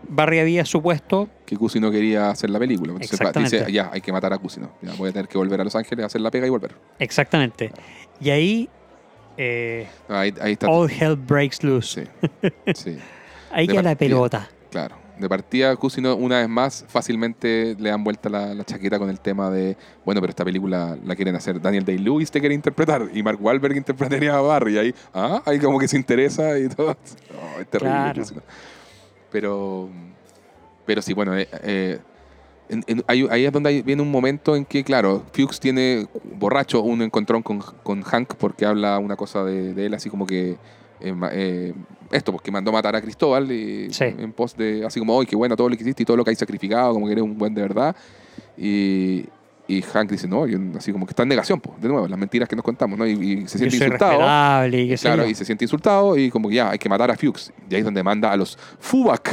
Barry 0.07 0.39
había 0.39 0.65
supuesto 0.65 1.29
Que 1.45 1.55
Cusino 1.55 1.89
quería 1.91 2.29
hacer 2.29 2.49
la 2.49 2.59
película. 2.59 2.93
Entonces 2.99 3.51
dice, 3.51 3.71
ya, 3.71 3.89
hay 3.93 4.01
que 4.01 4.11
matar 4.11 4.33
a 4.33 4.37
Cusino. 4.37 4.71
Ya, 4.81 4.93
voy 4.93 5.09
a 5.09 5.13
tener 5.13 5.27
que 5.27 5.37
volver 5.37 5.61
a 5.61 5.63
Los 5.63 5.75
Ángeles 5.75 6.03
a 6.03 6.05
hacer 6.07 6.21
la 6.21 6.29
pega 6.31 6.45
y 6.45 6.49
volver. 6.49 6.75
exactamente. 6.99 7.71
Y 8.19 8.29
ahí 8.29 8.69
eh, 9.37 9.87
Ahí, 10.07 10.33
ahí 10.41 10.53
está. 10.53 10.67
all 10.67 10.89
hell 10.89 11.15
breaks 11.15 11.63
loose. 11.63 12.07
Sí. 12.41 12.49
Sí. 12.73 12.97
Ahí 13.51 13.67
queda 13.67 13.83
la 13.83 13.95
pelota. 13.95 14.49
Claro. 14.69 14.95
De 15.19 15.29
partida, 15.29 15.73
Cusino, 15.77 16.15
una 16.15 16.39
vez 16.39 16.49
más, 16.49 16.83
fácilmente 16.89 17.75
le 17.79 17.89
dan 17.89 18.03
vuelta 18.03 18.27
la, 18.29 18.53
la 18.53 18.63
chaqueta 18.65 18.99
con 18.99 19.09
el 19.09 19.19
tema 19.21 19.49
de, 19.49 19.77
bueno, 20.03 20.19
pero 20.19 20.29
esta 20.31 20.43
película 20.43 20.97
la 21.05 21.15
quieren 21.15 21.35
hacer 21.35 21.61
Daniel 21.61 21.85
Day-Lewis, 21.85 22.29
te 22.31 22.41
quiere 22.41 22.53
interpretar, 22.53 23.07
y 23.13 23.23
Mark 23.23 23.37
Wahlberg 23.41 23.77
interpretaría 23.77 24.35
a 24.35 24.41
Barry. 24.41 24.75
Y 24.75 24.77
ahí, 24.77 24.95
ah, 25.13 25.41
ahí 25.45 25.57
como 25.59 25.79
que 25.79 25.87
se 25.87 25.95
interesa 25.95 26.59
y 26.59 26.67
todo. 26.67 26.87
No, 26.87 26.95
es 27.61 27.67
terrible. 27.67 27.91
Claro. 27.93 28.21
Cusino. 28.21 28.41
Pero, 29.31 29.89
pero 30.85 31.01
sí, 31.01 31.13
bueno, 31.13 31.35
eh, 31.37 31.47
eh, 31.63 31.99
en- 32.69 32.83
en- 32.87 33.03
ahí, 33.07 33.27
ahí 33.29 33.45
es 33.45 33.51
donde 33.51 33.69
hay- 33.69 33.81
viene 33.81 34.01
un 34.01 34.11
momento 34.11 34.55
en 34.55 34.65
que, 34.65 34.83
claro, 34.83 35.23
Fuchs 35.33 35.59
tiene 35.59 36.07
borracho 36.37 36.81
un 36.81 37.01
encontrón 37.01 37.41
con, 37.43 37.59
con 37.59 38.01
Hank 38.01 38.35
porque 38.35 38.65
habla 38.65 38.97
una 38.99 39.15
cosa 39.15 39.43
de, 39.43 39.73
de 39.73 39.85
él, 39.85 39.93
así 39.93 40.09
como 40.09 40.25
que 40.25 40.57
eh, 41.01 41.13
eh, 41.31 41.73
esto, 42.11 42.31
porque 42.31 42.51
mandó 42.51 42.71
matar 42.71 42.95
a 42.95 43.01
Cristóbal 43.01 43.51
y, 43.51 43.91
Sí. 43.91 44.05
en 44.05 44.31
pos 44.31 44.55
de, 44.55 44.85
así 44.85 44.99
como, 44.99 45.15
hoy 45.15 45.25
qué 45.25 45.35
bueno 45.35 45.55
todo 45.55 45.69
lo 45.69 45.75
que 45.75 45.83
hiciste 45.83 46.03
y 46.03 46.05
todo 46.05 46.17
lo 46.17 46.23
que 46.23 46.31
hay 46.31 46.35
sacrificado, 46.35 46.93
como 46.93 47.05
que 47.05 47.13
eres 47.13 47.23
un 47.23 47.37
buen 47.37 47.53
de 47.53 47.61
verdad. 47.61 47.95
Y, 48.57 49.25
y 49.67 49.81
Hank 49.81 50.11
dice, 50.11 50.27
no, 50.27 50.45
yo, 50.47 50.59
así 50.77 50.91
como 50.91 51.05
que 51.05 51.11
está 51.11 51.23
en 51.23 51.29
negación, 51.29 51.59
pues, 51.59 51.81
de 51.81 51.87
nuevo, 51.87 52.07
las 52.07 52.19
mentiras 52.19 52.47
que 52.47 52.55
nos 52.55 52.63
contamos, 52.63 52.97
¿no? 52.99 53.07
Y, 53.07 53.11
y 53.11 53.47
se 53.47 53.57
siente 53.57 53.75
insultado. 53.77 54.19
y 54.67 54.95
Claro, 54.97 55.27
y 55.27 55.35
se 55.35 55.45
siente 55.45 55.65
insultado 55.65 56.17
y 56.17 56.29
como 56.29 56.49
que 56.49 56.55
ya, 56.55 56.69
hay 56.69 56.77
que 56.77 56.87
matar 56.89 57.09
a 57.09 57.17
Fuchs. 57.17 57.51
Y 57.69 57.75
ahí 57.75 57.79
es 57.79 57.85
donde 57.85 58.03
manda 58.03 58.31
a 58.31 58.37
los 58.37 58.57
FUBAC. 58.79 59.31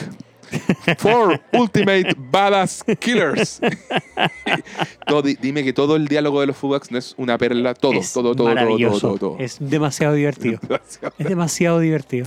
Four 0.99 1.41
Ultimate 1.53 2.15
Badass 2.17 2.85
Killers. 2.99 3.61
Di- 5.25 5.37
dime 5.41 5.63
que 5.63 5.73
todo 5.73 5.97
el 5.97 6.09
diálogo 6.09 6.41
de 6.41 6.47
los 6.49 6.57
FUBACs 6.57 6.91
no 6.91 6.99
es 6.99 7.15
una 7.17 7.39
perla. 7.39 7.75
Todo, 7.75 7.93
es 7.95 8.13
todo, 8.13 8.35
todo, 8.35 8.55
todo, 8.55 8.77
todo, 8.79 9.01
todo, 9.01 9.19
todo. 9.19 9.37
Es 9.39 9.57
demasiado 9.61 10.15
divertido. 10.15 10.59
es 11.19 11.29
demasiado 11.29 11.79
divertido. 11.81 12.27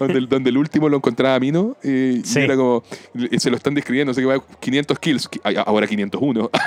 donde, 0.00 0.18
el, 0.18 0.28
donde 0.28 0.50
el 0.50 0.58
último 0.58 0.88
lo 0.88 0.96
encontraba 0.96 1.36
a 1.36 1.40
Mino 1.40 1.76
y, 1.84 1.88
y 2.18 2.24
Sí. 2.24 2.40
era 2.40 2.56
como, 2.56 2.82
y 3.14 3.38
se 3.38 3.50
lo 3.50 3.56
están 3.56 3.72
describiendo, 3.74 4.10
no 4.10 4.14
sé 4.14 4.20
qué 4.20 4.26
va, 4.26 4.42
500 4.60 4.98
kills, 4.98 5.28
ahora 5.64 5.86
501. 5.86 6.50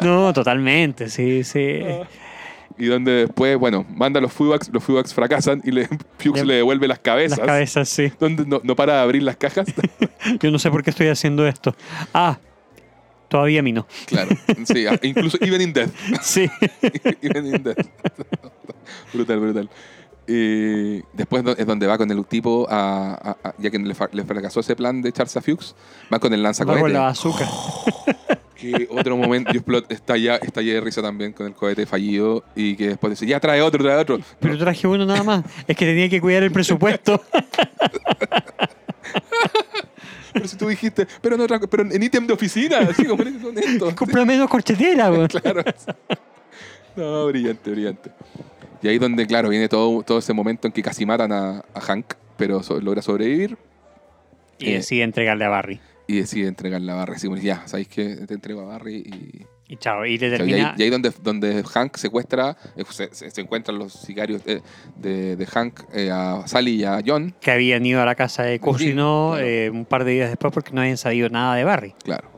No, 0.00 0.32
totalmente, 0.32 1.08
sí, 1.08 1.44
sí. 1.44 1.80
Y 2.78 2.86
donde 2.86 3.26
después, 3.26 3.58
bueno, 3.58 3.84
manda 3.90 4.20
los 4.20 4.32
FUBACs, 4.32 4.70
los 4.72 4.82
FUBACs 4.84 5.12
fracasan 5.14 5.60
y 5.64 5.70
le, 5.72 5.88
Fuchs 6.18 6.44
Le- 6.44 6.54
devuelve 6.54 6.86
las 6.88 6.98
Las 6.98 7.02
cabezas. 7.04 7.38
cabezas, 7.40 7.88
sí. 7.88 8.12
Donde 8.18 8.44
no, 8.46 8.60
no 8.64 8.76
para 8.76 8.94
de 8.94 9.00
abrir 9.00 9.22
las 9.22 9.36
cajas. 9.36 9.66
Yo 10.40 10.50
no 10.50 10.58
sé 10.58 10.70
por 10.70 10.82
qué 10.82 10.90
estoy 10.90 11.08
haciendo 11.08 11.46
esto. 11.46 11.74
Ah, 12.14 12.38
todavía 13.28 13.60
a 13.60 13.62
mí 13.62 13.72
no. 13.72 13.86
claro, 14.06 14.30
sí, 14.64 14.86
ah, 14.86 14.98
incluso 15.02 15.36
Even 15.40 15.60
in 15.60 15.72
Death. 15.72 15.90
Sí. 16.22 16.48
Even 17.22 17.46
in 17.46 17.62
Death. 17.62 17.86
brutal, 19.12 19.40
brutal. 19.40 19.70
Y 20.30 21.00
después 21.14 21.42
es 21.56 21.66
donde 21.66 21.86
va 21.86 21.96
con 21.96 22.10
el 22.10 22.22
tipo, 22.26 22.66
a, 22.68 23.14
a- 23.14 23.48
a- 23.48 23.54
ya 23.58 23.70
que 23.70 23.78
le, 23.78 23.94
fracasó 23.94 24.60
ese 24.60 24.76
plan 24.76 25.00
de 25.00 25.08
echarse 25.08 25.38
a 25.38 25.42
Fuchs, 25.42 25.74
va 26.12 26.18
con 26.18 26.32
el 26.34 26.44
Va 26.44 26.52
con 26.80 26.92
la 26.92 27.00
bazooka. 27.00 27.48
Que 28.58 28.88
otro 28.90 29.16
momento, 29.16 29.52
yo 29.52 29.58
explot, 29.60 29.90
estallé, 29.92 30.34
estallé 30.42 30.74
de 30.74 30.80
risa 30.80 31.00
también 31.00 31.32
con 31.32 31.46
el 31.46 31.52
cohete 31.54 31.86
fallido 31.86 32.42
y 32.56 32.74
que 32.74 32.88
después 32.88 33.12
dice, 33.12 33.24
ya 33.24 33.38
trae 33.38 33.62
otro, 33.62 33.82
trae 33.84 33.96
otro. 33.96 34.18
Pero 34.40 34.58
traje 34.58 34.86
uno 34.86 35.06
nada 35.06 35.22
más. 35.22 35.44
Es 35.68 35.76
que 35.76 35.84
tenía 35.86 36.08
que 36.08 36.20
cuidar 36.20 36.42
el 36.42 36.50
presupuesto. 36.50 37.22
Pero 40.32 40.46
si 40.46 40.56
tú 40.56 40.68
dijiste, 40.68 41.06
pero, 41.22 41.34
en 41.36 41.40
otra- 41.40 41.58
pero 41.60 41.82
en 41.90 42.02
ítem 42.02 42.26
de 42.26 42.32
oficina, 42.34 42.78
así 42.78 43.04
como 43.04 43.24
con 43.24 43.58
esto. 43.58 43.92
Compra 43.96 44.24
menos 44.24 44.48
corchetera, 44.48 45.08
güey. 45.08 45.26
Claro. 45.38 45.62
No, 46.96 47.26
brillante, 47.26 47.70
brillante. 47.70 48.10
Y 48.82 48.88
ahí 48.88 48.98
donde, 48.98 49.26
claro, 49.26 49.48
viene 49.48 49.68
todo, 49.68 50.02
todo 50.02 50.18
ese 50.18 50.32
momento 50.32 50.66
en 50.68 50.72
que 50.72 50.82
casi 50.82 51.06
matan 51.06 51.32
a, 51.32 51.64
a 51.74 51.80
Hank, 51.80 52.14
pero 52.36 52.62
so- 52.62 52.80
logra 52.80 53.02
sobrevivir 53.02 53.56
Y 54.58 54.70
Eh, 54.70 54.74
decide 54.74 55.02
entregarle 55.04 55.44
a 55.44 55.48
Barry. 55.48 55.80
Y 56.08 56.16
decide 56.16 56.48
entregarle 56.48 56.90
a 56.90 56.94
Barry. 56.96 57.14
Así 57.14 57.26
como, 57.28 57.38
ya, 57.38 57.62
¿sabéis 57.66 57.86
qué? 57.88 58.16
Te 58.26 58.34
entrego 58.34 58.62
a 58.62 58.64
Barry 58.64 58.96
y... 58.96 59.46
Y 59.70 59.76
chao. 59.76 60.06
Y 60.06 60.16
le 60.16 60.28
y 60.28 60.30
ahí, 60.30 60.38
termina. 60.38 60.74
y 60.78 60.82
ahí 60.82 60.88
donde, 60.88 61.12
donde 61.22 61.62
Hank 61.62 61.98
secuestra, 61.98 62.56
eh, 62.74 62.84
se, 63.12 63.40
encuentran 63.42 63.78
los 63.78 63.92
sicarios 63.92 64.40
eh, 64.46 64.62
de, 64.96 65.36
de 65.36 65.46
Hank 65.46 65.80
eh, 65.92 66.10
a 66.10 66.42
Sally 66.46 66.76
y 66.76 66.84
a 66.84 67.02
John. 67.06 67.34
que 67.38 67.50
habían 67.50 67.84
ido 67.84 68.00
a 68.00 68.06
la 68.06 68.14
casa 68.14 68.44
de 68.44 68.58
Cusino 68.58 69.32
claro. 69.34 69.46
eh, 69.46 69.68
un 69.68 69.84
par 69.84 70.04
de 70.04 70.12
días 70.12 70.30
después 70.30 70.54
porque 70.54 70.72
no 70.72 70.80
habían 70.80 70.96
sabido 70.96 71.28
nada 71.28 71.54
de 71.54 71.64
Barry. 71.64 71.94
Claro, 72.02 72.30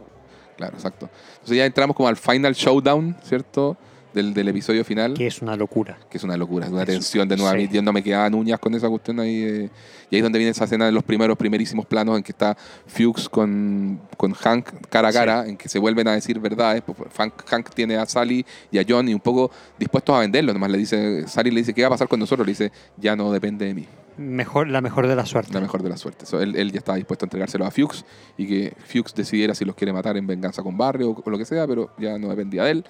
claro, 0.57 0.75
exacto. 0.75 1.09
Entonces 1.35 1.57
ya 1.57 1.65
entramos 1.65 1.95
como 1.95 2.09
al 2.09 2.17
final 2.17 2.53
showdown, 2.53 3.17
¿cierto? 3.23 3.77
Del, 4.13 4.35
del 4.35 4.49
episodio 4.49 4.85
final. 4.85 5.15
Que 5.15 5.29
es 5.29 5.41
una 5.41 5.55
locura. 5.57 5.99
que 6.11 6.19
es 6.19 6.25
una 6.25 6.37
locura, 6.37 6.67
es 6.67 6.73
una 6.73 6.85
tensión 6.85 7.29
de 7.29 7.37
nuevo. 7.37 7.57
Sí. 7.57 7.69
yo 7.73 7.81
no 7.81 7.93
me 7.93 8.03
quedaban 8.03 8.35
uñas 8.35 8.59
con 8.59 8.75
esa 8.75 8.89
cuestión 8.89 9.21
ahí. 9.21 9.43
eh, 9.45 9.71
y 10.11 10.17
ahí 10.17 10.19
es 10.19 10.23
donde 10.25 10.39
viene 10.41 10.51
esa 10.51 10.65
escena 10.65 10.87
de 10.87 10.91
los 10.93 11.05
primeros, 11.05 11.37
primerísimos 11.37 11.87
planos 11.87 12.17
en 12.17 12.25
que 12.25 12.33
está 12.33 12.57
Fuchs 12.89 13.29
con, 13.29 14.01
con 14.17 14.33
Hank 14.33 14.69
cara 14.89 15.09
a 15.09 15.13
Sí. 15.13 15.19
cara, 15.19 15.47
en 15.47 15.57
que 15.57 15.69
se 15.69 15.79
vuelven 15.79 16.09
a 16.09 16.13
decir 16.13 16.41
verdades. 16.41 16.83
pues, 16.83 16.97
Hank, 17.17 17.35
Hank 17.49 17.71
tiene 17.73 17.97
a 17.97 18.05
Sally 18.07 18.45
y 18.73 18.79
a 18.79 18.85
John 18.89 19.09
y 19.09 19.15
un 19.15 19.21
poco 19.21 19.53
dispuestos 19.79 20.17
a 20.17 20.19
venderlo. 20.19 20.53
Nomás 20.53 20.71
le 20.73 20.79
dice, 20.79 21.29
Sally 21.29 21.53
le 21.53 21.61
dice, 21.61 21.73
¿qué 21.73 21.83
va 21.83 21.87
a 21.87 21.91
pasar 21.91 22.09
con 22.09 22.19
nosotros? 22.19 22.45
Le 22.45 22.51
dice, 22.51 22.73
ya 22.97 23.15
no 23.15 23.31
depende 23.31 23.67
de 23.67 23.75
mí. 23.75 23.87
Mejor, 24.19 24.67
la 24.69 24.81
mejor 24.81 25.07
de 25.07 25.15
la 25.15 25.25
suerte. 25.25 25.53
La 25.55 25.61
mejor 25.61 25.83
de 25.85 25.89
las 25.89 26.01
suertes. 26.01 26.29
So, 26.29 26.41
él, 26.43 26.57
él 26.57 26.73
ya 26.73 26.79
estaba 26.79 26.97
dispuesto 26.97 27.25
a 27.25 27.27
entregárselo 27.27 27.65
a 27.65 27.71
Fuchs 27.71 28.05
y 28.37 28.49
que 28.49 28.75
Fuchs 28.85 29.15
decidiera 29.15 29.55
si 29.55 29.65
los 29.65 29.77
quiere 29.77 29.93
matar 29.93 30.17
en 30.17 30.27
venganza 30.27 30.63
con 30.65 30.77
Barry 30.77 31.05
o, 31.05 31.11
o 31.25 31.31
lo 31.31 31.39
que 31.39 31.45
sea, 31.45 31.67
pero 31.69 31.91
ya 31.99 32.19
no 32.19 32.29
dependía 32.29 32.65
de 32.65 32.73
él. 32.73 32.85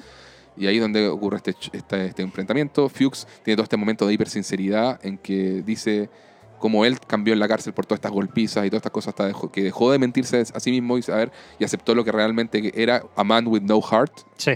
Y 0.57 0.67
ahí 0.67 0.77
es 0.77 0.83
donde 0.83 1.09
ocurre 1.09 1.37
este, 1.39 1.55
este, 1.73 2.07
este 2.07 2.23
enfrentamiento. 2.23 2.89
Fuchs 2.89 3.27
tiene 3.43 3.57
todo 3.57 3.65
este 3.65 3.77
momento 3.77 4.07
de 4.07 4.13
hipersinceridad 4.15 4.99
en 5.05 5.17
que 5.19 5.63
dice 5.65 6.11
cómo 6.59 6.85
él 6.85 6.99
cambió 7.07 7.33
en 7.33 7.41
la 7.41 7.49
cárcel 7.49 7.73
por 7.73 7.87
todas 7.87 7.99
estas 7.99 8.13
golpizas 8.13 8.67
y 8.67 8.69
todas 8.69 8.81
estas 8.81 8.93
cosas, 8.93 9.09
hasta 9.11 9.27
dejó- 9.27 9.51
que 9.51 9.63
dejó 9.63 9.91
de 9.93 9.99
mentirse 9.99 10.43
a 10.53 10.61
sí 10.61 10.71
mismo 10.71 10.99
y, 10.99 11.03
saber, 11.03 11.33
y 11.59 11.65
aceptó 11.65 11.95
lo 11.95 12.05
que 12.05 12.13
realmente 12.13 12.71
era 12.75 13.03
a 13.17 13.25
man 13.25 13.47
with 13.47 13.63
no 13.63 13.81
heart. 13.81 14.13
Sí. 14.37 14.53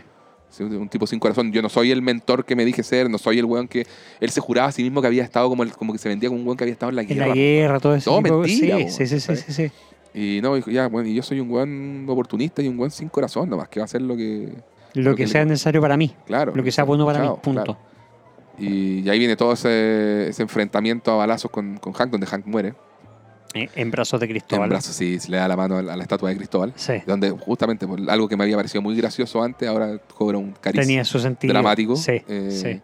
Un 0.61 0.89
tipo 0.89 1.07
sin 1.07 1.19
corazón. 1.19 1.51
Yo 1.53 1.63
no 1.63 1.69
soy 1.69 1.91
el 1.91 2.01
mentor 2.03 2.45
que 2.45 2.55
me 2.55 2.65
dije 2.65 2.83
ser, 2.85 3.11
no 3.11 3.19
soy 3.19 3.39
el 3.41 3.45
weón 3.45 3.67
que. 3.67 3.87
Él 4.21 4.31
se 4.31 4.41
juraba 4.41 4.69
a 4.69 4.73
sí 4.73 4.83
mismo 4.85 5.01
que 5.01 5.09
había 5.09 5.25
estado 5.25 5.49
como, 5.49 5.63
el- 5.65 5.73
como 5.73 5.93
que 5.93 5.99
se 5.99 6.09
vendía 6.09 6.29
como 6.29 6.41
un 6.43 6.47
weón 6.47 6.57
que 6.57 6.63
había 6.65 6.75
estado 6.75 6.91
en 6.91 6.97
la 6.97 7.03
En 7.03 7.09
guerra. 7.09 7.27
la 7.29 7.35
guerra, 7.35 7.81
todo 7.81 7.95
eso. 7.97 8.11
Todo 8.11 8.21
mentira, 8.21 8.79
po, 8.79 8.89
sí, 8.91 9.07
sí, 9.07 9.19
sí, 9.19 9.35
sí, 9.37 9.53
sí. 9.53 9.71
Y 10.15 10.41
no, 10.43 10.57
ya, 10.59 10.87
bueno, 10.87 11.09
y 11.09 11.15
yo 11.15 11.23
soy 11.25 11.41
un 11.41 11.49
buen 11.49 12.07
oportunista 12.09 12.63
y 12.63 12.69
un 12.69 12.77
buen 12.77 12.93
sin 12.93 13.09
corazón, 13.09 13.49
nomás, 13.51 13.69
que 13.69 13.81
va 13.81 13.85
a 13.85 13.87
hacer 13.87 14.03
lo 14.03 14.17
que. 14.17 14.51
Lo, 14.95 15.11
Lo 15.11 15.17
que 15.17 15.25
que 15.25 15.29
sea 15.29 15.43
le- 15.43 15.51
necesario 15.51 15.81
para 15.81 15.97
mí. 15.97 16.15
Claro. 16.27 16.53
Lo 16.55 16.63
que 16.63 16.71
sea 16.73 16.85
bueno 16.85 17.05
para 17.07 17.21
mí. 17.21 17.29
Punto. 17.43 17.63
claro. 17.65 17.79
Y, 18.59 19.01
y 19.01 19.09
ahí 19.11 19.19
viene 19.19 19.35
todo 19.37 19.53
ese, 19.53 20.29
ese 20.29 20.43
enfrentamiento 20.43 21.11
a 21.13 21.17
balazos 21.17 21.51
con, 21.51 21.77
con 21.79 21.93
Hank, 21.93 22.11
donde 22.11 22.27
Hank 22.27 22.47
muere. 22.47 22.75
Eh, 23.55 23.69
En 23.75 23.91
brazos 23.91 24.21
de 24.21 24.29
Cristóbal. 24.29 24.65
En 24.67 24.71
brazos, 24.71 24.95
sí, 24.95 25.19
se 25.19 25.31
le 25.31 25.37
da 25.39 25.49
la 25.49 25.57
mano 25.57 25.79
a 25.79 25.83
la, 25.83 25.93
a 25.95 25.97
la 25.97 26.03
estatua 26.03 26.29
de 26.31 26.37
Cristóbal. 26.37 26.73
Sí. 26.77 26.95
Donde 27.07 27.31
justamente 27.31 27.87
por 27.87 27.99
algo 28.09 28.29
que 28.29 28.37
me 28.37 28.45
había 28.45 28.57
parecido 28.57 28.83
muy 28.83 28.97
gracioso 28.97 29.43
antes, 29.43 29.69
ahora 29.69 29.99
cobra 30.17 30.39
un 30.39 30.53
cariz 30.53 30.81
Tenía 30.81 31.05
su 31.05 31.19
sentido. 31.19 31.53
dramático. 31.53 31.97
Sí, 31.97 32.23
Eh, 32.29 32.49
sí. 32.51 32.81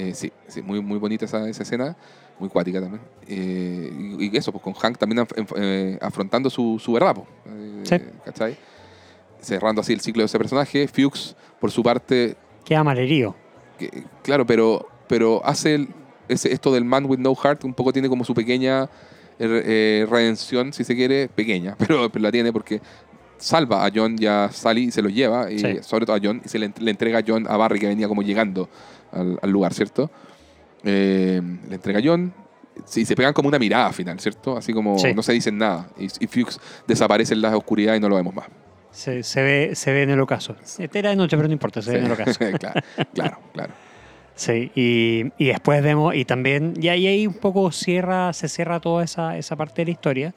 eh, 0.00 0.12
sí, 0.14 0.32
sí, 0.48 0.62
muy, 0.62 0.80
muy 0.80 0.98
bonita 0.98 1.24
esa, 1.24 1.48
esa 1.48 1.62
escena, 1.62 1.96
muy 2.40 2.48
cuática 2.48 2.80
también. 2.80 3.02
Eh, 3.28 4.16
y, 4.18 4.34
y 4.34 4.36
eso, 4.36 4.50
pues 4.52 4.62
con 4.64 4.74
Hank 4.74 4.98
también 4.98 5.24
af- 5.24 5.98
afrontando 6.02 6.50
su, 6.50 6.80
su 6.80 6.92
verdad, 6.92 7.14
pues, 7.14 7.26
Sí. 7.88 7.96
¿cachai? 8.24 8.56
Cerrando 9.46 9.80
así 9.80 9.92
el 9.92 10.00
ciclo 10.00 10.22
de 10.22 10.26
ese 10.26 10.38
personaje. 10.38 10.88
Fuchs, 10.88 11.36
por 11.60 11.70
su 11.70 11.82
parte, 11.82 12.36
Queda 12.64 12.82
malherido. 12.82 13.34
que- 13.78 14.04
claro, 14.22 14.44
pero, 14.44 14.88
pero 15.08 15.40
hace 15.44 15.76
el- 15.76 15.88
ese- 16.28 16.52
esto 16.52 16.72
del 16.72 16.84
Man 16.84 17.04
with 17.06 17.18
No 17.18 17.34
Heart, 17.34 17.62
un 17.64 17.72
poco 17.74 17.92
tiene 17.92 18.08
como 18.08 18.24
su 18.24 18.34
pequeña 18.34 18.84
eh, 19.38 19.62
eh, 19.66 20.06
redención, 20.10 20.72
si 20.72 20.82
se 20.82 20.96
quiere, 20.96 21.28
pequeña, 21.28 21.76
pero, 21.78 22.10
pero 22.10 22.22
la 22.22 22.32
tiene 22.32 22.52
porque 22.52 22.80
salva 23.36 23.84
a 23.84 23.90
John 23.94 24.16
y 24.18 24.24
a 24.26 24.48
Sally 24.50 24.84
y 24.84 24.90
se 24.90 25.02
los 25.02 25.12
lleva, 25.12 25.52
y 25.52 25.58
Sí. 25.58 25.76
sobre 25.82 26.06
todo 26.06 26.16
a 26.16 26.20
John, 26.22 26.40
y 26.44 26.48
se 26.48 26.58
le, 26.58 26.70
ent- 26.70 26.78
le 26.80 26.90
entrega 26.90 27.18
a 27.18 27.22
John 27.26 27.46
a 27.46 27.56
Barry 27.58 27.78
que 27.78 27.86
venía 27.86 28.08
como 28.08 28.22
llegando 28.22 28.68
al, 29.12 29.38
al 29.42 29.50
lugar, 29.50 29.74
¿cierto? 29.74 30.10
Eh, 30.84 31.40
le 31.68 31.74
entrega 31.74 31.98
a 31.98 32.02
John. 32.04 32.32
Sí, 32.84 33.04
se 33.04 33.14
pegan 33.14 33.32
como 33.32 33.48
una 33.48 33.58
mirada 33.58 33.92
final, 33.92 34.18
¿cierto? 34.20 34.56
Así 34.56 34.72
como 34.72 34.98
Sí. 34.98 35.12
no 35.14 35.22
se 35.22 35.32
dicen 35.32 35.56
nada. 35.58 35.88
Y, 35.98 36.06
y 36.20 36.26
Fuchs 36.26 36.58
desaparece 36.86 37.32
en 37.34 37.42
la 37.42 37.56
oscuridad 37.56 37.94
y 37.94 38.00
no 38.00 38.08
lo 38.08 38.16
vemos 38.16 38.34
más. 38.34 38.46
Se, 38.96 39.22
se 39.22 39.42
ve, 39.42 39.74
se 39.74 39.92
ve 39.92 40.04
en 40.04 40.10
el 40.10 40.20
ocaso. 40.20 40.56
Este 40.78 40.98
era 40.98 41.10
de 41.10 41.16
noche, 41.16 41.36
pero 41.36 41.48
no 41.48 41.52
importa, 41.52 41.82
se 41.82 41.90
ve 41.92 41.98
en 41.98 42.06
el 42.06 42.12
ocaso. 42.12 42.38
claro, 42.58 42.80
claro, 43.12 43.38
claro. 43.52 43.74
Sí, 44.34 44.70
y, 44.74 45.24
y 45.36 45.48
después 45.48 45.82
vemos, 45.82 46.14
y 46.14 46.24
también, 46.24 46.72
y 46.80 46.88
ahí, 46.88 47.06
ahí 47.06 47.26
un 47.26 47.34
poco 47.34 47.70
cierra, 47.72 48.32
se 48.32 48.48
cierra 48.48 48.80
toda 48.80 49.04
esa, 49.04 49.36
esa 49.36 49.54
parte 49.54 49.82
de 49.82 49.86
la 49.86 49.90
historia. 49.90 50.34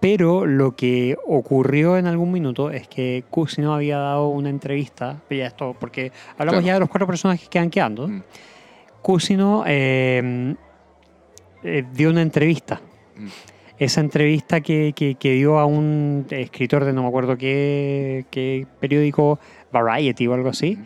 Pero 0.00 0.46
lo 0.46 0.74
que 0.74 1.18
ocurrió 1.26 1.98
en 1.98 2.06
algún 2.06 2.32
minuto 2.32 2.70
es 2.70 2.88
que 2.88 3.24
Cusino 3.28 3.74
había 3.74 3.98
dado 3.98 4.28
una 4.28 4.48
entrevista, 4.48 5.20
ya 5.28 5.46
esto, 5.46 5.76
porque 5.78 6.12
hablamos 6.38 6.62
Claro. 6.62 6.66
ya 6.66 6.74
de 6.74 6.80
los 6.80 6.88
cuatro 6.88 7.06
personajes 7.06 7.46
que 7.48 7.58
van 7.58 7.68
quedando. 7.70 8.08
Mm. 8.08 8.22
Cusino 9.02 9.64
eh, 9.66 10.54
eh, 11.62 11.84
dio 11.92 12.08
una 12.08 12.22
entrevista. 12.22 12.80
Mm. 13.16 13.26
Esa 13.84 14.00
entrevista 14.00 14.60
que, 14.60 14.92
que- 14.94 15.14
que 15.16 15.32
dio 15.32 15.58
a 15.58 15.66
un 15.66 16.26
escritor 16.30 16.84
de 16.84 16.92
no 16.92 17.02
me 17.02 17.08
acuerdo 17.08 17.36
qué, 17.36 18.24
qué 18.30 18.66
periódico, 18.80 19.38
Variety 19.72 20.26
o 20.26 20.34
algo 20.34 20.50
así, 20.50 20.78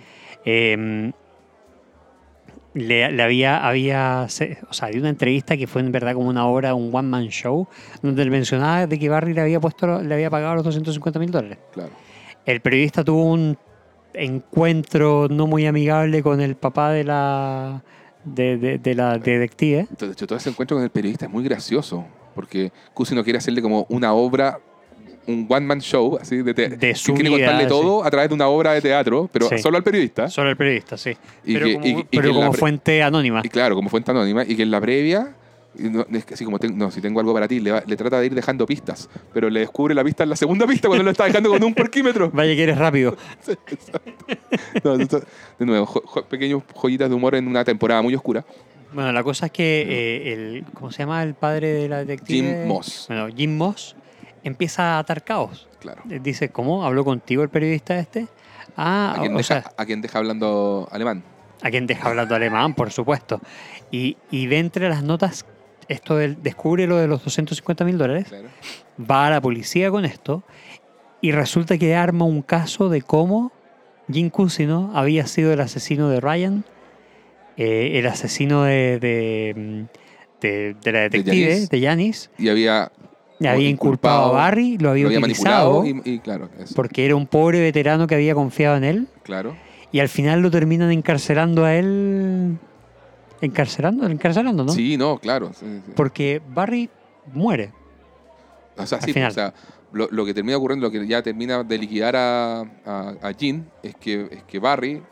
eh, 0.44 1.10
le, 2.74 3.10
le 3.10 3.22
había, 3.22 3.66
había, 3.66 4.26
o 4.26 4.72
sea, 4.72 4.88
dio 4.88 5.00
una 5.00 5.08
entrevista 5.08 5.56
que 5.56 5.66
fue 5.66 5.80
en 5.80 5.90
verdad 5.92 6.12
como 6.14 6.28
una 6.28 6.46
obra, 6.46 6.74
un 6.74 6.94
one 6.94 7.08
man 7.08 7.28
show, 7.28 7.66
donde 8.02 8.22
él 8.22 8.30
mencionaba 8.30 8.86
de 8.86 8.98
que 8.98 9.08
Barry 9.08 9.32
le 9.32 9.40
había 9.40 9.60
puesto, 9.60 10.02
le 10.02 10.14
había 10.14 10.28
pagado 10.30 10.56
los 10.56 10.64
250 10.64 11.18
mil 11.18 11.30
dólares. 11.30 11.58
Claro. 11.72 11.90
El 12.44 12.60
periodista 12.60 13.02
tuvo 13.02 13.24
un 13.32 13.56
encuentro 14.12 15.26
no 15.30 15.46
muy 15.46 15.66
amigable 15.66 16.22
con 16.22 16.40
el 16.40 16.54
papá 16.56 16.90
de 16.92 17.04
la 17.04 17.82
de, 18.24 18.56
de- 18.58 18.78
de 18.78 18.94
la 18.94 19.18
detective. 19.18 19.86
Entonces, 19.90 20.16
todo 20.26 20.36
ese 20.36 20.50
encuentro 20.50 20.76
con 20.76 20.84
el 20.84 20.90
periodista 20.90 21.26
es 21.26 21.32
muy 21.32 21.44
gracioso, 21.44 22.04
porque 22.36 22.70
Cusino 22.94 23.24
quiere 23.24 23.38
hacerle 23.38 23.60
como 23.60 23.84
una 23.88 24.12
obra, 24.12 24.60
un 25.26 25.44
one-man 25.48 25.80
show, 25.80 26.16
así, 26.20 26.36
de, 26.42 26.54
te- 26.54 26.68
De 26.68 26.78
que 26.78 26.94
su 26.94 27.12
quiere 27.14 27.30
vida, 27.30 27.38
contarle 27.48 27.64
sí. 27.64 27.68
todo 27.68 28.04
a 28.04 28.10
través 28.12 28.28
de 28.28 28.34
una 28.36 28.46
obra 28.46 28.74
de 28.74 28.80
teatro, 28.80 29.28
pero 29.32 29.48
Sí. 29.48 29.58
solo 29.58 29.76
al 29.76 29.82
periodista. 29.82 30.30
Solo 30.30 30.50
el 30.50 30.56
periodista, 30.56 30.96
sí. 30.96 31.16
Y 31.44 31.54
pero 31.54 31.66
que- 31.66 31.72
como, 31.74 31.86
y- 31.86 31.90
y 31.90 32.04
pero 32.10 32.28
que 32.28 32.34
como 32.34 32.52
fuente 32.52 33.02
anónima. 33.02 33.40
Y 33.42 33.48
claro, 33.48 33.74
como 33.74 33.88
fuente 33.90 34.12
anónima, 34.12 34.44
y 34.44 34.54
que 34.54 34.62
en 34.62 34.70
la 34.70 34.80
previa, 34.80 35.34
no, 35.78 36.06
es 36.12 36.24
que 36.24 36.34
así 36.34 36.44
como, 36.44 36.58
ten- 36.60 36.78
no, 36.78 36.90
si 36.92 37.00
tengo 37.00 37.18
algo 37.20 37.34
para 37.34 37.48
ti, 37.48 37.58
le, 37.60 37.72
va- 37.72 37.82
le 37.84 37.96
trata 37.96 38.20
de 38.20 38.26
ir 38.26 38.34
dejando 38.36 38.64
pistas, 38.66 39.10
pero 39.34 39.50
le 39.50 39.60
descubre 39.60 39.94
la 39.96 40.04
pista 40.04 40.22
en 40.22 40.30
la 40.30 40.36
segunda 40.36 40.64
pista 40.66 40.86
cuando 40.86 41.02
lo 41.04 41.10
está 41.10 41.24
dejando 41.24 41.50
con 41.50 41.62
un 41.64 41.74
parquímetro. 41.74 42.30
Vaya 42.32 42.54
que 42.54 42.62
eres 42.62 42.78
rápido. 42.78 43.16
No, 44.84 44.94
esto- 44.94 45.22
de 45.58 45.66
nuevo, 45.66 45.86
jo- 45.86 46.02
jo- 46.06 46.22
pequeños 46.24 46.62
joyitas 46.74 47.08
de 47.08 47.14
humor 47.14 47.34
en 47.34 47.46
una 47.48 47.64
temporada 47.64 48.02
muy 48.02 48.14
oscura. 48.14 48.44
Bueno, 48.96 49.12
la 49.12 49.22
cosa 49.22 49.46
es 49.46 49.52
que 49.52 49.82
eh, 49.82 50.32
el, 50.32 50.64
¿cómo 50.74 50.90
se 50.90 50.98
llama 51.00 51.22
el 51.22 51.34
padre 51.34 51.68
de 51.72 51.88
la 51.88 51.98
detective? 51.98 52.48
Jim 52.60 52.66
Moss. 52.66 53.04
Bueno, 53.08 53.28
Jim 53.28 53.56
Moss 53.56 53.94
empieza 54.42 54.96
a 54.96 54.98
atar 55.00 55.22
caos. 55.22 55.68
Claro. 55.80 56.02
Eh, 56.10 56.18
Dice, 56.22 56.48
¿cómo? 56.48 56.84
¿Habló 56.84 57.04
contigo 57.04 57.42
el 57.42 57.50
periodista 57.50 57.98
este? 57.98 58.26
Ah, 58.76 59.14
A 59.16 59.20
quien, 59.20 59.34
o 59.34 59.36
deja, 59.36 59.60
sea, 59.62 59.72
a 59.76 59.84
quien 59.86 60.00
deja 60.00 60.18
hablando 60.18 60.88
alemán. 60.90 61.22
a 61.62 61.70
quien 61.70 61.86
deja 61.86 62.08
hablando 62.08 62.34
alemán, 62.34 62.74
por 62.74 62.90
supuesto. 62.90 63.40
Y, 63.90 64.16
y 64.30 64.46
de 64.46 64.58
entre 64.58 64.88
las 64.88 65.02
notas, 65.02 65.44
esto 65.88 66.16
del, 66.16 66.42
descubre 66.42 66.86
lo 66.86 66.96
de 66.96 67.06
los 67.06 67.22
250 67.22 67.84
mil 67.84 67.98
dólares, 67.98 68.28
Claro. 68.28 68.48
va 68.98 69.26
a 69.26 69.30
la 69.30 69.40
policía 69.40 69.90
con 69.90 70.04
esto 70.06 70.42
y 71.20 71.32
resulta 71.32 71.78
que 71.78 71.94
arma 71.94 72.24
un 72.24 72.42
caso 72.42 72.88
de 72.88 73.02
cómo 73.02 73.52
Jim 74.10 74.30
Cusino 74.30 74.90
había 74.94 75.26
sido 75.26 75.52
el 75.52 75.60
asesino 75.60 76.08
de 76.08 76.20
Ryan, 76.20 76.64
eh, 77.56 77.98
el 77.98 78.06
asesino 78.06 78.64
de, 78.64 78.98
de, 79.00 79.86
de- 80.40 80.76
de 80.82 80.92
la 80.92 81.00
detective, 81.00 81.66
de 81.66 81.80
Janice, 81.80 82.28
Y 82.38 82.48
había, 82.48 82.90
había 83.40 83.68
inculpado 83.68 84.26
a 84.26 84.32
Barry, 84.32 84.78
lo 84.78 84.90
había, 84.90 85.04
lo 85.04 85.08
había 85.08 85.18
utilizado 85.20 85.80
manipulado 85.82 86.02
y, 86.06 86.14
y 86.14 86.18
claro, 86.20 86.48
eso, 86.58 86.74
porque 86.74 87.04
era 87.06 87.16
un 87.16 87.26
pobre 87.26 87.60
veterano 87.60 88.06
que 88.06 88.14
había 88.14 88.34
confiado 88.34 88.76
en 88.76 88.84
él 88.84 89.08
claro. 89.22 89.56
y 89.92 90.00
al 90.00 90.08
final 90.08 90.40
lo 90.40 90.50
terminan 90.50 90.90
encarcelando 90.92 91.64
a 91.64 91.74
él. 91.74 92.58
Encarcelando, 93.42 94.06
encarcelando, 94.06 94.64
¿no? 94.64 94.72
Sí, 94.72 94.96
no, 94.96 95.18
claro. 95.18 95.52
sí, 95.52 95.66
sí. 95.84 95.92
Porque 95.94 96.40
Barry 96.54 96.88
muere. 97.34 97.70
O 98.78 98.86
sea, 98.86 98.96
Al 98.98 99.04
sí, 99.04 99.12
final. 99.12 99.30
o 99.30 99.34
sea, 99.34 99.52
lo, 99.92 100.08
lo 100.10 100.24
que 100.24 100.32
termina 100.32 100.56
ocurriendo, 100.56 100.86
lo 100.86 100.90
que 100.90 101.06
ya 101.06 101.22
termina 101.22 101.62
de 101.62 101.78
liquidar 101.78 102.16
a, 102.16 102.60
a, 102.84 103.14
a 103.22 103.30
Jean, 103.32 103.70
es 103.82 103.94
que, 103.96 104.26
es 104.30 104.42
que 104.44 104.58
Barry 104.58 105.02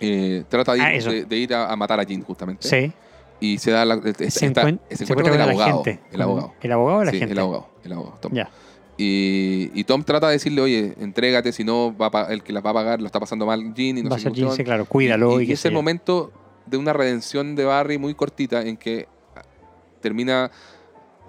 eh, 0.00 0.44
trata 0.48 0.72
de 0.72 0.78
ir, 0.78 0.84
Ah, 0.84 0.94
eso. 0.94 1.10
de, 1.10 1.24
de 1.24 1.36
ir 1.36 1.54
a, 1.54 1.70
a 1.72 1.76
matar 1.76 2.00
a 2.00 2.02
Jean, 2.04 2.22
justamente. 2.22 2.68
Sí. 2.68 2.92
Y 3.40 3.58
se 3.58 3.70
da 3.70 3.84
la, 3.84 4.00
Se, 4.00 4.08
esta- 4.24 4.62
encuent- 4.62 4.80
se 4.90 4.96
se 4.96 5.04
encuentra 5.04 5.32
con 5.32 5.40
el 5.42 5.48
abogado. 5.48 5.82
El 6.10 6.22
abogado. 6.22 6.54
¿El 6.62 6.72
abogado 6.72 6.98
o 7.00 7.04
la 7.04 7.10
Sí, 7.10 7.18
gente? 7.18 7.32
el 7.32 7.38
abogado. 7.38 7.68
El 7.84 7.92
abogado, 7.92 8.18
Tom. 8.20 8.32
Ya. 8.32 8.48
Y, 8.98 9.70
y 9.74 9.84
Tom 9.84 10.02
trata 10.04 10.28
de 10.28 10.32
decirle, 10.34 10.62
oye, 10.62 10.94
entrégate, 11.00 11.52
si 11.52 11.62
no, 11.64 11.94
va 11.96 12.10
a 12.12 12.32
el 12.32 12.42
que 12.42 12.52
la 12.54 12.60
va 12.62 12.70
a 12.70 12.74
pagar 12.74 13.00
lo 13.00 13.06
está 13.06 13.20
pasando 13.20 13.44
mal 13.44 13.74
Jean 13.74 13.98
y 13.98 14.02
no 14.02 14.08
Va 14.08 14.16
a 14.16 14.18
sé 14.18 14.24
Jim, 14.30 14.44
cuestión. 14.46 14.56
sí, 14.56 14.64
claro, 14.64 14.86
cuídalo. 14.86 15.38
Y, 15.38 15.42
Y, 15.42 15.44
y 15.44 15.46
qué 15.48 15.52
es 15.52 15.64
el 15.66 15.72
yo. 15.72 15.76
momento 15.76 16.32
de 16.64 16.78
una 16.78 16.94
redención 16.94 17.54
de 17.56 17.64
Barry 17.66 17.98
muy 17.98 18.14
cortita 18.14 18.62
en 18.62 18.76
que 18.78 19.06
termina 20.00 20.50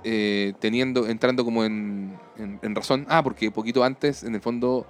eh, 0.04 0.54
teniendo, 0.60 1.08
entrando 1.08 1.44
como 1.44 1.66
en, 1.66 2.18
en- 2.38 2.60
en 2.62 2.76
razón. 2.76 3.06
Ah, 3.10 3.22
porque 3.24 3.52
poquito 3.52 3.84
antes, 3.84 4.24
en 4.24 4.36
el 4.36 4.42
fondo, 4.42 4.86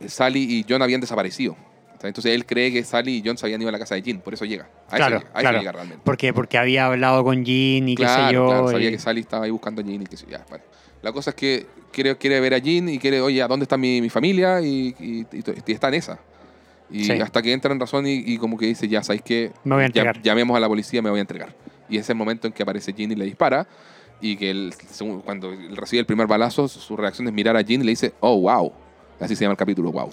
eh, 0.00 0.08
Sally 0.08 0.40
y 0.44 0.64
John 0.66 0.80
habían 0.80 1.00
desaparecido. 1.02 1.56
Entonces 2.02 2.32
él 2.34 2.44
cree 2.44 2.70
que 2.72 2.84
Sally 2.84 3.16
y 3.18 3.22
John 3.24 3.38
se 3.38 3.46
habían 3.46 3.60
ido 3.62 3.68
a 3.70 3.72
la 3.72 3.78
casa 3.78 3.94
de 3.94 4.02
Jean, 4.02 4.20
por 4.20 4.34
eso 4.34 4.44
llega. 4.44 4.68
A 4.90 4.96
Claro, 4.96 5.16
eso 5.16 5.24
llega, 5.24 5.30
a 5.30 5.38
eso 5.38 5.40
claro. 5.40 5.58
llega 5.58 5.72
realmente. 5.72 6.02
¿Por 6.04 6.16
qué? 6.16 6.32
Porque 6.34 6.58
había 6.58 6.86
hablado 6.86 7.24
con 7.24 7.44
Jean 7.44 7.88
y 7.88 7.94
qué 7.94 8.06
sé 8.06 8.32
yo. 8.32 8.46
claro, 8.46 8.68
sabía 8.68 8.90
que 8.90 8.98
Sally 8.98 9.20
estaba 9.20 9.44
ahí 9.46 9.50
buscando 9.50 9.80
a 9.80 9.84
Jean 9.84 10.02
y 10.02 10.06
que 10.06 10.16
sé 10.16 10.26
yo, 10.26 10.32
ya. 10.32 10.44
La 11.02 11.12
cosa 11.12 11.30
es 11.30 11.36
que 11.36 11.66
quiere, 11.92 12.16
quiere 12.16 12.40
ver 12.40 12.54
a 12.54 12.58
Jean 12.58 12.88
y 12.88 12.98
quiere, 12.98 13.20
oye, 13.20 13.40
¿a 13.42 13.48
dónde 13.48 13.64
está 13.64 13.76
mi, 13.76 14.00
mi 14.00 14.10
familia? 14.10 14.60
Y, 14.60 14.94
y- 14.98 15.26
y 15.32 15.72
está 15.72 15.88
en 15.88 15.94
esa. 15.94 16.18
Y 16.90 17.04
Sí. 17.04 17.12
hasta 17.12 17.40
que 17.42 17.52
entra 17.52 17.72
en 17.72 17.80
razón 17.80 18.06
y, 18.06 18.36
como 18.38 18.58
que 18.58 18.66
dice, 18.66 18.86
ya, 18.88 19.02
¿sabéis 19.02 19.22
qué? 19.22 19.50
Me 19.64 19.74
voy 19.74 19.84
a 19.84 19.86
Ya- 19.86 19.86
entregar. 19.86 20.22
llamemos 20.22 20.56
a 20.56 20.60
la 20.60 20.68
policía, 20.68 21.00
me 21.02 21.08
voy 21.10 21.18
a 21.18 21.22
entregar. 21.22 21.54
Y 21.88 21.96
es 21.98 22.08
el 22.10 22.16
momento 22.16 22.46
en 22.46 22.52
que 22.52 22.62
aparece 22.62 22.92
Jean 22.92 23.12
y 23.12 23.14
le 23.14 23.24
dispara. 23.24 23.66
Y 24.20 24.36
que 24.36 24.50
él, 24.50 24.72
cuando 25.24 25.52
recibe 25.74 26.00
el 26.00 26.06
primer 26.06 26.26
balazo, 26.26 26.68
su 26.68 26.96
reacción 26.96 27.26
es 27.28 27.34
mirar 27.34 27.56
a 27.56 27.62
Jean 27.62 27.80
y 27.80 27.84
le 27.84 27.90
dice, 27.90 28.12
oh, 28.20 28.38
wow. 28.40 28.72
Así 29.20 29.36
se 29.36 29.44
llama 29.44 29.52
el 29.52 29.56
capítulo, 29.58 29.92
wow. 29.92 30.10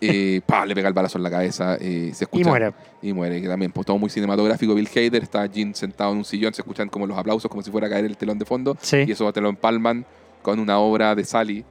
y 0.00 0.40
pa, 0.46 0.66
le 0.66 0.74
pega 0.74 0.88
el 0.88 0.94
balazo 0.94 1.18
en 1.18 1.24
la 1.24 1.30
cabeza. 1.30 1.76
eh, 1.80 2.10
se 2.14 2.24
escucha, 2.24 2.42
y 2.42 2.44
muere. 2.48 2.72
y 3.02 3.12
muere, 3.12 3.40
que 3.40 3.48
también, 3.48 3.72
pues 3.72 3.86
todo 3.86 3.98
muy 3.98 4.10
cinematográfico. 4.10 4.74
Bill 4.74 4.88
Hader 4.94 5.22
está 5.22 5.46
Jean 5.46 5.74
sentado 5.74 6.12
en 6.12 6.18
un 6.18 6.24
sillón, 6.24 6.52
se 6.54 6.62
escuchan 6.62 6.88
como 6.88 7.06
los 7.06 7.16
aplausos, 7.16 7.50
como 7.50 7.62
si 7.62 7.70
fuera 7.70 7.86
a 7.86 7.90
caer 7.90 8.04
el 8.04 8.16
telón 8.16 8.38
de 8.38 8.44
fondo. 8.44 8.76
Sí. 8.80 9.04
Y 9.06 9.12
eso 9.12 9.32
te 9.32 9.40
lo 9.40 9.48
empalman 9.48 10.04
con 10.42 10.58
una 10.60 10.78
obra 10.78 11.14
de 11.14 11.24
Sally, 11.24 11.64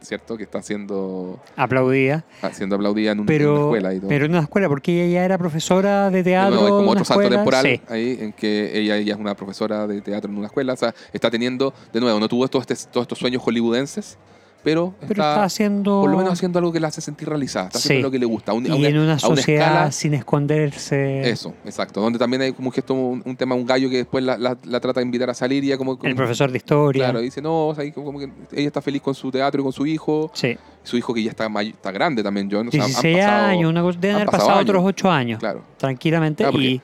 ¿cierto? 0.00 0.36
Que 0.36 0.44
está 0.44 0.60
siendo, 0.62 1.40
Aplaudida. 1.56 2.24
siendo 2.52 2.76
aplaudida 2.76 3.12
en, 3.12 3.20
un- 3.20 3.26
en 3.28 3.34
una 3.34 3.38
Pero, 3.38 3.60
escuela 3.64 3.94
y 3.94 3.98
todo. 3.98 4.08
pero 4.08 4.24
en 4.26 4.30
una 4.32 4.40
escuela, 4.42 4.68
porque 4.68 5.04
ella 5.04 5.12
ya 5.14 5.24
era 5.24 5.38
profesora 5.38 6.10
de 6.10 6.22
teatro. 6.22 6.50
nuevo, 6.54 6.66
hay 6.66 6.70
como 6.70 6.90
otro 6.90 7.00
una 7.00 7.04
salto 7.04 7.22
escuela. 7.22 7.36
temporal 7.42 7.64
Sí. 7.64 7.80
ahí 7.88 8.18
en 8.20 8.32
que 8.32 8.78
ella, 8.78 8.96
ella 8.96 9.14
es 9.14 9.18
una 9.20 9.34
profesora 9.34 9.86
de 9.86 10.00
teatro 10.02 10.30
en 10.30 10.36
una 10.36 10.46
escuela. 10.48 10.74
O 10.74 10.76
sea, 10.76 10.94
está 11.12 11.30
teniendo, 11.30 11.72
de 11.92 12.00
nuevo, 12.00 12.20
no 12.20 12.28
tuvo 12.28 12.46
todos, 12.48 12.66
este- 12.70 12.90
todos 12.92 13.04
estos 13.04 13.18
sueños 13.18 13.42
hollywoodenses, 13.42 14.18
pero, 14.62 14.94
Pero 15.00 15.12
está, 15.12 15.30
está 15.32 15.44
haciendo. 15.44 16.00
por 16.02 16.10
lo 16.10 16.16
menos 16.18 16.32
haciendo 16.34 16.58
algo 16.58 16.72
que 16.72 16.80
la 16.80 16.88
hace 16.88 17.00
sentir 17.00 17.28
realizada. 17.28 17.66
Está 17.66 17.78
haciendo 17.78 18.08
lo 18.08 18.10
que 18.10 18.18
le 18.18 18.26
gusta. 18.26 18.52
a 18.52 18.54
y 18.56 18.86
en 18.86 18.98
una 18.98 19.14
a 19.14 19.18
sociedad 19.18 19.66
escala- 19.68 19.92
sin 19.92 20.14
esconderse. 20.14 21.28
Eso, 21.28 21.54
exacto. 21.64 22.00
Donde 22.00 22.18
también 22.18 22.42
hay 22.42 22.52
como 22.52 22.68
un 22.68 22.72
gesto, 22.72 22.94
un, 22.94 23.22
un 23.24 23.36
tema, 23.36 23.54
un 23.54 23.64
gallo 23.66 23.88
que 23.88 23.98
después 23.98 24.22
la, 24.24 24.36
la- 24.36 24.56
la 24.64 24.80
trata 24.80 25.00
de 25.00 25.06
invitar 25.06 25.30
a 25.30 25.34
salir 25.34 25.64
y 25.64 25.76
como... 25.76 25.96
como- 25.98 26.08
El 26.08 26.16
profesor 26.16 26.50
de 26.50 26.56
historia. 26.58 27.04
Claro, 27.04 27.20
dice, 27.20 27.40
no, 27.40 27.68
o 27.68 27.74
sea, 27.74 27.84
y 27.84 27.92
como 27.92 28.18
que 28.18 28.30
ella 28.52 28.66
está 28.66 28.82
feliz 28.82 29.00
con 29.02 29.14
su 29.14 29.30
teatro 29.30 29.60
y 29.60 29.64
con 29.64 29.72
su 29.72 29.86
hijo. 29.86 30.30
Sí. 30.34 30.56
Su 30.82 30.96
hijo 30.96 31.12
que 31.14 31.22
ya 31.22 31.30
está, 31.30 31.48
may- 31.48 31.70
está 31.70 31.90
grande 31.90 32.22
también, 32.22 32.48
John. 32.50 32.68
O 32.68 32.70
sea, 32.70 32.82
han 32.82 32.86
16 32.88 33.16
pasado- 33.18 33.46
años, 33.46 33.70
una 33.70 33.82
cosa, 33.82 33.98
deben 34.00 34.16
haber 34.16 34.28
pasado 34.28 34.60
otros 34.60 34.82
8 34.84 35.10
años. 35.10 35.38
Claro. 35.38 35.62
Tranquilamente. 35.76 36.44
Claro, 36.44 36.60
y 36.60 36.80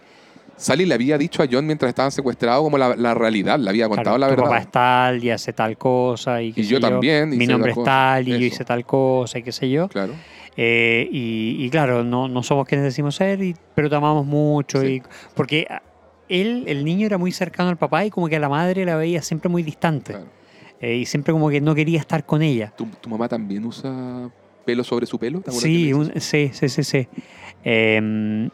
Sally 0.57 0.87
le 0.87 0.95
había 0.95 1.19
dicho 1.19 1.43
a 1.43 1.47
John 1.51 1.67
mientras 1.67 1.89
estaban 1.89 2.11
secuestrados 2.13 2.63
como 2.63 2.79
la, 2.79 2.95
la 2.97 3.15
realidad, 3.15 3.59
le 3.59 3.69
había 3.71 3.89
contado 3.89 4.17
Claro, 4.17 4.19
la 4.19 4.27
tu 4.29 4.43
verdad. 4.43 4.45
papá 4.45 4.59
es 4.61 4.71
tal 4.71 5.25
y 5.25 5.31
hace 5.31 5.53
tal 5.53 5.77
cosa 5.77 6.41
y 6.43 6.53
qué 6.53 6.61
Y 6.61 6.65
sé 6.65 6.71
yo 6.71 6.81
también 6.81 7.31
Mi 7.31 7.47
nombre 7.47 7.73
es 7.73 7.83
tal 7.85 8.29
y 8.29 8.33
yo 8.33 8.47
hice 8.47 8.65
tal 8.65 8.85
cosa 8.87 9.39
y 9.39 9.43
qué 9.43 9.53
sé 9.53 9.69
yo. 9.71 9.89
Claro. 9.89 10.13
Eh, 10.57 11.09
y, 11.11 11.57
y 11.65 11.71
claro, 11.71 12.05
no, 12.05 12.29
no 12.29 12.43
somos 12.45 12.67
quienes 12.69 12.85
decimos 12.85 13.17
ser, 13.17 13.43
y- 13.43 13.57
pero 13.75 13.91
te 13.91 13.97
amamos 13.97 14.25
mucho. 14.25 14.81
Sí. 14.81 14.87
Y, 14.87 15.03
porque 15.35 15.67
él, 16.29 16.65
el 16.69 16.85
niño, 16.85 17.07
era 17.07 17.19
muy 17.19 17.33
cercano 17.33 17.71
al 17.71 17.77
papá 17.77 18.05
y 18.05 18.11
como 18.11 18.29
que 18.29 18.37
a 18.37 18.41
la 18.41 18.49
madre 18.49 18.85
la 18.85 18.95
veía 18.97 19.21
siempre 19.23 19.49
muy 19.51 19.63
distante. 19.65 20.13
claro. 20.13 20.27
Eh, 20.81 20.97
y 20.97 21.07
siempre 21.07 21.33
como 21.33 21.49
que 21.51 21.61
no 21.61 21.75
quería 21.75 21.99
estar 21.99 22.25
con 22.27 22.43
ella. 22.43 22.73
¿Tu, 22.77 22.85
tu 22.87 23.09
mamá 23.09 23.29
también 23.29 23.65
usa 23.65 24.29
pelo 24.65 24.85
sobre 24.85 25.07
su 25.07 25.19
pelo? 25.19 25.41
¿Te 25.41 25.51
acuerdas 25.51 25.63
Sí, 25.63 25.93
un- 25.93 26.13
sí, 26.21 26.51
sí, 26.53 26.69
sí, 26.69 26.85
sí. 26.85 27.09
Em, 27.65 28.51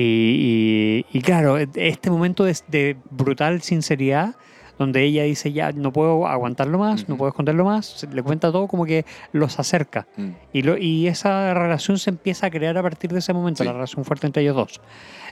y, 0.00 1.04
y- 1.12 1.18
y 1.18 1.22
claro, 1.22 1.56
este 1.58 2.10
momento 2.10 2.44
de, 2.44 2.56
de 2.68 2.96
brutal 3.10 3.62
sinceridad, 3.62 4.36
donde 4.78 5.02
ella 5.02 5.24
dice, 5.24 5.52
ya 5.52 5.72
no 5.72 5.92
puedo 5.92 6.28
aguantarlo 6.28 6.78
más, 6.78 7.08
no 7.08 7.16
puedo 7.16 7.30
esconderlo 7.30 7.64
más, 7.64 8.06
le 8.12 8.22
cuenta 8.22 8.52
todo 8.52 8.68
como 8.68 8.84
que 8.86 9.04
los 9.32 9.58
acerca. 9.58 10.06
Mm. 10.16 10.28
Y, 10.52 10.62
lo, 10.62 10.78
y 10.78 11.08
esa 11.08 11.52
relación 11.52 11.98
se 11.98 12.10
empieza 12.10 12.46
a 12.46 12.50
crear 12.50 12.78
a 12.78 12.82
partir 12.82 13.10
de 13.12 13.18
ese 13.18 13.32
momento, 13.32 13.64
Sí. 13.64 13.66
la 13.66 13.72
relación 13.72 14.04
fuerte 14.04 14.26
entre 14.28 14.42
ellos 14.42 14.54
dos. 14.54 14.80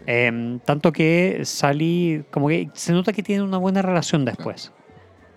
Em, 0.05 0.59
tanto 0.59 0.91
que 0.93 1.43
Sally, 1.45 2.25
como 2.33 2.49
que 2.49 2.69
se 2.75 2.93
nota 2.93 3.13
que 3.13 3.23
tienen 3.23 3.45
una 3.47 3.59
buena 3.59 3.83
relación 3.83 4.25
después. 4.25 4.73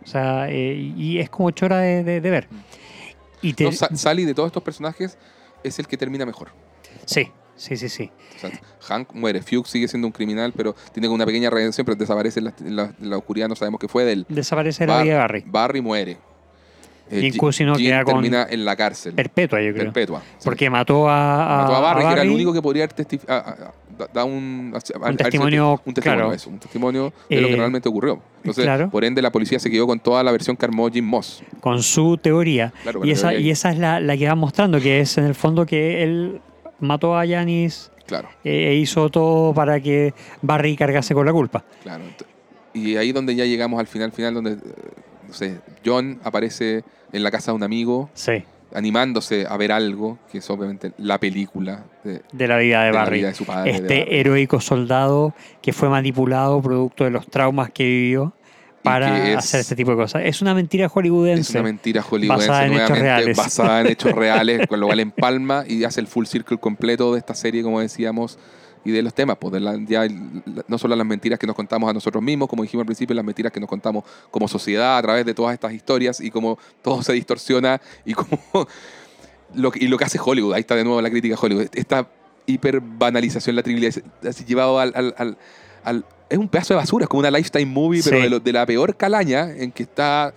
O 0.03 0.07
sea, 0.07 0.49
eh, 0.49 0.91
y 0.97 1.19
es 1.19 1.29
como 1.29 1.51
chora 1.51 1.77
de, 1.77 2.03
de- 2.03 2.19
de 2.21 2.29
ver. 2.31 2.47
Y 3.43 3.53
te- 3.53 3.65
Mm. 3.65 3.67
No, 3.67 3.71
Sa- 3.73 3.95
Sally 3.95 4.25
de 4.25 4.33
todos 4.33 4.47
estos 4.47 4.63
personajes 4.63 5.19
es 5.63 5.77
el 5.77 5.85
que 5.87 5.97
termina 5.97 6.25
mejor. 6.25 6.49
sí, 7.05 7.27
sí, 7.59 7.77
sí, 7.77 7.89
sí. 7.89 8.09
O 8.37 8.39
sea, 8.39 8.51
Hank 8.87 9.13
muere, 9.13 9.41
Fuchs 9.41 9.69
sigue 9.69 9.87
siendo 9.87 10.07
un 10.07 10.11
criminal, 10.13 10.53
pero 10.55 10.75
tiene 10.93 11.07
una 11.09 11.25
pequeña 11.25 11.49
redención, 11.49 11.85
pero 11.85 11.95
desaparece 11.95 12.39
en 12.39 12.45
la, 12.45 12.53
en 12.59 12.75
la- 12.75 12.93
en 13.01 13.09
la 13.09 13.17
oscuridad, 13.17 13.47
no 13.49 13.55
sabemos 13.55 13.79
qué 13.79 13.87
fue 13.87 14.05
de 14.05 14.13
él. 14.13 14.25
Desaparece 14.29 14.87
la 14.87 14.93
Bar- 14.95 15.03
vida 15.03 15.13
de 15.13 15.19
Barry. 15.19 15.43
Barry 15.45 15.81
muere. 15.81 16.17
Eh, 17.11 17.21
Jim 17.21 17.33
Ji- 17.33 17.37
Cusino 17.39 17.75
queda 17.75 18.03
con 18.03 18.15
termina 18.15 18.45
en 18.49 18.63
la 18.65 18.75
cárcel. 18.75 19.13
Perpetua, 19.15 19.59
yo 19.61 19.71
creo. 19.73 19.85
Perpetua. 19.85 20.21
sí. 20.37 20.45
Porque 20.45 20.69
mató 20.69 21.09
a, 21.09 21.59
a- 21.59 21.61
Mató 21.63 21.75
a 21.75 21.79
Barry, 21.79 22.03
a 22.03 22.07
que 22.07 22.13
era 22.13 22.21
el 22.21 22.29
único 22.29 22.53
que 22.53 22.61
podría 22.61 22.83
haber 22.83 22.95
testi- 22.95 23.19
a- 23.27 23.33
a- 23.33 23.39
a- 23.49 23.73
da- 23.97 24.07
da 24.13 24.23
un, 24.25 24.73
testimonio, 25.17 25.81
un 25.83 25.93
testimonio, 25.95 26.23
claro. 26.25 26.33
eso, 26.33 26.49
un 26.51 26.59
testimonio 26.59 27.11
de 27.27 27.41
lo 27.41 27.47
que 27.47 27.53
Eh, 27.55 27.57
realmente 27.57 27.89
ocurrió. 27.89 28.21
Entonces, 28.37 28.63
claro. 28.63 28.89
por 28.91 29.03
ende, 29.03 29.21
la 29.23 29.31
policía 29.31 29.57
se 29.59 29.71
quedó 29.71 29.87
con 29.87 29.99
toda 29.99 30.23
la 30.23 30.31
versión 30.31 30.55
que 30.55 30.65
armó 30.65 30.87
Jim 30.89 31.03
Moss. 31.03 31.41
con 31.61 31.81
su 31.81 32.15
teoría. 32.17 32.71
Claro, 32.83 33.03
y, 33.03 33.07
la 33.07 33.13
esa, 33.13 33.29
teoría 33.29 33.47
y 33.47 33.49
esa 33.51 33.71
es 33.71 33.77
la, 33.79 33.99
la 33.99 34.15
que 34.15 34.27
va 34.27 34.35
mostrando, 34.35 34.79
que 34.79 34.99
es 34.99 35.17
en 35.17 35.25
el 35.25 35.33
fondo 35.35 35.65
que 35.65 36.03
él 36.03 36.39
mató 36.79 37.17
a 37.17 37.25
Janis 37.27 37.91
Claro, 38.05 38.27
e 38.43 38.73
hizo 38.75 39.09
todo 39.09 39.53
para 39.53 39.79
que 39.79 40.13
Barry 40.41 40.75
cargase 40.75 41.13
con 41.13 41.25
la 41.25 41.31
culpa. 41.31 41.63
claro. 41.83 42.03
Y 42.73 42.95
ahí 42.97 43.11
donde 43.11 43.35
ya 43.35 43.45
llegamos 43.45 43.79
al 43.79 43.87
final, 43.87 44.11
final 44.11 44.33
donde, 44.35 44.51
eh, 44.53 44.57
no 45.27 45.33
sé, 45.33 45.59
John 45.85 46.19
aparece 46.23 46.83
en 47.11 47.23
la 47.23 47.31
casa 47.31 47.51
de 47.51 47.55
un 47.55 47.63
amigo, 47.63 48.09
Sí, 48.13 48.43
animándose 48.73 49.45
a 49.49 49.57
ver 49.57 49.71
algo, 49.71 50.19
que 50.31 50.37
es 50.37 50.49
obviamente 50.49 50.91
la 50.97 51.19
película 51.19 51.83
de, 52.03 52.21
de 52.31 52.47
la 52.47 52.57
vida 52.57 52.81
de, 52.81 52.85
de 52.87 52.91
la 52.93 52.99
Barry. 52.99 53.17
vida 53.17 53.27
de 53.29 53.33
su 53.33 53.45
padre. 53.45 53.71
de 53.71 53.77
este 53.77 53.99
Barry. 54.01 54.15
heroico 54.19 54.61
soldado 54.61 55.33
que 55.61 55.73
fue 55.73 55.89
manipulado 55.89 56.61
producto 56.61 57.03
de 57.03 57.09
los 57.09 57.27
traumas 57.27 57.71
que 57.71 57.83
vivió 57.83 58.33
para 58.83 59.29
es- 59.31 59.37
hacer 59.37 59.59
este 59.61 59.75
tipo 59.75 59.91
de 59.91 59.97
cosas. 59.97 60.21
Es 60.25 60.41
una 60.41 60.53
mentira 60.53 60.87
hollywoodense. 60.89 61.41
Es 61.41 61.49
una 61.51 61.63
mentira 61.63 62.01
hollywoodense 62.01 62.47
Basada 62.47 62.65
en 62.67 62.73
hechos 62.73 62.99
reales. 62.99 63.37
basada 63.37 63.81
en 63.81 63.87
hechos 63.87 64.11
reales, 64.15 64.67
con 64.67 64.79
lo 64.79 64.85
cual 64.87 64.99
empalma 64.99 65.63
y 65.67 65.83
hace 65.83 65.99
el 66.01 66.07
full 66.07 66.25
circle 66.25 66.57
completo 66.57 67.13
de 67.13 67.19
esta 67.19 67.35
serie, 67.35 67.61
como 67.63 67.79
decíamos, 67.81 68.37
y 68.85 68.91
de 68.91 69.01
los 69.01 69.13
temas, 69.13 69.37
pues 69.39 69.51
de 69.53 69.59
la- 69.59 69.77
ya 69.85 70.07
no 70.67 70.77
solo 70.77 70.95
las 70.95 71.05
mentiras 71.05 71.37
que 71.37 71.45
nos 71.45 71.55
contamos 71.55 71.89
a 71.89 71.93
nosotros 71.93 72.23
mismos, 72.23 72.47
como 72.47 72.63
dijimos 72.63 72.83
al 72.83 72.87
principio, 72.87 73.13
las 73.15 73.25
mentiras 73.25 73.51
que 73.51 73.59
nos 73.59 73.67
contamos 73.69 74.05
como 74.31 74.47
sociedad 74.47 74.97
a 74.97 75.01
través 75.01 75.25
de 75.25 75.33
todas 75.33 75.53
estas 75.53 75.73
historias 75.73 76.21
y 76.21 76.31
cómo 76.31 76.57
todo 76.81 77.03
se 77.03 77.11
distorsiona 77.13 77.81
y 78.05 78.13
cómo 78.13 78.39
lo, 79.53 79.71
que- 79.71 79.83
y 79.83 79.87
lo 79.89 79.97
que 79.97 80.05
hace 80.05 80.17
Hollywood, 80.23 80.53
ahí 80.53 80.61
está 80.61 80.75
de 80.75 80.85
nuevo 80.85 81.01
la 81.01 81.09
crítica 81.09 81.35
a 81.35 81.39
Hollywood, 81.39 81.67
esta 81.73 82.07
hiperbanalización, 82.45 83.55
la 83.55 83.63
así 84.27 84.43
llevado 84.45 84.79
al, 84.79 84.91
al- 84.95 85.13
al- 85.17 85.37
al- 85.83 86.05
Es 86.29 86.37
un 86.37 86.47
pedazo 86.47 86.73
de 86.75 86.77
basura, 86.77 87.03
es 87.05 87.09
como 87.09 87.21
una 87.21 87.31
lifetime 87.31 87.65
movie, 87.65 88.01
pero 88.03 88.17
Sí. 88.17 88.23
de, 88.23 88.29
lo- 88.29 88.39
de 88.39 88.53
la 88.53 88.65
peor 88.65 88.95
calaña, 88.95 89.51
en 89.51 89.71
que 89.71 89.81
está 89.83 90.31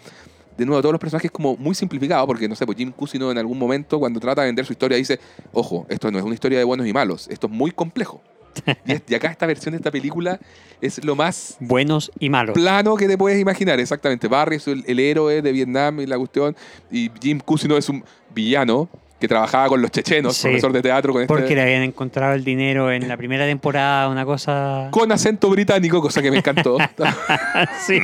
de 0.57 0.65
nuevo, 0.67 0.81
todos 0.81 0.93
los 0.93 1.01
personajes 1.01 1.31
como 1.31 1.57
muy 1.57 1.75
simplificados, 1.75 2.27
porque 2.27 2.49
no 2.49 2.55
sé, 2.55 2.65
pues 2.67 2.79
Jim 2.79 2.93
Cusino 2.93 3.31
en 3.31 3.37
algún 3.39 3.59
momento, 3.59 3.99
cuando 3.99 4.19
trata 4.21 4.41
de 4.43 4.49
vender 4.49 4.65
su 4.65 4.73
historia, 4.73 4.97
dice: 4.97 5.19
Ojo, 5.53 5.85
esto 5.91 6.11
no 6.11 6.19
es 6.19 6.25
una 6.25 6.35
historia 6.35 6.59
de 6.59 6.65
buenos 6.65 6.87
y 6.87 6.93
malos, 6.93 7.29
esto 7.29 7.47
es 7.47 7.53
muy 7.53 7.71
complejo. 7.73 8.23
y, 8.87 8.93
es- 8.93 9.03
y 9.09 9.15
acá 9.15 9.29
esta 9.31 9.47
versión 9.47 9.73
de 9.73 9.77
esta 9.79 9.91
película 9.91 10.39
es 10.81 11.03
lo 11.05 11.15
más 11.17 11.57
Buenos 11.61 12.11
y 12.19 12.29
malos. 12.31 12.55
plano 12.55 12.97
que 12.97 13.07
te 13.09 13.17
puedes 13.19 13.41
imaginar, 13.41 13.79
exactamente. 13.81 14.29
Barry 14.29 14.57
es 14.57 14.69
el, 14.69 14.85
el 14.87 14.99
héroe 14.99 15.41
de 15.43 15.53
Vietnam 15.53 16.01
y 16.01 16.07
la 16.07 16.17
cuestión, 16.19 16.57
y 16.91 17.11
Jim 17.21 17.39
Cusino 17.41 17.77
es 17.77 17.89
un 17.89 18.05
villano 18.35 18.89
que 19.23 19.29
trabajaba 19.29 19.69
con 19.69 19.81
los 19.81 19.93
chechenos, 19.93 20.37
Sí. 20.37 20.49
profesor 20.49 20.73
de 20.73 20.83
teatro 20.83 21.13
con 21.13 21.23
este- 21.23 21.33
Porque 21.33 21.55
le 21.55 21.63
habían 21.63 21.83
encontrado 21.85 22.35
el 22.35 22.43
dinero 22.43 22.91
en 22.91 23.07
la 23.07 23.17
primera 23.17 23.47
temporada, 23.47 24.09
una 24.09 24.25
cosa... 24.25 24.89
con 24.91 25.13
acento 25.13 25.49
británico, 25.49 26.03
cosa 26.03 26.21
que 26.21 26.29
me 26.33 26.39
encantó. 26.39 26.77
sí. 27.87 28.01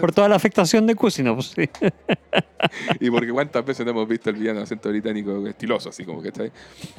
Por 0.00 0.12
toda 0.12 0.28
la 0.28 0.34
afectación 0.34 0.84
de 0.84 0.96
Cusino. 0.96 1.36
Pues, 1.36 1.54
sí. 1.54 1.70
y 3.00 3.08
porque 3.08 3.30
cuántas 3.30 3.64
veces 3.64 3.86
no 3.86 3.92
hemos 3.92 4.08
visto 4.08 4.28
el 4.30 4.34
villano 4.36 4.62
acento 4.62 4.88
británico 4.88 5.46
estiloso, 5.46 5.90
así 5.90 6.04
como 6.04 6.20
que 6.20 6.28
está 6.28 6.42
ahí. 6.42 6.52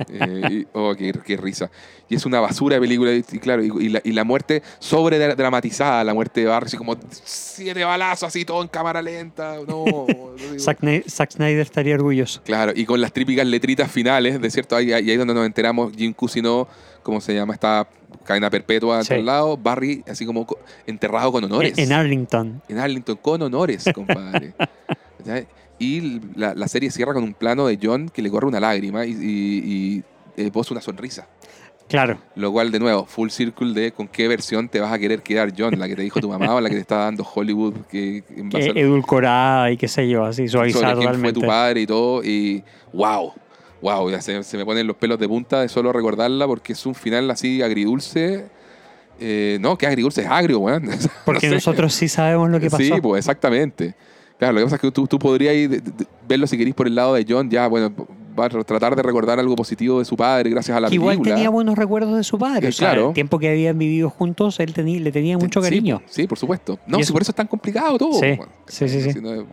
Eh, 0.09 0.41
y- 0.49 0.67
oh, 0.71 0.95
qué, 0.97 1.11
qué 1.25 1.35
risa. 1.35 1.69
Y 2.07 2.15
es 2.15 2.25
una 2.25 2.39
basura 2.39 2.75
de 2.75 2.79
película, 2.81 3.11
y, 3.11 3.23
claro, 3.23 3.61
y, 3.61 3.67
y 3.87 3.89
la, 3.89 3.99
y 4.05 4.13
la 4.13 4.23
muerte 4.23 4.63
sobre 4.79 5.19
dramatizada, 5.35 6.01
la 6.05 6.13
muerte 6.13 6.39
de 6.41 6.47
Barry, 6.47 6.67
así 6.67 6.77
como 6.77 6.95
siete 7.11 7.83
balazos, 7.83 8.29
así 8.29 8.45
todo 8.45 8.61
en 8.61 8.69
cámara 8.69 9.01
lenta. 9.01 9.57
No, 9.67 9.83
Zack, 10.57 10.79
Zack 11.09 11.31
Snyder 11.31 11.59
estaría 11.59 11.95
orgulloso. 11.95 12.41
Claro, 12.45 12.71
y 12.73 12.85
con 12.85 13.01
las 13.01 13.11
típicas 13.17 13.45
letritas 13.47 13.91
finales, 13.91 14.39
de 14.41 14.49
cierto, 14.51 14.75
ahí, 14.75 14.91
ahí 14.93 15.11
es 15.11 15.17
donde 15.17 15.33
nos 15.33 15.45
enteramos, 15.45 15.93
Jim 15.95 16.13
Cusino, 16.13 16.67
¿cómo 17.03 17.19
se 17.21 17.33
llama? 17.33 17.53
Esta 17.53 17.87
cadena 18.25 18.49
perpetua 18.49 19.03
Sí. 19.03 19.13
al 19.15 19.25
lado, 19.25 19.57
Barry 19.57 20.03
así 20.09 20.25
como 20.25 20.45
co- 20.45 20.59
enterrado 20.85 21.31
con 21.31 21.43
honores. 21.43 21.77
En, 21.77 21.91
Arlington. 21.93 22.61
En 22.69 22.77
Arlington, 22.79 23.17
con 23.21 23.41
honores, 23.41 23.85
compadre. 23.93 24.53
Y 25.79 26.21
la, 26.35 26.55
la 26.55 26.67
serie 26.67 26.89
cierra 26.89 27.13
con 27.13 27.23
un 27.23 27.33
plano 27.35 27.67
de 27.67 27.77
John 27.81 28.09
que 28.09 28.21
le 28.23 28.31
corre 28.31 28.47
una 28.47 28.59
lágrima 28.59 29.05
y, 29.05 29.11
y, 29.11 29.13
y, 29.17 30.03
eh, 30.35 30.49
posa 30.51 30.73
una 30.73 30.81
sonrisa. 30.81 31.27
Claro. 31.87 32.17
Lo 32.35 32.51
cual, 32.51 32.69
de 32.71 32.79
nuevo, 32.79 33.05
full 33.05 33.29
circle 33.29 33.73
de 33.73 33.91
con 33.93 34.07
qué 34.09 34.27
versión 34.27 34.67
te 34.67 34.79
vas 34.81 34.91
a 34.91 34.99
querer 34.99 35.21
quedar, 35.21 35.53
John, 35.57 35.79
la 35.79 35.87
que 35.87 35.95
te 35.95 36.01
dijo 36.01 36.19
tu 36.19 36.27
mamá 36.27 36.55
o 36.55 36.59
la 36.61 36.67
que 36.67 36.75
te 36.75 36.81
está 36.81 36.97
dando 36.97 37.23
Hollywood, 37.23 37.73
que 37.89 38.23
en 38.35 38.49
base 38.49 38.73
Que 38.73 38.79
a- 38.79 38.83
edulcorada 38.83 39.71
y 39.71 39.77
qué 39.77 39.87
sé 39.87 40.07
yo, 40.09 40.25
así 40.25 40.47
suavizada 40.49 40.95
sobre 40.95 41.07
quién 41.07 41.21
fue 41.21 41.31
tu 41.33 41.41
padre 41.41 41.81
y 41.81 41.87
todo. 41.87 42.21
Y 42.25 42.61
wow, 42.91 43.31
wow, 43.81 44.09
ya 44.11 44.19
se, 44.21 44.43
se 44.43 44.57
me 44.57 44.65
ponen 44.65 44.85
los 44.85 44.97
pelos 44.97 45.17
de 45.17 45.29
punta 45.29 45.61
de 45.61 45.69
solo 45.69 45.93
recordarla 45.93 46.45
porque 46.45 46.73
es 46.73 46.85
un 46.85 46.93
final 46.93 47.31
así 47.31 47.61
agridulce. 47.61 48.45
Eh, 49.19 49.57
no, 49.61 49.77
que 49.77 49.87
agridulce 49.87 50.21
es 50.21 50.27
agrio, 50.27 50.59
weón. 50.59 50.89
Porque 51.25 51.47
No 51.47 51.51
sé. 51.51 51.55
nosotros 51.55 51.93
sí 51.93 52.07
sabemos 52.07 52.49
lo 52.51 52.59
que 52.59 52.69
pasó. 52.69 52.83
Sí, 52.83 52.91
pues 53.01 53.19
exactamente. 53.19 53.95
Claro, 54.37 54.53
lo 54.53 54.59
que 54.59 54.63
pasa 54.65 54.75
es 54.75 54.81
que 54.81 54.91
tú, 54.91 55.07
tú 55.07 55.17
podrías 55.17 55.55
ir 55.55 55.81
verlo 56.27 56.45
si 56.45 56.55
querís 56.57 56.75
por 56.75 56.85
el 56.85 56.93
lado 56.93 57.15
de 57.15 57.25
John, 57.27 57.49
ya, 57.49 57.65
bueno, 57.67 57.91
tratar 58.65 58.95
de 58.95 59.01
recordar 59.01 59.39
algo 59.39 59.55
positivo 59.55 59.99
de 59.99 60.05
su 60.05 60.15
padre 60.15 60.49
gracias 60.49 60.77
a 60.77 60.79
la 60.79 60.89
Que 60.89 60.95
igual 60.95 61.15
película. 61.15 61.35
tenía 61.35 61.49
buenos 61.49 61.75
recuerdos 61.77 62.15
de 62.15 62.23
su 62.23 62.37
padre. 62.37 62.67
Eh, 62.67 62.69
o 62.69 62.71
sea, 62.71 62.89
claro. 62.91 63.07
el 63.09 63.13
tiempo 63.13 63.39
que 63.39 63.49
habían 63.49 63.77
vivido 63.77 64.09
juntos, 64.09 64.59
él 64.59 64.73
tenía, 64.73 64.99
le 64.99 65.11
tenía 65.11 65.37
mucho 65.37 65.59
Sí, 65.61 65.65
cariño. 65.65 66.01
Sí, 66.07 66.27
por 66.27 66.37
supuesto. 66.37 66.79
No, 66.87 66.99
Y 66.99 67.03
si 67.03 67.11
por 67.11 67.21
eso 67.21 67.31
es 67.31 67.35
tan 67.35 67.47
complicado 67.47 67.97
todo. 67.97 68.13
Sí, 68.13 68.35
Bueno, 68.37 68.47
sí, 68.67 68.87
sí, 68.87 69.11
sí. 69.11 69.19
no- 69.21 69.45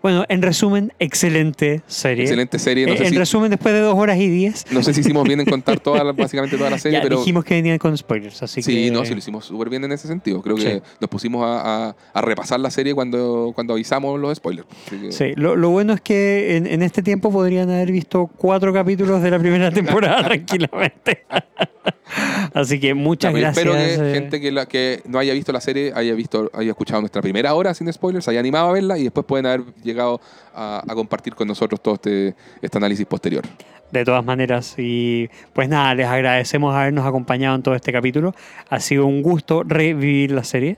Bueno, 0.00 0.24
en 0.28 0.42
resumen, 0.42 0.92
excelente 1.00 1.82
serie. 1.86 2.22
excelente 2.22 2.58
serie. 2.60 2.86
No 2.86 2.92
Eh, 2.92 2.98
sé, 2.98 3.04
en 3.04 3.10
si, 3.10 3.18
resumen, 3.18 3.50
después 3.50 3.74
de 3.74 3.80
dos 3.80 3.96
horas 3.98 4.16
y 4.18 4.28
diez, 4.28 4.64
no 4.70 4.82
sé 4.82 4.94
si 4.94 5.00
hicimos 5.00 5.24
bien 5.26 5.40
en 5.40 5.46
contar 5.50 5.80
toda 5.80 6.04
la- 6.04 6.12
básicamente 6.12 6.56
toda 6.56 6.70
la 6.70 6.78
serie, 6.78 6.98
ya 6.98 7.02
pero... 7.02 7.18
dijimos 7.18 7.44
que 7.44 7.54
venían 7.54 7.78
con 7.78 7.96
spoilers, 7.98 8.42
así 8.42 8.62
Sí, 8.62 8.72
que... 8.86 8.90
no, 8.92 9.04
sí 9.04 9.12
lo 9.12 9.18
hicimos 9.18 9.44
súper 9.46 9.68
bien 9.70 9.82
en 9.84 9.92
ese 9.92 10.06
sentido. 10.06 10.40
Creo 10.40 10.54
que 10.56 10.62
Sí. 10.62 10.80
nos 11.00 11.10
pusimos 11.10 11.44
a, 11.44 11.88
a- 11.88 11.96
a 12.14 12.20
repasar 12.20 12.60
la 12.60 12.70
serie 12.70 12.94
cuando, 12.94 13.50
cuando 13.54 13.72
avisamos 13.74 14.18
los 14.20 14.36
spoilers. 14.36 14.68
Que- 14.88 15.10
Sí, 15.12 15.32
lo, 15.34 15.56
lo 15.56 15.70
bueno 15.70 15.92
es 15.94 16.00
que 16.00 16.56
en, 16.56 16.66
en 16.68 16.82
este 16.82 17.02
tiempo 17.02 17.32
podrían 17.32 17.68
haber 17.70 17.90
visto 17.90 18.26
cuatro 18.36 18.72
capítulos 18.72 19.20
de 19.22 19.30
la 19.32 19.38
primera 19.38 19.70
temporada 19.72 20.22
tranquilamente. 20.28 21.24
Así 22.54 22.80
que 22.80 22.94
muchas 22.94 23.34
gracias. 23.34 23.58
Espero 23.66 23.72
que 23.74 23.94
eh, 23.94 24.14
gente 24.14 24.40
que, 24.40 24.50
la, 24.50 24.66
que 24.66 25.02
no 25.06 25.18
haya 25.18 25.34
visto 25.34 25.52
la 25.52 25.60
serie 25.60 25.92
haya 25.94 26.14
visto 26.14 26.50
haya 26.54 26.70
escuchado 26.70 27.00
nuestra 27.00 27.20
primera 27.20 27.54
hora 27.54 27.74
sin 27.74 27.92
spoilers, 27.92 28.26
haya 28.28 28.40
animado 28.40 28.68
a 28.68 28.72
verla 28.72 28.98
y 28.98 29.04
después 29.04 29.26
pueden 29.26 29.44
haber 29.46 29.62
llegado 29.88 30.20
a, 30.54 30.82
a 30.86 30.94
compartir 30.94 31.34
con 31.34 31.48
nosotros 31.48 31.80
todo 31.80 31.94
este, 31.94 32.34
este 32.62 32.78
análisis 32.78 33.06
posterior. 33.06 33.44
De 33.90 34.04
todas 34.04 34.24
maneras, 34.24 34.74
y 34.76 35.30
pues 35.54 35.68
nada, 35.68 35.94
les 35.94 36.06
agradecemos 36.06 36.74
habernos 36.74 37.06
acompañado 37.06 37.56
en 37.56 37.62
todo 37.62 37.74
este 37.74 37.90
capítulo. 37.90 38.34
Ha 38.68 38.80
sido 38.80 39.06
un 39.06 39.22
gusto 39.22 39.62
revivir 39.64 40.30
la 40.30 40.44
serie. 40.44 40.76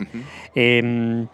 Eh, 0.54 1.26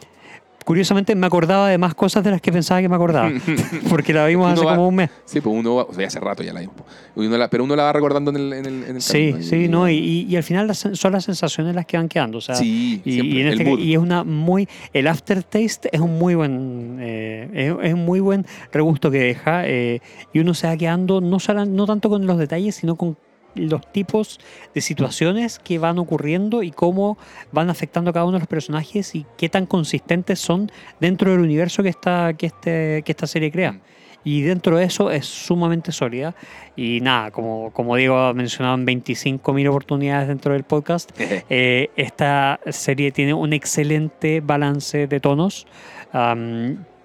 curiosamente 0.67 1.15
me 1.15 1.27
acordaba 1.29 1.69
de 1.69 1.79
más 1.79 1.95
cosas 1.95 2.25
de 2.25 2.33
las 2.33 2.41
que 2.41 2.51
pensaba 2.51 2.81
que 2.83 2.89
me 2.89 2.97
acordaba. 2.97 3.31
porque 3.89 4.13
la 4.13 4.27
vimos 4.27 4.53
hace 4.53 4.65
va- 4.65 4.75
como 4.75 4.89
un 4.89 4.97
mes. 4.97 5.11
Sí, 5.25 5.41
pues 5.41 5.55
uno 5.57 5.77
va, 5.77 5.83
o 5.85 5.95
sea, 5.95 6.09
hace 6.09 6.19
rato 6.19 6.43
ya 6.43 6.53
la 6.53 6.61
vimos. 6.61 6.75
Uno 7.15 7.39
la- 7.39 7.49
pero 7.49 7.63
uno 7.63 7.77
la 7.77 7.85
va 7.85 7.93
recordando 7.93 8.33
en 8.33 8.37
el, 8.37 8.53
en 8.53 8.67
el, 8.67 8.85
en 8.85 8.97
el 8.97 9.01
Sí, 9.01 9.31
camino 9.31 9.43
sí, 9.49 9.69
no, 9.69 9.89
y, 9.89 10.37
al 10.37 10.43
final 10.43 10.67
las, 10.67 10.79
son 10.93 11.13
las 11.13 11.25
sensaciones 11.25 11.75
las 11.75 11.87
que 11.87 11.97
van 11.97 12.09
quedando. 12.09 12.39
O 12.39 12.41
sea, 12.41 12.57
Sí, 12.57 13.01
y, 13.05 13.13
siempre, 13.13 13.39
y 13.39 13.41
en 13.43 13.47
este 13.49 13.71
y 13.81 13.93
es 13.95 13.99
una 13.99 14.25
muy. 14.25 14.69
El 14.93 15.07
aftertaste 15.07 15.89
es 15.93 16.01
un 16.01 16.19
muy 16.19 16.35
buen. 16.35 16.99
eh, 17.01 17.49
es, 17.81 17.87
es 17.89 17.95
un 17.95 18.05
muy 18.05 18.19
buen 18.21 18.45
regusto 18.73 19.11
que 19.11 19.19
deja. 19.21 19.67
eh, 19.69 20.01
y 20.33 20.41
uno 20.41 20.53
se 20.53 20.67
va 20.67 20.77
quedando 20.77 21.21
no, 21.21 21.39
no 21.69 21.87
tanto 21.87 22.09
con 22.11 22.27
los 22.27 22.39
detalles, 22.39 22.75
sino 22.75 22.97
con 22.97 23.17
los 23.57 23.91
tipos 23.93 24.39
de 24.75 24.81
situaciones 24.81 25.59
que 25.59 25.79
van 25.79 25.99
ocurriendo 25.99 26.63
y 26.63 26.71
cómo 26.71 27.19
van 27.53 27.71
afectando 27.71 28.11
a 28.11 28.13
cada 28.13 28.27
uno 28.27 28.35
de 28.35 28.41
los 28.41 28.49
personajes 28.49 29.15
y 29.15 29.27
qué 29.37 29.49
tan 29.49 29.67
consistentes 29.67 30.39
son 30.39 30.71
dentro 31.01 31.31
del 31.31 31.41
universo 31.41 31.83
que 31.83 31.89
esta, 31.89 32.35
que 32.35 32.47
este, 32.47 33.03
que 33.05 33.13
esta 33.13 33.27
serie 33.27 33.51
crea. 33.51 33.73
Mm. 33.73 33.81
Y 34.27 34.43
dentro 34.43 34.77
de 34.77 34.85
eso 34.85 35.13
es 35.13 35.25
sumamente 35.25 35.93
sólida. 35.93 36.35
Y 36.75 37.01
nada, 37.01 37.31
como, 37.31 37.71
como 37.73 37.95
mencionado 38.35 38.75
en 38.75 38.85
25.000 38.85 39.69
oportunidades 39.69 40.27
dentro 40.27 40.53
del 40.53 40.65
podcast, 40.65 41.13
eh, 41.49 41.91
esta 41.95 42.59
serie 42.69 43.13
tiene 43.13 43.35
un 43.35 43.53
excelente 43.53 44.41
balance 44.41 45.07
de 45.07 45.21
tonos. 45.21 45.69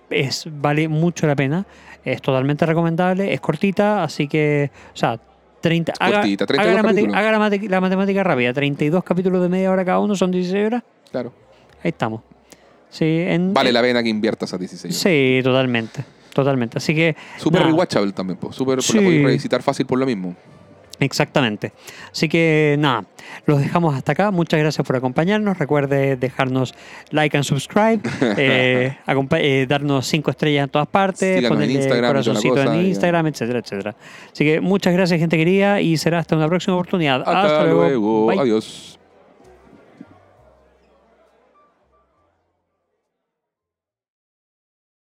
Es, 0.10 0.48
vale 0.52 0.88
mucho 0.88 1.28
la 1.28 1.36
pena. 1.36 1.68
Es 2.04 2.24
totalmente 2.24 2.66
recomendable. 2.66 3.32
Es 3.32 3.40
cortita, 3.40 4.04
así 4.04 4.28
que, 4.28 4.72
o 4.92 4.98
sea, 4.98 5.20
30, 5.62 5.94
haga, 6.00 6.18
cortita, 6.22 6.44
haga 6.44 6.48
32 6.48 6.76
la, 6.76 6.82
mate- 6.84 6.96
capítulos. 6.96 7.16
haga 7.18 7.32
la 7.32 7.40
mate- 7.40 7.70
la 7.70 7.82
matemática 7.82 8.24
rápida. 8.24 8.54
32 8.54 9.04
capítulos 9.04 9.42
de 9.42 9.50
media 9.50 9.72
hora 9.72 9.86
cada 9.86 10.00
uno, 10.00 10.16
son 10.16 10.32
16 10.32 10.66
horas. 10.66 10.84
Claro. 11.12 11.32
Ahí 11.84 11.90
estamos. 11.90 12.22
Sí, 12.90 13.06
en, 13.06 13.54
Vale 13.54 13.72
la 13.72 13.82
pena 13.82 14.04
que 14.04 14.10
inviertas 14.10 14.54
a 14.54 14.58
16. 14.58 14.96
Sí, 14.96 15.40
totalmente. 15.44 16.04
Totalmente. 16.34 16.78
Así 16.78 16.94
que 16.96 17.16
Súper 17.38 17.64
rewatchable 17.64 18.12
también, 18.14 18.38
pues. 18.40 18.56
Súper, 18.56 18.82
Sí. 18.82 18.98
la 18.98 19.04
podéis 19.04 19.24
revisitar 19.24 19.62
fácil 19.62 19.86
por 19.86 20.00
lo 20.00 20.06
mismo. 20.06 20.36
Exactamente. 21.02 21.74
Así 22.12 22.30
que 22.30 22.76
nada, 22.78 23.06
los 23.48 23.60
dejamos 23.60 23.96
hasta 23.96 24.12
acá. 24.12 24.30
Muchas 24.30 24.60
gracias 24.60 24.86
por 24.86 24.96
acompañarnos. 24.96 25.58
Recuerde 25.58 26.16
dejarnos 26.16 26.76
like 27.10 27.36
and 27.36 27.44
subscribe, 27.44 28.02
eh, 28.38 28.96
eh, 29.08 29.66
darnos 29.68 30.06
cinco 30.06 30.30
estrellas 30.30 30.66
en 30.66 30.70
todas 30.70 30.88
partes, 30.88 31.38
Síganos 31.38 31.44
en 31.44 31.50
ponerle 31.50 31.74
Instagram 31.74 32.10
corazoncito 32.12 32.56
cosa, 32.56 32.76
en 32.76 32.86
Instagram, 32.86 33.28
etcétera, 33.28 33.60
etcétera. 33.60 33.96
Así 34.32 34.46
que 34.46 34.62
muchas 34.62 34.94
gracias, 34.94 35.20
gente 35.20 35.38
querida, 35.38 35.82
y 35.82 35.98
será 35.98 36.20
hasta 36.20 36.36
una 36.36 36.48
próxima 36.48 36.76
oportunidad. 36.76 37.24
Hasta, 37.26 37.66
luego. 37.66 38.28
Bye. 38.28 38.40
Adiós. 38.40 39.00